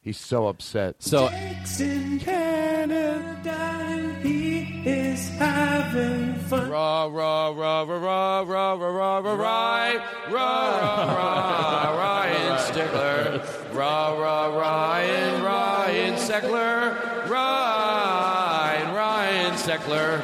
He's 0.00 0.18
so 0.18 0.48
upset. 0.48 0.96
So 0.98 1.28
in 1.28 2.18
Canada, 2.18 4.18
he 4.22 4.82
is 4.84 5.28
having 5.38 6.34
fun. 6.50 6.68
Rah, 6.68 7.04
rah, 7.06 7.48
rah, 7.50 7.82
rah, 7.82 8.02
rah, 8.02 8.42
rah, 8.42 8.44
rah, 8.74 8.74
rah, 8.74 9.18
rah, 9.20 9.34
right. 9.34 10.00
Rah, 10.28 10.32
rah, 10.32 11.14
rah, 11.14 11.98
Ryan 11.98 12.58
Sickler. 12.58 13.74
Rah, 13.74 14.18
rah, 14.18 14.46
Ryan, 14.58 15.42
Ryan 15.44 16.14
Sickler. 16.14 17.28
Ryan, 17.30 18.94
Ryan 18.94 19.52
Sickler. 19.54 20.20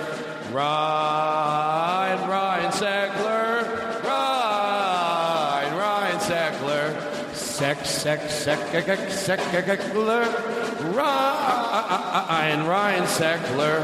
Ryan, 0.52 0.54
Ryan 0.54 2.07
Sec, 7.98 8.30
sec, 8.30 8.58
sec, 8.70 9.10
sec, 9.10 9.40
sec, 9.40 9.94
Ryan, 10.94 12.64
Ryan 12.64 13.04
Sickler. 13.04 13.82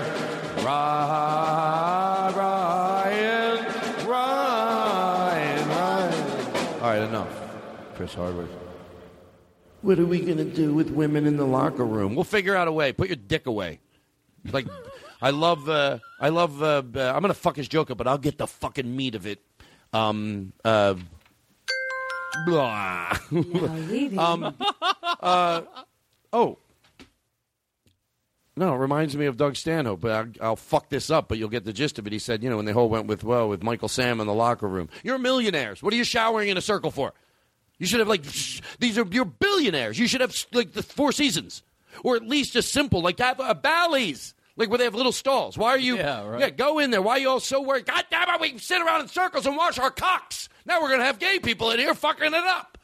Ryan, 0.64 2.34
Ryan, 2.36 3.58
Ryan, 4.06 5.68
Ryan. 5.68 6.14
All 6.80 6.80
right, 6.80 7.02
enough. 7.02 7.28
Chris 7.96 8.14
Hardwick. 8.14 8.50
What 9.82 9.98
are 9.98 10.06
we 10.06 10.20
going 10.20 10.38
to 10.38 10.44
do 10.44 10.72
with 10.72 10.90
women 10.90 11.26
in 11.26 11.36
the 11.36 11.44
locker 11.44 11.84
room? 11.84 12.14
We'll 12.14 12.22
figure 12.22 12.54
out 12.54 12.68
a 12.68 12.72
way. 12.72 12.92
Put 12.92 13.08
your 13.08 13.16
dick 13.16 13.46
away. 13.46 13.80
Like, 14.52 14.68
I 15.20 15.30
love, 15.30 15.68
uh, 15.68 15.98
I 16.20 16.28
love, 16.28 16.62
uh, 16.62 16.84
uh, 16.94 17.12
I'm 17.12 17.20
going 17.20 17.34
to 17.34 17.34
fuck 17.34 17.56
his 17.56 17.66
joke 17.66 17.90
up, 17.90 17.98
but 17.98 18.06
I'll 18.06 18.16
get 18.16 18.38
the 18.38 18.46
fucking 18.46 18.96
meat 18.96 19.16
of 19.16 19.26
it. 19.26 19.40
Um, 19.92 20.52
uh, 20.64 20.94
blah. 22.46 23.16
um, 24.18 24.54
uh, 25.20 25.62
oh. 26.32 26.58
No, 28.56 28.74
it 28.74 28.78
reminds 28.78 29.16
me 29.16 29.26
of 29.26 29.36
Doug 29.36 29.56
Stanhope. 29.56 30.00
But 30.00 30.12
I'll, 30.12 30.26
I'll 30.40 30.56
fuck 30.56 30.88
this 30.88 31.10
up, 31.10 31.28
but 31.28 31.38
you'll 31.38 31.48
get 31.48 31.64
the 31.64 31.72
gist 31.72 31.98
of 31.98 32.06
it. 32.06 32.12
He 32.12 32.18
said, 32.18 32.42
you 32.42 32.50
know, 32.50 32.56
when 32.56 32.66
they 32.66 32.72
whole 32.72 32.88
went 32.88 33.06
with 33.06 33.24
well 33.24 33.48
with 33.48 33.62
Michael 33.62 33.88
Sam 33.88 34.20
in 34.20 34.26
the 34.26 34.34
locker 34.34 34.68
room. 34.68 34.88
You're 35.02 35.18
millionaires. 35.18 35.82
What 35.82 35.92
are 35.92 35.96
you 35.96 36.04
showering 36.04 36.48
in 36.48 36.56
a 36.56 36.60
circle 36.62 36.90
for? 36.90 37.12
You 37.78 37.86
should 37.86 37.98
have 37.98 38.08
like 38.08 38.24
sh- 38.24 38.60
these 38.78 38.96
are 38.98 39.06
you're 39.10 39.24
billionaires. 39.24 39.98
You 39.98 40.06
should 40.06 40.20
have 40.20 40.34
like 40.52 40.72
the 40.72 40.82
Four 40.82 41.10
Seasons, 41.12 41.62
or 42.04 42.14
at 42.16 42.22
least 42.22 42.54
a 42.56 42.62
simple 42.62 43.02
like 43.02 43.16
to 43.16 43.24
have 43.24 43.40
a 43.40 43.54
Bally's, 43.54 44.33
like 44.56 44.68
where 44.68 44.78
they 44.78 44.84
have 44.84 44.94
little 44.94 45.12
stalls. 45.12 45.58
Why 45.58 45.70
are 45.70 45.78
you? 45.78 45.96
Yeah, 45.96 46.26
right. 46.26 46.40
Yeah, 46.40 46.50
go 46.50 46.78
in 46.78 46.90
there. 46.90 47.02
Why 47.02 47.12
are 47.12 47.18
you 47.18 47.28
all 47.28 47.40
so 47.40 47.60
worried? 47.62 47.86
God 47.86 48.04
damn 48.10 48.28
it, 48.28 48.40
we 48.40 48.58
sit 48.58 48.80
around 48.80 49.02
in 49.02 49.08
circles 49.08 49.46
and 49.46 49.56
wash 49.56 49.78
our 49.78 49.90
cocks. 49.90 50.48
Now 50.64 50.80
we're 50.80 50.90
gonna 50.90 51.04
have 51.04 51.18
gay 51.18 51.38
people 51.38 51.70
in 51.70 51.78
here 51.78 51.94
fucking 51.94 52.26
it 52.26 52.34
up. 52.34 52.78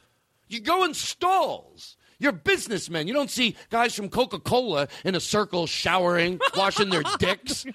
You 0.47 0.59
go 0.59 0.83
in 0.83 0.93
stalls. 0.93 1.95
You're 2.19 2.33
businessmen. 2.33 3.07
You 3.07 3.13
don't 3.13 3.31
see 3.31 3.55
guys 3.71 3.95
from 3.95 4.09
Coca 4.09 4.37
Cola 4.39 4.89
in 5.03 5.15
a 5.15 5.19
circle 5.19 5.65
showering, 5.65 6.39
washing 6.55 6.89
their 6.89 7.03
dicks. 7.17 7.65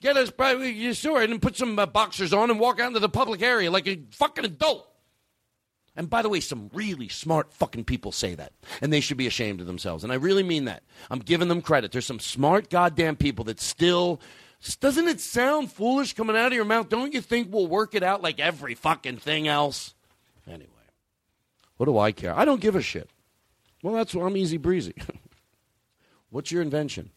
Get 0.00 0.16
us, 0.16 0.32
you 0.60 0.92
sure, 0.92 1.22
and 1.22 1.40
put 1.40 1.56
some 1.56 1.78
uh, 1.78 1.86
boxers 1.86 2.32
on 2.32 2.50
and 2.50 2.58
walk 2.58 2.80
out 2.80 2.88
into 2.88 3.00
the 3.00 3.08
public 3.08 3.42
area 3.42 3.70
like 3.70 3.86
a 3.86 4.00
fucking 4.10 4.44
adult. 4.44 4.88
And 5.96 6.10
by 6.10 6.22
the 6.22 6.28
way, 6.28 6.40
some 6.40 6.70
really 6.74 7.08
smart 7.08 7.52
fucking 7.52 7.84
people 7.84 8.10
say 8.10 8.34
that. 8.34 8.52
And 8.82 8.92
they 8.92 9.00
should 9.00 9.16
be 9.16 9.26
ashamed 9.28 9.60
of 9.60 9.66
themselves. 9.66 10.02
And 10.02 10.12
I 10.12 10.16
really 10.16 10.42
mean 10.42 10.64
that. 10.64 10.82
I'm 11.10 11.20
giving 11.20 11.48
them 11.48 11.62
credit. 11.62 11.92
There's 11.92 12.06
some 12.06 12.18
smart 12.20 12.68
goddamn 12.68 13.16
people 13.16 13.44
that 13.44 13.60
still. 13.60 14.20
Doesn't 14.80 15.06
it 15.08 15.20
sound 15.20 15.70
foolish 15.70 16.14
coming 16.14 16.36
out 16.36 16.48
of 16.48 16.52
your 16.54 16.64
mouth? 16.64 16.88
Don't 16.88 17.12
you 17.14 17.20
think 17.20 17.52
we'll 17.52 17.66
work 17.66 17.94
it 17.94 18.02
out 18.02 18.22
like 18.22 18.40
every 18.40 18.74
fucking 18.74 19.18
thing 19.18 19.46
else? 19.46 19.94
Anyway, 20.48 20.68
what 21.76 21.86
do 21.86 21.98
I 21.98 22.12
care? 22.12 22.34
I 22.36 22.44
don't 22.44 22.60
give 22.60 22.74
a 22.74 22.82
shit. 22.82 23.08
Well, 23.82 23.94
that's 23.94 24.14
why 24.14 24.24
I'm 24.26 24.36
easy 24.36 24.56
breezy. 24.56 24.94
What's 26.30 26.50
your 26.50 26.62
invention? 26.62 27.10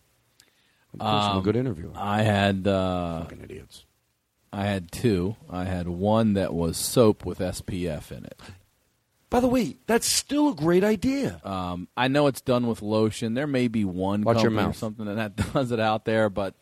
Of 0.93 0.99
course, 0.99 1.11
I'm 1.25 1.35
a 1.35 1.37
Um, 1.39 1.43
good 1.43 1.55
interviewer. 1.55 1.91
I 1.95 2.21
had 2.23 2.67
uh, 2.67 3.21
Fucking 3.21 3.41
idiots. 3.43 3.85
I 4.53 4.65
had 4.65 4.91
two. 4.91 5.35
I 5.49 5.63
had 5.65 5.87
one 5.87 6.33
that 6.33 6.53
was 6.53 6.77
soap 6.77 7.25
with 7.25 7.39
SPF 7.39 8.11
in 8.11 8.25
it. 8.25 8.39
By 9.29 9.41
the 9.41 9.47
way, 9.47 9.75
that's 9.87 10.07
still 10.07 10.49
a 10.49 10.55
great 10.55 10.83
idea. 10.83 11.41
Um, 11.43 11.89
I 11.97 12.07
know 12.07 12.27
it's 12.27 12.39
done 12.39 12.67
with 12.67 12.81
lotion. 12.81 13.33
There 13.33 13.47
may 13.47 13.67
be 13.67 13.83
one 13.83 14.21
Watch 14.21 14.41
your 14.41 14.51
company 14.51 14.69
or 14.69 14.73
something 14.73 15.05
that 15.05 15.35
does 15.53 15.71
it 15.71 15.79
out 15.79 16.05
there, 16.05 16.29
but 16.29 16.55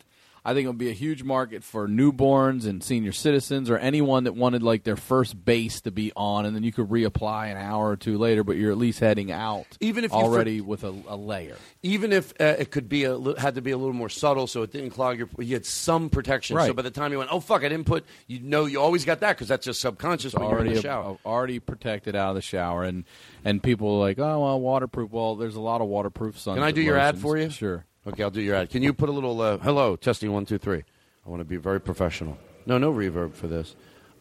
I 0.46 0.54
think 0.54 0.66
it 0.66 0.68
would 0.68 0.78
be 0.78 0.90
a 0.90 0.94
huge 0.94 1.24
market 1.24 1.64
for 1.64 1.88
newborns 1.88 2.68
and 2.68 2.80
senior 2.80 3.10
citizens 3.10 3.68
or 3.68 3.78
anyone 3.78 4.24
that 4.24 4.36
wanted 4.36 4.62
like 4.62 4.84
their 4.84 4.94
first 4.94 5.44
base 5.44 5.80
to 5.80 5.90
be 5.90 6.12
on, 6.14 6.46
and 6.46 6.54
then 6.54 6.62
you 6.62 6.70
could 6.70 6.88
reapply 6.88 7.50
an 7.50 7.56
hour 7.56 7.88
or 7.88 7.96
two 7.96 8.16
later, 8.16 8.44
but 8.44 8.54
you're 8.54 8.70
at 8.70 8.78
least 8.78 9.00
heading 9.00 9.32
out 9.32 9.66
Even 9.80 10.04
if 10.04 10.12
you 10.12 10.16
already 10.16 10.60
with 10.60 10.84
a, 10.84 10.94
a 11.08 11.16
layer. 11.16 11.56
Even 11.82 12.12
if 12.12 12.32
uh, 12.40 12.54
it 12.60 12.70
could 12.70 12.88
be 12.88 13.02
a 13.02 13.18
had 13.36 13.56
to 13.56 13.60
be 13.60 13.72
a 13.72 13.76
little 13.76 13.92
more 13.92 14.08
subtle, 14.08 14.46
so 14.46 14.62
it 14.62 14.70
didn't 14.70 14.90
clog 14.90 15.18
your. 15.18 15.28
You 15.40 15.54
had 15.54 15.66
some 15.66 16.10
protection. 16.10 16.56
So 16.56 16.72
by 16.72 16.82
the 16.82 16.92
time 16.92 17.10
you 17.10 17.18
went, 17.18 17.32
oh 17.32 17.40
fuck, 17.40 17.64
I 17.64 17.68
didn't 17.68 17.86
put. 17.86 18.04
You 18.28 18.38
know, 18.38 18.66
you 18.66 18.80
always 18.80 19.04
got 19.04 19.18
that 19.20 19.32
because 19.36 19.48
that's 19.48 19.64
just 19.64 19.80
subconscious 19.80 20.32
when 20.32 20.44
you're 20.44 20.52
in 20.52 20.58
already 20.58 20.74
the 20.76 20.82
shower. 20.82 21.18
already 21.26 21.58
protected 21.58 22.14
out 22.14 22.28
of 22.28 22.34
the 22.36 22.42
shower, 22.42 22.84
and 22.84 23.02
and 23.44 23.60
people 23.60 23.96
are 23.96 23.98
like, 23.98 24.20
oh 24.20 24.44
well, 24.44 24.60
waterproof. 24.60 25.10
Well, 25.10 25.34
there's 25.34 25.56
a 25.56 25.60
lot 25.60 25.80
of 25.80 25.88
waterproof 25.88 26.38
sun. 26.38 26.54
Can 26.54 26.62
I 26.62 26.70
do 26.70 26.82
your 26.82 26.96
ad 26.96 27.18
for 27.18 27.36
you? 27.36 27.50
Sure. 27.50 27.84
Okay, 28.06 28.22
I'll 28.22 28.30
do 28.30 28.40
your 28.40 28.54
ad. 28.54 28.70
Can 28.70 28.82
you 28.82 28.92
put 28.92 29.08
a 29.08 29.12
little 29.12 29.40
uh, 29.40 29.58
hello 29.58 29.96
testing 29.96 30.32
one 30.32 30.46
two 30.46 30.58
three? 30.58 30.84
I 31.24 31.28
want 31.28 31.40
to 31.40 31.44
be 31.44 31.56
very 31.56 31.80
professional. 31.80 32.38
No, 32.64 32.78
no 32.78 32.92
reverb 32.92 33.34
for 33.34 33.48
this. 33.48 33.74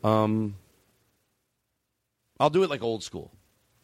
Um, 0.03 0.55
I'll 2.39 2.49
do 2.49 2.63
it 2.63 2.69
like 2.69 2.81
old 2.81 3.03
school. 3.03 3.31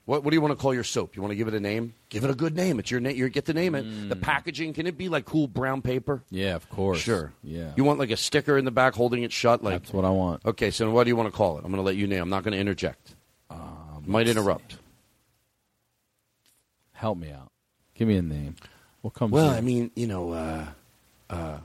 What, 0.06 0.24
what 0.24 0.32
do 0.32 0.36
you 0.36 0.42
want 0.42 0.52
to 0.52 0.56
call 0.56 0.74
your 0.74 0.84
soap? 0.84 1.16
You 1.16 1.22
want 1.22 1.32
to 1.32 1.36
give 1.36 1.48
it 1.48 1.54
a 1.54 1.60
name? 1.60 1.94
Give 2.10 2.24
it 2.24 2.32
a 2.32 2.36
good 2.36 2.56
name. 2.56 2.80
It's 2.80 2.90
your 2.90 3.00
name. 3.00 3.16
You 3.16 3.30
get 3.30 3.46
to 3.46 3.54
name 3.54 3.76
it. 3.76 4.10
The 4.10 4.16
packaging 4.16 4.74
can 4.74 4.88
it 4.88 4.98
be 4.98 5.10
like 5.10 5.26
cool 5.26 5.48
brown 5.48 5.84
paper? 5.84 6.24
Yeah, 6.32 6.56
of 6.56 6.68
course. 6.70 7.00
Sure. 7.00 7.32
Yeah. 7.44 7.72
You 7.76 7.84
want 7.84 8.00
like 8.00 8.10
a 8.10 8.18
sticker 8.18 8.58
in 8.58 8.66
the 8.66 8.72
back 8.72 8.96
holding 8.96 9.22
it 9.24 9.32
shut? 9.32 9.64
Like 9.64 9.84
That's 9.84 9.94
what 9.94 10.04
I 10.04 10.10
want. 10.10 10.44
Okay, 10.44 10.72
so 10.72 10.90
what 10.90 11.04
do 11.04 11.10
you 11.10 11.16
want 11.16 11.32
to 11.32 11.38
call 11.38 11.58
it? 11.58 11.64
I'm 11.64 11.72
going 11.72 11.76
to 11.78 11.84
let 11.84 11.96
you 11.96 12.08
name. 12.08 12.24
I'm 12.24 12.30
not 12.30 12.44
going 12.44 12.54
to 12.54 12.60
interject. 12.60 13.16
Um, 13.52 14.04
Might 14.08 14.28
interrupt. 14.28 14.78
Help 16.94 17.18
me 17.20 17.32
out. 17.32 17.52
Give 17.94 18.08
me 18.08 18.18
a 18.18 18.22
name. 18.22 18.56
What 19.02 19.14
comes? 19.14 19.32
Well? 19.32 19.50
I 19.50 19.62
mean, 19.62 19.92
you 19.96 20.08
know, 20.08 20.32
uh, 20.32 20.66
uh, 21.30 21.58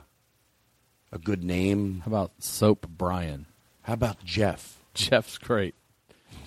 a 1.11 1.17
good 1.19 1.43
name. 1.43 2.01
How 2.03 2.09
about 2.09 2.31
Soap 2.39 2.87
Brian? 2.89 3.45
How 3.83 3.93
about 3.93 4.23
Jeff? 4.23 4.77
Jeff's 4.93 5.37
great. 5.37 5.75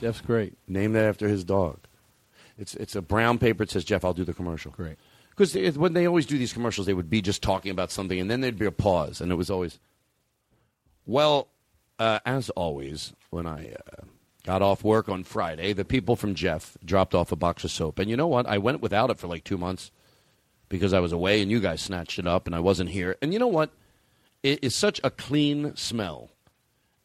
Jeff's 0.00 0.20
great. 0.20 0.54
Name 0.66 0.92
that 0.92 1.04
after 1.04 1.28
his 1.28 1.44
dog. 1.44 1.78
It's 2.58 2.74
it's 2.74 2.96
a 2.96 3.02
brown 3.02 3.38
paper. 3.38 3.62
It 3.62 3.70
says 3.70 3.84
Jeff. 3.84 4.04
I'll 4.04 4.12
do 4.12 4.24
the 4.24 4.34
commercial. 4.34 4.72
Great. 4.72 4.96
Because 5.30 5.78
when 5.78 5.94
they 5.94 6.06
always 6.06 6.26
do 6.26 6.36
these 6.36 6.52
commercials, 6.52 6.86
they 6.86 6.92
would 6.92 7.08
be 7.08 7.22
just 7.22 7.42
talking 7.42 7.70
about 7.70 7.90
something, 7.90 8.20
and 8.20 8.30
then 8.30 8.42
there'd 8.42 8.58
be 8.58 8.66
a 8.66 8.72
pause, 8.72 9.20
and 9.20 9.32
it 9.32 9.36
was 9.36 9.48
always. 9.48 9.78
Well, 11.06 11.48
uh, 11.98 12.18
as 12.26 12.50
always, 12.50 13.14
when 13.30 13.46
I 13.46 13.72
uh, 13.72 14.04
got 14.44 14.60
off 14.60 14.84
work 14.84 15.08
on 15.08 15.24
Friday, 15.24 15.72
the 15.72 15.84
people 15.84 16.14
from 16.14 16.34
Jeff 16.34 16.76
dropped 16.84 17.14
off 17.14 17.32
a 17.32 17.36
box 17.36 17.64
of 17.64 17.70
soap, 17.70 17.98
and 17.98 18.10
you 18.10 18.16
know 18.16 18.26
what? 18.26 18.46
I 18.46 18.58
went 18.58 18.82
without 18.82 19.08
it 19.08 19.18
for 19.18 19.28
like 19.28 19.44
two 19.44 19.56
months 19.56 19.90
because 20.70 20.94
I 20.94 21.00
was 21.00 21.12
away, 21.12 21.42
and 21.42 21.50
you 21.50 21.60
guys 21.60 21.82
snatched 21.82 22.18
it 22.18 22.26
up, 22.26 22.46
and 22.46 22.56
I 22.56 22.60
wasn't 22.60 22.88
here. 22.88 23.16
And 23.20 23.34
you 23.34 23.38
know 23.38 23.46
what? 23.46 23.70
It 24.42 24.64
is 24.64 24.74
such 24.74 24.98
a 25.04 25.10
clean 25.10 25.76
smell, 25.76 26.30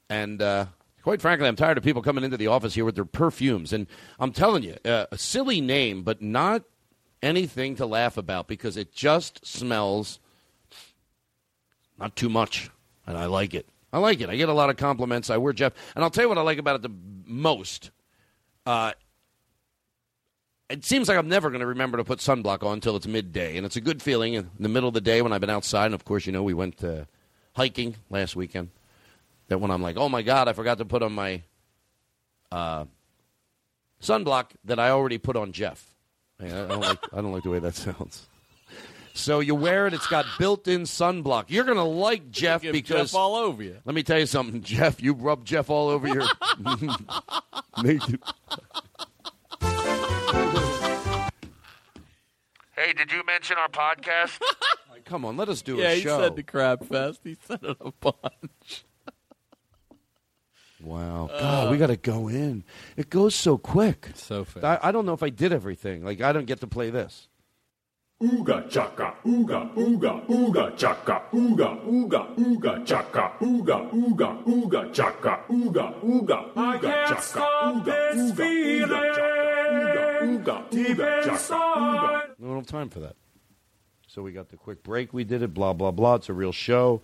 and 0.10 0.42
uh, 0.42 0.68
quite 1.04 1.22
frankly, 1.22 1.50
I'm 1.50 1.58
tired 1.58 1.78
of 1.78 1.84
people 1.84 2.02
coming 2.02 2.24
into 2.24 2.38
the 2.38 2.48
office 2.48 2.76
here 2.76 2.86
with 2.86 2.96
their 2.96 3.04
perfumes. 3.04 3.74
And 3.74 3.88
I'm 4.18 4.32
telling 4.32 4.64
you, 4.64 4.78
uh, 4.86 5.08
a 5.12 5.18
silly 5.18 5.60
name, 5.60 6.04
but 6.04 6.22
not 6.22 6.64
anything 7.22 7.76
to 7.76 7.86
laugh 7.86 8.16
about 8.16 8.48
because 8.48 8.78
it 8.78 8.94
just 8.94 9.46
smells 9.46 10.20
not 12.00 12.16
too 12.16 12.30
much, 12.30 12.70
and 13.06 13.18
I 13.18 13.26
like 13.26 13.54
it. 13.54 13.68
I 13.92 14.00
like 14.00 14.22
it. 14.22 14.30
I 14.30 14.36
get 14.36 14.50
a 14.50 14.54
lot 14.54 14.70
of 14.70 14.78
compliments. 14.78 15.30
I 15.30 15.38
wear 15.38 15.54
Jeff, 15.54 15.74
and 15.96 16.04
I'll 16.04 16.10
tell 16.10 16.24
you 16.24 16.30
what 16.30 16.38
I 16.38 16.42
like 16.42 16.58
about 16.60 16.76
it 16.76 16.82
the 16.84 16.96
most. 17.26 17.92
Uh, 18.66 18.94
it 20.70 20.84
seems 20.84 21.08
like 21.08 21.18
I'm 21.18 21.30
never 21.30 21.50
going 21.50 21.62
to 21.62 21.68
remember 21.68 21.98
to 21.98 22.04
put 22.04 22.20
sunblock 22.20 22.64
on 22.64 22.74
until 22.74 22.96
it's 22.96 23.08
midday, 23.08 23.58
and 23.58 23.66
it's 23.66 23.76
a 23.76 23.82
good 23.82 24.02
feeling 24.02 24.34
in 24.34 24.50
the 24.60 24.70
middle 24.70 24.88
of 24.88 24.94
the 24.94 25.02
day 25.02 25.22
when 25.22 25.32
I've 25.34 25.42
been 25.42 25.50
outside. 25.50 25.86
And 25.88 25.94
of 25.96 26.06
course, 26.06 26.26
you 26.26 26.32
know, 26.32 26.44
we 26.44 26.54
went 26.54 26.84
uh, 26.84 27.06
hiking 27.56 27.96
last 28.10 28.36
weekend. 28.36 28.70
That 29.48 29.60
when 29.60 29.70
I'm 29.70 29.82
like, 29.82 29.96
oh 29.96 30.10
my 30.10 30.24
god, 30.24 30.48
I 30.48 30.54
forgot 30.54 30.80
to 30.80 30.86
put 30.86 31.04
on 31.04 31.14
my 31.14 31.44
uh, 32.52 32.86
sunblock 34.02 34.46
that 34.66 34.80
I 34.80 34.90
already 34.90 35.20
put 35.20 35.36
on 35.36 35.52
Jeff. 35.52 35.86
I 36.40 36.46
I 36.46 36.50
don't 36.50 36.82
like 36.82 37.14
I 37.14 37.22
don't 37.22 37.32
like 37.32 37.44
the 37.44 37.50
way 37.52 37.60
that 37.60 37.76
sounds. 37.76 38.28
So 39.14 39.40
you 39.40 39.56
wear 39.56 39.88
it; 39.88 39.94
it's 39.94 40.08
got 40.08 40.26
built-in 40.38 40.82
sunblock. 40.82 41.46
You're 41.48 41.64
gonna 41.64 41.86
like 41.86 42.32
Jeff 42.32 42.62
because 42.64 43.12
Jeff 43.12 43.16
all 43.16 43.36
over 43.36 43.64
you. 43.64 43.78
Let 43.86 43.96
me 43.96 44.04
tell 44.04 44.20
you 44.20 44.26
something, 44.26 44.62
Jeff. 44.64 45.02
You 45.02 45.14
rub 45.14 45.46
Jeff 45.46 45.70
all 45.70 45.88
over 45.88 46.08
your 46.08 46.26
naked. 47.84 48.20
Hey, 52.76 52.92
did 52.94 53.12
you 53.12 53.24
mention 53.26 53.58
our 53.58 53.70
podcast? 53.70 54.40
Come 55.06 55.24
on, 55.24 55.38
let 55.38 55.50
us 55.50 55.62
do 55.62 55.76
a 55.76 55.78
show. 55.78 55.84
yeah, 55.84 55.90
a 55.90 55.96
he 55.96 56.02
show. 56.02 56.20
said 56.20 56.36
the 56.36 56.44
CrabFeast. 56.44 57.20
He 57.24 57.38
said 57.48 57.60
it 57.64 57.78
a 57.80 57.92
bunch. 57.92 58.86
Wow, 60.84 61.30
uh, 61.34 61.40
God, 61.40 61.72
we 61.72 61.78
got 61.78 61.88
to 61.88 61.96
go 61.98 62.28
in. 62.28 62.64
It 62.96 63.10
goes 63.10 63.34
so 63.34 63.58
quick. 63.58 64.10
So 64.14 64.44
fast. 64.44 64.64
I, 64.64 64.90
I 64.90 64.92
don't 64.92 65.08
know 65.08 65.14
if 65.14 65.24
I 65.24 65.30
did 65.30 65.52
everything. 65.52 66.04
Like 66.06 66.22
I 66.22 66.32
don't 66.32 66.46
get 66.46 66.60
to 66.60 66.68
play 66.68 66.92
this. 66.92 67.28
Ooga 68.22 68.70
chaka, 68.70 69.16
ooga, 69.26 69.74
ooga, 69.76 70.28
ooga 70.28 70.78
chaka, 70.78 71.24
ooga, 71.34 71.84
ooga, 71.86 72.36
ooga 72.38 72.86
chaka, 72.86 73.32
ooga, 73.42 73.92
ooga, 73.92 74.46
ooga 74.46 74.94
chaka, 74.94 75.40
ooga, 75.50 76.02
ooga, 76.04 76.52
I 76.56 76.78
ooga 76.78 77.08
chaka, 77.08 77.22
stop 77.22 77.76
ooga, 77.76 78.14
ooga, 78.14 78.36
feeling 78.36 79.12
ooga, 80.26 80.44
ooga, 80.44 80.70
deep 80.70 80.98
ooga 80.98 81.20
chaka, 81.24 81.32
inside. 81.32 82.28
We 82.40 82.48
don't 82.48 82.58
have 82.58 82.68
time 82.68 82.90
for 82.90 83.00
that. 83.00 83.16
So 84.08 84.22
we 84.22 84.32
got 84.32 84.50
the 84.50 84.58
quick 84.58 84.84
break. 84.84 85.14
We 85.14 85.24
did 85.24 85.42
it. 85.42 85.54
Blah 85.54 85.74
blah 85.74 85.92
blah. 85.92 86.16
It's 86.16 86.30
a 86.30 86.34
real 86.34 86.52
show. 86.52 87.02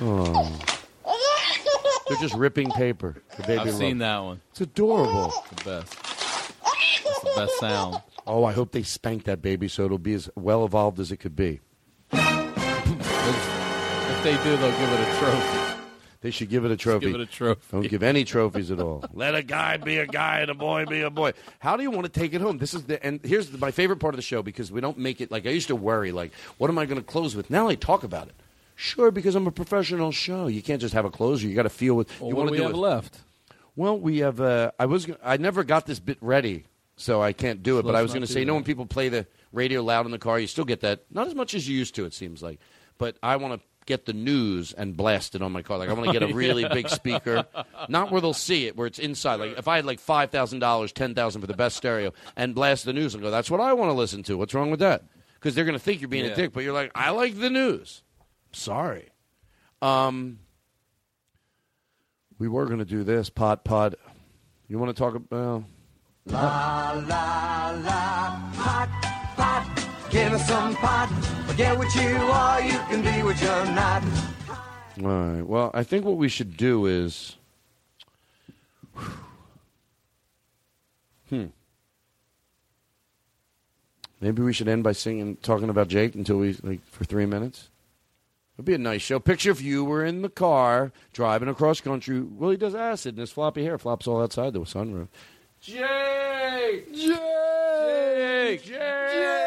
oh. 0.00 0.60
They're 2.08 2.18
just 2.20 2.34
ripping 2.34 2.70
paper. 2.70 3.16
The 3.36 3.42
baby 3.44 3.60
I've 3.60 3.66
love. 3.68 3.76
seen 3.76 3.98
that 3.98 4.18
one. 4.18 4.40
It's 4.50 4.60
adorable. 4.60 5.32
It's 5.50 5.62
the 5.62 5.70
best. 5.70 5.94
It's 7.06 7.20
the 7.20 7.32
best 7.36 7.58
sound. 7.60 8.02
Oh, 8.26 8.44
I 8.44 8.52
hope 8.52 8.72
they 8.72 8.82
spank 8.82 9.24
that 9.24 9.42
baby 9.42 9.68
so 9.68 9.84
it'll 9.84 9.98
be 9.98 10.14
as 10.14 10.28
well 10.34 10.64
evolved 10.64 11.00
as 11.00 11.10
it 11.12 11.18
could 11.18 11.36
be. 11.36 11.60
If 14.06 14.22
they 14.22 14.32
do, 14.44 14.56
they'll 14.56 14.78
give 14.78 14.90
it 14.92 15.00
a 15.00 15.18
trophy. 15.18 15.63
They 16.24 16.30
should 16.30 16.48
give 16.48 16.64
it 16.64 16.70
a 16.70 16.76
trophy. 16.78 17.04
give 17.04 17.16
it 17.16 17.20
a 17.20 17.26
trophy. 17.26 17.60
Don't 17.70 17.86
give 17.86 18.02
any 18.02 18.24
trophies 18.24 18.70
at 18.70 18.80
all. 18.80 19.04
Let 19.12 19.34
a 19.34 19.42
guy 19.42 19.76
be 19.76 19.98
a 19.98 20.06
guy 20.06 20.40
and 20.40 20.50
a 20.50 20.54
boy 20.54 20.86
be 20.86 21.02
a 21.02 21.10
boy. 21.10 21.34
How 21.58 21.76
do 21.76 21.82
you 21.82 21.90
want 21.90 22.06
to 22.06 22.08
take 22.20 22.32
it 22.32 22.40
home? 22.40 22.56
This 22.56 22.72
is 22.72 22.84
the 22.84 23.04
and 23.04 23.20
here's 23.22 23.50
the, 23.50 23.58
my 23.58 23.70
favorite 23.70 23.98
part 23.98 24.14
of 24.14 24.16
the 24.16 24.22
show 24.22 24.42
because 24.42 24.72
we 24.72 24.80
don't 24.80 24.96
make 24.96 25.20
it 25.20 25.30
like 25.30 25.46
I 25.46 25.50
used 25.50 25.68
to 25.68 25.76
worry 25.76 26.12
like 26.12 26.32
what 26.56 26.70
am 26.70 26.78
I 26.78 26.86
going 26.86 26.98
to 26.98 27.04
close 27.04 27.36
with? 27.36 27.50
Now 27.50 27.68
I 27.68 27.74
talk 27.74 28.04
about 28.04 28.28
it. 28.28 28.34
Sure, 28.74 29.10
because 29.10 29.34
I'm 29.34 29.46
a 29.46 29.52
professional 29.52 30.12
show. 30.12 30.46
You 30.46 30.62
can't 30.62 30.80
just 30.80 30.94
have 30.94 31.04
a 31.04 31.10
closer. 31.10 31.46
You 31.46 31.54
got 31.54 31.64
to 31.64 31.68
feel 31.68 31.94
with. 31.94 32.08
Well, 32.18 32.30
you 32.30 32.36
what 32.36 32.46
do 32.46 32.52
we 32.52 32.56
do 32.56 32.62
have 32.62 32.72
it. 32.72 32.78
left? 32.78 33.20
Well, 33.76 33.98
we 33.98 34.20
have. 34.20 34.40
Uh, 34.40 34.70
I 34.78 34.86
was. 34.86 35.06
I 35.22 35.36
never 35.36 35.62
got 35.62 35.84
this 35.84 36.00
bit 36.00 36.16
ready, 36.22 36.64
so 36.96 37.20
I 37.20 37.34
can't 37.34 37.62
do 37.62 37.76
it. 37.76 37.82
So 37.82 37.88
but 37.88 37.96
I 37.96 38.00
was 38.00 38.12
going 38.12 38.22
to 38.26 38.32
say, 38.32 38.40
you 38.40 38.46
know, 38.46 38.54
when 38.54 38.64
people 38.64 38.86
play 38.86 39.10
the 39.10 39.26
radio 39.52 39.82
loud 39.82 40.06
in 40.06 40.10
the 40.10 40.18
car, 40.18 40.40
you 40.40 40.46
still 40.46 40.64
get 40.64 40.80
that. 40.80 41.04
Not 41.10 41.26
as 41.26 41.34
much 41.34 41.52
as 41.52 41.68
you 41.68 41.76
used 41.76 41.94
to. 41.96 42.06
It 42.06 42.14
seems 42.14 42.42
like. 42.42 42.60
But 42.96 43.16
I 43.22 43.36
want 43.36 43.60
to 43.60 43.68
get 43.86 44.06
the 44.06 44.12
news 44.12 44.72
and 44.72 44.96
blast 44.96 45.34
it 45.34 45.42
on 45.42 45.52
my 45.52 45.62
car. 45.62 45.78
Like 45.78 45.88
I 45.88 45.92
want 45.92 46.06
to 46.06 46.12
get 46.18 46.22
a 46.28 46.34
really 46.34 46.62
Yeah. 46.62 46.68
big 46.74 46.88
speaker, 46.88 47.44
not 47.88 48.10
where 48.10 48.20
they'll 48.20 48.32
see 48.32 48.66
it, 48.66 48.76
where 48.76 48.86
it's 48.86 48.98
inside. 48.98 49.36
Like 49.36 49.58
if 49.58 49.68
I 49.68 49.76
had 49.76 49.84
like 49.84 50.00
five 50.00 50.30
thousand 50.30 50.60
dollars, 50.60 50.92
ten 50.92 51.14
thousand 51.14 51.40
for 51.40 51.46
the 51.46 51.54
best 51.56 51.76
stereo, 51.76 52.12
and 52.36 52.54
blast 52.54 52.84
the 52.84 52.92
news 52.92 53.14
and 53.14 53.22
go, 53.22 53.30
that's 53.30 53.50
what 53.50 53.60
I 53.60 53.72
want 53.74 53.90
to 53.90 53.94
listen 53.94 54.22
to. 54.24 54.38
What's 54.38 54.54
wrong 54.54 54.70
with 54.70 54.80
that? 54.80 55.04
Because 55.34 55.54
they're 55.54 55.64
going 55.66 55.76
to 55.78 55.82
think 55.84 56.00
you're 56.00 56.08
being 56.08 56.24
Yeah. 56.24 56.32
a 56.32 56.36
dick, 56.36 56.52
but 56.54 56.64
you're 56.64 56.72
like, 56.72 56.90
I 56.94 57.10
like 57.10 57.38
the 57.38 57.50
news. 57.50 58.02
Sorry. 58.52 59.10
Um, 59.82 60.38
we 62.38 62.48
were 62.48 62.66
going 62.66 62.78
to 62.78 62.84
do 62.84 63.04
this 63.04 63.28
pot 63.30 63.64
pot. 63.64 63.94
You 64.68 64.78
want 64.78 64.94
to 64.96 64.98
talk 64.98 65.14
about? 65.14 65.64
La 66.26 66.92
la 67.06 67.70
la, 67.84 68.50
pot 68.54 68.88
pot, 69.36 69.83
give 70.14 70.32
us 70.32 70.46
some 70.46 70.76
pot. 70.76 71.08
Forget 71.48 71.76
what 71.76 71.92
you 71.96 72.16
are, 72.16 72.62
you 72.62 72.78
can 72.88 73.02
be 73.02 73.22
what 73.24 73.40
you're 73.42 73.66
not. 73.66 74.04
All 75.02 75.08
right. 75.08 75.42
Well, 75.42 75.72
I 75.74 75.82
think 75.82 76.04
what 76.04 76.16
we 76.16 76.28
should 76.28 76.56
do 76.56 76.86
is. 76.86 77.36
Hmm. 81.28 81.46
Maybe 84.20 84.40
we 84.42 84.52
should 84.52 84.68
end 84.68 84.84
by 84.84 84.92
singing, 84.92 85.36
talking 85.42 85.68
about 85.68 85.88
Jake 85.88 86.14
until 86.14 86.36
we 86.36 86.56
like 86.62 86.86
for 86.86 87.04
three 87.04 87.26
minutes. 87.26 87.70
It'd 88.56 88.66
be 88.66 88.74
a 88.74 88.78
nice 88.78 89.02
show. 89.02 89.18
Picture 89.18 89.50
if 89.50 89.60
you 89.60 89.84
were 89.84 90.04
in 90.04 90.22
the 90.22 90.28
car 90.28 90.92
driving 91.12 91.48
across 91.48 91.80
country. 91.80 92.20
Well, 92.20 92.50
he 92.50 92.56
does 92.56 92.76
acid, 92.76 93.14
and 93.14 93.20
his 93.20 93.32
floppy 93.32 93.64
hair 93.64 93.78
flops 93.78 94.06
all 94.06 94.22
outside 94.22 94.52
the 94.52 94.60
sunroof. 94.60 95.08
Jake! 95.60 96.94
Jake! 96.94 96.94
Jake! 96.94 98.62
Jake! 98.62 98.64
Jake! 98.64 99.43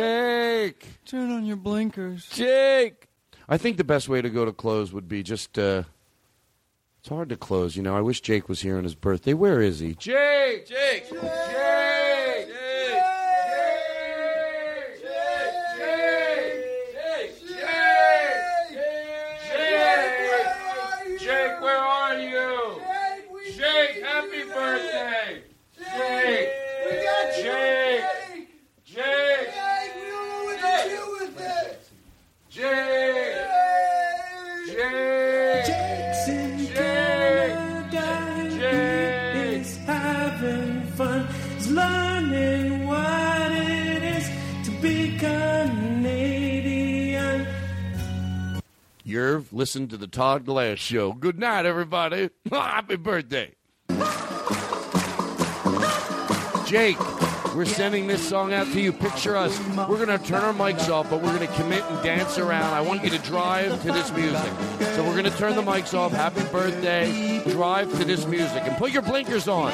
Turn 0.00 1.30
on 1.30 1.44
your 1.44 1.56
blinkers. 1.56 2.28
Jake! 2.30 3.08
I 3.48 3.56
think 3.58 3.76
the 3.76 3.84
best 3.84 4.08
way 4.08 4.22
to 4.22 4.30
go 4.30 4.44
to 4.44 4.52
close 4.52 4.92
would 4.92 5.08
be 5.08 5.22
just 5.22 5.58
uh, 5.58 5.82
It's 7.00 7.08
hard 7.08 7.28
to 7.30 7.36
close. 7.36 7.76
You 7.76 7.82
know, 7.82 7.96
I 7.96 8.00
wish 8.00 8.20
Jake 8.20 8.48
was 8.48 8.60
here 8.60 8.76
on 8.76 8.84
his 8.84 8.94
birthday. 8.94 9.34
Where 9.34 9.60
is 9.60 9.80
he? 9.80 9.94
Jake! 9.94 10.66
Jake! 10.66 11.10
Jake! 11.10 11.79
Listening 49.38 49.88
to 49.88 49.96
the 49.96 50.08
Todd 50.08 50.44
Glass 50.44 50.78
Show. 50.78 51.12
Good 51.12 51.38
night, 51.38 51.64
everybody. 51.64 52.30
Happy 52.50 52.96
birthday. 52.96 53.54
Jake, 56.66 56.98
we're 57.54 57.64
sending 57.64 58.08
this 58.08 58.28
song 58.28 58.52
out 58.52 58.66
to 58.72 58.80
you. 58.80 58.92
Picture 58.92 59.36
us. 59.36 59.56
We're 59.88 60.04
going 60.04 60.18
to 60.18 60.18
turn 60.18 60.42
our 60.42 60.52
mics 60.52 60.88
off, 60.88 61.08
but 61.10 61.22
we're 61.22 61.36
going 61.36 61.46
to 61.46 61.54
commit 61.54 61.84
and 61.84 62.02
dance 62.02 62.38
around. 62.38 62.74
I 62.74 62.80
want 62.80 63.04
you 63.04 63.10
to 63.10 63.18
drive 63.18 63.80
to 63.82 63.92
this 63.92 64.12
music. 64.12 64.52
So 64.94 65.04
we're 65.04 65.12
going 65.12 65.30
to 65.30 65.38
turn 65.38 65.54
the 65.54 65.62
mics 65.62 65.94
off. 65.94 66.12
Happy 66.12 66.42
birthday. 66.50 67.40
Drive 67.50 67.90
to 67.98 68.04
this 68.04 68.26
music 68.26 68.62
and 68.64 68.76
put 68.78 68.90
your 68.90 69.02
blinkers 69.02 69.46
on. 69.46 69.72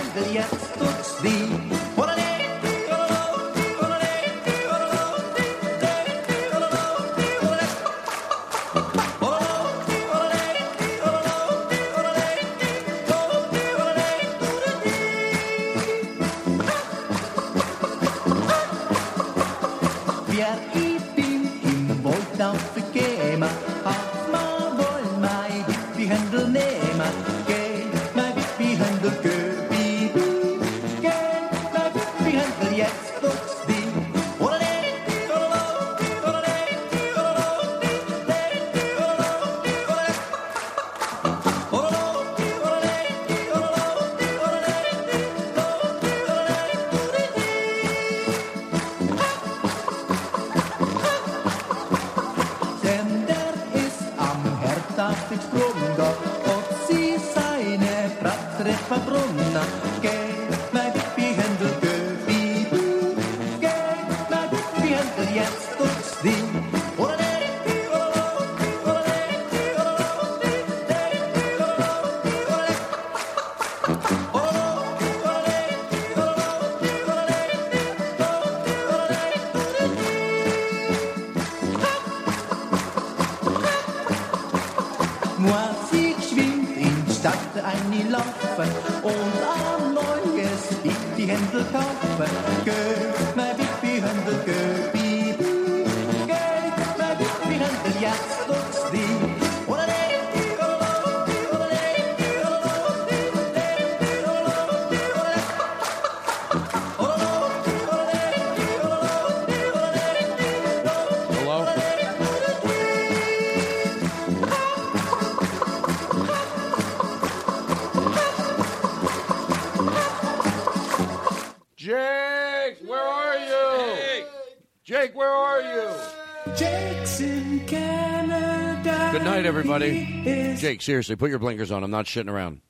Seriously, 130.86 131.16
put 131.16 131.28
your 131.28 131.39
blinkers 131.39 131.70
on. 131.70 131.84
I'm 131.84 131.90
not 131.90 132.06
shitting 132.06 132.31
around. 132.31 132.62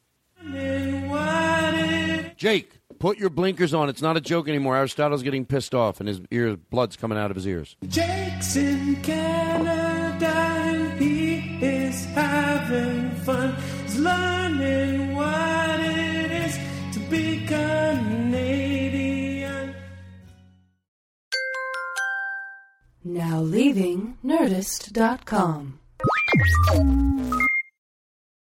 learning 0.43 1.09
what 1.09 1.75
it 1.75 2.37
Jake, 2.37 2.81
put 2.99 3.19
your 3.19 3.31
blinkers 3.31 3.73
on. 3.73 3.89
It's 3.89 4.03
not 4.03 4.17
a 4.17 4.21
joke 4.21 4.49
anymore. 4.49 4.77
Aristotle's 4.77 5.23
getting 5.23 5.45
pissed 5.45 5.75
off, 5.75 6.01
and 6.01 6.09
his 6.09 6.21
ears, 6.33 6.57
blood's 6.71 6.97
coming 6.97 7.19
out 7.19 7.31
of 7.31 7.37
his 7.37 7.47
ears. 7.47 7.77
Jake's 7.87 8.57
in 8.57 8.97
Canada 9.03 10.57
he 10.99 11.59
is 11.61 12.05
having 12.07 13.11
fun. 13.17 13.55
He's 13.85 13.99
learning 13.99 15.15
what 15.15 15.81
it 15.81 16.31
is 16.33 16.59
to 16.95 17.01
be 17.11 17.45
Canadian. 17.47 18.67
Now 23.05 23.41
leaving 23.41 24.17
Nerdist.com. 24.25 25.81